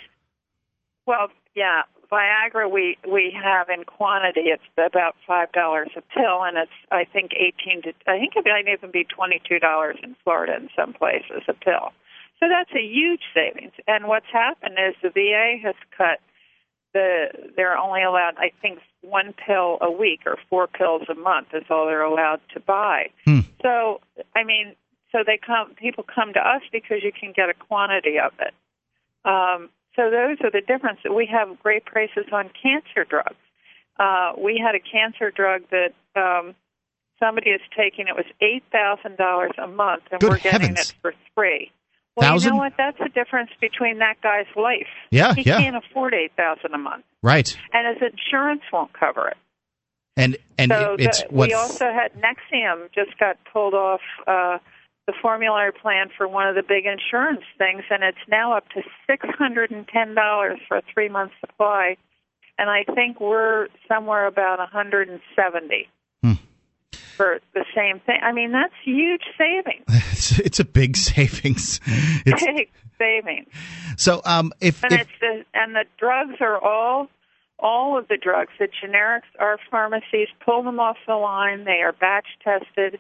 well, 1.08 1.30
yeah, 1.56 1.82
Viagra 2.12 2.70
we 2.70 2.98
we 3.10 3.34
have 3.42 3.70
in 3.70 3.86
quantity. 3.86 4.42
It's 4.46 4.64
about 4.78 5.16
five 5.26 5.52
dollars 5.54 5.90
a 5.96 6.02
pill, 6.02 6.44
and 6.44 6.58
it's 6.58 6.72
I 6.92 7.06
think 7.06 7.32
eighteen 7.34 7.82
to 7.84 7.94
I 8.06 8.20
think 8.20 8.34
it 8.36 8.46
might 8.46 8.68
even 8.68 8.92
be 8.92 9.06
twenty 9.06 9.42
two 9.48 9.60
dollars 9.60 9.98
in 10.04 10.16
Florida 10.24 10.56
in 10.58 10.70
some 10.76 10.94
places 10.94 11.44
a 11.48 11.54
pill. 11.54 11.94
So 12.40 12.50
that's 12.50 12.72
a 12.76 12.84
huge 12.84 13.22
savings. 13.34 13.74
And 13.88 14.08
what's 14.08 14.26
happened 14.32 14.78
is 14.78 14.96
the 15.02 15.10
VA 15.10 15.56
has 15.64 15.76
cut 15.98 16.20
the 16.94 17.28
they're 17.56 17.78
only 17.78 18.04
allowed 18.04 18.34
I 18.38 18.52
think 18.62 18.80
one 19.02 19.34
pill 19.34 19.78
a 19.80 19.90
week 19.90 20.22
or 20.26 20.38
four 20.50 20.68
pills 20.68 21.04
a 21.10 21.16
month 21.16 21.48
is 21.54 21.64
all 21.70 21.86
they're 21.86 22.04
allowed 22.04 22.42
to 22.54 22.60
buy. 22.60 23.10
So 23.62 24.02
I 24.36 24.44
mean, 24.44 24.76
so 25.12 25.20
they 25.26 25.38
come 25.38 25.76
people 25.76 26.04
come 26.04 26.34
to 26.34 26.40
us 26.40 26.62
because 26.72 27.04
you 27.04 27.12
can 27.18 27.32
get 27.34 27.50
a 27.50 27.54
quantity 27.54 28.20
of 28.20 28.34
it. 28.40 28.54
Um, 29.24 29.70
so 29.96 30.10
those 30.10 30.38
are 30.44 30.52
the 30.52 30.62
difference. 30.62 31.00
We 31.10 31.26
have 31.28 31.60
great 31.62 31.86
prices 31.86 32.26
on 32.32 32.50
cancer 32.62 33.04
drugs. 33.08 33.36
Uh, 34.00 34.34
we 34.38 34.58
had 34.64 34.76
a 34.76 34.80
cancer 34.80 35.32
drug 35.32 35.64
that 35.72 35.94
um, 36.16 36.56
somebody 37.20 37.52
is 37.52 37.62
taking. 37.78 38.08
It 38.08 38.16
was 38.16 38.26
eight 38.42 38.64
thousand 38.72 39.18
dollars 39.18 39.52
a 39.62 39.68
month, 39.68 40.04
and 40.12 40.20
Good 40.22 40.30
we're 40.30 40.38
getting 40.40 40.62
heavens. 40.70 40.90
it 40.92 40.96
for 41.02 41.14
free. 41.36 41.72
Well, 42.16 42.40
you 42.42 42.50
know 42.50 42.58
what? 42.58 42.74
That's 42.78 42.98
the 42.98 43.08
difference 43.10 43.52
between 43.62 44.00
that 44.00 44.22
guy's 44.22 44.48
life. 44.58 44.88
Yeah, 45.12 45.34
he 45.34 45.44
yeah. 45.44 45.58
can't 45.60 45.78
afford 45.78 46.14
eight 46.14 46.34
thousand 46.36 46.74
a 46.74 46.78
month, 46.78 47.06
right. 47.24 47.56
and 47.74 47.88
his 47.98 48.12
insurance 48.12 48.62
won't 48.72 48.92
cover 48.94 49.30
it. 49.30 49.38
And 50.18 50.38
and 50.58 50.72
so 50.72 50.96
it- 50.96 51.06
it's 51.06 51.22
the, 51.22 51.28
what 51.30 51.48
we 51.50 51.54
also 51.54 51.86
had 51.86 52.12
Nexium 52.22 52.92
just 52.94 53.18
got 53.18 53.38
pulled 53.54 53.74
off 53.74 54.02
uh, 54.28 54.58
the 55.08 55.14
formulary 55.22 55.72
plan 55.74 56.08
for 56.16 56.28
one 56.28 56.48
of 56.48 56.56
the 56.56 56.64
big 56.64 56.86
insurance 56.86 57.42
things, 57.58 57.84
and 57.90 58.04
it's 58.04 58.18
now 58.30 58.54
up 58.56 58.70
to 58.70 58.82
six 59.08 59.26
hundred 59.38 59.72
and 59.72 59.88
ten 59.88 60.14
dollars 60.16 60.60
for 60.68 60.78
a 60.78 60.82
three 60.94 61.10
month 61.10 61.32
supply, 61.40 61.98
and 62.58 62.70
I 62.70 62.84
think 62.94 63.20
we're 63.20 63.68
somewhere 63.88 64.28
about 64.28 64.60
a 64.60 64.66
hundred 64.68 65.10
and 65.10 65.20
seventy 65.36 65.90
Hmm. 66.24 66.34
for 67.18 67.40
the 67.54 67.66
same 67.76 68.00
thing. 68.00 68.20
I 68.22 68.32
mean, 68.32 68.52
that's 68.52 68.74
huge 68.84 69.24
savings. 69.38 69.86
it's, 69.88 70.40
it's 70.40 70.60
a 70.60 70.66
big 70.66 70.96
savings. 70.96 71.80
It's, 72.26 72.46
Big 72.46 72.70
savings. 73.00 73.48
so 73.98 74.22
um, 74.26 74.54
if, 74.62 74.84
and 74.84 74.94
if 74.94 75.02
it's 75.02 75.10
the 75.20 75.44
and 75.56 75.74
the 75.76 75.86
drugs 75.98 76.36
are 76.40 76.64
all 76.64 77.08
all 77.58 77.98
of 77.98 78.08
the 78.08 78.18
drugs 78.18 78.52
the 78.60 78.68
generics 78.68 79.30
our 79.40 79.58
pharmacies 79.72 80.28
pull 80.46 80.62
them 80.64 80.80
off 80.80 80.98
the 81.08 81.16
line 81.16 81.64
they 81.64 81.82
are 81.82 81.92
batch 81.94 82.28
tested 82.44 83.00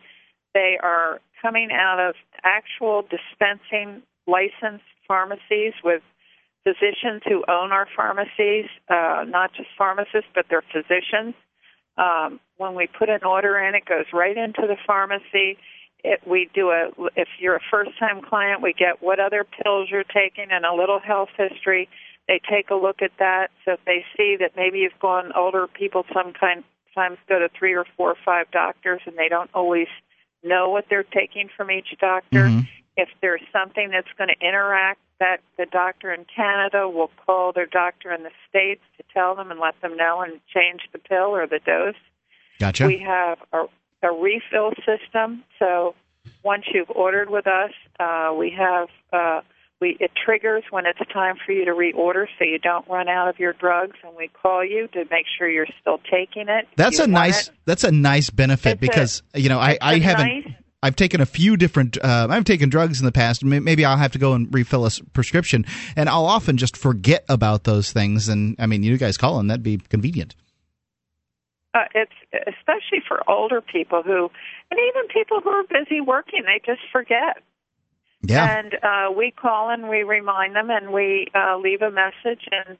they 0.56 0.78
are 0.82 1.20
coming 1.42 1.70
out 1.72 2.00
of 2.00 2.16
actual 2.44 3.04
dispensing 3.04 4.02
licensed 4.28 4.86
pharmacies 5.08 5.74
with 5.84 6.02
physicians 6.64 7.22
who 7.28 7.44
own 7.48 7.72
our 7.72 7.88
pharmacies 7.96 8.66
uh, 8.90 9.24
not 9.28 9.52
just 9.54 9.70
pharmacists 9.78 10.30
but 10.36 10.46
they're 10.50 10.64
physicians 10.72 11.34
um, 11.98 12.40
when 12.58 12.76
we 12.76 12.88
put 12.88 13.10
an 13.10 13.24
order 13.26 13.58
in 13.58 13.76
it 13.76 13.86
goes 13.86 14.06
right 14.14 14.38
into 14.38 14.62
the 14.68 14.78
pharmacy 14.86 15.58
it, 16.04 16.22
we 16.26 16.50
do 16.54 16.70
a 16.70 16.90
if 17.16 17.28
you're 17.40 17.56
a 17.56 17.62
first 17.70 17.92
time 18.00 18.22
client, 18.22 18.62
we 18.62 18.74
get 18.74 19.02
what 19.02 19.20
other 19.20 19.44
pills 19.44 19.90
you're 19.92 20.04
taking 20.04 20.48
and 20.50 20.66
a 20.66 20.74
little 20.74 21.00
health 21.00 21.30
history. 21.38 21.90
They 22.28 22.40
take 22.50 22.70
a 22.70 22.76
look 22.76 23.02
at 23.02 23.12
that. 23.20 23.50
So 23.66 23.74
if 23.74 23.80
they 23.86 24.06
see 24.18 24.38
that 24.40 24.52
maybe 24.56 24.80
you've 24.80 25.00
gone 25.00 25.32
older 25.36 25.68
people 25.68 26.06
some 26.14 26.34
kind 26.34 26.64
times 26.96 27.18
go 27.30 27.40
to 27.40 27.50
three 27.58 27.74
or 27.74 27.86
four 27.96 28.10
or 28.10 28.18
five 28.26 28.52
doctors 28.52 29.02
and 29.06 29.18
they 29.18 29.30
don't 29.30 29.50
always 29.54 29.88
know 30.44 30.70
what 30.70 30.86
they're 30.90 31.04
taking 31.04 31.50
from 31.56 31.72
each 31.72 31.96
doctor. 32.00 32.46
Mm-hmm. 32.46 32.62
If 32.98 33.10
there's 33.22 33.42
something 33.54 33.90
that's 33.90 34.12
going 34.18 34.30
to 34.30 34.46
interact, 34.46 35.00
that 35.20 35.40
the 35.58 35.68
doctor 35.68 36.12
in 36.12 36.26
Canada 36.36 36.90
will 36.90 37.12
call 37.26 37.54
their 37.54 37.68
doctor 37.68 38.12
in 38.12 38.24
the 38.24 38.32
States 38.50 38.82
to 38.98 39.04
tell 39.14 39.36
them 39.36 39.52
and 39.52 39.60
let 39.60 39.80
them 39.82 39.96
know 39.96 40.22
and 40.22 40.40
change 40.54 40.82
the 40.92 40.98
pill 41.00 41.36
or 41.36 41.46
the 41.46 41.60
dose. 41.64 41.94
Gotcha. 42.60 42.88
We 42.88 42.98
have 43.00 43.38
a, 43.54 43.66
a 44.02 44.12
refill 44.12 44.72
system. 44.86 45.44
So 45.60 45.94
once 46.44 46.66
you've 46.74 46.90
ordered 46.90 47.30
with 47.30 47.46
us, 47.46 47.72
uh, 48.00 48.34
we 48.36 48.50
have 48.58 48.90
uh, 49.14 49.42
we 49.82 49.98
it 50.00 50.12
triggers 50.24 50.64
when 50.70 50.86
it's 50.86 51.00
time 51.12 51.36
for 51.46 51.52
you 51.52 51.66
to 51.66 51.72
reorder, 51.72 52.28
so 52.38 52.46
you 52.46 52.60
don't 52.60 52.88
run 52.88 53.10
out 53.10 53.28
of 53.28 53.40
your 53.40 53.54
drugs, 53.54 53.98
and 54.04 54.16
we 54.16 54.30
call 54.30 54.64
you 54.64 54.88
to 54.90 55.06
make 55.10 55.26
sure 55.38 55.50
you're 55.50 55.68
still 55.82 56.00
taking 56.10 56.48
it. 56.48 56.68
That's 56.78 57.00
a 57.00 57.08
nice. 57.08 57.48
it. 57.48 57.54
That's 57.66 57.84
a 57.84 57.92
nice 57.92 58.30
benefit 58.30 58.74
It's 58.74 58.78
a- 58.78 58.80
because 58.80 59.24
you 59.34 59.50
know 59.50 59.60
I, 59.60 59.78
I 59.82 60.00
haven't 60.00 60.28
nice- 60.28 60.54
I've 60.84 60.96
taken 60.96 61.20
a 61.22 61.26
few 61.26 61.58
different. 61.58 61.98
Uh, 62.04 62.28
I've 62.30 62.44
taken 62.46 62.70
drugs 62.70 63.00
in 63.00 63.06
the 63.06 63.12
past. 63.12 63.44
May- 63.44 63.60
Maybe 63.60 63.84
I'll 63.86 63.98
have 63.98 64.12
to 64.14 64.20
go 64.20 64.34
and 64.34 64.54
refill 64.54 64.86
a 64.86 64.92
prescription, 65.14 65.66
and 65.96 66.08
I'll 66.10 66.26
often 66.26 66.58
just 66.58 66.78
forget 66.78 67.26
about 67.30 67.66
those 67.66 67.92
things. 67.92 68.30
And 68.30 68.56
I 68.60 68.68
mean, 68.68 68.84
you 68.84 68.98
guys 68.98 69.18
call 69.18 69.38
them. 69.38 69.48
That'd 69.48 69.64
be 69.64 69.78
convenient. 69.78 70.36
Uh, 71.74 71.86
it's 71.96 72.12
especially 72.34 73.02
for 73.08 73.28
older 73.30 73.62
people 73.62 74.04
who, 74.04 74.30
and 74.72 74.80
even 74.90 75.08
people 75.08 75.40
who 75.42 75.50
are 75.50 75.64
busy 75.64 76.02
working, 76.02 76.44
they 76.46 76.60
just 76.66 76.82
forget. 76.92 77.42
Yeah. 78.24 78.60
And 78.60 78.76
uh, 78.84 79.12
we 79.16 79.32
call 79.32 79.70
and 79.70 79.90
we 79.90 80.04
remind 80.04 80.56
them, 80.56 80.70
and 80.70 80.92
we 80.92 81.28
uh, 81.34 81.58
leave 81.58 81.82
a 81.82 81.92
message, 81.92 82.48
and 82.52 82.78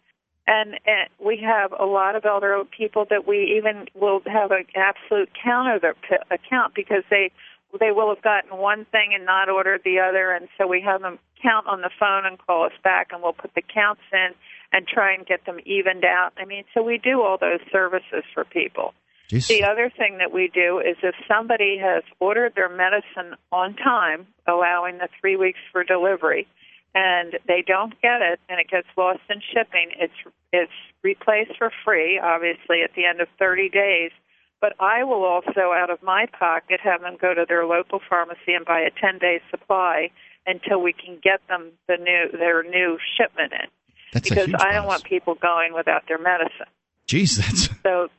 and, 0.48 0.80
and 0.86 1.10
we 1.24 1.38
have 1.38 1.72
a 1.80 1.86
lot 1.86 2.16
of 2.16 2.26
elder 2.26 2.62
people 2.76 3.06
that 3.10 3.28
we 3.28 3.56
even 3.58 3.86
will 3.94 4.22
have 4.26 4.52
an 4.52 4.66
absolute 4.76 5.30
count 5.42 5.74
of 5.76 5.82
their 5.82 5.94
p- 5.94 6.16
account 6.30 6.74
because 6.76 7.04
they 7.10 7.32
they 7.80 7.92
will 7.92 8.14
have 8.14 8.22
gotten 8.24 8.58
one 8.58 8.86
thing 8.86 9.12
and 9.14 9.26
not 9.26 9.50
ordered 9.50 9.82
the 9.86 10.00
other, 10.00 10.32
and 10.32 10.48
so 10.58 10.68
we 10.68 10.82
have 10.82 11.02
them 11.02 11.20
count 11.42 11.68
on 11.68 11.82
the 11.82 11.90
phone 12.00 12.26
and 12.26 12.38
call 12.38 12.66
us 12.66 12.74
back, 12.84 13.10
and 13.12 13.22
we'll 13.22 13.34
put 13.34 13.54
the 13.56 13.62
counts 13.62 14.02
in 14.12 14.30
and 14.74 14.88
try 14.88 15.14
and 15.14 15.26
get 15.26 15.46
them 15.46 15.60
evened 15.66 16.06
out. 16.06 16.34
I 16.38 16.46
mean, 16.46 16.64
so 16.74 16.84
we 16.84 16.98
do 16.98 17.22
all 17.22 17.38
those 17.38 17.60
services 17.72 18.24
for 18.34 18.44
people. 18.44 18.94
Jeez. 19.32 19.48
The 19.48 19.64
other 19.64 19.90
thing 19.90 20.18
that 20.18 20.34
we 20.34 20.50
do 20.54 20.80
is 20.80 20.98
if 21.02 21.16
somebody 21.26 21.78
has 21.78 22.04
ordered 22.20 22.54
their 22.54 22.68
medicine 22.68 23.38
on 23.52 23.76
time, 23.76 24.28
allowing 24.46 24.98
the 24.98 25.08
three 25.22 25.38
weeks 25.38 25.60
for 25.72 25.86
delivery, 25.86 26.48
and 26.94 27.40
they 27.48 27.64
don't 27.66 27.94
get 28.02 28.22
it 28.22 28.42
and 28.50 28.60
it 28.60 28.68
gets 28.70 28.88
lost 28.98 29.22
in 29.30 29.42
shipping, 29.54 29.92
it's 29.98 30.14
it's 30.52 30.72
replaced 31.02 31.58
for 31.58 31.72
free, 31.86 32.20
obviously 32.20 32.82
at 32.84 32.94
the 32.94 33.06
end 33.06 33.22
of 33.22 33.30
30 33.40 33.70
days. 33.70 34.12
But 34.60 34.76
I 34.80 35.06
will 35.06 35.24
also, 35.24 35.72
out 35.74 35.90
of 35.90 36.04
my 36.04 36.28
pocket, 36.38 36.82
have 36.84 37.02
them 37.02 37.18
go 37.20 37.34
to 37.34 37.46
their 37.48 37.66
local 37.66 38.02
pharmacy 38.08 38.54
and 38.54 38.66
buy 38.66 38.82
a 38.82 38.92
10-day 38.92 39.40
supply 39.50 40.12
until 40.46 40.82
we 40.82 40.94
can 40.94 41.18
get 41.24 41.40
them 41.48 41.72
the 41.88 41.96
new 41.96 42.38
their 42.38 42.64
new 42.64 42.98
shipment 43.18 43.54
in. 43.54 43.70
That's 44.12 44.28
because 44.28 44.54
I 44.60 44.74
don't 44.74 44.88
want 44.88 45.06
people 45.06 45.36
going 45.36 45.74
without 45.74 46.04
their 46.10 46.18
medicine. 46.18 46.68
Jeez, 47.08 47.38
that's 47.38 47.70
So 47.82 48.10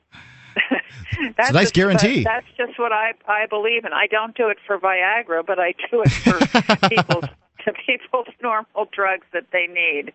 that's 1.37 1.51
a 1.51 1.53
nice 1.53 1.63
just- 1.65 1.75
guarantee. 1.75 2.25
That's 2.25 2.47
just 2.57 2.79
what 2.79 2.93
I 2.93 3.13
I 3.29 3.47
believe 3.47 3.85
in. 3.85 3.93
I 3.93 4.07
don't 4.07 4.37
do 4.37 4.49
it 4.49 4.59
for 4.67 4.79
Viagra, 4.79 5.45
but 5.47 5.59
I 5.59 5.75
do 5.91 6.03
it 6.03 6.11
for 6.11 6.89
people's 6.89 7.25
to 7.65 7.73
people's 7.87 8.29
normal 8.43 8.89
drugs 8.93 9.27
that 9.33 9.47
they 9.53 9.67
need. 9.67 10.13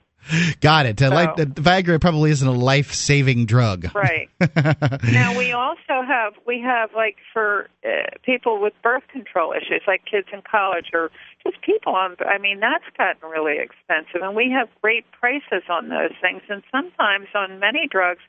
got 0.62 0.86
it. 0.86 1.02
Uh, 1.02 1.10
like, 1.12 1.36
the 1.36 1.46
Viagra 1.46 2.02
probably 2.02 2.32
isn't 2.32 2.48
a 2.48 2.52
life 2.52 2.94
saving 2.94 3.46
drug. 3.46 3.94
Right. 3.96 4.30
now 5.04 5.38
we 5.38 5.52
also 5.52 6.02
have 6.06 6.34
we 6.46 6.60
have 6.62 6.90
like 6.96 7.18
for 7.34 7.70
uh, 7.86 8.10
people 8.24 8.62
with 8.62 8.74
birth 8.84 9.04
control 9.12 9.54
issues, 9.54 9.82
like 9.88 10.04
kids 10.10 10.28
in 10.34 10.42
college 10.50 10.88
or 10.94 11.12
just 11.44 11.62
people 11.62 11.96
on. 11.96 12.18
I 12.20 12.38
mean, 12.40 12.60
that's 12.60 12.84
gotten 12.98 13.30
really 13.30 13.58
expensive, 13.60 14.22
and 14.22 14.36
we 14.36 14.52
have 14.52 14.68
great 14.82 15.06
prices 15.12 15.64
on 15.70 15.90
those 15.90 16.14
things. 16.22 16.42
And 16.50 16.64
sometimes 16.72 17.28
on 17.34 17.60
many 17.60 17.88
drugs, 17.90 18.22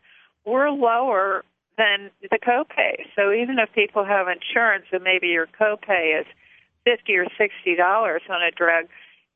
we're 0.44 0.70
lower 0.70 1.44
than 1.78 2.10
the 2.20 2.38
copay. 2.38 3.06
So 3.16 3.32
even 3.32 3.58
if 3.58 3.72
people 3.72 4.04
have 4.04 4.26
insurance 4.28 4.86
and 4.92 5.02
maybe 5.02 5.28
your 5.28 5.46
copay 5.46 6.20
is 6.20 6.26
fifty 6.84 7.14
or 7.14 7.26
sixty 7.38 7.76
dollars 7.76 8.22
on 8.28 8.42
a 8.42 8.50
drug, 8.50 8.86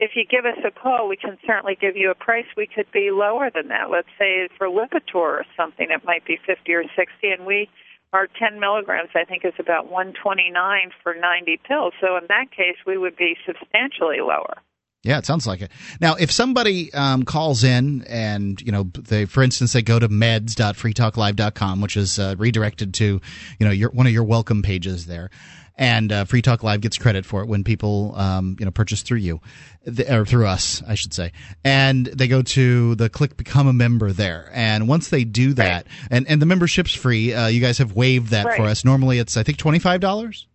if 0.01 0.11
you 0.17 0.25
give 0.29 0.45
us 0.45 0.59
a 0.67 0.71
call, 0.71 1.09
we 1.09 1.17
can 1.17 1.39
certainly 1.47 1.77
give 1.81 1.97
you 1.97 2.11
a 2.11 2.15
price. 2.15 2.47
We 2.57 2.67
could 2.67 2.91
be 2.93 3.11
lower 3.13 3.51
than 3.55 3.69
that. 3.69 3.91
Let's 3.91 4.11
say 4.19 4.49
for 4.59 4.67
Lipitor 4.67 5.15
or 5.15 5.47
something, 5.57 5.87
it 5.91 6.05
might 6.05 6.27
be 6.27 6.39
fifty 6.45 6.75
or 6.75 6.85
sixty, 6.97 7.31
and 7.31 7.47
we 7.47 7.71
our 8.13 8.27
ten 8.27 8.61
milligrams, 8.61 9.11
I 9.15 9.25
think, 9.25 9.45
is 9.45 9.55
about 9.59 9.91
one 9.91 10.13
twenty 10.13 10.51
nine 10.51 10.91
for 11.03 11.15
ninety 11.15 11.59
pills. 11.67 11.95
So 12.01 12.17
in 12.17 12.25
that 12.29 12.51
case, 12.51 12.77
we 12.87 12.99
would 12.99 13.17
be 13.17 13.37
substantially 13.47 14.21
lower. 14.21 14.57
Yeah, 15.03 15.19
it 15.19 15.27
sounds 15.27 15.49
like 15.49 15.61
it. 15.63 15.73
Now, 16.01 16.15
if 16.15 16.31
somebody 16.31 16.95
um, 16.95 17.25
calls 17.25 17.65
in 17.65 18.05
and 18.05 18.61
you 18.63 18.71
know, 18.71 18.85
they, 18.85 19.25
for 19.25 19.43
instance, 19.43 19.73
they 19.73 19.83
go 19.83 19.99
to 19.99 20.09
meds.freetalklive.com, 20.09 21.81
which 21.81 21.97
is 21.97 22.21
uh, 22.21 22.37
redirected 22.39 22.95
to 22.95 23.21
you 23.59 23.67
know 23.67 23.73
your 23.73 23.91
one 23.91 24.07
of 24.07 24.13
your 24.13 24.23
welcome 24.23 24.63
pages 24.63 25.07
there, 25.07 25.31
and 25.77 26.13
uh, 26.13 26.25
Free 26.25 26.41
Talk 26.41 26.63
Live 26.63 26.83
gets 26.83 26.99
credit 26.99 27.27
for 27.27 27.43
it 27.43 27.49
when 27.49 27.65
people 27.65 28.15
um, 28.15 28.57
you 28.61 28.65
know 28.65 28.71
purchase 28.71 29.03
through 29.03 29.19
you 29.19 29.41
or 30.09 30.25
through 30.25 30.47
us, 30.47 30.85
I 30.87 30.95
should 30.95 31.13
say, 31.13 31.33
and 31.65 32.07
they 32.07 32.29
go 32.29 32.43
to 32.43 32.95
the 32.95 33.09
click 33.09 33.37
become 33.37 33.67
a 33.67 33.73
member 33.73 34.13
there, 34.13 34.51
and 34.53 34.87
once 34.87 35.09
they 35.09 35.25
do 35.25 35.53
that, 35.55 35.89
and 36.13 36.29
and 36.29 36.41
the 36.41 36.47
membership's 36.47 36.95
free, 36.95 37.35
uh, 37.35 37.49
you 37.49 37.61
guys 37.61 37.79
have 37.79 37.95
waived 37.95 38.31
that 38.31 38.55
for 38.55 38.63
us. 38.63 38.85
Normally, 38.85 39.19
it's 39.19 39.37
I 39.37 39.43
think 39.43 39.59
twenty 39.59 39.81
five 39.81 40.01
dollars. 40.01 40.47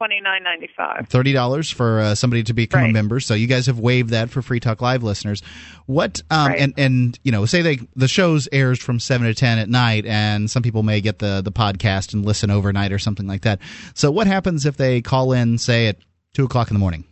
Twenty 0.00 0.18
nine 0.22 0.42
ninety 0.42 0.70
five. 0.74 1.08
thirty 1.10 1.34
dollars 1.34 1.70
for 1.70 2.00
uh, 2.00 2.14
somebody 2.14 2.42
to 2.44 2.54
become 2.54 2.84
a 2.84 2.88
member. 2.90 3.20
So 3.20 3.34
you 3.34 3.46
guys 3.46 3.66
have 3.66 3.78
waived 3.78 4.08
that 4.10 4.30
for 4.30 4.40
Free 4.40 4.58
Talk 4.58 4.80
Live 4.80 5.02
listeners. 5.02 5.42
What 5.84 6.22
um, 6.30 6.46
Right. 6.52 6.58
and 6.58 6.72
and 6.78 7.18
you 7.22 7.30
know 7.30 7.44
say 7.44 7.60
they 7.60 7.80
the 7.96 8.08
shows 8.08 8.48
airs 8.50 8.78
from 8.82 8.98
seven 8.98 9.26
to 9.26 9.34
ten 9.34 9.58
at 9.58 9.68
night, 9.68 10.06
and 10.06 10.50
some 10.50 10.62
people 10.62 10.82
may 10.82 11.02
get 11.02 11.18
the 11.18 11.42
the 11.44 11.52
podcast 11.52 12.14
and 12.14 12.24
listen 12.24 12.50
overnight 12.50 12.92
or 12.92 12.98
something 12.98 13.26
like 13.26 13.42
that. 13.42 13.58
So 13.92 14.10
what 14.10 14.26
happens 14.26 14.64
if 14.64 14.78
they 14.78 15.02
call 15.02 15.32
in 15.34 15.58
say 15.58 15.88
at 15.88 15.98
two 16.32 16.46
o'clock 16.46 16.70
in 16.70 16.74
the 16.76 16.80
morning? 16.80 17.04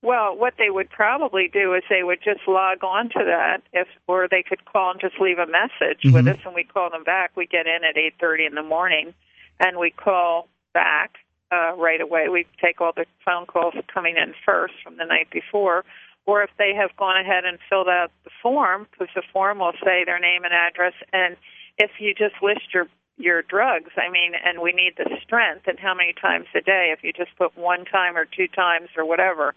Well, 0.00 0.36
what 0.38 0.54
they 0.58 0.70
would 0.70 0.90
probably 0.90 1.48
do 1.52 1.74
is 1.74 1.82
they 1.90 2.04
would 2.04 2.20
just 2.22 2.46
log 2.46 2.84
on 2.84 3.08
to 3.08 3.24
that, 3.24 3.62
if 3.72 3.88
or 4.06 4.28
they 4.30 4.44
could 4.48 4.64
call 4.66 4.92
and 4.92 5.00
just 5.00 5.18
leave 5.18 5.38
a 5.38 5.46
message 5.46 6.04
with 6.04 6.26
Mhm. 6.26 6.34
us, 6.34 6.40
and 6.46 6.54
we 6.54 6.62
call 6.62 6.88
them 6.90 7.02
back. 7.02 7.32
We 7.34 7.46
get 7.46 7.66
in 7.66 7.82
at 7.82 7.96
eight 7.96 8.14
thirty 8.20 8.46
in 8.46 8.54
the 8.54 8.62
morning, 8.62 9.12
and 9.58 9.76
we 9.76 9.90
call 9.90 10.48
back 10.74 11.14
uh, 11.50 11.74
right 11.76 12.00
away. 12.00 12.28
We 12.28 12.46
take 12.62 12.80
all 12.80 12.92
the 12.94 13.06
phone 13.24 13.46
calls 13.46 13.74
coming 13.92 14.16
in 14.16 14.34
first 14.44 14.74
from 14.82 14.96
the 14.96 15.04
night 15.04 15.28
before, 15.30 15.84
or 16.26 16.42
if 16.42 16.50
they 16.58 16.74
have 16.74 16.96
gone 16.96 17.16
ahead 17.16 17.44
and 17.44 17.58
filled 17.70 17.88
out 17.88 18.10
the 18.24 18.30
form, 18.42 18.86
because 18.90 19.08
the 19.14 19.22
form 19.32 19.60
will 19.60 19.72
say 19.84 20.04
their 20.04 20.18
name 20.18 20.44
and 20.44 20.52
address, 20.52 20.94
and 21.12 21.36
if 21.78 21.90
you 21.98 22.14
just 22.14 22.34
list 22.42 22.74
your 22.74 22.86
your 23.16 23.42
drugs, 23.42 23.92
I 23.96 24.10
mean, 24.10 24.32
and 24.44 24.60
we 24.60 24.72
need 24.72 24.94
the 24.96 25.08
strength 25.22 25.68
and 25.68 25.78
how 25.78 25.94
many 25.94 26.12
times 26.20 26.46
a 26.52 26.60
day. 26.60 26.92
If 26.92 27.04
you 27.04 27.12
just 27.12 27.30
put 27.38 27.56
one 27.56 27.84
time 27.84 28.16
or 28.16 28.24
two 28.24 28.48
times 28.48 28.88
or 28.96 29.06
whatever, 29.06 29.54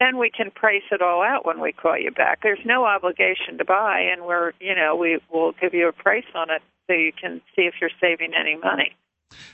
then 0.00 0.16
we 0.16 0.30
can 0.30 0.50
price 0.50 0.82
it 0.90 1.02
all 1.02 1.22
out 1.22 1.44
when 1.44 1.60
we 1.60 1.72
call 1.72 1.98
you 1.98 2.10
back. 2.10 2.40
There's 2.42 2.64
no 2.64 2.86
obligation 2.86 3.58
to 3.58 3.66
buy, 3.66 4.00
and 4.00 4.24
we're, 4.24 4.52
you 4.60 4.74
know, 4.74 4.96
we 4.96 5.18
will 5.30 5.52
give 5.60 5.74
you 5.74 5.88
a 5.88 5.92
price 5.92 6.24
on 6.34 6.48
it 6.50 6.62
so 6.86 6.94
you 6.94 7.12
can 7.12 7.42
see 7.54 7.62
if 7.62 7.74
you're 7.80 7.90
saving 8.00 8.32
any 8.34 8.56
money. 8.56 8.96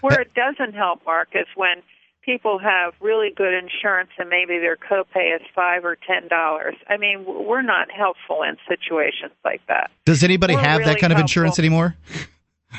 Where 0.00 0.20
it 0.20 0.32
doesn't 0.34 0.74
help, 0.74 1.00
Mark, 1.06 1.30
is 1.34 1.46
when 1.54 1.82
people 2.22 2.58
have 2.58 2.94
really 3.00 3.30
good 3.34 3.52
insurance 3.52 4.10
and 4.18 4.28
maybe 4.28 4.58
their 4.58 4.76
copay 4.76 5.34
is 5.34 5.42
five 5.54 5.84
or 5.84 5.96
ten 5.96 6.28
dollars. 6.28 6.76
I 6.88 6.96
mean, 6.96 7.24
we're 7.26 7.62
not 7.62 7.90
helpful 7.90 8.42
in 8.42 8.56
situations 8.68 9.32
like 9.44 9.60
that. 9.68 9.90
Does 10.06 10.22
anybody 10.22 10.54
We're 10.54 10.62
have 10.62 10.80
that 10.80 10.88
really 10.88 11.00
kind 11.00 11.12
of 11.12 11.18
insurance 11.18 11.58
anymore? 11.58 11.96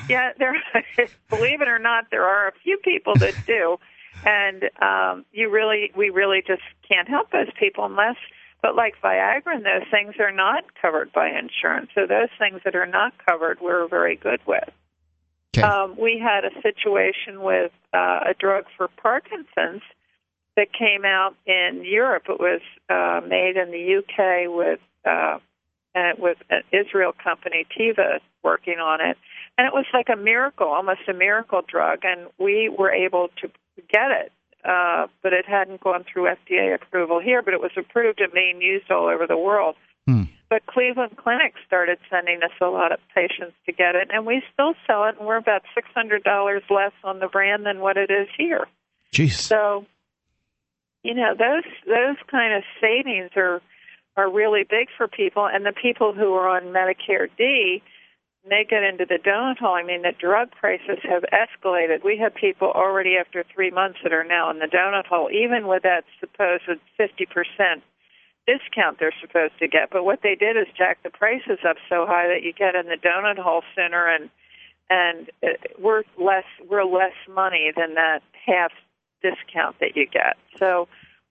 Yeah, 0.10 0.32
there. 0.40 0.56
believe 1.30 1.62
it 1.62 1.68
or 1.68 1.80
not, 1.80 2.06
there 2.12 2.26
are 2.26 2.48
a 2.48 2.52
few 2.64 2.78
people 2.84 3.16
that 3.18 3.36
do, 3.46 3.78
and 4.26 4.64
um, 4.82 5.26
you 5.32 5.50
really, 5.50 5.92
we 5.96 6.10
really 6.10 6.42
just 6.46 6.64
can't 6.88 7.08
help 7.08 7.32
those 7.32 7.50
people 7.60 7.86
unless. 7.86 8.16
But 8.62 8.76
like 8.76 8.96
Viagra 9.04 9.56
and 9.56 9.66
those 9.66 9.88
things 9.92 10.16
are 10.20 10.32
not 10.32 10.64
covered 10.82 11.12
by 11.12 11.28
insurance. 11.28 11.92
So 11.94 12.08
those 12.08 12.30
things 12.40 12.62
that 12.64 12.76
are 12.76 12.86
not 12.86 13.14
covered, 13.24 13.60
we're 13.62 13.88
very 13.88 14.16
good 14.16 14.40
with. 14.48 14.70
Um, 15.62 15.96
we 16.00 16.20
had 16.20 16.46
a 16.46 16.62
situation 16.62 17.42
with 17.42 17.72
uh, 17.94 18.20
a 18.30 18.34
drug 18.38 18.66
for 18.78 18.88
Parkinson's 18.88 19.84
that 20.56 20.68
came 20.74 21.06
out 21.06 21.36
in 21.46 21.84
Europe. 21.84 22.24
It 22.30 22.40
was 22.40 22.62
uh, 22.90 23.22
made 23.28 23.58
in 23.58 23.72
the 23.72 23.98
UK 23.98 24.54
with 24.56 24.80
uh, 25.06 25.40
uh, 25.96 26.14
with 26.18 26.38
an 26.50 26.64
Israel 26.72 27.14
company, 27.24 27.68
Teva, 27.78 28.20
working 28.44 28.80
on 28.80 29.00
it, 29.00 29.18
and 29.58 29.68
it 29.68 29.74
was 29.74 29.86
like 29.94 30.08
a 30.12 30.16
miracle, 30.16 30.68
almost 30.68 31.02
a 31.08 31.14
miracle 31.14 31.62
drug. 31.68 32.00
And 32.04 32.28
we 32.40 32.70
were 32.70 32.92
able 32.92 33.30
to 33.42 33.48
get 33.92 34.10
it, 34.10 34.32
uh, 34.66 35.08
but 35.22 35.34
it 35.34 35.46
hadn't 35.46 35.82
gone 35.82 36.04
through 36.12 36.30
FDA 36.30 36.74
approval 36.74 37.20
here. 37.20 37.44
But 37.44 37.54
it 37.54 37.62
was 37.62 37.72
approved 37.78 38.22
and 38.22 38.34
being 38.34 38.62
used 38.62 38.90
all 38.90 39.08
over 39.08 39.28
the 39.28 39.38
world. 39.38 39.76
Hmm. 40.08 40.24
But 40.54 40.68
Cleveland 40.68 41.18
Clinic 41.18 41.56
started 41.66 41.98
sending 42.12 42.44
us 42.44 42.52
a 42.62 42.68
lot 42.68 42.92
of 42.92 43.00
patients 43.16 43.56
to 43.66 43.72
get 43.72 43.96
it, 43.96 44.10
and 44.14 44.24
we 44.24 44.44
still 44.54 44.76
sell 44.86 45.06
it, 45.06 45.16
and 45.18 45.26
we're 45.26 45.38
about 45.38 45.64
six 45.74 45.88
hundred 45.96 46.24
dollars 46.24 46.62
less 46.70 46.92
on 47.04 47.18
the 47.18 47.28
brand 47.28 47.66
than 47.66 47.80
what 47.80 47.98
it 47.98 48.12
is 48.12 48.28
here. 48.38 48.68
Jeez. 49.12 49.32
So, 49.32 49.88
you 51.02 51.16
know, 51.16 51.34
those 51.34 51.64
those 51.88 52.18
kind 52.30 52.54
of 52.54 52.62
savings 52.80 53.32
are 53.36 53.64
are 54.16 54.32
really 54.32 54.62
big 54.62 54.90
for 54.96 55.08
people, 55.08 55.48
and 55.52 55.66
the 55.66 55.74
people 55.74 56.14
who 56.14 56.36
are 56.36 56.48
on 56.48 56.66
Medicare 56.66 57.30
D, 57.36 57.82
they 58.48 58.64
get 58.70 58.84
into 58.84 59.08
the 59.10 59.18
donut 59.18 59.58
hole. 59.58 59.74
I 59.74 59.82
mean, 59.82 60.04
the 60.04 60.14
drug 60.16 60.52
prices 60.52 61.00
have 61.02 61.24
escalated. 61.34 62.04
We 62.06 62.18
have 62.18 62.36
people 62.36 62.68
already 62.68 63.18
after 63.18 63.44
three 63.56 63.72
months 63.72 63.98
that 64.04 64.14
are 64.14 64.24
now 64.24 64.52
in 64.52 64.60
the 64.60 64.68
donut 64.68 65.08
hole, 65.08 65.32
even 65.32 65.66
with 65.66 65.82
that 65.82 66.04
supposed 66.20 66.66
fifty 66.96 67.26
percent 67.26 67.82
discount 68.46 69.00
they're 69.00 69.14
supposed 69.22 69.54
to 69.60 69.68
get. 69.68 69.90
But 69.92 70.04
what 70.04 70.20
they 70.22 70.36
did 70.36 70.58
is 70.58 70.68
jack 70.78 71.04
the 71.04 71.10
prices 71.10 71.60
up 71.68 71.78
so 71.90 72.06
high 72.06 72.28
that 72.28 72.44
you 72.44 72.54
get 72.54 72.76
in 72.76 72.88
the 72.88 72.98
donut 72.98 73.38
hole 73.38 73.64
sooner, 73.76 74.08
and 74.08 74.30
and 74.90 75.30
we're 75.80 76.04
less 76.18 76.46
we're 76.70 76.84
less 76.84 77.16
money 77.30 77.72
than 77.76 77.96
that 77.96 78.22
half 78.46 78.72
discount 79.22 79.80
that 79.80 79.96
you 79.96 80.06
get. 80.06 80.38
So 80.60 80.88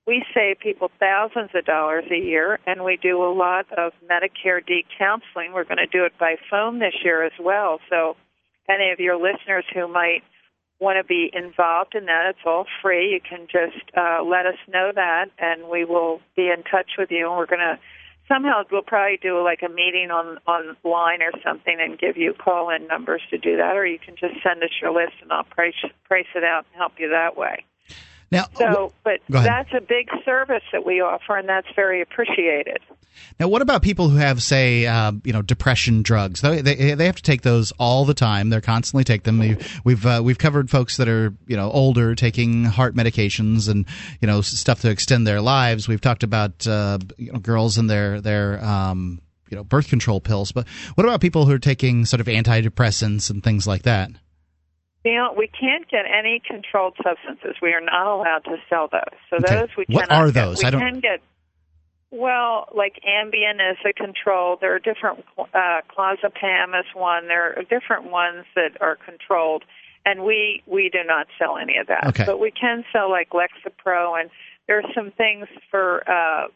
we 0.07 0.24
save 0.34 0.58
people 0.58 0.91
thousands 0.99 1.50
of 1.55 1.65
dollars 1.65 2.05
a 2.10 2.16
year, 2.16 2.58
and 2.66 2.82
we 2.82 2.97
do 2.97 3.23
a 3.23 3.32
lot 3.32 3.66
of 3.76 3.92
Medicare 4.10 4.65
D 4.65 4.84
counseling. 4.99 5.52
We're 5.52 5.65
going 5.65 5.78
to 5.78 5.86
do 5.86 6.05
it 6.05 6.12
by 6.18 6.36
phone 6.50 6.81
this 6.81 6.94
year 7.05 7.23
as 7.24 7.32
well. 7.39 7.78
So 7.89 8.16
any 8.68 8.91
of 8.91 8.99
your 8.99 9.16
listeners 9.16 9.65
who 9.73 9.86
might 9.86 10.23
want 10.83 10.99
to 10.99 11.05
be 11.05 11.31
involved 11.33 11.94
in 11.94 12.07
that, 12.07 12.31
it's 12.31 12.44
all 12.44 12.67
free. 12.83 13.12
You 13.12 13.20
can 13.20 13.47
just 13.47 13.83
uh, 13.97 14.23
let 14.25 14.47
us 14.47 14.59
know 14.69 14.91
that, 14.94 15.31
and 15.39 15.69
we 15.69 15.85
will 15.85 16.20
be 16.36 16.49
in 16.49 16.65
touch 16.65 16.99
with 16.99 17.11
you. 17.11 17.28
And 17.28 17.36
we're 17.36 17.47
going 17.47 17.61
to 17.61 17.78
somehow 18.28 18.62
we'll 18.70 18.83
probably 18.83 19.19
do 19.23 19.43
like 19.43 19.62
a 19.62 19.69
meeting 19.69 20.11
on 20.11 20.39
online 20.47 21.23
or 21.23 21.31
something, 21.44 21.78
and 21.81 21.99
give 21.99 22.17
you 22.17 22.35
call 22.35 22.70
in 22.70 22.86
numbers 22.89 23.23
to 23.31 23.39
do 23.39 23.57
that, 23.57 23.77
or 23.77 23.86
you 23.86 23.99
can 23.99 24.17
just 24.17 24.35
send 24.43 24.62
us 24.62 24.70
your 24.81 24.93
list, 24.93 25.15
and 25.23 25.33
I'll 25.33 25.44
price 25.44 25.75
price 26.05 26.27
it 26.35 26.44
out 26.44 26.67
and 26.73 26.77
help 26.77 26.94
you 26.99 27.11
that 27.11 27.36
way. 27.36 27.65
Now, 28.33 28.47
So, 28.57 28.93
but 29.05 29.20
that's 29.28 29.70
a 29.75 29.81
big 29.81 30.09
service 30.25 30.65
that 30.73 30.85
we 30.85 31.01
offer, 31.01 31.36
and 31.36 31.49
that's 31.49 31.69
very 31.77 32.01
appreciated. 32.01 32.78
Now, 33.41 33.49
what 33.49 33.62
about 33.62 33.82
people 33.82 34.08
who 34.08 34.16
have, 34.16 34.42
say, 34.42 34.86
uh, 34.86 35.12
you 35.24 35.32
know, 35.32 35.42
depression 35.42 36.02
drugs? 36.02 36.41
They, 36.41 36.60
they 36.60 36.94
they 36.94 37.07
have 37.07 37.16
to 37.16 37.23
take 37.23 37.42
those 37.42 37.73
all 37.78 38.05
the 38.05 38.15
time. 38.15 38.50
They're 38.50 38.60
constantly 38.60 39.05
take 39.05 39.23
them. 39.24 39.39
We've 39.39 39.81
we've, 39.84 40.05
uh, 40.07 40.20
we've 40.24 40.39
covered 40.39 40.70
folks 40.70 40.97
that 40.99 41.08
are 41.08 41.34
you 41.47 41.57
know 41.57 41.70
older 41.70 42.15
taking 42.15 42.65
heart 42.65 42.94
medications 42.94 43.68
and 43.68 43.86
you 44.20 44.26
know 44.26 44.41
stuff 44.41 44.81
to 44.82 44.91
extend 44.91 45.26
their 45.26 45.41
lives. 45.41 45.89
We've 45.89 46.00
talked 46.00 46.23
about 46.23 46.66
uh, 46.66 46.99
you 47.16 47.32
know, 47.32 47.39
girls 47.39 47.78
and 47.78 47.89
their 47.89 48.20
their 48.20 48.62
um, 48.65 49.20
you 49.50 49.57
know 49.57 49.65
birth 49.65 49.89
control 49.89 50.20
pills. 50.20 50.52
But 50.52 50.66
what 50.94 51.05
about 51.05 51.20
people 51.20 51.47
who 51.47 51.52
are 51.52 51.58
taking 51.58 52.05
sort 52.05 52.20
of 52.20 52.26
antidepressants 52.26 53.31
and 53.31 53.42
things 53.42 53.66
like 53.66 53.82
that? 53.82 54.10
You 55.05 55.15
know, 55.16 55.34
we 55.36 55.49
can't 55.49 55.89
get 55.91 56.05
any 56.07 56.41
controlled 56.47 56.97
substances. 57.02 57.57
We 57.60 57.73
are 57.73 57.81
not 57.81 58.07
allowed 58.07 58.44
to 58.44 58.57
sell 58.70 58.89
those. 58.92 59.00
So 59.31 59.36
Okay. 59.36 59.55
those 59.57 59.68
we 59.76 59.84
What 59.89 60.08
cannot 60.08 60.23
are 60.23 60.26
get. 60.26 60.34
those? 60.34 60.58
We 60.62 60.65
I 60.66 60.70
don't- 60.70 60.81
can 60.81 61.00
get. 61.00 61.20
Well, 62.12 62.68
like 62.76 63.00
Ambien 63.08 63.55
is 63.73 63.78
a 63.89 63.92
control. 63.94 64.58
There 64.60 64.74
are 64.74 64.78
different. 64.78 65.24
Uh, 65.39 65.81
clozapam 65.89 66.78
is 66.78 66.86
one. 66.94 67.26
There 67.26 67.58
are 67.58 67.62
different 67.62 68.10
ones 68.10 68.44
that 68.55 68.81
are 68.82 68.97
controlled, 68.97 69.65
and 70.05 70.23
we 70.23 70.62
we 70.66 70.91
do 70.91 70.99
not 71.07 71.26
sell 71.39 71.57
any 71.57 71.78
of 71.78 71.86
that. 71.86 72.07
Okay. 72.08 72.24
But 72.26 72.39
we 72.39 72.50
can 72.50 72.84
sell 72.92 73.10
like 73.10 73.31
Lexapro, 73.31 74.20
and 74.20 74.28
there 74.68 74.78
are 74.78 74.92
some 74.94 75.10
things 75.12 75.47
for 75.70 76.08
uh, 76.08 76.49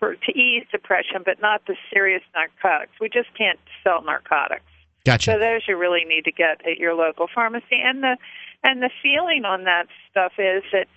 for 0.00 0.16
to 0.16 0.32
ease 0.32 0.64
depression, 0.72 1.22
but 1.24 1.40
not 1.40 1.62
the 1.66 1.76
serious 1.94 2.22
narcotics. 2.34 2.92
We 3.00 3.08
just 3.08 3.32
can't 3.38 3.60
sell 3.84 4.02
narcotics. 4.02 4.64
Gotcha. 5.04 5.32
So 5.32 5.38
those 5.38 5.62
you 5.68 5.76
really 5.76 6.04
need 6.04 6.24
to 6.24 6.32
get 6.32 6.66
at 6.66 6.78
your 6.78 6.94
local 6.94 7.28
pharmacy. 7.32 7.80
And 7.82 8.02
the 8.02 8.16
and 8.64 8.82
the 8.82 8.90
feeling 9.02 9.44
on 9.44 9.64
that 9.64 9.86
stuff 10.10 10.32
is 10.38 10.62
that 10.72 10.88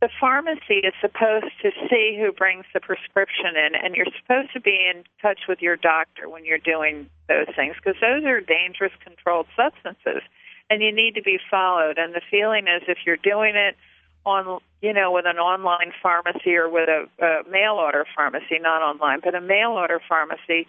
the 0.00 0.08
pharmacy 0.20 0.78
is 0.84 0.94
supposed 1.00 1.52
to 1.62 1.70
see 1.90 2.16
who 2.20 2.32
brings 2.32 2.64
the 2.72 2.80
prescription 2.80 3.56
in, 3.56 3.74
and 3.74 3.96
you're 3.96 4.06
supposed 4.20 4.52
to 4.52 4.60
be 4.60 4.88
in 4.94 5.02
touch 5.20 5.40
with 5.48 5.60
your 5.60 5.76
doctor 5.76 6.28
when 6.28 6.44
you're 6.44 6.58
doing 6.58 7.10
those 7.26 7.48
things 7.56 7.74
because 7.76 8.00
those 8.00 8.24
are 8.24 8.40
dangerous 8.40 8.92
controlled 9.02 9.46
substances, 9.56 10.22
and 10.70 10.82
you 10.82 10.92
need 10.92 11.14
to 11.16 11.22
be 11.22 11.38
followed. 11.50 11.98
And 11.98 12.14
the 12.14 12.22
feeling 12.30 12.68
is 12.68 12.82
if 12.86 12.98
you're 13.04 13.16
doing 13.16 13.56
it 13.56 13.76
on, 14.24 14.60
you 14.82 14.92
know, 14.92 15.10
with 15.10 15.26
an 15.26 15.38
online 15.38 15.92
pharmacy 16.00 16.54
or 16.54 16.68
with 16.68 16.88
a, 16.88 17.08
a 17.24 17.50
mail 17.50 17.74
order 17.74 18.06
pharmacy, 18.14 18.58
not 18.60 18.82
online, 18.82 19.20
but 19.24 19.34
a 19.34 19.40
mail 19.40 19.70
order 19.70 20.00
pharmacy, 20.08 20.68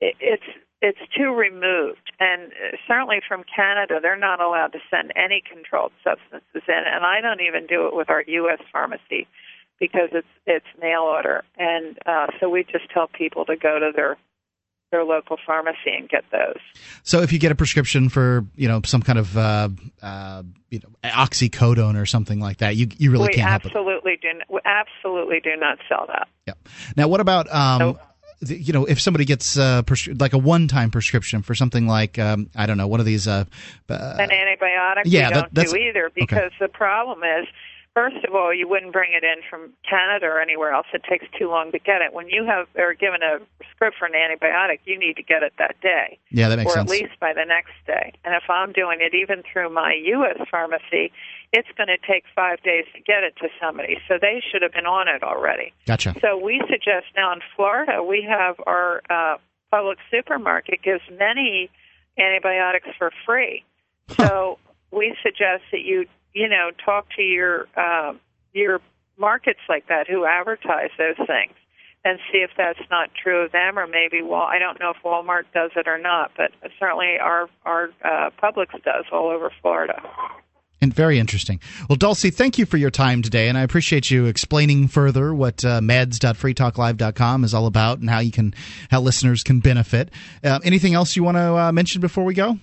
it, 0.00 0.16
it's 0.20 0.44
it's 0.82 0.98
too 1.16 1.34
removed, 1.34 2.12
and 2.20 2.52
uh, 2.52 2.76
certainly 2.86 3.20
from 3.26 3.44
Canada, 3.44 3.98
they're 4.00 4.16
not 4.16 4.40
allowed 4.40 4.72
to 4.72 4.78
send 4.90 5.12
any 5.16 5.42
controlled 5.42 5.92
substances 6.04 6.62
in, 6.68 6.82
and 6.86 7.04
I 7.04 7.20
don't 7.20 7.40
even 7.40 7.66
do 7.66 7.86
it 7.86 7.94
with 7.94 8.10
our 8.10 8.22
U.S. 8.26 8.60
pharmacy 8.70 9.26
because 9.80 10.10
it's 10.12 10.28
it's 10.46 10.66
mail 10.80 11.02
order, 11.02 11.44
and 11.56 11.98
uh, 12.06 12.26
so 12.40 12.48
we 12.48 12.64
just 12.64 12.90
tell 12.92 13.08
people 13.08 13.44
to 13.46 13.56
go 13.56 13.78
to 13.78 13.90
their 13.94 14.16
their 14.90 15.04
local 15.04 15.36
pharmacy 15.44 15.90
and 15.98 16.08
get 16.08 16.24
those. 16.30 16.60
So 17.02 17.20
if 17.20 17.32
you 17.32 17.38
get 17.38 17.52
a 17.52 17.54
prescription 17.54 18.08
for 18.08 18.44
you 18.54 18.68
know 18.68 18.80
some 18.84 19.02
kind 19.02 19.18
of 19.18 19.36
uh, 19.36 19.68
uh, 20.02 20.42
you 20.70 20.80
know 20.80 20.90
oxycodone 21.04 22.00
or 22.00 22.06
something 22.06 22.40
like 22.40 22.58
that, 22.58 22.76
you 22.76 22.88
you 22.98 23.10
really 23.10 23.28
we 23.28 23.34
can't 23.34 23.48
help 23.48 23.64
it. 23.64 23.68
absolutely 23.68 24.18
do 24.20 24.28
we 24.48 24.60
absolutely 24.64 25.40
do 25.40 25.56
not 25.56 25.78
sell 25.88 26.06
that. 26.08 26.28
Yeah. 26.46 26.54
Now, 26.96 27.08
what 27.08 27.20
about 27.20 27.52
um, 27.52 27.78
the, 27.78 28.00
you 28.40 28.72
know 28.72 28.84
if 28.84 29.00
somebody 29.00 29.24
gets 29.24 29.56
uh, 29.58 29.82
pres- 29.82 30.08
like 30.20 30.32
a 30.32 30.38
one-time 30.38 30.90
prescription 30.90 31.42
for 31.42 31.54
something 31.54 31.86
like 31.86 32.18
um, 32.18 32.50
I 32.54 32.66
don't 32.66 32.76
know 32.76 32.86
one 32.86 33.00
of 33.00 33.06
these 33.06 33.26
uh, 33.26 33.44
uh, 33.88 34.16
An 34.18 34.30
antibiotic 34.30 35.02
yeah, 35.06 35.28
we 35.28 35.34
that- 35.34 35.40
don't 35.40 35.54
that's- 35.54 35.72
do 35.72 35.78
either 35.78 36.10
because 36.14 36.52
the 36.60 36.68
problem 36.68 37.20
is 37.24 37.46
first 37.94 38.22
of 38.28 38.34
all 38.34 38.52
you 38.52 38.68
wouldn't 38.68 38.92
bring 38.92 39.12
it 39.14 39.24
in 39.24 39.36
from 39.48 39.72
Canada 39.88 40.26
or 40.26 40.38
anywhere 40.40 40.72
else. 40.72 40.86
It 40.92 41.02
takes 41.08 41.24
too 41.38 41.48
long 41.48 41.72
to 41.72 41.78
get 41.78 42.02
it. 42.02 42.12
When 42.12 42.28
you 42.28 42.44
have 42.44 42.66
are 42.76 42.92
given 42.92 43.20
a 43.22 43.38
script 43.74 43.96
for 43.98 44.04
an 44.06 44.12
antibiotic 44.12 44.80
you 44.84 44.98
need 44.98 45.16
to 45.16 45.22
get 45.22 45.42
it 45.42 45.54
that 45.58 45.80
day. 45.80 46.18
Yeah, 46.30 46.48
that 46.50 46.56
makes 46.58 46.70
or 46.70 46.74
sense. 46.74 46.90
at 46.90 47.00
least 47.00 47.18
by 47.20 47.32
the 47.32 47.44
next 47.46 47.72
day. 47.86 48.12
And 48.24 48.34
if 48.34 48.50
I'm 48.50 48.72
doing 48.72 48.98
it 49.00 49.14
even 49.14 49.42
through 49.50 49.70
my 49.70 49.94
US 50.12 50.36
pharmacy 50.50 51.10
it's 51.56 51.72
going 51.76 51.88
to 51.88 51.98
take 52.06 52.24
5 52.34 52.62
days 52.62 52.84
to 52.94 53.00
get 53.00 53.24
it 53.24 53.34
to 53.42 53.48
somebody 53.60 53.98
so 54.06 54.18
they 54.20 54.42
should 54.50 54.62
have 54.62 54.72
been 54.72 54.86
on 54.86 55.08
it 55.08 55.22
already 55.22 55.72
Gotcha. 55.86 56.14
so 56.20 56.36
we 56.36 56.60
suggest 56.70 57.06
now 57.16 57.32
in 57.32 57.40
Florida, 57.56 58.02
we 58.02 58.26
have 58.28 58.56
our 58.66 59.02
uh, 59.08 59.36
Publix 59.72 59.96
supermarket 60.10 60.82
gives 60.82 61.02
many 61.10 61.70
antibiotics 62.18 62.88
for 62.98 63.10
free. 63.24 63.64
So 64.16 64.58
we 64.90 65.16
suggest 65.22 65.64
that 65.72 65.80
you, 65.80 66.06
you 66.32 66.48
know, 66.48 66.70
talk 66.84 67.08
to 67.16 67.22
your 67.22 67.66
uh, 67.76 68.14
your 68.52 68.80
markets 69.18 69.60
like 69.68 69.88
that 69.88 70.08
who 70.08 70.24
advertise 70.24 70.90
those 70.98 71.16
things 71.26 71.54
and 72.04 72.18
see 72.30 72.38
if 72.38 72.50
that's 72.56 72.78
not 72.90 73.10
true 73.20 73.44
of 73.44 73.52
them 73.52 73.78
or 73.78 73.86
maybe 73.86 74.22
well 74.22 74.42
I 74.42 74.58
don't 74.58 74.78
know 74.78 74.90
if 74.90 74.96
Walmart 75.04 75.44
does 75.52 75.72
it 75.76 75.88
or 75.88 75.98
not, 75.98 76.30
but 76.36 76.52
certainly 76.78 77.18
our 77.20 77.48
our 77.64 77.90
uh, 78.04 78.30
Publix 78.42 78.70
does 78.84 79.04
all 79.12 79.28
over 79.28 79.50
Florida. 79.60 80.00
And 80.80 80.92
very 80.92 81.18
interesting. 81.18 81.58
Well, 81.88 81.96
Dulcie, 81.96 82.30
thank 82.30 82.58
you 82.58 82.66
for 82.66 82.76
your 82.76 82.90
time 82.90 83.22
today, 83.22 83.48
and 83.48 83.56
I 83.56 83.62
appreciate 83.62 84.10
you 84.10 84.26
explaining 84.26 84.88
further 84.88 85.34
what 85.34 85.64
uh, 85.64 85.80
meds.freetalklive.com 85.80 87.44
is 87.44 87.54
all 87.54 87.66
about 87.66 87.98
and 87.98 88.10
how 88.10 88.18
you 88.18 88.30
can 88.30 88.54
how 88.90 89.00
listeners 89.00 89.42
can 89.42 89.60
benefit. 89.60 90.10
Uh, 90.44 90.60
anything 90.64 90.92
else 90.92 91.16
you 91.16 91.24
want 91.24 91.38
to 91.38 91.56
uh, 91.56 91.72
mention 91.72 92.02
before 92.02 92.24
we 92.24 92.34
go? 92.34 92.58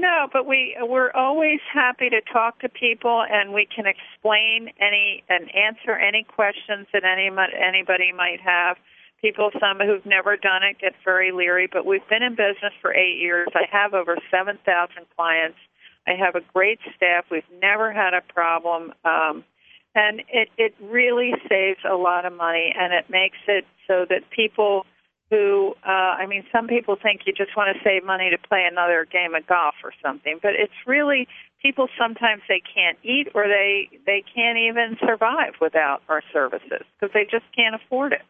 No, 0.00 0.28
but 0.32 0.46
we 0.46 0.74
we're 0.80 1.12
always 1.12 1.60
happy 1.70 2.08
to 2.08 2.22
talk 2.32 2.60
to 2.60 2.70
people, 2.70 3.22
and 3.30 3.52
we 3.52 3.66
can 3.66 3.84
explain 3.84 4.70
any 4.80 5.22
and 5.28 5.54
answer 5.54 5.94
any 5.94 6.24
questions 6.24 6.86
that 6.94 7.04
any 7.04 7.28
anybody 7.28 8.12
might 8.16 8.40
have. 8.40 8.78
People, 9.20 9.50
some 9.60 9.78
who've 9.86 10.06
never 10.06 10.38
done 10.38 10.62
it, 10.62 10.78
get 10.80 10.94
very 11.04 11.32
leery, 11.32 11.68
but 11.70 11.84
we've 11.84 12.08
been 12.08 12.22
in 12.22 12.32
business 12.32 12.72
for 12.80 12.94
eight 12.94 13.18
years. 13.18 13.48
I 13.54 13.66
have 13.70 13.92
over 13.92 14.16
seven 14.30 14.58
thousand 14.64 15.04
clients. 15.14 15.58
I 16.10 16.16
have 16.16 16.34
a 16.34 16.40
great 16.52 16.80
staff. 16.96 17.26
We've 17.30 17.42
never 17.62 17.92
had 17.92 18.14
a 18.14 18.20
problem, 18.32 18.92
um, 19.04 19.44
and 19.94 20.22
it 20.32 20.48
it 20.58 20.74
really 20.82 21.32
saves 21.48 21.80
a 21.88 21.94
lot 21.94 22.26
of 22.26 22.32
money, 22.32 22.74
and 22.76 22.92
it 22.92 23.08
makes 23.08 23.38
it 23.46 23.64
so 23.86 24.06
that 24.08 24.28
people 24.30 24.86
who 25.30 25.74
uh, 25.86 26.18
I 26.18 26.26
mean, 26.26 26.44
some 26.50 26.66
people 26.66 26.96
think 27.00 27.22
you 27.26 27.32
just 27.32 27.56
want 27.56 27.76
to 27.76 27.82
save 27.84 28.04
money 28.04 28.30
to 28.30 28.38
play 28.48 28.66
another 28.70 29.06
game 29.10 29.34
of 29.36 29.46
golf 29.46 29.74
or 29.84 29.92
something, 30.02 30.40
but 30.42 30.52
it's 30.54 30.74
really 30.86 31.28
people 31.62 31.86
sometimes 31.96 32.42
they 32.48 32.60
can't 32.74 32.98
eat 33.04 33.28
or 33.34 33.46
they 33.46 33.88
they 34.04 34.24
can't 34.34 34.58
even 34.58 34.96
survive 35.06 35.54
without 35.60 36.02
our 36.08 36.22
services 36.32 36.82
because 36.98 37.12
they 37.14 37.24
just 37.24 37.44
can't 37.54 37.76
afford 37.76 38.12
it. 38.12 38.22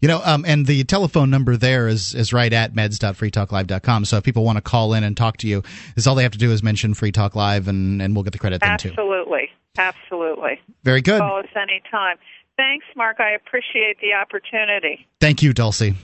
You 0.00 0.08
know, 0.08 0.20
um, 0.24 0.44
and 0.46 0.66
the 0.66 0.84
telephone 0.84 1.30
number 1.30 1.56
there 1.56 1.88
is 1.88 2.14
is 2.14 2.32
right 2.32 2.52
at 2.52 2.74
meds.freetalklive.com. 2.74 4.04
So 4.04 4.16
if 4.18 4.24
people 4.24 4.44
want 4.44 4.56
to 4.56 4.62
call 4.62 4.94
in 4.94 5.04
and 5.04 5.16
talk 5.16 5.38
to 5.38 5.48
you, 5.48 5.62
is 5.96 6.06
all 6.06 6.14
they 6.14 6.22
have 6.22 6.32
to 6.32 6.38
do 6.38 6.52
is 6.52 6.62
mention 6.62 6.94
Free 6.94 7.12
Talk 7.12 7.34
Live, 7.34 7.68
and, 7.68 8.00
and 8.00 8.14
we'll 8.14 8.24
get 8.24 8.32
the 8.32 8.38
credit 8.38 8.60
then 8.60 8.78
too. 8.78 8.90
Absolutely. 8.90 9.50
Absolutely. 9.76 10.60
Very 10.84 11.00
good. 11.00 11.20
Call 11.20 11.38
us 11.38 11.46
anytime. 11.56 12.16
Thanks, 12.56 12.86
Mark. 12.96 13.18
I 13.18 13.32
appreciate 13.32 13.98
the 14.00 14.12
opportunity. 14.14 15.06
Thank 15.20 15.42
you, 15.42 15.52
Dulcie. 15.52 15.94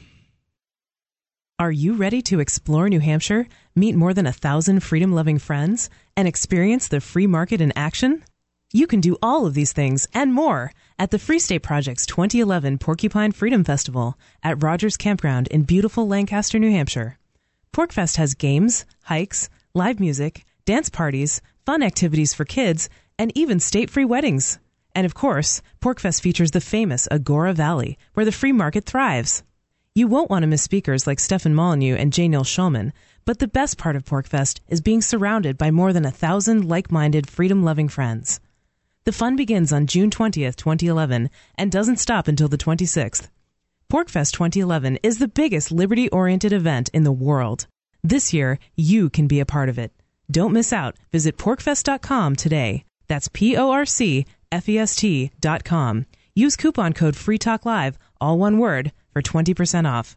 Are 1.61 1.71
you 1.71 1.93
ready 1.93 2.23
to 2.23 2.41
explore 2.41 2.89
New 2.89 3.01
Hampshire, 3.01 3.47
meet 3.77 3.95
more 3.95 4.15
than 4.15 4.27
a 4.27 4.33
thousand 4.33 4.81
freedom 4.81 5.13
loving 5.13 5.39
friends, 5.39 5.91
and 6.17 6.27
experience 6.27 6.89
the 6.89 7.01
free 7.01 7.27
market 7.27 7.61
in 7.61 7.73
action? 7.77 8.25
You 8.73 8.87
can 8.87 9.01
do 9.01 9.19
all 9.21 9.47
of 9.47 9.55
these 9.55 9.73
things 9.73 10.09
and 10.15 10.33
more 10.33 10.73
at 11.01 11.11
the 11.11 11.19
Free 11.19 11.39
State 11.39 11.63
Project's 11.63 12.05
2011 12.05 12.77
Porcupine 12.77 13.33
Freedom 13.33 13.65
Festival 13.65 14.19
at 14.43 14.63
Rogers 14.63 14.99
Campground 14.99 15.49
in 15.49 15.63
beautiful 15.63 16.07
Lancaster, 16.07 16.59
New 16.59 16.71
Hampshire. 16.71 17.17
PorcFest 17.73 18.17
has 18.17 18.35
games, 18.35 18.85
hikes, 19.05 19.49
live 19.73 19.99
music, 19.99 20.45
dance 20.67 20.91
parties, 20.91 21.41
fun 21.65 21.83
activities 21.83 22.35
for 22.35 22.45
kids, 22.45 22.91
and 23.19 23.33
even 23.35 23.61
state 23.61 23.89
free 23.89 24.05
weddings. 24.05 24.59
And 24.95 25.07
of 25.07 25.15
course, 25.15 25.63
PorcFest 25.81 26.21
features 26.21 26.51
the 26.51 26.61
famous 26.61 27.09
Agora 27.11 27.55
Valley, 27.55 27.97
where 28.13 28.27
the 28.27 28.31
free 28.31 28.53
market 28.53 28.85
thrives. 28.85 29.43
You 29.95 30.07
won't 30.07 30.29
want 30.29 30.43
to 30.43 30.49
miss 30.49 30.63
speakers 30.63 31.07
like 31.07 31.19
Stefan 31.19 31.55
Molyneux 31.55 31.97
and 31.97 32.13
J. 32.13 32.29
Neil 32.29 32.45
Schulman, 32.45 32.93
but 33.25 33.39
the 33.39 33.49
best 33.49 33.79
part 33.79 33.97
of 33.97 34.05
PorcFest 34.05 34.61
is 34.69 34.83
being 34.83 35.01
surrounded 35.01 35.57
by 35.57 35.71
more 35.71 35.95
than 35.95 36.05
a 36.05 36.11
thousand 36.11 36.69
like 36.69 36.93
minded, 36.93 37.27
freedom 37.27 37.63
loving 37.63 37.89
friends. 37.89 38.39
The 39.05 39.13
fun 39.13 39.35
begins 39.35 39.73
on 39.73 39.87
June 39.87 40.11
20th, 40.11 40.57
2011, 40.57 41.31
and 41.57 41.73
doesn't 41.73 41.97
stop 41.97 42.29
until 42.29 42.49
the 42.49 42.59
26th. 42.59 43.29
PorcFest 43.91 44.33
2011 44.33 44.99
is 45.03 45.19
the 45.19 45.27
biggest 45.27 45.73
liberty 45.73 46.11
oriented 46.11 46.53
event 46.53 46.91
in 46.93 47.05
the 47.05 47.11
world. 47.11 47.67
This 48.05 48.35
year, 48.35 48.59
you 48.77 49.09
can 49.09 49.27
be 49.27 49.41
a 49.41 49.47
part 49.47 49.71
of 49.71 49.79
it. 49.79 49.93
Don't 50.31 50.53
miss 50.53 50.71
out. 50.73 50.97
Visit 51.13 51.39
porcfest.com 51.39 52.37
today. 52.37 52.85
That's 53.09 53.29
P 53.33 53.57
O 53.57 53.71
R 53.71 53.87
C 53.87 54.27
F 54.53 54.69
E 54.69 54.79
S 54.79 54.95
T.com. 54.97 56.07
Use 56.35 56.57
coupon 56.57 56.93
code 56.93 57.17
FREETALKLIVE, 57.17 57.97
all 58.21 58.39
one 58.39 58.59
word, 58.59 58.93
for 59.13 59.23
20% 59.23 59.91
off. 59.91 60.09